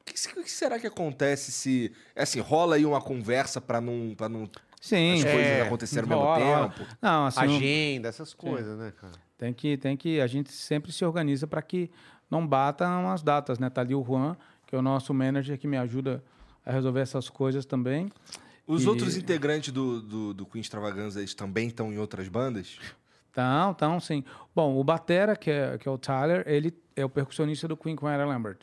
O 0.00 0.04
que, 0.04 0.40
o 0.40 0.42
que 0.44 0.50
será 0.50 0.78
que 0.78 0.86
acontece 0.86 1.50
se... 1.50 1.92
é 2.14 2.22
Assim, 2.22 2.40
rola 2.40 2.76
aí 2.76 2.84
uma 2.86 3.00
conversa 3.00 3.60
pra 3.60 3.80
não, 3.80 4.14
pra 4.16 4.28
não 4.28 4.48
Sim. 4.80 5.14
as 5.14 5.24
É, 5.24 5.32
coisas 5.32 5.66
acontecerem 5.66 6.12
ao 6.12 6.18
rola, 6.18 6.38
mesmo 6.68 6.72
tempo? 6.74 6.96
Não, 7.02 7.26
assim. 7.26 7.40
Agenda, 7.40 8.08
essas 8.08 8.32
coisas, 8.32 8.78
né, 8.78 8.92
cara? 9.00 9.12
Tem 9.36 9.52
que, 9.52 9.76
tem 9.76 9.96
que, 9.96 10.20
a 10.20 10.26
gente 10.26 10.52
sempre 10.52 10.92
se 10.92 11.04
organiza 11.04 11.46
para 11.46 11.60
que 11.60 11.90
não 12.30 12.46
batam 12.46 13.10
as 13.10 13.22
datas, 13.22 13.58
né? 13.58 13.68
Tá 13.68 13.80
ali 13.80 13.94
o 13.94 14.02
Juan, 14.04 14.36
que 14.66 14.74
é 14.74 14.78
o 14.78 14.82
nosso 14.82 15.12
manager 15.12 15.58
que 15.58 15.66
me 15.66 15.76
ajuda 15.76 16.22
a 16.64 16.70
resolver 16.72 17.00
essas 17.00 17.28
coisas 17.28 17.66
também. 17.66 18.10
Os 18.66 18.84
E- 18.84 18.88
outros 18.88 19.16
integrantes 19.16 19.72
do, 19.72 20.00
do, 20.00 20.34
do 20.34 20.46
Queen 20.46 20.60
Extravaganza, 20.60 21.20
eles 21.20 21.34
também 21.34 21.66
estão 21.68 21.92
em 21.92 21.98
outras 21.98 22.28
bandas? 22.28 22.78
Então, 23.36 23.70
então, 23.72 24.00
sim. 24.00 24.24
Bom, 24.54 24.80
o 24.80 24.82
Batera, 24.82 25.36
que 25.36 25.50
é, 25.50 25.76
que 25.76 25.86
é 25.86 25.90
o 25.90 25.98
Tyler, 25.98 26.42
ele 26.46 26.72
é 26.96 27.04
o 27.04 27.08
percussionista 27.08 27.68
do 27.68 27.76
Queen 27.76 27.94
com 27.94 28.06
Aaron 28.06 28.28
Lambert. 28.28 28.60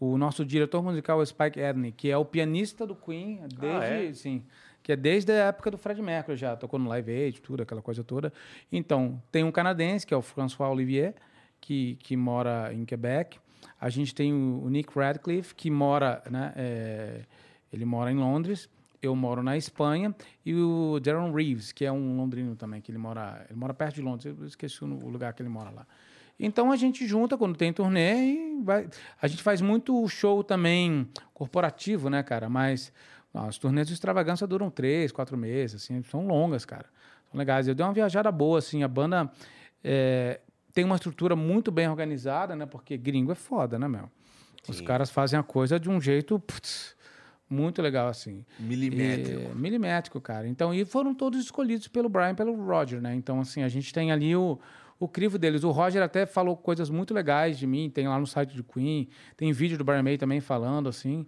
O 0.00 0.18
nosso 0.18 0.44
diretor 0.44 0.82
musical 0.82 1.20
é 1.20 1.22
o 1.22 1.26
Spike 1.26 1.60
Edney, 1.60 1.92
que 1.92 2.10
é 2.10 2.16
o 2.16 2.24
pianista 2.24 2.84
do 2.84 2.96
Queen 2.96 3.40
desde, 3.56 4.06
é? 4.08 4.12
sim, 4.12 4.44
que 4.82 4.90
é 4.90 4.96
desde 4.96 5.30
a 5.30 5.46
época 5.46 5.70
do 5.70 5.78
Fred 5.78 6.02
Mercury 6.02 6.36
já, 6.36 6.56
tocou 6.56 6.80
no 6.80 6.88
Live 6.88 7.12
Aid, 7.12 7.40
tudo, 7.40 7.62
aquela 7.62 7.80
coisa 7.80 8.02
toda. 8.02 8.32
Então, 8.72 9.22
tem 9.30 9.44
um 9.44 9.52
canadense, 9.52 10.04
que 10.04 10.12
é 10.12 10.16
o 10.16 10.22
François 10.22 10.68
Olivier, 10.68 11.14
que, 11.60 11.96
que 12.00 12.16
mora 12.16 12.74
em 12.74 12.84
Quebec. 12.84 13.38
A 13.80 13.88
gente 13.88 14.12
tem 14.12 14.32
o, 14.32 14.64
o 14.64 14.68
Nick 14.68 14.98
Radcliffe, 14.98 15.54
que 15.54 15.70
mora, 15.70 16.22
né, 16.28 16.52
é, 16.56 17.20
ele 17.72 17.84
mora 17.84 18.10
em 18.10 18.16
Londres. 18.16 18.68
Eu 19.00 19.14
moro 19.14 19.42
na 19.42 19.56
Espanha 19.56 20.14
e 20.44 20.54
o 20.54 20.98
Darren 21.00 21.32
Reeves, 21.32 21.72
que 21.72 21.84
é 21.84 21.92
um 21.92 22.16
londrino 22.16 22.56
também, 22.56 22.80
que 22.80 22.90
ele 22.90 22.98
mora, 22.98 23.46
ele 23.48 23.58
mora 23.58 23.72
perto 23.72 23.96
de 23.96 24.02
Londres, 24.02 24.34
eu 24.38 24.46
esqueci 24.46 24.82
o 24.82 25.08
lugar 25.08 25.32
que 25.34 25.42
ele 25.42 25.48
mora 25.48 25.70
lá. 25.70 25.86
Então 26.38 26.70
a 26.70 26.76
gente 26.76 27.06
junta 27.06 27.36
quando 27.36 27.56
tem 27.56 27.72
turnê 27.72 28.14
e 28.14 28.62
vai. 28.62 28.88
A 29.20 29.26
gente 29.26 29.42
faz 29.42 29.60
muito 29.60 30.06
show 30.08 30.44
também 30.44 31.08
corporativo, 31.34 32.08
né, 32.08 32.22
cara? 32.22 32.48
Mas 32.48 32.92
as 33.34 33.58
turnês 33.58 33.88
de 33.88 33.94
extravagância 33.94 34.46
duram 34.46 34.70
três, 34.70 35.10
quatro 35.10 35.36
meses, 35.36 35.82
assim, 35.82 36.02
são 36.04 36.26
longas, 36.26 36.64
cara. 36.64 36.86
São 37.30 37.38
legais. 37.38 37.66
Eu 37.66 37.74
dei 37.74 37.84
uma 37.84 37.92
viajada 37.92 38.30
boa, 38.30 38.58
assim, 38.58 38.82
a 38.82 38.88
banda 38.88 39.30
é, 39.82 40.40
tem 40.72 40.84
uma 40.84 40.94
estrutura 40.94 41.34
muito 41.34 41.72
bem 41.72 41.88
organizada, 41.88 42.54
né? 42.54 42.66
Porque 42.66 42.96
gringo 42.96 43.32
é 43.32 43.34
foda, 43.34 43.78
né, 43.78 43.88
meu? 43.88 44.08
Os 44.68 44.78
Sim. 44.78 44.84
caras 44.84 45.10
fazem 45.10 45.38
a 45.38 45.42
coisa 45.42 45.78
de 45.78 45.88
um 45.88 46.00
jeito 46.00 46.38
putz, 46.38 46.94
muito 47.48 47.80
legal, 47.80 48.08
assim. 48.08 48.44
Milimétrico. 48.58 49.50
É, 49.50 49.54
milimétrico, 49.54 50.20
cara. 50.20 50.46
Então, 50.46 50.72
e 50.74 50.84
foram 50.84 51.14
todos 51.14 51.40
escolhidos 51.40 51.88
pelo 51.88 52.08
Brian 52.08 52.30
e 52.30 52.34
pelo 52.34 52.54
Roger, 52.54 53.00
né? 53.00 53.14
Então, 53.14 53.40
assim, 53.40 53.62
a 53.62 53.68
gente 53.68 53.92
tem 53.92 54.12
ali 54.12 54.36
o, 54.36 54.58
o 54.98 55.08
crivo 55.08 55.38
deles. 55.38 55.64
O 55.64 55.70
Roger 55.70 56.02
até 56.02 56.26
falou 56.26 56.56
coisas 56.56 56.90
muito 56.90 57.14
legais 57.14 57.58
de 57.58 57.66
mim, 57.66 57.88
tem 57.90 58.06
lá 58.08 58.18
no 58.18 58.26
site 58.26 58.56
do 58.56 58.64
Queen, 58.64 59.08
tem 59.36 59.52
vídeo 59.52 59.78
do 59.78 59.84
Brian 59.84 60.02
May 60.02 60.18
também 60.18 60.40
falando, 60.40 60.88
assim. 60.88 61.26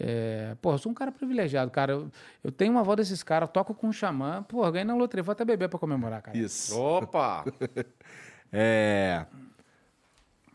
É, 0.00 0.56
pô, 0.60 0.72
eu 0.72 0.78
sou 0.78 0.90
um 0.90 0.94
cara 0.94 1.12
privilegiado, 1.12 1.70
cara. 1.70 1.92
Eu, 1.92 2.10
eu 2.42 2.50
tenho 2.50 2.72
uma 2.72 2.82
voz 2.82 2.96
desses 2.96 3.22
caras, 3.22 3.48
toco 3.52 3.72
com 3.74 3.88
um 3.88 3.92
xamã, 3.92 4.42
pô, 4.42 4.68
ganhei 4.70 4.84
na 4.84 4.96
loteria, 4.96 5.22
vou 5.22 5.32
até 5.32 5.44
beber 5.44 5.68
pra 5.68 5.78
comemorar, 5.78 6.22
cara. 6.22 6.36
Isso. 6.36 6.78
Opa! 6.78 7.44
É. 8.54 9.24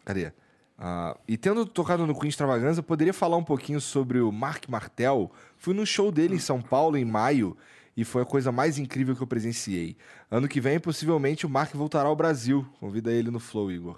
Cadê? 0.06 0.32
Ah, 0.78 1.18
e 1.28 1.36
tendo 1.38 1.66
tocado 1.66 2.06
no 2.06 2.14
Queen 2.18 2.30
Extravaganza, 2.30 2.84
poderia 2.84 3.14
falar 3.14 3.36
um 3.38 3.44
pouquinho 3.44 3.82
sobre 3.82 4.20
o 4.20 4.32
Mark 4.32 4.68
Martel. 4.70 5.32
Fui 5.58 5.74
no 5.74 5.86
show 5.86 6.12
dele 6.12 6.36
em 6.36 6.40
São 6.40 6.62
Paulo 6.62 6.96
em 6.98 7.06
maio 7.06 7.58
e 7.96 8.04
foi 8.06 8.22
a 8.22 8.26
coisa 8.26 8.52
mais 8.52 8.78
incrível 8.78 9.16
que 9.16 9.24
eu 9.24 9.28
presenciei. 9.28 9.98
Ano 10.30 10.48
que 10.48 10.62
vem, 10.62 10.80
possivelmente, 10.80 11.46
o 11.48 11.50
Mark 11.50 11.74
voltará 11.74 12.08
ao 12.10 12.16
Brasil. 12.16 12.64
Convida 12.80 13.12
ele 13.12 13.32
no 13.32 13.40
Flow, 13.40 13.72
Igor. 13.72 13.98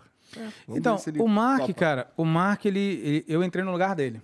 Vamos 0.68 0.80
Então, 0.80 0.96
o 1.20 1.28
Mark, 1.28 1.62
topa. 1.62 1.74
cara, 1.74 2.12
o 2.16 2.24
Mark, 2.24 2.64
ele, 2.64 2.80
ele- 2.80 3.26
eu 3.28 3.44
entrei 3.44 3.66
no 3.66 3.72
lugar 3.72 3.94
dele. 3.96 4.22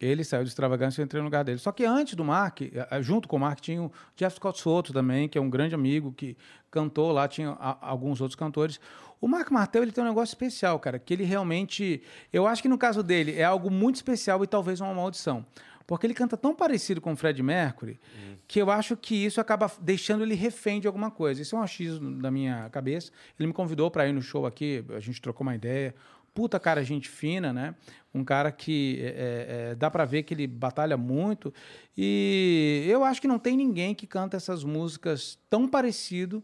Ele 0.00 0.22
saiu 0.22 0.44
do 0.44 0.48
extravagância 0.48 1.00
e 1.00 1.02
eu 1.02 1.04
entrei 1.06 1.20
no 1.20 1.24
lugar 1.26 1.42
dele. 1.44 1.58
Só 1.58 1.72
que 1.72 1.84
antes 1.84 2.14
do 2.14 2.24
Mark, 2.24 2.60
eh, 2.62 2.70
eh, 2.90 3.02
junto 3.02 3.26
com 3.26 3.36
o 3.36 3.40
Mark, 3.40 3.60
tinha 3.60 3.82
o 3.82 3.92
Jeff 4.16 4.36
Scott 4.36 4.60
Soto 4.60 4.92
também, 4.92 5.28
que 5.28 5.36
é 5.36 5.40
um 5.40 5.50
grande 5.50 5.74
amigo 5.74 6.12
que 6.12 6.36
cantou 6.70 7.10
lá, 7.10 7.26
tinha 7.26 7.50
a- 7.58 7.78
alguns 7.80 8.20
outros 8.20 8.36
cantores. 8.36 8.78
O 9.20 9.26
Mark 9.26 9.50
Martel, 9.50 9.82
ele 9.82 9.90
tem 9.90 10.04
um 10.04 10.06
negócio 10.06 10.32
especial, 10.32 10.78
cara, 10.78 10.98
que 11.00 11.12
ele 11.12 11.24
realmente. 11.24 12.00
Eu 12.32 12.46
acho 12.46 12.62
que 12.62 12.68
no 12.68 12.78
caso 12.78 13.02
dele 13.02 13.32
é 13.36 13.42
algo 13.42 13.68
muito 13.70 13.96
especial 13.96 14.44
e 14.44 14.46
talvez 14.46 14.80
uma 14.80 14.94
maldição. 14.94 15.44
Porque 15.84 16.06
ele 16.06 16.12
canta 16.14 16.36
tão 16.36 16.54
parecido 16.54 17.00
com 17.00 17.14
o 17.14 17.16
Fred 17.16 17.42
Mercury 17.42 17.98
que 18.46 18.60
eu 18.60 18.70
acho 18.70 18.94
que 18.94 19.14
isso 19.24 19.40
acaba 19.40 19.72
deixando 19.80 20.22
ele 20.22 20.34
refém 20.34 20.80
de 20.80 20.86
alguma 20.86 21.10
coisa. 21.10 21.40
Isso 21.42 21.56
é 21.56 21.58
um 21.58 21.62
achismo 21.62 22.20
da 22.20 22.30
minha 22.30 22.68
cabeça. 22.70 23.10
Ele 23.38 23.46
me 23.48 23.52
convidou 23.54 23.90
para 23.90 24.06
ir 24.06 24.12
no 24.12 24.20
show 24.22 24.44
aqui, 24.46 24.84
a 24.90 25.00
gente 25.00 25.20
trocou 25.20 25.46
uma 25.46 25.54
ideia. 25.54 25.94
Puta 26.34 26.58
cara, 26.60 26.84
gente 26.84 27.08
fina, 27.08 27.52
né? 27.52 27.74
Um 28.14 28.24
cara 28.24 28.52
que 28.52 28.98
é, 29.02 29.70
é, 29.70 29.74
dá 29.74 29.90
para 29.90 30.04
ver 30.04 30.22
que 30.22 30.32
ele 30.34 30.46
batalha 30.46 30.96
muito. 30.96 31.52
E 31.96 32.84
eu 32.88 33.02
acho 33.04 33.20
que 33.20 33.26
não 33.28 33.38
tem 33.38 33.56
ninguém 33.56 33.94
que 33.94 34.06
canta 34.06 34.36
essas 34.36 34.62
músicas 34.64 35.38
tão 35.50 35.66
parecido 35.68 36.42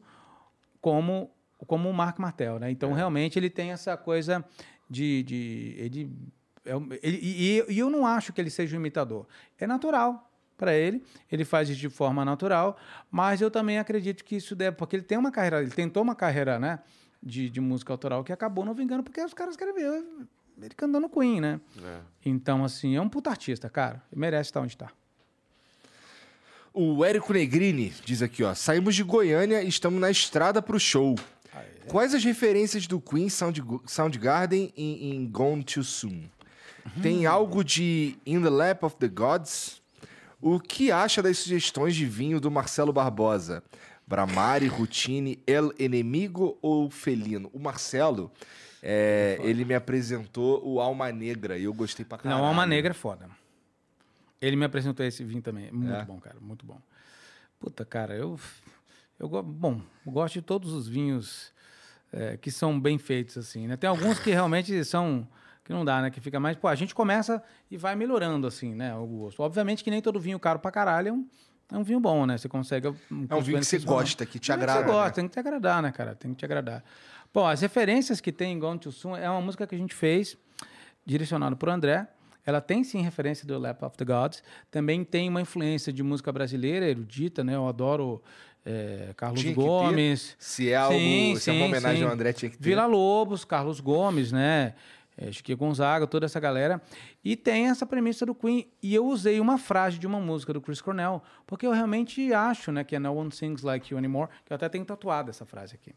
como 0.81 1.31
como 1.67 1.89
o 1.89 1.95
Mark 1.95 2.19
Martel, 2.19 2.59
né? 2.59 2.71
Então 2.71 2.93
realmente 2.93 3.39
ele 3.39 3.49
tem 3.49 3.71
essa 3.71 3.97
coisa 3.97 4.45
de, 4.91 5.23
de 5.23 5.75
ele, 5.79 6.11
é 6.67 6.73
ele- 7.03 7.19
e, 7.23 7.59
e- 7.61 7.73
e 7.75 7.79
eu 7.79 7.89
não 7.89 8.07
acho 8.07 8.33
que 8.35 8.41
ele 8.41 8.51
seja 8.51 8.77
um 8.77 8.81
imitador. 8.81 9.27
É 9.59 9.67
natural 9.67 10.31
para 10.59 10.75
ele, 10.75 11.03
ele 11.33 11.45
faz 11.45 11.69
isso 11.71 11.81
de 11.81 11.89
forma 11.89 12.23
natural, 12.25 12.77
mas 13.11 13.41
eu 13.41 13.51
também 13.51 13.79
acredito 13.79 14.25
que 14.25 14.37
isso 14.37 14.55
deve 14.55 14.77
porque 14.77 14.95
ele 14.97 15.03
tem 15.05 15.17
uma 15.17 15.31
carreira, 15.33 15.63
ele 15.63 15.71
tentou 15.71 16.03
uma 16.03 16.15
carreira, 16.15 16.59
né? 16.59 16.81
De, 17.27 17.49
de 17.49 17.59
música 17.59 17.91
autoral 17.91 18.23
que 18.23 18.35
acabou 18.35 18.67
não 18.67 18.75
vingando 18.75 19.03
porque 19.03 19.19
os 19.25 19.33
caras 19.33 19.57
querem 19.57 19.73
ver 19.73 20.05
ele 20.63 20.75
cantando 20.77 21.09
Queen, 21.09 21.41
né? 21.41 21.59
É. 21.83 22.01
Então 22.25 22.65
assim 22.65 22.97
é 22.97 23.01
um 23.01 23.09
puta 23.09 23.31
artista, 23.31 23.71
cara, 23.71 24.03
merece 24.15 24.51
estar 24.51 24.61
onde 24.61 24.75
está. 24.75 24.91
O 26.73 27.05
Érico 27.05 27.33
Negrini 27.33 27.95
diz 28.05 28.21
aqui, 28.21 28.43
ó. 28.43 28.53
Saímos 28.53 28.95
de 28.95 29.03
Goiânia 29.05 29.63
e 29.63 29.69
estamos 29.69 30.01
na 30.01 30.11
estrada 30.11 30.61
pro 30.61 30.79
show. 30.79 31.15
Quais 31.87 32.15
as 32.15 32.25
referências 32.25 32.87
do 32.87 33.01
Queen 33.01 33.29
Sound, 33.29 33.63
Soundgarden 33.87 34.73
em, 34.77 35.15
em 35.15 35.31
Gone 35.31 35.63
Too 35.63 35.85
Soon? 35.85 36.29
Tem 37.01 37.27
algo 37.27 37.63
de 37.63 38.17
In 38.27 38.43
the 38.43 38.51
Lap 38.51 38.83
of 38.83 38.97
the 38.97 39.09
Gods? 39.09 39.83
O 40.41 40.59
que 40.59 40.91
acha 40.91 41.23
das 41.23 41.39
sugestões 41.39 41.95
de 41.95 42.05
vinho 42.07 42.41
do 42.41 42.51
Marcelo 42.51 42.93
Barbosa? 42.93 43.63
Bramari, 44.15 44.69
Rutini, 44.69 45.43
El 45.45 45.73
Enemigo 45.77 46.57
ou 46.63 46.89
Felino? 46.89 47.51
O 47.53 47.59
Marcelo, 47.59 48.31
é, 48.81 49.39
ele 49.43 49.65
me 49.65 49.75
apresentou 49.75 50.65
o 50.65 50.81
Alma 50.81 51.11
Negra 51.11 51.59
e 51.59 51.65
eu 51.65 51.75
gostei 51.75 52.05
pra 52.05 52.17
caralho. 52.19 52.41
Não, 52.41 52.47
Alma 52.49 52.65
Negra 52.65 52.93
é 52.93 52.95
foda. 52.95 53.29
Ele 54.41 54.55
me 54.55 54.65
apresentou 54.65 55.05
esse 55.05 55.25
vinho 55.25 55.43
também. 55.43 55.69
Muito 55.73 55.93
É? 55.93 56.05
bom, 56.05 56.21
cara. 56.21 56.37
Muito 56.41 56.65
bom. 56.65 56.81
Puta, 57.59 57.85
cara, 57.85 58.15
eu. 58.15 58.39
eu 59.19 59.29
bom, 59.43 59.81
eu 60.07 60.13
gosto 60.13 60.35
de 60.35 60.43
todos 60.43 60.73
os 60.73 60.87
vinhos 60.87 61.53
é, 62.13 62.37
que 62.37 62.53
são 62.53 62.79
bem 62.79 62.99
feitos, 62.99 63.37
assim, 63.37 63.67
né? 63.67 63.77
Tem 63.77 63.91
alguns 63.91 64.21
que 64.21 64.31
realmente 64.31 64.85
são. 64.85 65.27
Que 65.65 65.73
não 65.73 65.85
dá, 65.85 66.03
né? 66.03 66.11
Que 66.11 66.21
fica 66.21 66.39
mais. 66.39 66.57
Pô, 66.57 66.69
a 66.69 66.75
gente 66.77 66.95
começa 66.95 67.43
e 67.69 67.77
vai 67.77 67.97
melhorando, 67.97 68.47
assim, 68.47 68.75
né? 68.75 68.95
O 68.95 69.07
gosto. 69.07 69.43
Obviamente 69.43 69.83
que 69.83 69.91
nem 69.91 70.01
todo 70.01 70.21
vinho 70.21 70.39
caro 70.39 70.59
pra 70.61 70.71
caralho 70.71 71.09
é 71.09 71.13
um, 71.13 71.27
é 71.73 71.77
um 71.77 71.83
vinho 71.83 72.01
bom, 72.01 72.27
né? 72.27 72.37
Você 72.39 72.49
consegue. 72.49 72.87
É 72.87 72.91
um 73.35 73.41
vinho 73.41 73.59
que 73.59 73.65
você 73.65 73.79
gosta, 73.79 74.25
que 74.27 74.39
te 74.39 74.49
Tem 74.49 74.57
que 74.57 74.63
agrada. 74.63 74.81
Você 74.81 74.87
gosta, 74.87 75.09
né? 75.09 75.13
tem 75.13 75.29
que 75.29 75.33
te 75.33 75.39
agradar, 75.39 75.83
né, 75.83 75.93
cara? 75.93 76.15
Tem 76.15 76.33
que 76.33 76.39
te 76.39 76.45
agradar. 76.45 76.85
Bom, 77.33 77.47
as 77.47 77.61
referências 77.61 78.21
que 78.21 78.31
tem 78.31 78.53
em 78.53 78.59
Gone 78.59 78.79
Too 78.79 78.93
Soon 78.93 79.17
é 79.17 79.29
uma 79.29 79.41
música 79.41 79.67
que 79.67 79.75
a 79.75 79.79
gente 79.79 79.95
fez, 79.95 80.37
direcionado 81.05 81.57
por 81.57 81.69
André. 81.69 82.07
Ela 82.47 82.61
tem 82.61 82.85
sim 82.85 83.01
referência 83.01 83.47
do 83.47 83.59
Lap 83.59 83.83
of 83.83 83.97
the 83.97 84.05
Gods. 84.05 84.43
Também 84.71 85.03
tem 85.03 85.29
uma 85.29 85.41
influência 85.41 85.93
de 85.93 86.03
música 86.03 86.31
brasileira, 86.31 86.87
erudita, 86.87 87.43
né? 87.43 87.55
Eu 87.55 87.67
adoro 87.67 88.23
eh, 88.65 89.13
Carlos 89.17 89.41
Tinha 89.41 89.55
que. 89.55 89.61
Gomes. 89.61 90.37
Se 90.39 90.71
é 90.71 90.77
algo, 90.77 90.97
Sim, 90.99 91.37
se 91.37 91.51
é 91.51 91.53
uma 91.55 91.61
sim, 91.61 91.69
homenagem 91.69 91.99
sim. 91.99 92.05
ao 92.05 92.13
André, 92.13 92.33
tinha 92.33 92.51
que 92.51 92.59
ter. 92.59 92.65
Vila 92.65 92.87
Lobos, 92.87 93.45
Carlos 93.45 93.81
Gomes, 93.81 94.31
né? 94.31 94.75
É, 95.17 95.31
Chiquinho 95.31 95.57
Gonzaga, 95.59 96.07
toda 96.07 96.27
essa 96.27 96.41
galera. 96.41 96.83
E 97.25 97.37
tem 97.37 97.69
essa 97.69 97.87
premissa 97.87 98.27
do 98.27 98.35
Queen. 98.35 98.67
E 98.83 98.95
eu 98.95 99.07
usei 99.07 99.39
uma 99.41 99.57
frase 99.59 99.99
de 99.99 100.07
uma 100.07 100.19
música 100.19 100.53
do 100.53 100.61
Chris 100.61 100.81
Cornell, 100.81 101.23
porque 101.47 101.67
eu 101.67 101.71
realmente 101.73 102.33
acho, 102.33 102.73
né, 102.73 102.83
que 102.83 102.97
é 102.97 102.99
No 102.99 103.15
One 103.15 103.31
Sings 103.31 103.63
Like 103.63 103.93
You 103.93 103.99
Anymore, 103.99 104.29
que 104.45 104.53
eu 104.53 104.57
até 104.57 104.69
tenho 104.69 104.85
tatuado 104.85 105.31
essa 105.31 105.45
frase 105.47 105.75
aqui. 105.77 105.95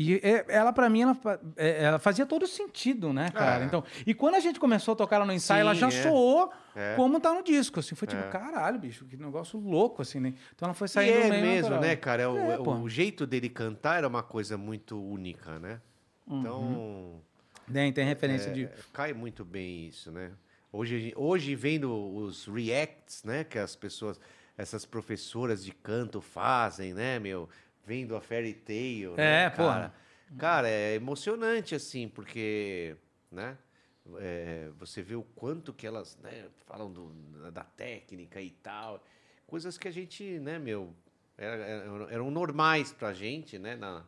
E 0.00 0.14
é- 0.22 0.44
ela, 0.48 0.72
pra 0.72 0.88
mim, 0.88 1.02
ela, 1.02 1.18
é, 1.56 1.82
ela 1.84 1.98
fazia 1.98 2.24
todo 2.24 2.46
sentido, 2.46 3.12
né, 3.12 3.30
cara? 3.32 3.64
É. 3.64 3.66
Então, 3.66 3.82
e 4.06 4.14
quando 4.14 4.36
a 4.36 4.40
gente 4.40 4.60
começou 4.60 4.92
a 4.92 4.96
tocar 4.96 5.16
ela 5.16 5.26
no 5.26 5.32
ensaio, 5.32 5.62
ela 5.62 5.74
Sim, 5.74 5.80
já 5.80 5.88
é. 5.88 5.90
soou 6.04 6.52
É. 6.76 6.94
como 6.94 7.18
tá 7.18 7.34
no 7.34 7.42
disco, 7.42 7.80
assim. 7.80 7.96
Foi 7.96 8.06
tipo, 8.06 8.22
É. 8.22 8.28
caralho, 8.28 8.78
bicho, 8.78 9.04
que 9.06 9.16
negócio 9.16 9.58
louco, 9.58 10.00
assim, 10.00 10.20
né? 10.20 10.34
Então 10.54 10.66
ela 10.66 10.74
foi 10.74 10.86
E 10.86 10.88
saindo 10.88 11.18
é 11.18 11.28
meio 11.30 11.42
mesmo, 11.42 11.70
natural. 11.70 11.80
né, 11.80 11.96
cara? 11.96 12.22
É 12.22 12.28
o, 12.28 12.38
É, 12.38 12.58
o- 12.60 12.88
jeito 12.88 13.26
dele 13.26 13.48
cantar 13.48 13.98
era 13.98 14.06
uma 14.06 14.22
coisa 14.22 14.56
muito 14.56 14.96
única, 15.02 15.58
né? 15.58 15.80
Uhum. 16.28 17.20
Tem, 17.72 17.92
tem 17.92 18.04
referência 18.04 18.50
é, 18.50 18.52
de... 18.52 18.68
cai 18.92 19.12
muito 19.12 19.44
bem 19.44 19.86
isso, 19.86 20.10
né? 20.10 20.32
Hoje, 20.72 21.12
hoje 21.16 21.54
vendo 21.54 21.90
os 22.16 22.46
reacts, 22.46 23.24
né, 23.24 23.42
que 23.44 23.58
as 23.58 23.74
pessoas, 23.74 24.20
essas 24.56 24.84
professoras 24.84 25.64
de 25.64 25.72
canto 25.72 26.20
fazem, 26.20 26.92
né, 26.92 27.18
meu? 27.18 27.48
Vendo 27.86 28.14
a 28.14 28.20
Fairy 28.20 28.52
Tale, 28.54 29.08
né, 29.16 29.44
É, 29.46 29.50
porra. 29.50 29.72
cara? 29.72 29.94
Cara, 30.36 30.68
é 30.68 30.94
emocionante, 30.94 31.74
assim, 31.74 32.06
porque, 32.06 32.96
né? 33.30 33.56
é, 34.16 34.70
você 34.78 35.02
vê 35.02 35.14
o 35.14 35.22
quanto 35.22 35.72
que 35.72 35.86
elas 35.86 36.16
né, 36.22 36.48
falam 36.66 36.90
do- 36.90 37.50
da 37.50 37.64
técnica 37.64 38.40
e 38.40 38.50
tal. 38.50 39.04
Coisas 39.46 39.76
que 39.76 39.88
a 39.88 39.90
gente, 39.90 40.38
né, 40.38 40.58
meu, 40.58 40.94
era- 41.36 42.08
eram 42.10 42.30
normais 42.30 42.92
pra 42.92 43.12
gente, 43.12 43.58
né, 43.58 43.76
na, 43.76 44.04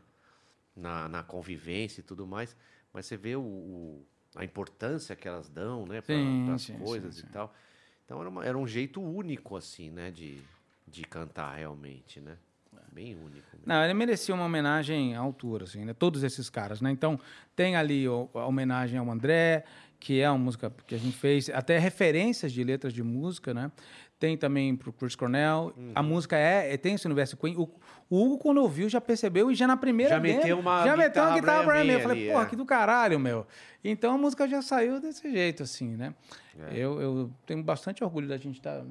na, 0.76 1.08
na 1.08 1.22
convivência 1.22 2.00
e 2.00 2.04
tudo 2.04 2.26
mais. 2.26 2.56
Mas 2.92 3.06
você 3.06 3.16
vê 3.16 3.36
o, 3.36 3.40
o- 3.42 4.06
a 4.36 4.44
importância 4.44 5.14
que 5.16 5.26
elas 5.28 5.48
dão, 5.48 5.86
né, 5.86 6.00
para 6.00 6.54
as 6.54 6.66
coisas 6.66 7.14
sim, 7.16 7.20
e 7.22 7.26
sim. 7.26 7.32
tal. 7.32 7.52
Então 8.04 8.20
era, 8.20 8.28
uma- 8.28 8.44
era 8.44 8.58
um 8.58 8.66
jeito 8.66 9.00
único, 9.00 9.56
assim, 9.56 9.90
né, 9.90 10.10
de, 10.10 10.38
de 10.86 11.02
cantar 11.04 11.54
realmente, 11.56 12.20
né? 12.20 12.36
Bem 12.92 13.14
único. 13.14 13.46
mesmo. 13.52 13.62
Não, 13.66 13.84
ele 13.84 13.94
merecia 13.94 14.34
uma 14.34 14.44
homenagem 14.44 15.14
à 15.14 15.20
altura, 15.20 15.62
assim, 15.64 15.84
né? 15.84 15.94
Todos 15.94 16.24
esses 16.24 16.50
caras, 16.50 16.80
né? 16.80 16.90
Então, 16.90 17.20
tem 17.54 17.76
ali 17.76 18.04
a 18.06 18.44
homenagem 18.46 18.98
ao 18.98 19.08
André, 19.08 19.64
que 20.00 20.20
é 20.20 20.28
uma 20.28 20.38
música 20.38 20.72
que 20.88 20.94
a 20.94 20.98
gente 20.98 21.16
fez, 21.16 21.48
até 21.50 21.78
referências 21.78 22.52
de 22.52 22.64
letras 22.64 22.92
de 22.92 23.02
música, 23.02 23.54
né? 23.54 23.70
Tem 24.18 24.36
também 24.36 24.74
pro 24.74 24.92
Chris 24.92 25.14
Cornell. 25.14 25.72
Uhum. 25.76 25.92
A 25.94 26.02
música 26.02 26.36
é, 26.36 26.72
é- 26.74 26.76
tem 26.76 26.94
esse 26.94 27.06
universo 27.06 27.36
Queen. 27.36 27.56
O, 27.56 27.70
o 28.10 28.24
Hugo, 28.24 28.38
quando 28.38 28.58
ouviu, 28.58 28.88
já 28.88 29.00
percebeu 29.00 29.52
e 29.52 29.54
já 29.54 29.68
na 29.68 29.76
primeira 29.76 30.16
Já 30.16 30.20
meteu 30.20 30.42
dele, 30.42 30.52
uma 30.54 30.84
já 30.84 30.96
meteu 30.96 31.22
uma 31.22 31.34
guitarra 31.34 31.62
pra 31.62 31.84
mim. 31.84 31.90
Eu 31.90 32.00
falei, 32.00 32.28
porra, 32.28 32.42
é. 32.42 32.46
que 32.46 32.56
do 32.56 32.66
caralho, 32.66 33.20
meu. 33.20 33.46
Então 33.84 34.14
a 34.14 34.18
música 34.18 34.48
já 34.48 34.60
saiu 34.60 35.00
desse 35.00 35.30
jeito, 35.30 35.62
assim, 35.62 35.96
né? 35.96 36.12
É. 36.58 36.76
Eu, 36.76 37.00
eu 37.00 37.30
tenho 37.46 37.62
bastante 37.62 38.02
orgulho 38.02 38.26
da 38.26 38.36
gente 38.36 38.60
tá, 38.60 38.82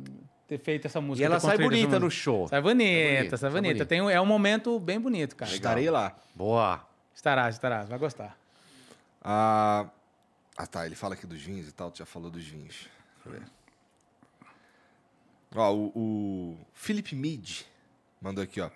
ter 0.48 0.58
feito 0.58 0.88
essa 0.88 1.02
música. 1.02 1.22
E 1.22 1.26
ela 1.26 1.38
sai 1.38 1.58
bonita 1.58 2.00
no 2.00 2.10
show. 2.10 2.48
Sai 2.48 2.62
bonita, 2.62 3.18
bonita, 3.18 3.38
sai 3.38 3.52
sai 3.52 3.62
bonita. 3.62 3.86
Tem 3.86 4.00
é 4.00 4.22
um 4.22 4.26
momento 4.26 4.80
bem 4.80 4.98
bonito, 4.98 5.36
cara. 5.36 5.52
Estarei 5.52 5.90
lá. 5.90 6.16
Boa. 6.34 6.82
Estarás, 7.14 7.56
estarás, 7.56 7.90
vai 7.90 8.00
gostar. 8.00 8.38
Ah, 9.22 9.86
ah, 10.58 10.66
tá. 10.66 10.86
Ele 10.86 10.96
fala 10.96 11.16
aqui 11.16 11.28
dos 11.28 11.42
vinhos 11.42 11.68
e 11.68 11.74
tal. 11.74 11.92
Tu 11.92 11.98
já 11.98 12.06
falou 12.06 12.32
dos 12.32 12.46
vinhos. 12.46 12.88
Deixa 13.26 13.28
eu 13.28 13.32
ver. 13.34 13.44
Ó, 15.56 15.74
o, 15.74 15.92
o 15.94 16.58
Felipe 16.74 17.16
Mid 17.16 17.64
mandou 18.22 18.42
aqui, 18.42 18.62
ó. 18.62 18.70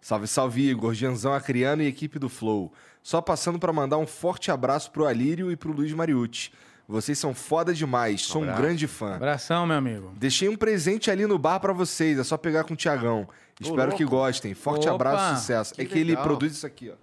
Salve, 0.00 0.26
salve, 0.26 0.68
Igor, 0.70 0.94
Gianzão 0.94 1.32
Acriano 1.34 1.82
e 1.82 1.86
equipe 1.86 2.18
do 2.18 2.28
Flow. 2.28 2.72
Só 3.02 3.20
passando 3.20 3.58
pra 3.58 3.72
mandar 3.72 3.98
um 3.98 4.06
forte 4.06 4.50
abraço 4.50 4.90
pro 4.90 5.06
Alírio 5.06 5.50
e 5.50 5.56
pro 5.56 5.72
Luiz 5.72 5.92
Mariucci. 5.92 6.50
Vocês 6.88 7.18
são 7.18 7.32
foda 7.32 7.72
demais, 7.72 8.22
sou 8.22 8.40
um 8.40 8.44
Abraço. 8.44 8.62
grande 8.62 8.86
fã. 8.88 9.14
Abração, 9.14 9.64
meu 9.66 9.76
amigo. 9.76 10.12
Deixei 10.16 10.48
um 10.48 10.56
presente 10.56 11.08
ali 11.10 11.24
no 11.24 11.38
bar 11.38 11.60
pra 11.60 11.72
vocês, 11.72 12.18
é 12.18 12.24
só 12.24 12.36
pegar 12.36 12.64
com 12.64 12.74
o 12.74 12.76
Tiagão. 12.76 13.28
Espero 13.60 13.94
que 13.94 14.02
louco. 14.04 14.16
gostem. 14.16 14.54
Forte 14.54 14.86
Opa, 14.88 14.94
abraço, 14.96 15.40
sucesso. 15.40 15.74
que 15.74 15.82
é 15.82 15.84
que 15.84 15.98
ele 15.98 16.10
legal. 16.10 16.24
produz 16.24 16.52
isso 16.54 16.66
aqui, 16.66 16.90
ó. 16.90 16.94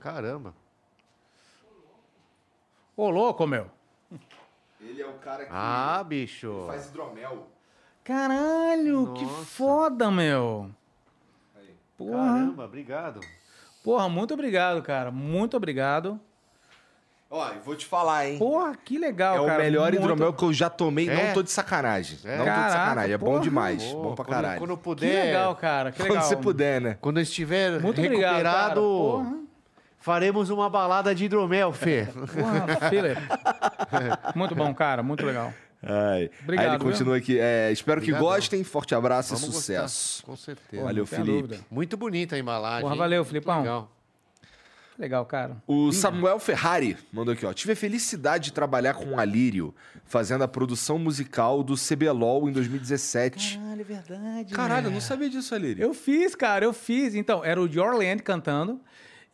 Caramba. 0.00 0.54
Ô, 2.96 3.08
louco, 3.08 3.46
meu. 3.46 3.70
Ele 4.80 5.00
é 5.00 5.06
o 5.06 5.14
cara 5.14 5.44
que 5.46 5.50
Ah, 5.52 6.04
bicho. 6.06 6.64
faz 6.66 6.86
hidromel. 6.88 7.48
Caralho, 8.04 9.14
que 9.14 9.24
Nossa. 9.24 9.44
foda, 9.46 10.10
meu. 10.10 10.70
Porra. 11.96 12.16
Caramba, 12.26 12.64
obrigado. 12.64 13.20
Porra, 13.82 14.08
muito 14.08 14.34
obrigado, 14.34 14.82
cara. 14.82 15.10
Muito 15.10 15.56
obrigado. 15.56 16.18
Ó, 17.30 17.50
vou 17.64 17.74
te 17.74 17.84
falar, 17.84 18.28
hein? 18.28 18.38
Porra, 18.38 18.76
que 18.84 18.96
legal, 18.96 19.36
é 19.38 19.40
o 19.40 19.46
cara. 19.46 19.62
melhor 19.64 19.90
Muito- 19.92 20.04
hidromel 20.04 20.32
que 20.32 20.44
eu 20.44 20.52
já 20.52 20.70
tomei. 20.70 21.08
É? 21.08 21.26
Não 21.28 21.34
tô 21.34 21.42
de 21.42 21.50
sacanagem. 21.50 22.18
É? 22.24 22.30
Não 22.30 22.36
tô 22.38 22.44
de 22.44 22.50
Caraca, 22.50 22.70
sacanagem. 22.72 23.12
É 23.12 23.18
bom 23.18 23.40
demais. 23.40 23.82
Bom 23.84 24.14
pra 24.14 24.24
quando- 24.24 24.28
caralho. 24.36 24.58
Quando 24.60 24.70
eu 24.70 24.76
Que 24.76 24.82
puder. 24.84 25.24
legal, 25.26 25.56
cara. 25.56 25.90
Que 25.90 25.98
Quando 25.98 26.10
legal. 26.10 26.24
você 26.24 26.36
puder, 26.36 26.80
né? 26.80 26.96
Quando 27.00 27.16
eu 27.18 27.22
estiver 27.22 27.80
Muito 27.80 28.00
obrigado, 28.00 28.30
recuperado, 28.32 28.80
Porra. 28.80 29.36
faremos 29.98 30.48
uma 30.50 30.70
balada 30.70 31.12
de 31.14 31.24
hidromel, 31.24 31.72
Fê. 31.72 32.06
Porra, 32.06 32.88
Philip. 32.88 33.20
Muito 34.36 34.54
bom, 34.54 34.72
cara. 34.72 35.02
Muito 35.02 35.26
legal. 35.26 35.52
Ai. 35.86 36.30
Obrigado, 36.42 36.66
Aí 36.66 36.74
ele 36.76 36.84
continua 36.84 37.16
aqui. 37.16 37.38
é, 37.38 37.70
espero 37.70 38.00
que 38.00 38.10
Obrigadão. 38.10 38.28
gostem. 38.36 38.64
Forte 38.64 38.94
abraço 38.94 39.34
Vamos 39.34 39.48
e 39.48 39.52
sucesso. 39.52 40.22
gostar, 40.22 40.26
Com 40.26 40.36
certeza. 40.36 40.82
Valeu, 40.84 41.06
Felipe. 41.06 41.30
dúvida. 41.30 41.60
Muito 41.70 41.96
bonita 41.96 42.36
a 42.36 42.38
embalagem. 42.38 42.82
Porra, 42.82 42.96
valeu, 42.96 43.24
Filipão. 43.24 43.58
Legal. 43.60 43.90
Que 44.94 45.00
legal, 45.02 45.26
cara. 45.26 45.56
O 45.66 45.90
Samuel 45.90 46.38
Ferrari 46.38 46.96
mandou 47.12 47.34
aqui, 47.34 47.44
ó. 47.44 47.52
Tive 47.52 47.72
a 47.72 47.76
felicidade 47.76 48.44
de 48.44 48.52
trabalhar 48.52 48.94
com 48.94 49.06
o 49.06 49.18
Alírio, 49.18 49.74
fazendo 50.04 50.44
a 50.44 50.48
produção 50.48 51.00
musical 51.00 51.64
do 51.64 51.74
CBLOL 51.74 52.48
em 52.48 52.52
2017. 52.52 53.58
Caralho, 53.58 53.80
é 53.80 53.84
verdade. 53.84 54.54
Caralho, 54.54 54.86
eu 54.86 54.90
né? 54.90 54.94
não 54.94 55.00
sabia 55.00 55.28
disso, 55.28 55.52
Alírio. 55.52 55.82
Eu 55.82 55.92
fiz, 55.92 56.36
cara, 56.36 56.64
eu 56.64 56.72
fiz. 56.72 57.16
Então, 57.16 57.44
era 57.44 57.60
o 57.60 57.68
Jorland 57.68 58.22
cantando 58.22 58.80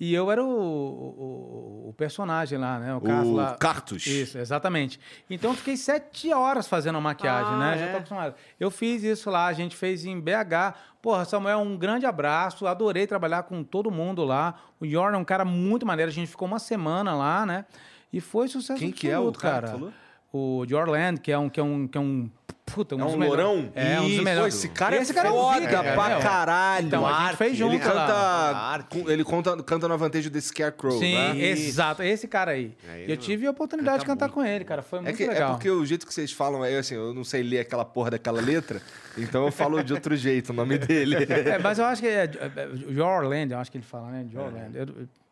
e 0.00 0.14
eu 0.14 0.30
era 0.32 0.42
o, 0.42 0.48
o, 0.48 1.88
o 1.90 1.94
personagem 1.96 2.58
lá, 2.58 2.78
né? 2.78 2.94
O, 2.94 3.00
Carlos 3.02 3.28
O 3.28 3.36
lá. 3.36 3.54
Cartus. 3.56 4.06
Isso, 4.06 4.38
exatamente. 4.38 4.98
Então, 5.28 5.50
eu 5.50 5.56
fiquei 5.56 5.76
sete 5.76 6.32
horas 6.32 6.66
fazendo 6.66 6.96
a 6.96 7.00
maquiagem, 7.00 7.52
Ah, 7.52 7.58
né? 7.58 7.78
Já 7.78 7.84
é? 7.84 7.90
tô 7.92 7.96
acostumado. 7.98 8.34
Eu 8.58 8.70
fiz 8.70 9.02
isso 9.02 9.30
lá, 9.30 9.46
a 9.46 9.52
gente 9.52 9.76
fez 9.76 10.04
em 10.06 10.18
BH. 10.18 10.74
Porra, 11.02 11.24
Samuel, 11.24 11.58
um 11.58 11.76
grande 11.76 12.06
abraço. 12.06 12.66
Adorei 12.66 13.06
trabalhar 13.06 13.42
com 13.42 13.62
todo 13.62 13.90
mundo 13.90 14.24
lá. 14.24 14.54
O 14.80 14.86
Jordan 14.86 15.18
é 15.18 15.20
um 15.20 15.24
cara 15.24 15.44
muito 15.44 15.84
maneiro. 15.86 16.10
A 16.10 16.14
gente 16.14 16.28
ficou 16.28 16.48
uma 16.48 16.58
semana 16.58 17.14
lá, 17.14 17.44
né? 17.44 17.66
E 18.12 18.20
foi 18.20 18.48
sucesso 18.48 18.78
Quem 18.80 18.90
que 18.90 19.08
é 19.08 19.18
o 19.18 19.30
cara 19.32 19.68
falou? 19.68 19.92
O 20.32 20.64
Jorland, 20.68 21.20
que 21.20 21.32
é 21.32 21.38
um... 21.38 21.48
Que 21.48 21.60
é 21.60 21.62
um, 21.62 21.88
que 21.88 21.98
é 21.98 22.00
um 22.00 22.30
puta, 22.70 22.94
um 22.96 23.00
É 23.00 23.04
um 23.04 23.16
lourão? 23.16 23.70
É, 23.74 24.00
um 24.00 24.08
dos 24.08 24.20
melhores. 24.20 24.54
Esse 24.54 24.68
cara 24.68 24.96
Esse 24.96 25.10
é 25.10 25.14
cara 25.14 25.28
é 25.28 25.32
foda 25.32 25.68
pra 25.68 26.10
é. 26.10 26.20
caralho. 26.20 26.86
Então, 26.86 27.06
a 27.06 27.26
gente 27.26 27.36
fez 27.36 27.56
junto 27.56 27.74
Ele 27.74 27.82
canta, 27.82 28.86
ele 29.08 29.24
conta, 29.24 29.62
canta 29.62 29.88
no 29.88 29.94
Avantage 29.94 30.30
do 30.30 30.40
Scarecrow, 30.40 30.98
Sim, 30.98 31.14
né? 31.14 31.38
exato. 31.48 32.02
Esse 32.02 32.28
cara 32.28 32.52
aí. 32.52 32.76
É 32.88 33.06
eu 33.08 33.16
tive 33.16 33.46
a 33.46 33.50
oportunidade 33.50 34.00
de 34.00 34.06
Canta 34.06 34.26
cantar 34.26 34.36
muito, 34.36 34.48
com 34.48 34.54
ele, 34.54 34.64
cara. 34.64 34.82
Foi 34.82 34.98
É, 35.00 35.02
muito 35.02 35.16
que, 35.16 35.24
é 35.24 35.28
legal. 35.28 35.50
porque 35.52 35.70
o 35.70 35.84
jeito 35.84 36.06
que 36.06 36.14
vocês 36.14 36.32
falam 36.32 36.64
é 36.64 36.78
assim, 36.78 36.94
eu 36.94 37.12
não 37.12 37.24
sei 37.24 37.42
ler 37.42 37.60
aquela 37.60 37.84
porra 37.84 38.12
daquela 38.12 38.40
letra, 38.40 38.80
então 39.16 39.44
eu 39.44 39.52
falo 39.52 39.82
de 39.82 39.92
outro 39.92 40.14
jeito 40.16 40.50
o 40.50 40.52
nome 40.52 40.78
dele. 40.78 41.16
É, 41.30 41.58
mas 41.58 41.78
eu 41.78 41.84
acho 41.86 42.00
que 42.02 42.08
é, 42.08 42.24
é, 42.24 42.52
é 42.56 42.92
Yorland, 42.92 43.52
eu 43.52 43.58
acho 43.58 43.70
que 43.70 43.78
ele 43.78 43.84
fala, 43.84 44.10
né? 44.10 44.26
Yorland. 44.32 44.76
Eu, 44.76 44.86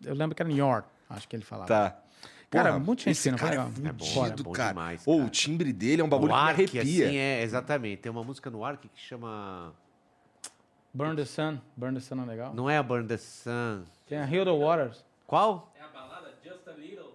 eu 0.04 0.14
lembro 0.14 0.34
que 0.34 0.42
era 0.42 0.50
York, 0.50 0.88
acho 1.10 1.28
que 1.28 1.36
ele 1.36 1.44
falava. 1.44 1.68
Tá. 1.68 1.96
Cara, 2.50 2.70
Porra, 2.72 2.84
muito 2.84 3.00
gente 3.00 3.10
esse 3.12 3.22
fina, 3.24 3.36
foi 3.36 3.48
cara 3.50 3.64
legal. 3.64 3.84
é 3.84 3.88
É 3.88 3.92
bom, 3.92 4.04
fudido, 4.06 4.40
é 4.40 4.44
bom 4.44 4.52
cara. 4.52 4.68
demais, 4.70 5.02
Ou 5.06 5.16
cara. 5.16 5.26
o 5.26 5.30
timbre 5.30 5.72
dele 5.72 6.00
é 6.00 6.04
um 6.04 6.08
bagulho 6.08 6.32
o 6.32 6.34
que 6.36 6.42
me 6.42 6.48
Ark, 6.48 6.60
arrepia. 6.62 6.82
assim, 7.06 7.16
é, 7.16 7.42
exatamente. 7.42 8.00
Tem 8.02 8.10
uma 8.10 8.24
música 8.24 8.48
no 8.50 8.64
Ark 8.64 8.88
que 8.88 9.00
chama... 9.00 9.74
Burn 10.94 11.14
the 11.14 11.24
Sun. 11.26 11.58
Burn 11.76 11.94
the 11.94 12.00
Sun 12.00 12.22
é 12.22 12.24
legal. 12.26 12.54
Não 12.54 12.68
é 12.70 12.78
a 12.78 12.82
Burn 12.82 13.06
the 13.06 13.18
Sun. 13.18 13.84
Tem 14.06 14.18
a 14.18 14.24
Heal 14.24 14.46
the 14.46 14.50
Waters. 14.52 15.04
Qual? 15.26 15.70
É 15.78 15.82
a 15.82 15.88
balada 15.88 16.32
Just 16.42 16.66
a 16.66 16.72
Little, 16.72 17.12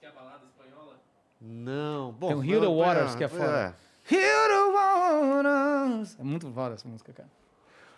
que 0.00 0.06
é 0.06 0.08
a 0.08 0.12
balada 0.12 0.44
espanhola. 0.44 0.96
Não. 1.40 2.12
Bom, 2.12 2.26
Tem 2.28 2.36
o 2.36 2.44
Heal 2.44 2.60
the 2.60 2.66
Waters, 2.66 3.14
que 3.14 3.22
é 3.24 3.28
foda. 3.28 3.76
Heal 4.10 4.48
the 4.48 4.72
Waters. 4.72 6.16
É 6.18 6.24
muito 6.24 6.50
foda 6.52 6.74
essa 6.74 6.88
música, 6.88 7.12
cara. 7.12 7.28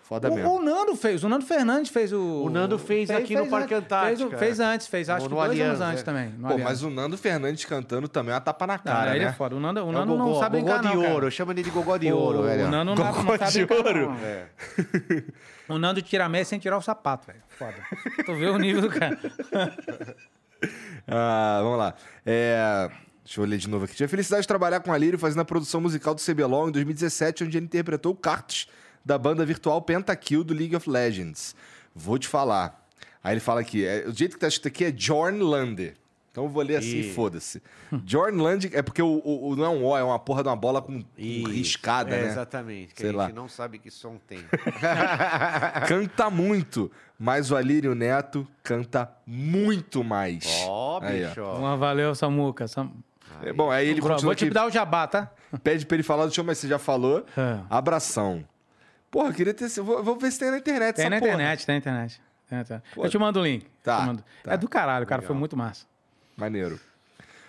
Foda 0.09 0.31
o, 0.31 0.35
mesmo. 0.35 0.55
o 0.57 0.63
Nando 0.63 0.97
fez, 0.97 1.23
o 1.23 1.29
Nando 1.29 1.45
Fernandes 1.45 1.93
fez 1.93 2.15
o. 2.15 2.19
O 2.19 2.49
Nando 2.49 2.79
fez 2.79 3.11
aqui 3.11 3.37
no 3.37 3.47
Parque 3.47 3.75
antes, 3.75 3.85
Antártica, 3.85 4.29
Fez, 4.31 4.39
fez 4.41 4.61
é. 4.61 4.65
antes, 4.65 4.87
fez 4.87 5.11
acho 5.11 5.25
No- 5.29 5.37
que 5.37 5.43
no 5.43 5.47
dois 5.47 5.61
anos 5.61 5.81
antes 5.83 6.01
é. 6.01 6.05
também. 6.05 6.31
no 6.31 6.41
Pô, 6.41 6.55
Aliança. 6.55 6.65
mas 6.65 6.83
o 6.83 6.89
Nando 6.89 7.19
Fernandes 7.19 7.65
cantando 7.67 8.09
também 8.09 8.33
é 8.33 8.35
uma 8.37 8.41
tapa 8.41 8.67
na 8.67 8.75
Ah, 8.75 8.79
cara, 8.79 9.11
ele 9.17 9.27
né? 9.27 9.31
é 9.31 9.35
foda. 9.35 9.55
O 9.55 9.61
Nando, 9.61 9.81
o 9.81 9.83
É 9.83 9.87
o 9.87 9.93
Nando 9.93 10.17
não 10.17 10.25
Gogó, 10.29 10.41
sabe 10.41 10.61
Gogó 10.61 10.73
encarar, 10.77 10.91
de 10.91 10.97
não, 10.97 11.13
ouro. 11.13 11.31
Chama 11.31 11.53
ele 11.53 11.63
de 11.63 11.69
Gogó 11.71 11.99
de 11.99 12.11
O- 12.11 12.17
ouro, 12.17 12.43
velho. 12.43 12.67
O 12.67 12.71
Nando 12.71 12.95
não, 12.95 13.05
não 13.05 13.13
Gogó 13.13 13.37
sabe 13.37 13.53
de 13.53 13.73
ouro. 13.75 14.11
não. 14.11 14.17
É. 14.25 14.47
O 15.69 15.79
Nando 15.79 16.01
tira 16.01 16.25
a 16.25 16.29
meia 16.31 16.45
sem 16.47 16.59
tirar 16.59 16.79
o 16.79 16.81
sapato, 16.83 17.27
velho. 17.27 17.41
Foda. 17.59 17.75
tu 18.25 18.35
vê 18.35 18.47
o 18.47 18.57
nível 18.57 18.81
do 18.81 18.89
cara. 18.89 19.19
Ah, 21.07 21.61
vamos 21.63 21.79
lá. 21.79 21.95
É, 22.27 22.91
Deixa 23.25 23.41
eu 23.41 23.45
ler 23.45 23.59
de 23.59 23.69
novo 23.69 23.85
aqui. 23.85 23.93
Tive 23.95 24.07
a 24.07 24.09
felicidade 24.09 24.43
de 24.43 24.49
trabalhar 24.49 24.81
com 24.81 24.91
o 24.91 24.95
Alírio 24.95 25.19
fazendo 25.19 25.41
a 25.41 25.45
produção 25.45 25.81
musical 25.83 26.15
do 26.15 26.21
CBLOL 26.21 26.69
em 26.69 26.73
2017, 26.73 27.45
onde 27.45 27.59
ele 27.59 27.67
interpretou 27.67 28.13
o 28.13 28.17
Cartus 28.17 28.67
da 29.09 29.17
banda 29.17 29.43
virtual 29.47 29.81
Pentakill 29.81 30.45
do 30.45 30.53
League 30.53 30.77
of 30.77 30.89
Legends. 30.89 31.57
Vou 31.95 32.19
te 32.19 32.29
falar. 32.29 32.87
Aí 33.25 33.33
ele 33.33 33.41
fala 33.41 33.61
aqui, 33.63 33.85
é, 33.85 34.05
o 34.07 34.13
jeito 34.15 34.35
que 34.35 34.39
tá 34.41 34.47
escrito 34.47 34.69
aqui 34.69 34.85
é 34.85 34.93
Jorn 34.95 35.41
Lander. 35.43 35.97
Então 36.31 36.45
eu 36.45 36.51
vou 36.51 36.63
ler 36.63 36.77
assim, 36.77 36.99
Ih. 37.01 37.13
foda-se. 37.15 37.61
Jorn 38.07 38.37
Lander 38.41 38.71
é 38.75 38.83
porque 38.83 39.01
o, 39.03 39.09
o- 39.25 39.49
o- 39.49 39.57
não 39.57 39.65
é 39.65 39.69
um 39.71 39.85
O, 39.87 39.97
é 39.97 40.05
uma 40.05 40.19
porra 40.19 40.43
de 40.43 40.49
uma 40.51 40.55
bola 40.57 40.81
com, 40.83 41.01
com 41.03 41.49
riscada, 41.49 42.15
É, 42.15 42.23
né? 42.23 42.29
Exatamente. 42.29 42.95
Que 42.95 43.01
Sei 43.01 43.09
a 43.09 43.13
gente 43.13 43.19
lá. 43.19 43.29
não 43.31 43.49
sabe 43.49 43.79
que 43.79 43.91
som 43.91 44.19
tem. 44.29 44.39
Canta 45.89 46.31
muito, 46.31 46.91
mas 47.19 47.51
o 47.51 47.57
Alírio 47.57 47.95
Neto 47.95 48.47
canta 48.63 49.11
muito 49.27 50.05
mais. 50.05 50.45
Ó, 50.67 51.01
Aí, 51.03 51.25
ó. 51.25 51.29
bicho. 51.29 51.43
Uma 51.43 51.77
valeu, 51.77 52.15
Samuca. 52.15 52.69
Sam... 52.69 52.91
É, 53.43 53.53
bom, 53.53 53.71
aí 53.71 53.89
ele 53.89 54.01
Vou 54.01 54.35
te 54.35 54.45
aqui. 54.45 54.51
dar 54.51 54.67
o 54.67 54.71
jabá, 54.71 55.07
tá? 55.07 55.31
Pede 55.63 55.87
pra 55.87 55.97
ele 55.97 56.03
falar 56.03 56.27
do 56.27 56.35
show, 56.35 56.45
mas 56.45 56.59
você 56.59 56.69
já 56.69 56.79
falou. 56.79 57.25
É. 57.37 57.59
Abração. 57.71 58.45
Porra, 59.11 59.29
eu 59.29 59.35
queria 59.35 59.55
ter. 59.55 59.69
Vou, 59.81 60.03
vou 60.03 60.17
ver 60.19 60.31
se 60.31 60.39
tem 60.39 60.51
na 60.51 60.59
internet. 60.59 60.97
Tem 60.97 61.05
essa 61.07 61.11
na 61.11 61.19
porra. 61.19 61.33
internet, 61.33 61.67
tem 61.67 61.75
na 61.75 61.79
internet. 61.79 62.21
Tem 62.49 62.59
na 62.59 62.63
internet. 62.63 62.85
Pô. 62.95 63.05
Eu 63.05 63.11
te 63.11 63.19
mando 63.19 63.41
o 63.41 63.43
link. 63.45 63.67
Tá, 63.83 64.01
mando. 64.03 64.25
tá. 64.43 64.53
É 64.53 64.57
do 64.57 64.69
caralho, 64.69 65.07
cara. 65.07 65.23
Foi 65.23 65.29
Legal. 65.29 65.41
muito 65.41 65.57
massa. 65.57 65.87
Maneiro. 66.37 66.79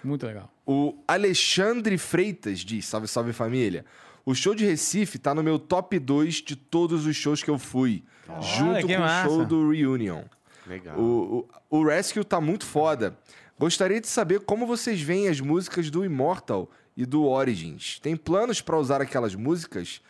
Muito 0.03 0.25
legal. 0.25 0.49
O 0.65 0.95
Alexandre 1.07 1.97
Freitas 1.97 2.59
diz: 2.59 2.85
Salve, 2.85 3.07
salve 3.07 3.33
família. 3.33 3.85
O 4.25 4.33
show 4.35 4.53
de 4.53 4.65
Recife 4.65 5.17
tá 5.17 5.33
no 5.33 5.41
meu 5.43 5.57
top 5.57 5.97
2 5.97 6.35
de 6.35 6.55
todos 6.55 7.05
os 7.05 7.15
shows 7.15 7.41
que 7.43 7.49
eu 7.49 7.57
fui. 7.57 8.03
junto 8.41 8.88
com 8.88 8.99
massa. 8.99 9.27
o 9.27 9.31
show 9.38 9.45
do 9.45 9.71
Reunion. 9.71 10.23
Legal. 10.67 10.97
O, 10.99 11.47
o, 11.69 11.79
o 11.79 11.83
Rescue 11.85 12.23
tá 12.23 12.39
muito 12.39 12.65
foda. 12.65 13.17
Gostaria 13.57 13.99
de 13.99 14.07
saber 14.07 14.41
como 14.41 14.65
vocês 14.67 15.01
veem 15.01 15.27
as 15.27 15.41
músicas 15.41 15.89
do 15.89 16.05
Immortal 16.05 16.69
e 16.95 17.05
do 17.05 17.25
Origins. 17.25 17.99
Tem 17.99 18.15
planos 18.15 18.61
pra 18.61 18.77
usar 18.77 19.01
aquelas 19.01 19.33
músicas? 19.35 20.01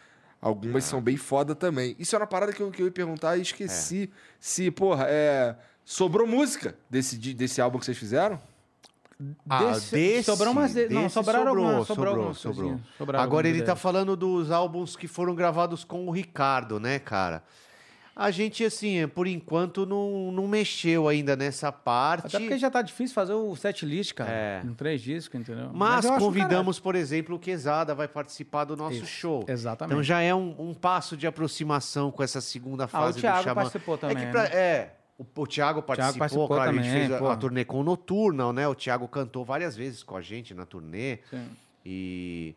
Algumas 0.41 0.83
são 0.85 1.01
bem 1.01 1.17
foda 1.17 1.53
também. 1.53 1.95
Isso 1.99 2.15
era 2.15 2.23
uma 2.23 2.29
parada 2.29 2.53
que 2.53 2.61
eu, 2.61 2.71
que 2.71 2.81
eu 2.81 2.85
ia 2.85 2.91
perguntar 2.91 3.35
e 3.37 3.41
esqueci. 3.41 4.09
Se, 4.39 4.71
porra, 4.71 5.05
é, 5.09 5.55
sobrou 5.83 6.25
música 6.25 6.75
desse, 6.89 7.17
desse 7.33 7.59
álbum 7.61 7.77
que 7.77 7.85
vocês 7.85 7.97
fizeram? 7.97 8.39
Ah, 9.49 9.73
Desse- 9.73 9.91
desse, 9.91 10.23
sobrou 10.23 10.53
umas 10.53 10.73
de- 10.73 10.87
não, 10.87 11.01
desse 11.03 11.13
sobraram 11.13 11.45
sobrou, 11.47 11.65
algumas, 11.65 11.87
sobrou 11.87 12.05
sobrou, 12.05 12.15
algumas 12.27 12.37
sobrou. 12.37 12.79
sobraram 12.97 13.23
Agora 13.23 13.49
ele 13.49 13.57
tá 13.57 13.63
ideias. 13.63 13.79
falando 13.81 14.15
dos 14.15 14.49
álbuns 14.49 14.95
que 14.95 15.09
foram 15.09 15.35
gravados 15.35 15.83
com 15.83 16.07
o 16.07 16.11
Ricardo, 16.11 16.79
né, 16.79 16.99
cara? 16.99 17.43
A 18.21 18.31
gente, 18.31 18.65
assim, 18.65 19.07
por 19.07 19.27
enquanto, 19.27 19.85
não, 19.85 20.31
não 20.31 20.47
mexeu 20.47 21.07
ainda 21.07 21.35
nessa 21.35 21.71
parte. 21.71 22.27
Até 22.27 22.39
porque 22.39 22.57
já 22.57 22.69
tá 22.69 22.81
difícil 22.81 23.13
fazer 23.15 23.33
o 23.33 23.55
set 23.55 23.85
list, 23.85 24.13
cara. 24.13 24.29
É. 24.29 24.59
Com 24.61 24.73
três 24.73 25.01
discos, 25.01 25.39
entendeu? 25.39 25.69
Mas, 25.73 26.03
do 26.05 26.11
convidamos, 26.17 26.79
por 26.79 26.95
exemplo, 26.95 27.37
o 27.37 27.39
Quesada 27.39 27.95
vai 27.95 28.07
participar 28.09 28.65
do 28.65 28.75
nosso 28.75 28.97
Isso, 28.97 29.05
show. 29.05 29.45
Exatamente. 29.47 29.93
Então 29.93 30.03
já 30.03 30.19
é 30.21 30.35
um, 30.35 30.53
um 30.59 30.73
passo 30.73 31.15
de 31.15 31.25
aproximação 31.25 32.11
com 32.11 32.21
essa 32.21 32.41
segunda 32.41 32.83
Ah, 32.83 32.87
o 32.87 32.89
fase 32.89 33.19
Thiago 33.21 33.37
do 33.39 33.43
Xamã. 33.43 33.55
participou 33.55 33.97
também, 33.97 34.17
É, 34.17 34.25
que 34.25 34.31
pra- 34.31 34.43
né? 34.43 34.49
é, 34.53 34.91
o, 35.17 35.25
o 35.41 35.47
Thiago 35.47 35.81
participou, 35.81 36.19
participou 36.19 36.47
claro, 36.47 36.71
a 36.71 36.73
gente 36.73 36.83
também, 36.89 37.07
fez 37.07 37.21
a, 37.21 37.31
a 37.33 37.37
turnê 37.37 37.63
com 37.63 37.79
o 37.79 37.83
Noturna, 37.83 38.51
né? 38.51 38.67
O 38.67 38.75
Thiago 38.75 39.07
cantou 39.07 39.45
várias 39.45 39.77
vezes 39.77 40.03
com 40.03 40.17
a 40.17 40.21
gente 40.21 40.53
na 40.53 40.65
turnê. 40.65 41.19
Sim. 41.29 41.45
E 41.85 42.53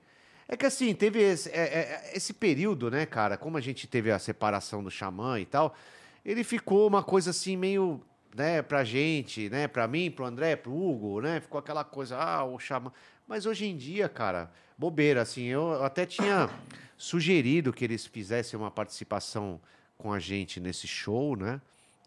é 0.52 0.56
que 0.56 0.66
assim, 0.66 0.94
teve 0.94 1.18
esse, 1.18 1.48
é- 1.48 1.54
é- 1.54 2.10
esse 2.14 2.34
período, 2.34 2.90
né, 2.90 3.06
cara? 3.06 3.38
Como 3.38 3.56
a 3.56 3.60
gente 3.60 3.86
teve 3.86 4.10
a 4.10 4.18
separação 4.18 4.84
do 4.84 4.90
Xamã 4.90 5.40
e 5.40 5.46
tal, 5.46 5.74
ele 6.22 6.44
ficou 6.44 6.86
uma 6.86 7.02
coisa 7.02 7.30
assim 7.30 7.56
meio, 7.56 8.02
né, 8.36 8.60
pra 8.60 8.84
gente, 8.84 9.48
né, 9.48 9.66
pra 9.66 9.88
mim, 9.88 10.10
pro 10.10 10.26
André, 10.26 10.54
pro 10.56 10.70
Hugo, 10.70 11.22
né? 11.22 11.40
Ficou 11.40 11.58
aquela 11.58 11.84
coisa, 11.84 12.18
ah, 12.18 12.44
o 12.44 12.58
Xamã. 12.58 12.92
Mas 13.26 13.46
hoje 13.46 13.64
em 13.64 13.74
dia, 13.74 14.10
cara, 14.10 14.50
bobeira, 14.76 15.22
assim, 15.22 15.44
eu 15.44 15.82
até 15.82 16.04
tinha 16.04 16.50
sugerido 16.98 17.72
que 17.72 17.82
eles 17.82 18.04
fizessem 18.04 18.58
uma 18.58 18.70
participação 18.70 19.58
com 19.96 20.12
a 20.12 20.18
gente 20.18 20.60
nesse 20.60 20.86
show, 20.86 21.34
né? 21.34 21.62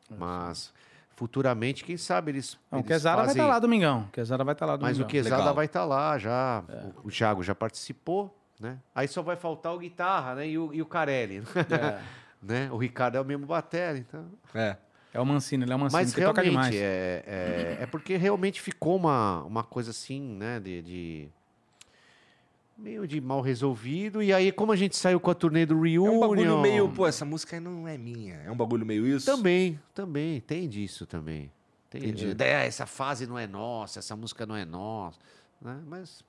Mas 0.08 0.72
futuramente, 1.16 1.84
quem 1.84 1.98
sabe 1.98 2.32
eles. 2.32 2.58
Não, 2.72 2.80
o 2.80 2.82
eles 2.82 2.88
Quesada 2.88 3.16
vai 3.18 3.26
fazem- 3.28 3.42
estar 3.42 3.54
lá 3.54 3.60
domingão. 3.60 4.02
O 4.02 4.12
Quesada 4.12 4.44
vai 4.44 4.54
estar 4.54 4.66
lá 4.66 4.74
mas 4.74 4.98
domingão. 4.98 5.06
o 5.08 5.10
Quesada 5.10 5.38
Legal. 5.38 5.54
vai 5.56 5.66
estar 5.66 5.86
lá 5.86 6.18
já. 6.18 6.64
O, 7.04 7.08
o 7.08 7.12
Thiago 7.12 7.42
já 7.44 7.56
participou, 7.56 8.38
né? 8.60 8.78
Aí 8.94 9.08
só 9.08 9.22
vai 9.22 9.36
faltar 9.36 9.74
o 9.74 9.80
guitarra, 9.80 10.36
né? 10.36 10.48
E 10.48 10.58
o, 10.58 10.74
e 10.74 10.82
o 10.82 10.86
Carelli. 10.86 11.44
É. 11.56 12.00
né? 12.42 12.70
O 12.72 12.78
Ricardo 12.78 13.16
é 13.18 13.22
o 13.22 13.26
mesmo 13.26 13.46
batera, 13.46 13.98
então. 13.98 14.26
É. 14.54 14.78
É 15.14 15.20
o 15.22 15.26
Mancini, 15.26 15.64
ele 15.64 15.72
é 15.72 15.76
o 15.76 15.80
Mancini, 15.80 16.02
Mas 16.04 16.14
que 16.14 16.22
toca 16.22 16.44
demais. 16.44 16.74
realmente, 16.76 16.84
é, 16.84 17.78
é, 17.80 17.84
é 17.84 17.86
porque 17.86 18.18
realmente 18.18 18.60
ficou 18.62 18.98
uma, 18.98 19.44
uma 19.44 19.64
coisa 19.64 19.92
assim, 19.92 20.22
né? 20.22 20.60
De, 20.60 20.82
de- 20.82 21.30
Meio 22.78 23.08
de 23.08 23.22
mal 23.22 23.40
resolvido. 23.40 24.22
E 24.22 24.34
aí, 24.34 24.52
como 24.52 24.72
a 24.72 24.76
gente 24.76 24.98
saiu 24.98 25.20
com 25.20 25.32
a 25.32 25.34
turnê 25.34 25.66
do 25.66 25.76
É 25.86 25.90
Reunion... 25.90 26.18
um 26.18 26.20
bagulho 26.20 26.62
meio, 26.62 26.90
pô, 26.90 27.08
essa 27.08 27.24
música 27.24 27.60
não 27.60 27.88
é 27.88 27.98
minha. 27.98 28.36
É 28.46 28.52
um 28.52 28.56
bagulho 28.56 28.86
meio 28.86 29.08
isso? 29.08 29.26
Também, 29.26 29.80
também. 29.94 30.42
Tem 30.42 30.68
disso 30.68 31.06
também. 31.06 31.50
Tem, 31.90 32.02
Entendi. 32.02 32.36
É, 32.44 32.68
essa 32.68 32.86
fase 32.86 33.26
não 33.26 33.40
é 33.40 33.48
nossa, 33.48 34.00
essa 34.00 34.16
música 34.16 34.46
não 34.46 34.56
é 34.56 34.66
nossa. 34.66 35.18
Né? 35.62 35.80
Mas... 35.88 36.24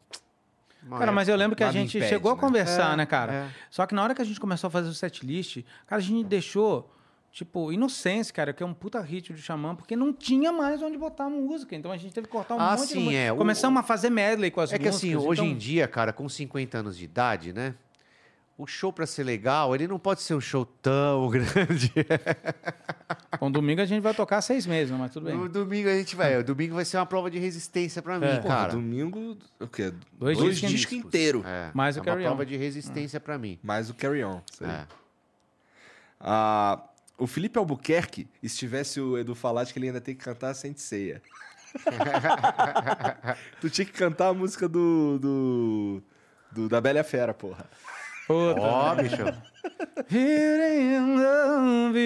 Cara, 0.88 1.10
mas 1.10 1.28
eu 1.28 1.34
lembro 1.34 1.56
que 1.56 1.64
a 1.64 1.72
gente 1.72 1.96
impede, 1.96 2.10
chegou 2.10 2.30
a 2.30 2.34
né? 2.36 2.40
conversar, 2.40 2.92
É, 2.92 2.96
né, 2.96 3.06
cara? 3.06 3.32
é. 3.32 3.50
Só 3.68 3.84
que 3.86 3.94
na 3.94 4.04
hora 4.04 4.14
que 4.14 4.22
a 4.22 4.24
gente 4.24 4.38
começou 4.38 4.68
a 4.68 4.70
fazer 4.70 4.88
o 4.88 4.94
setlist, 4.94 5.64
cara, 5.84 6.00
a 6.00 6.04
gente 6.04 6.24
deixou, 6.28 6.88
tipo, 7.36 7.70
Inocência, 7.70 8.32
cara, 8.32 8.54
que 8.54 8.62
é 8.62 8.66
um 8.66 8.72
puta 8.72 8.98
hit 9.02 9.30
do 9.30 9.38
Xamã, 9.38 9.76
porque 9.76 9.94
não 9.94 10.10
tinha 10.10 10.50
mais 10.50 10.80
onde 10.82 10.96
botar 10.96 11.24
a 11.24 11.28
música. 11.28 11.76
Então 11.76 11.92
a 11.92 11.96
gente 11.98 12.14
teve 12.14 12.26
que 12.26 12.32
cortar 12.32 12.54
um 12.54 12.60
Ah, 12.60 12.70
monte 12.70 12.80
de 12.88 12.92
sim, 12.94 12.98
música. 13.04 13.16
é. 13.18 13.30
O- 13.30 13.36
Começamos 13.36 13.78
a 13.78 13.82
fazer 13.82 14.08
medley 14.08 14.50
com 14.50 14.62
as 14.62 14.72
É 14.72 14.78
que 14.78 14.88
assim, 14.88 15.08
músicas, 15.14 15.30
hoje 15.30 15.42
então- 15.42 15.54
em 15.54 15.58
dia, 15.58 15.86
cara, 15.86 16.14
com 16.14 16.26
50 16.30 16.78
anos 16.78 16.96
de 16.96 17.04
idade, 17.04 17.52
né? 17.52 17.74
O 18.56 18.66
show 18.66 18.90
pra 18.90 19.04
ser 19.06 19.22
legal, 19.22 19.74
ele 19.74 19.86
não 19.86 19.98
pode 19.98 20.22
ser 20.22 20.32
um 20.34 20.40
show 20.40 20.64
tão 20.64 21.28
grande. 21.28 21.92
Com 23.38 23.50
domingo 23.52 23.82
a 23.82 23.84
gente 23.84 24.00
vai 24.00 24.14
tocar 24.14 24.40
seis 24.40 24.64
meses, 24.66 24.90
né? 24.90 24.96
mas 24.98 25.10
tudo 25.12 25.26
bem. 25.26 25.34
No 25.36 25.46
domingo 25.46 25.90
a 25.90 25.92
gente 25.94 26.16
vai. 26.16 26.38
O 26.38 26.42
domingo 26.42 26.74
vai 26.74 26.86
ser 26.86 26.96
uma 26.96 27.04
prova 27.04 27.30
de 27.30 27.38
resistência 27.38 28.00
pra 28.00 28.18
mim, 28.18 28.24
É. 28.24 28.38
Porra, 28.38 28.54
cara. 28.56 28.72
domingo, 28.72 29.36
o 29.60 29.66
quê? 29.68 29.92
Dois 30.14 30.38
Dois 30.38 30.54
discos. 30.58 30.70
discos 30.70 30.92
inteiros. 30.96 31.44
É, 31.44 31.70
Mais 31.74 31.98
é 31.98 32.00
o 32.00 32.02
uma 32.02 32.06
Carry 32.06 32.22
On. 32.24 32.28
prova 32.28 32.46
de 32.46 32.56
resistência 32.56 33.20
pra 33.20 33.36
mim. 33.36 33.58
Mais 33.62 33.90
o 33.90 33.94
Carry 33.94 34.24
On. 34.24 34.40
isso 34.50 34.64
aí. 34.64 34.70
É. 34.70 34.86
Ah, 36.18 36.82
o 37.18 37.26
Felipe 37.26 37.58
Albuquerque, 37.58 38.28
se 38.48 38.56
tivesse 38.56 39.00
o 39.00 39.16
Edu 39.18 39.34
acho 39.58 39.72
que 39.72 39.78
ele 39.78 39.86
ainda 39.86 40.00
tem 40.00 40.14
que 40.14 40.24
cantar 40.24 40.50
a 40.50 40.54
Sente 40.54 40.80
Ceia. 40.80 41.22
tu 43.60 43.68
tinha 43.70 43.84
que 43.84 43.92
cantar 43.92 44.28
a 44.28 44.34
música 44.34 44.68
do, 44.68 45.18
do, 45.18 46.02
do- 46.52 46.68
da 46.68 46.80
Bela 46.80 46.98
e 46.98 47.00
a 47.00 47.04
Fera, 47.04 47.34
porra. 47.34 47.68
Ó, 48.28 48.94
bicho. 48.96 49.16
Here 50.10 50.80
in 50.80 51.16
love 51.16 51.98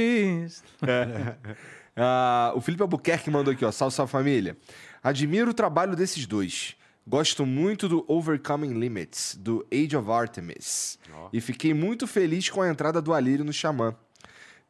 is- 0.45 0.63
Ah, 1.97 2.53
o 2.55 2.61
Felipe 2.61 2.83
Albuquerque 2.83 3.31
mandou 3.31 3.53
aqui, 3.53 3.65
ó. 3.65 3.71
Salve, 3.73 3.95
salve 3.95 4.13
família. 4.13 4.57
Admiro 5.03 5.51
o 5.51 5.55
trabalho 5.55 5.95
desses 5.97 6.25
dois. 6.25 6.75
Gosto 7.07 7.45
muito 7.45 7.89
do 7.89 8.05
Overcoming 8.09 8.73
Limits, 8.79 9.35
do 9.39 9.67
Age 9.73 9.97
of 9.97 10.11
Artemis. 10.11 10.99
E 11.33 11.41
fiquei 11.41 11.75
muito 11.75 12.07
feliz 12.07 12.49
com 12.49 12.63
a 12.63 12.69
entrada 12.71 13.03
do 13.03 13.13
Alírio 13.13 13.45
no 13.45 13.53
Xamã. 13.53 13.95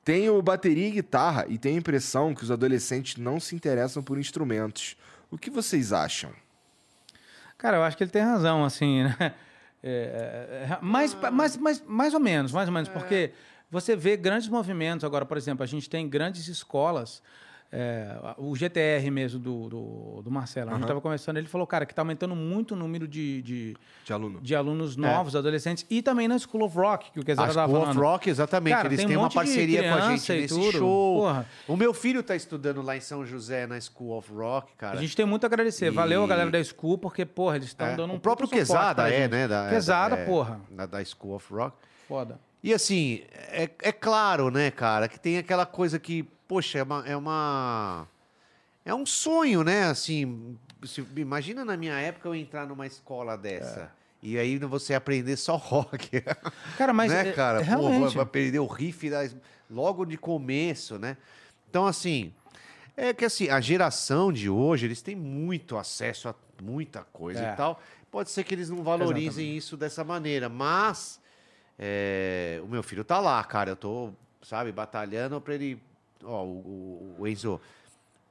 Tenho 0.04 0.40
bateria 0.40 0.88
e 0.88 0.92
guitarra 0.92 1.44
e 1.48 1.58
tenho 1.58 1.76
a 1.76 1.78
impressão 1.78 2.34
que 2.34 2.42
os 2.42 2.50
adolescentes 2.50 3.16
não 3.16 3.38
se 3.38 3.54
interessam 3.54 4.02
por 4.02 4.18
instrumentos. 4.18 4.96
O 5.30 5.36
que 5.36 5.50
vocês 5.50 5.92
acham? 5.92 6.32
Cara, 7.58 7.76
eu 7.76 7.82
acho 7.82 7.96
que 7.96 8.02
ele 8.02 8.10
tem 8.10 8.22
razão, 8.22 8.64
assim, 8.64 9.04
né? 9.04 9.34
É, 9.82 10.68
é, 10.68 10.72
é, 10.74 10.78
mais, 10.82 11.14
mais, 11.14 11.56
mais, 11.56 11.82
mais 11.86 12.12
ou 12.12 12.20
menos, 12.20 12.52
mais 12.52 12.68
ou 12.68 12.74
menos, 12.74 12.90
porque 12.90 13.32
você 13.70 13.96
vê 13.96 14.14
grandes 14.14 14.46
movimentos 14.46 15.04
agora, 15.04 15.24
por 15.24 15.38
exemplo, 15.38 15.62
a 15.62 15.66
gente 15.66 15.88
tem 15.88 16.06
grandes 16.06 16.48
escolas, 16.48 17.22
é, 17.72 18.16
o 18.36 18.54
GTR 18.56 19.08
mesmo 19.10 19.38
do, 19.38 19.68
do, 19.68 20.22
do 20.22 20.30
Marcelo, 20.30 20.70
a 20.70 20.74
gente 20.74 20.82
estava 20.82 21.00
conversando, 21.00 21.36
ele 21.36 21.46
falou, 21.46 21.66
cara, 21.66 21.86
que 21.86 21.92
está 21.92 22.02
aumentando 22.02 22.34
muito 22.34 22.72
o 22.74 22.76
número 22.76 23.06
de, 23.06 23.40
de, 23.42 23.76
De 24.04 24.12
aluno. 24.12 24.40
de 24.40 24.54
alunos 24.56 24.96
novos, 24.96 25.36
adolescentes, 25.36 25.86
e 25.88 26.02
também 26.02 26.26
na 26.26 26.36
School 26.38 26.64
of 26.64 26.76
Rock, 26.76 27.12
que 27.12 27.20
o 27.20 27.24
Quesada 27.24 27.46
A 27.46 27.50
estava 27.50 27.68
School 27.68 27.82
of 27.82 27.94
falando. 27.94 28.04
Rock, 28.04 28.28
exatamente. 28.30 28.74
Cara, 28.74 28.88
Eles 28.88 28.96
tem 28.98 29.06
um 29.06 29.08
têm 29.08 29.16
uma 29.18 29.30
parceria 29.30 29.82
com 29.82 29.94
a 29.94 30.00
gente 30.10 30.32
e 30.32 30.40
nesse 30.40 30.54
tudo. 30.54 30.72
show. 30.72 31.20
Porra. 31.20 31.46
O 31.68 31.76
meu 31.76 31.94
filho 31.94 32.22
tá 32.22 32.34
estudando 32.34 32.82
lá 32.82 32.96
em 32.96 33.00
São 33.00 33.24
José, 33.24 33.66
na 33.66 33.80
School 33.80 34.18
of 34.18 34.32
Rock, 34.32 34.74
cara. 34.76 34.98
A 34.98 35.00
gente 35.00 35.14
tem 35.14 35.24
muito 35.24 35.44
a 35.44 35.46
agradecer. 35.46 35.90
Valeu 35.90 36.24
a 36.24 36.26
galera 36.26 36.50
da 36.50 36.62
School, 36.64 36.98
porque, 36.98 37.24
porra, 37.24 37.56
eles 37.56 37.68
estão 37.68 37.86
É, 37.86 37.94
dando 37.96 38.12
um 38.12 38.16
o 38.16 38.20
próprio 38.20 38.48
pra 38.48 38.58
é, 39.08 39.28
né? 39.28 39.46
Da, 39.46 39.68
Quesada, 39.68 40.16
é, 40.16 40.24
porra. 40.24 40.60
Da, 40.70 40.86
da 40.86 41.04
School 41.04 41.34
of 41.36 41.52
Rock. 41.52 41.76
Foda. 42.08 42.40
E 42.62 42.74
assim, 42.74 43.22
é, 43.32 43.70
é 43.80 43.92
claro, 43.92 44.50
né, 44.50 44.70
cara, 44.70 45.08
que 45.08 45.18
tem 45.18 45.38
aquela 45.38 45.64
coisa 45.64 45.98
que, 45.98 46.28
poxa, 46.50 46.80
é 46.80 46.82
uma. 46.82 47.04
É, 47.06 47.16
uma, 47.16 48.08
é 48.84 48.92
um 48.92 49.06
sonho, 49.06 49.62
né? 49.62 49.84
Assim, 49.84 50.58
se- 50.82 51.06
imagina 51.16 51.64
na 51.64 51.76
minha 51.76 51.94
época 51.94 52.28
eu 52.28 52.34
entrar 52.34 52.66
numa 52.66 52.88
escola 52.88 53.38
dessa. 53.38 53.92
E 54.20 54.36
aí 54.36 54.58
você 54.58 54.92
aprender 54.94 55.36
só 55.36 55.54
rock. 55.56 56.20
Cara, 56.76 56.92
mas 56.92 57.12
né, 57.12 57.28
é- 57.28 57.32
cara? 57.32 57.58
Pô, 57.60 57.64
realmente. 57.64 58.00
vai, 58.00 58.10
vai 58.16 58.26
perder 58.26 58.58
o 58.58 58.66
riff 58.66 59.08
da- 59.08 59.28
logo 59.70 60.04
de 60.04 60.16
começo, 60.18 60.98
né? 60.98 61.16
Então, 61.70 61.86
assim, 61.86 62.34
é 62.96 63.14
que 63.14 63.24
assim, 63.24 63.48
a 63.48 63.60
geração 63.60 64.32
de 64.32 64.50
hoje, 64.50 64.86
eles 64.86 65.00
têm 65.00 65.14
muito 65.14 65.78
acesso 65.78 66.28
a 66.28 66.34
muita 66.60 67.04
coisa 67.12 67.40
É. 67.46 67.52
e 67.52 67.56
tal. 67.56 67.80
Pode 68.10 68.28
ser 68.28 68.42
que 68.42 68.52
eles 68.52 68.68
não 68.68 68.82
valorizem 68.82 69.56
isso 69.56 69.76
dessa 69.76 70.02
maneira, 70.02 70.48
mas 70.48 71.20
é, 71.78 72.60
o 72.64 72.66
meu 72.66 72.82
filho 72.82 73.04
tá 73.04 73.20
lá, 73.20 73.42
cara. 73.44 73.70
Eu 73.70 73.76
tô, 73.76 74.10
sabe, 74.42 74.72
batalhando 74.72 75.40
pra 75.40 75.54
ele. 75.54 75.80
Ó, 76.22 76.44
o, 76.44 77.16
o- 77.18 77.26
Enzo, 77.26 77.60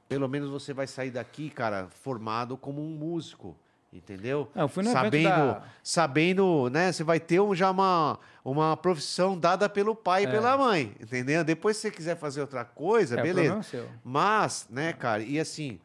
pelo 0.07 0.27
menos 0.27 0.49
você 0.49 0.73
vai 0.73 0.87
sair 0.87 1.11
daqui, 1.11 1.49
cara, 1.49 1.87
formado 2.03 2.57
como 2.57 2.81
um 2.81 2.89
músico. 2.89 3.55
Entendeu? 3.91 4.47
É, 4.55 4.61
eu 4.61 4.67
fui 4.67 4.83
no 4.83 4.91
sabendo, 4.91 5.23
da- 5.23 5.63
sabendo, 5.83 6.69
né? 6.69 6.91
Você 6.91 7.03
vai 7.03 7.19
ter 7.19 7.39
um, 7.39 7.55
já 7.55 7.71
uma, 7.71 8.19
uma 8.45 8.77
profissão 8.77 9.35
dada 9.35 9.67
pelo 9.67 9.95
pai 9.95 10.25
e 10.25 10.27
pela 10.27 10.55
mãe, 10.55 10.95
entendeu? 10.99 11.43
Depois, 11.43 11.75
se 11.77 11.81
você 11.81 11.91
quiser 11.91 12.15
fazer 12.15 12.39
outra 12.41 12.63
coisa, 12.63 13.19
É, 13.19 13.23
beleza. 13.23 13.77
é. 13.77 13.83
Mas, 14.03 14.67
né, 14.69 14.93
cara, 14.93 15.23
e 15.23 15.39
assim, 15.39 15.79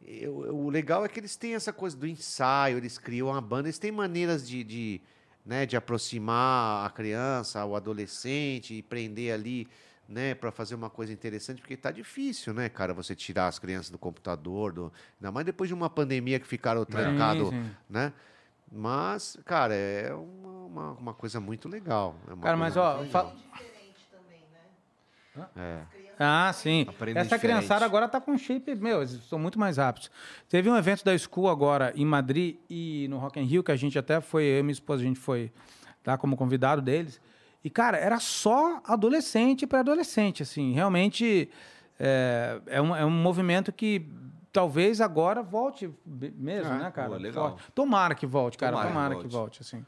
eu- 0.00 0.34
o 0.54 0.70
legal 0.70 1.04
é 1.04 1.08
que 1.08 1.18
eles 1.18 1.34
têm 1.34 1.54
essa 1.56 1.72
coisa 1.72 1.96
do 1.96 2.06
ensaio, 2.06 2.76
eles 2.78 2.96
criam 2.96 3.26
uma 3.26 3.40
banda, 3.40 3.66
eles 3.66 3.78
têm 3.78 3.90
maneiras 3.90 4.48
de, 4.48 4.62
de, 4.62 5.00
né, 5.44 5.66
de 5.66 5.76
aproximar 5.76 6.86
a 6.86 6.90
criança, 6.90 7.64
o 7.64 7.74
adolescente 7.74 8.74
e 8.74 8.82
prender 8.82 9.34
ali, 9.34 9.66
né, 10.12 10.34
para 10.34 10.52
fazer 10.52 10.74
uma 10.74 10.90
coisa 10.90 11.12
interessante, 11.12 11.60
porque 11.62 11.76
tá 11.76 11.90
difícil, 11.90 12.52
né, 12.52 12.68
cara, 12.68 12.92
você 12.92 13.14
tirar 13.16 13.46
as 13.46 13.58
crianças 13.58 13.90
do 13.90 13.98
computador, 13.98 14.72
do, 14.72 14.92
ainda 15.18 15.32
mais 15.32 15.46
depois 15.46 15.68
de 15.68 15.74
uma 15.74 15.88
pandemia 15.88 16.38
que 16.38 16.46
ficaram 16.46 16.84
trancados, 16.84 17.50
né? 17.88 18.12
Mas, 18.70 19.36
cara, 19.44 19.74
é 19.74 20.14
uma, 20.14 20.50
uma, 20.66 20.92
uma 20.92 21.14
coisa 21.14 21.40
muito 21.40 21.68
legal. 21.68 22.14
é 22.28 22.32
uma 22.32 22.42
Cara, 22.42 22.56
mas 22.56 22.74
coisa 22.74 22.88
ó, 22.88 22.96
muito 22.98 23.10
fa- 23.10 23.22
legal. 23.22 23.36
diferente 23.36 24.06
também, 24.10 24.40
né? 25.36 25.48
É. 25.56 25.82
Ah, 26.18 26.52
sim. 26.52 26.84
Aprendem 26.88 27.20
Essa 27.20 27.36
diferente. 27.36 27.56
criançada 27.58 27.84
agora 27.84 28.06
tá 28.08 28.20
com 28.20 28.36
shape, 28.38 28.74
meu, 28.76 28.98
eles 29.02 29.12
são 29.28 29.38
muito 29.38 29.58
mais 29.58 29.76
rápidos. 29.78 30.10
Teve 30.48 30.70
um 30.70 30.76
evento 30.76 31.04
da 31.04 31.16
School 31.18 31.48
agora 31.48 31.92
em 31.96 32.04
Madrid 32.04 32.56
e 32.70 33.06
no 33.08 33.18
Rock 33.18 33.40
in 33.40 33.44
Rio, 33.44 33.62
que 33.62 33.72
a 33.72 33.76
gente 33.76 33.98
até 33.98 34.20
foi, 34.20 34.44
eu 34.44 34.60
e 34.60 34.62
minha 34.62 34.72
esposa, 34.72 35.02
a 35.02 35.06
gente 35.06 35.18
foi 35.18 35.50
lá 36.06 36.16
como 36.16 36.36
convidado 36.36 36.80
deles. 36.82 37.20
E, 37.64 37.70
cara, 37.70 37.96
era 37.96 38.18
só 38.18 38.80
adolescente 38.84 39.66
para 39.66 39.80
adolescente, 39.80 40.42
assim. 40.42 40.72
Realmente 40.72 41.48
é, 41.98 42.60
é, 42.66 42.82
um, 42.82 42.94
é 42.96 43.04
um 43.04 43.10
movimento 43.10 43.72
que 43.72 44.06
talvez 44.52 45.00
agora 45.00 45.42
volte 45.42 45.90
mesmo, 46.04 46.70
Ah, 46.72 46.78
né, 46.78 46.90
cara? 46.90 47.10
pô, 47.10 47.16
legal. 47.16 47.50
Forte. 47.50 47.72
Tomara 47.72 48.14
que 48.14 48.26
volte, 48.26 48.58
cara. 48.58 48.72
Tomara 48.72 48.88
Tomara, 48.88 49.14
que 49.16 49.22
que 49.22 49.28
volte, 49.28 49.62
assim. 49.62 49.84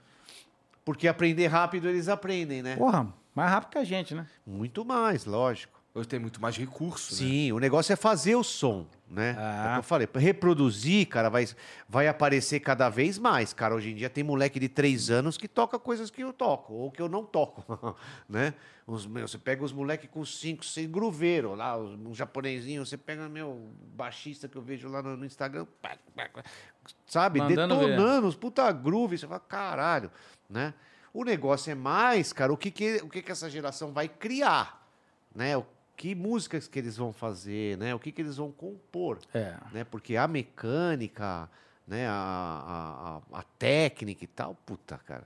Porque 0.85 1.09
aprender 1.09 1.47
rápido 1.49 1.89
eles 1.89 2.09
aprendem, 2.09 2.62
né? 2.62 2.77
Porra, 2.77 3.12
mais 3.35 3.51
rápido 3.51 3.70
que 3.70 3.78
a 3.78 3.85
gente, 3.85 4.15
né? 4.15 4.27
Muito 4.47 4.85
mais, 4.85 5.25
lógico. 5.25 5.81
Hoje 5.94 6.09
tem 6.09 6.19
muito 6.19 6.41
mais 6.41 6.57
recurso, 6.57 7.12
né? 7.12 7.19
Sim, 7.19 7.53
o 7.53 7.59
negócio 7.59 7.93
é 7.93 7.97
fazer 7.97 8.35
o 8.35 8.43
som, 8.43 8.86
né? 9.15 9.36
Ah. 9.39 9.65
É 9.65 9.68
o 9.68 9.73
que 9.75 9.78
eu 9.78 9.83
falei, 9.84 10.09
reproduzir, 10.17 11.07
cara, 11.07 11.28
vai, 11.28 11.47
vai 11.89 12.09
aparecer 12.09 12.60
cada 12.60 12.89
vez 12.89 13.18
mais, 13.18 13.52
cara. 13.52 13.75
Hoje 13.75 13.93
em 13.93 13.94
dia 13.94 14.10
tem 14.10 14.25
moleque 14.25 14.59
de 14.59 14.68
três 14.68 15.09
anos 15.10 15.39
que 15.39 15.47
toca 15.47 15.78
coisas 15.78 16.10
que 16.10 16.23
eu 16.23 16.33
toco, 16.33 16.75
ou 16.75 16.91
que 16.91 17.01
eu 17.01 17.09
não 17.09 17.25
toco, 17.25 17.97
né? 18.28 18.55
Os, 18.86 19.07
meu, 19.07 19.26
você 19.26 19.39
pega 19.39 19.65
os 19.65 19.73
moleques 19.73 20.10
com 20.10 20.25
cinco, 20.25 20.65
seis 20.65 20.86
gruveiros 20.91 21.57
lá, 21.57 21.78
um 21.78 22.12
japonesinho, 22.15 22.84
você 22.84 22.99
pega, 22.99 23.28
meu, 23.28 23.70
baixista 23.94 24.47
que 24.47 24.57
eu 24.57 24.62
vejo 24.62 24.89
lá 24.89 25.01
no, 25.01 25.17
no 25.17 25.25
Instagram, 25.25 25.67
pá, 25.81 25.97
pá, 26.15 26.28
pá, 26.28 26.43
sabe? 27.07 27.39
Mandando 27.39 27.78
ver. 27.78 27.86
Detonando 27.86 28.26
os 28.26 28.36
puta 28.36 28.70
groove, 28.73 29.17
você 29.17 29.26
fala, 29.26 29.41
caralho, 29.41 30.10
né? 30.51 30.75
O 31.15 31.25
negócio 31.25 31.70
é 31.70 31.75
mais, 31.75 32.33
cara, 32.33 32.52
o 32.52 32.57
que 32.57 32.70
que, 32.70 32.97
o 32.97 33.09
que 33.09 33.23
que 33.23 33.31
essa 33.31 33.49
geração 33.49 33.93
vai 33.93 34.09
criar, 34.09 34.84
né? 35.34 35.57
O 35.57 35.65
que 35.97 36.15
músicas 36.15 36.67
que 36.69 36.79
eles 36.79 36.97
vão 36.97 37.13
fazer, 37.13 37.79
né? 37.79 37.95
O 37.95 37.99
que 37.99 38.11
que 38.13 38.21
eles 38.23 38.37
vão 38.37 38.51
compor, 38.51 39.19
É. 39.33 39.55
né? 39.73 39.85
Porque 39.85 40.17
a 40.17 40.27
mecânica, 40.27 41.49
né? 41.87 42.07
A, 42.09 43.21
a, 43.33 43.39
a- 43.39 43.45
técnica 43.59 44.25
e 44.25 44.27
tal, 44.27 44.55
puta, 44.67 44.99
cara, 45.07 45.25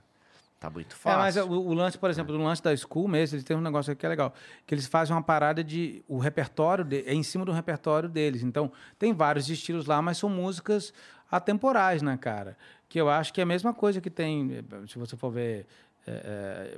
tá 0.59 0.69
muito 0.69 0.93
É, 0.93 0.97
fácil. 0.97 1.19
mas 1.19 1.37
o, 1.37 1.49
o 1.61 1.73
lance, 1.73 1.97
por 1.97 2.09
exemplo, 2.09 2.37
no 2.37 2.43
lance 2.43 2.61
da 2.61 2.75
School 2.75 3.07
mesmo, 3.07 3.35
eles 3.35 3.43
têm 3.43 3.57
um 3.57 3.61
negócio 3.61 3.91
aqui 3.91 4.01
que 4.01 4.05
é 4.05 4.09
legal. 4.09 4.33
Que 4.67 4.73
eles 4.75 4.87
fazem 4.87 5.15
uma 5.15 5.23
parada 5.23 5.63
de. 5.63 6.03
O 6.07 6.17
repertório 6.19 6.83
de, 6.85 7.01
é 7.07 7.13
em 7.13 7.23
cima 7.23 7.43
do 7.45 7.51
repertório 7.51 8.07
deles. 8.09 8.43
Então, 8.43 8.71
tem 8.97 9.13
vários 9.13 9.49
estilos 9.49 9.85
lá, 9.85 10.01
mas 10.01 10.17
são 10.17 10.29
músicas 10.29 10.93
atemporais, 11.31 12.01
né, 12.01 12.17
cara? 12.17 12.57
Que 12.87 12.99
eu 12.99 13.09
acho 13.09 13.31
que 13.33 13.39
é 13.39 13.43
a 13.43 13.45
mesma 13.47 13.73
coisa 13.73 14.01
que 14.01 14.09
tem, 14.09 14.63
se 14.87 14.97
você 14.97 15.15
for 15.15 15.29
ver. 15.31 15.65
É, 16.07 16.77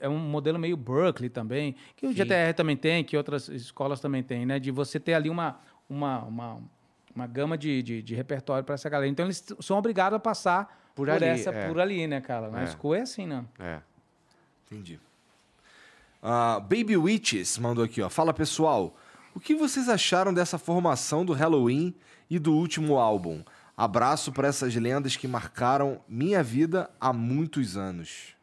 é 0.00 0.08
um 0.08 0.18
modelo 0.18 0.58
meio 0.58 0.76
Berkeley 0.76 1.28
também, 1.28 1.74
que 1.96 2.06
o 2.06 2.10
Sim. 2.10 2.14
GTR 2.16 2.54
também 2.54 2.76
tem, 2.76 3.02
que 3.02 3.16
outras 3.16 3.48
escolas 3.48 4.00
também 4.00 4.22
têm, 4.22 4.46
né? 4.46 4.58
De 4.58 4.70
você 4.70 5.00
ter 5.00 5.14
ali 5.14 5.28
uma, 5.28 5.58
uma, 5.88 6.22
uma, 6.24 6.60
uma 7.14 7.26
gama 7.26 7.58
de, 7.58 7.82
de, 7.82 8.02
de 8.02 8.14
repertório 8.14 8.62
para 8.64 8.74
essa 8.74 8.88
galera. 8.88 9.10
Então, 9.10 9.26
eles 9.26 9.44
são 9.60 9.76
obrigados 9.76 10.16
a 10.16 10.20
passar 10.20 10.66
Por 10.94 11.06
por, 11.06 11.10
ali, 11.10 11.24
essa, 11.24 11.50
é. 11.50 11.66
por 11.68 11.80
ali, 11.80 12.06
né, 12.06 12.20
cara? 12.20 12.48
Na 12.50 12.62
É. 12.62 12.66
school 12.66 12.94
é 12.94 13.00
assim, 13.00 13.26
né? 13.26 13.44
É. 13.58 13.80
Entendi. 14.66 15.00
Ah, 16.22 16.60
Baby 16.60 16.96
Witches 16.96 17.58
mandou 17.58 17.84
aqui, 17.84 18.02
ó. 18.02 18.08
Fala 18.08 18.34
pessoal, 18.34 18.96
o 19.34 19.40
que 19.40 19.54
vocês 19.54 19.88
acharam 19.88 20.34
dessa 20.34 20.58
formação 20.58 21.24
do 21.24 21.32
Halloween 21.32 21.94
e 22.28 22.38
do 22.38 22.52
último 22.52 22.98
álbum? 22.98 23.42
Abraço 23.78 24.32
para 24.32 24.48
essas 24.48 24.74
lendas 24.74 25.14
que 25.16 25.28
marcaram 25.28 26.00
minha 26.08 26.42
vida 26.42 26.90
há 27.00 27.12
muitos 27.12 27.76
anos. 27.76 28.34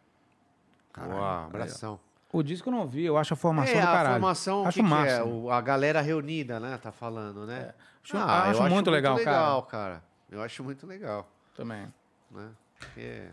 Caralho, 0.94 1.20
Uau, 1.20 1.46
abração. 1.48 2.00
O 2.32 2.42
disco 2.42 2.70
eu 2.70 2.74
não 2.74 2.88
vi, 2.88 3.04
eu 3.04 3.18
acho 3.18 3.34
a 3.34 3.38
formação 3.38 3.76
é, 3.76 3.82
do 3.82 3.88
a 3.88 3.92
caralho. 3.92 4.14
formação, 4.14 4.64
o 4.64 4.68
acho 4.68 4.82
que, 4.82 4.88
que 4.88 4.94
é? 4.94 5.24
O- 5.24 5.52
a 5.52 5.60
galera 5.60 6.00
reunida, 6.02 6.58
né? 6.58 6.78
Tá 6.78 6.90
falando, 6.90 7.46
né? 7.46 7.74
Acho- 8.02 8.18
acho 8.18 8.64
muito 8.70 8.90
legal, 8.90 9.16
cara. 9.18 9.30
legal, 9.30 9.64
cara. 9.64 10.04
Eu 10.32 10.42
acho 10.42 10.64
muito 10.64 10.88
legal, 10.88 11.30
Também. 11.54 11.86
né? 12.32 12.50
Porque- 12.80 13.26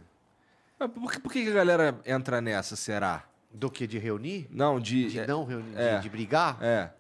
Mas 0.81 0.90
por, 0.90 1.12
que, 1.12 1.20
por 1.20 1.32
que 1.32 1.48
a 1.48 1.52
galera 1.52 2.00
entra 2.05 2.40
nessa, 2.40 2.74
será? 2.74 3.22
Do 3.52 3.70
que? 3.70 3.86
De 3.86 3.98
reunir? 3.98 4.48
Não, 4.50 4.81
de... 4.81 5.08
De 5.08 5.20
é, 5.20 5.26
não 5.26 5.44
reunir? 5.44 5.76
é. 5.76 5.97
De, 5.98 6.02
de 6.02 6.08
brigar? 6.08 6.58
É. 6.60 6.90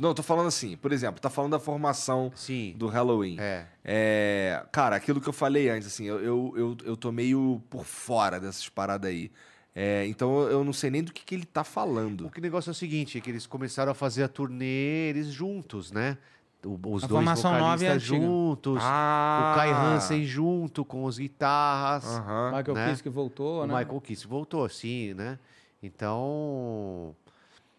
Não, 0.00 0.08
eu 0.10 0.14
tô 0.14 0.22
falando 0.24 0.48
assim, 0.48 0.76
por 0.76 0.92
exemplo, 0.92 1.20
tá 1.20 1.30
falando 1.30 1.52
da 1.52 1.58
formação 1.60 2.32
Sim. 2.34 2.74
do 2.76 2.88
Halloween. 2.88 3.36
É. 3.38 3.66
É, 3.84 4.66
cara, 4.72 4.96
aquilo 4.96 5.20
que 5.20 5.28
eu 5.28 5.32
falei 5.32 5.68
antes, 5.68 5.86
assim, 5.86 6.04
eu, 6.04 6.18
eu, 6.20 6.52
eu, 6.56 6.76
eu 6.84 6.96
tô 6.96 7.12
meio 7.12 7.62
por 7.70 7.84
fora 7.84 8.40
dessas 8.40 8.68
paradas 8.68 9.08
aí. 9.08 9.30
É, 9.72 10.04
então 10.06 10.42
eu 10.48 10.64
não 10.64 10.72
sei 10.72 10.90
nem 10.90 11.02
do 11.02 11.12
que, 11.12 11.24
que 11.24 11.34
ele 11.34 11.44
tá 11.44 11.62
falando. 11.64 12.26
O 12.26 12.30
que 12.30 12.40
negócio 12.40 12.70
é 12.70 12.72
o 12.72 12.74
seguinte, 12.74 13.18
é 13.18 13.20
que 13.20 13.30
eles 13.30 13.46
começaram 13.46 13.92
a 13.92 13.94
fazer 13.94 14.24
a 14.24 14.28
turnê 14.28 15.10
eles 15.10 15.28
juntos, 15.28 15.92
né? 15.92 16.18
O- 16.64 16.78
Os 16.94 17.04
A 17.04 17.06
dois 17.06 17.24
formação 17.24 17.52
nova 17.52 17.74
e 17.74 17.86
vocalistas 17.86 18.02
antiga. 18.10 18.26
juntos. 18.26 18.78
Ah! 18.80 19.52
O 19.52 19.56
Kai 19.56 19.70
Hansen 19.72 20.24
junto 20.24 20.84
com 20.84 21.04
os 21.04 21.18
guitarras. 21.18 22.04
Aham. 22.06 22.52
Michael 22.56 22.74
né? 22.74 22.90
Kiske 22.90 23.08
voltou, 23.10 23.62
O 23.62 23.66
né? 23.66 23.78
Michael 23.78 24.00
Kiss 24.00 24.26
voltou, 24.26 24.68
sim, 24.68 25.12
né? 25.14 25.38
Então... 25.82 27.14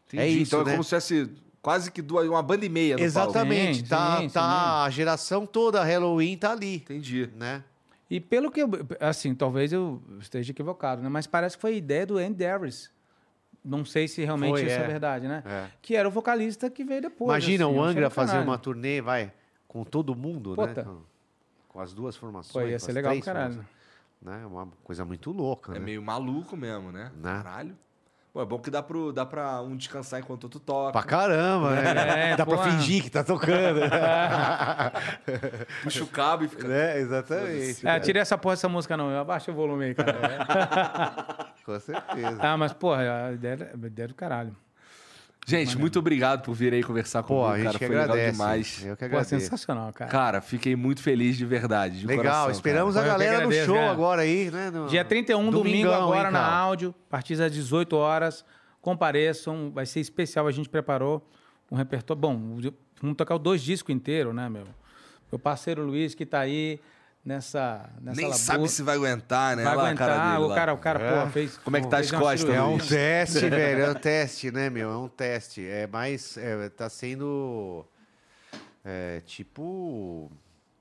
Entendi. 0.08 0.24
É 0.24 0.28
isso, 0.28 0.56
então 0.56 0.64
né? 0.64 0.72
é 0.72 0.74
como 0.76 0.84
se 0.84 0.90
fosse 0.92 1.30
quase 1.66 1.90
que 1.90 2.00
duas, 2.00 2.28
uma 2.28 2.44
banda 2.44 2.64
e 2.64 2.70
meia. 2.70 2.96
Exatamente. 3.00 3.80
Sim, 3.80 3.86
tá, 3.86 4.18
sim, 4.20 4.30
tá, 4.30 4.84
a 4.84 4.90
geração 4.92 5.48
toda, 5.48 5.84
Halloween 5.84 6.38
tá 6.38 6.52
ali, 6.52 6.76
Entendi. 6.76 7.28
né? 7.36 7.64
E 8.08 8.20
pelo 8.20 8.52
que 8.52 8.62
eu, 8.62 8.70
assim, 9.00 9.34
talvez 9.34 9.74
eu 9.74 10.00
esteja 10.20 10.52
equivocado, 10.52 11.02
né? 11.02 11.10
Mas 11.10 11.26
parece 11.26 11.56
que 11.58 11.62
foi 11.62 11.76
ideia 11.78 12.06
do 12.06 12.20
Andy 12.20 12.36
Darius. 12.36 12.92
Não 13.64 13.84
sei 13.84 14.08
se 14.08 14.24
realmente 14.24 14.52
Foi, 14.52 14.62
isso 14.62 14.76
é. 14.80 14.84
é. 14.84 14.88
verdade, 14.88 15.28
né? 15.28 15.42
É. 15.44 15.68
Que 15.82 15.96
era 15.96 16.08
o 16.08 16.12
vocalista 16.12 16.70
que 16.70 16.84
veio 16.84 17.02
depois. 17.02 17.30
Imagina 17.32 17.66
assim, 17.66 17.76
o 17.76 17.82
Angra 17.82 18.12
fazer 18.12 18.38
uma 18.38 18.60
turnê, 18.60 19.02
vai, 19.02 19.34
com 19.68 19.84
todo 19.84 20.14
mundo, 20.14 20.54
Puta. 20.54 20.68
né? 20.68 20.84
Com, 20.84 21.02
com 21.70 21.80
as 21.80 21.96
duas 21.96 22.16
formações. 22.16 22.64
Pô, 22.64 22.70
ia 22.70 22.78
com 22.78 22.86
ser 22.86 22.92
as 22.92 22.96
legal 22.96 23.12
três 23.14 23.26
pra 23.26 23.34
caralho. 23.34 23.54
formações, 23.56 23.76
Né? 24.22 24.46
Uma 24.46 24.68
coisa 24.84 25.04
muito 25.04 25.32
louca, 25.32 25.72
É 25.72 25.80
né? 25.80 25.86
meio 25.86 26.04
maluco 26.04 26.56
mesmo, 26.56 26.92
né? 26.92 27.12
Né? 27.20 27.42
Caralho. 27.44 27.76
Pô, 28.36 28.42
é 28.42 28.46
bom 28.46 28.60
que 28.60 28.70
dá, 28.70 28.84
pro, 28.84 29.14
dá 29.14 29.26
pra 29.26 29.62
um 29.62 29.78
descansar 29.78 30.20
enquanto 30.20 30.44
outro 30.44 30.60
toca. 30.60 30.92
Pra 30.92 31.04
caramba, 31.04 31.70
né? 31.70 32.32
É, 32.32 32.36
Dá 32.36 32.46
pra 32.46 32.58
porra. 32.58 32.70
fingir 32.70 33.02
que 33.02 33.10
tá 33.10 33.24
tocando. 33.24 33.80
Puxa 35.82 36.04
o 36.04 36.08
cabo 36.08 36.44
e 36.44 36.50
fica. 36.50 36.68
né? 36.68 37.00
Exatamente. 37.00 37.88
É, 37.88 37.98
tirei 37.98 38.22
essa 38.22 38.38
porra 38.38 38.56
dessa 38.56 38.68
música 38.68 38.98
não, 38.98 39.10
eu 39.10 39.20
abaixei 39.20 39.54
o 39.54 39.56
volume 39.56 39.86
aí, 39.86 39.96
cara. 39.96 41.46
Com 41.66 41.80
certeza. 41.80 42.38
ah, 42.42 42.58
mas, 42.58 42.74
porra, 42.74 43.28
a 43.28 43.32
ideia, 43.32 43.72
a 43.74 43.88
ideia 43.88 44.06
é 44.06 44.08
do 44.10 44.14
caralho. 44.16 44.54
Gente, 45.48 45.78
muito 45.78 46.00
obrigado 46.00 46.42
por 46.44 46.54
vir 46.56 46.74
aí 46.74 46.82
conversar 46.82 47.22
Pô, 47.22 47.28
comigo, 47.44 47.48
a 47.52 47.56
gente 47.58 47.66
cara. 47.66 47.78
que 47.80 47.86
Foi 47.86 47.96
legal 47.96 48.04
agradece. 48.16 48.32
demais. 48.32 48.86
Eu 48.86 48.96
que 48.96 49.00
Pô, 49.02 49.06
agradeço. 49.06 49.30
sensacional, 49.30 49.94
cara. 49.94 50.10
Cara, 50.12 50.42
fiquei 50.42 50.76
muito 50.76 51.02
feliz 51.04 51.38
de 51.38 51.46
verdade. 51.46 52.00
de 52.00 52.08
Legal, 52.08 52.24
coração, 52.24 52.50
esperamos 52.52 52.96
cara. 52.96 53.06
a 53.06 53.10
galera 53.10 53.32
no 53.34 53.38
agradeço, 53.44 53.66
show 53.68 53.76
cara. 53.76 53.92
agora 53.92 54.22
aí, 54.24 54.50
né? 54.50 54.72
No- 54.72 54.88
Dia 54.88 55.06
31, 55.06 55.38
domingo, 55.52 55.58
Domingão, 55.64 55.94
agora 56.04 56.28
hein, 56.30 56.34
na 56.34 56.48
áudio, 56.52 56.96
a 57.08 57.12
partir 57.12 57.36
das 57.36 57.52
18 57.52 57.96
horas. 57.96 58.44
Compareçam, 58.82 59.72
vai 59.74 59.86
ser 59.86 60.00
especial. 60.00 60.48
A 60.48 60.52
gente 60.52 60.70
preparou 60.70 61.28
um 61.72 61.76
repertório. 61.76 62.20
Bom, 62.22 62.38
vamos 63.02 63.16
tocar 63.18 63.36
os 63.36 63.42
dois 63.42 63.62
discos 63.62 63.94
inteiros, 63.94 64.34
né, 64.34 64.48
meu? 64.50 64.64
Meu 65.32 65.40
parceiro 65.40 65.84
Luiz, 65.84 66.14
que 66.16 66.26
tá 66.26 66.40
aí 66.40 66.80
nessa. 67.26 67.90
nessa 68.02 68.16
Nem 68.16 68.26
labor- 68.30 68.40
sabe 68.40 68.70
se 68.70 68.84
vai 68.84 68.96
aguentar, 68.96 69.56
né? 69.58 69.64
vai 69.64 69.76
lá 69.76 69.84
aguentar. 69.88 70.08
cara 70.08 70.32
dele 70.34 70.44
o 70.46 70.56
cara, 70.56 70.74
o 70.74 70.78
cara, 70.78 71.00
É. 71.04 71.26
pô, 71.26 71.32
fez. 71.32 71.58
Como 71.58 71.76
é 71.78 71.82
que 71.82 71.88
tá 71.90 71.98
as 71.98 72.12
costas. 72.12 72.50
É 72.50 72.62
um 72.62 72.78
teste, 72.78 73.40
velho. 73.50 73.82
É 73.84 73.90
um 73.92 73.96
teste, 73.96 74.52
né, 74.52 74.70
meu? 74.70 74.92
É 74.92 74.98
um 74.98 75.08
teste. 75.10 75.66
É 75.68 75.88
mais. 75.88 76.38
É, 76.38 76.70
tá 76.70 76.88
sendo. 76.90 77.86
É, 78.84 79.22
tipo. 79.26 80.32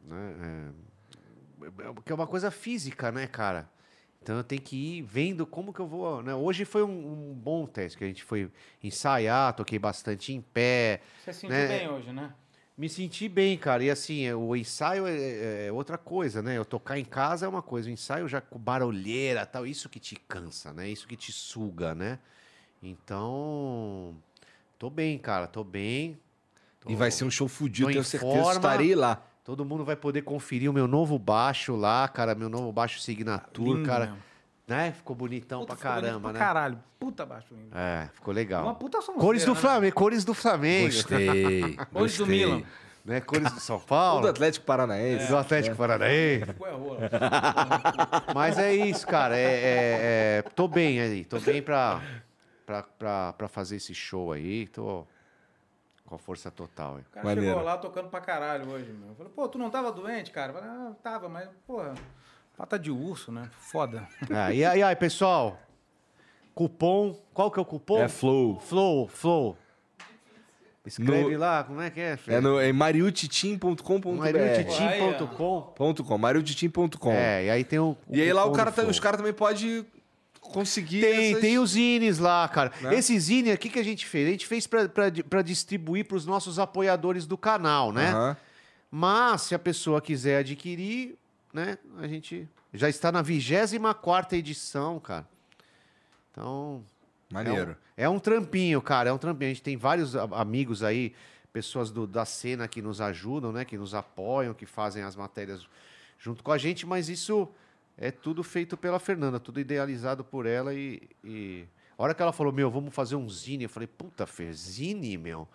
Né, 0.03 0.73
é, 1.63 1.69
é- 1.89 1.95
que 2.05 2.13
é 2.13 2.15
uma 2.15 2.27
coisa 2.27 2.51
física, 2.51 3.11
né, 3.11 3.27
cara? 3.27 3.69
Então 4.23 4.37
eu 4.39 4.45
tenho 4.45 4.61
que 4.63 4.99
ir 4.99 5.03
vendo 5.03 5.47
como 5.47 5.73
que 5.73 5.81
eu 5.81 5.87
vou. 5.87 6.23
Né? 6.23 6.35
Hoje 6.35 6.65
foi 6.65 6.83
um, 6.83 7.31
um 7.31 7.35
bom 7.35 7.67
teste, 7.67 7.99
que 7.99 8.05
a 8.05 8.07
gente 8.07 8.25
foi 8.25 8.51
ensaiar, 8.83 9.53
toquei 9.55 9.79
bastante 9.79 10.33
em 10.33 10.41
pé. 10.41 11.01
Você 11.23 11.33
sentiu 11.33 11.51
né? 11.51 11.67
bem 11.69 11.89
hoje, 11.89 12.11
né? 12.13 12.33
Me 12.77 12.89
senti 12.89 13.28
bem, 13.28 13.57
cara. 13.57 13.85
E 13.85 13.91
assim, 13.91 14.25
é, 14.27 14.35
o 14.35 14.57
ensaio 14.57 15.07
é, 15.07 15.67
é 15.67 15.73
outra 15.73 15.97
coisa, 15.97 16.43
né? 16.43 16.59
Eu 16.59 16.65
tocar 16.65 16.99
em 16.99 17.05
casa 17.05 17.47
é 17.47 17.49
uma 17.49 17.62
coisa, 17.62 17.89
o 17.89 17.93
ensaio 17.93 18.27
já 18.28 18.41
com 18.41 18.59
barulheira 18.59 19.47
tal, 19.47 19.65
isso 19.65 19.89
que 19.89 20.01
te 20.01 20.17
cansa, 20.17 20.73
né? 20.73 20.89
Isso 20.89 21.07
que 21.07 21.17
te 21.17 21.31
suga, 21.31 21.94
né? 21.94 22.19
Então, 22.83 24.15
tô 24.78 24.91
bem, 24.91 25.17
cara, 25.19 25.47
tô 25.47 25.62
bem. 25.62 26.19
Tô- 26.81 26.91
E 26.91 26.97
vai 26.97 27.11
ser 27.11 27.25
um 27.25 27.31
show 27.31 27.47
fudido, 27.49 27.89
tenho 27.89 28.03
certeza. 28.05 28.33
forma. 28.33 28.53
Estarei 28.57 28.94
lá. 28.94 29.23
Todo 29.44 29.65
mundo 29.65 29.85
vai 29.85 29.94
poder 29.94 30.23
conferir 30.23 30.70
o 30.70 30.73
meu 30.73 30.89
novo 30.89 31.19
baixo 31.19 31.77
lá, 31.77 32.09
cara, 32.09 32.35
meu 32.35 32.49
novo 32.49 32.73
baixo 32.73 32.99
Signature, 33.01 33.70
Lindo 33.75 33.83
cara. 33.86 34.07
mesmo. 34.07 34.23
Né? 34.67 34.93
Ficou 34.93 35.15
bonitão 35.15 35.60
Puta, 35.60 35.75
pra 35.75 35.76
ficou 35.76 35.93
bonito 35.93 36.05
caramba, 36.07 36.31
pra 36.31 36.33
né? 36.33 36.39
Caralho, 36.39 36.78
puta 36.99 37.26
baixo 37.26 37.55
lindo. 37.55 37.68
É, 37.76 38.09
ficou 38.15 38.33
legal. 38.33 38.62
Uma 38.65 38.75
puta 38.75 38.99
sonzeira, 39.02 39.20
Cores 39.20 39.44
do 39.44 39.52
né? 39.55 39.60
Flamengo, 39.60 39.94
cores 39.94 40.25
do 40.25 40.33
Flamengo. 40.34 40.86
Gostei. 40.86 41.62
Hoje 41.94 42.17
do 42.18 42.25
gostei. 42.25 42.26
Milan. 42.26 42.62
Né? 43.05 43.20
Cores 43.20 43.52
do 43.52 43.60
São 43.60 43.76
Ou 43.76 43.83
do 43.83 43.86
Paulo. 43.86 44.26
Atlético 44.26 44.65
Paranaense. 44.65 45.28
Do 45.28 45.36
Atlético 45.36 45.76
Paranaense. 45.76 46.47
Ficou 46.47 46.67
é 46.67 46.70
rola. 46.73 47.01
Mas 48.34 48.59
é 48.59 48.73
isso, 48.75 49.07
cara. 49.07 49.36
É, 49.36 49.43
é- 49.43 50.39
é- 50.39 50.43
tô 50.55 50.67
bem 50.67 50.99
aí. 50.99 51.25
Tô 51.26 51.39
bem 51.39 51.60
pra, 51.62 52.01
pra, 52.65 52.83
pra, 52.83 53.33
pra 53.34 53.49
fazer 53.49 53.76
esse 53.76 53.94
show 53.94 54.33
aí. 54.33 54.67
Tô 54.68 55.07
com 56.07 56.15
a 56.15 56.18
força 56.18 56.51
total. 56.51 56.97
aí. 56.97 57.02
O 57.02 57.10
cara 57.12 57.26
Maneiro. 57.26 57.51
chegou 57.51 57.62
lá 57.62 57.76
tocando 57.76 58.09
pra 58.09 58.23
caralho 58.23 58.70
hoje, 58.70 58.91
meu. 58.91 59.10
Eu 59.10 59.15
falei, 59.15 59.33
pô, 59.36 59.47
tu 59.49 59.59
não 59.59 59.68
tava 59.68 59.93
doente, 59.93 60.31
cara? 60.31 60.52
Eu 60.52 60.59
falei, 60.59 60.70
ah, 60.70 60.93
tava, 61.02 61.28
mas, 61.28 61.51
porra, 61.67 61.93
pata 62.57 62.78
de 62.78 62.91
urso, 62.91 63.33
né? 63.33 63.50
Foda. 63.58 64.07
Ah, 64.31 64.52
e 64.52 64.65
aí, 64.65 64.83
aí, 64.83 64.97
pessoal? 64.97 65.60
Cupom. 66.55 67.18
Qual 67.33 67.50
que 67.50 67.58
é 67.58 67.62
o 67.62 67.65
cupom? 67.65 68.00
É 68.00 68.08
Flow. 68.08 68.60
Flow, 68.60 69.08
Flow. 69.08 69.57
Escreve 70.86 71.33
No- 71.33 71.39
lá, 71.39 71.65
como 71.65 71.81
é 71.81 71.89
que 71.91 72.00
é? 72.00 72.18
É 72.28 72.41
no 72.41 72.60
é 72.60 72.70
mariutitim.com.br. 72.70 74.18
mariutitim.com. 74.18 76.18
Mariutitim.com. 76.18 77.12
É, 77.12 77.47
e 77.47 77.50
aí 77.50 77.65
tem 77.65 77.78
o. 77.78 77.97
E 78.10 78.20
aí 78.20 78.33
lá 78.33 78.44
o 78.44 78.52
cara 78.52 78.70
tá- 78.70 78.83
os 78.83 79.00
caras 79.00 79.16
também 79.16 79.33
podem 79.33 79.84
conseguir 80.41 81.00
Tem, 81.00 81.31
essas- 81.31 81.41
tem 81.41 81.58
os 81.58 81.70
zines 81.70 82.18
lá, 82.18 82.47
cara. 82.49 82.70
Né? 82.83 82.94
Esse 82.97 83.18
zine 83.18 83.50
aqui 83.50 83.70
que 83.70 83.78
a 83.78 83.83
gente 83.83 84.05
fez, 84.07 84.28
a 84.28 84.31
gente 84.33 84.47
fez 84.47 84.66
pra, 84.66 84.86
pra, 84.89 85.05
pra 85.28 85.42
distribuir 85.42 86.05
pros 86.05 86.26
nossos 86.26 86.58
apoiadores 86.58 87.26
do 87.26 87.39
canal, 87.39 87.91
né? 87.91 88.36
Mas 88.91 89.42
se 89.42 89.55
a 89.55 89.58
pessoa 89.58 90.00
quiser 90.02 90.39
adquirir, 90.39 91.16
né, 91.55 91.78
a 91.99 92.07
gente 92.08 92.49
já 92.73 92.89
está 92.89 93.10
na 93.12 93.23
24 93.23 94.36
edição, 94.36 94.99
cara. 94.99 95.26
Então, 96.33 96.84
Maneiro. 97.33 97.76
é 97.97 98.08
um 98.08 98.18
trampinho, 98.18 98.83
cara, 98.83 99.08
é 99.08 99.12
um 99.12 99.18
trampinho. 99.18 99.52
A 99.52 99.55
gente 99.55 99.62
tem 99.62 99.76
vários 99.76 100.16
amigos 100.16 100.83
aí, 100.83 101.15
pessoas 101.52 101.91
do- 101.92 102.07
da 102.08 102.24
cena 102.24 102.66
que 102.66 102.83
nos 102.83 103.00
ajudam, 103.00 103.52
né, 103.52 103.65
que 103.65 103.78
nos 103.78 103.94
apoiam, 103.94 104.52
que 104.52 104.66
fazem 104.66 105.05
as 105.05 105.15
matérias 105.15 105.66
junto 106.18 106.42
com 106.42 106.50
a 106.50 106.58
gente, 106.58 106.84
mas 106.84 107.08
isso 107.08 107.49
é 107.97 108.10
tudo 108.10 108.42
feito 108.42 108.76
pela 108.76 108.99
Fernanda, 108.99 109.39
tudo 109.39 109.60
idealizado 109.60 110.24
por 110.24 110.44
ela 110.47 110.74
e, 110.74 111.00
e... 111.23 111.65
A 111.97 112.02
hora 112.02 112.12
que 112.12 112.20
ela 112.20 112.33
falou, 112.33 112.52
meu, 112.52 112.68
vamos 112.68 112.92
fazer 112.92 113.15
um 113.15 113.31
zine, 113.31 113.65
eu 113.65 113.68
falei, 113.70 113.86
puta, 113.86 114.26
Fer, 114.26 114.52
zine, 114.52 115.16
meu. 115.16 115.47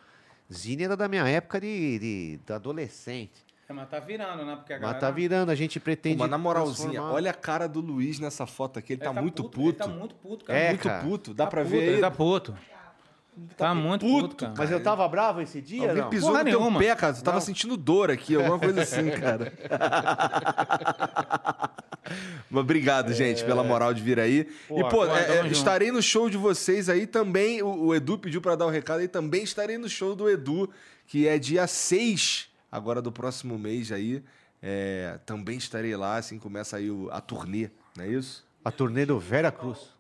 Zine 0.52 0.84
era 0.86 0.96
da 0.96 1.10
minha 1.10 1.28
época 1.28 1.60
de, 1.60 2.00
de, 2.00 2.40
de 2.46 2.54
adolescente. 2.54 3.46
É, 3.70 3.74
mas 3.74 3.88
tá 3.88 4.00
virando, 4.00 4.44
né? 4.44 4.56
Porque 4.56 4.74
a 4.74 4.78
Mas 4.78 4.82
galera... 4.82 5.00
tá 5.00 5.12
virando, 5.12 5.52
a 5.52 5.56
gente 5.56 5.80
Pô, 5.80 5.84
pretende. 5.84 6.18
mas 6.18 6.28
na 6.30 6.40
moralzinha, 6.40 6.90
transformar. 6.90 7.14
olha 7.14 7.30
a 7.30 7.34
cara 7.36 7.68
do 7.68 7.80
Luiz 7.80 8.20
nessa 8.20 8.48
foto 8.48 8.80
aqui. 8.80 8.94
Ele, 8.94 9.04
Ele 9.04 9.14
tá, 9.14 9.22
muito 9.22 9.44
puto. 9.44 9.62
Ele 9.62 9.74
tá 9.74 9.88
muito 9.88 10.16
puto, 10.16 10.46
cara. 10.46 10.58
É, 10.60 10.70
muito 10.70 10.88
cara. 10.88 11.04
puto. 11.04 11.34
Dá 11.36 11.44
Tá 11.44 11.50
pra 11.52 11.62
puto, 11.62 11.72
ver 11.72 11.84
Ele 11.84 11.96
aí. 11.96 12.02
tá 12.02 12.10
puto. 12.10 12.58
Tá 13.56 13.76
muito 13.76 14.06
puto, 14.06 14.36
cara. 14.38 14.54
Mas 14.58 14.72
eu 14.72 14.82
tava 14.82 15.08
bravo 15.08 15.40
esse 15.40 15.62
dia? 15.62 15.84
Alguém 15.88 16.02
não? 16.02 16.10
pisou 16.10 16.32
Porra 16.32 16.44
no 16.44 16.50
teu 16.50 16.60
nenhuma. 16.60 16.80
pé, 16.80 16.96
cara. 16.96 17.14
Tu 17.14 17.24
tava 17.24 17.38
Não. 17.38 17.42
sentindo 17.46 17.78
dor 17.78 18.10
aqui, 18.12 18.36
alguma 18.36 18.58
coisa 18.60 18.82
assim, 18.82 19.12
cara. 19.22 19.54
Mas 22.50 22.62
obrigado, 22.62 23.14
gente, 23.14 23.46
pela 23.46 23.64
moral 23.64 23.94
de 23.94 24.02
vir 24.02 24.20
aí. 24.20 24.46
Pô, 24.68 24.80
e, 24.80 24.90
pô, 24.90 25.06
é, 25.06 25.38
é, 25.42 25.48
estarei 25.48 25.92
no 25.92 26.02
show 26.02 26.28
de 26.30 26.38
vocês 26.38 26.90
aí 26.90 27.06
também. 27.06 27.62
O, 27.62 27.86
o 27.86 27.96
Edu 27.96 28.18
pediu 28.18 28.42
pra 28.42 28.56
dar 28.56 28.66
o 28.66 28.70
recado 28.70 29.00
aí. 29.02 29.08
Também 29.08 29.44
estarei 29.44 29.78
no 29.78 29.88
show 29.88 30.16
do 30.16 30.28
Edu, 30.28 30.70
que 31.06 31.28
é 31.28 31.38
dia 31.38 31.68
6 31.68 32.49
agora 32.72 33.02
do 33.02 33.12
próximo 33.12 33.58
mês 33.58 33.92
aí. 33.92 34.24
É, 34.62 35.18
também 35.26 35.58
estarei 35.58 35.96
lá, 35.96 36.18
assim 36.18 36.38
começa 36.38 36.76
aí 36.78 36.92
o- 36.92 37.10
a 37.12 37.22
turnê, 37.22 37.70
não 37.96 38.04
é 38.04 38.08
isso? 38.10 38.46
A 38.64 38.70
turnê 38.72 39.06
do 39.06 39.18
Vera 39.18 39.52
Cruz. 39.52 39.94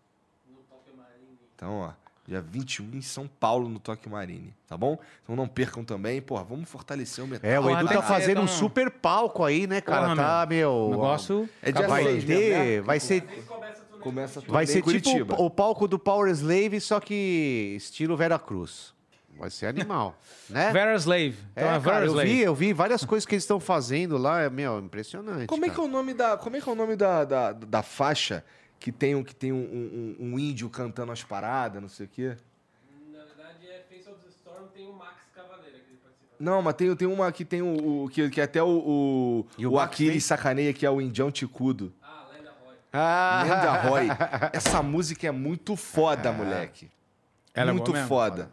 Então, 1.55 1.79
ó, 1.79 1.91
dia 2.27 2.41
21 2.41 2.95
em 2.95 3.01
São 3.01 3.27
Paulo, 3.27 3.67
no 3.69 3.79
Toque 3.79 4.07
Marine, 4.09 4.53
tá 4.67 4.77
bom? 4.77 4.97
Então 5.23 5.35
não 5.35 5.47
percam 5.47 5.83
também, 5.83 6.21
porra, 6.21 6.43
vamos 6.43 6.69
fortalecer 6.69 7.23
o 7.23 7.27
metal. 7.27 7.49
É, 7.49 7.59
o 7.59 7.69
Edu 7.69 7.87
tá 7.87 8.01
fazendo 8.01 8.41
um 8.41 8.43
então- 8.43 8.55
super 8.55 8.91
palco 8.91 9.43
aí, 9.43 9.65
né, 9.67 9.81
cara? 9.81 10.09
Porra, 10.09 10.15
tá, 10.15 10.45
meu. 10.47 10.71
O 10.71 10.89
negócio... 10.91 11.49
É 11.61 11.71
dia 11.71 11.87
vai 11.87 12.03
né? 12.03 12.21
ter. 12.21 12.81
Vai 12.81 12.99
ser, 12.99 13.23
Começa 13.99 14.39
vai 14.47 14.65
ser 14.65 14.81
tipo 14.81 15.33
o 15.43 15.49
palco 15.49 15.85
do 15.85 15.99
Power 15.99 16.31
Slave, 16.31 16.79
só 16.79 17.01
que 17.01 17.73
estilo 17.75 18.15
Vera 18.15 18.39
Cruz. 18.39 18.93
Vai 19.39 19.49
ser 19.49 19.67
animal, 19.67 20.15
né? 20.49 20.71
Vera 20.73 20.93
Slave. 20.95 21.35
É, 21.55 21.61
Então 21.61 21.63
é, 21.63 21.67
cara, 21.67 21.79
Vera 21.79 22.05
eu 22.05 22.09
Slave. 22.11 22.29
vi, 22.29 22.41
eu 22.41 22.53
vi 22.53 22.73
várias 22.73 23.05
coisas 23.05 23.25
que 23.25 23.33
eles 23.35 23.43
estão 23.43 23.59
fazendo 23.59 24.17
lá, 24.17 24.41
é, 24.41 24.49
meu, 24.49 24.79
impressionante. 24.79 25.47
Como 25.47 25.65
é 25.65 25.69
que 25.69 25.79
é 25.79 25.83
o 25.83 25.87
nome 25.87 26.13
da, 26.13 26.35
como 26.37 26.57
é 26.57 26.61
que 26.61 26.67
é 26.67 26.71
o 26.71 26.75
nome 26.75 26.95
da, 26.97 27.23
da, 27.23 27.51
da 27.53 27.81
faixa 27.81 28.43
que 28.79 28.91
tem, 28.91 29.15
um- 29.15 29.23
que 29.23 29.33
tem 29.33 29.51
um, 29.53 29.55
um- 29.57 30.15
um 30.33 30.39
índio 30.39 30.69
cantando 30.69 31.11
as 31.13 31.23
paradas, 31.23 31.81
não 31.81 31.87
sei 31.89 32.05
o 32.05 32.09
quê? 32.09 32.35
Na 33.13 33.19
verdade, 33.19 33.65
é 33.69 33.81
Face 33.89 34.09
of 34.09 34.19
the 34.21 34.29
Storm, 34.29 34.67
tem 34.75 34.85
o 34.89 34.93
Max 34.93 35.15
Cavaleira 35.33 35.77
que 35.79 35.89
ele 35.91 35.99
participa. 36.03 36.35
Não, 36.37 36.61
mas 36.61 36.73
tem, 36.75 36.93
tem 36.97 37.07
uma 37.07 37.31
que 37.31 37.45
tem 37.45 37.61
o, 37.61 38.03
o- 38.03 38.09
que, 38.09 38.29
que 38.29 38.41
até 38.41 38.61
o, 38.61 38.67
o, 38.67 39.45
E 39.57 39.65
o 39.65 39.79
Aquiles 39.79 40.13
tem? 40.15 40.19
sacaneia, 40.19 40.73
que 40.73 40.85
é 40.85 40.89
o 40.91 40.99
Indião 40.99 41.31
Ticudo. 41.31 41.93
Ah, 42.03 42.25
Lenda 42.33 42.51
Roy. 42.61 42.75
Ah, 42.91 43.43
Lenda 43.43 43.71
Roy. 43.89 44.07
Essa 44.51 44.83
música 44.83 45.27
é 45.27 45.31
muito 45.31 45.77
foda, 45.77 46.29
moleque. 46.33 46.89
Ela 47.53 47.71
é 47.71 47.73
muito 47.73 47.91
mesmo? 47.91 48.07
foda. 48.07 48.49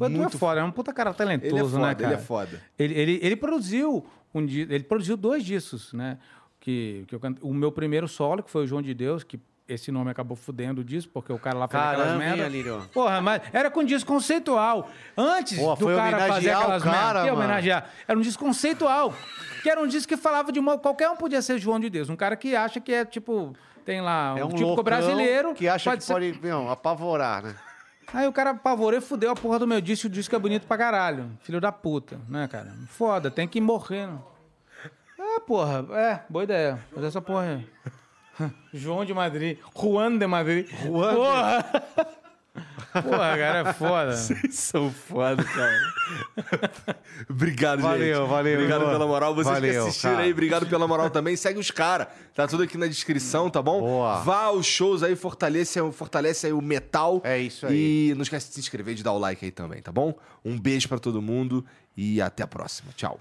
O 0.00 0.06
Edu 0.06 0.16
Muito 0.18 0.36
é 0.36 0.38
foda, 0.38 0.60
é 0.60 0.64
um 0.64 0.70
puta 0.70 0.92
cara 0.92 1.12
talentoso, 1.14 1.54
Ele 1.54 1.60
é 1.60 1.68
foda, 1.68 1.78
né, 1.86 1.94
cara? 1.94 2.06
ele 2.06 2.14
é 2.14 2.18
foda. 2.24 2.62
Ele, 2.78 2.94
ele, 2.94 3.20
ele 3.22 3.36
produziu 3.36 4.04
um 4.34 4.40
ele 4.42 4.82
produziu 4.84 5.16
dois 5.16 5.44
discos, 5.44 5.92
né? 5.92 6.18
Que, 6.58 7.04
que 7.08 7.14
eu 7.14 7.20
cante- 7.20 7.40
o 7.42 7.52
meu 7.54 7.70
primeiro 7.72 8.06
solo, 8.08 8.42
que 8.42 8.50
foi 8.50 8.64
o 8.64 8.66
João 8.66 8.82
de 8.82 8.92
Deus, 8.94 9.22
que 9.24 9.38
esse 9.66 9.92
nome 9.92 10.10
acabou 10.10 10.36
fudendo 10.36 10.80
o 10.80 10.84
disco, 10.84 11.12
porque 11.12 11.32
o 11.32 11.38
cara 11.38 11.56
lá 11.56 11.68
fez 11.68 11.80
aquelas 11.80 12.06
Caramba, 12.06 12.22
hein, 12.24 12.28
merda. 12.30 12.44
Alírio? 12.44 12.90
Porra, 12.92 13.20
mas 13.20 13.40
era 13.52 13.70
com 13.70 13.84
disco 13.84 14.12
conceitual. 14.12 14.90
Antes 15.16 15.56
Pô, 15.58 15.74
do 15.76 15.84
foi 15.84 15.94
cara 15.96 16.10
fazer 16.18 16.24
homenagear 16.30 16.58
o 16.58 16.62
aquelas 16.62 16.82
cara, 16.82 16.96
merda, 17.04 17.20
que 17.20 17.26
mano. 17.30 17.38
homenagear. 17.44 17.90
Era 18.08 18.18
um 18.18 18.22
disco 18.22 18.44
conceitual. 18.44 19.14
Que 19.62 19.70
era 19.70 19.80
um 19.80 19.86
disco 19.86 20.08
que 20.08 20.16
falava 20.16 20.50
de 20.50 20.58
uma. 20.58 20.76
Qualquer 20.76 21.08
um 21.08 21.16
podia 21.16 21.40
ser 21.40 21.58
João 21.58 21.78
de 21.78 21.88
Deus. 21.88 22.08
Um 22.10 22.16
cara 22.16 22.34
que 22.36 22.56
acha 22.56 22.80
que 22.80 22.92
é 22.92 23.04
tipo. 23.04 23.54
Tem 23.84 24.00
lá 24.00 24.34
um, 24.34 24.38
é 24.38 24.44
um 24.44 24.48
típico 24.48 24.82
brasileiro. 24.82 25.54
que 25.54 25.68
acha 25.68 25.96
que 25.96 26.02
ser- 26.04 26.12
pode, 26.12 26.38
meu, 26.42 26.68
apavorar, 26.68 27.42
né? 27.42 27.54
Aí 28.12 28.26
o 28.26 28.32
cara 28.32 28.50
apavorou 28.50 28.98
e 28.98 29.02
fudeu 29.02 29.30
a 29.30 29.36
porra 29.36 29.58
do 29.58 29.66
meu 29.66 29.80
disco. 29.80 30.06
O 30.06 30.10
disco 30.10 30.34
é 30.34 30.38
bonito 30.38 30.66
pra 30.66 30.76
caralho. 30.76 31.30
Filho 31.42 31.60
da 31.60 31.70
puta, 31.70 32.18
né, 32.28 32.48
cara? 32.48 32.74
Foda, 32.88 33.30
tem 33.30 33.46
que 33.46 33.60
morrer. 33.60 34.06
Né? 34.06 34.18
É, 35.18 35.40
porra. 35.40 35.86
É, 35.92 36.20
boa 36.28 36.44
ideia. 36.44 36.78
Fazer 36.94 37.06
essa 37.06 37.20
porra 37.20 37.42
aí. 37.42 38.50
João 38.72 39.04
de 39.04 39.14
Madrid. 39.14 39.58
Juan 39.76 40.16
de 40.16 40.26
Madrid. 40.26 40.68
Juan 40.82 41.14
porra. 41.14 41.64
porra, 42.92 43.36
cara, 43.36 43.68
é 43.68 43.72
foda. 43.72 44.12
Vocês 44.16 44.54
são 44.54 44.90
foda, 44.90 45.42
cara. 45.44 46.98
obrigado, 47.30 47.80
Valeu, 47.82 48.20
gente. 48.20 48.28
valeu, 48.28 48.54
Obrigado 48.54 48.80
irmão. 48.80 48.92
pela 48.92 49.06
moral. 49.06 49.34
Vocês 49.34 49.54
que 49.54 49.60
Valeu, 49.60 49.86
assistiram 49.86 50.12
cara. 50.14 50.24
aí, 50.24 50.32
obrigado 50.32 50.66
pela 50.66 50.88
moral 50.88 51.10
também. 51.10 51.36
Segue 51.36 51.58
os 51.58 51.70
caras. 51.70 52.08
Tá 52.34 52.46
tudo 52.46 52.62
aqui 52.62 52.76
na 52.76 52.86
descrição, 52.86 53.48
tá 53.48 53.62
bom? 53.62 53.80
Boa. 53.80 54.20
Vá 54.20 54.44
aos 54.44 54.66
shows 54.66 55.02
aí, 55.02 55.14
fortalece, 55.14 55.78
fortalece 55.92 56.46
aí 56.46 56.52
o 56.52 56.60
metal. 56.60 57.20
É 57.24 57.38
isso 57.38 57.66
aí. 57.66 58.10
E 58.10 58.14
não 58.14 58.22
esquece 58.22 58.48
de 58.48 58.54
se 58.54 58.60
inscrever 58.60 58.92
e 58.92 58.96
de 58.96 59.02
dar 59.02 59.12
o 59.12 59.18
like 59.18 59.44
aí 59.44 59.50
também, 59.50 59.80
tá 59.80 59.92
bom? 59.92 60.14
Um 60.44 60.58
beijo 60.58 60.88
pra 60.88 60.98
todo 60.98 61.22
mundo 61.22 61.64
e 61.96 62.20
até 62.20 62.42
a 62.42 62.46
próxima. 62.46 62.92
Tchau. 62.96 63.20